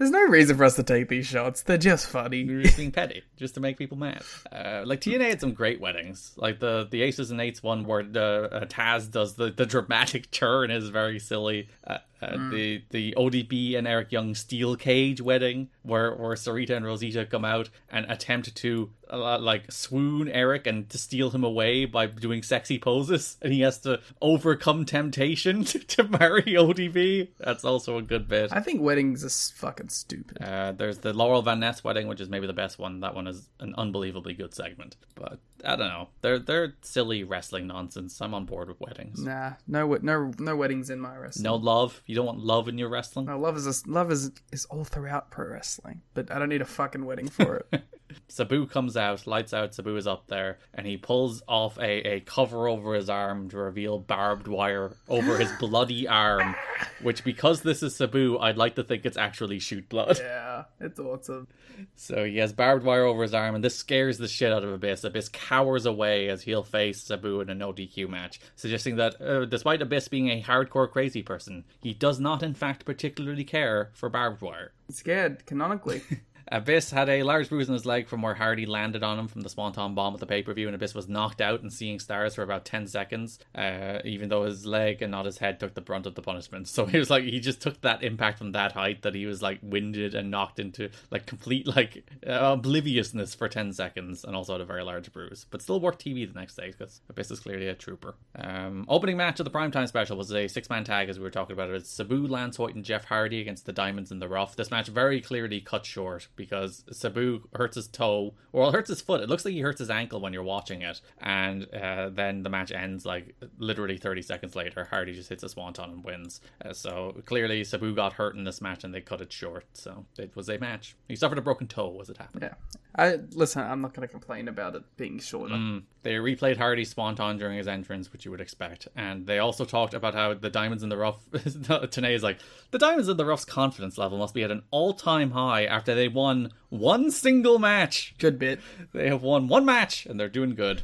There's 0.02 0.10
no 0.10 0.26
reason 0.26 0.58
for 0.58 0.64
us 0.64 0.78
to 0.78 0.84
take 0.84 1.10
these 1.10 1.28
shots. 1.28 1.62
They're 1.62 1.78
just 1.78 2.08
funny. 2.08 2.40
You're 2.40 2.64
just 2.64 2.76
being 2.76 2.92
petty, 2.92 3.22
just 3.38 3.54
to 3.54 3.60
make 3.60 3.78
people 3.78 4.00
mad. 4.00 4.24
Uh, 4.52 4.82
like 4.84 5.00
TNA 5.00 5.30
had 5.30 5.40
some 5.40 5.54
great 5.54 5.80
weddings, 5.80 6.32
like 6.38 6.60
the 6.60 6.88
the 6.90 7.04
Aces 7.04 7.30
and 7.30 7.40
Eights 7.40 7.62
one 7.62 7.84
where 7.86 8.02
the 8.02 8.50
uh, 8.52 8.66
Taz 8.66 9.12
does 9.12 9.36
the, 9.36 9.52
the 9.52 9.68
dramatic 9.68 10.32
turn 10.32 10.72
is 10.72 10.90
very 10.90 11.20
silly. 11.20 11.70
Uh, 11.86 12.00
uh, 12.22 12.50
The 12.50 12.84
the 12.90 13.14
ODB 13.18 13.78
and 13.78 13.88
Eric 13.88 14.12
Young 14.12 14.36
steel 14.36 14.76
cage 14.76 15.22
wedding 15.22 15.70
where 15.84 16.14
where 16.16 16.36
Sarita 16.36 16.72
and 16.76 16.86
Rosita 16.86 17.26
come 17.26 17.46
out 17.46 17.70
and 17.90 18.06
attempt 18.10 18.56
to 18.56 18.92
uh, 19.12 19.40
like 19.40 19.72
swoon 19.72 20.30
Eric 20.30 20.68
and 20.68 20.90
to 20.90 20.98
steal 20.98 21.32
him 21.32 21.44
away 21.44 21.86
by 21.86 22.06
doing 22.08 22.44
sexy 22.44 22.80
poses, 22.80 23.38
and 23.42 23.52
he 23.52 23.62
has 23.62 23.80
to 23.80 24.00
overcome 24.22 24.86
temptation 24.86 25.64
to, 25.66 25.80
to 25.80 26.04
marry 26.04 26.44
ODB. 26.44 27.30
That's 27.40 27.66
also 27.66 27.98
a 27.98 28.02
good 28.02 28.28
bit. 28.28 28.52
I 28.54 28.62
think 28.62 28.82
weddings 28.82 29.24
are 29.26 29.58
fucking 29.58 29.90
stupid. 29.90 30.42
Uh, 30.42 30.72
there's 30.72 31.00
the 31.00 31.14
Laurel 31.14 31.42
Van 31.42 31.60
Ness 31.60 31.84
wedding, 31.84 32.08
which 32.08 32.22
is 32.22 32.30
maybe 32.30 32.48
the 32.48 32.54
best 32.54 32.80
one. 32.80 33.02
That 33.02 33.16
one 33.16 33.28
is 33.28 33.50
an 33.60 33.76
unbelievably 33.78 34.36
good 34.36 34.54
segment. 34.54 34.96
But 35.16 35.40
I 35.66 35.76
don't 35.76 35.88
know. 35.90 36.10
They're 36.22 36.40
they're 36.40 36.76
silly 36.82 37.24
wrestling 37.24 37.68
nonsense. 37.68 38.20
I'm 38.22 38.34
on 38.34 38.46
board 38.46 38.68
with 38.68 38.80
weddings. 38.80 39.22
Nah, 39.22 39.54
no, 39.68 39.98
no, 40.02 40.32
no 40.40 40.56
weddings 40.56 40.90
in 40.90 41.00
my 41.00 41.16
wrestling. 41.16 41.44
No 41.44 41.56
love. 41.56 42.02
You 42.06 42.16
don't 42.16 42.26
want 42.26 42.40
love 42.40 42.68
in 42.68 42.78
your 42.78 42.90
wrestling. 42.90 43.26
No, 43.26 43.40
love 43.40 43.58
is 43.58 43.68
a, 43.68 43.90
love 43.90 44.12
is 44.12 44.32
is 44.52 44.66
all 44.66 44.84
throughout 44.84 45.32
pro 45.32 45.48
wrestling, 45.48 46.02
but 46.14 46.32
I 46.32 46.40
don't 46.40 46.50
need 46.50 46.62
a 46.62 46.66
fucking 46.66 47.06
wedding 47.06 47.30
for 47.30 47.66
it. 47.72 47.84
Sabu 48.28 48.66
comes 48.68 48.98
out, 48.98 49.28
lights 49.28 49.54
out. 49.54 49.74
Sabu 49.74 49.96
is 49.96 50.08
up 50.08 50.28
there, 50.28 50.60
and 50.74 50.86
he 50.88 50.98
pulls 50.98 51.42
off 51.48 51.78
a, 51.78 52.16
a 52.16 52.20
cover 52.22 52.68
over 52.68 52.94
his 52.94 53.10
arm 53.10 53.50
to 53.50 53.58
reveal 53.58 54.00
barbed 54.00 54.48
wire 54.48 54.96
over 55.10 55.38
his 55.38 55.52
bloody 55.60 56.08
arm. 56.08 56.56
Which, 57.02 57.24
because 57.24 57.62
this 57.62 57.84
is 57.84 57.96
Sabu, 57.96 58.38
I'd 58.40 58.58
like 58.58 58.76
to 58.76 58.84
think 58.84 59.06
it's 59.06 59.18
actually 59.18 59.60
shoot 59.60 59.88
blood. 59.90 60.20
yeah, 60.20 60.64
it's 60.80 61.00
awesome. 61.00 61.48
So 61.96 62.26
he 62.26 62.38
has 62.38 62.54
barbed 62.54 62.84
wire 62.84 63.06
over 63.06 63.24
his 63.24 63.34
arm, 63.34 63.56
and 63.56 63.64
this 63.64 63.76
scares 63.76 64.18
the 64.18 64.28
shit 64.28 64.52
out 64.52 64.64
of 64.64 64.72
Abyss. 64.72 65.04
Abyss 65.04 65.30
cowers 65.30 65.86
away 65.86 66.30
as 66.30 66.44
he'll 66.44 66.64
face 66.64 67.02
Sabu 67.02 67.42
in 67.42 67.50
a 67.50 67.56
no 67.56 67.74
DQ 67.74 68.10
match, 68.10 68.40
suggesting 68.56 68.98
that 68.98 69.20
uh, 69.22 69.46
despite 69.46 69.82
Abyss 69.82 70.08
being 70.08 70.30
a 70.30 70.42
hardcore 70.42 70.90
crazy 70.90 71.24
person, 71.24 71.64
he 71.82 71.94
does 71.94 72.20
not, 72.20 72.44
in 72.44 72.54
fact, 72.54 72.86
particularly 72.86 73.44
care 73.44 73.90
for 73.94 74.10
barbed 74.10 74.42
wire. 74.42 74.72
Scared 74.90 75.46
canonically. 75.46 76.02
Abyss 76.52 76.92
had 76.92 77.08
a 77.08 77.24
large 77.24 77.48
bruise 77.48 77.70
on 77.70 77.74
his 77.74 77.86
leg 77.86 78.10
from 78.10 78.22
where 78.22 78.34
Hardy 78.34 78.66
landed 78.66 79.04
on 79.04 79.18
him 79.18 79.28
from 79.30 79.42
the 79.42 79.50
Swanton 79.50 79.96
bomb 79.96 80.14
at 80.14 80.20
the 80.20 80.26
pay 80.26 80.44
per 80.44 80.54
view, 80.54 80.68
and 80.68 80.76
Abyss 80.76 80.94
was 80.94 81.08
knocked 81.08 81.40
out 81.40 81.62
and 81.62 81.72
seeing 81.72 81.98
stars 81.98 82.36
for 82.36 82.44
about 82.44 82.66
10 82.66 82.88
seconds, 82.88 83.40
uh, 83.56 84.00
even 84.04 84.28
though 84.28 84.44
his 84.44 84.66
leg 84.66 85.02
and 85.02 85.12
not 85.12 85.26
his 85.26 85.38
head 85.38 85.60
took 85.60 85.76
the 85.76 85.82
brunt 85.82 86.06
of 86.06 86.16
the 86.16 86.22
punishment. 86.22 86.68
So 86.82 86.86
he 86.86 86.98
was 86.98 87.10
like, 87.10 87.26
he 87.26 87.40
just 87.40 87.62
took 87.62 87.82
that 87.82 88.02
impact 88.02 88.38
from 88.38 88.54
that 88.54 88.72
height 88.72 89.02
that 89.02 89.14
he 89.14 89.26
was 89.26 89.42
like 89.42 89.60
winded 89.62 90.16
and 90.16 90.32
knocked 90.32 90.58
into 90.58 90.90
like 91.12 91.26
complete 91.26 91.68
like 91.68 92.04
uh, 92.26 92.54
obliviousness 92.54 93.36
for 93.36 93.48
10 93.48 93.74
seconds, 93.74 94.24
and 94.24 94.36
also 94.36 94.54
had 94.54 94.62
a 94.62 94.66
very 94.66 94.84
large 94.84 95.12
bruise, 95.12 95.46
but 95.50 95.62
still 95.62 95.80
worked 95.80 96.04
TV 96.04 96.32
the 96.32 96.40
next 96.40 96.56
day 96.56 96.72
because 96.72 97.02
Abyss 97.10 97.32
is 97.32 97.40
clearly 97.40 97.68
a 97.68 97.76
trooper. 97.76 98.16
Um, 98.36 98.86
opening 98.88 99.18
match 99.18 99.40
of 99.40 99.44
the 99.44 99.52
primetime 99.52 99.88
special 99.88 100.18
was 100.18 100.32
a 100.32 100.48
six 100.48 100.70
man 100.70 100.84
tag, 100.84 101.10
as 101.10 101.20
we 101.20 101.24
were 101.24 101.30
talking 101.30 101.54
about 101.54 101.70
it. 101.70 101.76
It's 101.76 101.90
Sabu, 101.90 102.26
Lance 102.26 102.58
Hoyt, 102.58 102.76
and 102.76 102.86
Jeff 102.86 103.06
Hardy 103.06 103.42
against 103.42 103.66
the 103.66 103.74
Diamonds 103.74 104.12
in 104.12 104.20
the 104.20 104.30
Rough. 104.30 104.56
This 104.56 104.72
match 104.72 104.88
very 104.88 105.22
clearly 105.22 105.62
cut 105.62 105.86
short 105.86 106.28
because 106.42 106.84
Sabu 106.92 107.48
hurts 107.54 107.76
his 107.76 107.88
toe, 107.88 108.34
or 108.52 108.72
hurts 108.72 108.90
his 108.90 109.00
foot. 109.00 109.22
It 109.22 109.30
looks 109.30 109.46
like 109.46 109.54
he 109.54 109.62
hurts 109.62 109.80
his 109.80 109.92
ankle 109.92 110.20
when 110.20 110.34
you're 110.34 110.42
watching 110.44 110.82
it, 110.82 111.00
and 111.20 111.68
uh, 111.74 112.10
then 112.10 112.42
the 112.42 112.50
match 112.50 112.72
ends 112.72 113.06
like 113.06 113.36
literally 113.60 113.98
30 113.98 114.24
seconds 114.24 114.56
later. 114.56 114.86
Hardy 114.86 115.14
just 115.14 115.30
hits 115.30 115.44
a 115.44 115.50
swanton 115.50 115.92
and 115.92 116.04
wins. 116.04 116.42
Uh, 116.66 116.74
so 116.74 117.16
clearly 117.26 117.64
Sabu 117.64 117.94
got 117.94 118.14
hurt 118.14 118.36
in 118.36 118.44
this 118.44 118.60
match, 118.60 118.84
and 118.84 118.94
they 118.94 119.02
cut 119.02 119.22
it 119.22 119.32
short. 119.32 119.66
So 119.74 120.06
it 120.18 120.36
was 120.36 120.50
a 120.50 120.58
match. 120.58 120.96
He 121.08 121.16
suffered 121.16 121.38
a 121.38 121.42
broken 121.42 121.68
toe 121.68 122.00
as 122.02 122.10
it 122.10 122.18
happened. 122.18 122.44
yeah, 122.44 122.80
I 122.96 123.20
listen. 123.32 123.62
I'm 123.64 123.82
not 123.82 123.94
going 123.94 124.08
to 124.08 124.12
complain 124.12 124.48
about 124.48 124.76
it 124.76 124.84
being 124.98 125.20
shorter. 125.20 125.56
Mm. 125.56 125.84
They 126.04 126.16
replayed 126.16 126.58
Hardy's 126.58 126.90
Swanton 126.90 127.38
during 127.38 127.58
his 127.58 127.68
entrance, 127.68 128.12
which 128.12 128.26
you 128.26 128.32
would 128.32 128.42
expect. 128.42 128.88
And 128.96 129.26
they 129.28 129.40
also 129.40 129.64
talked 129.66 129.94
about 129.94 130.14
how 130.14 130.34
the 130.34 130.50
Diamonds 130.50 130.84
in 130.84 130.90
the 130.90 130.98
Rough. 130.98 131.24
Tenay 131.32 132.14
is 132.14 132.24
like, 132.24 132.40
the 132.72 132.80
Diamonds 132.80 133.08
in 133.08 133.18
the 133.18 133.26
Rough's 133.26 133.46
confidence 133.46 133.98
level 133.98 134.18
must 134.18 134.34
be 134.34 134.44
at 134.44 134.52
an 134.52 134.64
all 134.72 134.94
time 134.94 135.32
high 135.32 135.66
after 135.66 135.96
they 135.96 136.08
won 136.08 136.52
one 136.70 137.12
single 137.12 137.60
match. 137.60 138.16
Good 138.18 138.38
bit. 138.38 138.60
They 138.94 139.08
have 139.08 139.24
won 139.24 139.48
one 139.48 139.64
match 139.64 140.06
and 140.06 140.20
they're 140.20 140.30
doing 140.30 140.56
good. 140.56 140.84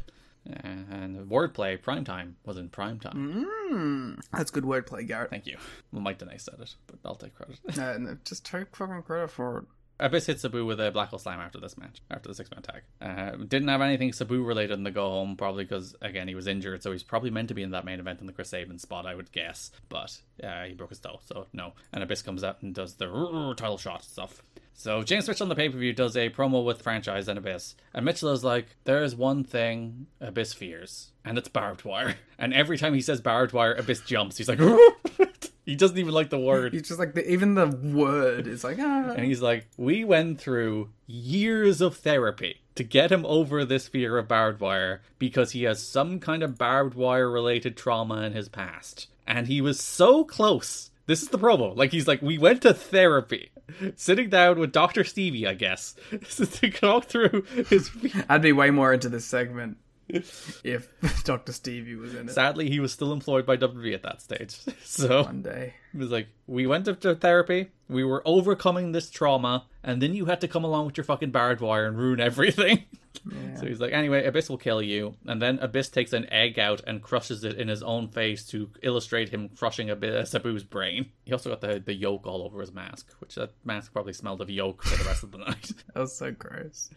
Uh, 0.49 0.59
and 0.63 1.29
wordplay, 1.29 1.77
primetime 1.77 2.33
was 2.45 2.57
in 2.57 2.69
primetime. 2.69 3.45
Mm, 3.69 4.19
that's 4.31 4.49
good 4.49 4.63
wordplay, 4.63 5.05
Garrett. 5.05 5.29
Thank 5.29 5.45
you. 5.45 5.57
Well, 5.91 6.01
Mike 6.01 6.19
Tenay 6.19 6.39
said 6.39 6.55
it, 6.61 6.73
but 6.85 6.99
I'll 7.03 7.15
take 7.15 7.35
credit. 7.35 7.59
no, 7.75 7.97
no, 7.97 8.17
just 8.23 8.45
take 8.45 8.73
fucking 8.73 9.01
credit 9.03 9.29
for 9.29 9.57
it. 9.57 9.65
Abyss 9.99 10.27
hit 10.27 10.39
Sabu 10.39 10.65
with 10.65 10.79
a 10.79 10.91
Black 10.91 11.09
Hole 11.09 11.19
Slam 11.19 11.39
after 11.39 11.59
this 11.59 11.77
match, 11.77 12.01
after 12.11 12.29
the 12.29 12.35
six 12.35 12.49
man 12.51 12.61
tag. 12.61 12.81
Uh, 13.01 13.43
didn't 13.45 13.67
have 13.67 13.81
anything 13.81 14.13
Sabu 14.13 14.43
related 14.43 14.77
in 14.77 14.83
the 14.83 14.91
go 14.91 15.09
home, 15.09 15.35
probably 15.35 15.63
because, 15.63 15.95
again, 16.01 16.27
he 16.27 16.35
was 16.35 16.47
injured, 16.47 16.83
so 16.83 16.91
he's 16.91 17.03
probably 17.03 17.29
meant 17.31 17.47
to 17.47 17.53
be 17.53 17.63
in 17.63 17.71
that 17.71 17.85
main 17.85 17.99
event 17.99 18.19
in 18.21 18.27
the 18.27 18.33
Chris 18.33 18.49
Sabin 18.49 18.77
spot, 18.79 19.05
I 19.05 19.15
would 19.15 19.31
guess. 19.31 19.71
But 19.89 20.19
uh, 20.43 20.63
he 20.63 20.73
broke 20.73 20.89
his 20.89 20.99
toe, 20.99 21.19
so 21.25 21.47
no. 21.53 21.73
And 21.91 22.03
Abyss 22.03 22.21
comes 22.21 22.43
out 22.43 22.61
and 22.61 22.73
does 22.73 22.95
the 22.95 23.07
title 23.57 23.77
shot 23.77 24.03
stuff. 24.03 24.43
So 24.79 25.01
James 25.01 25.27
Mitchell 25.27 25.45
on 25.45 25.49
the 25.49 25.55
pay 25.55 25.69
per 25.69 25.77
view 25.77 25.91
does 25.91 26.15
a 26.15 26.29
promo 26.29 26.63
with 26.63 26.83
franchise 26.83 27.27
and 27.27 27.39
Abyss, 27.39 27.73
and 27.95 28.05
Mitchell 28.05 28.31
is 28.31 28.43
like, 28.43 28.67
"There 28.83 29.03
is 29.03 29.15
one 29.15 29.43
thing 29.43 30.05
Abyss 30.21 30.53
fears, 30.53 31.13
and 31.25 31.35
it's 31.39 31.47
barbed 31.47 31.83
wire." 31.83 32.15
And 32.39 32.53
every 32.53 32.77
time 32.77 32.93
he 32.93 33.01
says 33.01 33.19
barbed 33.19 33.51
wire, 33.51 33.73
Abyss 33.73 34.01
jumps. 34.01 34.37
He's 34.37 34.47
like, 34.47 34.59
he 35.67 35.75
doesn't 35.75 35.97
even 35.97 36.13
like 36.13 36.29
the 36.29 36.39
word. 36.39 36.71
He's 36.71 36.87
just 36.87 36.97
like 36.97 37.13
the, 37.13 37.29
even 37.29 37.55
the 37.55 37.67
word 37.67 38.47
is 38.47 38.63
like 38.63 38.77
ah. 38.79 39.11
And 39.11 39.25
he's 39.25 39.41
like, 39.41 39.67
We 39.75 40.05
went 40.05 40.39
through 40.39 40.91
years 41.05 41.81
of 41.81 41.97
therapy 41.97 42.61
to 42.75 42.85
get 42.85 43.11
him 43.11 43.25
over 43.25 43.65
this 43.65 43.89
fear 43.89 44.17
of 44.17 44.29
barbed 44.29 44.61
wire 44.61 45.01
because 45.19 45.51
he 45.51 45.63
has 45.63 45.85
some 45.85 46.21
kind 46.21 46.41
of 46.41 46.57
barbed 46.57 46.95
wire 46.95 47.29
related 47.29 47.75
trauma 47.75 48.21
in 48.21 48.31
his 48.31 48.47
past. 48.47 49.07
And 49.27 49.47
he 49.47 49.59
was 49.59 49.77
so 49.77 50.23
close. 50.23 50.89
This 51.05 51.21
is 51.21 51.27
the 51.27 51.39
promo. 51.39 51.75
Like, 51.75 51.91
he's 51.91 52.07
like, 52.07 52.21
We 52.21 52.37
went 52.37 52.61
to 52.61 52.73
therapy. 52.73 53.51
Sitting 53.97 54.29
down 54.29 54.59
with 54.59 54.71
Dr. 54.71 55.03
Stevie, 55.03 55.45
I 55.45 55.53
guess, 55.53 55.97
to 56.37 56.71
talk 56.71 57.03
through 57.03 57.41
his. 57.69 57.91
I'd 58.29 58.41
be 58.41 58.53
way 58.53 58.71
more 58.71 58.93
into 58.93 59.09
this 59.09 59.25
segment 59.25 59.77
if 60.09 60.61
Dr. 61.23 61.51
Stevie 61.51 61.95
was 61.95 62.15
in 62.15 62.29
it 62.29 62.33
Sadly, 62.33 62.69
he 62.69 62.79
was 62.79 62.91
still 62.91 63.11
employed 63.13 63.45
by 63.45 63.57
WWE 63.57 63.93
at 63.93 64.03
that 64.03 64.21
stage. 64.21 64.57
So 64.83 65.23
one 65.23 65.41
day. 65.41 65.75
It 65.97 66.01
was 66.03 66.11
like, 66.11 66.27
we 66.45 66.67
went 66.67 66.85
to- 66.85 66.95
to 66.95 67.15
therapy, 67.15 67.71
we 67.89 68.03
were 68.03 68.21
overcoming 68.25 68.91
this 68.91 69.09
trauma, 69.09 69.65
and 69.83 69.99
then 70.01 70.13
you 70.13 70.25
had 70.25 70.39
to 70.41 70.47
come 70.47 70.63
along 70.63 70.85
with 70.85 70.97
your 70.97 71.03
fucking 71.05 71.31
barbed 71.31 71.59
wire 71.61 71.87
and 71.87 71.97
ruin 71.97 72.19
everything. 72.19 72.83
So 73.59 73.65
he's 73.65 73.81
like, 73.81 73.93
anyway, 73.93 74.25
Abyss 74.25 74.47
will 74.47 74.59
kill 74.59 74.79
you. 74.81 75.15
And 75.25 75.41
then 75.41 75.57
Abyss 75.59 75.89
takes 75.89 76.13
an 76.13 76.31
egg 76.31 76.59
out 76.59 76.81
and 76.85 77.01
crushes 77.01 77.43
it 77.43 77.57
in 77.57 77.67
his 77.67 77.81
own 77.81 78.07
face 78.09 78.45
to 78.49 78.69
illustrate 78.83 79.29
him 79.29 79.49
crushing 79.49 79.89
a 79.89 79.95
bit 79.95 80.13
of 80.13 80.27
Sabu's 80.27 80.63
brain. 80.63 81.07
He 81.25 81.33
also 81.33 81.49
got 81.49 81.59
the, 81.61 81.79
the 81.83 81.95
yolk 81.95 82.27
all 82.27 82.43
over 82.43 82.61
his 82.61 82.71
mask, 82.71 83.11
which 83.19 83.33
that 83.35 83.53
mask 83.65 83.91
probably 83.91 84.13
smelled 84.13 84.39
of 84.39 84.51
yolk 84.51 84.83
for 84.83 84.95
the 84.95 85.03
rest 85.03 85.23
of 85.23 85.31
the 85.31 85.37
night. 85.49 85.71
That 85.95 86.01
was 86.01 86.15
so 86.15 86.29
gross. 86.31 86.91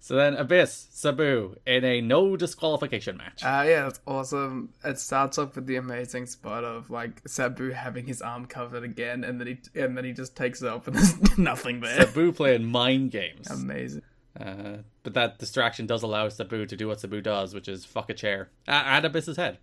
So 0.00 0.16
then 0.16 0.34
Abyss, 0.36 0.88
Sabu, 0.90 1.56
in 1.66 1.84
a 1.84 2.00
no 2.00 2.34
disqualification 2.34 3.18
match. 3.18 3.44
Uh, 3.44 3.62
yeah, 3.66 3.82
that's 3.82 4.00
awesome. 4.06 4.70
It 4.82 4.98
starts 4.98 5.36
off 5.36 5.54
with 5.54 5.66
the 5.66 5.76
amazing 5.76 6.26
spot 6.26 6.64
of 6.64 6.88
like 6.88 7.20
Sabu 7.28 7.70
having 7.72 8.06
his 8.06 8.21
arm 8.22 8.46
covered 8.46 8.84
again, 8.84 9.24
and 9.24 9.40
then 9.40 9.46
he 9.46 9.80
and 9.80 9.96
then 9.96 10.04
he 10.04 10.12
just 10.12 10.36
takes 10.36 10.62
it 10.62 10.68
off, 10.68 10.86
and 10.86 10.96
there's 10.96 11.38
nothing 11.38 11.80
there. 11.80 12.06
Sabu 12.06 12.32
playing 12.32 12.64
mind 12.64 13.10
games. 13.10 13.50
Amazing. 13.50 14.02
Uh, 14.38 14.78
but 15.02 15.14
that 15.14 15.38
distraction 15.38 15.86
does 15.86 16.02
allow 16.02 16.28
Sabu 16.28 16.64
to 16.66 16.76
do 16.76 16.88
what 16.88 17.00
Sabu 17.00 17.20
does, 17.20 17.54
which 17.54 17.68
is 17.68 17.84
fuck 17.84 18.08
a 18.08 18.14
chair 18.14 18.48
at, 18.66 18.86
at 18.86 19.04
Abyss's 19.04 19.36
head. 19.36 19.58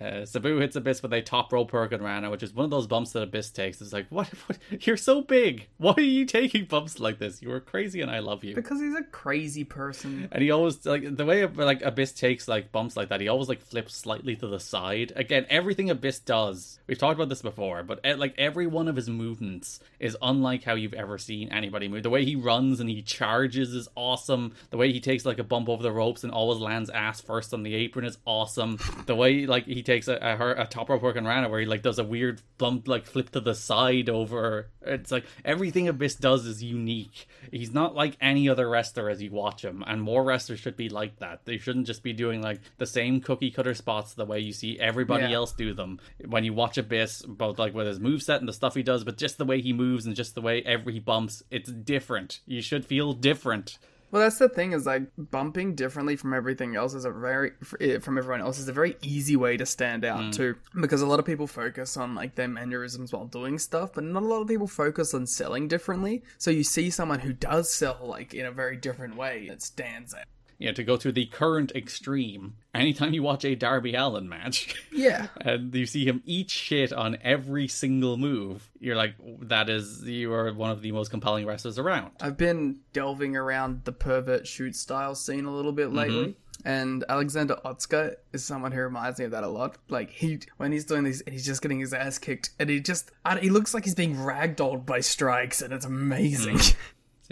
Uh, 0.00 0.24
Sabu 0.24 0.58
hits 0.58 0.76
Abyss 0.76 1.02
with 1.02 1.12
a 1.12 1.22
top 1.22 1.52
rope 1.52 1.70
Hurricane 1.70 2.02
Rana, 2.02 2.30
which 2.30 2.42
is 2.42 2.52
one 2.52 2.64
of 2.64 2.70
those 2.70 2.86
bumps 2.86 3.12
that 3.12 3.22
Abyss 3.22 3.50
takes. 3.50 3.80
It's 3.80 3.92
like, 3.92 4.06
what, 4.08 4.28
what? 4.46 4.58
You're 4.80 4.96
so 4.96 5.22
big. 5.22 5.68
Why 5.78 5.94
are 5.96 6.00
you 6.00 6.24
taking 6.24 6.64
bumps 6.64 6.98
like 6.98 7.18
this? 7.18 7.42
You 7.42 7.52
are 7.52 7.60
crazy, 7.60 8.00
and 8.00 8.10
I 8.10 8.20
love 8.20 8.44
you. 8.44 8.54
Because 8.54 8.80
he's 8.80 8.94
a 8.94 9.02
crazy 9.02 9.64
person. 9.64 10.28
And 10.32 10.42
he 10.42 10.50
always 10.50 10.84
like 10.86 11.16
the 11.16 11.24
way 11.24 11.46
like 11.46 11.82
Abyss 11.82 12.12
takes 12.12 12.48
like 12.48 12.72
bumps 12.72 12.96
like 12.96 13.08
that. 13.08 13.20
He 13.20 13.28
always 13.28 13.48
like 13.48 13.60
flips 13.60 13.94
slightly 13.94 14.36
to 14.36 14.46
the 14.46 14.60
side. 14.60 15.12
Again, 15.16 15.46
everything 15.50 15.90
Abyss 15.90 16.20
does. 16.20 16.78
We've 16.86 16.98
talked 16.98 17.16
about 17.16 17.28
this 17.28 17.42
before, 17.42 17.82
but 17.82 18.00
eh, 18.04 18.14
like 18.16 18.34
every 18.38 18.66
one 18.66 18.88
of 18.88 18.96
his 18.96 19.08
movements 19.08 19.80
is 19.98 20.16
unlike 20.22 20.64
how 20.64 20.74
you've 20.74 20.94
ever 20.94 21.18
seen 21.18 21.50
anybody 21.50 21.88
move. 21.88 22.02
The 22.02 22.10
way 22.10 22.24
he 22.24 22.36
runs 22.36 22.80
and 22.80 22.88
he 22.88 23.02
charges 23.02 23.74
is 23.74 23.88
awesome. 23.94 24.54
The 24.70 24.76
way 24.76 24.92
he 24.92 25.00
takes 25.00 25.24
like 25.24 25.38
a 25.38 25.44
bump 25.44 25.68
over 25.68 25.82
the 25.82 25.92
ropes 25.92 26.24
and 26.24 26.32
always 26.32 26.58
lands 26.58 26.90
ass 26.90 27.20
first 27.20 27.54
on 27.54 27.62
the 27.62 27.74
apron 27.74 28.04
is 28.04 28.18
awesome. 28.26 28.78
The 29.06 29.14
way 29.14 29.46
like 29.46 29.66
he 29.66 29.81
he 29.82 29.92
takes 29.92 30.06
a, 30.06 30.14
a, 30.14 30.62
a 30.62 30.66
top 30.66 30.88
rope 30.88 31.02
work 31.02 31.16
on 31.16 31.24
Rana 31.24 31.48
where 31.48 31.58
he 31.60 31.66
like 31.66 31.82
does 31.82 31.98
a 31.98 32.04
weird 32.04 32.40
bump 32.58 32.86
like 32.86 33.06
flip 33.06 33.30
to 33.30 33.40
the 33.40 33.54
side 33.54 34.08
over. 34.08 34.68
It's 34.80 35.10
like 35.10 35.24
everything 35.44 35.88
Abyss 35.88 36.14
does 36.14 36.46
is 36.46 36.62
unique. 36.62 37.26
He's 37.50 37.72
not 37.72 37.94
like 37.94 38.16
any 38.20 38.48
other 38.48 38.68
wrestler 38.68 39.08
as 39.10 39.20
you 39.20 39.30
watch 39.32 39.64
him, 39.64 39.82
and 39.86 40.00
more 40.00 40.22
wrestlers 40.22 40.60
should 40.60 40.76
be 40.76 40.88
like 40.88 41.18
that. 41.18 41.44
They 41.44 41.58
shouldn't 41.58 41.86
just 41.86 42.02
be 42.02 42.12
doing 42.12 42.40
like 42.42 42.60
the 42.78 42.86
same 42.86 43.20
cookie 43.20 43.50
cutter 43.50 43.74
spots 43.74 44.14
the 44.14 44.24
way 44.24 44.38
you 44.38 44.52
see 44.52 44.78
everybody 44.78 45.24
Yeah. 45.24 45.32
else 45.36 45.52
do 45.52 45.74
them. 45.74 45.98
When 46.24 46.44
you 46.44 46.52
watch 46.52 46.78
Abyss, 46.78 47.22
both 47.22 47.58
like 47.58 47.74
with 47.74 47.86
his 47.86 47.98
moveset 47.98 48.38
and 48.38 48.48
the 48.48 48.52
stuff 48.52 48.74
he 48.74 48.82
does, 48.82 49.04
but 49.04 49.16
just 49.18 49.38
the 49.38 49.44
way 49.44 49.60
he 49.60 49.72
moves 49.72 50.06
and 50.06 50.14
just 50.14 50.34
the 50.34 50.40
way 50.42 50.62
every 50.62 50.92
he 50.92 51.00
bumps, 51.00 51.42
it's 51.50 51.70
different. 51.72 52.40
You 52.46 52.62
should 52.62 52.84
feel 52.84 53.12
different. 53.14 53.78
Well, 54.12 54.20
that's 54.22 54.36
the 54.38 54.48
thing 54.48 54.72
is 54.72 54.84
like 54.86 55.04
bumping 55.16 55.74
differently 55.74 56.16
from 56.16 56.34
everything 56.34 56.76
else 56.76 56.92
is 56.92 57.06
a 57.06 57.10
very 57.10 57.52
eh, 57.80 57.98
from 57.98 58.18
everyone 58.18 58.42
else 58.42 58.58
is 58.58 58.68
a 58.68 58.72
very 58.72 58.94
easy 59.02 59.36
way 59.36 59.56
to 59.56 59.64
stand 59.66 60.04
out 60.04 60.20
Mm. 60.20 60.32
too. 60.32 60.54
Because 60.80 61.00
a 61.00 61.06
lot 61.06 61.18
of 61.18 61.24
people 61.24 61.46
focus 61.46 61.96
on 61.96 62.14
like 62.14 62.34
their 62.34 62.46
mannerisms 62.46 63.10
while 63.12 63.24
doing 63.24 63.58
stuff, 63.58 63.94
but 63.94 64.04
not 64.04 64.22
a 64.22 64.26
lot 64.26 64.42
of 64.42 64.48
people 64.48 64.66
focus 64.68 65.14
on 65.14 65.26
selling 65.26 65.66
differently. 65.66 66.22
So 66.36 66.50
you 66.50 66.62
see 66.62 66.90
someone 66.90 67.20
who 67.20 67.32
does 67.32 67.72
sell 67.72 67.98
like 68.02 68.34
in 68.34 68.44
a 68.46 68.52
very 68.52 68.76
different 68.76 69.16
way, 69.16 69.46
that 69.48 69.62
stands 69.62 70.14
out. 70.14 70.24
You 70.62 70.68
know, 70.68 70.74
to 70.74 70.84
go 70.84 70.96
to 70.96 71.10
the 71.10 71.26
current 71.26 71.72
extreme, 71.74 72.54
anytime 72.72 73.12
you 73.12 73.24
watch 73.24 73.44
a 73.44 73.56
Darby 73.56 73.94
Allin 73.94 74.28
match, 74.28 74.80
Yeah. 74.92 75.26
and 75.40 75.74
you 75.74 75.86
see 75.86 76.04
him 76.04 76.22
eat 76.24 76.50
shit 76.50 76.92
on 76.92 77.18
every 77.20 77.66
single 77.66 78.16
move, 78.16 78.70
you're 78.78 78.94
like, 78.94 79.16
that 79.48 79.68
is, 79.68 80.04
you 80.04 80.32
are 80.32 80.52
one 80.52 80.70
of 80.70 80.80
the 80.80 80.92
most 80.92 81.10
compelling 81.10 81.46
wrestlers 81.46 81.80
around. 81.80 82.12
I've 82.20 82.36
been 82.36 82.78
delving 82.92 83.36
around 83.36 83.82
the 83.86 83.90
pervert 83.90 84.46
shoot 84.46 84.76
style 84.76 85.16
scene 85.16 85.46
a 85.46 85.52
little 85.52 85.72
bit 85.72 85.88
mm-hmm. 85.88 85.96
lately. 85.96 86.36
And 86.64 87.04
Alexander 87.08 87.56
Otsuka 87.64 88.14
is 88.32 88.44
someone 88.44 88.70
who 88.70 88.82
reminds 88.82 89.18
me 89.18 89.24
of 89.24 89.32
that 89.32 89.42
a 89.42 89.48
lot. 89.48 89.78
Like 89.88 90.10
he, 90.10 90.38
when 90.58 90.70
he's 90.70 90.84
doing 90.84 91.02
these, 91.02 91.22
and 91.22 91.32
he's 91.32 91.44
just 91.44 91.60
getting 91.60 91.80
his 91.80 91.92
ass 91.92 92.18
kicked, 92.18 92.50
and 92.60 92.70
he 92.70 92.78
just, 92.78 93.10
he 93.40 93.50
looks 93.50 93.74
like 93.74 93.82
he's 93.82 93.96
being 93.96 94.14
ragdolled 94.14 94.86
by 94.86 95.00
strikes, 95.00 95.60
and 95.60 95.72
it's 95.72 95.86
amazing. 95.86 96.58
Mm. 96.58 96.76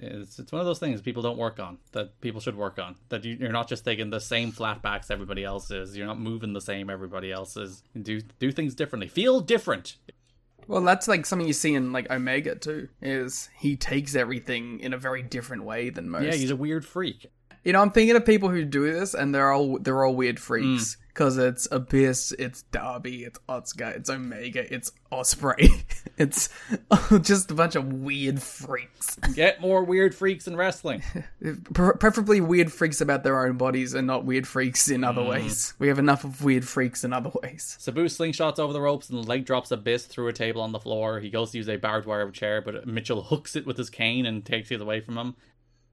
It's, 0.02 0.38
it's 0.38 0.50
one 0.50 0.60
of 0.60 0.66
those 0.66 0.78
things 0.78 1.02
people 1.02 1.22
don't 1.22 1.36
work 1.36 1.60
on 1.60 1.78
that 1.92 2.20
people 2.20 2.40
should 2.40 2.56
work 2.56 2.78
on. 2.78 2.96
That 3.10 3.24
you, 3.24 3.36
you're 3.38 3.52
not 3.52 3.68
just 3.68 3.84
taking 3.84 4.10
the 4.10 4.20
same 4.20 4.50
flatbacks 4.52 5.10
everybody 5.10 5.44
else 5.44 5.70
is. 5.70 5.96
You're 5.96 6.06
not 6.06 6.18
moving 6.18 6.52
the 6.52 6.60
same 6.60 6.88
everybody 6.88 7.30
else 7.30 7.56
is. 7.56 7.82
Do 8.00 8.20
do 8.38 8.50
things 8.50 8.74
differently. 8.74 9.08
Feel 9.08 9.40
different. 9.40 9.96
well, 10.66 10.80
that's 10.80 11.06
like 11.06 11.26
something 11.26 11.46
you 11.46 11.52
see 11.52 11.74
in 11.74 11.92
like 11.92 12.10
Omega 12.10 12.54
too. 12.54 12.88
Is 13.02 13.50
he 13.58 13.76
takes 13.76 14.14
everything 14.14 14.80
in 14.80 14.94
a 14.94 14.98
very 14.98 15.22
different 15.22 15.64
way 15.64 15.90
than 15.90 16.08
most. 16.08 16.24
Yeah, 16.24 16.34
he's 16.34 16.50
a 16.50 16.56
weird 16.56 16.86
freak. 16.86 17.26
You 17.62 17.74
know, 17.74 17.82
I'm 17.82 17.90
thinking 17.90 18.16
of 18.16 18.24
people 18.24 18.48
who 18.48 18.64
do 18.64 18.90
this, 18.90 19.12
and 19.12 19.34
they're 19.34 19.52
all 19.52 19.78
they're 19.78 20.02
all 20.02 20.14
weird 20.14 20.40
freaks 20.40 20.96
mm. 20.96 20.96
Because 21.12 21.38
it's 21.38 21.66
Abyss, 21.70 22.32
it's 22.38 22.62
Darby, 22.62 23.24
it's 23.24 23.38
Otsuka, 23.48 23.96
it's 23.96 24.08
Omega, 24.08 24.72
it's 24.72 24.92
Osprey, 25.10 25.84
it's 26.18 26.48
just 27.22 27.50
a 27.50 27.54
bunch 27.54 27.74
of 27.74 27.92
weird 27.92 28.40
freaks. 28.40 29.16
Get 29.34 29.60
more 29.60 29.82
weird 29.82 30.14
freaks 30.14 30.46
in 30.46 30.56
wrestling. 30.56 31.02
Pre- 31.74 31.94
preferably 31.98 32.40
weird 32.40 32.72
freaks 32.72 33.00
about 33.00 33.24
their 33.24 33.44
own 33.44 33.56
bodies 33.56 33.94
and 33.94 34.06
not 34.06 34.24
weird 34.24 34.46
freaks 34.46 34.88
in 34.88 35.02
other 35.02 35.22
mm. 35.22 35.30
ways. 35.30 35.74
We 35.78 35.88
have 35.88 35.98
enough 35.98 36.24
of 36.24 36.44
weird 36.44 36.66
freaks 36.66 37.02
in 37.02 37.12
other 37.12 37.32
ways. 37.42 37.76
Sabu 37.80 38.04
slingshots 38.06 38.58
over 38.58 38.72
the 38.72 38.80
ropes 38.80 39.10
and 39.10 39.26
leg 39.26 39.44
drops 39.44 39.70
Abyss 39.70 40.06
through 40.06 40.28
a 40.28 40.32
table 40.32 40.62
on 40.62 40.72
the 40.72 40.78
floor. 40.78 41.20
He 41.20 41.30
goes 41.30 41.50
to 41.50 41.58
use 41.58 41.68
a 41.68 41.76
barbed 41.76 42.06
wire 42.06 42.30
chair, 42.30 42.62
but 42.62 42.86
Mitchell 42.86 43.22
hooks 43.22 43.56
it 43.56 43.66
with 43.66 43.76
his 43.76 43.90
cane 43.90 44.26
and 44.26 44.44
takes 44.44 44.70
it 44.70 44.80
away 44.80 45.00
from 45.00 45.18
him. 45.18 45.34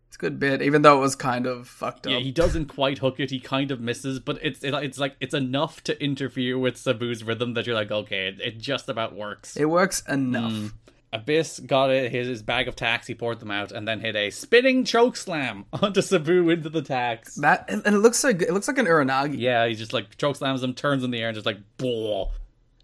It's 0.07 0.15
a 0.15 0.19
good 0.19 0.39
bit, 0.39 0.61
even 0.61 0.84
though 0.84 0.97
it 0.97 1.01
was 1.01 1.15
kind 1.15 1.45
of 1.45 1.67
fucked 1.67 2.07
up. 2.07 2.13
Yeah, 2.13 2.19
he 2.19 2.31
doesn't 2.31 2.67
quite 2.67 2.99
hook 2.99 3.19
it. 3.19 3.29
He 3.29 3.39
kind 3.39 3.71
of 3.71 3.81
misses, 3.81 4.19
but 4.19 4.39
it's 4.41 4.63
it, 4.63 4.73
it's 4.73 4.97
like 4.97 5.15
it's 5.19 5.34
enough 5.34 5.84
to 5.84 6.01
interfere 6.01 6.57
with 6.57 6.75
Sabu's 6.75 7.23
rhythm 7.23 7.53
that 7.55 7.65
you're 7.65 7.75
like, 7.75 7.91
okay, 7.91 8.27
it, 8.27 8.39
it 8.39 8.57
just 8.57 8.88
about 8.88 9.15
works. 9.15 9.57
It 9.57 9.65
works 9.65 10.01
enough. 10.07 10.51
Mm. 10.51 10.71
Abyss 11.13 11.59
got 11.59 11.89
it, 11.89 12.11
his, 12.11 12.27
his 12.27 12.43
bag 12.43 12.67
of 12.67 12.75
tacks, 12.75 13.07
he 13.07 13.15
poured 13.15 13.39
them 13.39 13.49
out, 13.49 13.71
and 13.71 13.88
then 13.88 14.01
hit 14.01 14.15
a 14.15 14.29
spinning 14.29 14.84
choke 14.84 15.15
slam 15.15 15.65
onto 15.73 16.01
Sabu 16.01 16.49
into 16.49 16.69
the 16.69 16.81
tacks. 16.81 17.35
That 17.35 17.65
and 17.69 17.81
and 17.85 17.95
it 17.95 17.99
looks 17.99 18.17
so 18.17 18.34
good. 18.34 18.47
It 18.49 18.53
looks 18.53 18.67
like 18.67 18.77
an 18.77 18.85
uranage. 18.85 19.38
Yeah, 19.38 19.67
he 19.67 19.75
just 19.75 19.93
like 19.93 20.17
choke 20.17 20.35
slams 20.35 20.63
him, 20.63 20.73
turns 20.73 21.03
in 21.03 21.11
the 21.11 21.19
air, 21.19 21.29
and 21.29 21.35
just 21.35 21.45
like 21.45 21.59
ball. 21.77 22.31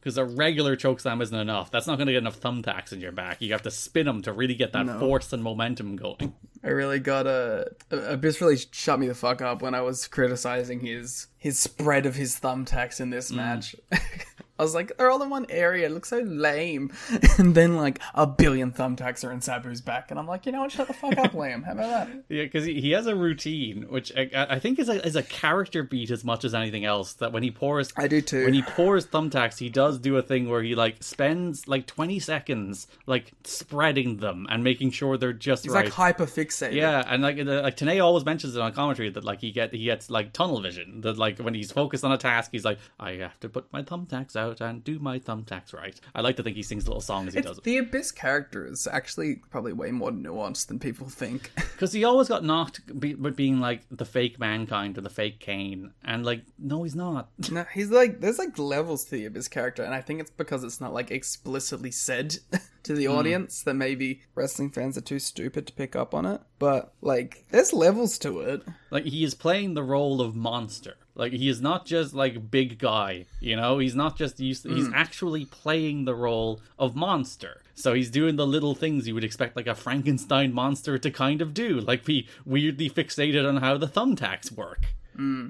Because 0.04 0.18
a 0.18 0.26
regular 0.26 0.76
choke 0.76 1.00
slam 1.00 1.22
isn't 1.22 1.38
enough. 1.38 1.72
That's 1.72 1.88
not 1.88 1.98
going 1.98 2.08
to 2.08 2.12
get 2.12 2.18
enough 2.18 2.38
thumbtacks 2.38 2.92
in 2.92 3.00
your 3.00 3.14
back. 3.14 3.42
You 3.42 3.54
have 3.54 3.62
to 3.62 3.72
spin 3.72 4.06
them 4.06 4.22
to 4.24 4.34
really 4.34 4.54
get 4.54 4.74
that 4.74 4.86
No. 4.86 5.00
force 5.00 5.32
and 5.32 5.42
momentum 5.42 5.96
going. 5.96 6.34
I 6.62 6.68
really 6.68 7.00
got 7.00 7.26
a 7.26 7.72
Abyss 7.90 8.42
really 8.42 8.58
shut 8.72 9.00
me 9.00 9.08
the 9.08 9.16
fuck 9.16 9.42
up 9.42 9.62
when 9.62 9.74
I 9.74 9.80
was 9.80 10.06
criticizing 10.08 10.82
his 10.82 11.28
his 11.38 11.58
spread 11.58 12.06
of 12.06 12.16
his 12.16 12.38
thumbtacks 12.38 13.00
in 13.00 13.12
this 13.12 13.32
mm. 13.32 13.38
match. 13.38 13.78
I 14.64 14.66
was 14.66 14.74
like, 14.74 14.98
they're 14.98 15.12
all 15.12 15.22
in 15.22 15.30
one 15.30 15.46
area. 15.50 15.88
It 15.88 15.92
looks 15.92 16.10
so 16.10 16.20
lame. 16.20 16.92
And 17.38 17.56
then 17.56 17.76
like 17.76 18.00
a 18.14 18.28
billion 18.28 18.72
thumbtacks 18.72 19.28
are 19.28 19.32
in 19.32 19.40
Sabu's 19.40 19.82
back, 19.82 20.12
and 20.12 20.20
I'm 20.20 20.28
like, 20.28 20.46
you 20.46 20.52
know 20.52 20.62
what? 20.62 20.72
Shut 20.72 20.88
the 20.88 20.94
fuck 20.94 21.18
up, 21.18 21.32
Liam. 21.34 21.66
How 21.66 21.72
about 21.72 22.08
that? 22.08 22.24
Yeah, 22.30 22.44
because 22.44 22.64
he, 22.64 22.80
he 22.80 22.92
has 22.92 23.08
a 23.08 23.16
routine, 23.16 23.88
which 23.90 24.12
I, 24.16 24.30
I 24.50 24.60
think 24.60 24.80
is 24.80 24.88
a, 24.88 25.06
is 25.06 25.16
a 25.16 25.24
character 25.24 25.84
beat 25.84 26.12
as 26.12 26.24
much 26.24 26.46
as 26.46 26.54
anything 26.54 26.86
else. 26.86 27.14
That 27.14 27.34
when 27.34 27.44
he 27.44 27.52
pours, 27.52 27.92
I 27.98 28.08
do 28.08 28.22
too. 28.22 28.46
When 28.46 28.54
he 28.54 28.62
pours 28.62 29.08
thumbtacks, 29.08 29.58
he 29.58 29.70
does 29.70 30.00
do 30.00 30.16
a 30.18 30.22
thing 30.22 30.48
where 30.48 30.62
he 30.62 30.76
like 30.76 31.02
spends 31.04 31.68
like 31.68 31.88
twenty 31.88 32.20
seconds 32.20 32.88
like 33.08 33.34
spreading 33.44 34.18
them 34.18 34.48
and 34.50 34.64
making 34.64 34.92
sure 34.92 35.18
they're 35.18 35.34
just 35.34 35.64
He's 35.64 35.74
right. 35.74 35.86
like 35.86 35.94
hyper 35.94 36.26
fixated. 36.26 36.74
Yeah, 36.74 37.04
and 37.08 37.24
like 37.24 37.38
the, 37.38 37.62
like 37.64 37.76
Tenay 37.76 38.04
always 38.04 38.26
mentions 38.26 38.56
it 38.56 38.62
on 38.62 38.74
commentary 38.74 39.10
that 39.10 39.24
like 39.24 39.42
he 39.42 39.52
get 39.52 39.74
he 39.74 39.86
gets 39.86 40.10
like 40.10 40.34
tunnel 40.34 40.62
vision. 40.62 41.02
That 41.02 41.18
like 41.18 41.40
when 41.40 41.54
he's 41.54 41.72
focused 41.72 42.04
on 42.04 42.12
a 42.12 42.18
task, 42.18 42.52
he's 42.52 42.66
like, 42.66 42.78
I 43.00 43.14
have 43.14 43.40
to 43.42 43.50
put 43.50 43.72
my 43.74 43.82
thumbtacks 43.82 44.36
out 44.36 44.53
and 44.62 44.84
do 44.84 45.00
my 45.00 45.20
thumbtacks 45.20 45.74
right. 45.74 46.00
I 46.14 46.22
like 46.22 46.36
to 46.38 46.44
think 46.44 46.56
he 46.56 46.64
sings 46.64 46.88
little 46.88 47.02
songs 47.02 47.30
as 47.30 47.34
he 47.34 47.40
It's, 47.40 47.48
does 47.48 47.58
it 47.58 47.64
the 47.64 47.78
Abyss 47.78 48.12
character 48.12 48.66
is 48.66 48.88
actually 48.88 49.36
probably 49.50 49.74
way 49.74 49.92
more 49.92 50.12
nuanced 50.12 50.68
than 50.68 50.80
people 50.80 51.10
think. 51.10 51.52
because 51.56 51.94
he 51.94 52.04
always 52.04 52.28
got 52.28 52.44
knocked 52.44 53.00
be, 53.00 53.16
with 53.16 53.36
being 53.36 53.60
like 53.60 53.82
the 53.92 54.06
fake 54.06 54.40
mankind 54.40 54.98
or 54.98 55.02
the 55.02 55.10
fake 55.10 55.40
Kane, 55.40 55.92
and 56.04 56.26
like 56.26 56.44
no, 56.60 56.84
he's 56.84 56.96
not. 56.96 57.30
no, 57.52 57.66
he's 57.74 57.90
like 57.90 58.20
there's 58.20 58.40
like 58.40 58.58
levels 58.58 59.06
to 59.06 59.12
the 59.12 59.26
Abyss 59.26 59.48
character, 59.48 59.84
and 59.84 59.94
I 59.94 60.02
think 60.02 60.20
it's 60.20 60.32
because 60.32 60.64
it's 60.64 60.82
not 60.82 60.94
like 60.94 61.12
explicitly 61.12 61.92
said 61.92 62.38
to 62.84 62.94
the 62.94 63.06
hmm. 63.06 63.14
audience 63.14 63.64
that 63.64 63.74
maybe 63.74 64.22
wrestling 64.36 64.70
fans 64.70 64.98
are 64.98 65.02
too 65.02 65.20
stupid 65.20 65.68
to 65.68 65.74
pick 65.74 65.96
up 65.96 66.14
on 66.14 66.26
it. 66.26 66.42
But 66.60 66.94
like, 67.02 67.46
there's 67.52 67.74
levels 67.74 68.18
to 68.20 68.42
it. 68.42 68.64
like 68.92 69.06
he 69.06 69.24
is 69.24 69.36
playing 69.36 69.74
the 69.74 69.84
role 69.84 70.22
of 70.22 70.36
monster. 70.36 70.96
Like 71.16 71.32
he 71.34 71.48
is 71.48 71.62
not 71.62 71.86
just 71.86 72.14
like 72.14 72.50
big 72.50 72.80
guy, 72.80 73.26
you 73.40 73.56
know. 73.56 73.78
He's 73.78 73.96
not 73.96 74.18
just 74.18 74.40
used. 74.40 74.68
He's 74.68 74.88
hmm. 74.88 74.94
actually 74.94 75.46
playing 75.46 76.06
the 76.06 76.16
role 76.16 76.60
of 76.80 76.96
monster. 76.96 77.62
So 77.76 77.94
he's 77.94 78.10
doing 78.10 78.36
the 78.36 78.48
little 78.48 78.76
things 78.76 79.08
you 79.08 79.14
would 79.14 79.24
expect 79.24 79.56
like 79.56 79.68
a 79.68 79.76
Frankenstein 79.76 80.54
monster 80.54 80.98
to 80.98 81.12
kind 81.12 81.42
of 81.42 81.54
do, 81.54 81.80
like 81.80 82.06
be 82.06 82.28
weirdly 82.46 82.90
fixated 82.90 83.48
on 83.48 83.58
how 83.58 83.78
the 83.78 83.88
thumbtacks 83.88 84.52
work. 84.52 84.88
Hmm. 85.16 85.50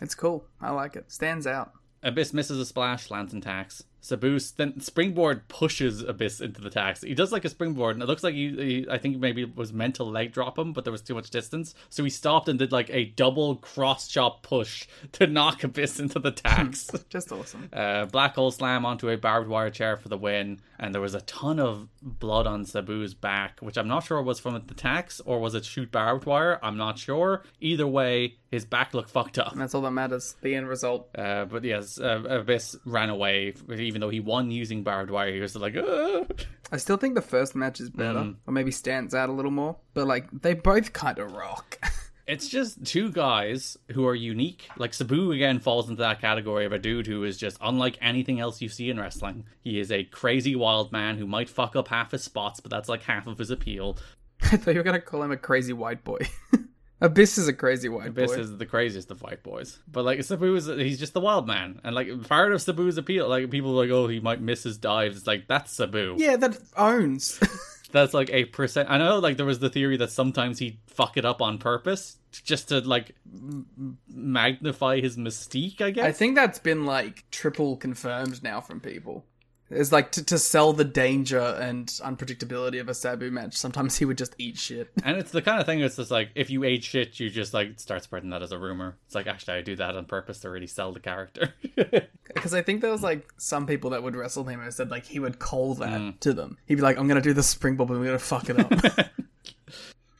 It's 0.00 0.14
cool. 0.14 0.44
I 0.60 0.72
like 0.72 0.96
it. 0.96 1.12
Stands 1.12 1.46
out. 1.46 1.72
Abyss 2.02 2.32
misses 2.32 2.58
a 2.58 2.66
splash, 2.66 3.10
lands 3.10 3.32
in 3.32 3.40
tacks. 3.40 3.84
Sabu 4.06 4.38
then 4.56 4.80
springboard 4.80 5.48
pushes 5.48 6.02
Abyss 6.02 6.40
into 6.40 6.60
the 6.60 6.70
tacks. 6.70 7.00
He 7.02 7.14
does 7.14 7.32
like 7.32 7.44
a 7.44 7.48
springboard, 7.48 7.96
and 7.96 8.02
it 8.02 8.06
looks 8.06 8.22
like 8.22 8.34
he, 8.34 8.50
he 8.50 8.86
I 8.90 8.98
think 8.98 9.18
maybe 9.18 9.42
it 9.42 9.56
was 9.56 9.72
meant 9.72 9.96
to 9.96 10.04
leg 10.04 10.32
drop 10.32 10.58
him, 10.58 10.72
but 10.72 10.84
there 10.84 10.92
was 10.92 11.02
too 11.02 11.14
much 11.14 11.30
distance, 11.30 11.74
so 11.88 12.04
he 12.04 12.10
stopped 12.10 12.48
and 12.48 12.58
did 12.58 12.70
like 12.70 12.88
a 12.90 13.06
double 13.06 13.56
cross 13.56 14.06
chop 14.06 14.42
push 14.42 14.86
to 15.12 15.26
knock 15.26 15.64
Abyss 15.64 15.98
into 16.00 16.20
the 16.20 16.30
tacks. 16.30 16.88
Just 17.08 17.32
awesome. 17.32 17.68
uh, 17.72 18.06
black 18.06 18.36
hole 18.36 18.50
slam 18.50 18.86
onto 18.86 19.08
a 19.08 19.16
barbed 19.16 19.48
wire 19.48 19.70
chair 19.70 19.96
for 19.96 20.08
the 20.08 20.18
win, 20.18 20.60
and 20.78 20.94
there 20.94 21.02
was 21.02 21.14
a 21.14 21.20
ton 21.22 21.58
of 21.58 21.88
blood 22.02 22.46
on 22.46 22.64
Sabu's 22.64 23.14
back, 23.14 23.58
which 23.60 23.76
I'm 23.76 23.88
not 23.88 24.04
sure 24.04 24.22
was 24.22 24.38
from 24.38 24.62
the 24.66 24.74
tacks 24.74 25.20
or 25.24 25.40
was 25.40 25.54
it 25.54 25.64
shoot 25.64 25.90
barbed 25.90 26.26
wire. 26.26 26.58
I'm 26.62 26.76
not 26.76 26.98
sure. 26.98 27.42
Either 27.60 27.86
way, 27.86 28.36
his 28.50 28.64
back 28.64 28.94
looked 28.94 29.10
fucked 29.10 29.38
up. 29.38 29.52
And 29.52 29.60
that's 29.60 29.74
all 29.74 29.82
that 29.82 29.90
matters. 29.90 30.36
The 30.40 30.54
end 30.54 30.68
result. 30.68 31.08
Uh, 31.16 31.44
but 31.46 31.64
yes, 31.64 31.98
uh, 31.98 32.22
Abyss 32.28 32.76
ran 32.84 33.10
away, 33.10 33.54
even 33.70 33.95
though 34.00 34.10
he 34.10 34.20
won 34.20 34.50
using 34.50 34.82
barbed 34.82 35.10
wire. 35.10 35.32
He 35.32 35.40
was 35.40 35.56
like, 35.56 35.76
"Ugh." 35.76 36.40
I 36.72 36.76
still 36.78 36.96
think 36.96 37.14
the 37.14 37.22
first 37.22 37.54
match 37.54 37.80
is 37.80 37.90
better, 37.90 38.20
mm. 38.20 38.36
or 38.46 38.52
maybe 38.52 38.70
stands 38.70 39.14
out 39.14 39.28
a 39.28 39.32
little 39.32 39.50
more. 39.50 39.76
But 39.94 40.06
like, 40.06 40.28
they 40.32 40.54
both 40.54 40.92
kind 40.92 41.18
of 41.18 41.32
rock. 41.32 41.78
it's 42.26 42.48
just 42.48 42.84
two 42.84 43.10
guys 43.10 43.76
who 43.92 44.06
are 44.06 44.14
unique. 44.14 44.68
Like 44.76 44.92
Sabu 44.92 45.32
again 45.32 45.60
falls 45.60 45.88
into 45.88 46.02
that 46.02 46.20
category 46.20 46.64
of 46.66 46.72
a 46.72 46.78
dude 46.78 47.06
who 47.06 47.24
is 47.24 47.36
just 47.36 47.56
unlike 47.60 47.98
anything 48.00 48.40
else 48.40 48.60
you 48.60 48.68
see 48.68 48.90
in 48.90 48.98
wrestling. 48.98 49.44
He 49.60 49.78
is 49.78 49.92
a 49.92 50.04
crazy 50.04 50.56
wild 50.56 50.90
man 50.90 51.18
who 51.18 51.26
might 51.26 51.48
fuck 51.48 51.76
up 51.76 51.88
half 51.88 52.10
his 52.10 52.24
spots, 52.24 52.60
but 52.60 52.70
that's 52.70 52.88
like 52.88 53.02
half 53.02 53.26
of 53.26 53.38
his 53.38 53.50
appeal. 53.50 53.96
I 54.42 54.56
thought 54.56 54.72
you 54.72 54.80
were 54.80 54.84
gonna 54.84 55.00
call 55.00 55.22
him 55.22 55.32
a 55.32 55.36
crazy 55.36 55.72
white 55.72 56.02
boy. 56.02 56.18
Abyss 57.00 57.36
is 57.36 57.46
a 57.46 57.52
crazy 57.52 57.88
white 57.88 58.08
Abyss 58.08 58.32
boy. 58.34 58.40
is 58.40 58.56
the 58.56 58.66
craziest 58.66 59.10
of 59.10 59.20
white 59.20 59.42
boys. 59.42 59.78
But 59.86 60.04
like 60.04 60.22
Sabu 60.24 60.54
is 60.54 60.66
he's 60.66 60.98
just 60.98 61.12
the 61.12 61.20
wild 61.20 61.46
man. 61.46 61.80
And 61.84 61.94
like 61.94 62.08
part 62.26 62.52
of 62.52 62.60
Sabu's 62.62 62.96
appeal, 62.96 63.28
like 63.28 63.50
people 63.50 63.78
are 63.78 63.84
like, 63.84 63.92
oh, 63.92 64.08
he 64.08 64.20
might 64.20 64.40
miss 64.40 64.62
his 64.62 64.78
dives. 64.78 65.18
It's 65.18 65.26
like 65.26 65.46
that's 65.46 65.72
Sabu. 65.72 66.14
Yeah, 66.18 66.36
that 66.36 66.58
owns. 66.76 67.40
That's 67.92 68.12
like 68.12 68.28
a 68.30 68.44
percent. 68.46 68.90
I 68.90 68.98
know, 68.98 69.20
like 69.20 69.36
there 69.36 69.46
was 69.46 69.60
the 69.60 69.70
theory 69.70 69.96
that 69.98 70.10
sometimes 70.10 70.58
he'd 70.58 70.80
fuck 70.86 71.16
it 71.16 71.24
up 71.24 71.40
on 71.40 71.56
purpose 71.56 72.18
just 72.44 72.68
to 72.68 72.80
like 72.80 73.14
m- 73.32 73.96
magnify 74.08 75.00
his 75.00 75.16
mystique. 75.16 75.80
I 75.80 75.92
guess. 75.92 76.04
I 76.04 76.10
think 76.12 76.34
that's 76.34 76.58
been 76.58 76.84
like 76.84 77.24
triple 77.30 77.76
confirmed 77.76 78.42
now 78.42 78.60
from 78.60 78.80
people. 78.80 79.24
It's 79.70 79.90
like 79.90 80.12
to, 80.12 80.24
to 80.24 80.38
sell 80.38 80.72
the 80.72 80.84
danger 80.84 81.40
and 81.40 81.86
unpredictability 81.86 82.80
of 82.80 82.88
a 82.88 82.94
Sabu 82.94 83.30
match. 83.30 83.54
Sometimes 83.54 83.96
he 83.96 84.04
would 84.04 84.18
just 84.18 84.34
eat 84.38 84.56
shit. 84.58 84.90
And 85.06 85.18
it's 85.18 85.30
the 85.30 85.42
kind 85.42 85.60
of 85.60 85.66
thing 85.66 85.80
that's 85.80 85.96
just 85.96 86.10
like 86.10 86.30
if 86.34 86.50
you 86.50 86.64
ate 86.64 86.82
shit, 86.82 87.20
you 87.20 87.30
just 87.30 87.54
like 87.54 87.78
start 87.78 88.02
spreading 88.02 88.30
that 88.30 88.42
as 88.42 88.50
a 88.50 88.58
rumor. 88.58 88.96
It's 89.06 89.14
like 89.14 89.28
actually 89.28 89.54
I 89.54 89.62
do 89.62 89.76
that 89.76 89.96
on 89.96 90.04
purpose 90.04 90.40
to 90.40 90.50
really 90.50 90.66
sell 90.66 90.92
the 90.92 91.00
character. 91.00 91.54
Because 92.34 92.52
I 92.52 92.60
think 92.60 92.82
there 92.82 92.90
was 92.90 93.02
like 93.02 93.32
some 93.38 93.66
people 93.66 93.90
that 93.90 94.02
would 94.02 94.14
wrestle 94.14 94.44
him 94.44 94.60
and 94.60 94.72
said 94.74 94.90
like 94.90 95.06
he 95.06 95.18
would 95.18 95.38
call 95.38 95.74
that 95.76 96.00
mm. 96.00 96.20
to 96.20 96.34
them. 96.34 96.58
He'd 96.66 96.74
be 96.74 96.82
like, 96.82 96.98
"I'm 96.98 97.08
gonna 97.08 97.22
do 97.22 97.32
the 97.32 97.42
springboard, 97.42 97.88
but 97.88 97.94
I'm 97.94 98.04
gonna 98.04 98.18
fuck 98.18 98.50
it 98.50 98.58
up." 98.58 99.08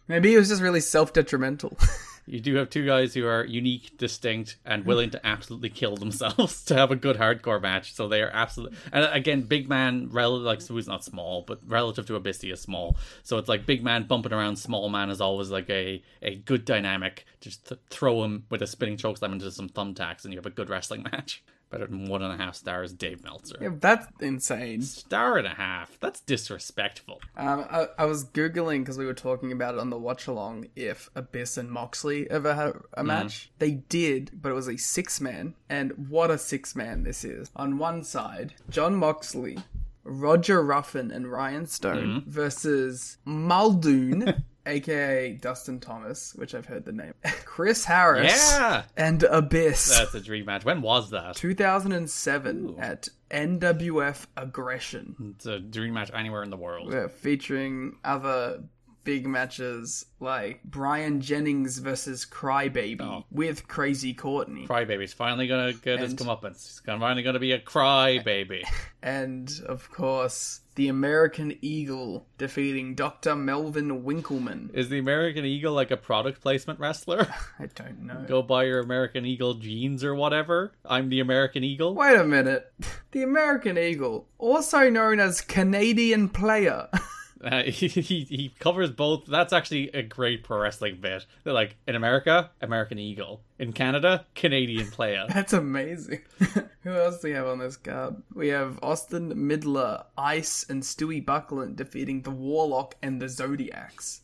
Maybe 0.08 0.34
it 0.34 0.38
was 0.38 0.48
just 0.48 0.62
really 0.62 0.80
self 0.80 1.12
detrimental. 1.12 1.76
you 2.26 2.40
do 2.40 2.56
have 2.56 2.70
two 2.70 2.84
guys 2.84 3.14
who 3.14 3.26
are 3.26 3.44
unique, 3.44 3.96
distinct, 3.98 4.56
and 4.64 4.84
willing 4.84 5.10
to 5.10 5.26
absolutely 5.26 5.68
kill 5.70 5.96
themselves 5.96 6.64
to 6.66 6.74
have 6.74 6.90
a 6.90 6.96
good 6.96 7.16
hardcore 7.16 7.62
match. 7.62 7.94
So 7.94 8.08
they 8.08 8.22
are 8.22 8.30
absolutely. 8.32 8.76
And 8.92 9.08
again, 9.12 9.42
big 9.42 9.68
man, 9.68 10.08
rel- 10.10 10.38
like 10.38 10.60
so 10.60 10.74
he's 10.74 10.88
not 10.88 11.04
small, 11.04 11.42
but 11.42 11.60
relative 11.66 12.06
to 12.06 12.18
Abyssi 12.18 12.52
is 12.52 12.60
small. 12.60 12.96
So 13.22 13.38
it's 13.38 13.48
like 13.48 13.66
big 13.66 13.82
man 13.82 14.04
bumping 14.04 14.32
around 14.32 14.56
small 14.56 14.88
man 14.88 15.10
is 15.10 15.20
always 15.20 15.50
like 15.50 15.70
a 15.70 16.02
a 16.22 16.36
good 16.36 16.64
dynamic. 16.64 17.24
Just 17.40 17.68
th- 17.68 17.80
throw 17.90 18.24
him 18.24 18.44
with 18.50 18.62
a 18.62 18.66
spinning 18.66 18.96
chokeslam 18.96 19.32
into 19.32 19.50
some 19.50 19.68
thumbtacks, 19.68 20.24
and 20.24 20.32
you 20.32 20.38
have 20.38 20.46
a 20.46 20.50
good 20.50 20.68
wrestling 20.70 21.02
match. 21.12 21.42
Better 21.68 21.86
than 21.88 22.08
one 22.08 22.22
and 22.22 22.32
a 22.32 22.36
half 22.36 22.54
stars, 22.54 22.92
Dave 22.92 23.24
Meltzer. 23.24 23.56
yeah, 23.60 23.70
that's 23.80 24.06
insane. 24.20 24.82
Star 24.82 25.36
and 25.36 25.46
a 25.46 25.54
half. 25.54 25.98
That's 25.98 26.20
disrespectful. 26.20 27.20
Um, 27.36 27.64
I, 27.68 27.88
I 27.98 28.04
was 28.04 28.24
googling 28.24 28.80
because 28.80 28.98
we 28.98 29.04
were 29.04 29.14
talking 29.14 29.50
about 29.50 29.74
it 29.74 29.80
on 29.80 29.90
the 29.90 29.98
watch 29.98 30.28
along 30.28 30.68
if 30.76 31.10
Abyss 31.16 31.56
and 31.56 31.70
Moxley 31.70 32.30
ever 32.30 32.54
had 32.54 32.74
a 32.94 33.02
match. 33.02 33.50
They 33.58 33.72
did, 33.88 34.30
but 34.40 34.50
it 34.50 34.54
was 34.54 34.68
a 34.68 34.76
six 34.76 35.20
man, 35.20 35.54
and 35.68 36.08
what 36.08 36.30
a 36.30 36.38
six 36.38 36.76
man 36.76 37.02
this 37.02 37.24
is! 37.24 37.50
On 37.56 37.78
one 37.78 38.04
side, 38.04 38.54
John 38.70 38.94
Moxley, 38.94 39.58
Roger 40.04 40.62
Ruffin, 40.62 41.10
and 41.10 41.30
Ryan 41.30 41.66
Stone 41.66 42.24
versus 42.26 43.18
Muldoon. 43.24 44.44
AKA 44.66 45.34
Dustin 45.40 45.80
Thomas, 45.80 46.34
which 46.34 46.54
I've 46.54 46.66
heard 46.66 46.84
the 46.84 46.92
name, 46.92 47.14
Chris 47.44 47.84
Harris, 47.84 48.52
Yeah! 48.52 48.82
and 48.96 49.22
Abyss. 49.22 49.96
That's 49.98 50.14
a 50.14 50.20
dream 50.20 50.46
match. 50.46 50.64
When 50.64 50.82
was 50.82 51.10
that? 51.10 51.36
2007 51.36 52.76
at 52.78 53.08
NWF 53.30 54.26
Aggression. 54.36 55.34
It's 55.36 55.46
a 55.46 55.58
dream 55.60 55.94
match 55.94 56.10
anywhere 56.12 56.42
in 56.42 56.50
the 56.50 56.56
world. 56.56 56.92
Yeah, 56.92 57.06
featuring 57.08 57.96
other 58.04 58.62
big 59.06 59.26
matches 59.26 60.04
like 60.18 60.62
Brian 60.64 61.20
Jennings 61.20 61.78
versus 61.78 62.26
Crybaby 62.26 63.00
Oh. 63.00 63.24
with 63.30 63.68
Crazy 63.68 64.12
Courtney. 64.12 64.66
Crybaby's 64.66 65.12
finally 65.12 65.46
gonna 65.46 65.72
get 65.72 66.00
his 66.00 66.10
And- 66.10 66.18
comeuppance. 66.18 66.66
He's 66.66 66.82
finally 66.84 67.22
gonna 67.22 67.38
be 67.38 67.52
a 67.52 67.60
crybaby. 67.60 68.64
and, 69.02 69.48
of 69.66 69.90
course, 69.92 70.60
the 70.74 70.88
American 70.88 71.56
Eagle 71.62 72.26
defeating 72.36 72.94
Dr. 72.96 73.36
Melvin 73.36 74.02
Winkleman. 74.04 74.70
Is 74.74 74.88
the 74.88 74.98
American 74.98 75.44
Eagle 75.44 75.72
like 75.72 75.90
a 75.92 75.96
product 75.96 76.42
placement 76.42 76.80
wrestler? 76.80 77.28
I 77.60 77.66
don't 77.74 78.02
know. 78.02 78.24
Go 78.26 78.42
buy 78.42 78.64
your 78.64 78.80
American 78.80 79.24
Eagle 79.24 79.54
jeans 79.54 80.02
or 80.02 80.14
whatever. 80.16 80.72
I'm 80.84 81.08
the 81.10 81.20
American 81.20 81.62
Eagle. 81.62 81.94
Wait 81.94 82.16
a 82.18 82.24
minute. 82.24 82.72
The 83.12 83.22
American 83.22 83.78
Eagle, 83.78 84.26
also 84.38 84.90
known 84.90 85.20
as 85.20 85.40
Canadian 85.40 86.28
Player. 86.28 86.88
Uh, 87.46 87.62
he, 87.70 87.86
he 87.88 88.24
he 88.24 88.54
covers 88.58 88.90
both. 88.90 89.26
That's 89.26 89.52
actually 89.52 89.88
a 89.90 90.02
great 90.02 90.42
pro 90.44 90.58
wrestling 90.58 90.98
bit. 91.00 91.24
They're 91.44 91.52
like 91.52 91.76
in 91.86 91.94
America, 91.94 92.50
American 92.60 92.98
Eagle. 92.98 93.42
In 93.58 93.72
Canada, 93.72 94.26
Canadian 94.34 94.90
player. 94.90 95.24
That's 95.32 95.52
amazing. 95.52 96.20
Who 96.82 96.90
else 96.92 97.20
do 97.20 97.28
we 97.28 97.34
have 97.34 97.46
on 97.46 97.58
this 97.58 97.76
card? 97.76 98.16
We 98.34 98.48
have 98.48 98.78
Austin 98.82 99.32
Midler, 99.34 100.04
Ice, 100.18 100.66
and 100.68 100.82
Stewie 100.82 101.24
Buckland 101.24 101.76
defeating 101.76 102.22
the 102.22 102.30
Warlock 102.30 102.96
and 103.02 103.20
the 103.22 103.28
Zodiacs. 103.28 104.20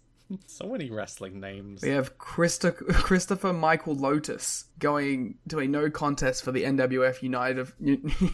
so 0.46 0.66
many 0.68 0.90
wrestling 0.90 1.40
names. 1.40 1.82
We 1.82 1.90
have 1.90 2.18
Christo- 2.18 2.72
Christopher 2.72 3.52
Michael 3.52 3.94
Lotus 3.94 4.66
going 4.78 5.36
to 5.48 5.60
a 5.60 5.66
no 5.66 5.90
contest 5.90 6.44
for 6.44 6.52
the 6.52 6.64
NWF 6.64 7.22
United 7.22 7.72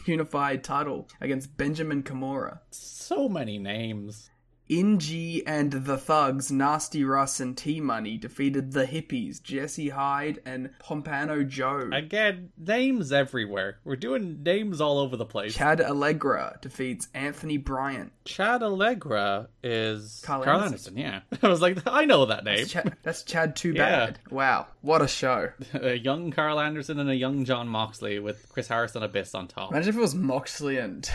Unified 0.06 0.64
title 0.64 1.08
against 1.20 1.56
Benjamin 1.56 2.02
Kimura. 2.02 2.58
So 2.70 3.28
many 3.28 3.58
names. 3.58 4.30
Ingy 4.70 5.42
and 5.46 5.72
the 5.72 5.96
Thugs, 5.96 6.50
Nasty 6.52 7.04
Russ 7.04 7.40
and 7.40 7.56
T 7.56 7.80
Money 7.80 8.16
defeated 8.18 8.72
the 8.72 8.84
Hippies, 8.84 9.42
Jesse 9.42 9.88
Hyde 9.88 10.40
and 10.44 10.70
Pompano 10.78 11.42
Joe. 11.44 11.88
Again, 11.92 12.50
names 12.58 13.12
everywhere. 13.12 13.78
We're 13.84 13.96
doing 13.96 14.42
names 14.42 14.80
all 14.80 14.98
over 14.98 15.16
the 15.16 15.24
place. 15.24 15.54
Chad 15.54 15.80
Allegra 15.80 16.58
defeats 16.60 17.08
Anthony 17.14 17.56
Bryant. 17.56 18.12
Chad 18.24 18.62
Allegra 18.62 19.48
is 19.62 20.22
Carl 20.24 20.44
Carl, 20.44 20.60
Anderson. 20.62 20.98
Anderson. 20.98 21.22
Yeah, 21.32 21.38
I 21.42 21.48
was 21.50 21.62
like, 21.62 21.78
I 21.86 22.04
know 22.04 22.26
that 22.26 22.44
name. 22.44 22.58
That's 22.58 22.70
Chad, 22.70 22.96
that's 23.02 23.22
Chad 23.22 23.56
Too 23.56 23.72
Yeah. 23.72 24.06
Bad. 24.06 24.18
Wow, 24.30 24.66
what 24.82 25.02
a 25.02 25.08
show. 25.08 25.50
a 25.74 25.94
young 25.98 26.30
Carl 26.30 26.60
Anderson 26.60 26.98
and 27.00 27.08
a 27.10 27.16
young 27.16 27.44
John 27.44 27.68
Moxley 27.68 28.18
with 28.18 28.48
Chris 28.50 28.68
Harris 28.68 28.94
and 28.94 29.04
Abyss 29.04 29.34
on 29.34 29.48
top 29.48 29.70
Imagine 29.70 29.88
if 29.90 29.96
it 29.96 30.00
was 30.00 30.14
Moxley 30.14 30.76
and 30.78 31.08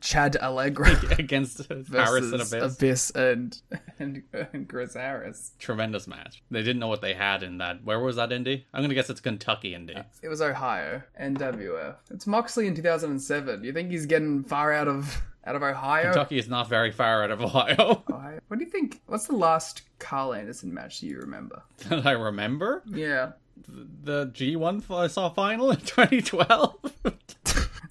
Chad 0.00 0.36
Allegra 0.36 0.98
against 1.18 1.58
Harris 1.68 1.70
and 1.70 1.86
versus 1.86 2.52
Abyss. 2.52 2.76
Abyss 2.76 3.10
and, 3.10 3.62
and 3.98 4.22
and 4.52 4.68
Chris 4.68 4.94
Harris. 4.94 5.52
Tremendous 5.58 6.06
match. 6.06 6.42
They 6.50 6.62
didn't 6.62 6.80
know 6.80 6.88
what 6.88 7.00
they 7.02 7.14
had 7.14 7.42
in 7.42 7.58
that. 7.58 7.84
Where 7.84 8.00
was 8.00 8.16
that 8.16 8.30
indie? 8.30 8.64
I'm 8.72 8.82
gonna 8.82 8.94
guess 8.94 9.10
it's 9.10 9.20
Kentucky 9.20 9.72
indie. 9.72 10.04
It 10.22 10.28
was 10.28 10.40
Ohio, 10.42 11.02
NWF. 11.20 11.96
It's 12.10 12.26
Moxley 12.26 12.66
in 12.66 12.74
2007. 12.74 13.64
You 13.64 13.72
think 13.72 13.90
he's 13.90 14.06
getting 14.06 14.44
far 14.44 14.72
out 14.72 14.88
of 14.88 15.22
out 15.44 15.56
of 15.56 15.62
Ohio? 15.62 16.04
Kentucky 16.04 16.38
is 16.38 16.48
not 16.48 16.68
very 16.68 16.90
far 16.90 17.24
out 17.24 17.30
of 17.30 17.40
Ohio. 17.40 18.02
Ohio? 18.10 18.40
What 18.48 18.58
do 18.58 18.64
you 18.64 18.70
think? 18.70 19.00
What's 19.06 19.26
the 19.26 19.36
last 19.36 19.82
Carl 19.98 20.34
Anderson 20.34 20.72
match 20.72 21.00
that 21.00 21.06
you 21.06 21.18
remember? 21.18 21.62
that 21.88 22.06
I 22.06 22.12
remember 22.12 22.82
Yeah, 22.86 23.32
the 23.66 24.26
G1 24.28 24.82
I 24.94 25.06
saw 25.06 25.28
final 25.30 25.70
in 25.70 25.78
2012. 25.80 26.74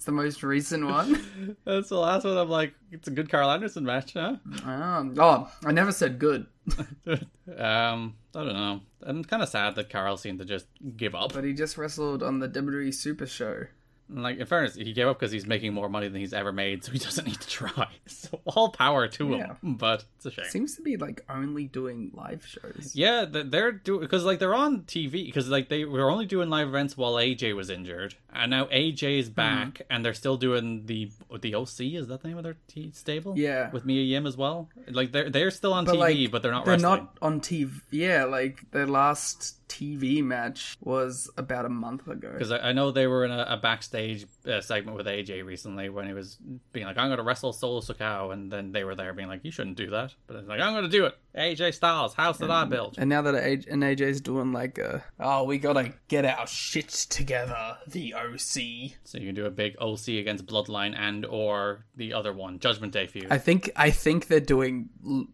it's 0.00 0.06
the 0.06 0.12
most 0.12 0.42
recent 0.42 0.86
one. 0.86 1.56
That's 1.66 1.90
the 1.90 1.98
last 1.98 2.24
one. 2.24 2.38
I'm 2.38 2.48
like, 2.48 2.72
it's 2.90 3.06
a 3.06 3.10
good 3.10 3.28
Carl 3.28 3.50
Anderson 3.50 3.84
match, 3.84 4.14
huh? 4.14 4.36
Um, 4.64 5.14
oh, 5.18 5.52
I 5.62 5.72
never 5.72 5.92
said 5.92 6.18
good, 6.18 6.46
Um, 7.06 8.14
I 8.34 8.44
don't 8.44 8.54
know. 8.54 8.80
I'm 9.02 9.22
kind 9.22 9.42
of 9.42 9.50
sad 9.50 9.74
that 9.74 9.90
Carl 9.90 10.16
seemed 10.16 10.38
to 10.38 10.46
just 10.46 10.64
give 10.96 11.14
up. 11.14 11.34
but 11.34 11.44
he 11.44 11.52
just 11.52 11.76
wrestled 11.76 12.22
on 12.22 12.38
the 12.38 12.48
WWE 12.48 12.94
Super 12.94 13.26
Show. 13.26 13.64
Like, 14.12 14.38
in 14.38 14.46
fairness, 14.46 14.74
he 14.74 14.92
gave 14.92 15.06
up 15.06 15.18
because 15.18 15.32
he's 15.32 15.46
making 15.46 15.72
more 15.72 15.88
money 15.88 16.08
than 16.08 16.20
he's 16.20 16.32
ever 16.32 16.52
made, 16.52 16.84
so 16.84 16.92
he 16.92 16.98
doesn't 16.98 17.26
need 17.26 17.40
to 17.40 17.48
try. 17.48 17.88
So 18.06 18.40
all 18.44 18.70
power 18.70 19.08
to 19.08 19.28
Yeah. 19.30 19.54
him, 19.62 19.74
but 19.78 20.04
it's 20.16 20.26
a 20.26 20.30
shame. 20.30 20.44
Seems 20.46 20.76
to 20.76 20.82
be 20.82 20.96
like 20.96 21.24
only 21.28 21.64
doing 21.66 22.10
live 22.14 22.44
shows. 22.46 22.92
Yeah, 22.94 23.24
they're 23.24 23.72
doing 23.72 24.00
because 24.00 24.24
like 24.24 24.38
they're 24.38 24.54
on 24.54 24.82
TV 24.82 25.26
because 25.26 25.48
like 25.48 25.68
they 25.68 25.84
were 25.84 26.10
only 26.10 26.26
doing 26.26 26.50
live 26.50 26.68
events 26.68 26.96
while 26.96 27.14
AJ 27.14 27.54
was 27.54 27.70
injured, 27.70 28.14
and 28.32 28.50
now 28.50 28.64
AJ 28.66 29.18
is 29.20 29.28
hmm. 29.28 29.34
back, 29.34 29.82
and 29.90 30.04
they're 30.04 30.14
still 30.14 30.36
doing 30.36 30.86
the 30.86 31.10
the 31.40 31.54
OC. 31.54 31.80
Is 31.80 32.08
that 32.08 32.22
the 32.22 32.28
name 32.28 32.36
of 32.38 32.44
their 32.44 32.56
t- 32.68 32.90
stable? 32.92 33.38
Yeah. 33.38 33.70
with 33.70 33.84
Mia 33.84 34.02
Yim 34.02 34.26
as 34.26 34.36
well. 34.36 34.68
Like 34.88 35.12
they're 35.12 35.30
they're 35.30 35.50
still 35.50 35.72
on 35.72 35.84
But 35.84 35.94
TV, 35.96 35.98
like, 36.22 36.30
but 36.32 36.42
they're 36.42 36.52
not 36.52 36.64
they're 36.64 36.74
wrestling. 36.74 37.00
not 37.04 37.16
on 37.22 37.40
TV. 37.40 37.80
Yeah, 37.90 38.24
like 38.24 38.70
their 38.72 38.86
last 38.86 39.56
TV 39.70 40.22
match 40.22 40.76
was 40.80 41.30
about 41.36 41.64
a 41.64 41.68
month 41.68 42.08
ago. 42.08 42.30
Because 42.32 42.50
I, 42.50 42.58
I 42.70 42.72
know 42.72 42.90
they 42.90 43.06
were 43.06 43.24
in 43.24 43.30
a, 43.30 43.46
a 43.50 43.56
backstage 43.56 44.26
uh, 44.46 44.60
segment 44.60 44.96
with 44.96 45.06
AJ 45.06 45.44
recently 45.44 45.88
when 45.88 46.06
he 46.06 46.12
was 46.12 46.36
being 46.72 46.86
like, 46.86 46.98
"I'm 46.98 47.08
going 47.08 47.18
to 47.18 47.22
wrestle 47.22 47.52
Solo 47.52 47.80
Sikoa," 47.80 48.32
and 48.32 48.50
then 48.50 48.72
they 48.72 48.82
were 48.84 48.94
there 48.96 49.12
being 49.14 49.28
like, 49.28 49.44
"You 49.44 49.50
shouldn't 49.52 49.76
do 49.76 49.90
that," 49.90 50.14
but 50.26 50.36
it's 50.36 50.48
like, 50.48 50.60
"I'm 50.60 50.72
going 50.72 50.84
to 50.84 50.90
do 50.90 51.06
it." 51.06 51.14
AJ 51.36 51.74
Styles, 51.74 52.14
house 52.14 52.38
that 52.38 52.50
I 52.50 52.64
built. 52.64 52.96
And 52.98 53.08
now 53.08 53.22
that 53.22 53.34
AJ, 53.34 53.68
and 53.70 53.82
AJ's 53.84 54.20
doing 54.20 54.52
like 54.52 54.78
a, 54.78 55.04
oh, 55.20 55.44
we 55.44 55.58
gotta 55.58 55.92
get 56.08 56.24
our 56.24 56.46
shit 56.48 56.88
together, 56.88 57.78
the 57.86 58.14
OC. 58.14 58.96
So 59.04 59.18
you 59.18 59.26
can 59.26 59.34
do 59.36 59.46
a 59.46 59.50
big 59.50 59.76
OC 59.80 60.08
against 60.08 60.46
Bloodline 60.46 60.98
and 60.98 61.24
or 61.24 61.84
the 61.94 62.12
other 62.12 62.32
one, 62.32 62.58
Judgment 62.58 62.92
Day 62.92 63.06
feud. 63.06 63.28
I 63.30 63.38
think 63.38 63.70
I 63.76 63.90
think 63.90 64.26
they're 64.26 64.40
doing 64.40 64.88
l- 65.06 65.28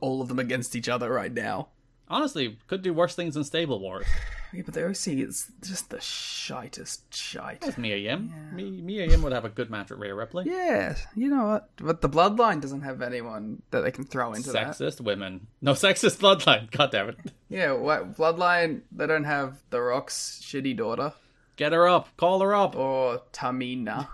all 0.00 0.22
of 0.22 0.28
them 0.28 0.38
against 0.38 0.76
each 0.76 0.88
other 0.88 1.10
right 1.12 1.32
now. 1.32 1.68
Honestly, 2.10 2.58
could 2.66 2.82
do 2.82 2.92
worse 2.92 3.14
things 3.14 3.34
than 3.34 3.44
Stable 3.44 3.80
Wars. 3.80 4.06
Yeah, 4.52 4.62
but 4.64 4.74
the 4.74 4.84
OC 4.84 5.06
is 5.28 5.48
just 5.62 5.90
the 5.90 5.98
shitest 5.98 7.02
shite. 7.10 7.64
With 7.64 7.78
Mia 7.78 7.96
Yim. 7.96 8.34
Mi- 8.52 8.82
Mia 8.82 9.06
Yim 9.06 9.22
would 9.22 9.32
have 9.32 9.44
a 9.44 9.48
good 9.48 9.70
match 9.70 9.90
with 9.90 10.00
Rhea 10.00 10.12
Ripley. 10.12 10.46
Yeah, 10.48 10.96
you 11.14 11.28
know 11.28 11.44
what? 11.44 11.68
But 11.76 12.00
the 12.00 12.08
Bloodline 12.08 12.60
doesn't 12.60 12.80
have 12.80 13.00
anyone 13.00 13.62
that 13.70 13.82
they 13.82 13.92
can 13.92 14.02
throw 14.02 14.32
into 14.32 14.50
that. 14.50 14.70
Sexist 14.72 15.00
women. 15.00 15.46
No 15.62 15.72
sexist 15.74 16.18
Bloodline. 16.18 16.68
God 16.72 16.90
damn 16.90 17.10
it. 17.10 17.18
Yeah, 17.48 17.74
what 17.74 18.16
Bloodline? 18.16 18.80
They 18.90 19.06
don't 19.06 19.22
have 19.22 19.62
The 19.70 19.80
Rock's 19.80 20.40
shitty 20.42 20.76
daughter 20.76 21.12
Get 21.54 21.72
her 21.72 21.86
up. 21.88 22.08
Call 22.16 22.40
her 22.40 22.52
up. 22.52 22.74
or 22.74 23.22
Tamina. 23.32 24.08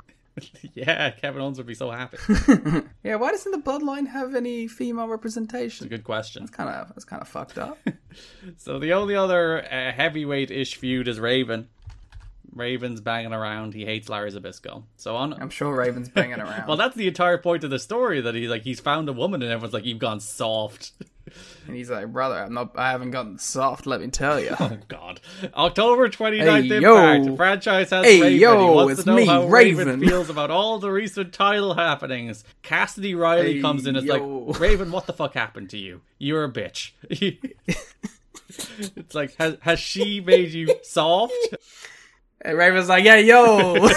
yeah, 0.75 1.11
Kevin 1.11 1.41
Owens 1.43 1.59
would 1.59 1.67
be 1.67 1.75
so 1.75 1.91
happy. 1.91 2.19
Yeah, 3.03 3.17
why 3.17 3.31
doesn't 3.31 3.53
the 3.53 3.59
Bloodline 3.59 4.09
have 4.09 4.35
any 4.35 4.67
female 4.67 5.07
representation? 5.07 5.87
Good 5.87 6.03
question. 6.03 6.43
That's 6.43 6.55
kind 6.57 6.69
of 6.69 6.89
that's 6.89 7.05
kind 7.05 7.23
of 7.23 7.29
fucked 7.29 7.59
up. 7.59 7.79
So 8.57 8.79
the 8.79 8.95
only 8.95 9.15
other 9.15 9.63
uh, 9.63 9.93
heavyweight-ish 9.93 10.77
feud 10.77 11.07
is 11.07 11.21
Raven. 11.21 11.69
Raven's 12.55 13.03
banging 13.03 13.35
around. 13.35 13.75
He 13.75 13.85
hates 13.85 14.09
Larry 14.09 14.33
Zbyszko. 14.33 14.85
So 14.97 15.15
on. 15.17 15.35
I'm 15.35 15.51
sure 15.51 15.75
Raven's 15.75 16.09
banging 16.09 16.41
around. 16.41 16.67
Well, 16.67 16.79
that's 16.79 16.97
the 16.97 17.07
entire 17.07 17.37
point 17.37 17.63
of 17.65 17.71
the 17.71 17.79
story 17.79 18.23
that 18.23 18.35
he 18.35 18.49
like 18.49 18.63
he's 18.63 18.81
found 18.81 19.09
a 19.11 19.13
woman 19.13 19.43
and 19.43 19.53
everyone's 19.53 19.75
like, 19.75 19.85
"You've 19.85 19.99
gone 19.99 20.21
soft." 20.21 20.93
And 21.67 21.77
he's 21.77 21.91
like, 21.91 22.13
brother, 22.13 22.37
I'm 22.37 22.55
not. 22.55 22.73
I 22.77 22.91
haven't 22.91 23.11
gotten 23.11 23.39
soft. 23.39 23.87
Let 23.87 24.01
me 24.01 24.09
tell 24.09 24.41
you. 24.41 24.55
Oh 24.61 24.77
God! 24.89 25.21
October 25.55 26.09
29th 26.09 26.69
Hey, 26.69 26.77
Impact. 26.77 27.25
The 27.27 27.37
franchise 27.37 27.91
has 27.91 28.05
Hey, 28.05 28.21
Raven. 28.21 28.41
yo, 28.41 28.59
he 28.69 28.75
wants 28.75 28.93
it's 28.95 29.05
to 29.05 29.11
know 29.11 29.17
me, 29.17 29.27
how 29.27 29.47
Raven. 29.47 29.87
Raven. 29.89 30.01
feels 30.01 30.31
about 30.31 30.51
all 30.51 30.79
the 30.79 30.91
recent 30.91 31.33
title 31.33 31.75
happenings. 31.75 32.45
Cassidy 32.63 33.15
Riley 33.15 33.55
Hey, 33.57 33.61
comes 33.61 33.87
in. 33.87 33.97
It's 33.97 34.07
like 34.07 34.23
Raven, 34.61 34.91
what 34.93 35.07
the 35.07 35.13
fuck 35.13 35.35
happened 35.35 35.71
to 35.71 35.79
you? 35.79 36.01
You're 36.19 36.45
a 36.45 36.53
bitch. 36.53 36.93
it's 37.11 39.15
like 39.15 39.35
has 39.37 39.57
has 39.61 39.81
she 39.81 40.21
made 40.21 40.53
you 40.53 40.75
soft? 40.83 41.35
And 42.41 42.57
Raven's 42.57 42.89
like, 42.89 43.05
yeah, 43.05 43.17
yo. 43.17 43.89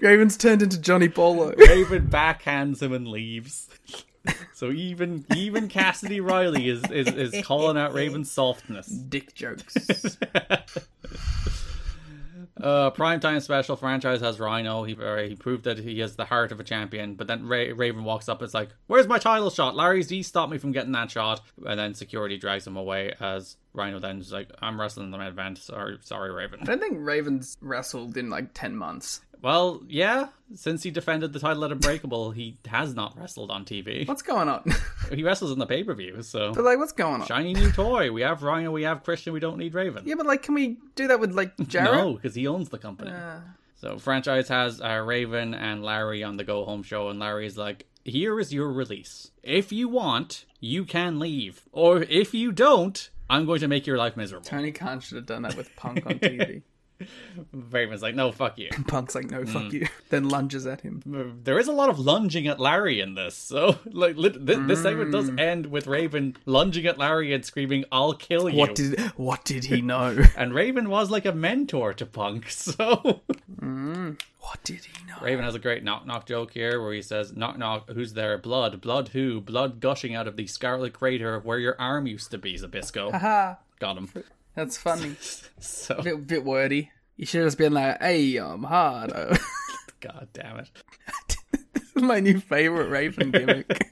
Raven's 0.00 0.36
turned 0.36 0.62
into 0.62 0.80
Johnny 0.80 1.08
Polo. 1.08 1.52
Raven 1.56 2.08
backhands 2.08 2.82
him 2.82 2.92
and 2.92 3.06
leaves. 3.06 3.68
So 4.54 4.70
even 4.70 5.26
even 5.34 5.68
Cassidy 5.68 6.20
Riley 6.20 6.70
is, 6.70 6.82
is, 6.90 7.08
is 7.08 7.44
calling 7.44 7.76
out 7.76 7.92
Raven's 7.92 8.30
softness. 8.30 8.86
Dick 9.08 9.34
jokes. 9.34 10.16
Uh, 12.58 12.90
primetime 12.90 13.42
special 13.42 13.76
franchise 13.76 14.22
has 14.22 14.40
Rhino. 14.40 14.82
He 14.84 14.96
uh, 14.96 15.16
he 15.18 15.34
proved 15.34 15.64
that 15.64 15.78
he 15.78 16.00
has 16.00 16.16
the 16.16 16.24
heart 16.24 16.52
of 16.52 16.58
a 16.58 16.64
champion. 16.64 17.14
But 17.14 17.26
then 17.26 17.46
Ra- 17.46 17.74
Raven 17.74 18.02
walks 18.02 18.30
up. 18.30 18.40
It's 18.40 18.54
like, 18.54 18.70
"Where's 18.86 19.06
my 19.06 19.18
title 19.18 19.50
shot?" 19.50 19.76
Larry 19.76 20.02
Z 20.02 20.22
stopped 20.22 20.50
me 20.50 20.56
from 20.56 20.72
getting 20.72 20.92
that 20.92 21.10
shot, 21.10 21.42
and 21.66 21.78
then 21.78 21.92
security 21.92 22.38
drags 22.38 22.66
him 22.66 22.78
away. 22.78 23.12
As 23.20 23.58
Rhino 23.74 23.98
then 23.98 24.20
is 24.20 24.32
like, 24.32 24.50
"I'm 24.62 24.80
wrestling 24.80 25.10
the 25.10 25.18
main 25.18 25.28
event. 25.28 25.58
Sorry, 25.58 25.98
sorry, 26.00 26.32
Raven." 26.32 26.60
I 26.62 26.64
don't 26.64 26.80
think 26.80 26.96
Raven's 26.98 27.58
wrestled 27.60 28.16
in 28.16 28.30
like 28.30 28.54
ten 28.54 28.74
months. 28.74 29.20
Well, 29.42 29.82
yeah. 29.88 30.28
Since 30.54 30.82
he 30.84 30.90
defended 30.90 31.32
the 31.32 31.40
title 31.40 31.64
at 31.64 31.72
Unbreakable, 31.72 32.30
he 32.30 32.56
has 32.68 32.94
not 32.94 33.18
wrestled 33.18 33.50
on 33.50 33.64
TV. 33.64 34.06
What's 34.06 34.22
going 34.22 34.48
on? 34.48 34.64
He 35.12 35.22
wrestles 35.22 35.52
in 35.52 35.58
the 35.58 35.66
pay 35.66 35.84
per 35.84 35.94
view. 35.94 36.22
So 36.22 36.52
but 36.52 36.64
like, 36.64 36.78
what's 36.78 36.92
going 36.92 37.20
on? 37.20 37.26
shiny 37.28 37.54
new 37.54 37.70
toy. 37.70 38.10
We 38.10 38.22
have 38.22 38.42
Rhino. 38.42 38.72
We 38.72 38.82
have 38.82 39.04
Christian. 39.04 39.32
We 39.32 39.40
don't 39.40 39.56
need 39.58 39.72
Raven. 39.74 40.02
Yeah, 40.06 40.16
but 40.16 40.26
like, 40.26 40.42
can 40.42 40.54
we 40.54 40.78
do 40.96 41.06
that 41.08 41.20
with 41.20 41.32
like 41.32 41.56
Jarrett? 41.68 41.92
No, 41.92 42.14
because 42.14 42.34
he 42.34 42.46
owns 42.48 42.68
the 42.70 42.78
company. 42.78 43.12
So 43.76 43.98
franchise 43.98 44.48
has 44.48 44.80
uh, 44.80 45.02
Raven 45.04 45.54
and 45.54 45.84
Larry 45.84 46.24
on 46.24 46.36
the 46.38 46.44
Go 46.44 46.64
Home 46.64 46.82
show, 46.82 47.08
and 47.08 47.20
Larry's 47.20 47.56
like, 47.58 47.86
"Here 48.04 48.40
is 48.40 48.52
your 48.52 48.72
release. 48.72 49.30
If 49.42 49.70
you 49.70 49.88
want, 49.88 50.44
you 50.60 50.84
can 50.84 51.18
leave, 51.20 51.62
or 51.72 52.02
if 52.02 52.34
you 52.34 52.50
don't, 52.52 53.10
I'm 53.28 53.44
going 53.46 53.60
to 53.60 53.68
make 53.68 53.86
your 53.86 53.98
life 53.98 54.16
miserable." 54.16 54.46
Tony 54.46 54.72
Khan 54.72 55.00
should 55.00 55.16
have 55.16 55.26
done 55.26 55.42
that 55.42 55.56
with 55.56 55.74
Punk 55.76 56.04
on 56.06 56.14
TV. 56.18 56.62
Raven's 57.52 58.02
like, 58.02 58.14
"No, 58.14 58.32
fuck 58.32 58.58
you." 58.58 58.68
Punk's 58.88 59.14
like, 59.14 59.30
no, 59.30 59.42
Mm. 59.42 59.48
fuck 59.48 59.72
you. 59.72 59.86
Then 60.08 60.28
lunges 60.28 60.66
at 60.66 60.80
him. 60.82 61.40
There 61.44 61.58
is 61.58 61.68
a 61.68 61.72
lot 61.72 61.88
of 61.90 61.98
lunging 61.98 62.46
at 62.46 62.60
Larry 62.60 63.00
in 63.00 63.14
this, 63.14 63.34
so 63.34 63.76
like 63.92 64.16
this, 64.16 64.36
this 64.66 64.82
segment 64.82 65.12
does 65.12 65.30
end 65.38 65.66
with 65.66 65.86
Raven 65.86 66.36
lunging 66.46 66.86
at 66.86 66.96
Larry 66.98 67.32
and 67.34 67.44
screaming, 67.44 67.84
"I'll 67.92 68.14
kill 68.14 68.48
you." 68.48 68.58
What 68.58 68.74
did 68.74 68.98
what 69.16 69.44
did 69.44 69.64
he 69.64 69.82
know? 69.82 70.24
and 70.36 70.54
Raven 70.54 70.88
was 70.88 71.10
like 71.10 71.26
a 71.26 71.32
mentor 71.32 71.92
to 71.94 72.06
Punk, 72.06 72.48
so 72.50 73.20
what 74.40 74.62
did 74.64 74.84
he 74.84 75.04
know? 75.06 75.16
Raven 75.20 75.44
has 75.44 75.54
a 75.54 75.58
great 75.58 75.82
knock 75.82 76.06
knock 76.06 76.26
joke 76.26 76.52
here 76.52 76.80
where 76.80 76.92
he 76.92 77.02
says, 77.02 77.34
Knock 77.34 77.58
knock, 77.58 77.90
who's 77.90 78.12
there? 78.12 78.38
Blood. 78.38 78.80
Blood 78.80 79.08
who? 79.08 79.40
Blood 79.40 79.80
gushing 79.80 80.14
out 80.14 80.28
of 80.28 80.36
the 80.36 80.46
scarlet 80.46 80.92
crater 80.92 81.40
where 81.40 81.58
your 81.58 81.74
arm 81.80 82.06
used 82.06 82.30
to 82.30 82.38
be, 82.38 82.54
Zbyszko. 82.56 83.10
Got 83.80 83.96
him. 83.98 84.10
That's 84.56 84.76
funny. 84.76 85.16
So, 85.58 86.02
bit 86.02 86.26
bit 86.26 86.44
wordy. 86.44 86.90
You 87.16 87.24
should 87.24 87.40
have 87.40 87.46
just 87.46 87.58
been 87.58 87.72
like, 87.72 88.00
"Hey, 88.02 88.36
I'm 88.36 88.62
hard." 88.62 89.10
god 90.00 90.28
damn 90.34 90.58
it. 90.58 90.70
this 91.72 91.96
is 91.96 92.02
my 92.02 92.20
new 92.20 92.38
favorite 92.38 92.90
Raven 92.90 93.30
gimmick. 93.30 93.90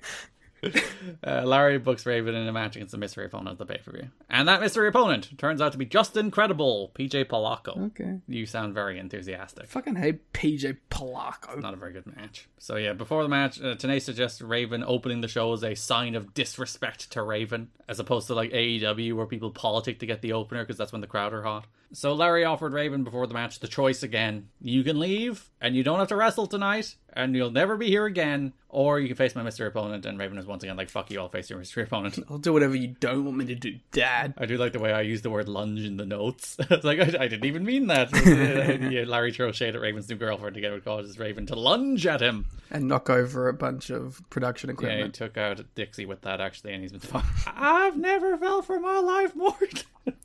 Uh, 1.26 1.42
Larry 1.42 1.78
books 1.78 2.04
Raven 2.04 2.34
in 2.34 2.46
a 2.48 2.52
match 2.52 2.76
against 2.76 2.92
a 2.92 2.98
mystery 2.98 3.24
opponent 3.24 3.52
at 3.52 3.58
the 3.58 3.66
pay 3.66 3.80
per 3.82 3.92
view. 3.92 4.08
And 4.28 4.46
that 4.48 4.60
mystery 4.60 4.88
opponent 4.88 5.38
turns 5.38 5.60
out 5.60 5.72
to 5.72 5.78
be 5.78 5.86
just 5.86 6.16
incredible, 6.16 6.92
PJ 6.94 7.26
Polaco. 7.26 7.78
Okay. 7.86 8.20
You 8.26 8.44
sound 8.46 8.74
very 8.74 8.98
enthusiastic. 8.98 9.66
Fucking 9.66 9.96
hate 9.96 10.32
PJ 10.32 10.78
Polaco. 10.90 11.60
Not 11.60 11.72
a 11.72 11.76
very 11.76 11.92
good 11.92 12.06
match. 12.16 12.48
So 12.58 12.76
yeah, 12.76 12.92
before 12.92 13.22
the 13.22 13.28
match, 13.28 13.60
uh, 13.60 13.74
Tenay 13.74 14.02
suggests 14.02 14.42
Raven 14.42 14.84
opening 14.86 15.20
the 15.20 15.28
show 15.28 15.52
as 15.52 15.62
a 15.62 15.74
sign 15.74 16.14
of 16.14 16.34
disrespect 16.34 17.10
to 17.12 17.22
Raven, 17.22 17.68
as 17.88 18.00
opposed 18.00 18.26
to 18.26 18.34
like 18.34 18.50
AEW 18.50 19.14
where 19.14 19.26
people 19.26 19.50
politic 19.50 19.98
to 20.00 20.06
get 20.06 20.20
the 20.20 20.32
opener 20.32 20.62
because 20.62 20.76
that's 20.76 20.92
when 20.92 21.00
the 21.00 21.06
crowd 21.06 21.32
are 21.32 21.42
hot. 21.42 21.66
So 21.94 22.12
Larry 22.12 22.44
offered 22.44 22.72
Raven 22.72 23.04
before 23.04 23.26
the 23.26 23.34
match 23.34 23.60
the 23.60 23.68
choice 23.68 24.02
again: 24.02 24.48
you 24.60 24.82
can 24.82 24.98
leave 24.98 25.48
and 25.60 25.74
you 25.74 25.82
don't 25.82 25.98
have 25.98 26.08
to 26.08 26.16
wrestle 26.16 26.46
tonight, 26.46 26.96
and 27.12 27.34
you'll 27.34 27.50
never 27.50 27.76
be 27.76 27.86
here 27.86 28.04
again, 28.04 28.52
or 28.68 29.00
you 29.00 29.06
can 29.06 29.16
face 29.16 29.34
my 29.34 29.42
mystery 29.42 29.68
opponent. 29.68 30.04
And 30.04 30.18
Raven 30.18 30.36
is 30.36 30.44
once 30.44 30.62
again 30.62 30.76
like, 30.76 30.90
"Fuck 30.90 31.10
you, 31.10 31.20
I'll 31.20 31.28
face 31.28 31.48
your 31.48 31.58
mystery 31.58 31.84
opponent." 31.84 32.18
I'll 32.28 32.38
do 32.38 32.52
whatever 32.52 32.74
you 32.74 32.88
don't 33.00 33.24
want 33.24 33.38
me 33.38 33.46
to 33.46 33.54
do, 33.54 33.78
Dad. 33.92 34.34
I 34.36 34.46
do 34.46 34.58
like 34.58 34.72
the 34.72 34.80
way 34.80 34.92
I 34.92 35.02
use 35.02 35.22
the 35.22 35.30
word 35.30 35.48
lunge 35.48 35.80
in 35.80 35.96
the 35.96 36.04
notes. 36.04 36.56
it's 36.70 36.84
like 36.84 36.98
I, 36.98 37.24
I 37.24 37.28
didn't 37.28 37.44
even 37.44 37.64
mean 37.64 37.86
that. 37.86 38.10
yeah, 38.92 39.04
Larry 39.06 39.32
throws 39.32 39.56
shade 39.56 39.74
at 39.74 39.80
Raven's 39.80 40.08
new 40.08 40.16
girlfriend 40.16 40.54
to 40.54 40.60
get 40.60 40.72
what 40.72 40.84
causes 40.84 41.18
Raven 41.18 41.46
to 41.46 41.54
lunge 41.54 42.06
at 42.06 42.20
him. 42.20 42.46
And 42.70 42.88
knock 42.88 43.08
over 43.08 43.48
a 43.48 43.54
bunch 43.54 43.90
of 43.90 44.20
production 44.30 44.70
equipment. 44.70 44.98
Yeah, 44.98 45.06
he 45.06 45.12
took 45.12 45.38
out 45.38 45.64
Dixie 45.74 46.06
with 46.06 46.22
that 46.22 46.40
actually, 46.40 46.74
and 46.74 46.82
he's 46.82 46.92
been 46.92 47.00
fine. 47.00 47.24
I've 47.46 47.96
never 47.96 48.36
felt 48.36 48.66
for 48.66 48.80
my 48.80 48.98
life 48.98 49.34
more. 49.36 49.56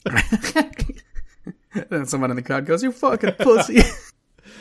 then 1.90 2.06
someone 2.06 2.30
in 2.32 2.36
the 2.36 2.42
crowd 2.44 2.66
goes, 2.66 2.84
"You 2.84 2.92
fucking 2.92 3.34
pussy." 3.34 3.82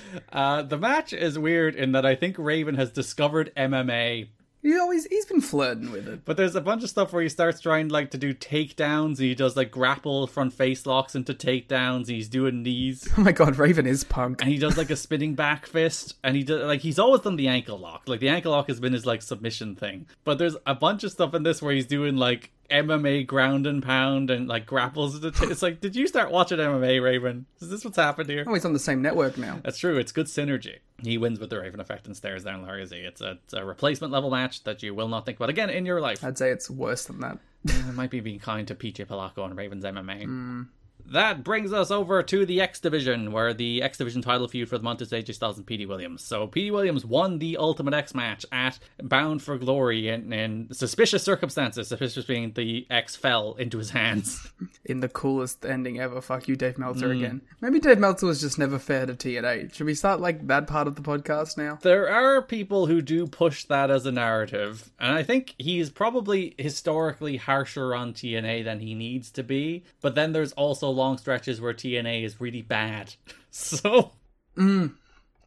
uh, 0.32 0.62
the 0.62 0.78
match 0.78 1.12
is 1.12 1.38
weird 1.38 1.74
in 1.74 1.92
that 1.92 2.04
I 2.06 2.14
think 2.14 2.36
Raven 2.38 2.74
has 2.74 2.90
discovered 2.90 3.52
MMA. 3.56 4.28
he 4.62 4.78
always 4.78 5.06
he's 5.06 5.24
been 5.26 5.40
flirting 5.40 5.90
with 5.90 6.06
it. 6.08 6.24
But 6.24 6.36
there's 6.36 6.54
a 6.56 6.60
bunch 6.60 6.82
of 6.82 6.90
stuff 6.90 7.12
where 7.12 7.22
he 7.22 7.28
starts 7.28 7.60
trying 7.60 7.88
like 7.88 8.10
to 8.10 8.18
do 8.18 8.34
takedowns. 8.34 9.18
He 9.18 9.34
does 9.34 9.56
like 9.56 9.70
grapple 9.70 10.26
front 10.26 10.52
face 10.52 10.84
locks 10.86 11.14
into 11.14 11.32
takedowns. 11.34 12.08
He's 12.08 12.28
doing 12.28 12.62
knees. 12.62 13.08
Oh 13.16 13.22
my 13.22 13.32
god, 13.32 13.56
Raven 13.56 13.86
is 13.86 14.04
punk. 14.04 14.42
and 14.42 14.50
he 14.50 14.58
does 14.58 14.76
like 14.76 14.90
a 14.90 14.96
spinning 14.96 15.34
back 15.34 15.66
fist 15.66 16.14
and 16.22 16.36
he 16.36 16.42
does 16.42 16.62
like 16.64 16.80
he's 16.80 16.98
always 16.98 17.22
done 17.22 17.36
the 17.36 17.48
ankle 17.48 17.78
lock 17.78 18.02
like 18.06 18.20
the 18.20 18.28
ankle 18.28 18.52
lock 18.52 18.68
has 18.68 18.80
been 18.80 18.92
his 18.92 19.06
like 19.06 19.22
submission 19.22 19.74
thing 19.74 20.06
but 20.24 20.38
there's 20.38 20.56
a 20.66 20.74
bunch 20.74 21.04
of 21.04 21.12
stuff 21.12 21.34
in 21.34 21.42
this 21.42 21.62
where 21.62 21.74
he's 21.74 21.86
doing 21.86 22.16
like 22.16 22.50
mma 22.70 23.26
ground 23.26 23.66
and 23.66 23.82
pound 23.82 24.30
and 24.30 24.46
like 24.46 24.66
grapples 24.66 25.24
it's 25.24 25.62
like 25.62 25.80
did 25.80 25.96
you 25.96 26.06
start 26.06 26.30
watching 26.30 26.58
mma 26.58 27.02
raven? 27.02 27.46
Is 27.60 27.70
this 27.70 27.84
what's 27.84 27.96
happened 27.96 28.28
here? 28.28 28.44
Oh, 28.46 28.54
he's 28.54 28.64
on 28.64 28.72
the 28.72 28.78
same 28.78 29.02
network 29.02 29.38
now. 29.38 29.60
that's 29.62 29.78
true. 29.78 29.98
It's 29.98 30.12
good 30.12 30.26
synergy. 30.26 30.78
He 31.02 31.16
wins 31.16 31.40
with 31.40 31.50
the 31.50 31.58
raven 31.60 31.80
effect 31.80 32.06
and 32.06 32.16
stares 32.16 32.44
down 32.44 32.62
larry 32.62 32.86
z. 32.86 32.96
It's 32.96 33.20
a, 33.20 33.38
it's 33.44 33.54
a 33.54 33.64
replacement 33.64 34.12
level 34.12 34.30
match 34.30 34.64
that 34.64 34.82
you 34.82 34.94
will 34.94 35.08
not 35.08 35.24
think 35.24 35.38
about 35.38 35.50
again 35.50 35.70
in 35.70 35.86
your 35.86 36.00
life. 36.00 36.24
I'd 36.24 36.38
say 36.38 36.50
it's 36.50 36.68
worse 36.68 37.04
than 37.04 37.20
that. 37.20 37.38
it 37.64 37.94
might 37.94 38.10
be 38.10 38.20
being 38.20 38.38
kind 38.38 38.68
to 38.68 38.74
PJ 38.74 39.06
Polaco 39.06 39.44
and 39.44 39.56
Ravens 39.56 39.84
MMA. 39.84 40.66
That 41.10 41.42
brings 41.42 41.72
us 41.72 41.90
over 41.90 42.22
to 42.22 42.44
the 42.44 42.60
X 42.60 42.80
Division, 42.80 43.32
where 43.32 43.54
the 43.54 43.82
X 43.82 43.98
Division 43.98 44.20
title 44.22 44.46
feud 44.48 44.68
for 44.68 44.76
the 44.78 44.84
month 44.84 45.00
is 45.00 45.10
AJ 45.10 45.34
Styles 45.34 45.56
and 45.56 45.66
Petey 45.66 45.86
Williams. 45.86 46.22
So 46.22 46.46
Petey 46.46 46.70
Williams 46.70 47.04
won 47.04 47.38
the 47.38 47.56
Ultimate 47.56 47.94
X 47.94 48.14
match 48.14 48.44
at 48.52 48.78
Bound 49.02 49.42
for 49.42 49.56
Glory 49.58 50.08
in, 50.08 50.32
in 50.32 50.68
suspicious 50.72 51.22
circumstances, 51.22 51.88
suspicious 51.88 52.24
being 52.26 52.52
the 52.52 52.86
X 52.90 53.16
fell 53.16 53.54
into 53.54 53.78
his 53.78 53.90
hands. 53.90 54.50
In 54.84 55.00
the 55.00 55.08
coolest 55.08 55.66
ending 55.66 56.00
ever. 56.00 56.22
Fuck 56.22 56.48
you, 56.48 56.56
Dave 56.56 56.78
Meltzer 56.78 57.08
Mm. 57.08 57.16
again. 57.18 57.42
Maybe 57.60 57.78
Dave 57.78 57.98
Meltzer 57.98 58.26
was 58.26 58.40
just 58.40 58.58
never 58.58 58.78
fair 58.78 59.04
to 59.04 59.12
TNA. 59.14 59.74
Should 59.74 59.84
we 59.86 59.94
start 59.94 60.18
like 60.18 60.46
that 60.46 60.66
part 60.66 60.86
of 60.88 60.94
the 60.96 61.02
podcast 61.02 61.58
now? 61.58 61.78
there 61.82 62.08
are 62.08 62.40
people 62.40 62.86
who 62.86 63.02
do 63.02 63.26
push 63.26 63.64
that 63.64 63.90
as 63.90 64.06
a 64.06 64.12
narrative, 64.12 64.90
and 64.98 65.12
I 65.14 65.22
think 65.22 65.54
he's 65.58 65.90
probably 65.90 66.54
historically 66.56 67.36
harsher 67.36 67.94
on 67.94 68.14
TNA 68.14 68.64
than 68.64 68.80
he 68.80 68.94
needs 68.94 69.30
to 69.32 69.42
be. 69.42 69.84
But 70.00 70.14
then 70.14 70.32
there's 70.32 70.52
also 70.52 70.88
long 70.98 71.16
stretches 71.16 71.60
where 71.60 71.72
TNA 71.72 72.24
is 72.24 72.40
really 72.40 72.62
bad. 72.62 73.14
So 73.50 74.12
mm. 74.56 74.94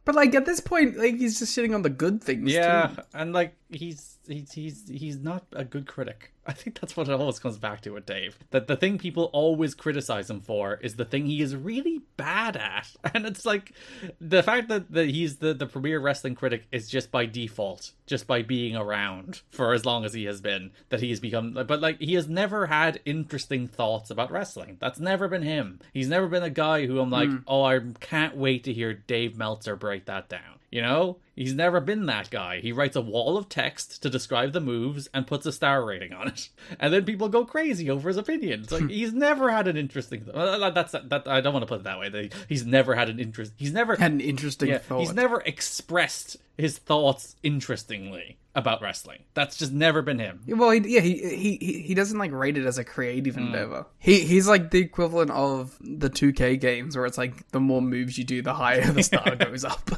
But 0.04 0.16
like 0.16 0.34
at 0.34 0.44
this 0.44 0.58
point, 0.60 0.96
like 0.96 1.16
he's 1.16 1.38
just 1.38 1.56
shitting 1.56 1.74
on 1.74 1.82
the 1.82 1.88
good 1.88 2.22
things. 2.22 2.52
Yeah, 2.52 2.88
too. 2.88 3.02
and 3.14 3.32
like 3.32 3.54
he's 3.70 4.18
he's 4.26 4.52
he's 4.52 4.88
he's 4.88 5.18
not 5.18 5.44
a 5.52 5.64
good 5.64 5.86
critic. 5.86 6.31
I 6.44 6.52
think 6.52 6.80
that's 6.80 6.96
what 6.96 7.08
it 7.08 7.12
always 7.12 7.38
comes 7.38 7.56
back 7.58 7.82
to 7.82 7.90
with 7.90 8.04
Dave. 8.06 8.36
That 8.50 8.66
the 8.66 8.76
thing 8.76 8.98
people 8.98 9.30
always 9.32 9.74
criticize 9.74 10.28
him 10.28 10.40
for 10.40 10.74
is 10.82 10.96
the 10.96 11.04
thing 11.04 11.26
he 11.26 11.40
is 11.40 11.54
really 11.54 12.00
bad 12.16 12.56
at. 12.56 12.90
And 13.14 13.26
it's 13.26 13.44
like 13.46 13.72
the 14.20 14.42
fact 14.42 14.68
that, 14.68 14.90
that 14.92 15.06
he's 15.08 15.36
the, 15.36 15.54
the 15.54 15.66
premier 15.66 16.00
wrestling 16.00 16.34
critic 16.34 16.64
is 16.72 16.88
just 16.88 17.10
by 17.12 17.26
default, 17.26 17.92
just 18.06 18.26
by 18.26 18.42
being 18.42 18.74
around 18.74 19.42
for 19.50 19.72
as 19.74 19.84
long 19.84 20.04
as 20.04 20.14
he 20.14 20.24
has 20.24 20.40
been, 20.40 20.70
that 20.88 21.00
he 21.00 21.10
has 21.10 21.20
become. 21.20 21.52
But 21.52 21.80
like, 21.80 22.00
he 22.00 22.14
has 22.14 22.28
never 22.28 22.66
had 22.66 23.00
interesting 23.04 23.68
thoughts 23.68 24.10
about 24.10 24.30
wrestling. 24.32 24.78
That's 24.80 24.98
never 24.98 25.28
been 25.28 25.42
him. 25.42 25.78
He's 25.92 26.08
never 26.08 26.26
been 26.26 26.42
a 26.42 26.50
guy 26.50 26.86
who 26.86 26.98
I'm 27.00 27.10
like, 27.10 27.28
Mm. 27.28 27.44
oh, 27.46 27.62
I 27.62 27.78
can't 28.00 28.36
wait 28.36 28.64
to 28.64 28.72
hear 28.72 28.94
Dave 28.94 29.36
Meltzer 29.36 29.76
break 29.76 30.06
that 30.06 30.28
down. 30.28 30.58
You 30.70 30.80
know, 30.80 31.18
he's 31.36 31.52
never 31.52 31.80
been 31.80 32.06
that 32.06 32.30
guy. 32.30 32.60
He 32.60 32.72
writes 32.72 32.96
a 32.96 33.02
wall 33.02 33.36
of 33.36 33.50
text 33.50 34.02
to 34.02 34.08
describe 34.08 34.52
the 34.54 34.60
moves 34.60 35.06
and 35.12 35.26
puts 35.26 35.44
a 35.44 35.52
star 35.52 35.84
rating 35.84 36.14
on 36.14 36.28
it, 36.32 36.48
and 36.80 36.92
then 36.92 37.04
people 37.04 37.28
go 37.28 37.44
crazy 37.44 37.90
over 37.90 38.08
his 38.08 38.16
opinions. 38.16 38.70
Like 38.72 38.88
he's 38.88 39.12
never 39.12 39.50
had 39.50 39.68
an 39.68 39.76
interesting. 39.76 40.24
That's 40.32 40.92
that. 40.92 41.22
I 41.26 41.40
don't 41.40 41.52
want 41.52 41.62
to 41.62 41.66
put 41.68 41.80
it 41.80 41.84
that 41.84 41.98
way. 41.98 42.30
He's 42.48 42.66
never 42.66 42.94
had 42.94 43.08
an 43.08 43.18
interest. 43.20 43.52
He's 43.56 43.72
never 43.72 43.96
Had 43.96 44.12
an 44.12 44.20
interesting 44.20 44.68
yeah, 44.70 44.78
thought. 44.78 45.00
He's 45.00 45.14
never 45.14 45.40
expressed 45.42 46.36
his 46.58 46.78
thoughts 46.78 47.36
interestingly 47.42 48.36
about 48.54 48.82
wrestling. 48.82 49.20
That's 49.32 49.56
just 49.56 49.72
never 49.72 50.02
been 50.02 50.18
him. 50.18 50.42
Well, 50.46 50.70
he, 50.70 50.80
yeah, 50.84 51.00
he, 51.00 51.56
he 51.58 51.82
he 51.82 51.94
doesn't 51.94 52.18
like 52.18 52.32
rate 52.32 52.58
it 52.58 52.66
as 52.66 52.76
a 52.78 52.84
creative 52.84 53.34
Hmm. 53.36 53.46
endeavor. 53.46 53.86
He 53.98 54.20
he's 54.20 54.46
like 54.48 54.70
the 54.70 54.80
equivalent 54.80 55.30
of 55.30 55.76
the 55.80 56.10
2K 56.10 56.60
games, 56.60 56.96
where 56.96 57.06
it's 57.06 57.16
like 57.18 57.48
the 57.50 57.60
more 57.60 57.80
moves 57.80 58.18
you 58.18 58.24
do, 58.24 58.42
the 58.42 58.54
higher 58.54 58.84
the 58.90 59.02
star 59.02 59.34
goes 59.36 59.64
up. 59.64 59.90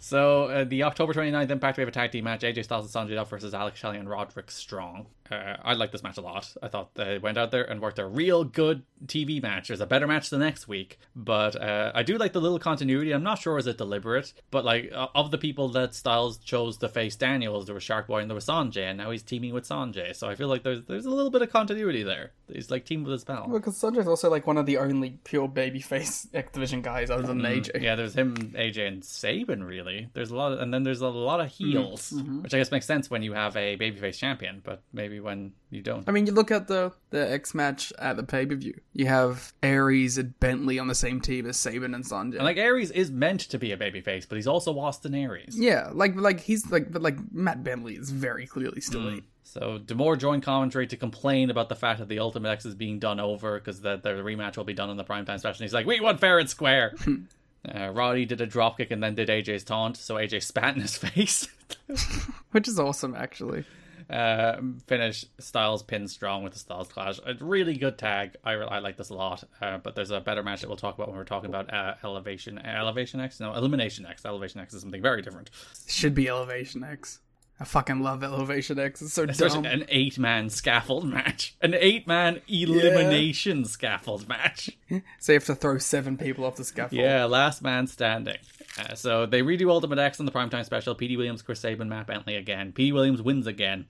So 0.00 0.44
uh, 0.44 0.64
the 0.64 0.82
October 0.84 1.12
29th 1.12 1.50
Impact 1.50 1.78
a 1.78 1.90
tag 1.90 2.12
team 2.12 2.24
match: 2.24 2.42
AJ 2.42 2.64
Styles 2.64 2.94
and 2.94 3.08
Sanjay 3.10 3.14
Dutt 3.14 3.28
versus 3.28 3.54
Alex 3.54 3.78
Shelley 3.78 3.98
and 3.98 4.08
Roderick 4.08 4.50
Strong. 4.50 5.06
Uh, 5.32 5.56
I 5.64 5.74
like 5.74 5.92
this 5.92 6.02
match 6.02 6.18
a 6.18 6.20
lot. 6.20 6.52
I 6.62 6.68
thought 6.68 6.94
they 6.94 7.18
went 7.18 7.38
out 7.38 7.50
there 7.50 7.64
and 7.64 7.80
worked 7.80 7.98
a 7.98 8.06
real 8.06 8.44
good 8.44 8.82
TV 9.06 9.42
match. 9.42 9.68
There's 9.68 9.80
a 9.80 9.86
better 9.86 10.06
match 10.06 10.30
the 10.30 10.38
next 10.38 10.68
week, 10.68 10.98
but 11.16 11.60
uh, 11.60 11.92
I 11.94 12.02
do 12.02 12.18
like 12.18 12.32
the 12.32 12.40
little 12.40 12.58
continuity. 12.58 13.12
I'm 13.12 13.22
not 13.22 13.38
sure 13.38 13.58
is 13.58 13.66
it 13.66 13.78
deliberate, 13.78 14.32
but 14.50 14.64
like 14.64 14.92
of 14.94 15.30
the 15.30 15.38
people 15.38 15.68
that 15.70 15.94
Styles 15.94 16.38
chose 16.38 16.76
to 16.78 16.88
face 16.88 17.16
Daniels, 17.16 17.66
there 17.66 17.74
was 17.74 17.82
Shark 17.82 18.06
Boy 18.06 18.20
and 18.20 18.30
there 18.30 18.34
was 18.34 18.46
Sanjay, 18.46 18.84
and 18.88 18.98
now 18.98 19.10
he's 19.10 19.22
teaming 19.22 19.54
with 19.54 19.64
Sanjay. 19.68 20.14
So 20.14 20.28
I 20.28 20.34
feel 20.34 20.48
like 20.48 20.62
there's 20.62 20.84
there's 20.86 21.06
a 21.06 21.10
little 21.10 21.30
bit 21.30 21.42
of 21.42 21.50
continuity 21.50 22.02
there. 22.02 22.32
He's 22.52 22.70
like 22.70 22.84
teaming 22.84 23.04
with 23.04 23.12
his 23.12 23.24
pal. 23.24 23.48
because 23.48 23.80
Sanjay's 23.80 24.06
also 24.06 24.28
like 24.30 24.46
one 24.46 24.58
of 24.58 24.66
the 24.66 24.78
only 24.78 25.18
pure 25.24 25.48
babyface 25.48 26.26
X 26.34 26.52
Division 26.52 26.82
guys 26.82 27.10
other 27.10 27.22
than 27.26 27.40
Mm, 27.42 27.62
AJ. 27.64 27.82
Yeah, 27.82 27.96
there's 27.96 28.14
him, 28.14 28.36
AJ, 28.36 28.86
and 28.86 29.04
Sabin. 29.04 29.64
Really, 29.64 30.08
there's 30.12 30.30
a 30.30 30.36
lot, 30.36 30.52
of, 30.52 30.60
and 30.60 30.72
then 30.72 30.82
there's 30.84 31.00
a 31.00 31.08
lot 31.08 31.40
of 31.40 31.48
heels, 31.50 32.12
mhm. 32.14 32.42
which 32.42 32.54
I 32.54 32.58
guess 32.58 32.70
makes 32.70 32.86
sense 32.86 33.10
when 33.10 33.22
you 33.22 33.32
have 33.32 33.56
a 33.56 33.76
babyface 33.76 34.18
champion, 34.18 34.60
but 34.62 34.82
maybe 34.92 35.18
when 35.22 35.52
you 35.70 35.80
don't. 35.82 36.08
I 36.08 36.12
mean, 36.12 36.26
you 36.26 36.32
look 36.32 36.50
at 36.50 36.68
the 36.68 36.92
the 37.10 37.30
X 37.32 37.54
match 37.54 37.92
at 37.98 38.16
the 38.16 38.22
pay 38.22 38.44
per 38.44 38.54
view. 38.54 38.80
You 38.92 39.06
have 39.06 39.52
Aries 39.62 40.18
and 40.18 40.38
Bentley 40.40 40.78
on 40.78 40.88
the 40.88 40.94
same 40.94 41.20
team 41.20 41.46
as 41.46 41.56
Sabin 41.56 41.94
and 41.94 42.04
Sanjay. 42.04 42.34
And 42.36 42.44
like 42.44 42.56
Aries 42.58 42.90
is 42.90 43.10
meant 43.10 43.40
to 43.40 43.58
be 43.58 43.72
a 43.72 43.76
babyface, 43.76 44.28
but 44.28 44.36
he's 44.36 44.46
also 44.46 44.78
Austin 44.78 45.14
Aries. 45.14 45.56
yeah, 45.58 45.90
like 45.92 46.14
like 46.16 46.40
he's 46.40 46.70
like 46.70 46.92
but 46.92 47.02
like 47.02 47.16
Matt 47.32 47.62
Bentley 47.64 47.94
is 47.94 48.10
very 48.10 48.46
clearly 48.46 48.80
still 48.80 49.02
Mm. 49.02 49.22
So 49.44 49.78
D'Amore 49.78 50.16
joined 50.16 50.42
commentary 50.44 50.86
to 50.86 50.96
complain 50.96 51.50
about 51.50 51.68
the 51.68 51.74
fact 51.74 51.98
that 51.98 52.08
the 52.08 52.20
Ultimate 52.20 52.48
X 52.48 52.64
is 52.64 52.74
being 52.74 52.98
done 52.98 53.20
over 53.20 53.58
because 53.58 53.80
the, 53.82 53.96
the 53.96 54.10
rematch 54.10 54.56
will 54.56 54.64
be 54.64 54.72
done 54.72 54.88
on 54.88 54.96
the 54.96 55.04
primetime 55.04 55.38
special. 55.38 55.48
And 55.48 55.60
he's 55.62 55.74
like, 55.74 55.84
"We 55.84 56.00
want 56.00 56.20
fair 56.20 56.38
and 56.38 56.48
square." 56.48 56.94
uh, 57.74 57.88
Roddy 57.90 58.24
did 58.24 58.40
a 58.40 58.46
dropkick 58.46 58.90
and 58.90 59.02
then 59.02 59.14
did 59.14 59.28
AJ's 59.28 59.64
taunt, 59.64 59.96
so 59.98 60.14
AJ 60.14 60.44
spat 60.44 60.74
in 60.76 60.80
his 60.80 60.96
face. 61.06 61.48
which 62.52 62.68
is 62.68 62.78
awesome 62.78 63.14
actually. 63.14 63.64
Uh, 64.12 64.60
finish 64.86 65.24
Styles 65.38 65.82
pin 65.82 66.06
strong 66.08 66.42
with 66.42 66.52
the 66.52 66.58
Styles 66.58 66.88
Clash. 66.88 67.18
A 67.24 67.34
really 67.40 67.76
good 67.76 67.98
tag. 67.98 68.36
I, 68.44 68.52
I 68.52 68.78
like 68.80 68.96
this 68.96 69.10
a 69.10 69.14
lot. 69.14 69.44
Uh, 69.60 69.78
but 69.78 69.94
there's 69.94 70.10
a 70.10 70.20
better 70.20 70.42
match 70.42 70.60
that 70.60 70.68
we'll 70.68 70.76
talk 70.76 70.94
about 70.94 71.08
when 71.08 71.16
we're 71.16 71.24
talking 71.24 71.48
about 71.50 71.72
uh, 71.72 71.94
Elevation. 72.04 72.58
Elevation 72.58 73.20
X? 73.20 73.40
No, 73.40 73.54
Elimination 73.54 74.06
X. 74.06 74.24
Elevation 74.24 74.60
X 74.60 74.74
is 74.74 74.82
something 74.82 75.02
very 75.02 75.22
different. 75.22 75.50
Should 75.86 76.14
be 76.14 76.28
Elevation 76.28 76.84
X. 76.84 77.20
I 77.60 77.64
fucking 77.64 78.00
love 78.00 78.24
Elevation 78.24 78.78
X. 78.78 79.02
It's 79.02 79.12
so 79.12 79.22
Especially 79.24 79.62
dumb. 79.62 79.72
an 79.82 79.84
eight 79.88 80.18
man 80.18 80.50
scaffold 80.50 81.04
match. 81.04 81.54
An 81.60 81.74
eight 81.74 82.08
man 82.08 82.40
elimination 82.48 83.64
scaffold 83.64 84.28
match. 84.28 84.70
So 85.20 85.32
you 85.32 85.36
have 85.38 85.46
to 85.46 85.54
throw 85.54 85.78
seven 85.78 86.18
people 86.18 86.44
off 86.44 86.56
the 86.56 86.64
scaffold. 86.64 87.00
Yeah, 87.00 87.24
last 87.24 87.62
man 87.62 87.86
standing. 87.86 88.36
Uh, 88.78 88.94
so 88.94 89.24
they 89.24 89.40
redo 89.40 89.70
Ultimate 89.70 89.98
X 89.98 90.20
on 90.20 90.26
the 90.26 90.32
primetime 90.32 90.66
special. 90.66 90.94
P.D. 90.94 91.16
Williams, 91.16 91.40
Chris 91.40 91.60
Sabin, 91.60 91.88
Matt 91.88 92.08
Bentley 92.08 92.36
again. 92.36 92.72
P.D. 92.72 92.92
Williams 92.92 93.22
wins 93.22 93.46
again. 93.46 93.86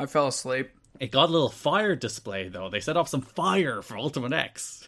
I 0.00 0.06
fell 0.06 0.28
asleep. 0.28 0.70
It 0.98 1.10
got 1.10 1.30
a 1.30 1.32
little 1.32 1.48
fire 1.48 1.96
display 1.96 2.48
though. 2.48 2.68
They 2.68 2.80
set 2.80 2.96
off 2.96 3.08
some 3.08 3.22
fire 3.22 3.80
for 3.80 3.96
Ultimate 3.96 4.34
X. 4.34 4.86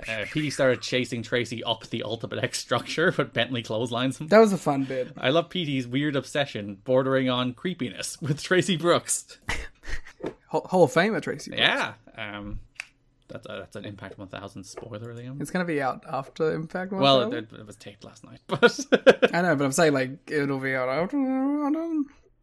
Uh, 0.00 0.24
PD 0.26 0.52
started 0.52 0.82
chasing 0.82 1.22
Tracy 1.22 1.62
up 1.62 1.86
the 1.86 2.02
Ultimate 2.02 2.42
X 2.42 2.58
structure, 2.58 3.12
but 3.16 3.32
Bentley 3.32 3.62
clotheslines 3.62 4.20
him. 4.20 4.26
That 4.26 4.38
was 4.40 4.52
a 4.52 4.58
fun 4.58 4.84
bit. 4.84 5.12
I 5.16 5.30
love 5.30 5.48
PD's 5.48 5.86
weird 5.86 6.16
obsession 6.16 6.78
bordering 6.84 7.30
on 7.30 7.54
creepiness 7.54 8.20
with 8.22 8.42
Tracy 8.42 8.76
Brooks. 8.76 9.38
Hall, 10.48 10.82
of 10.82 10.92
Famer 10.92 11.22
Tracy. 11.22 11.50
Brooks. 11.50 11.62
Yeah, 11.62 11.92
um, 12.18 12.58
that's 13.28 13.46
a, 13.46 13.52
that's 13.60 13.76
an 13.76 13.84
Impact 13.84 14.18
1000 14.18 14.64
spoiler, 14.64 15.14
Liam. 15.14 15.40
It's 15.40 15.52
gonna 15.52 15.64
be 15.64 15.80
out 15.80 16.04
after 16.08 16.52
Impact. 16.52 16.90
One 16.90 17.02
Well, 17.02 17.32
it, 17.32 17.52
it 17.52 17.66
was 17.66 17.76
taped 17.76 18.02
last 18.02 18.24
night, 18.24 18.40
but 18.48 18.80
I 19.32 19.42
know, 19.42 19.54
but 19.54 19.64
I'm 19.64 19.72
saying 19.72 19.92
like 19.92 20.28
it'll 20.28 20.58
be 20.58 20.74
out 20.74 20.88
after. 20.88 21.16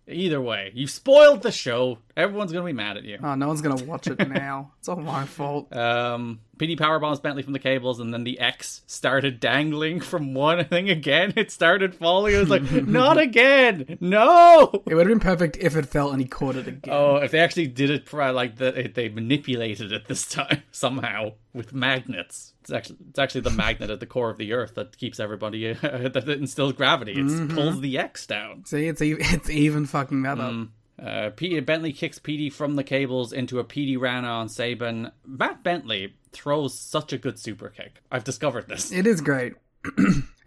Either 0.08 0.42
way, 0.42 0.72
you've 0.74 0.92
spoiled 0.92 1.42
the 1.42 1.52
show. 1.52 2.00
Everyone's 2.18 2.52
gonna 2.52 2.66
be 2.66 2.74
mad 2.74 2.98
at 2.98 3.04
you. 3.04 3.20
Oh, 3.24 3.36
no 3.36 3.48
one's 3.48 3.62
gonna 3.62 3.84
watch 3.86 4.08
it 4.08 4.28
now. 4.28 4.72
it's 4.80 4.90
all 4.90 4.96
my 4.96 5.24
fault. 5.26 5.74
Um, 5.76 6.40
PD 6.58 6.76
power 6.76 6.98
bombs 6.98 7.20
Bentley 7.20 7.44
from 7.44 7.54
the 7.54 7.60
cables, 7.60 8.00
and 8.00 8.12
then 8.12 8.24
the 8.24 8.40
X 8.40 8.82
started 8.88 9.40
dangling 9.40 10.00
from 10.00 10.34
one 10.34 10.66
thing 10.66 10.90
again. 10.90 11.32
It 11.36 11.52
started 11.52 11.94
falling. 11.94 12.34
It 12.34 12.40
was 12.40 12.50
like, 12.50 12.64
not 12.88 13.20
again, 13.20 13.98
no. 14.02 14.84
It 14.88 14.96
would 14.96 15.08
have 15.08 15.16
been 15.16 15.20
perfect 15.20 15.58
if 15.58 15.76
it 15.76 15.86
fell 15.86 16.10
and 16.12 16.20
he 16.20 16.28
caught 16.28 16.56
it 16.56 16.68
again. 16.68 16.92
Oh, 16.92 17.18
if 17.18 17.30
they 17.30 17.40
actually 17.40 17.68
did 17.68 17.92
it 17.92 18.12
like 18.12 18.56
that, 18.56 18.96
they 18.96 19.10
manipulated 19.10 19.92
it 19.92 20.08
this 20.08 20.28
time 20.28 20.64
somehow 20.72 21.34
with 21.54 21.72
magnets. 21.74 22.54
It's 22.62 22.72
actually 22.72 22.98
it's 23.12 23.20
actually 23.20 23.42
the 23.42 23.52
magnet 23.52 23.92
at 23.92 24.00
the 24.00 24.08
core 24.08 24.32
of 24.32 24.40
the 24.40 24.54
Earth 24.54 24.74
that 24.74 24.98
keeps 24.98 25.20
everybody 25.20 25.72
that 25.74 26.28
instills 26.28 26.74
gravity. 26.74 27.12
It 27.12 27.26
Mhm. 27.28 27.54
pulls 27.54 27.80
the 27.80 28.00
X 28.00 28.26
down. 28.26 28.66
See, 28.66 28.88
it's 28.88 29.04
even, 29.04 29.22
it's 29.24 29.50
even 29.52 29.86
fucking 29.86 30.24
that 30.24 30.40
up. 30.40 30.68
Mm. 31.00 31.28
Uh, 31.28 31.30
P- 31.32 31.60
Bentley 31.60 31.94
kicks 31.94 32.20
PD 32.20 32.52
from 32.52 32.76
the 32.76 32.84
cables 32.84 33.32
into 33.34 33.60
a 33.60 33.64
PD 33.64 34.00
Rana 34.00 34.28
on 34.28 34.50
Sabin. 34.50 35.12
Matt 35.26 35.64
Bentley 35.64 36.16
throws 36.32 36.78
such 36.78 37.14
a 37.14 37.18
good 37.18 37.38
super 37.40 37.70
kick. 37.70 38.02
I've 38.12 38.24
discovered 38.24 38.68
this. 38.68 38.92
It 38.92 39.06
is 39.08 39.22
great, 39.22 39.54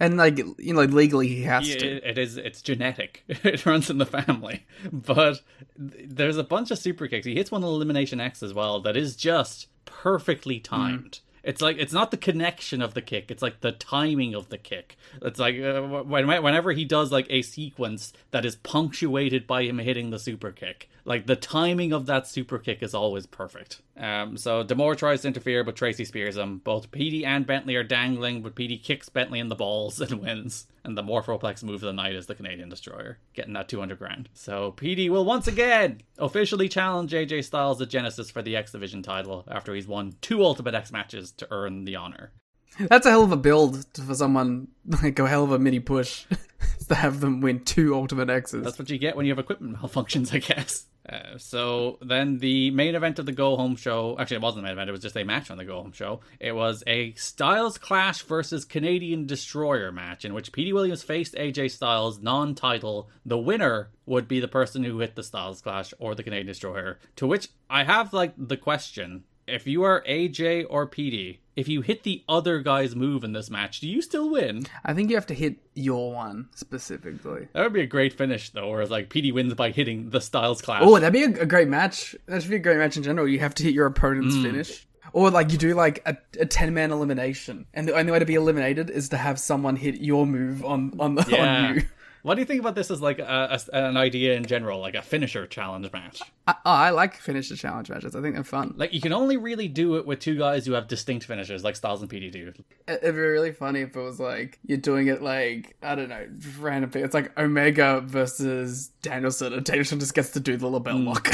and 0.00 0.16
like 0.16 0.38
you 0.58 0.74
know, 0.74 0.82
legally 0.82 1.28
he 1.28 1.42
has 1.42 1.68
Yeah, 1.68 1.76
to. 1.78 1.86
it- 1.96 2.04
it 2.04 2.18
is. 2.18 2.36
It's 2.36 2.62
genetic. 2.62 3.22
It 3.28 3.64
runs 3.66 3.90
in 3.90 3.98
the 3.98 4.06
family. 4.06 4.66
But 4.92 5.40
there's 5.76 6.36
a 6.36 6.44
bunch 6.44 6.70
of 6.70 6.78
super 6.78 7.06
kicks. 7.06 7.26
He 7.26 7.34
hits 7.34 7.50
one 7.50 7.62
on 7.64 7.70
Elimination 7.70 8.20
X 8.20 8.42
as 8.42 8.52
well. 8.54 8.80
That 8.80 8.96
is 8.96 9.16
just 9.16 9.68
perfectly 9.84 10.58
timed. 10.60 11.20
It's 11.42 11.62
like 11.62 11.78
it's 11.78 11.92
not 11.92 12.10
the 12.10 12.16
connection 12.16 12.82
of 12.82 12.94
the 12.94 13.02
kick. 13.02 13.30
It's 13.30 13.42
like 13.42 13.60
the 13.60 13.72
timing 13.72 14.34
of 14.34 14.48
the 14.48 14.58
kick. 14.58 14.96
It's 15.22 15.38
like 15.38 15.60
uh, 15.60 15.82
when, 15.82 16.26
whenever 16.26 16.72
he 16.72 16.84
does 16.84 17.10
like 17.10 17.26
a 17.30 17.42
sequence 17.42 18.12
that 18.30 18.44
is 18.44 18.56
punctuated 18.56 19.46
by 19.46 19.62
him 19.62 19.78
hitting 19.78 20.10
the 20.10 20.18
super 20.18 20.52
kick. 20.52 20.88
Like 21.04 21.26
the 21.26 21.36
timing 21.36 21.92
of 21.92 22.06
that 22.06 22.26
super 22.26 22.58
kick 22.58 22.82
is 22.82 22.94
always 22.94 23.26
perfect. 23.26 23.80
Um, 24.00 24.38
so 24.38 24.62
D'Amore 24.62 24.94
tries 24.94 25.22
to 25.22 25.28
interfere, 25.28 25.62
but 25.62 25.76
Tracy 25.76 26.06
spears 26.06 26.38
him. 26.38 26.58
Both 26.58 26.90
Petey 26.90 27.26
and 27.26 27.46
Bentley 27.46 27.76
are 27.76 27.84
dangling, 27.84 28.40
but 28.40 28.54
Petey 28.54 28.78
kicks 28.78 29.10
Bentley 29.10 29.38
in 29.38 29.48
the 29.48 29.54
balls 29.54 30.00
and 30.00 30.20
wins. 30.20 30.66
And 30.82 30.96
the 30.96 31.02
Morphoplex 31.02 31.62
move 31.62 31.76
of 31.76 31.80
the 31.82 31.92
night 31.92 32.14
is 32.14 32.26
the 32.26 32.34
Canadian 32.34 32.70
Destroyer, 32.70 33.18
getting 33.34 33.52
that 33.52 33.68
200 33.68 33.98
grand. 33.98 34.30
So 34.32 34.70
Petey 34.72 35.10
will 35.10 35.26
once 35.26 35.46
again 35.46 36.00
officially 36.18 36.68
challenge 36.68 37.12
AJ 37.12 37.44
Styles 37.44 37.82
at 37.82 37.90
Genesis 37.90 38.30
for 38.30 38.40
the 38.40 38.56
X 38.56 38.72
Division 38.72 39.02
title 39.02 39.44
after 39.48 39.74
he's 39.74 39.86
won 39.86 40.14
two 40.22 40.42
Ultimate 40.42 40.74
X 40.74 40.90
matches 40.90 41.32
to 41.32 41.46
earn 41.50 41.84
the 41.84 41.96
honor. 41.96 42.32
That's 42.78 43.04
a 43.04 43.10
hell 43.10 43.24
of 43.24 43.32
a 43.32 43.36
build 43.36 43.84
for 43.94 44.14
someone 44.14 44.68
like 45.02 45.18
a 45.18 45.28
hell 45.28 45.44
of 45.44 45.52
a 45.52 45.58
mini 45.58 45.80
push 45.80 46.24
to 46.88 46.94
have 46.94 47.20
them 47.20 47.42
win 47.42 47.64
two 47.64 47.94
Ultimate 47.94 48.30
X's. 48.30 48.64
That's 48.64 48.78
what 48.78 48.88
you 48.88 48.98
get 48.98 49.16
when 49.16 49.26
you 49.26 49.32
have 49.32 49.38
equipment 49.38 49.76
malfunctions, 49.76 50.32
I 50.34 50.38
guess. 50.38 50.86
Uh, 51.10 51.36
so 51.38 51.98
then 52.02 52.38
the 52.38 52.70
main 52.70 52.94
event 52.94 53.18
of 53.18 53.26
the 53.26 53.32
Go 53.32 53.56
Home 53.56 53.74
show, 53.74 54.16
actually 54.18 54.36
it 54.36 54.42
wasn't 54.42 54.64
a 54.64 54.68
main 54.68 54.72
event, 54.72 54.88
it 54.88 54.92
was 54.92 55.02
just 55.02 55.16
a 55.16 55.24
match 55.24 55.50
on 55.50 55.58
the 55.58 55.64
Go 55.64 55.82
Home 55.82 55.92
show. 55.92 56.20
It 56.38 56.54
was 56.54 56.84
a 56.86 57.12
Styles 57.14 57.78
Clash 57.78 58.22
versus 58.22 58.64
Canadian 58.64 59.26
Destroyer 59.26 59.90
match 59.90 60.24
in 60.24 60.34
which 60.34 60.52
Petey 60.52 60.72
Williams 60.72 61.02
faced 61.02 61.34
AJ 61.34 61.72
Styles 61.72 62.20
non-title. 62.20 63.08
The 63.26 63.38
winner 63.38 63.90
would 64.06 64.28
be 64.28 64.38
the 64.38 64.48
person 64.48 64.84
who 64.84 65.00
hit 65.00 65.16
the 65.16 65.24
Styles 65.24 65.60
Clash 65.60 65.92
or 65.98 66.14
the 66.14 66.22
Canadian 66.22 66.46
Destroyer. 66.46 67.00
To 67.16 67.26
which 67.26 67.48
I 67.68 67.82
have 67.82 68.12
like 68.12 68.34
the 68.36 68.56
question 68.56 69.24
if 69.50 69.66
you 69.66 69.82
are 69.82 70.02
AJ 70.08 70.66
or 70.70 70.86
PD, 70.86 71.38
if 71.56 71.68
you 71.68 71.82
hit 71.82 72.04
the 72.04 72.22
other 72.28 72.60
guy's 72.60 72.94
move 72.96 73.22
in 73.24 73.32
this 73.32 73.50
match, 73.50 73.80
do 73.80 73.88
you 73.88 74.00
still 74.00 74.30
win? 74.30 74.64
I 74.84 74.94
think 74.94 75.10
you 75.10 75.16
have 75.16 75.26
to 75.26 75.34
hit 75.34 75.56
your 75.74 76.12
one 76.12 76.48
specifically. 76.54 77.48
That 77.52 77.62
would 77.64 77.72
be 77.72 77.82
a 77.82 77.86
great 77.86 78.12
finish, 78.14 78.50
though, 78.50 78.70
where 78.70 78.86
like 78.86 79.10
PD 79.10 79.32
wins 79.32 79.54
by 79.54 79.70
hitting 79.70 80.10
the 80.10 80.20
Styles 80.20 80.62
Clash. 80.62 80.82
Oh, 80.84 80.98
that'd 80.98 81.12
be 81.12 81.24
a, 81.38 81.42
a 81.42 81.46
great 81.46 81.68
match. 81.68 82.14
That 82.26 82.40
should 82.42 82.50
be 82.50 82.56
a 82.56 82.60
great 82.60 82.78
match 82.78 82.96
in 82.96 83.02
general. 83.02 83.28
You 83.28 83.40
have 83.40 83.54
to 83.56 83.62
hit 83.62 83.74
your 83.74 83.86
opponent's 83.86 84.34
Mm. 84.36 84.42
finish. 84.42 84.86
Or 85.12 85.28
like 85.30 85.50
you 85.50 85.58
do 85.58 85.74
like 85.74 86.02
a, 86.06 86.16
a 86.38 86.46
ten 86.46 86.72
man 86.72 86.92
elimination, 86.92 87.66
and 87.74 87.88
the 87.88 87.94
only 87.94 88.12
way 88.12 88.20
to 88.20 88.24
be 88.26 88.36
eliminated 88.36 88.90
is 88.90 89.08
to 89.08 89.16
have 89.16 89.40
someone 89.40 89.74
hit 89.74 90.00
your 90.00 90.24
move 90.24 90.64
on 90.64 90.92
on, 91.00 91.14
the, 91.16 91.26
yeah. 91.28 91.66
on 91.68 91.74
you. 91.74 91.82
What 92.22 92.34
do 92.34 92.40
you 92.40 92.46
think 92.46 92.60
about 92.60 92.74
this 92.74 92.90
as 92.90 93.00
like 93.00 93.18
a, 93.18 93.58
a- 93.72 93.76
an 93.76 93.96
idea 93.96 94.34
in 94.34 94.44
general, 94.44 94.78
like 94.80 94.94
a 94.94 95.02
finisher 95.02 95.46
challenge 95.46 95.90
match? 95.92 96.20
I, 96.46 96.52
oh, 96.64 96.70
I 96.70 96.90
like 96.90 97.14
finisher 97.16 97.56
challenge 97.56 97.88
matches. 97.90 98.14
I 98.14 98.20
think 98.20 98.34
they're 98.34 98.44
fun. 98.44 98.74
Like 98.76 98.92
you 98.92 99.00
can 99.00 99.12
only 99.12 99.36
really 99.36 99.68
do 99.68 99.96
it 99.96 100.06
with 100.06 100.18
two 100.20 100.36
guys 100.36 100.66
who 100.66 100.72
have 100.72 100.86
distinct 100.88 101.24
finishers, 101.26 101.64
like 101.64 101.76
Styles 101.76 102.02
and 102.02 102.10
PD 102.10 102.30
do. 102.30 102.52
It- 102.88 103.00
It'd 103.02 103.14
be 103.14 103.20
really 103.20 103.52
funny 103.52 103.80
if 103.82 103.96
it 103.96 104.00
was 104.00 104.18
like 104.20 104.58
you're 104.66 104.78
doing 104.78 105.06
it 105.06 105.22
like 105.22 105.76
I 105.82 105.94
don't 105.94 106.08
know, 106.08 106.26
random. 106.58 106.90
It's 106.94 107.14
like 107.14 107.38
Omega 107.38 108.00
versus 108.04 108.88
Danielson, 109.02 109.52
and 109.52 109.64
Danielson 109.64 110.00
just 110.00 110.14
gets 110.14 110.30
to 110.30 110.40
do 110.40 110.56
the 110.56 110.66
LeBell 110.66 111.00
Mm. 111.00 111.06
lock 111.06 111.28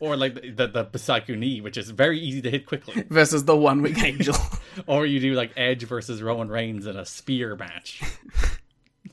Or 0.00 0.16
like 0.16 0.34
the 0.34 0.66
the, 0.66 0.88
the 0.92 0.98
Psycho 0.98 1.34
knee, 1.34 1.60
which 1.62 1.76
is 1.78 1.88
very 1.90 2.18
easy 2.18 2.42
to 2.42 2.50
hit 2.50 2.66
quickly. 2.66 3.04
versus 3.10 3.44
the 3.44 3.56
One-Winged 3.56 3.98
angel. 4.04 4.36
or 4.86 5.06
you 5.06 5.20
do 5.20 5.32
like 5.34 5.52
Edge 5.56 5.84
versus 5.84 6.20
Roman 6.22 6.48
Reigns 6.48 6.86
in 6.86 6.96
a 6.96 7.06
spear 7.06 7.56
match. 7.56 8.02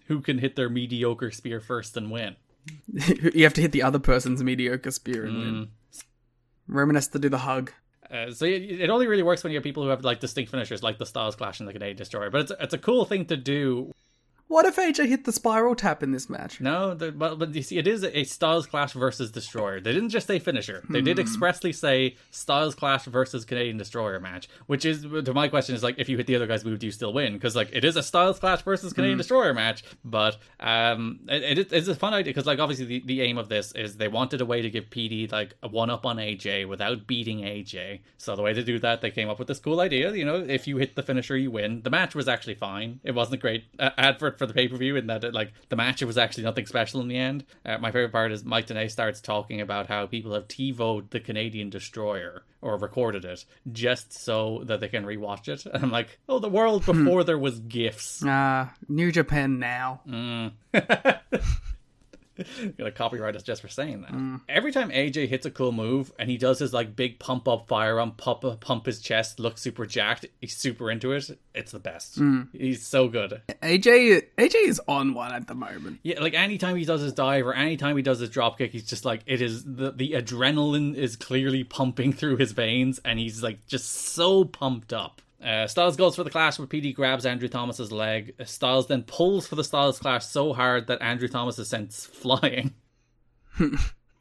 Who 0.07 0.21
can 0.21 0.39
hit 0.39 0.55
their 0.55 0.69
mediocre 0.69 1.31
spear 1.31 1.59
first 1.59 1.95
and 1.97 2.11
win? 2.11 2.35
you 3.33 3.43
have 3.43 3.53
to 3.53 3.61
hit 3.61 3.71
the 3.71 3.83
other 3.83 3.99
person's 3.99 4.41
mediocre 4.43 4.91
spear 4.91 5.25
and 5.25 5.35
Mm. 5.35 5.39
win. 5.39 5.67
Roman 6.67 6.95
has 6.95 7.07
to 7.09 7.19
do 7.19 7.29
the 7.29 7.39
hug. 7.39 7.71
Uh, 8.09 8.31
so 8.31 8.45
it, 8.45 8.61
it 8.61 8.89
only 8.89 9.07
really 9.07 9.23
works 9.23 9.43
when 9.43 9.51
you 9.51 9.57
have 9.57 9.63
people 9.63 9.83
who 9.83 9.89
have 9.89 10.03
like 10.03 10.19
distinct 10.19 10.51
finishers, 10.51 10.83
like 10.83 10.97
the 10.97 11.05
Styles 11.05 11.35
Clash 11.35 11.59
and 11.59 11.67
the 11.67 11.73
Canadian 11.73 11.97
Destroyer. 11.97 12.29
But 12.29 12.41
it's 12.41 12.51
it's 12.59 12.73
a 12.73 12.77
cool 12.77 13.05
thing 13.05 13.25
to 13.25 13.37
do. 13.37 13.91
What 14.53 14.65
if 14.67 14.75
AJ 14.75 15.07
hit 15.07 15.25
the 15.25 15.31
spiral 15.31 15.73
tap 15.73 16.03
in 16.03 16.11
this 16.11 16.29
match? 16.29 16.61
No, 16.61 16.93
the, 16.93 17.11
but, 17.11 17.39
but 17.39 17.55
you 17.55 17.63
see, 17.63 17.79
it 17.79 17.87
is 17.87 18.03
a 18.03 18.23
Styles 18.23 18.67
Clash 18.67 18.93
versus 18.93 19.31
Destroyer. 19.31 19.79
They 19.79 19.93
didn't 19.93 20.09
just 20.09 20.27
say 20.27 20.37
finisher. 20.37 20.83
They 20.91 21.01
did 21.01 21.17
Hmm. 21.17 21.21
expressly 21.21 21.73
say 21.73 22.17
Styles 22.29 22.75
Clash 22.75 23.05
versus 23.05 23.45
Canadian 23.45 23.77
Destroyer 23.77 24.19
match, 24.19 24.47
which 24.67 24.85
is 24.85 25.01
to 25.25 25.33
my 25.33 25.47
question 25.47 25.73
is 25.73 25.81
like 25.81 25.95
if 25.97 26.07
you 26.07 26.17
hit 26.17 26.27
the 26.27 26.35
other 26.35 26.45
guy's 26.45 26.63
move, 26.63 26.77
do 26.77 26.85
you 26.85 26.91
still 26.91 27.11
win? 27.13 27.33
Because 27.33 27.55
like 27.55 27.69
it 27.73 27.83
is 27.83 27.95
a 27.95 28.03
Styles 28.03 28.37
Clash 28.37 28.61
versus 28.61 28.93
Canadian 28.93 29.17
Hmm. 29.17 29.21
Destroyer 29.21 29.55
match, 29.55 29.83
but 30.05 30.37
um, 30.59 31.21
it, 31.29 31.57
it, 31.57 31.73
it's 31.73 31.87
a 31.87 31.95
fun 31.95 32.13
idea 32.13 32.29
because 32.31 32.45
like 32.45 32.59
obviously 32.59 32.85
the, 32.85 33.03
the 33.07 33.21
aim 33.21 33.39
of 33.39 33.49
this 33.49 33.71
is 33.71 33.97
they 33.97 34.07
wanted 34.07 34.39
a 34.39 34.45
way 34.45 34.61
to 34.61 34.69
give 34.69 34.89
PD 34.91 35.31
like 35.31 35.55
a 35.63 35.67
one 35.67 35.89
up 35.89 36.05
on 36.05 36.17
AJ 36.17 36.67
without 36.67 37.07
beating 37.07 37.39
AJ. 37.39 38.01
So 38.19 38.35
the 38.35 38.43
way 38.43 38.53
to 38.53 38.63
do 38.63 38.77
that, 38.79 39.01
they 39.01 39.09
came 39.09 39.29
up 39.29 39.39
with 39.39 39.47
this 39.47 39.57
cool 39.59 39.79
idea. 39.79 40.13
You 40.13 40.25
know, 40.25 40.35
if 40.47 40.67
you 40.67 40.77
hit 40.77 40.95
the 40.95 41.01
finisher, 41.01 41.35
you 41.37 41.49
win. 41.49 41.81
The 41.81 41.89
match 41.89 42.13
was 42.13 42.27
actually 42.27 42.55
fine. 42.55 42.99
It 43.03 43.15
wasn't 43.15 43.35
a 43.35 43.37
great 43.41 43.63
uh, 43.79 43.89
advert 43.97 44.37
for 44.43 44.47
the 44.47 44.53
pay 44.53 44.67
per 44.67 44.75
view 44.75 44.97
in 44.97 45.07
that 45.07 45.23
it, 45.23 45.33
like 45.33 45.53
the 45.69 45.75
match 45.75 46.03
was 46.03 46.17
actually 46.17 46.43
nothing 46.43 46.65
special 46.65 46.99
in 47.01 47.07
the 47.07 47.17
end. 47.17 47.45
Uh, 47.65 47.77
my 47.77 47.91
favorite 47.91 48.11
part 48.11 48.31
is 48.31 48.43
Mike 48.43 48.67
Tenay 48.67 48.91
starts 48.91 49.21
talking 49.21 49.61
about 49.61 49.87
how 49.87 50.05
people 50.05 50.33
have 50.33 50.47
TiVoed 50.47 51.09
the 51.11 51.19
Canadian 51.19 51.69
Destroyer 51.69 52.43
or 52.61 52.77
recorded 52.77 53.23
it 53.23 53.45
just 53.71 54.13
so 54.13 54.61
that 54.65 54.81
they 54.81 54.87
can 54.89 55.05
rewatch 55.05 55.47
it. 55.47 55.65
And 55.65 55.83
I'm 55.83 55.91
like, 55.91 56.19
oh, 56.27 56.39
the 56.39 56.49
world 56.49 56.85
before 56.85 57.23
there 57.23 57.37
was 57.37 57.59
gifs. 57.59 58.21
Ah, 58.25 58.73
New 58.89 59.11
Japan 59.11 59.59
now. 59.59 60.01
Mm. 60.07 60.51
Gonna 62.77 62.91
copyright 62.91 63.35
us 63.35 63.43
just 63.43 63.61
for 63.61 63.67
saying 63.67 64.01
that. 64.01 64.11
Mm. 64.11 64.41
Every 64.49 64.71
time 64.71 64.89
AJ 64.89 65.27
hits 65.27 65.45
a 65.45 65.51
cool 65.51 65.71
move 65.71 66.11
and 66.19 66.29
he 66.29 66.37
does 66.37 66.59
his 66.59 66.73
like 66.73 66.95
big 66.95 67.19
pump 67.19 67.47
up 67.47 67.67
fire 67.67 67.99
on 67.99 68.11
pump 68.11 68.43
pump 68.59 68.85
his 68.85 68.99
chest, 69.01 69.39
look 69.39 69.57
super 69.57 69.85
jacked. 69.85 70.25
He's 70.41 70.55
super 70.55 70.89
into 70.91 71.11
it. 71.11 71.37
It's 71.53 71.71
the 71.71 71.79
best. 71.79 72.19
Mm. 72.19 72.49
He's 72.53 72.85
so 72.85 73.07
good. 73.07 73.41
AJ 73.61 74.27
AJ 74.37 74.55
is 74.67 74.81
on 74.87 75.13
one 75.13 75.33
at 75.33 75.47
the 75.47 75.55
moment. 75.55 75.99
Yeah, 76.03 76.19
like 76.19 76.33
anytime 76.33 76.75
he 76.75 76.85
does 76.85 77.01
his 77.01 77.13
dive 77.13 77.45
or 77.45 77.53
anytime 77.53 77.95
he 77.95 78.03
does 78.03 78.19
his 78.19 78.29
drop 78.29 78.57
kick, 78.57 78.71
he's 78.71 78.87
just 78.87 79.05
like 79.05 79.21
it 79.25 79.41
is 79.41 79.63
the 79.63 79.91
the 79.91 80.11
adrenaline 80.13 80.95
is 80.95 81.15
clearly 81.15 81.63
pumping 81.63 82.13
through 82.13 82.37
his 82.37 82.51
veins, 82.51 82.99
and 83.05 83.19
he's 83.19 83.43
like 83.43 83.65
just 83.67 83.89
so 83.91 84.43
pumped 84.45 84.93
up. 84.93 85.21
Uh, 85.43 85.67
Styles 85.67 85.97
goes 85.97 86.15
for 86.15 86.23
the 86.23 86.29
clash 86.29 86.57
where 86.57 86.67
PD 86.67 86.95
grabs 86.95 87.25
Andrew 87.25 87.49
Thomas's 87.49 87.91
leg. 87.91 88.33
Styles 88.45 88.87
then 88.87 89.03
pulls 89.03 89.45
for 89.45 89.55
the 89.55 89.63
Styles 89.63 89.99
clash 89.99 90.25
so 90.25 90.53
hard 90.53 90.87
that 90.87 91.01
Andrew 91.01 91.27
Thomas 91.27 91.59
is 91.59 91.69
sent 91.69 91.93
flying. 91.93 92.73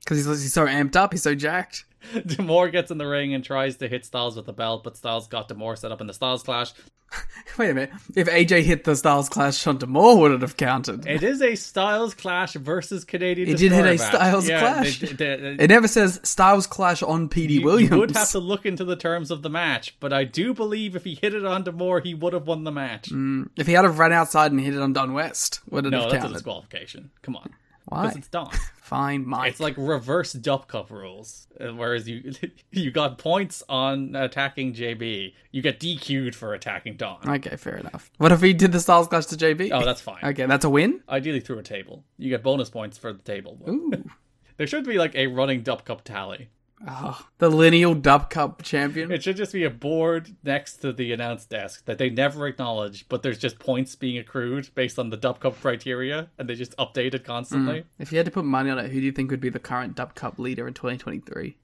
Because 0.05 0.19
he's, 0.19 0.43
he's 0.43 0.53
so 0.53 0.67
amped 0.67 0.97
up, 0.97 1.13
he's 1.13 1.23
so 1.23 1.33
jacked. 1.33 1.85
D'Amore 2.27 2.69
gets 2.71 2.91
in 2.91 2.99
the 2.99 3.07
ring 3.07 3.35
and 3.35 3.45
tries 3.45 3.77
to 3.79 3.89
hit 3.89 4.05
Styles 4.05 4.37
with 4.37 4.47
the 4.47 4.53
belt, 4.53 4.85
but 4.85 4.97
Styles 4.97 5.29
got 5.29 5.49
D'Amore 5.49 5.77
set 5.77 5.93
up 5.93 6.01
in 6.01 6.07
the 6.07 6.15
Styles 6.15 6.43
clash. 6.43 6.73
Wait 7.59 7.69
a 7.71 7.75
minute. 7.75 7.91
If 8.17 8.27
AJ 8.29 8.63
hit 8.63 8.85
the 8.85 8.97
Styles 8.97 9.29
Clash 9.29 9.67
on 9.67 9.77
D'Amore, 9.77 10.19
would 10.19 10.33
it 10.33 10.41
have 10.41 10.57
counted? 10.57 11.07
It 11.07 11.23
is 11.23 11.43
a 11.43 11.55
Styles 11.57 12.15
clash 12.15 12.55
versus 12.55 13.05
Canadian. 13.05 13.51
It 13.51 13.59
did 13.59 13.71
hit 13.71 13.85
a 13.85 13.91
match. 13.91 14.01
Styles 14.01 14.49
Yeah, 14.49 14.61
Clash. 14.61 15.01
they- 15.01 15.07
they- 15.09 15.37
they- 15.57 15.65
It 15.65 15.69
never 15.69 15.89
says 15.89 16.21
Styles 16.23 16.67
Clash 16.67 17.03
on 17.03 17.29
PD 17.29 17.55
You- 17.57 17.63
Williams. 17.63 17.91
You 17.93 17.99
would 17.99 18.17
have 18.17 18.31
to 18.31 18.39
look 18.39 18.65
into 18.65 18.85
the 18.87 18.97
terms 18.97 19.31
of 19.31 19.43
the 19.43 19.51
match, 19.51 19.95
but 20.01 20.15
I 20.15 20.25
do 20.25 20.55
believe 20.55 20.97
if 20.97 21.05
he 21.05 21.15
hit 21.21 21.35
it 21.35 21.45
on 21.45 21.65
Demore, 21.65 22.03
he 22.03 22.15
would 22.15 22.33
have 22.33 22.47
won 22.47 22.65
the 22.65 22.73
match. 22.73 23.11
Mm, 23.11 23.51
if 23.59 23.67
he 23.67 23.75
had 23.75 23.85
have 23.85 23.99
run 23.99 24.13
outside 24.13 24.51
and 24.51 24.61
hit 24.61 24.73
it 24.75 24.81
on 24.81 24.95
Don 24.95 25.13
West, 25.13 25.61
would 25.69 25.85
it 25.85 25.91
no, 25.91 26.03
have 26.05 26.13
that's 26.13 26.25
a 26.25 26.29
disqualification. 26.29 27.11
Come 27.21 27.37
on. 27.37 27.51
Why? 27.87 28.03
Because 28.03 28.17
it's 28.17 28.29
Don. 28.29 28.51
Fine, 28.83 29.27
Mike. 29.27 29.51
It's 29.51 29.61
like 29.61 29.75
reverse 29.79 30.33
Dup 30.35 30.69
Cup 30.69 30.91
rules. 30.91 31.47
Whereas 31.59 32.09
you 32.09 32.33
you 32.71 32.91
got 32.91 33.17
points 33.19 33.63
on 33.69 34.15
attacking 34.15 34.75
JB, 34.75 35.35
you 35.51 35.63
get 35.63 35.81
DQ'd 35.81 36.35
for 36.35 36.53
attacking 36.53 36.97
Don. 36.97 37.19
Okay, 37.27 37.57
fair 37.57 37.77
enough. 37.77 38.11
What 38.19 38.33
if 38.33 38.43
he 38.43 38.53
did 38.53 38.73
the 38.73 38.81
Styles 38.81 39.09
Clash 39.09 39.27
to 39.27 39.37
JB? 39.37 39.71
Oh, 39.73 39.85
that's 39.85 40.01
fine. 40.01 40.23
Okay, 40.23 40.47
that's 40.47 40.65
a 40.65 40.71
win? 40.71 41.01
Ideally 41.09 41.41
through 41.41 41.59
a 41.59 41.63
table. 41.63 42.05
You 42.19 42.29
get 42.31 42.43
bonus 42.43 42.69
points 42.71 42.99
for 42.99 43.13
the 43.13 43.23
table. 43.23 43.59
Ooh. 43.69 43.93
there 44.57 44.67
should 44.67 44.85
be 44.85 44.99
like 44.99 45.15
a 45.15 45.29
running 45.29 45.63
Dup 45.63 45.85
Cup 45.85 46.05
tally. 46.05 46.51
Oh, 46.87 47.27
the 47.39 47.49
lineal 47.49 47.95
Dub 47.95 48.29
Cup 48.29 48.63
champion. 48.63 49.13
It 49.13 49.23
should 49.23 49.37
just 49.37 49.53
be 49.53 49.65
a 49.65 49.71
board 49.71 50.35
next 50.43 50.77
to 50.79 50.93
the 50.93 51.13
announce 51.13 51.45
desk 51.45 51.85
that 51.85 51.99
they 51.99 52.11
never 52.11 52.47
acknowledge, 52.47 53.09
but 53.09 53.23
there's 53.23 53.39
just 53.39 53.59
points 53.59 53.95
being 53.95 54.19
accrued 54.19 54.71
based 54.75 54.99
on 54.99 55.11
the 55.11 55.17
Dub 55.17 55.41
Cup 55.41 55.61
criteria, 55.61 56.31
and 56.39 56.49
they 56.49 56.55
just 56.55 56.77
update 56.77 57.15
it 57.15 57.25
constantly. 57.25 57.81
Mm. 57.81 57.85
If 57.99 58.13
you 58.13 58.19
had 58.19 58.27
to 58.27 58.33
put 58.33 58.45
money 58.45 58.71
on 58.71 58.79
it, 58.79 58.91
who 58.91 59.01
do 59.01 59.07
you 59.07 59.13
think 59.13 59.31
would 59.31 59.41
be 59.41 59.49
the 59.49 59.61
current 59.61 59.95
Dub 59.95 60.15
Cup 60.15 60.39
leader 60.39 60.67
in 60.67 60.75
2023? 60.75 61.57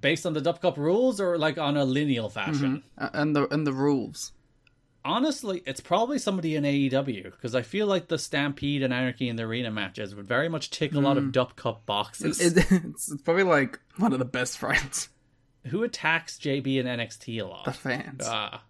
Based 0.00 0.24
on 0.24 0.32
the 0.32 0.40
Dub 0.40 0.60
Cup 0.60 0.76
rules 0.76 1.20
or 1.20 1.36
like 1.36 1.58
on 1.58 1.76
a 1.76 1.84
lineal 1.84 2.28
fashion? 2.28 2.82
Uh, 2.96 3.10
and 3.12 3.36
the 3.36 3.52
and 3.52 3.66
the 3.66 3.72
rules. 3.72 4.32
Honestly, 5.04 5.62
it's 5.64 5.80
probably 5.80 6.18
somebody 6.18 6.56
in 6.56 6.64
AEW 6.64 7.24
because 7.24 7.54
I 7.54 7.62
feel 7.62 7.86
like 7.86 8.08
the 8.08 8.18
Stampede 8.18 8.82
and 8.82 8.92
Anarchy 8.92 9.28
in 9.28 9.36
the 9.36 9.44
Arena 9.44 9.70
matches 9.70 10.14
would 10.14 10.26
very 10.26 10.48
much 10.48 10.70
tick 10.70 10.92
a 10.94 11.00
lot 11.00 11.16
of 11.16 11.24
Mm. 11.24 11.32
Dub 11.32 11.56
Cup 11.56 11.86
boxes. 11.86 12.40
It- 12.40 12.56
it's, 12.70 12.72
it's 13.12 13.22
probably 13.22 13.44
like 13.44 13.78
one 13.96 14.12
of 14.12 14.18
the 14.18 14.24
best 14.24 14.58
friends. 14.58 15.08
Who 15.68 15.82
attacks 15.82 16.38
JB 16.38 16.80
and 16.80 16.88
NXT 17.00 17.40
a 17.42 17.46
lot? 17.46 17.64
The 17.64 17.72
fans. 17.72 18.22
Ah, 18.26 18.62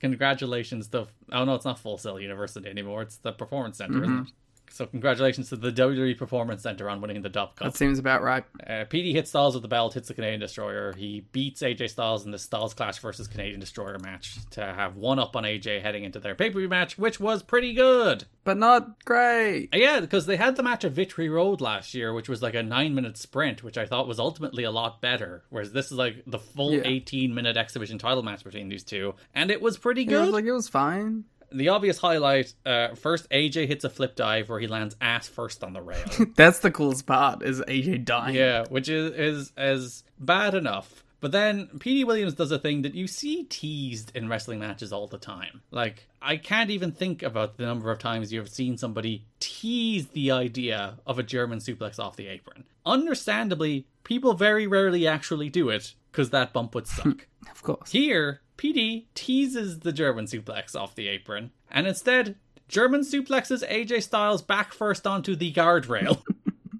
congratulations 0.00 0.88
to. 0.88 1.06
Oh 1.32 1.44
no, 1.44 1.54
it's 1.54 1.64
not 1.64 1.78
Full 1.78 1.98
Sail 1.98 2.18
University 2.20 2.68
anymore. 2.68 3.02
It's 3.02 3.16
the 3.18 3.32
Performance 3.32 3.78
Center, 3.78 4.02
isn't 4.02 4.14
Mhm. 4.24 4.26
it? 4.26 4.32
So 4.70 4.86
congratulations 4.86 5.48
to 5.50 5.56
the 5.56 5.70
WWE 5.70 6.16
Performance 6.18 6.62
Center 6.62 6.88
on 6.90 7.00
winning 7.00 7.22
the 7.22 7.28
Dub 7.28 7.56
Cup. 7.56 7.72
That 7.72 7.76
seems 7.76 7.98
about 7.98 8.22
right. 8.22 8.44
Uh, 8.68 8.84
Petey 8.88 9.12
hits 9.12 9.30
Styles 9.30 9.54
with 9.54 9.62
the 9.62 9.68
belt, 9.68 9.94
hits 9.94 10.08
the 10.08 10.14
Canadian 10.14 10.40
Destroyer. 10.40 10.92
He 10.96 11.24
beats 11.32 11.62
AJ 11.62 11.90
Styles 11.90 12.24
in 12.24 12.30
the 12.30 12.38
Styles 12.38 12.74
Clash 12.74 12.98
versus 12.98 13.26
Canadian 13.26 13.60
Destroyer 13.60 13.98
match 13.98 14.36
to 14.50 14.60
have 14.64 14.96
one 14.96 15.18
up 15.18 15.34
on 15.36 15.44
AJ 15.44 15.80
heading 15.82 16.04
into 16.04 16.18
their 16.20 16.34
pay 16.34 16.50
per 16.50 16.58
view 16.58 16.68
match, 16.68 16.98
which 16.98 17.18
was 17.20 17.42
pretty 17.42 17.72
good. 17.72 18.24
But 18.44 18.58
not 18.58 19.04
great. 19.04 19.70
Yeah, 19.72 20.00
because 20.00 20.26
they 20.26 20.36
had 20.36 20.56
the 20.56 20.62
match 20.62 20.84
at 20.84 20.92
Victory 20.92 21.28
Road 21.28 21.60
last 21.60 21.94
year, 21.94 22.12
which 22.12 22.28
was 22.28 22.42
like 22.42 22.54
a 22.54 22.62
nine 22.62 22.94
minute 22.94 23.16
sprint, 23.16 23.62
which 23.64 23.78
I 23.78 23.86
thought 23.86 24.06
was 24.06 24.18
ultimately 24.20 24.64
a 24.64 24.70
lot 24.70 25.00
better. 25.00 25.42
Whereas 25.50 25.72
this 25.72 25.86
is 25.86 25.92
like 25.92 26.22
the 26.26 26.38
full 26.38 26.74
Yeah. 26.74 26.82
18 26.84 27.34
minute 27.34 27.56
exhibition 27.56 27.98
title 27.98 28.22
match 28.22 28.44
between 28.44 28.68
these 28.68 28.84
two, 28.84 29.14
and 29.34 29.50
it 29.50 29.60
was 29.60 29.78
pretty 29.78 30.02
It 30.02 30.06
good. 30.06 30.20
was 30.26 30.30
like 30.30 30.44
it 30.44 30.52
was 30.52 30.68
fine. 30.68 31.24
The 31.52 31.68
obvious 31.68 31.98
highlight 31.98 32.54
uh, 32.64 32.94
first, 32.94 33.28
AJ 33.30 33.68
hits 33.68 33.84
a 33.84 33.90
flip 33.90 34.16
dive 34.16 34.48
where 34.48 34.60
he 34.60 34.66
lands 34.66 34.96
ass 35.00 35.28
first 35.28 35.62
on 35.62 35.72
the 35.72 35.82
rail. 35.82 36.04
That's 36.36 36.58
the 36.60 36.70
coolest 36.70 37.06
part 37.06 37.42
is 37.42 37.60
AJ 37.60 38.04
dying. 38.04 38.34
Yeah, 38.34 38.64
which 38.68 38.88
is 38.88 39.12
is 39.12 39.52
is 39.56 40.04
bad 40.18 40.54
enough. 40.54 41.02
But 41.20 41.32
then 41.32 41.68
Petey 41.80 42.04
Williams 42.04 42.34
does 42.34 42.52
a 42.52 42.58
thing 42.58 42.82
that 42.82 42.94
you 42.94 43.06
see 43.06 43.44
teased 43.44 44.14
in 44.14 44.28
wrestling 44.28 44.60
matches 44.60 44.92
all 44.92 45.06
the 45.06 45.18
time. 45.18 45.62
Like 45.70 46.06
I 46.20 46.36
can't 46.36 46.70
even 46.70 46.92
think 46.92 47.22
about 47.22 47.56
the 47.56 47.64
number 47.64 47.90
of 47.90 47.98
times 47.98 48.32
you've 48.32 48.48
seen 48.48 48.76
somebody 48.76 49.24
tease 49.40 50.08
the 50.08 50.30
idea 50.30 50.98
of 51.06 51.18
a 51.18 51.22
German 51.22 51.58
suplex 51.60 51.98
off 51.98 52.16
the 52.16 52.28
apron. 52.28 52.64
Understandably, 52.84 53.86
people 54.04 54.34
very 54.34 54.66
rarely 54.66 55.06
actually 55.06 55.48
do 55.48 55.70
it 55.70 55.94
because 56.12 56.30
that 56.30 56.52
bump 56.52 56.74
would 56.74 56.86
suck. 56.86 57.26
Of 57.50 57.62
course. 57.62 57.92
Here, 57.92 58.40
Petey 58.56 59.08
teases 59.14 59.80
the 59.80 59.92
German 59.92 60.26
suplex 60.26 60.74
off 60.74 60.94
the 60.94 61.08
apron, 61.08 61.50
and 61.70 61.86
instead, 61.86 62.36
German 62.68 63.02
suplexes 63.02 63.66
AJ 63.68 64.02
Styles 64.02 64.42
back 64.42 64.72
first 64.72 65.06
onto 65.06 65.36
the 65.36 65.52
guardrail. 65.52 66.22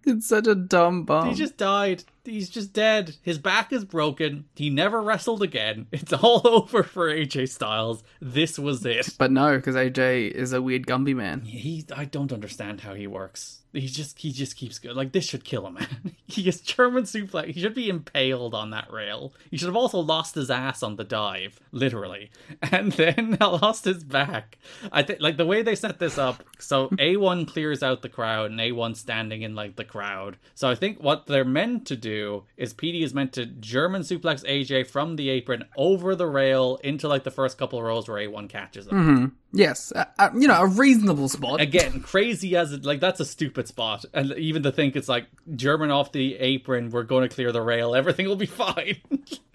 It's 0.08 0.28
such 0.28 0.46
a 0.46 0.54
dumb 0.54 1.02
bump. 1.02 1.30
He 1.30 1.34
just 1.34 1.56
died. 1.56 2.04
He's 2.26 2.50
just 2.50 2.72
dead. 2.72 3.16
His 3.22 3.38
back 3.38 3.72
is 3.72 3.84
broken. 3.84 4.46
He 4.54 4.70
never 4.70 5.00
wrestled 5.00 5.42
again. 5.42 5.86
It's 5.96 6.12
all 6.12 6.42
over 6.44 6.82
for 6.82 7.08
AJ 7.08 7.48
Styles. 7.48 8.04
This 8.20 8.58
was 8.58 8.84
it. 8.84 9.08
But 9.18 9.32
no, 9.32 9.56
because 9.56 9.74
AJ 9.74 10.30
is 10.30 10.52
a 10.52 10.62
weird 10.62 10.86
Gumby 10.86 11.16
man. 11.16 11.40
He, 11.40 11.84
I 11.94 12.04
don't 12.04 12.32
understand 12.32 12.82
how 12.82 12.94
he 12.94 13.06
works. 13.06 13.62
He 13.72 13.88
just, 13.88 14.18
he 14.18 14.32
just 14.32 14.56
keeps 14.56 14.78
going. 14.78 14.96
Like 14.96 15.12
this 15.12 15.24
should 15.24 15.44
kill 15.44 15.66
him, 15.66 15.74
man. 15.74 16.14
he 16.26 16.48
is 16.48 16.60
German 16.60 17.04
suplex. 17.04 17.52
He 17.52 17.60
should 17.60 17.74
be 17.74 17.88
impaled 17.88 18.54
on 18.54 18.70
that 18.70 18.90
rail. 18.90 19.34
He 19.50 19.56
should 19.56 19.68
have 19.68 19.76
also 19.76 19.98
lost 19.98 20.34
his 20.34 20.50
ass 20.50 20.82
on 20.82 20.96
the 20.96 21.04
dive, 21.04 21.60
literally, 21.72 22.30
and 22.62 22.92
then 22.92 23.36
lost 23.40 23.84
his 23.84 24.02
back. 24.04 24.58
I 24.92 25.02
think, 25.02 25.20
like 25.20 25.36
the 25.36 25.46
way 25.46 25.62
they 25.62 25.74
set 25.74 25.98
this 25.98 26.16
up. 26.16 26.42
So 26.58 26.88
A1 26.90 27.48
clears 27.48 27.82
out 27.82 28.02
the 28.02 28.08
crowd, 28.08 28.50
and 28.50 28.60
A1 28.60 28.96
standing 28.96 29.42
in 29.42 29.54
like 29.54 29.76
the 29.76 29.84
crowd. 29.84 30.38
So 30.54 30.70
I 30.70 30.74
think 30.74 31.02
what 31.02 31.26
they're 31.26 31.44
meant 31.44 31.86
to 31.88 31.96
do 31.96 32.15
is 32.56 32.72
Petey 32.72 33.02
is 33.02 33.14
meant 33.14 33.32
to 33.34 33.46
German 33.46 34.02
suplex 34.02 34.44
AJ 34.44 34.88
from 34.88 35.16
the 35.16 35.30
apron 35.30 35.64
over 35.76 36.14
the 36.14 36.26
rail 36.26 36.78
into 36.82 37.08
like 37.08 37.24
the 37.24 37.30
first 37.30 37.58
couple 37.58 37.78
of 37.78 37.84
rows 37.84 38.08
where 38.08 38.18
A1 38.18 38.48
catches 38.48 38.86
him. 38.86 38.92
Mm-hmm. 38.92 39.26
Yes, 39.52 39.92
uh, 39.92 40.04
uh, 40.18 40.30
you 40.34 40.48
know, 40.48 40.60
a 40.60 40.66
reasonable 40.66 41.28
spot. 41.28 41.60
Again, 41.60 42.00
crazy 42.00 42.56
as 42.56 42.72
it 42.72 42.84
like 42.84 43.00
that's 43.00 43.20
a 43.20 43.24
stupid 43.24 43.66
spot, 43.68 44.04
and 44.12 44.32
even 44.32 44.62
to 44.64 44.72
think 44.72 44.96
it's 44.96 45.08
like 45.08 45.26
German 45.54 45.90
off 45.90 46.12
the 46.12 46.36
apron, 46.36 46.90
we're 46.90 47.04
going 47.04 47.26
to 47.26 47.34
clear 47.34 47.52
the 47.52 47.62
rail, 47.62 47.94
everything 47.94 48.26
will 48.26 48.36
be 48.36 48.46
fine. 48.46 49.00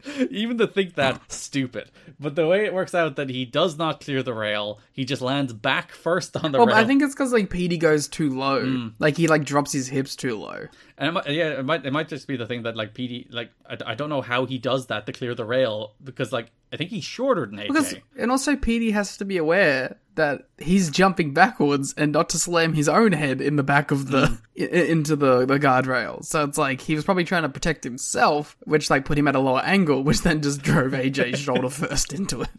even 0.29 0.57
to 0.57 0.67
think 0.67 0.95
that 0.95 1.31
stupid, 1.31 1.91
but 2.19 2.35
the 2.35 2.47
way 2.47 2.65
it 2.65 2.73
works 2.73 2.93
out 2.95 3.15
that 3.15 3.29
he 3.29 3.45
does 3.45 3.77
not 3.77 4.01
clear 4.01 4.23
the 4.23 4.33
rail, 4.33 4.79
he 4.91 5.05
just 5.05 5.21
lands 5.21 5.53
back 5.53 5.91
first 5.91 6.35
on 6.37 6.51
the 6.51 6.57
well, 6.59 6.67
rail. 6.67 6.75
I 6.75 6.85
think 6.85 7.01
it's 7.03 7.13
because 7.13 7.33
like 7.33 7.49
Petey 7.49 7.77
goes 7.77 8.07
too 8.07 8.29
low, 8.29 8.61
Mm. 8.63 8.93
like 8.99 9.17
he 9.17 9.27
like 9.27 9.43
drops 9.43 9.71
his 9.71 9.87
hips 9.87 10.15
too 10.15 10.37
low. 10.37 10.67
And 10.97 11.09
it 11.09 11.11
might, 11.11 11.27
yeah, 11.29 11.49
it 11.59 11.65
might 11.65 11.85
it 11.85 11.91
might 11.93 12.07
just 12.07 12.27
be 12.27 12.37
the 12.37 12.45
thing 12.45 12.63
that 12.63 12.75
like 12.75 12.93
Petey 12.93 13.27
like 13.31 13.51
I, 13.69 13.77
I 13.87 13.95
don't 13.95 14.09
know 14.09 14.21
how 14.21 14.45
he 14.45 14.57
does 14.57 14.87
that 14.87 15.05
to 15.07 15.13
clear 15.13 15.33
the 15.35 15.45
rail 15.45 15.93
because 16.03 16.31
like 16.31 16.51
I 16.73 16.77
think 16.77 16.89
he's 16.89 17.03
shorter 17.03 17.45
than 17.45 17.57
AJ. 17.59 17.67
Because 17.67 17.95
and 18.17 18.31
also 18.31 18.55
Petey 18.55 18.91
has 18.91 19.17
to 19.17 19.25
be 19.25 19.37
aware 19.37 19.97
that 20.15 20.41
he's 20.57 20.89
jumping 20.89 21.33
backwards 21.33 21.93
and 21.97 22.11
not 22.11 22.27
to 22.29 22.37
slam 22.37 22.73
his 22.73 22.89
own 22.89 23.13
head 23.13 23.39
in 23.39 23.55
the 23.55 23.63
back 23.63 23.91
of 23.91 24.11
the 24.11 24.37
i- 24.59 24.63
into 24.63 25.15
the 25.15 25.45
the 25.45 25.57
guardrail. 25.57 26.23
So 26.25 26.43
it's 26.43 26.57
like 26.57 26.81
he 26.81 26.95
was 26.95 27.05
probably 27.05 27.23
trying 27.23 27.43
to 27.43 27.49
protect 27.49 27.83
himself, 27.85 28.57
which 28.65 28.89
like 28.89 29.05
put 29.05 29.17
him 29.17 29.27
at 29.29 29.35
a 29.35 29.39
lower 29.39 29.61
angle, 29.61 30.03
which 30.05 30.21
then 30.21 30.41
just 30.41 30.61
drove 30.61 30.91
AJ's 30.91 31.39
shoulder 31.45 31.69
first 31.69 32.11
into 32.13 32.41
it. 32.41 32.49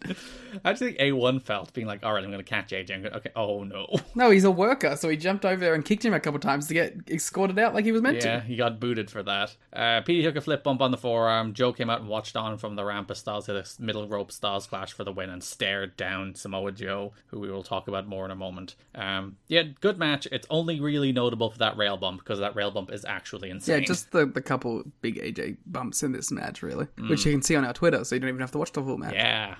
I 0.65 0.69
actually 0.69 0.93
think 0.93 1.13
A1 1.13 1.41
felt 1.43 1.73
being 1.73 1.87
like, 1.87 2.03
all 2.03 2.13
right, 2.13 2.23
I'm 2.23 2.29
going 2.31 2.43
to 2.43 2.47
catch 2.49 2.69
AJ. 2.71 2.91
I'm 2.93 3.01
gonna, 3.03 3.17
okay, 3.17 3.31
oh 3.35 3.63
no. 3.63 3.87
No, 4.15 4.29
he's 4.29 4.43
a 4.43 4.51
worker, 4.51 4.95
so 4.95 5.09
he 5.09 5.17
jumped 5.17 5.45
over 5.45 5.59
there 5.59 5.73
and 5.73 5.83
kicked 5.83 6.05
him 6.05 6.13
a 6.13 6.19
couple 6.19 6.39
times 6.39 6.67
to 6.67 6.73
get 6.75 6.95
escorted 7.09 7.57
out 7.57 7.73
like 7.73 7.85
he 7.85 7.91
was 7.91 8.01
meant 8.03 8.17
Yeah, 8.17 8.21
to. 8.21 8.27
Yeah, 8.29 8.41
he 8.41 8.55
got 8.55 8.79
booted 8.79 9.09
for 9.09 9.23
that. 9.23 9.55
Uh, 9.71 10.01
Petey 10.01 10.21
took 10.23 10.35
a 10.35 10.41
flip 10.41 10.63
bump 10.63 10.81
on 10.81 10.91
the 10.91 10.97
forearm. 10.97 11.53
Joe 11.53 11.73
came 11.73 11.89
out 11.89 11.99
and 12.01 12.09
watched 12.09 12.35
on 12.35 12.57
from 12.59 12.75
the 12.75 12.83
ramp 12.85 13.09
as 13.09 13.19
Styles 13.19 13.47
hit 13.47 13.55
a 13.55 13.65
middle 13.81 14.02
rope 14.07 14.31
Styles 14.31 14.67
clash 14.67 14.93
for 14.93 15.03
the 15.03 15.11
win 15.11 15.29
and 15.29 15.43
stared 15.43 15.95
down 15.97 16.35
Samoa 16.35 16.71
Joe, 16.71 17.13
who 17.27 17.39
we 17.39 17.51
will 17.51 17.63
talk 17.63 17.87
about 17.87 18.07
more 18.07 18.25
in 18.25 18.31
a 18.31 18.35
moment. 18.35 18.75
Um, 18.95 19.37
yeah, 19.47 19.63
good 19.81 19.97
match. 19.97 20.27
It's 20.31 20.47
only 20.49 20.79
really 20.79 21.11
notable 21.11 21.49
for 21.49 21.57
that 21.59 21.77
rail 21.77 21.97
bump 21.97 22.19
because 22.23 22.39
that 22.39 22.55
rail 22.55 22.71
bump 22.71 22.91
is 22.91 23.05
actually 23.05 23.49
insane. 23.49 23.81
Yeah, 23.81 23.85
just 23.87 24.11
the, 24.11 24.25
the 24.25 24.41
couple 24.41 24.83
big 25.01 25.17
AJ 25.21 25.57
bumps 25.65 26.03
in 26.03 26.11
this 26.11 26.31
match, 26.31 26.61
really, 26.63 26.87
which 27.09 27.21
Mm. 27.21 27.25
you 27.25 27.31
can 27.33 27.41
see 27.41 27.55
on 27.55 27.65
our 27.65 27.73
Twitter, 27.73 28.03
so 28.03 28.15
you 28.15 28.19
don't 28.19 28.29
even 28.29 28.41
have 28.41 28.51
to 28.51 28.57
watch 28.57 28.71
the 28.71 28.81
full 28.81 28.97
match. 28.97 29.13
Yeah. 29.13 29.55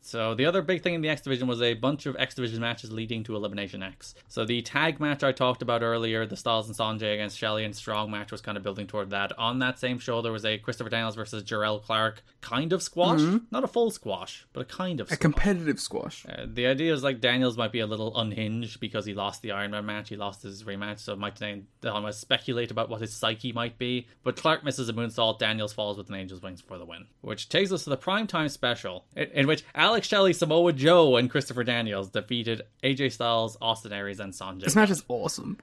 So 0.00 0.34
the 0.34 0.46
other 0.46 0.62
big 0.62 0.82
thing 0.82 0.94
in 0.94 1.00
the 1.00 1.08
X 1.08 1.22
Division 1.22 1.48
was 1.48 1.60
a 1.62 1.74
bunch 1.74 2.06
of 2.06 2.16
X 2.18 2.34
Division 2.34 2.60
matches 2.60 2.92
leading 2.92 3.24
to 3.24 3.36
Elimination 3.36 3.82
X. 3.82 4.14
So 4.28 4.44
the 4.44 4.62
tag 4.62 5.00
match 5.00 5.22
I 5.24 5.32
talked 5.32 5.62
about 5.62 5.82
earlier, 5.82 6.26
the 6.26 6.36
Styles 6.36 6.68
and 6.68 6.76
Sonjay 6.76 7.14
against 7.14 7.38
Shelley 7.38 7.64
and 7.64 7.74
Strong 7.74 8.10
match 8.10 8.30
was 8.30 8.40
kind 8.40 8.56
of 8.56 8.62
building 8.62 8.86
toward 8.86 9.10
that. 9.10 9.36
On 9.38 9.58
that 9.60 9.78
same 9.78 9.98
show, 9.98 10.22
there 10.22 10.32
was 10.32 10.44
a 10.44 10.58
Christopher 10.58 10.90
Daniels 10.90 11.16
versus 11.16 11.42
Jerrelle 11.42 11.82
Clark 11.82 12.22
kind 12.40 12.72
of 12.72 12.82
squash, 12.82 13.20
Mhm. 13.20 13.42
not 13.50 13.64
a 13.64 13.68
full 13.68 13.90
squash, 13.90 14.46
but 14.52 14.60
a 14.60 14.64
kind 14.64 15.00
of. 15.00 15.10
A 15.10 15.16
competitive 15.16 15.80
squash. 15.80 16.24
Uh, 16.28 16.46
the 16.46 16.66
idea 16.66 16.92
is 16.92 17.02
like 17.02 17.20
Daniels 17.20 17.56
might 17.56 17.72
be 17.72 17.80
a 17.80 17.86
little 17.86 18.16
unhinged 18.16 18.80
because 18.80 19.04
he 19.06 19.14
lost 19.14 19.42
the 19.42 19.52
Iron 19.52 19.70
Man 19.72 19.86
match, 19.86 20.08
he 20.10 20.16
lost 20.16 20.42
his 20.42 20.64
rematch, 20.64 21.00
so 21.00 21.12
it 21.12 21.18
might 21.18 21.40
almost 21.84 22.20
speculate 22.20 22.70
about 22.70 22.88
what 22.88 23.00
his 23.00 23.12
psyche 23.14 23.52
might 23.52 23.78
be. 23.78 24.06
But 24.22 24.36
Clark 24.36 24.64
misses 24.64 24.88
a 24.88 24.92
moonsault, 24.92 25.38
Daniels 25.38 25.72
falls 25.72 25.96
with 25.98 26.08
an 26.08 26.14
Angel's 26.14 26.42
Wings 26.42 26.60
for 26.60 26.78
the 26.78 26.84
win. 26.84 27.06
Which 27.20 27.48
takes 27.48 27.72
us 27.72 27.84
to 27.84 27.90
the 27.90 27.96
primetime 27.96 28.50
special, 28.50 29.06
in, 29.16 29.28
in 29.30 29.46
which 29.46 29.61
Alex 29.74 30.06
Shelley, 30.06 30.32
Samoa 30.32 30.72
Joe, 30.72 31.16
and 31.16 31.30
Christopher 31.30 31.64
Daniels 31.64 32.10
defeated 32.10 32.62
AJ 32.82 33.12
Styles, 33.12 33.56
Austin 33.60 33.92
Aries, 33.92 34.20
and 34.20 34.32
Sonjay. 34.32 34.64
This 34.64 34.76
match 34.76 34.90
is 34.90 35.04
awesome. 35.08 35.58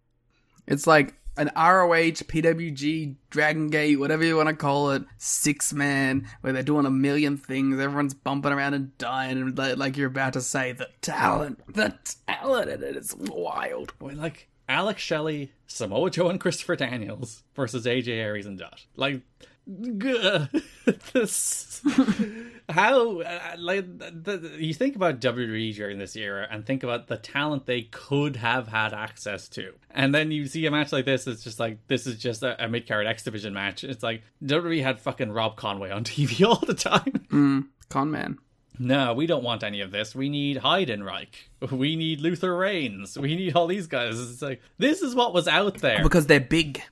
it's 0.66 0.86
like 0.86 1.14
an 1.36 1.50
ROH, 1.56 2.20
PWG, 2.26 3.16
Dragon 3.30 3.68
Gate, 3.68 3.98
whatever 3.98 4.24
you 4.24 4.36
want 4.36 4.48
to 4.48 4.54
call 4.54 4.90
it, 4.90 5.04
six 5.16 5.72
man, 5.72 6.26
where 6.40 6.52
they're 6.52 6.62
doing 6.62 6.86
a 6.86 6.90
million 6.90 7.36
things. 7.36 7.78
Everyone's 7.78 8.14
bumping 8.14 8.52
around 8.52 8.74
and 8.74 8.96
dying, 8.98 9.38
and 9.38 9.78
like, 9.78 9.96
you're 9.96 10.08
about 10.08 10.34
to 10.34 10.40
say, 10.40 10.72
the 10.72 10.88
talent, 11.00 11.60
the 11.74 11.94
talent 12.26 12.70
in 12.70 12.82
it 12.82 12.96
is 12.96 13.14
wild. 13.16 13.98
Boy, 13.98 14.12
like 14.14 14.48
Alex 14.68 15.02
Shelley, 15.02 15.52
Samoa 15.66 16.10
Joe, 16.10 16.28
and 16.28 16.40
Christopher 16.40 16.76
Daniels 16.76 17.42
versus 17.54 17.86
AJ 17.86 18.08
Aries 18.08 18.46
and 18.46 18.58
Dutt. 18.58 18.84
Like. 18.96 19.22
This 19.66 21.82
how 22.68 23.20
uh, 23.20 23.56
like 23.58 23.98
the, 23.98 24.56
you 24.58 24.74
think 24.74 24.96
about 24.96 25.20
WWE 25.20 25.74
during 25.74 25.98
this 25.98 26.16
era 26.16 26.48
and 26.50 26.66
think 26.66 26.82
about 26.82 27.06
the 27.06 27.16
talent 27.16 27.66
they 27.66 27.82
could 27.82 28.36
have 28.36 28.68
had 28.68 28.92
access 28.92 29.48
to, 29.50 29.72
and 29.90 30.14
then 30.14 30.30
you 30.30 30.46
see 30.46 30.66
a 30.66 30.70
match 30.70 30.92
like 30.92 31.04
this. 31.04 31.26
It's 31.26 31.44
just 31.44 31.60
like 31.60 31.86
this 31.86 32.06
is 32.06 32.18
just 32.18 32.42
a, 32.42 32.64
a 32.64 32.68
mid 32.68 32.88
card 32.88 33.06
X 33.06 33.22
Division 33.22 33.54
match. 33.54 33.84
It's 33.84 34.02
like 34.02 34.22
WWE 34.44 34.82
had 34.82 34.98
fucking 34.98 35.30
Rob 35.30 35.56
Conway 35.56 35.90
on 35.90 36.04
TV 36.04 36.46
all 36.46 36.56
the 36.56 36.74
time. 36.74 37.26
Mm, 37.30 37.68
con 37.88 38.10
man. 38.10 38.38
No, 38.82 39.12
we 39.12 39.26
don't 39.26 39.44
want 39.44 39.62
any 39.62 39.82
of 39.82 39.90
this. 39.90 40.14
We 40.14 40.30
need 40.30 40.56
Heidenreich. 40.56 41.28
We 41.70 41.96
need 41.96 42.22
Luther 42.22 42.56
Reigns. 42.56 43.18
We 43.18 43.36
need 43.36 43.54
all 43.54 43.66
these 43.66 43.86
guys. 43.86 44.18
It's 44.18 44.40
like 44.40 44.62
this 44.78 45.02
is 45.02 45.14
what 45.14 45.34
was 45.34 45.46
out 45.46 45.78
there. 45.78 46.02
Because 46.02 46.26
they're 46.26 46.40
big. 46.40 46.82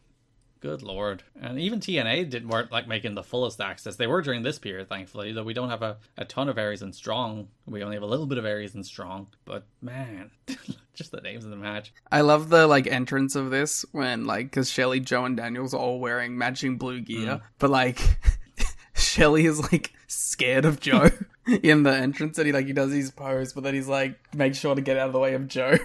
Good 0.60 0.82
lord. 0.82 1.22
And 1.40 1.58
even 1.60 1.78
TNA 1.78 2.30
didn't 2.30 2.48
weren't 2.48 2.72
like 2.72 2.88
making 2.88 3.14
the 3.14 3.22
fullest 3.22 3.60
access. 3.60 3.94
They 3.96 4.08
were 4.08 4.22
during 4.22 4.42
this 4.42 4.58
period, 4.58 4.88
thankfully, 4.88 5.32
though 5.32 5.44
we 5.44 5.54
don't 5.54 5.68
have 5.70 5.82
a, 5.82 5.98
a 6.16 6.24
ton 6.24 6.48
of 6.48 6.58
Aries 6.58 6.82
and 6.82 6.92
strong. 6.94 7.46
We 7.66 7.82
only 7.84 7.94
have 7.96 8.02
a 8.02 8.06
little 8.06 8.26
bit 8.26 8.38
of 8.38 8.44
Aries 8.44 8.74
and 8.74 8.84
strong. 8.84 9.28
But 9.44 9.64
man, 9.80 10.32
just 10.94 11.12
the 11.12 11.20
names 11.20 11.44
of 11.44 11.50
the 11.50 11.56
match. 11.56 11.92
I 12.10 12.22
love 12.22 12.48
the 12.48 12.66
like 12.66 12.88
entrance 12.88 13.36
of 13.36 13.50
this 13.50 13.84
when 13.92 14.26
like 14.26 14.46
because 14.46 14.68
Shelley, 14.70 14.98
Joe, 14.98 15.24
and 15.26 15.36
Daniels 15.36 15.74
are 15.74 15.80
all 15.80 16.00
wearing 16.00 16.36
matching 16.36 16.76
blue 16.76 17.00
gear, 17.00 17.18
Mm. 17.36 17.40
but 17.60 17.70
like 17.70 18.00
Shelley 18.94 19.46
is 19.46 19.60
like 19.72 19.92
scared 20.08 20.64
of 20.64 20.80
Joe 20.80 21.10
in 21.46 21.84
the 21.84 21.94
entrance, 21.94 22.36
and 22.38 22.46
he 22.48 22.52
like 22.52 22.66
he 22.66 22.72
does 22.72 22.92
his 22.92 23.10
pose, 23.12 23.52
but 23.52 23.62
then 23.62 23.74
he's 23.74 23.86
like 23.88 24.18
makes 24.34 24.58
sure 24.58 24.74
to 24.74 24.80
get 24.80 24.96
out 24.96 25.06
of 25.06 25.12
the 25.12 25.18
way 25.20 25.34
of 25.34 25.46
Joe. 25.46 25.76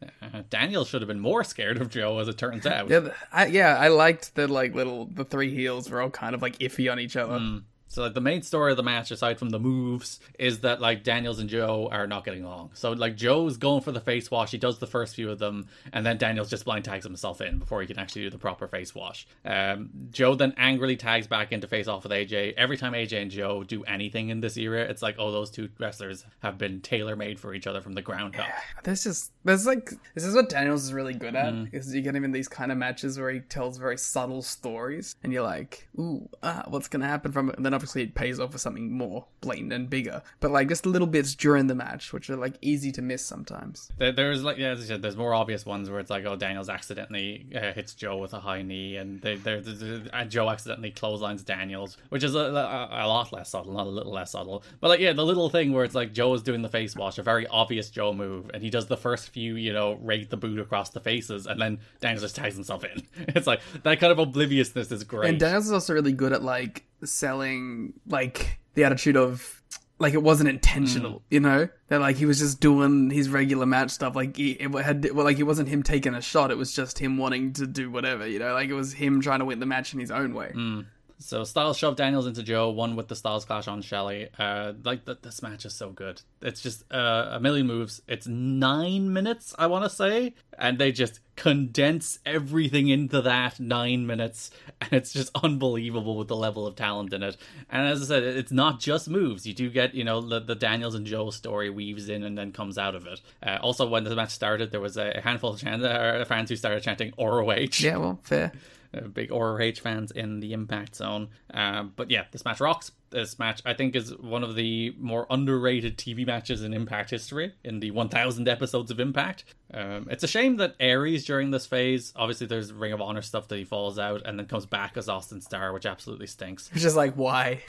Daniel 0.50 0.84
should 0.84 1.02
have 1.02 1.08
been 1.08 1.20
more 1.20 1.44
scared 1.44 1.80
of 1.80 1.88
Joe, 1.88 2.18
as 2.18 2.28
it 2.28 2.38
turns 2.38 2.66
out. 2.66 2.90
yeah, 2.90 3.08
I, 3.32 3.46
yeah, 3.46 3.76
I 3.78 3.88
liked 3.88 4.34
the 4.34 4.48
like 4.48 4.74
little 4.74 5.06
the 5.06 5.24
three 5.24 5.54
heels 5.54 5.90
were 5.90 6.00
all 6.00 6.10
kind 6.10 6.34
of 6.34 6.42
like 6.42 6.58
iffy 6.58 6.90
on 6.90 7.00
each 7.00 7.16
other. 7.16 7.38
Mm. 7.38 7.62
So 7.96 8.02
like 8.02 8.12
the 8.12 8.20
main 8.20 8.42
story 8.42 8.72
of 8.72 8.76
the 8.76 8.82
match, 8.82 9.10
aside 9.10 9.38
from 9.38 9.48
the 9.48 9.58
moves, 9.58 10.20
is 10.38 10.58
that 10.58 10.82
like 10.82 11.02
Daniels 11.02 11.38
and 11.38 11.48
Joe 11.48 11.88
are 11.90 12.06
not 12.06 12.26
getting 12.26 12.44
along. 12.44 12.72
So 12.74 12.92
like 12.92 13.16
Joe's 13.16 13.56
going 13.56 13.80
for 13.80 13.90
the 13.90 14.02
face 14.02 14.30
wash, 14.30 14.50
he 14.50 14.58
does 14.58 14.78
the 14.78 14.86
first 14.86 15.14
few 15.14 15.30
of 15.30 15.38
them, 15.38 15.68
and 15.94 16.04
then 16.04 16.18
Daniels 16.18 16.50
just 16.50 16.66
blind 16.66 16.84
tags 16.84 17.06
himself 17.06 17.40
in 17.40 17.58
before 17.58 17.80
he 17.80 17.86
can 17.86 17.98
actually 17.98 18.24
do 18.24 18.28
the 18.28 18.36
proper 18.36 18.68
face 18.68 18.94
wash. 18.94 19.26
Um, 19.46 19.88
Joe 20.10 20.34
then 20.34 20.52
angrily 20.58 20.96
tags 20.96 21.26
back 21.26 21.52
into 21.52 21.68
face 21.68 21.88
off 21.88 22.02
with 22.02 22.12
AJ. 22.12 22.52
Every 22.58 22.76
time 22.76 22.92
AJ 22.92 23.22
and 23.22 23.30
Joe 23.30 23.64
do 23.64 23.82
anything 23.84 24.28
in 24.28 24.40
this 24.40 24.58
era, 24.58 24.82
it's 24.82 25.00
like 25.00 25.14
oh 25.18 25.32
those 25.32 25.50
two 25.50 25.70
wrestlers 25.78 26.26
have 26.40 26.58
been 26.58 26.82
tailor 26.82 27.16
made 27.16 27.40
for 27.40 27.54
each 27.54 27.66
other 27.66 27.80
from 27.80 27.94
the 27.94 28.02
ground 28.02 28.36
up. 28.36 28.44
There's 28.84 29.04
just 29.04 29.32
there's 29.42 29.64
like 29.64 29.90
this 30.14 30.24
is 30.24 30.34
what 30.34 30.50
Daniels 30.50 30.84
is 30.84 30.92
really 30.92 31.14
good 31.14 31.34
at 31.34 31.46
Mm. 31.46 31.72
is 31.72 31.94
you 31.94 32.02
get 32.02 32.14
him 32.14 32.24
in 32.24 32.32
these 32.32 32.48
kind 32.48 32.70
of 32.70 32.76
matches 32.76 33.18
where 33.18 33.30
he 33.30 33.40
tells 33.40 33.78
very 33.78 33.96
subtle 33.96 34.42
stories 34.42 35.16
and 35.22 35.32
you're 35.32 35.42
like 35.44 35.88
ooh 35.98 36.28
ah 36.42 36.64
what's 36.68 36.88
gonna 36.88 37.06
happen 37.06 37.32
from 37.32 37.48
it 37.48 37.56
and 37.56 37.64
then 37.64 37.72
obviously 37.86 38.02
it 38.02 38.14
pays 38.14 38.40
off 38.40 38.50
for 38.50 38.58
something 38.58 38.90
more 38.90 39.24
blatant 39.40 39.72
and 39.72 39.88
bigger 39.88 40.20
but 40.40 40.50
like 40.50 40.68
just 40.68 40.84
little 40.86 41.06
bits 41.06 41.34
during 41.36 41.68
the 41.68 41.74
match 41.74 42.12
which 42.12 42.28
are 42.28 42.36
like 42.36 42.54
easy 42.60 42.90
to 42.90 43.00
miss 43.00 43.24
sometimes 43.24 43.90
There, 43.98 44.10
there's 44.12 44.42
like 44.42 44.58
yeah, 44.58 44.70
as 44.70 44.80
I 44.80 44.84
said, 44.84 45.02
there's 45.02 45.16
more 45.16 45.34
obvious 45.34 45.64
ones 45.64 45.88
where 45.90 46.00
it's 46.00 46.10
like, 46.10 46.24
oh, 46.24 46.34
Daniels 46.34 46.68
accidentally 46.68 47.46
uh, 47.54 47.72
hits 47.72 47.94
Joe 47.94 48.16
with 48.16 48.32
a 48.32 48.40
high 48.40 48.62
knee, 48.62 48.96
and 48.96 49.20
they, 49.20 49.36
they're, 49.36 49.60
they're- 49.60 50.02
and 50.12 50.30
Joe 50.30 50.48
accidentally 50.48 50.90
clotheslines 50.90 51.42
Daniels, 51.42 51.96
which 52.08 52.24
is 52.24 52.34
a, 52.34 52.38
a, 52.38 52.88
a 53.04 53.06
lot 53.06 53.32
less 53.32 53.50
subtle, 53.50 53.72
not 53.74 53.86
a 53.86 53.90
little 53.90 54.12
less 54.12 54.32
subtle. 54.32 54.62
But 54.80 54.88
like, 54.88 55.00
yeah, 55.00 55.12
the 55.12 55.24
little 55.24 55.48
thing 55.50 55.72
where 55.72 55.84
it's 55.84 55.94
like 55.94 56.12
Joe 56.12 56.32
is 56.34 56.42
doing 56.42 56.62
the 56.62 56.68
face 56.68 56.96
wash, 56.96 57.18
a 57.18 57.22
very 57.22 57.46
obvious 57.48 57.90
Joe 57.90 58.12
move, 58.12 58.50
and 58.54 58.62
he 58.62 58.70
does 58.70 58.86
the 58.86 58.96
first 58.96 59.28
few, 59.30 59.56
you 59.56 59.72
know, 59.72 59.94
rate 60.02 60.30
the 60.30 60.36
boot 60.36 60.58
across 60.58 60.90
the 60.90 61.00
faces, 61.00 61.46
and 61.46 61.60
then 61.60 61.78
Daniels 62.00 62.22
just 62.22 62.36
tags 62.36 62.54
himself 62.54 62.84
in. 62.84 63.02
It's 63.36 63.46
like 63.46 63.60
that 63.82 64.00
kind 64.00 64.12
of 64.12 64.18
obliviousness 64.18 64.90
is 64.90 65.04
great. 65.04 65.28
and 65.30 65.38
Daniels 65.38 65.66
is 65.66 65.72
also 65.72 65.92
really 65.94 66.12
good 66.12 66.32
at 66.32 66.42
like 66.42 66.84
selling 67.04 67.94
like 68.06 68.58
the 68.74 68.84
attitude 68.84 69.16
of 69.16 69.62
like 69.98 70.12
it 70.12 70.22
wasn't 70.22 70.48
intentional, 70.48 71.20
mm. 71.20 71.22
you 71.30 71.40
know? 71.40 71.68
That 71.88 72.00
like 72.00 72.16
he 72.16 72.26
was 72.26 72.38
just 72.38 72.60
doing 72.60 73.10
his 73.10 73.28
regular 73.28 73.66
match 73.66 73.90
stuff. 73.90 74.14
Like 74.14 74.36
he 74.36 74.52
it 74.52 74.70
had 74.72 75.10
well, 75.12 75.24
like 75.24 75.38
it 75.38 75.44
wasn't 75.44 75.68
him 75.68 75.82
taking 75.82 76.14
a 76.14 76.20
shot. 76.20 76.50
It 76.50 76.58
was 76.58 76.74
just 76.74 76.98
him 76.98 77.16
wanting 77.16 77.52
to 77.54 77.66
do 77.66 77.90
whatever, 77.90 78.26
you 78.26 78.38
know? 78.38 78.52
Like 78.52 78.68
it 78.68 78.74
was 78.74 78.92
him 78.92 79.20
trying 79.20 79.38
to 79.38 79.44
win 79.44 79.60
the 79.60 79.66
match 79.66 79.94
in 79.94 80.00
his 80.00 80.10
own 80.10 80.34
way. 80.34 80.52
Mm. 80.54 80.86
So 81.18 81.44
Styles 81.44 81.78
shoved 81.78 81.96
Daniels 81.96 82.26
into 82.26 82.42
Joe, 82.42 82.70
one 82.70 82.94
with 82.94 83.08
the 83.08 83.16
Styles 83.16 83.44
clash 83.44 83.68
on 83.68 83.80
Shelley. 83.80 84.28
Uh, 84.38 84.74
like 84.84 85.06
th- 85.06 85.18
this 85.22 85.42
match 85.42 85.64
is 85.64 85.74
so 85.74 85.90
good. 85.90 86.20
It's 86.42 86.60
just 86.60 86.84
uh, 86.92 87.28
a 87.32 87.40
million 87.40 87.66
moves. 87.66 88.02
It's 88.06 88.26
nine 88.26 89.12
minutes, 89.12 89.54
I 89.58 89.66
want 89.66 89.84
to 89.84 89.90
say, 89.90 90.34
and 90.58 90.78
they 90.78 90.92
just 90.92 91.20
condense 91.34 92.18
everything 92.26 92.88
into 92.88 93.22
that 93.22 93.58
nine 93.58 94.06
minutes, 94.06 94.50
and 94.80 94.92
it's 94.92 95.12
just 95.12 95.30
unbelievable 95.42 96.16
with 96.18 96.28
the 96.28 96.36
level 96.36 96.66
of 96.66 96.76
talent 96.76 97.12
in 97.14 97.22
it. 97.22 97.36
And 97.70 97.86
as 97.88 98.02
I 98.02 98.04
said, 98.06 98.22
it's 98.22 98.52
not 98.52 98.78
just 98.78 99.08
moves. 99.08 99.46
You 99.46 99.54
do 99.54 99.70
get, 99.70 99.94
you 99.94 100.04
know, 100.04 100.20
the, 100.20 100.40
the 100.40 100.54
Daniels 100.54 100.94
and 100.94 101.06
Joe 101.06 101.30
story 101.30 101.70
weaves 101.70 102.08
in 102.08 102.24
and 102.24 102.36
then 102.36 102.52
comes 102.52 102.76
out 102.76 102.94
of 102.94 103.06
it. 103.06 103.20
Uh, 103.42 103.58
also, 103.62 103.88
when 103.88 104.04
the 104.04 104.14
match 104.14 104.30
started, 104.30 104.70
there 104.70 104.80
was 104.80 104.96
a 104.98 105.20
handful 105.22 105.54
of 105.54 105.60
chan- 105.60 105.84
uh, 105.84 106.24
fans 106.26 106.50
who 106.50 106.56
started 106.56 106.82
chanting 106.82 107.12
ROH 107.18 107.68
Yeah, 107.80 107.96
well, 107.96 108.18
fair. 108.22 108.52
Uh, 108.96 109.08
big 109.08 109.30
ROH 109.30 109.72
fans 109.82 110.10
in 110.10 110.40
the 110.40 110.52
Impact 110.52 110.96
Zone. 110.96 111.28
Um, 111.52 111.92
but 111.96 112.10
yeah, 112.10 112.24
this 112.30 112.44
match 112.44 112.60
rocks. 112.60 112.92
This 113.10 113.38
match, 113.38 113.62
I 113.64 113.72
think, 113.74 113.94
is 113.94 114.16
one 114.16 114.42
of 114.42 114.56
the 114.56 114.94
more 114.98 115.26
underrated 115.30 115.96
TV 115.96 116.26
matches 116.26 116.62
in 116.62 116.74
Impact 116.74 117.10
history. 117.10 117.52
In 117.64 117.80
the 117.80 117.92
1,000 117.92 118.48
episodes 118.48 118.90
of 118.90 118.98
Impact, 118.98 119.44
um, 119.72 120.08
it's 120.10 120.24
a 120.24 120.28
shame 120.28 120.56
that 120.56 120.74
Aries 120.80 121.24
during 121.24 121.50
this 121.50 121.66
phase. 121.66 122.12
Obviously, 122.16 122.46
there's 122.46 122.72
Ring 122.72 122.92
of 122.92 123.00
Honor 123.00 123.22
stuff 123.22 123.48
that 123.48 123.56
he 123.56 123.64
falls 123.64 123.98
out 123.98 124.22
and 124.24 124.38
then 124.38 124.46
comes 124.46 124.66
back 124.66 124.96
as 124.96 125.08
Austin 125.08 125.40
Starr, 125.40 125.72
which 125.72 125.86
absolutely 125.86 126.26
stinks. 126.26 126.70
Just 126.74 126.96
like 126.96 127.14
why? 127.14 127.62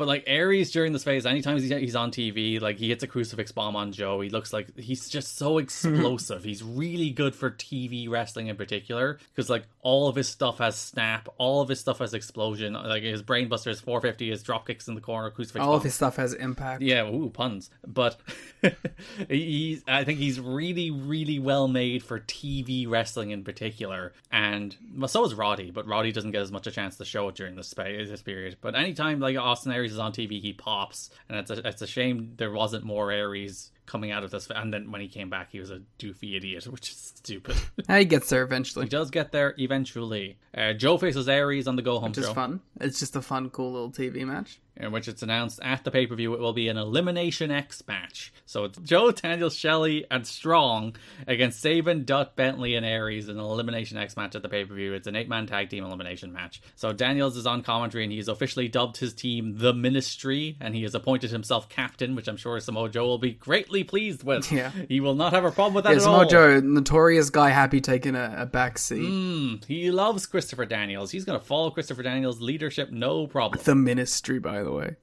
But 0.00 0.08
like 0.08 0.24
Aries 0.26 0.70
during 0.70 0.94
this 0.94 1.04
phase, 1.04 1.26
anytime 1.26 1.58
he's, 1.58 1.68
he's 1.68 1.94
on 1.94 2.10
TV, 2.10 2.58
like 2.58 2.78
he 2.78 2.88
hits 2.88 3.02
a 3.02 3.06
crucifix 3.06 3.52
bomb 3.52 3.76
on 3.76 3.92
Joe, 3.92 4.22
he 4.22 4.30
looks 4.30 4.50
like 4.50 4.74
he's 4.78 5.10
just 5.10 5.36
so 5.36 5.58
explosive. 5.58 6.42
he's 6.42 6.62
really 6.62 7.10
good 7.10 7.34
for 7.34 7.50
TV 7.50 8.08
wrestling 8.08 8.46
in 8.46 8.56
particular 8.56 9.18
because 9.28 9.50
like 9.50 9.64
all 9.82 10.08
of 10.08 10.16
his 10.16 10.26
stuff 10.26 10.56
has 10.56 10.74
snap, 10.76 11.28
all 11.36 11.60
of 11.60 11.68
his 11.68 11.80
stuff 11.80 11.98
has 11.98 12.14
explosion. 12.14 12.72
Like 12.72 13.02
his 13.02 13.22
brainbuster, 13.22 13.66
his 13.66 13.82
450, 13.82 14.30
his 14.30 14.42
drop 14.42 14.66
kicks 14.66 14.88
in 14.88 14.94
the 14.94 15.02
corner, 15.02 15.28
crucifix. 15.28 15.60
All 15.60 15.72
bomb. 15.72 15.76
of 15.76 15.82
his 15.82 15.92
stuff 15.92 16.16
has 16.16 16.32
impact. 16.32 16.80
Yeah, 16.80 17.06
ooh, 17.06 17.28
puns. 17.28 17.68
But 17.86 18.18
he's 19.28 19.84
I 19.86 20.04
think 20.04 20.18
he's 20.18 20.40
really, 20.40 20.90
really 20.90 21.38
well 21.38 21.68
made 21.68 22.02
for 22.02 22.20
TV 22.20 22.88
wrestling 22.88 23.32
in 23.32 23.44
particular. 23.44 24.14
And 24.32 24.74
well, 24.96 25.08
so 25.08 25.26
is 25.26 25.34
Roddy, 25.34 25.70
but 25.70 25.86
Roddy 25.86 26.10
doesn't 26.10 26.30
get 26.30 26.40
as 26.40 26.50
much 26.50 26.66
a 26.66 26.70
chance 26.70 26.96
to 26.96 27.04
show 27.04 27.28
it 27.28 27.34
during 27.34 27.56
this, 27.56 27.74
this 27.74 28.22
period. 28.22 28.56
But 28.62 28.74
anytime 28.74 29.20
like 29.20 29.36
Austin 29.36 29.72
Aries 29.72 29.89
is 29.90 29.98
on 29.98 30.12
TV, 30.12 30.40
he 30.40 30.52
pops. 30.52 31.10
And 31.28 31.38
it's 31.38 31.50
a, 31.50 31.66
it's 31.66 31.82
a 31.82 31.86
shame 31.86 32.34
there 32.36 32.50
wasn't 32.52 32.84
more 32.84 33.10
Aries 33.10 33.70
coming 33.86 34.12
out 34.12 34.22
of 34.24 34.30
this. 34.30 34.48
And 34.54 34.72
then 34.72 34.90
when 34.92 35.00
he 35.00 35.08
came 35.08 35.28
back, 35.30 35.50
he 35.50 35.58
was 35.60 35.70
a 35.70 35.80
doofy 35.98 36.36
idiot, 36.36 36.66
which 36.70 36.90
is 36.90 37.12
stupid. 37.16 37.56
He 37.88 38.04
gets 38.04 38.28
there 38.28 38.42
eventually. 38.44 38.84
he 38.86 38.88
does 38.88 39.10
get 39.10 39.32
there 39.32 39.54
eventually. 39.58 40.38
Uh, 40.56 40.72
Joe 40.74 40.96
faces 40.96 41.28
Aries 41.28 41.66
on 41.66 41.76
the 41.76 41.82
go 41.82 41.98
home 41.98 42.10
Which 42.10 42.18
is 42.18 42.26
show. 42.26 42.34
fun. 42.34 42.60
It's 42.80 43.00
just 43.00 43.16
a 43.16 43.22
fun, 43.22 43.50
cool 43.50 43.72
little 43.72 43.90
TV 43.90 44.24
match. 44.26 44.60
In 44.80 44.92
which 44.92 45.08
it's 45.08 45.22
announced 45.22 45.60
at 45.62 45.84
the 45.84 45.90
pay 45.90 46.06
per 46.06 46.14
view 46.14 46.34
it 46.34 46.40
will 46.40 46.52
be 46.52 46.68
an 46.68 46.76
Elimination 46.76 47.50
X 47.50 47.82
match. 47.86 48.32
So 48.46 48.64
it's 48.64 48.78
Joe, 48.78 49.10
Daniel, 49.12 49.50
Shelley, 49.50 50.06
and 50.10 50.26
Strong 50.26 50.96
against 51.26 51.60
Sabin, 51.60 52.04
Dutt, 52.04 52.34
Bentley, 52.36 52.74
and 52.74 52.84
Aries 52.86 53.28
in 53.28 53.38
an 53.38 53.44
Elimination 53.44 53.98
X 53.98 54.16
match 54.16 54.34
at 54.34 54.42
the 54.42 54.48
pay 54.48 54.64
per 54.64 54.74
view. 54.74 54.94
It's 54.94 55.06
an 55.06 55.16
eight 55.16 55.28
man 55.28 55.46
tag 55.46 55.68
team 55.68 55.84
elimination 55.84 56.32
match. 56.32 56.62
So 56.76 56.92
Daniels 56.92 57.36
is 57.36 57.46
on 57.46 57.62
commentary 57.62 58.04
and 58.04 58.12
he's 58.12 58.28
officially 58.28 58.68
dubbed 58.68 58.96
his 58.96 59.12
team 59.12 59.58
the 59.58 59.72
Ministry 59.74 60.56
and 60.60 60.74
he 60.74 60.82
has 60.82 60.94
appointed 60.94 61.30
himself 61.30 61.68
captain, 61.68 62.14
which 62.16 62.28
I'm 62.28 62.36
sure 62.36 62.58
Samoa 62.60 62.88
Joe 62.88 63.06
will 63.06 63.18
be 63.18 63.32
greatly 63.32 63.84
pleased 63.84 64.22
with. 64.22 64.50
Yeah. 64.50 64.70
He 64.88 65.00
will 65.00 65.14
not 65.14 65.32
have 65.32 65.44
a 65.44 65.50
problem 65.50 65.74
with 65.74 65.84
that 65.84 65.90
Yeah, 65.90 65.96
at 65.96 66.02
Samoa 66.02 66.18
all. 66.20 66.28
Joe, 66.28 66.60
notorious 66.60 67.30
guy, 67.30 67.50
happy 67.50 67.80
taking 67.80 68.14
a, 68.14 68.34
a 68.38 68.46
back 68.46 68.78
seat. 68.78 69.02
Mm, 69.02 69.64
he 69.64 69.90
loves 69.90 70.26
Christopher 70.26 70.66
Daniels. 70.66 71.10
He's 71.10 71.24
going 71.24 71.38
to 71.38 71.44
follow 71.44 71.70
Christopher 71.70 72.02
Daniels' 72.02 72.40
leadership, 72.40 72.90
no 72.90 73.26
problem. 73.26 73.62
The 73.62 73.74
Ministry, 73.74 74.38
by 74.38 74.62
the 74.62 74.69
way. 74.72 74.96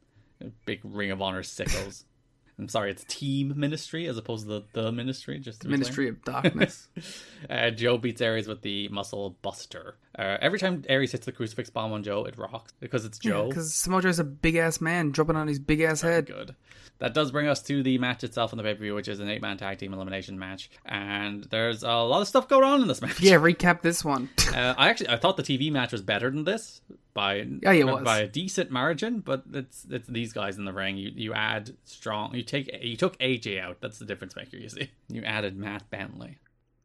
big 0.65 0.81
Ring 0.83 1.11
of 1.11 1.21
Honor 1.21 1.43
sickles. 1.43 2.05
I'm 2.59 2.69
sorry, 2.69 2.89
it's 2.89 3.03
Team 3.03 3.53
Ministry 3.55 4.07
as 4.07 4.17
opposed 4.17 4.47
to 4.47 4.63
the, 4.73 4.81
the 4.81 4.91
Ministry. 4.91 5.37
Just 5.37 5.61
to 5.61 5.67
be 5.67 5.71
Ministry 5.71 6.09
of 6.09 6.23
Darkness. 6.23 6.87
uh, 7.49 7.69
Joe 7.69 7.99
beats 7.99 8.19
Aries 8.19 8.47
with 8.47 8.63
the 8.63 8.87
Muscle 8.87 9.37
Buster. 9.43 9.95
Uh, 10.17 10.37
every 10.41 10.57
time 10.57 10.83
Aries 10.89 11.11
hits 11.11 11.27
the 11.27 11.31
crucifix 11.31 11.69
bomb 11.69 11.93
on 11.93 12.01
Joe, 12.01 12.25
it 12.25 12.35
rocks 12.35 12.73
because 12.79 13.05
it's 13.05 13.19
Joe. 13.19 13.49
Because 13.49 13.75
Samoa 13.75 14.01
Joe's 14.01 14.17
a 14.17 14.23
big 14.23 14.55
ass 14.55 14.81
man 14.81 15.11
dropping 15.11 15.35
on 15.35 15.47
his 15.47 15.59
big 15.59 15.81
ass 15.81 16.01
head. 16.01 16.25
Good. 16.25 16.55
That 16.97 17.13
does 17.13 17.31
bring 17.31 17.47
us 17.47 17.61
to 17.63 17.83
the 17.83 17.99
match 17.99 18.23
itself 18.23 18.53
on 18.53 18.57
the 18.57 18.63
pay 18.63 18.73
per 18.73 18.81
view, 18.81 18.95
which 18.95 19.07
is 19.07 19.19
an 19.19 19.29
eight 19.29 19.41
man 19.41 19.57
tag 19.57 19.77
team 19.77 19.93
elimination 19.93 20.39
match. 20.39 20.71
And 20.83 21.43
there's 21.43 21.83
a 21.83 21.91
lot 21.91 22.23
of 22.23 22.27
stuff 22.27 22.47
going 22.47 22.63
on 22.63 22.81
in 22.81 22.87
this 22.87 23.03
match. 23.03 23.19
Yeah, 23.19 23.35
recap 23.35 23.81
this 23.81 24.03
one. 24.03 24.29
Uh, 24.47 24.73
I 24.77 24.89
actually 24.89 25.09
I 25.09 25.17
thought 25.17 25.35
the 25.35 25.43
TV 25.43 25.71
match 25.71 25.91
was 25.91 26.01
better 26.01 26.31
than 26.31 26.45
this 26.45 26.81
by 27.17 27.35
Yeah, 27.63 27.71
it 27.73 27.85
was. 27.85 28.03
by 28.03 28.19
a 28.19 28.27
decent 28.27 28.69
margin, 28.71 29.19
but 29.19 29.43
it's 29.53 29.85
it's 29.89 30.07
these 30.07 30.31
guys 30.33 30.57
in 30.57 30.65
the 30.65 30.71
ring. 30.73 30.97
You 30.97 31.11
you 31.15 31.33
add 31.33 31.75
strong. 31.83 32.33
You 32.35 32.43
take 32.43 32.69
you 32.83 32.95
took 32.95 33.17
AJ 33.19 33.59
out. 33.59 33.77
That's 33.81 33.97
the 33.99 34.05
difference 34.05 34.35
maker. 34.35 34.57
You 34.57 34.69
see, 34.69 34.89
you 35.09 35.23
added 35.23 35.57
Matt 35.57 35.89
Bentley. 35.89 36.37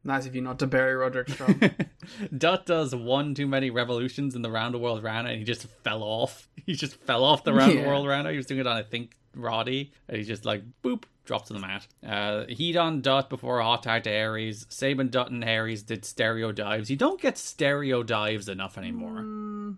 nice 0.03 0.25
of 0.25 0.35
you 0.35 0.41
not 0.41 0.57
to 0.59 0.67
bury 0.67 0.95
Roderick 0.95 1.29
Strong. 1.29 1.61
Dutt 2.37 2.65
does 2.65 2.93
one 2.93 3.33
too 3.35 3.47
many 3.47 3.69
revolutions 3.69 4.35
in 4.35 4.41
the 4.41 4.51
round 4.51 4.73
the 4.73 4.79
world 4.79 5.01
Rana, 5.03 5.29
and 5.29 5.37
he 5.39 5.45
just 5.45 5.67
fell 5.83 6.03
off. 6.03 6.49
He 6.65 6.75
just 6.75 6.95
fell 6.95 7.23
off 7.25 7.43
the 7.43 7.53
round 7.53 7.73
the 7.73 7.81
Yeah. 7.81 7.87
world 7.87 8.07
Rana. 8.07 8.31
He 8.31 8.37
was 8.37 8.45
doing 8.45 8.61
it 8.61 8.67
on 8.67 8.77
I 8.77 8.83
think 8.83 9.15
Roddy, 9.35 9.91
and 10.07 10.17
he 10.17 10.23
just 10.23 10.45
like 10.45 10.63
boop 10.83 11.03
dropped 11.25 11.47
to 11.47 11.53
the 11.53 11.59
mat. 11.59 11.87
Uh, 12.05 12.45
heat 12.47 12.75
on 12.77 13.01
Dutt 13.01 13.29
before 13.29 13.59
a 13.59 13.63
hot 13.65 13.83
tag 13.83 14.03
to 14.03 14.09
Aries. 14.09 14.65
Sabin 14.69 15.09
Dutt 15.09 15.29
and 15.31 15.43
Aries 15.43 15.83
did 15.83 16.03
stereo 16.05 16.51
dives. 16.53 16.89
You 16.89 16.95
don't 16.97 17.19
get 17.21 17.37
stereo 17.37 18.01
dives 18.03 18.47
enough 18.49 18.77
anymore. 18.77 19.75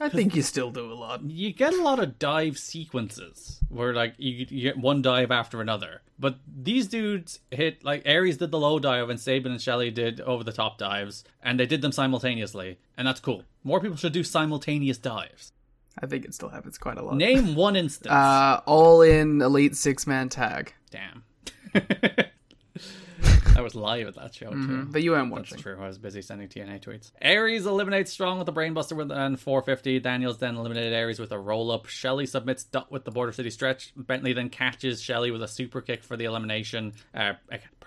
I 0.00 0.08
think 0.08 0.34
you 0.34 0.42
still 0.42 0.70
do 0.70 0.90
a 0.90 0.94
lot. 0.94 1.22
you 1.22 1.52
get 1.52 1.74
a 1.74 1.82
lot 1.82 1.98
of 1.98 2.18
dive 2.18 2.58
sequences 2.58 3.60
where 3.68 3.92
like 3.92 4.14
you, 4.16 4.46
you 4.48 4.62
get 4.62 4.78
one 4.78 5.02
dive 5.02 5.30
after 5.30 5.60
another. 5.60 6.00
But 6.18 6.36
these 6.46 6.86
dudes 6.86 7.40
hit 7.50 7.84
like 7.84 8.02
Aries 8.04 8.38
did 8.38 8.50
the 8.50 8.58
low 8.58 8.78
dive 8.78 9.10
and 9.10 9.20
Sabin 9.20 9.52
and 9.52 9.60
Shelley 9.60 9.90
did 9.90 10.20
over 10.22 10.42
the 10.42 10.52
top 10.52 10.78
dives, 10.78 11.24
and 11.42 11.60
they 11.60 11.66
did 11.66 11.82
them 11.82 11.92
simultaneously, 11.92 12.78
and 12.96 13.06
that's 13.06 13.20
cool. 13.20 13.44
More 13.62 13.80
people 13.80 13.96
should 13.96 14.12
do 14.12 14.24
simultaneous 14.24 14.98
dives. 14.98 15.52
I 16.02 16.06
think 16.06 16.24
it 16.24 16.34
still 16.34 16.48
happens 16.48 16.78
quite 16.78 16.96
a 16.96 17.02
lot. 17.02 17.16
Name 17.16 17.54
one 17.54 17.76
instance. 17.76 18.10
Uh, 18.12 18.60
all 18.64 19.02
in 19.02 19.42
elite 19.42 19.76
six 19.76 20.06
man 20.06 20.28
tag. 20.28 20.72
Damn. 20.90 21.24
I 23.60 23.62
was 23.62 23.74
live 23.74 24.08
at 24.08 24.14
that 24.14 24.34
show 24.34 24.50
too. 24.50 24.86
But 24.90 25.02
you 25.02 25.10
weren't 25.10 25.30
watching. 25.30 25.50
That's 25.50 25.62
true. 25.62 25.76
I 25.78 25.86
was 25.86 25.98
busy 25.98 26.22
sending 26.22 26.48
TNA 26.48 26.82
tweets. 26.82 27.12
Aries 27.20 27.66
eliminates 27.66 28.10
Strong 28.10 28.38
with 28.38 28.48
a 28.48 28.52
Brainbuster 28.52 28.96
with 28.96 29.12
and 29.12 29.38
450. 29.38 30.00
Daniels 30.00 30.38
then 30.38 30.56
eliminated 30.56 30.94
Aries 30.94 31.20
with 31.20 31.30
a 31.30 31.38
roll 31.38 31.70
up. 31.70 31.84
Shelley 31.84 32.24
submits 32.24 32.64
Dutt 32.64 32.90
with 32.90 33.04
the 33.04 33.10
Border 33.10 33.32
City 33.32 33.50
stretch. 33.50 33.92
Bentley 33.94 34.32
then 34.32 34.48
catches 34.48 35.02
Shelley 35.02 35.30
with 35.30 35.42
a 35.42 35.48
super 35.48 35.82
kick 35.82 36.02
for 36.02 36.16
the 36.16 36.24
elimination. 36.24 36.94
Uh, 37.14 37.34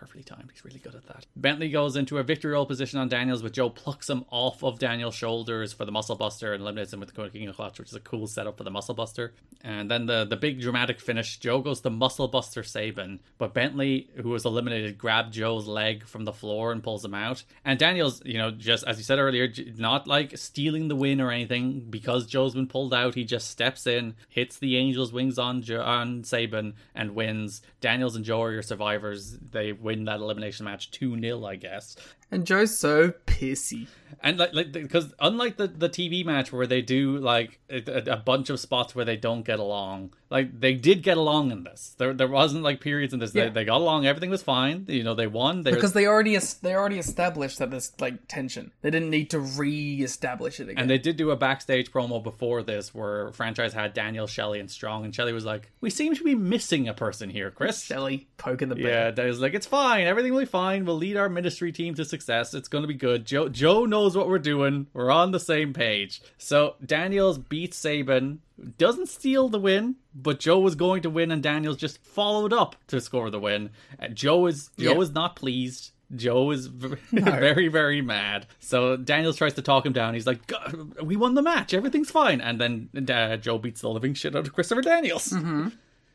perfectly 0.04 0.24
timed. 0.24 0.50
He's 0.52 0.66
really 0.66 0.80
good 0.80 0.96
at 0.96 1.08
that. 1.08 1.26
Bentley 1.34 1.70
goes 1.70 1.96
into 1.96 2.18
a 2.18 2.24
victory 2.24 2.52
roll 2.52 2.66
position 2.66 3.00
on 3.00 3.08
Daniels, 3.08 3.42
but 3.42 3.54
Joe 3.54 3.70
plucks 3.70 4.10
him 4.10 4.26
off 4.30 4.62
of 4.62 4.78
Daniels' 4.78 5.16
shoulders 5.16 5.72
for 5.72 5.86
the 5.86 5.94
Muscle 5.94 6.18
Buster 6.18 6.52
and 6.52 6.62
eliminates 6.62 6.92
him 6.92 7.00
with 7.00 7.14
the 7.14 7.16
Coquina 7.16 7.54
Clutch, 7.54 7.80
which 7.80 7.88
is 7.88 7.96
a 7.96 8.02
cool 8.02 8.28
setup 8.28 8.58
for 8.58 8.66
the 8.66 8.72
Muscle 8.72 8.94
Buster. 8.94 9.34
And 9.62 9.90
then 9.90 10.06
the, 10.06 10.26
the 10.26 10.36
big 10.36 10.60
dramatic 10.60 11.00
finish 11.00 11.38
Joe 11.38 11.62
goes 11.62 11.80
to 11.82 11.90
Muscle 11.90 12.28
Buster 12.28 12.64
Sabin, 12.64 13.22
but 13.38 13.54
Bentley, 13.54 14.10
who 14.22 14.30
was 14.30 14.44
eliminated, 14.44 14.98
grabbed 14.98 15.34
Joe's 15.34 15.68
leg 15.68 16.06
from 16.06 16.26
the 16.26 16.34
floor 16.34 16.74
and 16.74 16.84
pulls 16.84 17.06
him 17.06 17.14
out. 17.14 17.46
And 17.64 17.80
Daniels, 17.80 18.22
you 18.26 18.38
know, 18.38 18.52
just 18.52 18.84
as 18.86 18.98
you 18.98 19.04
said 19.04 19.20
earlier, 19.20 19.48
not 19.78 20.06
like 20.06 20.38
stealing 20.38 20.90
the 20.90 20.98
win 20.98 21.22
or 21.22 21.32
anything 21.32 21.88
because 21.90 22.28
Joe's 22.28 22.56
been 22.56 22.68
pulled 22.68 22.94
out. 22.94 23.16
He 23.16 23.24
just 23.24 23.50
steps 23.50 23.88
in, 23.88 24.16
hits 24.28 24.58
the 24.58 24.78
Angel's 24.78 25.14
wings 25.14 25.40
on 25.40 25.62
jo- 25.62 25.82
on 25.82 26.26
Sabin, 26.26 26.74
and 26.94 27.16
wins. 27.16 27.62
Daniels 27.80 28.18
and 28.18 28.26
Joe 28.26 28.42
are 28.42 28.52
your 28.52 28.62
survivors. 28.62 29.38
They 29.38 29.72
win 29.72 29.93
that 30.06 30.20
elimination 30.20 30.66
match 30.66 30.92
2 30.92 31.20
0, 31.20 31.46
I 31.46 31.56
guess. 31.56 31.96
And 32.34 32.46
Joe's 32.48 32.78
so 32.78 33.12
pissy. 33.28 33.88
And 34.22 34.38
like, 34.38 34.54
like, 34.54 34.72
because 34.72 35.14
unlike 35.20 35.58
the 35.58 35.68
the 35.68 35.90
TV 35.90 36.24
match 36.24 36.54
where 36.54 36.66
they 36.66 36.82
do 36.82 37.18
like 37.18 37.60
a, 37.70 37.82
a 38.12 38.18
bunch 38.18 38.50
of 38.50 38.60
spots 38.60 38.96
where 38.96 39.04
they 39.04 39.18
don't 39.18 39.44
get 39.44 39.60
along, 39.60 40.14
like 40.30 40.58
they 40.58 40.76
did 40.76 41.04
get 41.04 41.18
along 41.18 41.52
in 41.52 41.64
this. 41.66 41.94
There, 41.98 42.14
there 42.14 42.30
wasn't 42.30 42.64
like 42.64 42.80
periods 42.80 43.14
in 43.14 43.20
this. 43.20 43.36
Yeah. 43.36 43.46
They, 43.46 43.50
they 43.50 43.66
got 43.66 43.82
along. 43.82 44.06
Everything 44.06 44.30
was 44.30 44.42
fine. 44.42 44.86
You 44.88 45.04
know, 45.04 45.14
they 45.14 45.28
won. 45.28 45.64
They 45.64 45.72
Because 45.72 45.92
they 45.92 46.06
already 46.08 46.38
they 46.62 46.74
already 46.74 47.00
established 47.00 47.60
that 47.60 47.70
there's 47.70 47.92
like 48.00 48.28
tension. 48.30 48.72
They 48.82 48.92
didn't 48.92 49.10
need 49.10 49.30
to 49.32 49.40
re-establish 49.40 50.60
it 50.60 50.70
again. 50.70 50.78
and 50.78 50.90
they 50.90 51.00
did 51.00 51.18
do 51.18 51.32
a 51.32 51.36
backstage 51.36 51.92
promo 51.92 52.24
before 52.24 52.64
this 52.64 52.94
where 52.94 53.32
franchise 53.34 53.74
had 53.74 53.94
Daniel, 53.94 54.28
Shelley, 54.28 54.60
and 54.62 54.72
Strong, 54.72 55.04
and 55.04 55.14
Shelley 55.14 55.34
was 55.34 55.44
like, 55.44 55.72
"We 55.82 55.90
seem 55.90 56.16
to 56.16 56.24
be 56.24 56.36
missing 56.36 56.88
a 56.88 56.94
person 56.94 57.30
here, 57.30 57.52
Chris." 57.52 57.84
Shelley 57.84 58.28
poking 58.38 58.70
the 58.70 58.76
bear. 58.76 59.08
Yeah, 59.08 59.12
Daniel's 59.12 59.40
like, 59.40 59.54
"It's 59.54 59.68
fine. 59.68 60.08
Everything 60.08 60.34
will 60.34 60.42
be 60.42 60.46
fine. 60.46 60.86
We'll 60.86 60.96
lead 60.96 61.18
our 61.18 61.30
ministry 61.30 61.72
team 61.74 61.96
to 61.96 62.06
success." 62.06 62.23
Success. 62.24 62.54
It's 62.54 62.70
going 62.70 62.84
to 62.84 62.88
be 62.88 62.94
good. 62.94 63.26
Joe 63.26 63.50
Joe 63.50 63.84
knows 63.86 64.16
what 64.16 64.30
we're 64.30 64.40
doing. 64.40 64.88
We're 64.94 65.12
on 65.12 65.32
the 65.32 65.40
same 65.42 65.74
page. 65.74 66.22
So 66.38 66.76
Daniels 66.86 67.38
beats 67.38 67.76
Sabin, 67.76 68.40
doesn't 68.78 69.10
steal 69.10 69.50
the 69.50 69.60
win, 69.60 69.96
but 70.16 70.40
Joe 70.40 70.60
was 70.60 70.76
going 70.76 71.02
to 71.02 71.10
win, 71.10 71.32
and 71.32 71.44
Daniels 71.44 71.76
just 71.76 72.02
followed 72.02 72.54
up 72.54 72.78
to 72.88 73.02
score 73.02 73.30
the 73.30 73.42
win. 73.42 73.72
Uh, 74.02 74.08
Joe 74.08 74.46
is 74.46 74.70
Joe 74.78 74.94
Yeah. 74.94 75.00
is 75.02 75.12
not 75.12 75.36
pleased. 75.36 75.92
Joe 76.16 76.52
is 76.52 76.68
v- 76.68 76.96
very, 77.12 77.68
very 77.68 78.02
mad. 78.02 78.46
So 78.60 78.96
Daniels 78.96 79.36
tries 79.36 79.56
to 79.56 79.62
talk 79.62 79.86
him 79.86 79.94
down. 79.94 80.14
He's 80.14 80.28
like, 80.28 80.50
"We 81.04 81.18
won 81.18 81.34
the 81.34 81.42
match. 81.42 81.74
Everything's 81.74 82.12
fine." 82.12 82.40
And 82.40 82.62
then 82.62 82.90
uh, 83.10 83.36
Joe 83.38 83.58
beats 83.58 83.82
the 83.82 83.90
living 83.90 84.14
shit 84.14 84.34
out 84.36 84.48
of 84.48 84.54
Christopher 84.54 84.82
Daniels. 84.82 85.28
Mm-hmm. 85.30 85.70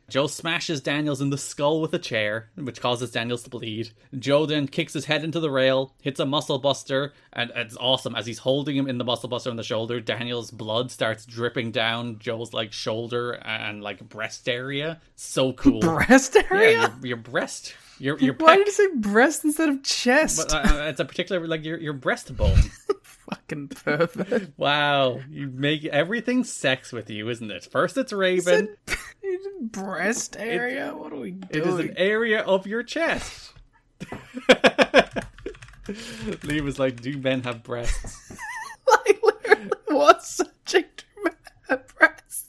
Joe 0.09 0.27
smashes 0.27 0.81
Daniels 0.81 1.21
in 1.21 1.29
the 1.29 1.37
skull 1.37 1.83
with 1.83 1.93
a 1.93 1.99
chair, 1.99 2.49
which 2.55 2.81
causes 2.81 3.11
Daniels 3.11 3.43
to 3.43 3.51
bleed. 3.51 3.91
Joe 4.19 4.47
then 4.47 4.67
kicks 4.67 4.95
his 4.95 5.05
head 5.05 5.23
into 5.23 5.39
the 5.39 5.51
rail, 5.51 5.93
hits 6.01 6.19
a 6.19 6.25
muscle 6.25 6.59
buster, 6.59 7.13
and 7.33 7.53
it's 7.55 7.77
awesome. 7.77 8.15
As 8.15 8.25
he's 8.25 8.39
holding 8.39 8.75
him 8.75 8.89
in 8.89 8.97
the 8.97 9.05
muscle 9.05 9.29
buster 9.29 9.51
on 9.51 9.57
the 9.57 9.63
shoulder, 9.63 10.01
Daniels' 10.01 10.51
blood 10.51 10.91
starts 10.91 11.27
dripping 11.27 11.73
down 11.73 12.19
Joe's 12.19 12.55
like 12.55 12.73
shoulder 12.73 13.33
and 13.33 13.83
like 13.83 14.09
breast 14.09 14.49
area. 14.49 15.01
So 15.15 15.53
cool. 15.53 15.81
Breast 15.81 16.37
area? 16.51 16.71
Yeah, 16.71 16.89
your, 17.01 17.07
your 17.07 17.17
breast. 17.19 17.75
Your 17.99 18.19
your 18.19 18.35
Why 18.35 18.55
pec- 18.55 18.59
did 18.59 18.67
you 18.69 18.73
say 18.73 18.87
breast 18.95 19.45
instead 19.45 19.69
of 19.69 19.83
chest? 19.83 20.49
but, 20.49 20.71
uh, 20.73 20.85
it's 20.85 21.01
a 21.01 21.05
particular 21.05 21.47
like 21.47 21.65
your 21.65 21.79
your 21.79 21.95
breastbone. 21.95 22.71
Fucking 23.31 23.69
perfect. 23.69 24.53
wow, 24.59 25.21
you 25.29 25.49
make 25.49 25.85
everything 25.85 26.45
sex 26.45 26.93
with 26.93 27.11
you, 27.11 27.29
isn't 27.29 27.51
it? 27.51 27.65
First 27.65 27.99
it's 27.99 28.13
Raven. 28.13 28.77
It's 29.21 29.47
breast 29.61 30.37
area? 30.39 30.95
what 30.97 31.13
are 31.13 31.17
we 31.17 31.33
doing? 31.33 31.51
It 31.51 31.67
is 31.67 31.79
an 31.81 31.93
area 31.99 32.41
of 32.41 32.67
your 32.67 32.83
chest. 32.83 33.53
Lee 36.45 36.63
was 36.63 36.79
like, 36.79 37.03
"Do 37.03 37.19
men 37.19 37.43
have 37.43 37.63
breasts?" 37.63 38.33
Like, 38.89 39.21
what 39.89 40.25
subject 40.25 41.05
do 41.17 41.25
I 41.27 41.31
have 41.69 41.87
breasts? 41.99 42.47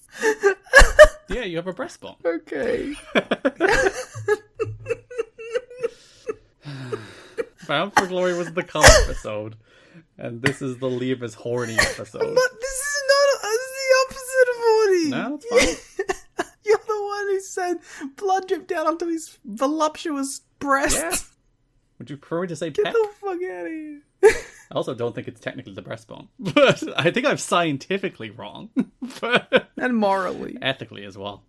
yeah, 1.27 1.43
you 1.43 1.57
have 1.57 1.67
a 1.67 1.73
breast 1.73 1.99
breastbone. 1.99 2.15
Okay. 2.23 2.93
Bound 7.67 7.93
for 7.93 8.07
Glory 8.07 8.37
was 8.37 8.53
the 8.53 8.63
cum 8.63 8.85
episode, 9.03 9.57
and 10.19 10.41
this 10.41 10.61
is 10.61 10.77
the 10.77 10.89
Leave 10.89 11.23
is 11.23 11.33
horny 11.33 11.73
episode. 11.79 12.19
But 12.19 12.61
this 12.61 12.79
is 12.79 13.03
not. 13.09 13.41
This 13.41 13.61
is 13.61 13.73
the 13.79 13.95
opposite 14.05 14.49
of 14.49 14.55
horny. 14.59 15.09
No, 15.09 15.39
it's 15.41 15.45
fine. 16.37 16.47
You're 16.65 16.77
the 16.77 17.03
one 17.03 17.25
who 17.27 17.39
said 17.41 17.77
blood 18.15 18.47
dripped 18.47 18.67
down 18.67 18.85
onto 18.87 19.07
his 19.07 19.37
voluptuous 19.45 20.41
breast. 20.59 20.97
Yeah. 20.97 21.15
Would 21.97 22.09
you 22.09 22.17
prefer 22.17 22.41
me 22.43 22.47
to 22.49 22.55
say 22.55 22.69
Get 22.69 22.85
pep? 22.85 22.93
the 22.93 23.09
fuck 23.19 23.31
out 23.33 23.65
of 23.65 23.71
here. 23.71 24.01
I 24.71 24.75
also 24.75 24.93
don't 24.93 25.15
think 25.15 25.27
it's 25.27 25.41
technically 25.41 25.73
the 25.73 25.81
breastbone, 25.81 26.27
but 26.39 26.83
I 26.95 27.09
think 27.09 27.25
I'm 27.25 27.37
scientifically 27.37 28.29
wrong, 28.29 28.69
but 29.21 29.69
And 29.77 29.95
morally. 29.97 30.57
ethically 30.61 31.05
as 31.05 31.17
well. 31.17 31.43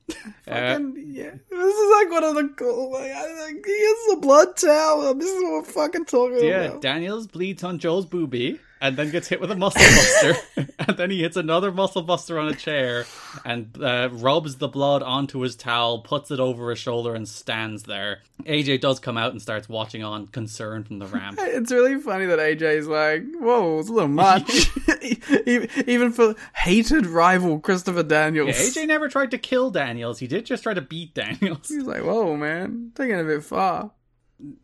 Uh, 0.49 0.79
yeah. 0.97 1.35
This 1.51 1.75
is 1.77 1.91
like 1.93 2.11
one 2.11 2.25
of 2.25 2.35
the 2.35 2.49
cool. 2.57 2.93
Like, 2.93 3.13
I, 3.13 3.43
like, 3.43 3.63
here's 3.65 4.07
the 4.09 4.19
blood 4.23 4.57
towel. 4.57 5.15
This 5.15 5.31
is 5.31 5.43
what 5.43 5.53
we're 5.53 5.65
fucking 5.65 6.07
talking 6.07 6.45
yeah, 6.45 6.63
about. 6.63 6.75
Yeah, 6.75 6.81
Daniels 6.81 7.27
bleeds 7.27 7.63
on 7.63 7.79
Joe's 7.79 8.07
boobie 8.07 8.59
and 8.81 8.97
then 8.97 9.11
gets 9.11 9.29
hit 9.29 9.41
with 9.41 9.51
a 9.51 9.57
muscle 9.57 9.83
buster, 9.83 10.35
and 10.79 10.97
then 10.97 11.11
he 11.11 11.21
hits 11.21 11.37
another 11.37 11.71
muscle 11.71 12.03
buster 12.03 12.39
on 12.39 12.49
a 12.49 12.55
chair 12.55 13.05
and 13.45 13.77
uh, 13.83 14.09
rubs 14.13 14.57
the 14.57 14.69
blood 14.69 15.03
onto 15.03 15.41
his 15.41 15.55
towel, 15.55 16.01
puts 16.01 16.31
it 16.31 16.41
over 16.41 16.71
his 16.71 16.79
shoulder, 16.79 17.15
and 17.15 17.29
stands 17.29 17.83
there. 17.85 18.21
AJ 18.45 18.81
does 18.81 18.99
come 18.99 19.19
out 19.19 19.33
and 19.33 19.43
starts 19.43 19.69
watching 19.69 20.03
on, 20.03 20.27
concerned 20.29 20.87
from 20.87 20.99
the 20.99 21.07
ramp. 21.07 21.39
It's 21.61 21.73
really 21.73 22.01
funny 22.01 22.27
that 22.27 22.39
AJ 22.39 22.63
is 22.77 22.89
like, 22.89 23.23
whoa, 23.35 23.81
it's 23.81 23.91
a 23.91 23.93
little 23.93 24.09
much. 24.09 24.71
even, 25.47 25.69
even 25.87 26.13
for 26.13 26.35
hated 26.55 27.07
rival 27.07 27.59
Christopher 27.59 28.03
Daniels. 28.03 28.49
Yeah, 28.49 28.83
AJ 28.83 28.87
never 28.87 29.09
tried 29.09 29.33
to 29.33 29.39
kill 29.39 29.71
Daniels. 29.71 30.21
He 30.21 30.27
did 30.27 30.47
just 30.47 30.63
try 30.63 30.75
to 30.75 30.81
beat 30.81 31.15
Daniels. 31.15 31.69
He's 31.69 31.83
like, 31.83 32.03
whoa, 32.03 32.37
man, 32.37 32.93
taking 32.95 33.17
it 33.17 33.21
a 33.21 33.25
bit 33.25 33.45
far. 33.45 33.91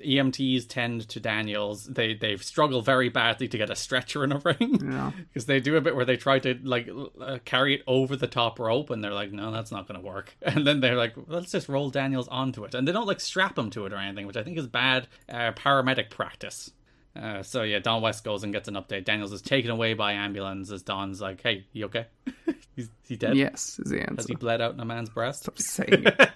EMTs 0.00 0.66
tend 0.68 1.08
to 1.08 1.20
Daniels. 1.20 1.84
They 1.86 2.14
they 2.14 2.36
struggle 2.36 2.82
very 2.82 3.08
badly 3.08 3.48
to 3.48 3.58
get 3.58 3.70
a 3.70 3.76
stretcher 3.76 4.24
in 4.24 4.32
a 4.32 4.38
ring 4.44 4.80
Yeah. 4.92 5.12
because 5.32 5.46
they 5.46 5.60
do 5.60 5.76
a 5.76 5.80
bit 5.80 5.94
where 5.96 6.04
they 6.04 6.16
try 6.16 6.38
to 6.40 6.58
like 6.62 6.88
uh, 7.20 7.38
carry 7.44 7.74
it 7.76 7.82
over 7.86 8.16
the 8.16 8.26
top 8.26 8.58
rope, 8.58 8.90
and 8.90 9.02
they're 9.02 9.12
like, 9.14 9.32
no, 9.32 9.50
that's 9.52 9.70
not 9.72 9.86
going 9.88 10.00
to 10.00 10.06
work. 10.06 10.36
And 10.42 10.66
then 10.66 10.80
they're 10.80 10.96
like, 10.96 11.14
let's 11.26 11.52
just 11.52 11.68
roll 11.68 11.90
Daniels 11.90 12.28
onto 12.28 12.64
it, 12.64 12.74
and 12.74 12.86
they 12.86 12.92
don't 12.92 13.06
like 13.06 13.20
strap 13.20 13.58
him 13.58 13.70
to 13.70 13.86
it 13.86 13.92
or 13.92 13.96
anything, 13.96 14.26
which 14.26 14.36
I 14.36 14.42
think 14.42 14.58
is 14.58 14.66
bad 14.66 15.08
uh, 15.28 15.52
paramedic 15.52 16.10
practice. 16.10 16.70
Uh, 17.14 17.42
so 17.42 17.62
yeah, 17.62 17.78
Don 17.78 18.02
West 18.02 18.24
goes 18.24 18.44
and 18.44 18.52
gets 18.52 18.68
an 18.68 18.74
update. 18.74 19.04
Daniels 19.06 19.32
is 19.32 19.40
taken 19.40 19.70
away 19.70 19.94
by 19.94 20.12
ambulance 20.12 20.70
as 20.70 20.82
Don's 20.82 21.18
like, 21.20 21.42
"Hey, 21.42 21.64
you 21.72 21.86
okay? 21.86 22.06
He's 22.76 22.90
he 23.08 23.16
dead? 23.16 23.36
Yes, 23.38 23.78
is 23.82 23.90
the 23.90 24.00
answer. 24.00 24.16
Has 24.16 24.26
he 24.26 24.34
bled 24.34 24.60
out 24.60 24.74
in 24.74 24.80
a 24.80 24.84
man's 24.84 25.08
breast?" 25.08 25.44
Stop 25.44 25.58
saying 25.58 26.04
it. 26.06 26.30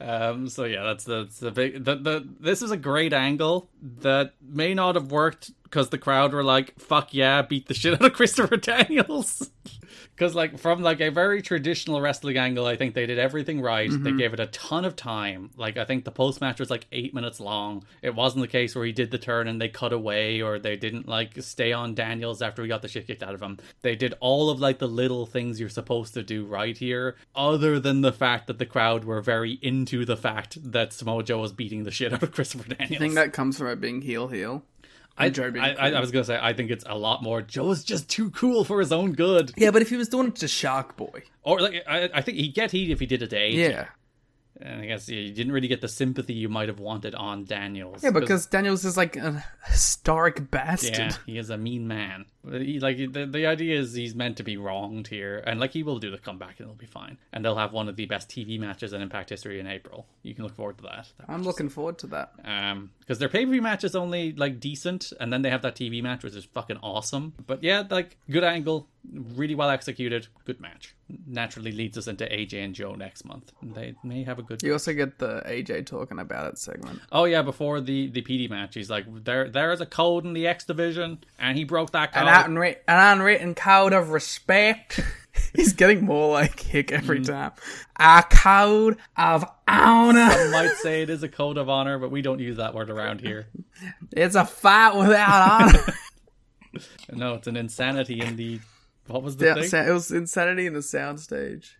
Um 0.00 0.48
so 0.48 0.64
yeah 0.64 0.82
that's 0.82 1.04
the, 1.04 1.24
that's 1.24 1.38
the 1.38 1.50
big 1.50 1.84
the, 1.84 1.96
the 1.96 2.28
this 2.40 2.62
is 2.62 2.70
a 2.70 2.76
great 2.76 3.12
angle 3.12 3.70
that 3.82 4.34
may 4.42 4.74
not 4.74 4.94
have 4.94 5.10
worked 5.10 5.50
because 5.62 5.88
the 5.88 5.98
crowd 5.98 6.32
were 6.32 6.44
like 6.44 6.78
fuck 6.78 7.14
yeah 7.14 7.40
beat 7.42 7.66
the 7.66 7.74
shit 7.74 7.94
out 7.94 8.04
of 8.04 8.12
christopher 8.12 8.56
daniels 8.58 9.50
because 10.14 10.34
like 10.34 10.58
from 10.58 10.82
like 10.82 11.00
a 11.00 11.10
very 11.10 11.42
traditional 11.42 12.00
wrestling 12.00 12.36
angle 12.36 12.66
i 12.66 12.76
think 12.76 12.94
they 12.94 13.06
did 13.06 13.18
everything 13.18 13.60
right 13.60 13.90
they 13.90 14.10
Mhm. 14.10 14.18
gave 14.18 14.32
it 14.34 14.40
a 14.40 14.46
ton 14.46 14.84
of 14.84 14.96
time 14.96 15.50
like 15.56 15.76
i 15.76 15.84
think 15.84 16.04
the 16.04 16.10
post 16.10 16.40
match 16.40 16.58
was 16.60 16.70
like 16.70 16.86
eight 16.92 17.14
minutes 17.14 17.40
long 17.40 17.84
it 18.02 18.14
wasn't 18.14 18.40
the 18.42 18.48
case 18.48 18.74
where 18.74 18.84
he 18.84 18.92
did 18.92 19.10
the 19.10 19.18
turn 19.18 19.48
and 19.48 19.60
they 19.60 19.68
cut 19.68 19.92
away 19.92 20.40
or 20.42 20.58
they 20.58 20.76
didn't 20.76 21.08
like 21.08 21.32
stay 21.42 21.72
on 21.72 21.94
daniels 21.94 22.42
after 22.42 22.62
he 22.62 22.68
got 22.68 22.82
the 22.82 22.88
shit 22.88 23.06
kicked 23.06 23.22
out 23.22 23.34
of 23.34 23.42
him 23.42 23.58
they 23.82 23.94
did 23.96 24.14
all 24.20 24.50
of 24.50 24.60
like 24.60 24.78
the 24.78 24.86
little 24.88 25.26
things 25.26 25.58
you're 25.60 25.68
supposed 25.68 26.14
to 26.14 26.22
do 26.22 26.44
right 26.44 26.78
here 26.78 27.16
other 27.34 27.78
than 27.80 28.00
the 28.00 28.12
fact 28.12 28.46
that 28.46 28.58
the 28.58 28.66
crowd 28.66 29.04
were 29.04 29.20
very 29.20 29.52
into 29.62 30.04
the 30.04 30.16
fact 30.16 30.58
that 30.72 30.92
Samoa 30.92 31.22
Joe 31.22 31.38
was 31.40 31.52
beating 31.52 31.84
the 31.84 31.90
shit 31.90 32.12
out 32.12 32.22
of 32.22 32.32
Christopher 32.32 32.68
Daniels. 32.74 32.96
I 32.96 32.98
think 32.98 33.14
that 33.14 33.32
comes 33.32 33.58
from 33.58 33.68
it 33.68 33.80
being 33.80 34.02
heel 34.02 34.28
heel. 34.28 34.62
I, 35.16 35.26
I, 35.26 35.74
I. 35.78 35.90
I 35.90 36.00
was 36.00 36.10
gonna 36.10 36.24
say 36.24 36.38
I 36.40 36.52
think 36.52 36.70
it's 36.70 36.84
a 36.88 36.96
lot 36.96 37.22
more. 37.22 37.42
Joe 37.42 37.70
is 37.70 37.84
just 37.84 38.08
too 38.08 38.30
cool 38.30 38.64
for 38.64 38.80
his 38.80 38.92
own 38.92 39.12
good. 39.12 39.52
Yeah, 39.56 39.70
but 39.70 39.82
if 39.82 39.90
he 39.90 39.96
was 39.96 40.08
doing 40.08 40.28
it 40.28 40.36
to 40.36 40.48
Shark 40.48 40.96
Boy. 40.96 41.22
Or 41.42 41.60
like 41.60 41.82
I, 41.86 42.08
I 42.14 42.20
think 42.22 42.38
he'd 42.38 42.54
get 42.54 42.70
heat 42.70 42.90
if 42.90 43.00
he 43.00 43.06
did 43.06 43.22
it 43.22 43.28
to. 43.30 43.48
Yeah. 43.48 43.88
And 44.62 44.82
I 44.82 44.86
guess 44.86 45.08
yeah, 45.08 45.20
you 45.20 45.32
didn't 45.32 45.52
really 45.52 45.68
get 45.68 45.80
the 45.80 45.88
sympathy 45.88 46.34
you 46.34 46.48
might 46.48 46.68
have 46.68 46.80
wanted 46.80 47.14
on 47.14 47.44
Daniels. 47.44 48.02
Yeah, 48.02 48.10
because 48.10 48.46
Daniels 48.46 48.84
is 48.84 48.96
like 48.96 49.16
a 49.16 49.44
historic 49.66 50.50
bastard. 50.50 50.98
yeah, 50.98 51.12
he 51.26 51.38
is 51.38 51.50
a 51.50 51.56
mean 51.56 51.88
man. 51.88 52.26
He, 52.50 52.80
like 52.80 52.96
the, 52.96 53.26
the 53.26 53.46
idea 53.46 53.78
is 53.78 53.92
he's 53.94 54.14
meant 54.14 54.36
to 54.38 54.42
be 54.42 54.56
wronged 54.56 55.08
here, 55.08 55.42
and 55.46 55.60
like 55.60 55.72
he 55.72 55.82
will 55.82 55.98
do 55.98 56.10
the 56.10 56.18
comeback 56.18 56.58
and 56.58 56.66
it'll 56.66 56.74
be 56.74 56.86
fine. 56.86 57.18
And 57.32 57.44
they'll 57.44 57.56
have 57.56 57.72
one 57.72 57.88
of 57.88 57.96
the 57.96 58.06
best 58.06 58.28
TV 58.28 58.58
matches 58.58 58.92
in 58.92 59.02
Impact 59.02 59.30
history 59.30 59.60
in 59.60 59.66
April. 59.66 60.06
You 60.22 60.34
can 60.34 60.44
look 60.44 60.54
forward 60.56 60.78
to 60.78 60.82
that. 60.84 61.08
I'm 61.28 61.42
looking 61.42 61.68
forward 61.68 61.98
to 61.98 62.06
that. 62.08 62.32
um 62.44 62.90
because 63.00 63.18
their 63.18 63.28
pay-per-view 63.28 63.60
match 63.60 63.82
is 63.82 63.96
only 63.96 64.32
like 64.34 64.60
decent 64.60 65.12
and 65.18 65.32
then 65.32 65.42
they 65.42 65.50
have 65.50 65.62
that 65.62 65.74
tv 65.74 66.00
match 66.00 66.22
which 66.22 66.36
is 66.36 66.44
fucking 66.44 66.76
awesome 66.80 67.32
but 67.44 67.60
yeah 67.60 67.82
like 67.90 68.16
good 68.30 68.44
angle 68.44 68.86
really 69.12 69.54
well 69.54 69.70
executed 69.70 70.26
good 70.44 70.60
match 70.60 70.94
naturally 71.26 71.72
leads 71.72 71.96
us 71.96 72.06
into 72.06 72.24
aj 72.26 72.52
and 72.52 72.74
joe 72.74 72.94
next 72.94 73.24
month 73.24 73.50
they 73.62 73.94
may 74.04 74.22
have 74.22 74.38
a 74.38 74.42
good 74.42 74.62
You 74.62 74.74
also 74.74 74.92
get 74.92 75.18
the 75.18 75.42
AJ 75.46 75.86
talking 75.86 76.18
about 76.18 76.52
it 76.52 76.58
segment. 76.58 77.00
oh 77.10 77.24
yeah 77.24 77.42
before 77.42 77.80
the 77.80 78.08
the 78.08 78.20
Petey 78.20 78.46
match 78.48 78.74
he's 78.74 78.90
like 78.90 79.06
there 79.24 79.48
there's 79.48 79.80
a 79.80 79.86
code 79.86 80.24
in 80.24 80.34
the 80.34 80.46
x 80.46 80.64
division 80.64 81.18
and 81.38 81.56
he 81.56 81.64
broke 81.64 81.92
that 81.92 82.12
code 82.12 82.28
An, 82.28 82.44
unwritten, 82.46 82.82
an 82.88 83.18
unwritten 83.18 83.54
code 83.54 83.92
of 83.92 84.10
respect. 84.10 85.00
He's 85.54 85.72
getting 85.72 86.04
more 86.04 86.32
like 86.32 86.58
hick 86.58 86.90
every 86.90 87.20
mm. 87.20 87.26
time. 87.26 87.52
A 87.96 88.24
code 88.28 88.98
of 89.16 89.44
honor. 89.66 90.28
some 90.30 90.50
might 90.50 90.74
say 90.82 91.02
it 91.02 91.10
is 91.10 91.22
a 91.22 91.28
code 91.28 91.56
of 91.56 91.68
honor 91.68 91.98
but 91.98 92.10
we 92.10 92.20
don't 92.20 92.40
use 92.40 92.56
that 92.58 92.74
word 92.74 92.90
around 92.90 93.20
here 93.20 93.46
It's 94.12 94.34
a 94.34 94.44
fight 94.44 94.96
without 94.96 95.62
honor. 95.62 95.84
no 97.12 97.34
it's 97.34 97.46
an 97.46 97.56
insanity 97.56 98.20
in 98.20 98.36
the 98.36 98.60
what 99.10 99.22
was 99.22 99.36
the 99.36 99.46
Yeah, 99.46 99.54
thing 99.62 99.88
it 99.88 99.92
was 99.92 100.10
insanity 100.10 100.66
in 100.66 100.72
the 100.74 100.80
soundstage. 100.80 101.70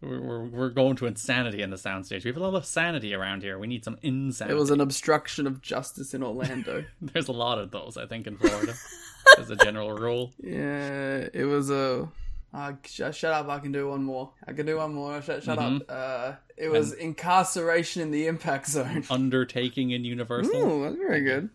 we're, 0.00 0.20
we're, 0.20 0.44
we're 0.46 0.68
going 0.70 0.96
to 0.96 1.06
insanity 1.06 1.60
in 1.62 1.70
the 1.70 1.76
soundstage. 1.76 2.24
We 2.24 2.28
have 2.30 2.36
a 2.36 2.40
lot 2.40 2.54
of 2.54 2.64
sanity 2.64 3.14
around 3.14 3.42
here. 3.42 3.58
We 3.58 3.66
need 3.66 3.84
some 3.84 3.98
insanity. 4.02 4.56
It 4.56 4.58
was 4.60 4.70
an 4.70 4.80
obstruction 4.80 5.46
of 5.46 5.60
justice 5.60 6.14
in 6.14 6.22
Orlando. 6.22 6.84
There's 7.02 7.28
a 7.28 7.32
lot 7.32 7.58
of 7.58 7.70
those, 7.70 7.96
I 7.96 8.06
think, 8.06 8.26
in 8.26 8.36
Florida, 8.38 8.74
as 9.38 9.50
a 9.50 9.56
general 9.56 9.92
rule. 9.92 10.32
yeah, 10.42 11.28
it 11.34 11.44
was 11.46 11.70
a. 11.70 12.08
Uh, 12.52 12.72
sh- 12.84 12.96
shut 13.12 13.32
up! 13.32 13.48
I 13.48 13.60
can 13.60 13.70
do 13.70 13.88
one 13.90 14.02
more. 14.02 14.32
I 14.44 14.52
can 14.54 14.66
do 14.66 14.78
one 14.78 14.92
more. 14.92 15.22
Shut, 15.22 15.44
shut 15.44 15.56
Mhm. 15.60 15.82
up. 15.82 15.86
Uh, 15.88 16.32
it 16.56 16.68
was 16.68 16.92
incarceration 16.92 18.02
in 18.02 18.10
the 18.10 18.26
impact 18.26 18.68
zone. 18.68 19.04
Undertaking 19.10 19.92
in 19.92 20.04
Universal. 20.04 20.56
Ooh, 20.56 20.82
that's 20.82 20.96
very 20.96 21.20
good. 21.20 21.48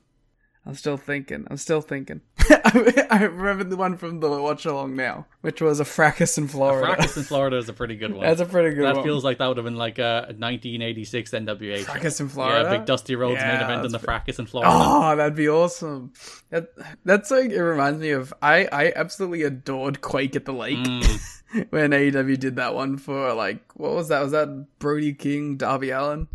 I'm 0.68 0.74
still 0.76 0.98
thinking. 0.98 1.46
I'm 1.50 1.58
still 1.58 1.82
thinking. 1.82 2.22
I 2.50 3.30
remember 3.32 3.64
the 3.64 3.78
one 3.78 3.98
from 3.98 4.20
the 4.20 4.30
watch 4.30 4.66
along 4.66 4.96
now, 4.96 5.28
which 5.42 5.62
was 5.62 5.80
a 5.80 5.86
fracas 5.86 6.38
in 6.40 6.48
Florida. 6.48 6.92
A 6.92 6.96
Fracas 6.96 7.18
in 7.18 7.24
Florida 7.24 7.58
is 7.58 7.70
a 7.70 7.74
pretty 7.74 7.96
good 7.96 8.14
one. 8.16 8.26
That's 8.26 8.42
a 8.42 8.46
pretty 8.46 8.76
good 8.76 8.84
that 8.86 8.96
one. 8.96 9.04
That 9.04 9.04
feels 9.04 9.24
like 9.24 9.38
that 9.38 9.48
would 9.48 9.58
have 9.58 9.64
been 9.66 9.76
like 9.78 10.00
a 10.00 10.26
1986 10.38 11.32
NWA. 11.32 11.78
show. 11.78 11.84
Fracas 11.84 12.20
in 12.20 12.30
Florida? 12.30 12.64
Yeah, 12.70 12.78
big 12.78 12.86
Dusty 12.88 13.16
Rhodes 13.16 13.40
Yeah, 13.42 13.54
main 13.54 13.62
event 13.62 13.72
in 13.86 13.92
that's 13.92 13.92
the 13.94 14.00
pre- 14.00 14.06
Fracas 14.06 14.40
in 14.40 14.46
Florida. 14.48 14.72
Oh, 14.74 15.16
that'd 15.16 15.36
be 15.36 15.50
awesome. 15.50 16.14
That, 16.50 16.70
that's 17.04 17.30
like 17.30 17.52
it 17.52 17.62
reminds 17.64 18.00
me 18.00 18.10
of 18.12 18.34
I 18.42 18.68
I 18.72 18.92
absolutely 18.96 19.44
adored 19.44 20.02
Quake 20.02 20.36
at 20.36 20.46
the 20.46 20.54
Lake 20.54 20.78
Mm. 20.80 21.68
when 21.70 21.92
AEW 21.92 22.40
did 22.40 22.56
that 22.58 22.74
one 22.74 22.98
for 22.98 23.34
like 23.34 23.60
what 23.76 23.94
was 23.94 24.08
that? 24.10 24.22
Was 24.22 24.32
that 24.32 24.66
Brody 24.80 25.14
King, 25.14 25.58
Darby 25.58 25.92
Allin? 25.92 26.28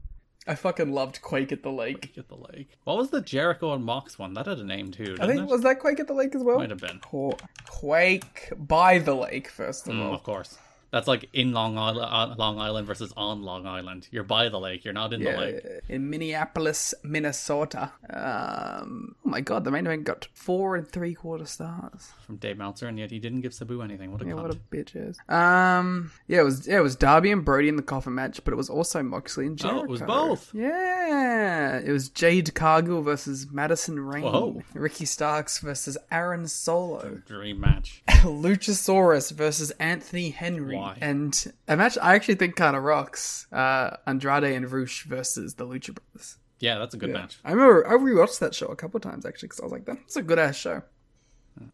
I 0.51 0.57
fucking 0.57 0.91
loved 0.93 1.23
Quake 1.23 1.53
at 1.53 1.63
the 1.63 1.71
Lake. 1.71 2.13
At 2.19 2.29
the 2.29 2.35
lake. 2.35 2.71
What 2.83 2.97
was 2.97 3.11
the 3.11 3.21
Jericho 3.21 3.73
and 3.73 3.85
Mox 3.85 4.19
one? 4.19 4.35
That 4.35 4.47
had 4.47 4.59
a 4.59 4.65
name 4.65 4.91
too. 4.91 5.17
I 5.21 5.27
think 5.29 5.43
it? 5.43 5.47
was 5.47 5.63
that 5.63 5.79
Quake 5.79 6.01
at 6.01 6.09
the 6.09 6.13
Lake 6.13 6.35
as 6.35 6.43
well. 6.43 6.59
Might 6.59 6.71
have 6.71 6.81
been. 6.81 6.99
Qu- 6.99 7.37
Quake 7.69 8.53
by 8.57 8.99
the 8.99 9.15
Lake 9.15 9.49
first 9.49 9.87
of 9.87 9.95
Mm, 9.95 10.07
all. 10.07 10.15
of 10.15 10.25
course. 10.25 10.59
That's 10.91 11.07
like 11.07 11.29
in 11.33 11.53
Long 11.53 11.79
Island, 11.79 12.09
uh, 12.11 12.35
Long 12.37 12.59
Island 12.59 12.87
versus 12.87 13.13
on 13.17 13.43
Long 13.43 13.67
Island. 13.67 14.09
You're 14.11 14.25
by 14.25 14.49
the 14.49 14.59
lake. 14.59 14.85
You're 14.85 14.95
not 14.95 15.13
in 15.13 15.23
the 15.23 15.31
lake. 15.33 15.65
in 15.89 16.11
Minneapolis, 16.11 16.95
Minnesota. 17.05 17.93
Um, 18.13 19.15
oh 19.25 19.29
my 19.31 19.41
god, 19.41 19.65
the 19.65 19.71
main 19.71 19.87
event 19.87 20.05
got 20.05 20.27
four 20.33 20.75
and 20.77 20.87
three 20.87 21.15
quarter 21.15 21.47
stars. 21.47 22.11
From 22.27 22.37
Dave 22.37 22.59
Meltzer, 22.59 22.89
and 22.89 22.99
yet 22.99 23.11
he 23.11 23.19
didn't 23.19 23.43
give 23.43 23.55
Sabu 23.55 23.83
anything. 23.83 24.11
What 24.13 24.23
a 24.23 24.25
Yeah, 24.27 24.33
cunt. 24.33 24.43
what 24.43 24.51
a 24.55 24.59
bitch 24.75 24.97
is. 24.97 25.19
Um, 25.29 26.11
yeah, 26.27 26.41
it 26.41 26.45
was 26.45 26.67
yeah, 26.67 26.79
it 26.79 26.83
was 26.83 26.97
Darby 26.97 27.31
and 27.31 27.45
Brody 27.45 27.69
in 27.69 27.77
the 27.77 27.83
coffin 27.83 28.15
match, 28.15 28.41
but 28.45 28.53
it 28.53 28.57
was 28.57 28.69
also 28.71 29.03
Moxley 29.03 29.47
and 29.47 29.57
Jericho. 29.57 29.81
Oh, 29.81 29.85
it 29.85 29.91
was 29.91 30.01
both. 30.03 30.51
Yeah, 30.55 31.79
it 31.79 31.93
was 31.93 32.09
Jade 32.09 32.55
Cargill 32.55 33.03
versus 33.03 33.47
Madison 33.51 34.01
Rayne. 34.01 34.23
Whoa. 34.25 34.63
Ricky 34.75 35.05
Starks 35.05 35.59
versus 35.61 35.97
Aaron 36.11 36.49
Solo. 36.49 37.21
Dream 37.27 37.61
match. 37.61 38.03
Luchasaurus 38.09 39.31
versus 39.33 39.71
Anthony 39.73 40.31
Henry. 40.31 40.80
Why? 40.81 40.99
And 41.01 41.53
a 41.69 41.77
match 41.77 41.97
I 42.01 42.15
actually 42.15 42.37
think 42.37 42.57
kind 42.57 42.77
of 42.77 42.83
rocks. 42.83 43.47
Uh, 43.53 43.97
Andrade 44.07 44.45
and 44.45 44.71
Rush 44.71 45.05
versus 45.05 45.55
the 45.55 45.67
Lucha 45.67 45.95
Brothers. 45.95 46.37
Yeah, 46.59 46.79
that's 46.79 46.95
a 46.95 46.99
good 46.99 47.11
Yeah. 47.11 47.21
match. 47.21 47.39
I 47.45 47.53
remember 47.53 47.87
I 47.89 47.93
rewatched 47.95 48.39
that 48.41 48.55
show 48.55 48.67
a 48.67 48.77
couple 48.77 49.01
times 49.01 49.25
actually 49.25 49.49
because 49.49 49.61
I 49.61 49.65
was 49.65 49.73
like, 49.73 49.85
that's 49.87 50.17
a 50.17 50.23
good 50.23 50.39
ass 50.39 50.57
show. 50.57 50.83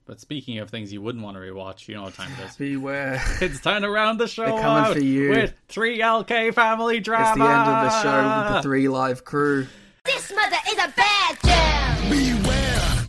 But 0.04 0.20
speaking 0.20 0.58
of 0.58 0.68
things 0.70 0.92
you 0.92 1.00
wouldn't 1.00 1.22
want 1.22 1.36
to 1.36 1.40
rewatch, 1.40 1.86
you 1.86 1.94
know 1.94 2.02
what 2.02 2.14
time 2.14 2.30
it 2.40 2.44
is. 2.48 2.56
Beware. 2.56 3.22
It's 3.40 3.60
time 3.60 3.82
to 3.82 3.90
round 3.90 4.18
the 4.18 4.26
show 4.26 4.44
They're 4.46 4.60
coming 4.60 4.84
out 4.84 4.92
for 4.94 5.00
you. 5.02 5.30
with 5.30 5.54
three 5.68 6.00
LK 6.00 6.54
family 6.54 6.98
drama. 6.98 7.28
It's 7.30 7.38
the 7.38 7.44
end 7.44 7.68
of 7.70 7.84
the 7.92 8.02
show 8.02 8.44
with 8.44 8.54
the 8.56 8.62
three 8.62 8.88
live 8.88 9.24
crew. 9.24 9.66
This 10.04 10.32
mother 10.34 10.56
is 10.68 10.78
a 10.78 10.92
bad 10.96 11.40
girl. 11.40 11.85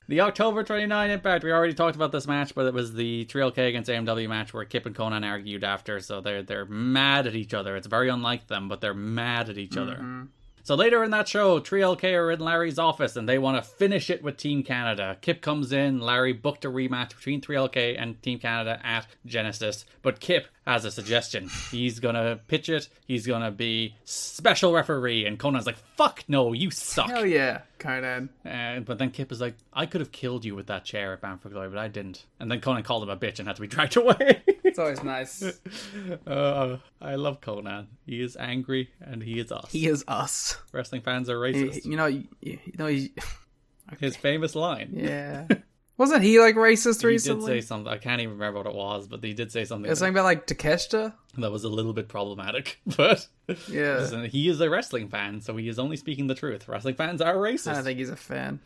The 0.09 0.21
October 0.21 0.63
29 0.63 1.09
Impact. 1.09 1.43
We 1.43 1.51
already 1.51 1.73
talked 1.73 1.97
about 1.97 2.13
this 2.13 2.27
match, 2.27 2.55
but 2.55 2.65
it 2.65 2.73
was 2.73 2.93
the 2.93 3.25
3LK 3.25 3.67
against 3.67 3.89
AMW 3.89 4.29
match 4.29 4.53
where 4.53 4.63
Kip 4.63 4.85
and 4.85 4.95
Konnan 4.95 5.25
argued 5.25 5.65
after. 5.65 5.99
So 5.99 6.21
they're 6.21 6.43
they're 6.43 6.65
mad 6.65 7.27
at 7.27 7.35
each 7.35 7.53
other. 7.53 7.75
It's 7.75 7.87
very 7.87 8.07
unlike 8.07 8.47
them, 8.47 8.69
but 8.69 8.79
they're 8.79 8.93
mad 8.93 9.49
at 9.49 9.57
each 9.57 9.75
other. 9.75 9.95
Mm-hmm. 9.95 10.23
So 10.67 10.75
later 10.75 11.01
in 11.01 11.11
that 11.11 11.29
show, 11.29 11.61
3LK 11.61 12.13
are 12.13 12.29
in 12.29 12.41
Larry's 12.41 12.77
office 12.77 13.15
and 13.15 13.29
they 13.29 13.39
want 13.39 13.55
to 13.55 13.61
finish 13.61 14.09
it 14.09 14.21
with 14.21 14.35
Team 14.35 14.63
Canada. 14.63 15.15
Kip 15.21 15.41
comes 15.41 15.71
in, 15.71 16.01
Larry 16.01 16.33
booked 16.33 16.65
a 16.65 16.67
rematch 16.67 17.15
between 17.15 17.39
3LK 17.39 17.95
and 17.97 18.21
Team 18.21 18.37
Canada 18.37 18.77
at 18.83 19.07
Genesis, 19.25 19.85
but 20.01 20.19
Kip 20.19 20.47
has 20.65 20.83
a 20.83 20.91
suggestion. 20.91 21.49
He's 21.71 22.01
gonna 22.01 22.41
pitch 22.49 22.67
it, 22.67 22.89
he's 23.05 23.25
gonna 23.25 23.49
be 23.49 23.95
special 24.03 24.73
referee, 24.73 25.25
and 25.25 25.39
Konnan's 25.39 25.65
like, 25.65 25.77
fuck 25.95 26.25
no, 26.27 26.51
you 26.51 26.69
suck. 26.69 27.09
Hell 27.09 27.25
yeah, 27.25 27.61
Konnan. 27.79 28.27
But 28.43 28.97
then 28.97 29.11
Kip 29.11 29.31
is 29.31 29.39
like, 29.39 29.55
I 29.71 29.85
could 29.85 30.01
have 30.01 30.11
killed 30.11 30.43
you 30.43 30.53
with 30.53 30.67
that 30.67 30.83
chair 30.83 31.13
at 31.13 31.21
Bound 31.21 31.41
for 31.41 31.47
Glory, 31.47 31.69
but 31.69 31.77
I 31.77 31.87
didn't. 31.87 32.25
And 32.41 32.51
then 32.51 32.59
Konnan 32.59 32.83
called 32.83 33.03
him 33.03 33.09
a 33.09 33.15
bitch 33.15 33.39
and 33.39 33.47
had 33.47 33.55
to 33.55 33.61
be 33.61 33.69
dragged 33.69 33.95
away. 33.95 34.43
It's 34.77 34.79
always 34.79 35.03
nice. 35.03 35.43
uh, 36.27 36.77
I 37.01 37.15
love 37.15 37.41
Konnan. 37.41 37.87
He 38.05 38.21
is 38.21 38.37
angry 38.37 38.91
and 39.01 39.23
he 39.23 39.39
is 39.39 39.51
us. 39.51 39.71
He 39.71 39.87
is 39.87 40.03
us. 40.07 40.55
Wrestling 40.71 41.01
fans 41.01 41.31
are 41.31 41.47
You, 41.47 41.65
racist. 41.71 41.85
you 41.85 41.97
know, 41.97 42.05
you, 42.05 42.27
you 42.41 42.59
know, 42.77 42.85
he, 42.85 43.11
His 43.99 44.15
famous 44.15 44.53
line. 44.53 44.91
yeah. 44.93 45.47
Wasn't 45.97 46.21
he 46.21 46.39
like 46.39 46.53
racist 46.53 47.01
He 47.01 47.17
did 47.17 47.41
say 47.43 47.59
something. 47.61 47.91
I 47.91 47.97
can't 47.97 48.21
even 48.21 48.35
remember 48.35 48.59
what 48.59 48.67
it 48.67 48.75
was, 48.75 49.07
but 49.07 49.23
he 49.23 49.33
did 49.33 49.51
say 49.51 49.65
something 49.65 49.89
something 49.95 50.13
about 50.13 50.25
like 50.25 50.45
Takeshita. 50.45 51.11
that 51.39 51.51
was 51.51 51.63
a 51.63 51.69
little 51.69 51.93
bit 51.93 52.07
problematic. 52.07 52.79
But 52.95 53.27
Yeah. 53.67 53.97
listen, 53.97 54.25
he 54.25 54.47
is 54.47 54.61
a 54.61 54.69
wrestling 54.69 55.09
fan, 55.09 55.41
so 55.41 55.57
he 55.57 55.67
is 55.69 55.79
only 55.79 55.97
speaking 55.97 56.27
the 56.27 56.35
truth. 56.35 56.67
Wrestling 56.67 56.93
fans 56.93 57.19
are 57.19 57.33
racist. 57.33 57.71
I 57.71 57.73
don't 57.73 57.83
think 57.83 57.97
he's 57.97 58.11
a 58.11 58.15
fan. 58.15 58.59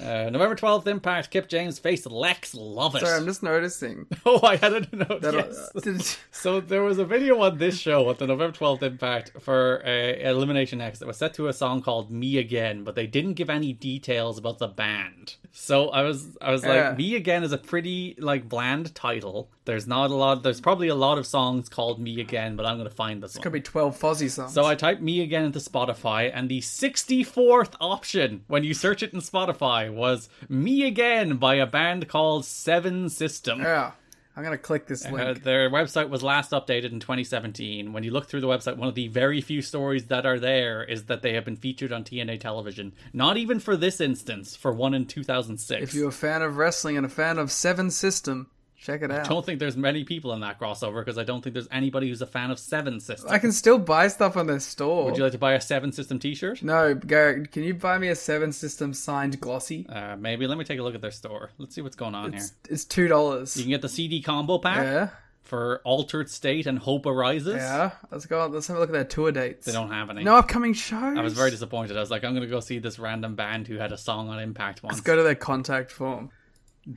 Uh, 0.00 0.28
November 0.30 0.56
12th, 0.56 0.86
Impact, 0.88 1.30
Kip 1.30 1.48
James 1.48 1.78
faced 1.78 2.06
Lex 2.10 2.54
Lovett. 2.54 3.02
Sorry, 3.02 3.16
I'm 3.16 3.26
just 3.26 3.42
noticing. 3.42 4.06
Oh, 4.26 4.40
I 4.42 4.56
hadn't 4.56 4.92
noticed. 4.92 5.32
Yes. 5.34 5.70
uh, 5.76 5.80
did- 5.84 6.16
So 6.32 6.60
there 6.60 6.82
was 6.82 6.98
a 6.98 7.04
video 7.04 7.40
on 7.40 7.58
this 7.58 7.78
show 7.78 8.10
at 8.10 8.18
the 8.18 8.26
November 8.26 8.56
12th 8.58 8.82
Impact 8.82 9.32
for 9.40 9.82
uh, 9.86 9.88
Elimination 9.90 10.80
X 10.80 10.98
that 10.98 11.06
was 11.06 11.16
set 11.16 11.34
to 11.34 11.46
a 11.48 11.52
song 11.52 11.80
called 11.82 12.10
"Me 12.10 12.38
Again," 12.38 12.82
but 12.84 12.94
they 12.96 13.06
didn't 13.06 13.34
give 13.34 13.48
any 13.50 13.72
details 13.72 14.36
about 14.38 14.58
the 14.58 14.68
band. 14.68 15.36
So 15.52 15.90
I 15.90 16.02
was 16.02 16.36
I 16.42 16.50
was 16.50 16.62
like, 16.64 16.74
Yeah. 16.74 16.94
"Me 16.98 17.14
Again" 17.14 17.44
is 17.44 17.52
a 17.52 17.58
pretty 17.58 18.16
like 18.18 18.48
bland 18.48 18.94
title. 18.94 19.48
There's 19.66 19.86
not 19.86 20.10
a 20.10 20.14
lot. 20.14 20.42
There's 20.42 20.60
probably 20.60 20.88
a 20.88 20.94
lot 20.94 21.16
of 21.18 21.26
songs 21.26 21.68
called 21.68 22.00
"Me 22.00 22.20
Again," 22.20 22.56
but 22.56 22.66
I'm 22.66 22.76
gonna 22.78 22.90
find 22.90 23.22
this 23.22 23.36
one. 23.36 23.42
could 23.42 23.52
be 23.52 23.60
12 23.60 23.96
fuzzy 23.96 24.28
songs. 24.28 24.52
So 24.52 24.64
I 24.64 24.74
typed 24.74 25.00
"Me 25.02 25.20
Again" 25.22 25.44
into 25.44 25.60
Spotify, 25.60 26.30
and 26.34 26.48
the 26.48 26.60
64th 26.60 27.74
option 27.80 28.42
when 28.48 28.64
you 28.64 28.74
search 28.74 29.02
it 29.02 29.12
in 29.12 29.20
Spotify 29.20 29.73
was 29.90 30.28
"Me 30.48 30.86
Again" 30.86 31.36
by 31.36 31.56
a 31.56 31.66
band 31.66 32.08
called 32.08 32.44
Seven 32.44 33.08
System. 33.08 33.60
yeah. 33.60 33.92
I'm 34.36 34.42
gonna 34.42 34.58
click 34.58 34.88
this 34.88 35.06
Uh, 35.06 35.10
link. 35.12 35.44
their 35.44 35.70
website 35.70 36.08
was 36.08 36.20
last 36.24 36.50
updated 36.50 36.90
in 36.90 36.98
2017. 36.98 37.92
When 37.92 38.02
you 38.02 38.10
look 38.10 38.26
through 38.26 38.40
the 38.40 38.48
website, 38.48 38.76
one 38.76 38.88
of 38.88 38.96
the 38.96 39.06
very 39.06 39.40
few 39.40 39.62
stories 39.62 40.06
that 40.06 40.26
are 40.26 40.40
there 40.40 40.82
is 40.82 41.04
that 41.04 41.22
they 41.22 41.34
have 41.34 41.44
been 41.44 41.54
featured 41.54 41.92
on 41.92 42.02
TNA 42.02 42.38
television. 42.40 42.94
Not 43.12 43.36
even 43.36 43.60
for 43.60 43.76
this 43.76 44.00
instance, 44.00 44.56
for 44.56 44.72
one 44.72 44.92
in 44.92 45.06
2006. 45.06 45.82
if 45.84 45.94
you're 45.94 46.08
a 46.08 46.12
fan 46.12 46.42
of 46.42 46.56
wrestling 46.56 46.96
and 46.96 47.06
a 47.06 47.08
fan 47.08 47.38
of 47.38 47.52
Seven 47.52 47.92
System, 47.92 48.48
check 48.84 49.02
it 49.02 49.10
out. 49.10 49.26
I 49.26 49.28
don't 49.28 49.44
think 49.44 49.58
there's 49.58 49.76
many 49.76 50.04
people 50.04 50.32
in 50.34 50.40
that 50.40 50.60
crossover 50.60 51.00
because 51.00 51.18
I 51.18 51.24
don't 51.24 51.42
think 51.42 51.54
there's 51.54 51.68
anybody 51.72 52.08
who's 52.08 52.20
a 52.22 52.26
fan 52.26 52.50
of 52.50 52.58
Seven 52.58 53.00
System. 53.00 53.30
I 53.30 53.38
can 53.38 53.50
still 53.52 53.78
buy 53.78 54.08
stuff 54.08 54.36
on 54.36 54.46
their 54.46 54.60
store. 54.60 55.06
Would 55.06 55.16
you 55.16 55.22
like 55.22 55.32
to 55.32 55.38
buy 55.38 55.54
a 55.54 55.60
Seven 55.60 55.90
System 55.92 56.18
T-shirt? 56.18 56.62
No, 56.62 56.94
Garrett, 56.94 57.50
can 57.50 57.62
you 57.64 57.74
buy 57.74 57.98
me 57.98 58.08
a 58.08 58.14
Seven 58.16 58.52
System 58.52 58.92
signed 58.92 59.40
glossy? 59.40 59.86
Uh, 59.88 60.16
maybe. 60.16 60.46
Let 60.46 60.58
me 60.58 60.64
take 60.64 60.78
a 60.78 60.82
look 60.82 60.94
at 60.94 61.00
their 61.00 61.10
store. 61.10 61.50
Let's 61.58 61.74
see 61.74 61.80
what's 61.80 61.96
going 61.96 62.14
on 62.14 62.34
It's, 62.34 62.50
here. 62.50 62.56
it's 62.74 62.84
two 62.84 63.08
dollars. 63.08 63.56
You 63.56 63.62
can 63.64 63.70
get 63.70 63.82
the 63.82 63.88
CD 63.88 64.20
combo 64.22 64.58
pack 64.58 64.82
Yeah, 64.84 65.08
for 65.42 65.80
Altered 65.84 66.28
State 66.30 66.66
and 66.66 66.78
Hope 66.78 67.06
Arises. 67.06 67.56
yeah. 67.56 67.92
Let's 68.10 68.26
go. 68.26 68.46
Let's 68.46 68.66
have 68.68 68.76
a 68.76 68.80
look 68.80 68.90
at 68.90 68.92
their 68.92 69.04
tour 69.04 69.32
dates. 69.32 69.66
They 69.66 69.72
don't 69.72 69.90
have 69.90 70.10
any. 70.10 70.24
No 70.24 70.36
upcoming 70.36 70.74
shows. 70.74 71.16
I 71.18 71.22
was 71.22 71.32
very 71.32 71.50
disappointed. 71.50 71.96
I 71.96 72.00
was 72.00 72.10
like, 72.10 72.22
I'm 72.24 72.34
gonna 72.34 72.46
go 72.46 72.60
see 72.60 72.78
this 72.78 72.98
random 72.98 73.34
band 73.34 73.66
who 73.66 73.76
had 73.78 73.92
a 73.92 73.98
song 73.98 74.28
on 74.28 74.38
Impact 74.38 74.82
once. 74.82 74.94
Let's 74.96 75.06
go 75.06 75.16
to 75.16 75.22
their 75.22 75.34
contact 75.34 75.90
form. 75.90 76.30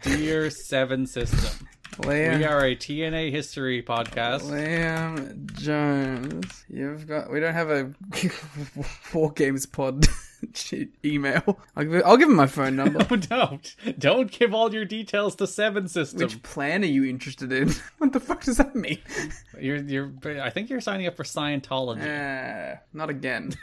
Dear 0.02 0.50
Seven 0.50 1.08
System, 1.08 1.68
Liam, 1.98 2.38
we 2.38 2.44
are 2.46 2.64
a 2.64 2.76
TNA 2.76 3.32
history 3.32 3.82
podcast. 3.82 4.42
Liam 4.44 5.52
Jones. 5.54 6.64
You've 6.70 7.08
got. 7.08 7.32
We 7.32 7.40
don't 7.40 7.54
have 7.56 7.72
a 7.72 7.92
War 9.14 9.32
Games 9.32 9.66
Pod 9.66 10.06
email. 11.06 11.60
I'll 11.76 11.84
give, 11.86 12.04
I'll 12.06 12.18
give 12.18 12.30
him 12.30 12.36
my 12.36 12.46
phone 12.46 12.76
number. 12.78 13.06
Oh, 13.10 13.16
don't 13.16 13.76
don't 13.98 14.32
give 14.32 14.54
all 14.54 14.72
your 14.72 14.86
details 14.86 15.36
to 15.38 15.48
Seven 15.48 15.88
System. 15.88 16.20
Which 16.20 16.44
plan 16.44 16.84
are 16.84 16.88
you 16.88 17.04
interested 17.06 17.52
in? 17.52 17.74
what 17.98 18.14
the 18.14 18.20
fuck 18.20 18.44
does 18.44 18.58
that 18.58 18.76
mean? 18.76 19.00
You're 19.60 19.78
you're. 19.78 20.12
I 20.42 20.52
think 20.52 20.70
you're 20.70 20.82
signing 20.82 21.08
up 21.08 21.16
for 21.16 21.24
Scientology. 21.24 22.76
Uh, 22.76 22.78
not 22.94 23.10
again. 23.10 23.54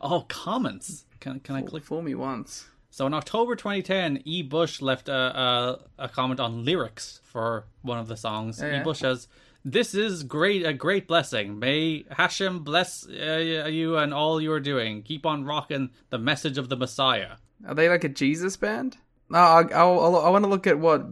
oh, 0.00 0.22
comments. 0.28 1.04
Can 1.20 1.38
can 1.40 1.54
I 1.54 1.62
click? 1.62 1.84
For 1.84 2.02
me 2.02 2.14
once. 2.16 2.66
So 2.90 3.06
in 3.06 3.14
October 3.14 3.54
2010, 3.54 4.22
E. 4.24 4.42
Bush 4.42 4.82
left 4.82 5.08
a, 5.08 5.14
a, 5.14 5.78
a 5.98 6.08
comment 6.08 6.40
on 6.40 6.64
lyrics 6.64 7.20
for 7.24 7.64
one 7.82 7.98
of 7.98 8.08
the 8.08 8.16
songs. 8.16 8.60
Yeah. 8.60 8.80
E. 8.80 8.84
Bush 8.84 8.98
says, 8.98 9.28
"This 9.64 9.94
is 9.94 10.24
great, 10.24 10.66
a 10.66 10.72
great 10.72 11.06
blessing. 11.06 11.58
May 11.58 12.04
Hashem 12.10 12.64
bless 12.64 13.06
uh, 13.08 13.68
you 13.70 13.96
and 13.96 14.12
all 14.12 14.40
you 14.40 14.52
are 14.52 14.60
doing. 14.60 15.02
Keep 15.02 15.24
on 15.24 15.44
rocking 15.44 15.90
the 16.10 16.18
message 16.18 16.58
of 16.58 16.68
the 16.68 16.76
Messiah." 16.76 17.36
Are 17.66 17.74
they 17.74 17.88
like 17.88 18.04
a 18.04 18.08
Jesus 18.08 18.56
band? 18.56 18.96
No, 19.30 19.38
I, 19.38 19.62
I'll, 19.72 20.16
I 20.16 20.28
want 20.30 20.44
to 20.44 20.48
look 20.50 20.66
at 20.66 20.78
what 20.78 21.06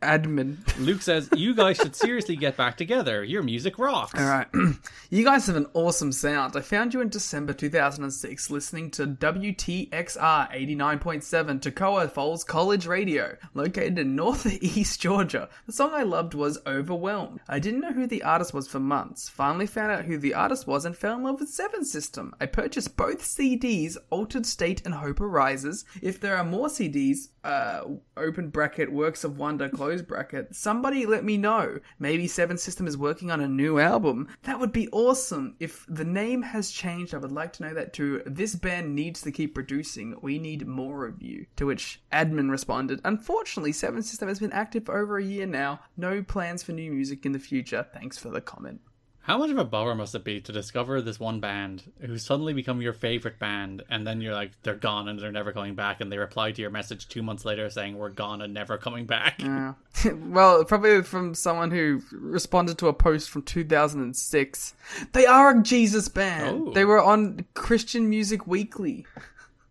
admin. 0.00 0.56
Luke 0.78 1.02
says, 1.02 1.28
You 1.34 1.54
guys 1.54 1.76
should 1.76 1.96
seriously 1.96 2.36
get 2.36 2.56
back 2.56 2.76
together. 2.76 3.24
Your 3.24 3.42
music 3.42 3.78
rocks. 3.78 4.18
All 4.18 4.26
right. 4.26 4.46
you 5.10 5.24
guys 5.24 5.46
have 5.46 5.56
an 5.56 5.66
awesome 5.74 6.12
sound. 6.12 6.56
I 6.56 6.60
found 6.60 6.94
you 6.94 7.00
in 7.00 7.08
December 7.08 7.52
2006 7.52 8.50
listening 8.50 8.90
to 8.92 9.06
WTXR 9.06 9.90
89.7 9.90 11.60
Toccoa 11.60 12.10
Falls 12.10 12.44
College 12.44 12.86
Radio, 12.86 13.36
located 13.54 13.98
in 13.98 14.14
northeast 14.14 15.00
Georgia. 15.06 15.48
The 15.66 15.72
song 15.72 15.92
I 15.94 16.02
loved 16.02 16.34
was 16.34 16.58
Overwhelmed. 16.66 17.40
I 17.48 17.58
didn't 17.58 17.80
know 17.80 17.92
who 17.92 18.06
the 18.06 18.22
artist 18.22 18.52
was 18.54 18.68
for 18.68 18.80
months. 18.80 19.28
Finally 19.28 19.66
found 19.66 19.92
out 19.92 20.04
who 20.04 20.18
the 20.18 20.34
artist 20.34 20.66
was 20.66 20.84
and 20.84 20.96
fell 20.96 21.16
in 21.16 21.22
love 21.22 21.40
with 21.40 21.48
Seven 21.48 21.84
System. 21.84 22.34
I 22.40 22.46
purchased 22.46 22.96
both 22.96 23.22
CDs, 23.22 23.96
Altered 24.10 24.46
State 24.46 24.82
and 24.84 24.94
Hope 24.94 25.20
Arises. 25.20 25.84
If 26.02 26.20
there 26.20 26.36
are 26.36 26.44
more 26.44 26.68
CDs, 26.68 27.28
uh, 27.46 27.84
open 28.16 28.48
bracket, 28.48 28.92
Works 28.92 29.22
of 29.22 29.38
Wonder, 29.38 29.68
close 29.68 30.02
bracket, 30.02 30.54
somebody 30.54 31.06
let 31.06 31.24
me 31.24 31.36
know. 31.36 31.78
Maybe 32.00 32.26
Seven 32.26 32.58
System 32.58 32.88
is 32.88 32.98
working 32.98 33.30
on 33.30 33.40
a 33.40 33.46
new 33.46 33.78
album. 33.78 34.28
That 34.42 34.58
would 34.58 34.72
be 34.72 34.88
awesome. 34.88 35.54
If 35.60 35.86
the 35.88 36.04
name 36.04 36.42
has 36.42 36.72
changed, 36.72 37.14
I 37.14 37.18
would 37.18 37.30
like 37.30 37.52
to 37.54 37.62
know 37.62 37.74
that 37.74 37.92
too. 37.92 38.22
This 38.26 38.56
band 38.56 38.96
needs 38.96 39.22
to 39.22 39.30
keep 39.30 39.54
producing. 39.54 40.16
We 40.20 40.40
need 40.40 40.66
more 40.66 41.06
of 41.06 41.22
you. 41.22 41.46
To 41.56 41.66
which 41.66 42.02
admin 42.12 42.50
responded, 42.50 43.00
Unfortunately, 43.04 43.72
Seven 43.72 44.02
System 44.02 44.26
has 44.26 44.40
been 44.40 44.52
active 44.52 44.84
for 44.84 44.98
over 44.98 45.16
a 45.16 45.24
year 45.24 45.46
now. 45.46 45.80
No 45.96 46.24
plans 46.24 46.64
for 46.64 46.72
new 46.72 46.90
music 46.90 47.24
in 47.24 47.30
the 47.30 47.38
future. 47.38 47.86
Thanks 47.94 48.18
for 48.18 48.30
the 48.30 48.40
comment. 48.40 48.80
How 49.26 49.38
much 49.38 49.50
of 49.50 49.58
a 49.58 49.64
bummer 49.64 49.96
must 49.96 50.14
it 50.14 50.22
be 50.22 50.40
to 50.40 50.52
discover 50.52 51.02
this 51.02 51.18
one 51.18 51.40
band 51.40 51.82
who 51.98 52.16
suddenly 52.16 52.52
become 52.52 52.80
your 52.80 52.92
favorite 52.92 53.40
band, 53.40 53.82
and 53.90 54.06
then 54.06 54.20
you're 54.20 54.32
like, 54.32 54.52
they're 54.62 54.76
gone 54.76 55.08
and 55.08 55.18
they're 55.18 55.32
never 55.32 55.50
coming 55.50 55.74
back, 55.74 56.00
and 56.00 56.12
they 56.12 56.16
reply 56.16 56.52
to 56.52 56.62
your 56.62 56.70
message 56.70 57.08
two 57.08 57.24
months 57.24 57.44
later 57.44 57.68
saying, 57.68 57.98
We're 57.98 58.10
gone 58.10 58.40
and 58.40 58.54
never 58.54 58.78
coming 58.78 59.04
back? 59.04 59.42
Yeah. 59.42 59.74
well, 60.14 60.64
probably 60.64 61.02
from 61.02 61.34
someone 61.34 61.72
who 61.72 62.02
responded 62.12 62.78
to 62.78 62.86
a 62.86 62.92
post 62.92 63.28
from 63.28 63.42
2006. 63.42 64.74
They 65.12 65.26
are 65.26 65.58
a 65.58 65.60
Jesus 65.60 66.08
band. 66.08 66.68
Oh. 66.68 66.72
They 66.72 66.84
were 66.84 67.02
on 67.02 67.46
Christian 67.54 68.08
Music 68.08 68.46
Weekly. 68.46 69.06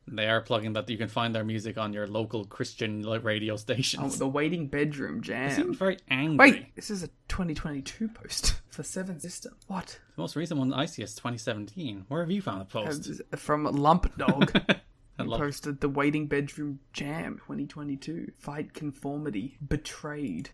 They 0.08 0.27
are 0.27 0.40
plugging 0.42 0.74
that 0.74 0.90
you 0.90 0.98
can 0.98 1.08
find 1.08 1.34
their 1.34 1.43
music 1.43 1.77
on 1.77 1.92
your 1.92 2.06
local 2.08 2.45
Christian 2.45 3.01
radio 3.24 3.53
Oh, 3.53 3.58
stations. 3.58 4.19
the 4.19 4.27
Waiting 4.27 4.67
Bedroom 4.67 5.22
They 5.22 5.27
Jam. 5.27 5.51
seem 5.51 5.74
very 5.74 5.98
angry. 6.09 6.51
Wait, 6.51 6.75
this 6.75 6.92
is 6.92 7.01
a 7.03 7.08
2022 7.27 8.08
post 8.09 8.61
for 8.69 8.84
Seven 8.84 9.19
System. 9.19 9.56
What? 9.67 10.00
The 10.16 10.22
most 10.22 10.35
recent 10.35 10.59
one 10.59 10.74
I 10.74 10.85
see 10.85 11.01
is 11.01 11.16
2017. 11.16 12.06
Where 12.08 12.22
have 12.22 12.30
you 12.32 12.42
found 12.42 12.61
the 12.61 12.66
post? 12.66 13.09
From 13.35 13.64
Lump 13.66 14.16
Dog. 14.17 14.51
He 15.17 15.24
posted 15.24 15.80
the 15.80 15.88
Waiting 15.88 16.27
Bedroom 16.27 16.80
Jam 16.92 17.35
2022. 17.38 18.34
Fight 18.38 18.74
Conformity. 18.74 19.58
Betrayed. 19.66 20.50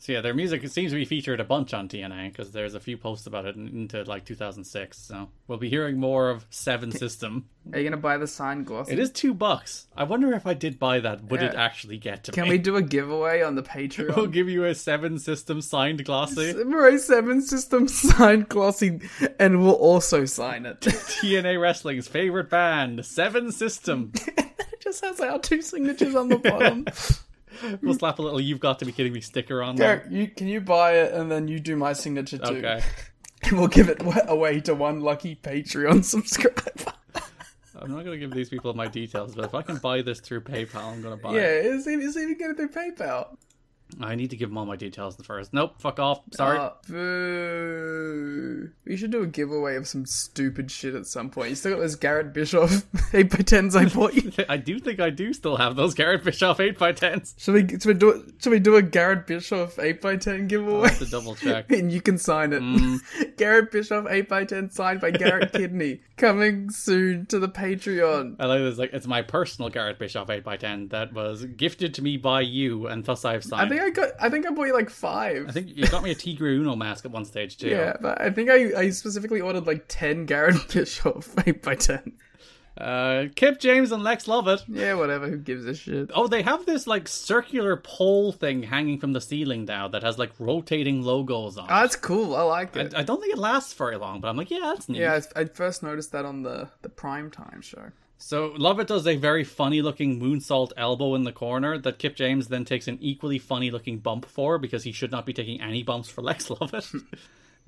So 0.00 0.12
yeah, 0.12 0.22
their 0.22 0.32
music 0.32 0.66
seems 0.68 0.92
to 0.92 0.96
be 0.96 1.04
featured 1.04 1.40
a 1.40 1.44
bunch 1.44 1.74
on 1.74 1.86
TNA 1.86 2.32
because 2.32 2.52
there's 2.52 2.72
a 2.74 2.80
few 2.80 2.96
posts 2.96 3.26
about 3.26 3.44
it 3.44 3.54
into 3.54 4.02
like 4.04 4.24
2006. 4.24 4.96
So 4.96 5.28
we'll 5.46 5.58
be 5.58 5.68
hearing 5.68 6.00
more 6.00 6.30
of 6.30 6.46
Seven 6.48 6.90
System. 6.90 7.50
Are 7.70 7.78
you 7.78 7.84
gonna 7.84 8.00
buy 8.00 8.16
the 8.16 8.26
signed 8.26 8.64
glossy? 8.64 8.94
It 8.94 8.98
is 8.98 9.10
two 9.10 9.34
bucks. 9.34 9.88
I 9.94 10.04
wonder 10.04 10.32
if 10.32 10.46
I 10.46 10.54
did 10.54 10.78
buy 10.78 11.00
that, 11.00 11.24
would 11.24 11.42
it 11.42 11.54
actually 11.54 11.98
get 11.98 12.24
to 12.24 12.32
Can 12.32 12.44
me? 12.44 12.48
Can 12.48 12.52
we 12.52 12.58
do 12.62 12.76
a 12.76 12.82
giveaway 12.82 13.42
on 13.42 13.56
the 13.56 13.62
Patreon? 13.62 14.16
We'll 14.16 14.26
give 14.28 14.48
you 14.48 14.64
a 14.64 14.74
Seven 14.74 15.18
System 15.18 15.60
signed 15.60 16.02
glossy. 16.06 16.54
Samurai 16.54 16.96
7 16.96 17.42
System 17.42 17.86
signed 17.88 18.48
glossy, 18.48 19.00
and 19.38 19.62
we'll 19.62 19.74
also 19.74 20.24
sign 20.24 20.64
it. 20.64 20.80
TNA 20.80 21.60
Wrestling's 21.60 22.08
favorite 22.08 22.48
band, 22.48 23.04
Seven 23.04 23.52
System. 23.52 24.12
it 24.14 24.80
just 24.80 25.04
has 25.04 25.20
our 25.20 25.38
two 25.38 25.60
signatures 25.60 26.14
on 26.14 26.30
the 26.30 26.38
bottom. 26.38 26.86
We'll 27.82 27.94
slap 27.94 28.18
a 28.18 28.22
little 28.22 28.40
"You've 28.40 28.60
got 28.60 28.78
to 28.80 28.84
be 28.84 28.92
kidding 28.92 29.12
me" 29.12 29.20
sticker 29.20 29.62
on 29.62 29.76
there. 29.76 30.06
You, 30.10 30.28
can 30.28 30.46
you 30.46 30.60
buy 30.60 30.92
it 30.92 31.12
and 31.12 31.30
then 31.30 31.48
you 31.48 31.60
do 31.60 31.76
my 31.76 31.92
signature 31.92 32.38
too? 32.38 32.56
Okay. 32.56 32.82
And 33.42 33.58
we'll 33.58 33.68
give 33.68 33.88
it 33.88 34.02
away 34.28 34.60
to 34.60 34.74
one 34.74 35.00
lucky 35.00 35.34
Patreon 35.34 36.04
subscriber. 36.14 36.92
I'm 37.80 37.90
not 37.90 38.04
gonna 38.04 38.18
give 38.18 38.32
these 38.32 38.50
people 38.50 38.74
my 38.74 38.86
details, 38.86 39.34
but 39.34 39.46
if 39.46 39.54
I 39.54 39.62
can 39.62 39.78
buy 39.78 40.02
this 40.02 40.20
through 40.20 40.42
PayPal, 40.42 40.92
I'm 40.92 41.00
gonna 41.00 41.16
buy 41.16 41.34
yeah, 41.36 41.46
it. 41.46 41.64
it's 41.64 41.86
even, 41.86 42.06
it's 42.06 42.18
even 42.18 42.36
get 42.36 42.50
it 42.50 42.56
through 42.58 42.68
PayPal. 42.68 43.38
I 44.00 44.14
need 44.14 44.30
to 44.30 44.36
give 44.36 44.48
them 44.48 44.58
all 44.58 44.66
my 44.66 44.76
details 44.76 45.16
first. 45.22 45.52
Nope, 45.52 45.74
fuck 45.80 45.98
off. 45.98 46.20
Sorry. 46.32 46.58
Uh, 46.58 46.70
boo. 46.88 48.70
We 48.84 48.96
should 48.96 49.10
do 49.10 49.22
a 49.22 49.26
giveaway 49.26 49.76
of 49.76 49.86
some 49.86 50.06
stupid 50.06 50.70
shit 50.70 50.94
at 50.94 51.06
some 51.06 51.30
point. 51.30 51.50
You 51.50 51.54
still 51.56 51.74
got 51.74 51.80
this 51.80 51.94
Garrett 51.96 52.32
Bischoff 52.34 52.84
8 53.14 53.30
by 53.30 53.38
10s 53.38 53.76
I 53.76 53.92
bought 53.92 54.14
you. 54.14 54.32
I 54.48 54.56
do 54.56 54.78
think 54.78 55.00
I 55.00 55.10
do 55.10 55.32
still 55.32 55.56
have 55.56 55.76
those 55.76 55.94
Garrett 55.94 56.24
Bischoff 56.24 56.58
8x10s. 56.58 57.34
Should 57.38 57.54
we, 57.54 57.68
should 57.68 57.86
we 57.86 57.94
do 57.94 58.10
it? 58.10 58.22
Should 58.42 58.50
we 58.50 58.58
do 58.58 58.76
a 58.76 58.82
Garrett 58.82 59.26
Bischoff 59.26 59.78
8 59.78 60.00
by 60.00 60.16
10 60.16 60.34
I'll 60.42 60.46
giveaway? 60.46 60.88
have 60.88 60.98
to 60.98 61.06
double 61.06 61.34
check. 61.34 61.70
and 61.72 61.92
you 61.92 62.00
can 62.00 62.18
sign 62.18 62.52
it. 62.52 63.36
Garrett 63.36 63.70
Bischoff 63.70 64.06
8 64.08 64.28
by 64.28 64.44
10 64.44 64.70
signed 64.70 65.00
by 65.00 65.10
Garrett 65.10 65.52
Kidney. 65.52 66.00
Coming 66.16 66.70
soon 66.70 67.26
to 67.26 67.38
the 67.38 67.48
Patreon. 67.48 68.36
I 68.38 68.46
like 68.46 68.60
this. 68.60 68.78
Like 68.78 68.92
it's 68.92 69.06
my 69.06 69.22
personal 69.22 69.70
Garrett 69.70 69.98
Bischoff 69.98 70.28
8x10 70.28 70.90
that 70.90 71.12
was 71.12 71.44
gifted 71.44 71.94
to 71.94 72.02
me 72.02 72.16
by 72.16 72.40
you, 72.42 72.86
and 72.86 73.04
thus 73.04 73.24
I've 73.24 73.40
I 73.46 73.48
signed. 73.48 73.70
Think 73.80 73.98
I 73.98 74.02
got. 74.02 74.10
I 74.20 74.28
think 74.28 74.46
I 74.46 74.50
bought 74.50 74.64
you 74.66 74.74
like 74.74 74.90
five. 74.90 75.48
I 75.48 75.52
think 75.52 75.76
you 75.76 75.86
got 75.86 76.02
me 76.02 76.10
a 76.10 76.14
Tigre 76.14 76.48
Uno 76.48 76.76
mask 76.76 77.04
at 77.04 77.10
one 77.10 77.24
stage 77.24 77.56
too. 77.58 77.68
Yeah, 77.68 77.96
but 78.00 78.20
I 78.20 78.30
think 78.30 78.50
I, 78.50 78.72
I 78.78 78.90
specifically 78.90 79.40
ordered 79.40 79.66
like 79.66 79.84
ten 79.88 80.26
Garrett 80.26 80.68
Bischoff 80.72 81.34
eight 81.46 81.62
by 81.62 81.74
ten. 81.74 82.12
Uh, 82.78 83.26
Kip 83.34 83.60
James 83.60 83.92
and 83.92 84.02
Lex 84.02 84.26
Lovett. 84.26 84.62
Yeah, 84.66 84.94
whatever. 84.94 85.28
Who 85.28 85.36
gives 85.36 85.66
a 85.66 85.74
shit? 85.74 86.10
Oh, 86.14 86.28
they 86.28 86.40
have 86.42 86.64
this 86.64 86.86
like 86.86 87.08
circular 87.08 87.76
pole 87.76 88.32
thing 88.32 88.62
hanging 88.62 88.98
from 88.98 89.12
the 89.12 89.20
ceiling 89.20 89.66
now 89.66 89.88
that 89.88 90.02
has 90.02 90.18
like 90.18 90.30
rotating 90.38 91.02
logos 91.02 91.58
on. 91.58 91.64
it. 91.64 91.72
Oh, 91.72 91.80
that's 91.80 91.96
cool. 91.96 92.34
I 92.34 92.42
like 92.42 92.74
it. 92.76 92.94
I 92.94 93.02
don't 93.02 93.20
think 93.20 93.34
it 93.34 93.38
lasts 93.38 93.74
very 93.74 93.96
long, 93.96 94.20
but 94.20 94.28
I'm 94.28 94.36
like, 94.36 94.50
yeah, 94.50 94.60
that's 94.62 94.88
neat. 94.88 95.00
yeah, 95.00 95.20
I, 95.36 95.40
I 95.40 95.44
first 95.46 95.82
noticed 95.82 96.12
that 96.12 96.24
on 96.24 96.42
the 96.42 96.70
the 96.82 96.88
prime 96.88 97.30
time 97.30 97.60
show. 97.60 97.90
So 98.22 98.52
Lovett 98.56 98.86
does 98.86 99.06
a 99.06 99.16
very 99.16 99.44
funny 99.44 99.80
looking 99.80 100.20
moonsault 100.20 100.72
elbow 100.76 101.14
in 101.14 101.24
the 101.24 101.32
corner 101.32 101.78
that 101.78 101.98
Kip 101.98 102.14
James 102.14 102.48
then 102.48 102.66
takes 102.66 102.86
an 102.86 102.98
equally 103.00 103.38
funny 103.38 103.70
looking 103.70 103.98
bump 103.98 104.26
for 104.26 104.58
because 104.58 104.84
he 104.84 104.92
should 104.92 105.10
not 105.10 105.24
be 105.24 105.32
taking 105.32 105.60
any 105.62 105.82
bumps 105.82 106.08
for 106.10 106.22
Lex 106.22 106.50
Lovett. 106.50 106.86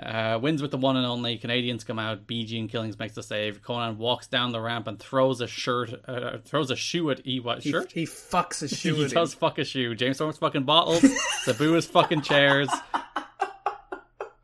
Uh, 0.01 0.39
wins 0.41 0.63
with 0.63 0.71
the 0.71 0.79
one 0.79 0.97
and 0.97 1.07
only. 1.07 1.37
Canadians 1.37 1.85
come 1.85 1.99
out. 1.99 2.27
BG 2.27 2.59
and 2.59 2.69
Killings 2.69 2.99
makes 2.99 3.15
the 3.15 3.23
save. 3.23 3.63
Konnan 3.63 3.99
walks 3.99 4.27
down 4.27 4.51
the 4.51 4.61
ramp 4.61 4.89
and 4.89 4.99
throws 4.99 5.41
a 5.43 5.47
shirt, 5.47 5.93
uh, 6.09 6.39
throws 6.45 6.71
a 6.71 6.77
shoe 6.77 7.11
at 7.11 7.25
E. 7.27 7.39
What 7.41 7.63
shirt? 7.63 7.93
he 7.93 8.05
fucks 8.07 8.63
a 8.63 8.69
shoe. 8.75 8.95
he 8.97 9.09
does 9.09 9.35
fuck 9.35 9.59
a 9.59 9.65
shoe. 9.65 9.95
James 9.95 10.17
Storm's 10.17 10.39
fucking 10.39 10.65
bottles. 10.65 11.05
Sabu 11.45 11.77
is 11.77 11.87
fucking 11.87 12.23
chairs. 12.23 12.69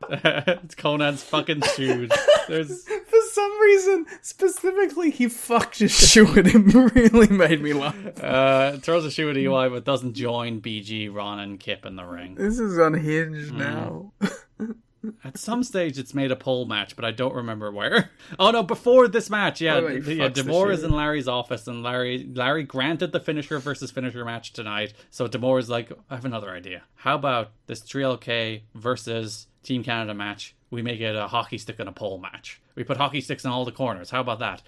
it's 0.07 0.75
Konnan's 0.75 1.23
fucking 1.23 1.63
shoes. 1.75 2.11
There's 2.47 2.85
some 3.33 3.61
reason, 3.61 4.05
specifically, 4.21 5.11
he 5.11 5.27
fucked 5.27 5.79
his 5.79 5.91
shoe 5.91 6.27
at 6.37 6.45
him. 6.47 6.67
Really 6.69 7.27
made 7.27 7.61
me 7.61 7.73
laugh. 7.73 7.95
uh 8.23 8.77
throws 8.77 9.05
a 9.05 9.11
shoe 9.11 9.29
at 9.29 9.37
EY 9.37 9.69
but 9.69 9.83
doesn't 9.85 10.13
join 10.13 10.61
BG, 10.61 11.13
Ron, 11.13 11.39
and 11.39 11.59
Kip 11.59 11.85
in 11.85 11.95
the 11.95 12.05
ring. 12.05 12.35
This 12.35 12.59
is 12.59 12.77
unhinged 12.77 13.53
Mm. 13.53 13.57
now. 13.57 14.11
At 15.23 15.37
some 15.37 15.63
stage, 15.63 15.97
it's 15.97 16.13
made 16.13 16.29
a 16.29 16.35
pole 16.35 16.65
match, 16.65 16.97
but 16.97 17.05
I 17.05 17.11
don't 17.11 17.33
remember 17.33 17.71
where. 17.71 18.09
Oh 18.37 18.51
no, 18.51 18.63
before 18.63 19.07
this 19.07 19.29
match, 19.29 19.61
yeah, 19.61 19.75
Oh, 19.75 19.87
yeah. 19.87 20.27
D'Amore 20.27 20.71
is 20.71 20.83
in 20.83 20.91
Larry's 20.91 21.27
office, 21.27 21.67
and 21.67 21.81
Larry 21.83 22.29
Larry 22.35 22.63
granted 22.63 23.13
the 23.13 23.19
finisher 23.21 23.59
versus 23.59 23.91
finisher 23.91 24.25
match 24.25 24.51
tonight. 24.51 24.93
So 25.09 25.25
D'Amore 25.27 25.57
is 25.59 25.69
like, 25.69 25.91
I 26.09 26.15
have 26.15 26.25
another 26.25 26.49
idea. 26.51 26.83
How 26.95 27.15
about 27.15 27.51
this 27.67 27.81
3LK 27.81 28.63
versus 28.75 29.47
Team 29.63 29.83
Canada 29.83 30.13
match? 30.13 30.55
We 30.71 30.81
make 30.81 30.99
it 30.99 31.15
a 31.15 31.27
hockey 31.27 31.57
stick 31.57 31.79
and 31.79 31.89
a 31.89 31.91
pole 31.91 32.19
match. 32.19 32.61
We 32.75 32.83
put 32.83 32.97
hockey 32.97 33.21
sticks 33.21 33.43
in 33.43 33.51
all 33.51 33.65
the 33.65 33.71
corners. 33.71 34.09
How 34.09 34.21
about 34.21 34.39
that? 34.39 34.61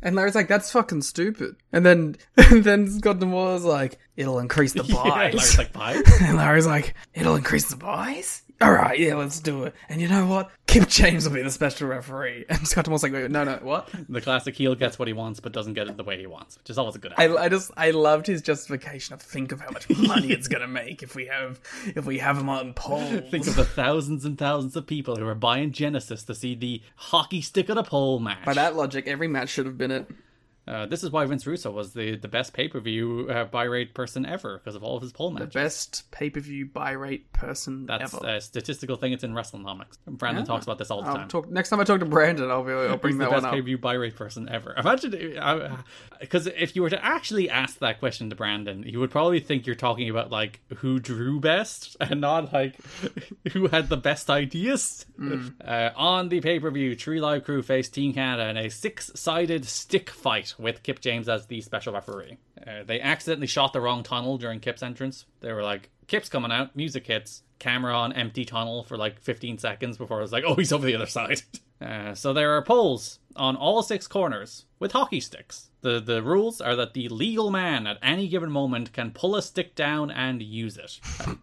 And 0.00 0.14
Larry's 0.14 0.36
like, 0.36 0.46
"That's 0.48 0.70
fucking 0.70 1.02
stupid." 1.02 1.56
And 1.72 1.84
then, 1.84 2.16
and 2.36 2.62
then 2.64 2.88
Scott 2.88 3.18
D'Amore's 3.18 3.64
like, 3.64 3.98
"It'll 4.16 4.38
increase 4.38 4.72
the 4.72 4.84
Yeah. 4.88 5.02
Larry's 5.02 5.58
like, 5.58 5.72
buy. 5.72 6.00
and 6.22 6.36
Larry's 6.36 6.66
like, 6.66 6.94
"It'll 7.14 7.34
increase 7.34 7.68
the 7.68 7.76
buys." 7.76 8.42
All 8.60 8.72
right, 8.72 8.98
yeah, 8.98 9.14
let's 9.14 9.38
do 9.38 9.64
it. 9.64 9.74
And 9.88 10.00
you 10.00 10.08
know 10.08 10.26
what? 10.26 10.50
Kip 10.66 10.88
James 10.88 11.28
will 11.28 11.36
be 11.36 11.42
the 11.42 11.50
special 11.50 11.86
referee. 11.86 12.44
And 12.48 12.66
Scott 12.66 12.86
D'Amore's 12.86 13.04
like, 13.04 13.12
"No, 13.12 13.44
no, 13.44 13.58
what?" 13.62 13.88
The 14.08 14.20
classic 14.20 14.56
heel 14.56 14.74
gets 14.74 14.98
what 14.98 15.06
he 15.06 15.14
wants, 15.14 15.38
but 15.38 15.52
doesn't 15.52 15.74
get 15.74 15.86
it 15.86 15.96
the 15.96 16.02
way 16.02 16.18
he 16.18 16.26
wants, 16.26 16.58
which 16.58 16.70
is 16.70 16.76
always 16.76 16.96
a 16.96 16.98
good. 16.98 17.12
I. 17.16 17.28
I 17.28 17.48
just 17.48 17.70
I 17.76 17.92
loved 17.92 18.26
his 18.26 18.42
justification 18.42 19.14
of 19.14 19.22
think 19.22 19.52
of 19.52 19.60
how 19.60 19.70
much 19.70 19.88
money 19.98 20.32
it's 20.32 20.48
gonna 20.48 20.66
make 20.66 21.02
if 21.04 21.14
we 21.14 21.26
have 21.26 21.60
if 21.94 22.04
we 22.04 22.18
have 22.18 22.36
him 22.36 22.48
on 22.48 22.74
polls. 22.74 23.22
Think 23.30 23.46
of 23.46 23.54
the 23.54 23.64
thousands 23.64 24.24
and 24.24 24.36
thousands 24.36 24.74
of 24.74 24.86
people 24.86 25.14
who 25.16 25.26
are 25.26 25.36
buying 25.36 25.70
Genesis 25.70 26.24
to 26.24 26.34
see 26.34 26.56
the 26.56 26.82
hockey 26.96 27.40
stick 27.40 27.70
on 27.70 27.78
a 27.78 27.84
pole 27.84 28.18
match. 28.18 28.44
By 28.44 28.54
that 28.54 28.74
logic, 28.74 29.06
every 29.06 29.28
match 29.28 29.50
should 29.50 29.66
have 29.66 29.78
been 29.78 29.92
it. 29.92 30.10
Uh, 30.68 30.84
this 30.86 31.02
is 31.02 31.10
why 31.10 31.24
Vince 31.24 31.46
Russo 31.46 31.70
was 31.70 31.94
the, 31.94 32.16
the 32.16 32.28
best 32.28 32.52
pay 32.52 32.68
per 32.68 32.78
view 32.78 33.26
uh, 33.30 33.44
buy 33.44 33.64
rate 33.64 33.94
person 33.94 34.26
ever 34.26 34.58
because 34.58 34.74
of 34.74 34.82
all 34.84 34.96
of 34.96 35.02
his 35.02 35.12
poll 35.12 35.30
matches. 35.30 35.52
The 35.54 35.58
best 35.60 36.10
pay 36.10 36.28
per 36.28 36.40
view 36.40 36.66
buy 36.66 36.90
rate 36.90 37.32
person 37.32 37.86
That's 37.86 38.12
ever. 38.14 38.26
a 38.26 38.40
statistical 38.40 38.96
thing. 38.96 39.12
It's 39.12 39.24
in 39.24 39.32
WrestleNomics. 39.32 39.96
Brandon 40.06 40.42
Yeah. 40.42 40.46
talks 40.46 40.64
about 40.66 40.76
this 40.78 40.90
all 40.90 41.02
the 41.02 41.08
I'll 41.08 41.16
time. 41.16 41.28
talk 41.28 41.48
next 41.50 41.70
time 41.70 41.80
I 41.80 41.84
talk 41.84 42.00
to 42.00 42.06
Brandon. 42.06 42.50
I'll 42.50 42.62
be. 42.62 42.72
I'll 42.72 42.96
bring 42.98 43.14
Who's 43.14 43.20
that 43.20 43.30
the 43.30 43.40
best 43.40 43.52
pay 43.52 43.60
per 43.60 43.64
view 43.64 43.78
buy 43.78 43.94
rate 43.94 44.16
person 44.16 44.48
ever? 44.50 44.74
Imagine 44.78 45.10
because 46.20 46.46
if 46.46 46.76
you 46.76 46.82
were 46.82 46.90
to 46.90 47.02
actually 47.04 47.48
ask 47.48 47.78
that 47.78 47.98
question 47.98 48.28
to 48.30 48.36
Brandon, 48.36 48.82
he 48.82 48.96
would 48.96 49.10
probably 49.10 49.40
think 49.40 49.66
you're 49.66 49.74
talking 49.76 50.10
about 50.10 50.30
like 50.30 50.60
who 50.76 50.98
drew 50.98 51.40
best 51.40 51.96
and 52.00 52.20
not 52.20 52.52
like 52.52 52.76
who 53.52 53.68
had 53.68 53.88
the 53.88 53.96
best 53.96 54.28
ideas. 54.30 55.06
Mm. 55.18 55.54
Uh, 55.64 55.90
on 55.96 56.28
the 56.28 56.40
pay 56.40 56.60
per 56.60 56.70
view, 56.70 56.94
Tree 56.94 57.20
Live 57.20 57.44
Crew 57.44 57.62
faced 57.62 57.94
Team 57.94 58.12
Canada 58.12 58.48
in 58.50 58.56
a 58.56 58.68
six 58.68 59.10
sided 59.14 59.64
stick 59.64 60.10
fight 60.10 60.54
with 60.58 60.82
Kip 60.82 61.00
James 61.00 61.28
as 61.28 61.46
the 61.46 61.60
special 61.60 61.92
referee. 61.92 62.38
Uh, 62.66 62.82
they 62.84 63.00
accidentally 63.00 63.46
shot 63.46 63.72
the 63.72 63.80
wrong 63.80 64.02
tunnel 64.02 64.38
during 64.38 64.60
Kip's 64.60 64.82
entrance. 64.82 65.24
They 65.40 65.52
were 65.52 65.62
like, 65.62 65.90
Kip's 66.06 66.28
coming 66.28 66.52
out, 66.52 66.74
music 66.74 67.06
hits, 67.06 67.42
camera 67.58 67.94
on 67.94 68.12
empty 68.12 68.44
tunnel 68.44 68.82
for 68.82 68.96
like 68.96 69.20
15 69.20 69.58
seconds 69.58 69.96
before 69.96 70.18
it 70.18 70.22
was 70.22 70.32
like, 70.32 70.44
oh, 70.46 70.54
he's 70.54 70.72
over 70.72 70.86
the 70.86 70.94
other 70.94 71.06
side. 71.06 71.42
Uh, 71.80 72.12
so 72.12 72.32
there 72.32 72.56
are 72.56 72.62
poles 72.62 73.20
on 73.36 73.54
all 73.54 73.84
six 73.84 74.08
corners 74.08 74.64
with 74.80 74.90
hockey 74.90 75.20
sticks. 75.20 75.70
The 75.82 76.00
the 76.00 76.24
rules 76.24 76.60
are 76.60 76.74
that 76.74 76.92
the 76.92 77.08
legal 77.08 77.50
man 77.52 77.86
at 77.86 77.98
any 78.02 78.26
given 78.26 78.50
moment 78.50 78.92
can 78.92 79.12
pull 79.12 79.36
a 79.36 79.42
stick 79.42 79.76
down 79.76 80.10
and 80.10 80.42
use 80.42 80.76
it. 80.76 80.98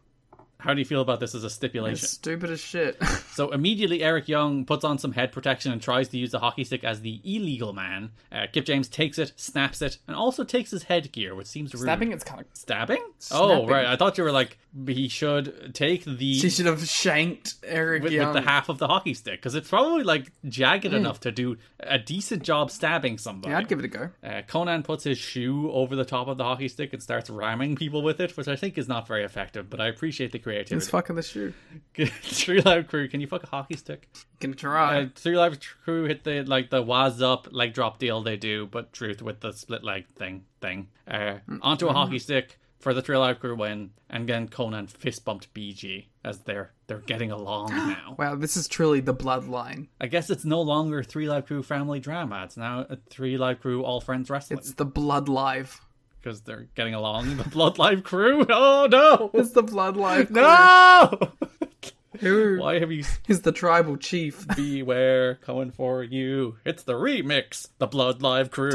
How 0.66 0.74
do 0.74 0.80
you 0.80 0.85
feel 0.85 1.02
about 1.02 1.19
this 1.19 1.35
as 1.35 1.44
a 1.44 1.50
stipulation? 1.50 2.03
It's 2.03 2.10
stupid 2.14 2.50
as 2.50 2.60
shit. 2.60 2.98
So 3.35 3.52
immediately, 3.52 4.02
Eric 4.02 4.30
Young 4.30 4.64
puts 4.64 4.85
on 4.85 4.98
some 4.98 5.11
head 5.11 5.34
protection 5.34 5.74
and 5.74 5.82
tries 5.82 6.08
to 6.08 6.18
use 6.18 6.32
the 6.32 6.40
hockey 6.40 6.64
stick 6.64 6.85
as 6.85 7.02
the 7.02 7.19
illegal 7.26 7.74
man. 7.74 8.11
Uh, 8.32 8.45
Kip 8.50 8.64
James 8.64 8.88
takes 8.88 9.18
it, 9.19 9.34
snaps 9.35 9.82
it, 9.82 9.98
and 10.08 10.16
also 10.16 10.45
takes 10.45 10.72
his 10.72 10.84
headgear, 10.84 11.35
which 11.35 11.48
seems 11.48 11.74
rude. 11.74 11.82
Stabbing 11.84 12.14
it's 12.14 12.24
kind 12.24 12.40
of. 12.40 12.48
Stabbing? 12.53 13.03
Oh, 13.32 13.68
right. 13.68 13.85
I 13.88 13.98
thought 13.98 14.18
you 14.18 14.24
were 14.24 14.32
like, 14.32 14.58
he 14.88 15.10
should 15.10 15.76
take 15.76 16.06
the. 16.06 16.35
She 16.35 16.50
should 16.50 16.66
have 16.66 16.88
shanked 16.88 17.56
Eric 17.66 18.03
with, 18.03 18.14
Young. 18.14 18.34
with 18.34 18.42
the 18.42 18.50
half 18.50 18.69
of 18.69 18.77
the 18.77 18.88
hockey 18.88 19.14
stick 19.14 19.42
because 19.42 19.53
it's 19.53 19.68
probably 19.68 20.03
like 20.03 20.32
jagged 20.48 20.85
Mm. 20.85 20.94
enough 20.94 21.19
to 21.22 21.32
do 21.34 21.58
a 21.82 22.00
decent 22.00 22.44
job 22.44 22.72
stabbing 22.72 23.18
somebody. 23.18 23.52
Yeah, 23.52 23.58
I'd 23.58 23.68
give 23.68 23.80
it 23.80 23.85
a 23.85 23.90
go. 23.90 24.10
Uh, 24.24 24.44
Konnan 24.48 24.85
puts 24.85 25.03
his 25.03 25.18
shoe 25.18 25.69
over 25.72 25.94
the 25.98 26.06
top 26.06 26.30
of 26.30 26.38
the 26.38 26.45
hockey 26.45 26.69
stick 26.69 26.94
and 26.94 27.03
starts 27.03 27.30
ramming 27.30 27.76
people 27.76 28.02
with 28.02 28.22
it, 28.22 28.38
which 28.38 28.48
I 28.48 28.56
think 28.56 28.77
is 28.77 28.88
not 28.88 29.08
very 29.10 29.26
effective. 29.26 29.69
But 29.69 29.82
I 29.82 29.88
appreciate 29.88 30.32
the 30.32 30.40
He's 30.40 30.45
creativity. 30.56 30.92
fucking 30.92 31.16
the 31.16 31.24
shoe. 31.24 31.53
Three 32.24 32.61
Live 32.61 32.88
Crew, 32.88 33.08
can 33.08 33.22
you 33.22 33.27
fuck 33.27 33.43
a 33.43 33.48
hockey 33.48 33.75
stick? 33.75 34.09
Can 34.40 34.53
try. 34.53 35.01
Uh, 35.03 35.08
Three 35.16 35.38
Live 35.38 35.59
Crew 35.84 36.06
hit 36.06 36.24
the 36.24 36.43
like 36.43 36.69
the 36.69 36.82
was 36.82 37.22
up 37.22 37.48
leg 37.51 37.74
drop 37.74 38.00
deal 38.00 38.22
they 38.22 38.38
do, 38.38 38.67
but 38.67 38.93
truth 38.93 39.22
with 39.22 39.42
the 39.42 39.51
split 39.51 39.84
leg 39.84 40.06
thing 40.16 40.45
thing. 40.61 40.88
Uh, 41.08 41.35
onto 41.61 41.88
a 41.88 41.93
hockey 41.93 42.19
stick 42.19 42.59
for 42.80 42.93
the 42.93 43.01
Three 43.01 43.17
Live 43.17 43.40
Crew 43.40 43.56
win, 43.56 43.92
and 44.09 44.27
then 44.27 44.48
Konnan 44.48 44.90
fist 44.90 45.25
bumped 45.25 45.53
BG 45.53 46.06
as 46.24 46.40
they're 46.40 46.72
they're 46.88 47.00
getting 47.00 47.32
along 47.32 47.69
now. 47.75 48.16
Wow, 48.17 48.35
this 48.35 48.58
is 48.58 48.67
truly 48.67 49.00
the 49.00 49.14
bloodline. 49.14 49.88
I 50.00 50.08
guess 50.08 50.30
it's 50.30 50.45
no 50.45 50.61
longer 50.61 51.03
Three 51.03 51.27
Live 51.27 51.48
Crew 51.48 51.64
family 51.64 52.00
drama. 52.00 52.43
It's 52.43 52.58
now 52.58 52.85
a 52.90 52.98
Three 53.09 53.38
Live 53.38 53.61
Crew 53.61 53.84
all 53.84 54.01
friends 54.01 54.30
wrestling 54.30 54.59
It's 54.59 54.74
the 54.74 54.85
blood 54.85 55.30
live. 55.30 55.82
Because 56.25 56.41
they're 56.41 56.67
getting 56.73 56.95
along. 56.95 57.37
The 57.37 57.43
Blood 57.43 57.77
Live 57.77 58.03
Crew. 58.03 58.45
Oh 58.57 58.87
no! 58.89 59.31
It's 59.33 59.51
the 59.51 59.63
blood 59.63 59.97
live. 59.97 60.31
No! 60.31 61.31
Who 62.19 62.57
Why 62.61 62.79
have 62.79 62.91
you 62.91 63.03
is 63.27 63.41
the 63.41 63.51
tribal 63.51 63.97
chief? 63.97 64.45
beware 64.55 65.35
coming 65.35 65.71
for 65.71 66.03
you? 66.03 66.55
It's 66.65 66.83
the 66.83 66.93
remix. 66.93 67.67
The 67.79 67.87
Blood 67.87 68.21
Live 68.21 68.49
Crew. 68.51 68.71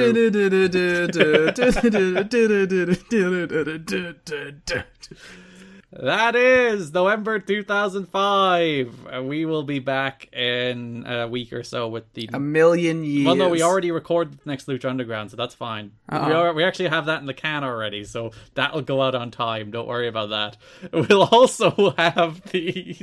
That 5.92 6.36
is 6.36 6.92
November 6.92 7.40
2005. 7.40 9.06
Uh, 9.12 9.22
we 9.24 9.44
will 9.44 9.64
be 9.64 9.80
back 9.80 10.32
in 10.32 11.04
a 11.04 11.26
week 11.26 11.52
or 11.52 11.64
so 11.64 11.88
with 11.88 12.12
the. 12.12 12.30
A 12.32 12.38
million 12.38 13.02
years. 13.02 13.26
Well, 13.26 13.34
no, 13.34 13.48
we 13.48 13.60
already 13.62 13.90
recorded 13.90 14.34
the 14.34 14.48
next 14.48 14.68
Lucha 14.68 14.84
Underground, 14.88 15.32
so 15.32 15.36
that's 15.36 15.54
fine. 15.54 15.90
We, 16.10 16.16
Uh-oh. 16.18 16.32
are, 16.32 16.52
we 16.52 16.62
actually 16.62 16.90
have 16.90 17.06
that 17.06 17.18
in 17.20 17.26
the 17.26 17.34
can 17.34 17.64
already, 17.64 18.04
so 18.04 18.30
that'll 18.54 18.82
go 18.82 19.02
out 19.02 19.16
on 19.16 19.32
time. 19.32 19.72
Don't 19.72 19.88
worry 19.88 20.06
about 20.06 20.30
that. 20.30 20.56
We'll 21.10 21.24
also 21.24 21.90
have 21.98 22.40
the 22.52 22.96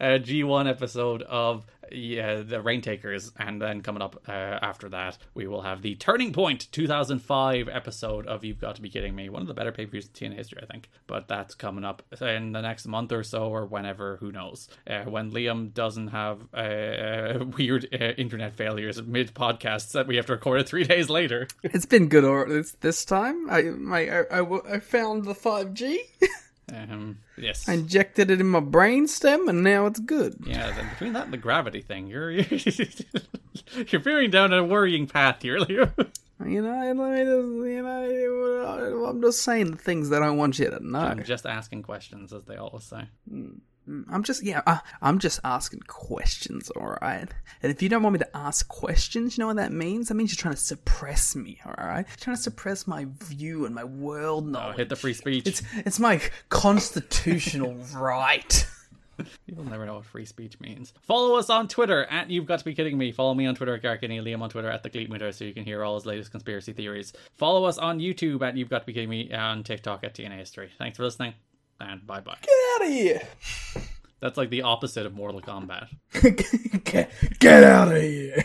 uh, 0.00 0.18
G1 0.18 0.68
episode 0.68 1.22
of 1.22 1.64
yeah, 1.94 2.42
the 2.42 2.60
Rain 2.60 2.80
Takers, 2.80 3.32
and 3.38 3.60
then 3.60 3.80
coming 3.80 4.02
up 4.02 4.22
uh, 4.28 4.32
after 4.32 4.88
that, 4.90 5.18
we 5.34 5.46
will 5.46 5.62
have 5.62 5.82
the 5.82 5.94
Turning 5.96 6.32
Point 6.32 6.70
2005 6.72 7.68
episode 7.68 8.26
of 8.26 8.44
You've 8.44 8.60
Got 8.60 8.76
to 8.76 8.82
Be 8.82 8.90
Kidding 8.90 9.14
Me. 9.14 9.28
One 9.28 9.42
of 9.42 9.48
the 9.48 9.54
better 9.54 9.72
pay 9.72 9.86
per 9.86 9.92
views 9.92 10.08
in 10.20 10.32
history, 10.32 10.60
I 10.62 10.66
think. 10.66 10.88
But 11.06 11.28
that's 11.28 11.54
coming 11.54 11.84
up 11.84 12.02
in 12.20 12.52
the 12.52 12.60
next 12.60 12.86
month 12.86 13.12
or 13.12 13.22
so, 13.22 13.44
or 13.44 13.66
whenever, 13.66 14.16
who 14.16 14.32
knows. 14.32 14.68
Uh, 14.86 15.04
when 15.04 15.30
Liam 15.30 15.72
doesn't 15.72 16.08
have 16.08 16.42
uh, 16.54 17.44
weird 17.58 17.88
uh, 17.92 18.12
internet 18.16 18.54
failures 18.54 19.02
mid 19.02 19.34
podcasts 19.34 19.92
that 19.92 20.06
we 20.06 20.16
have 20.16 20.26
to 20.26 20.32
record 20.32 20.66
three 20.66 20.84
days 20.84 21.08
later. 21.08 21.46
It's 21.62 21.86
been 21.86 22.08
good 22.08 22.24
or 22.24 22.48
this 22.48 22.72
this 22.80 23.04
time. 23.04 23.48
I 23.50 23.62
my 23.62 24.08
I, 24.08 24.40
I, 24.40 24.74
I 24.74 24.80
found 24.80 25.24
the 25.24 25.34
five 25.34 25.74
G. 25.74 26.02
Um, 26.72 27.18
yes. 27.36 27.68
I 27.68 27.74
injected 27.74 28.30
it 28.30 28.40
in 28.40 28.48
my 28.48 28.60
brainstem, 28.60 29.48
and 29.48 29.62
now 29.62 29.86
it's 29.86 30.00
good. 30.00 30.36
Yeah, 30.46 30.70
then 30.70 30.88
between 30.88 31.12
that 31.12 31.24
and 31.24 31.32
the 31.32 31.38
gravity 31.38 31.82
thing, 31.82 32.06
you're 32.06 32.30
you're 32.30 32.46
you're 33.88 34.00
veering 34.00 34.30
down 34.30 34.52
a 34.52 34.64
worrying 34.64 35.06
path 35.06 35.42
here, 35.42 35.58
Liam. 35.60 35.92
You 36.44 36.62
know, 36.62 36.92
let 36.94 36.96
me 36.96 37.20
you 37.20 37.82
know, 37.82 39.04
I'm 39.06 39.22
just 39.22 39.42
saying 39.42 39.70
the 39.72 39.76
things 39.76 40.08
that 40.08 40.22
I 40.22 40.30
want 40.30 40.58
you 40.58 40.70
to 40.70 40.84
know. 40.84 40.98
I'm 40.98 41.24
just 41.24 41.46
asking 41.46 41.82
questions, 41.82 42.32
as 42.32 42.44
they 42.46 42.56
always 42.56 42.84
say. 42.84 43.02
I'm 43.88 44.22
just, 44.22 44.42
yeah, 44.42 44.62
uh, 44.66 44.78
I'm 45.00 45.18
just 45.18 45.40
asking 45.42 45.80
questions, 45.88 46.70
all 46.70 46.96
right? 47.02 47.28
And 47.62 47.72
if 47.72 47.82
you 47.82 47.88
don't 47.88 48.02
want 48.02 48.12
me 48.12 48.18
to 48.20 48.36
ask 48.36 48.68
questions, 48.68 49.36
you 49.36 49.42
know 49.42 49.48
what 49.48 49.56
that 49.56 49.72
means? 49.72 50.08
That 50.08 50.14
means 50.14 50.30
you're 50.32 50.40
trying 50.40 50.54
to 50.54 50.60
suppress 50.60 51.34
me, 51.34 51.60
all 51.66 51.74
right? 51.76 52.06
You're 52.08 52.16
trying 52.16 52.36
to 52.36 52.42
suppress 52.42 52.86
my 52.86 53.06
view 53.24 53.66
and 53.66 53.74
my 53.74 53.84
world 53.84 54.54
Oh, 54.56 54.72
hit 54.72 54.88
the 54.88 54.96
free 54.96 55.14
speech. 55.14 55.46
It's 55.46 55.62
it's 55.74 55.98
my 55.98 56.20
constitutional 56.48 57.74
right. 57.94 58.66
People 59.46 59.64
never 59.64 59.84
know 59.86 59.94
what 59.96 60.06
free 60.06 60.24
speech 60.24 60.58
means. 60.58 60.92
Follow 61.02 61.36
us 61.36 61.50
on 61.50 61.68
Twitter 61.68 62.04
at 62.06 62.30
You've 62.30 62.46
Got 62.46 62.60
to 62.60 62.64
Be 62.64 62.74
Kidding 62.74 62.96
Me. 62.98 63.12
Follow 63.12 63.34
me 63.34 63.46
on 63.46 63.54
Twitter 63.54 63.74
at 63.74 63.82
Garkini, 63.82 64.20
Liam 64.22 64.40
on 64.42 64.48
Twitter 64.50 64.70
at 64.70 64.82
The 64.82 64.90
Gleet 64.90 65.10
Meter 65.10 65.30
so 65.32 65.44
you 65.44 65.54
can 65.54 65.64
hear 65.64 65.84
all 65.84 65.94
his 65.96 66.06
latest 66.06 66.30
conspiracy 66.30 66.72
theories. 66.72 67.12
Follow 67.36 67.64
us 67.64 67.78
on 67.78 67.98
YouTube 68.00 68.42
at 68.42 68.56
You've 68.56 68.70
Got 68.70 68.80
to 68.80 68.86
Be 68.86 68.92
Kidding 68.94 69.10
Me 69.10 69.28
and 69.30 69.40
on 69.40 69.64
TikTok 69.64 70.02
at 70.02 70.14
TNA 70.14 70.38
History. 70.38 70.70
Thanks 70.78 70.96
for 70.96 71.04
listening 71.04 71.34
and 71.80 72.06
bye 72.06 72.20
bye. 72.20 72.36
Get 72.40 72.50
out 72.74 72.86
of 72.86 72.92
here. 72.92 73.22
That's 74.20 74.36
like 74.36 74.50
the 74.50 74.62
opposite 74.62 75.04
of 75.04 75.14
Mortal 75.14 75.40
Kombat. 75.40 75.88
get, 76.84 77.10
get 77.38 77.64
out 77.64 77.88
of 77.88 78.00
here. 78.00 78.44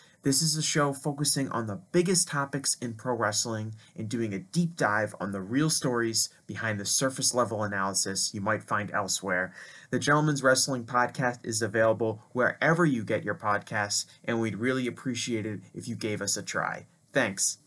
This 0.23 0.43
is 0.43 0.55
a 0.55 0.61
show 0.61 0.93
focusing 0.93 1.49
on 1.49 1.65
the 1.65 1.81
biggest 1.91 2.27
topics 2.27 2.75
in 2.79 2.93
pro 2.93 3.15
wrestling 3.15 3.73
and 3.97 4.07
doing 4.07 4.35
a 4.35 4.39
deep 4.39 4.77
dive 4.77 5.15
on 5.19 5.31
the 5.31 5.41
real 5.41 5.71
stories 5.71 6.29
behind 6.45 6.79
the 6.79 6.85
surface 6.85 7.33
level 7.33 7.63
analysis 7.63 8.31
you 8.31 8.39
might 8.39 8.61
find 8.61 8.91
elsewhere. 8.91 9.51
The 9.89 9.97
Gentleman's 9.97 10.43
Wrestling 10.43 10.83
Podcast 10.83 11.39
is 11.43 11.63
available 11.63 12.21
wherever 12.33 12.85
you 12.85 13.03
get 13.03 13.23
your 13.23 13.33
podcasts, 13.33 14.05
and 14.23 14.39
we'd 14.39 14.57
really 14.57 14.85
appreciate 14.85 15.47
it 15.47 15.61
if 15.73 15.87
you 15.87 15.95
gave 15.95 16.21
us 16.21 16.37
a 16.37 16.43
try. 16.43 16.85
Thanks. 17.11 17.57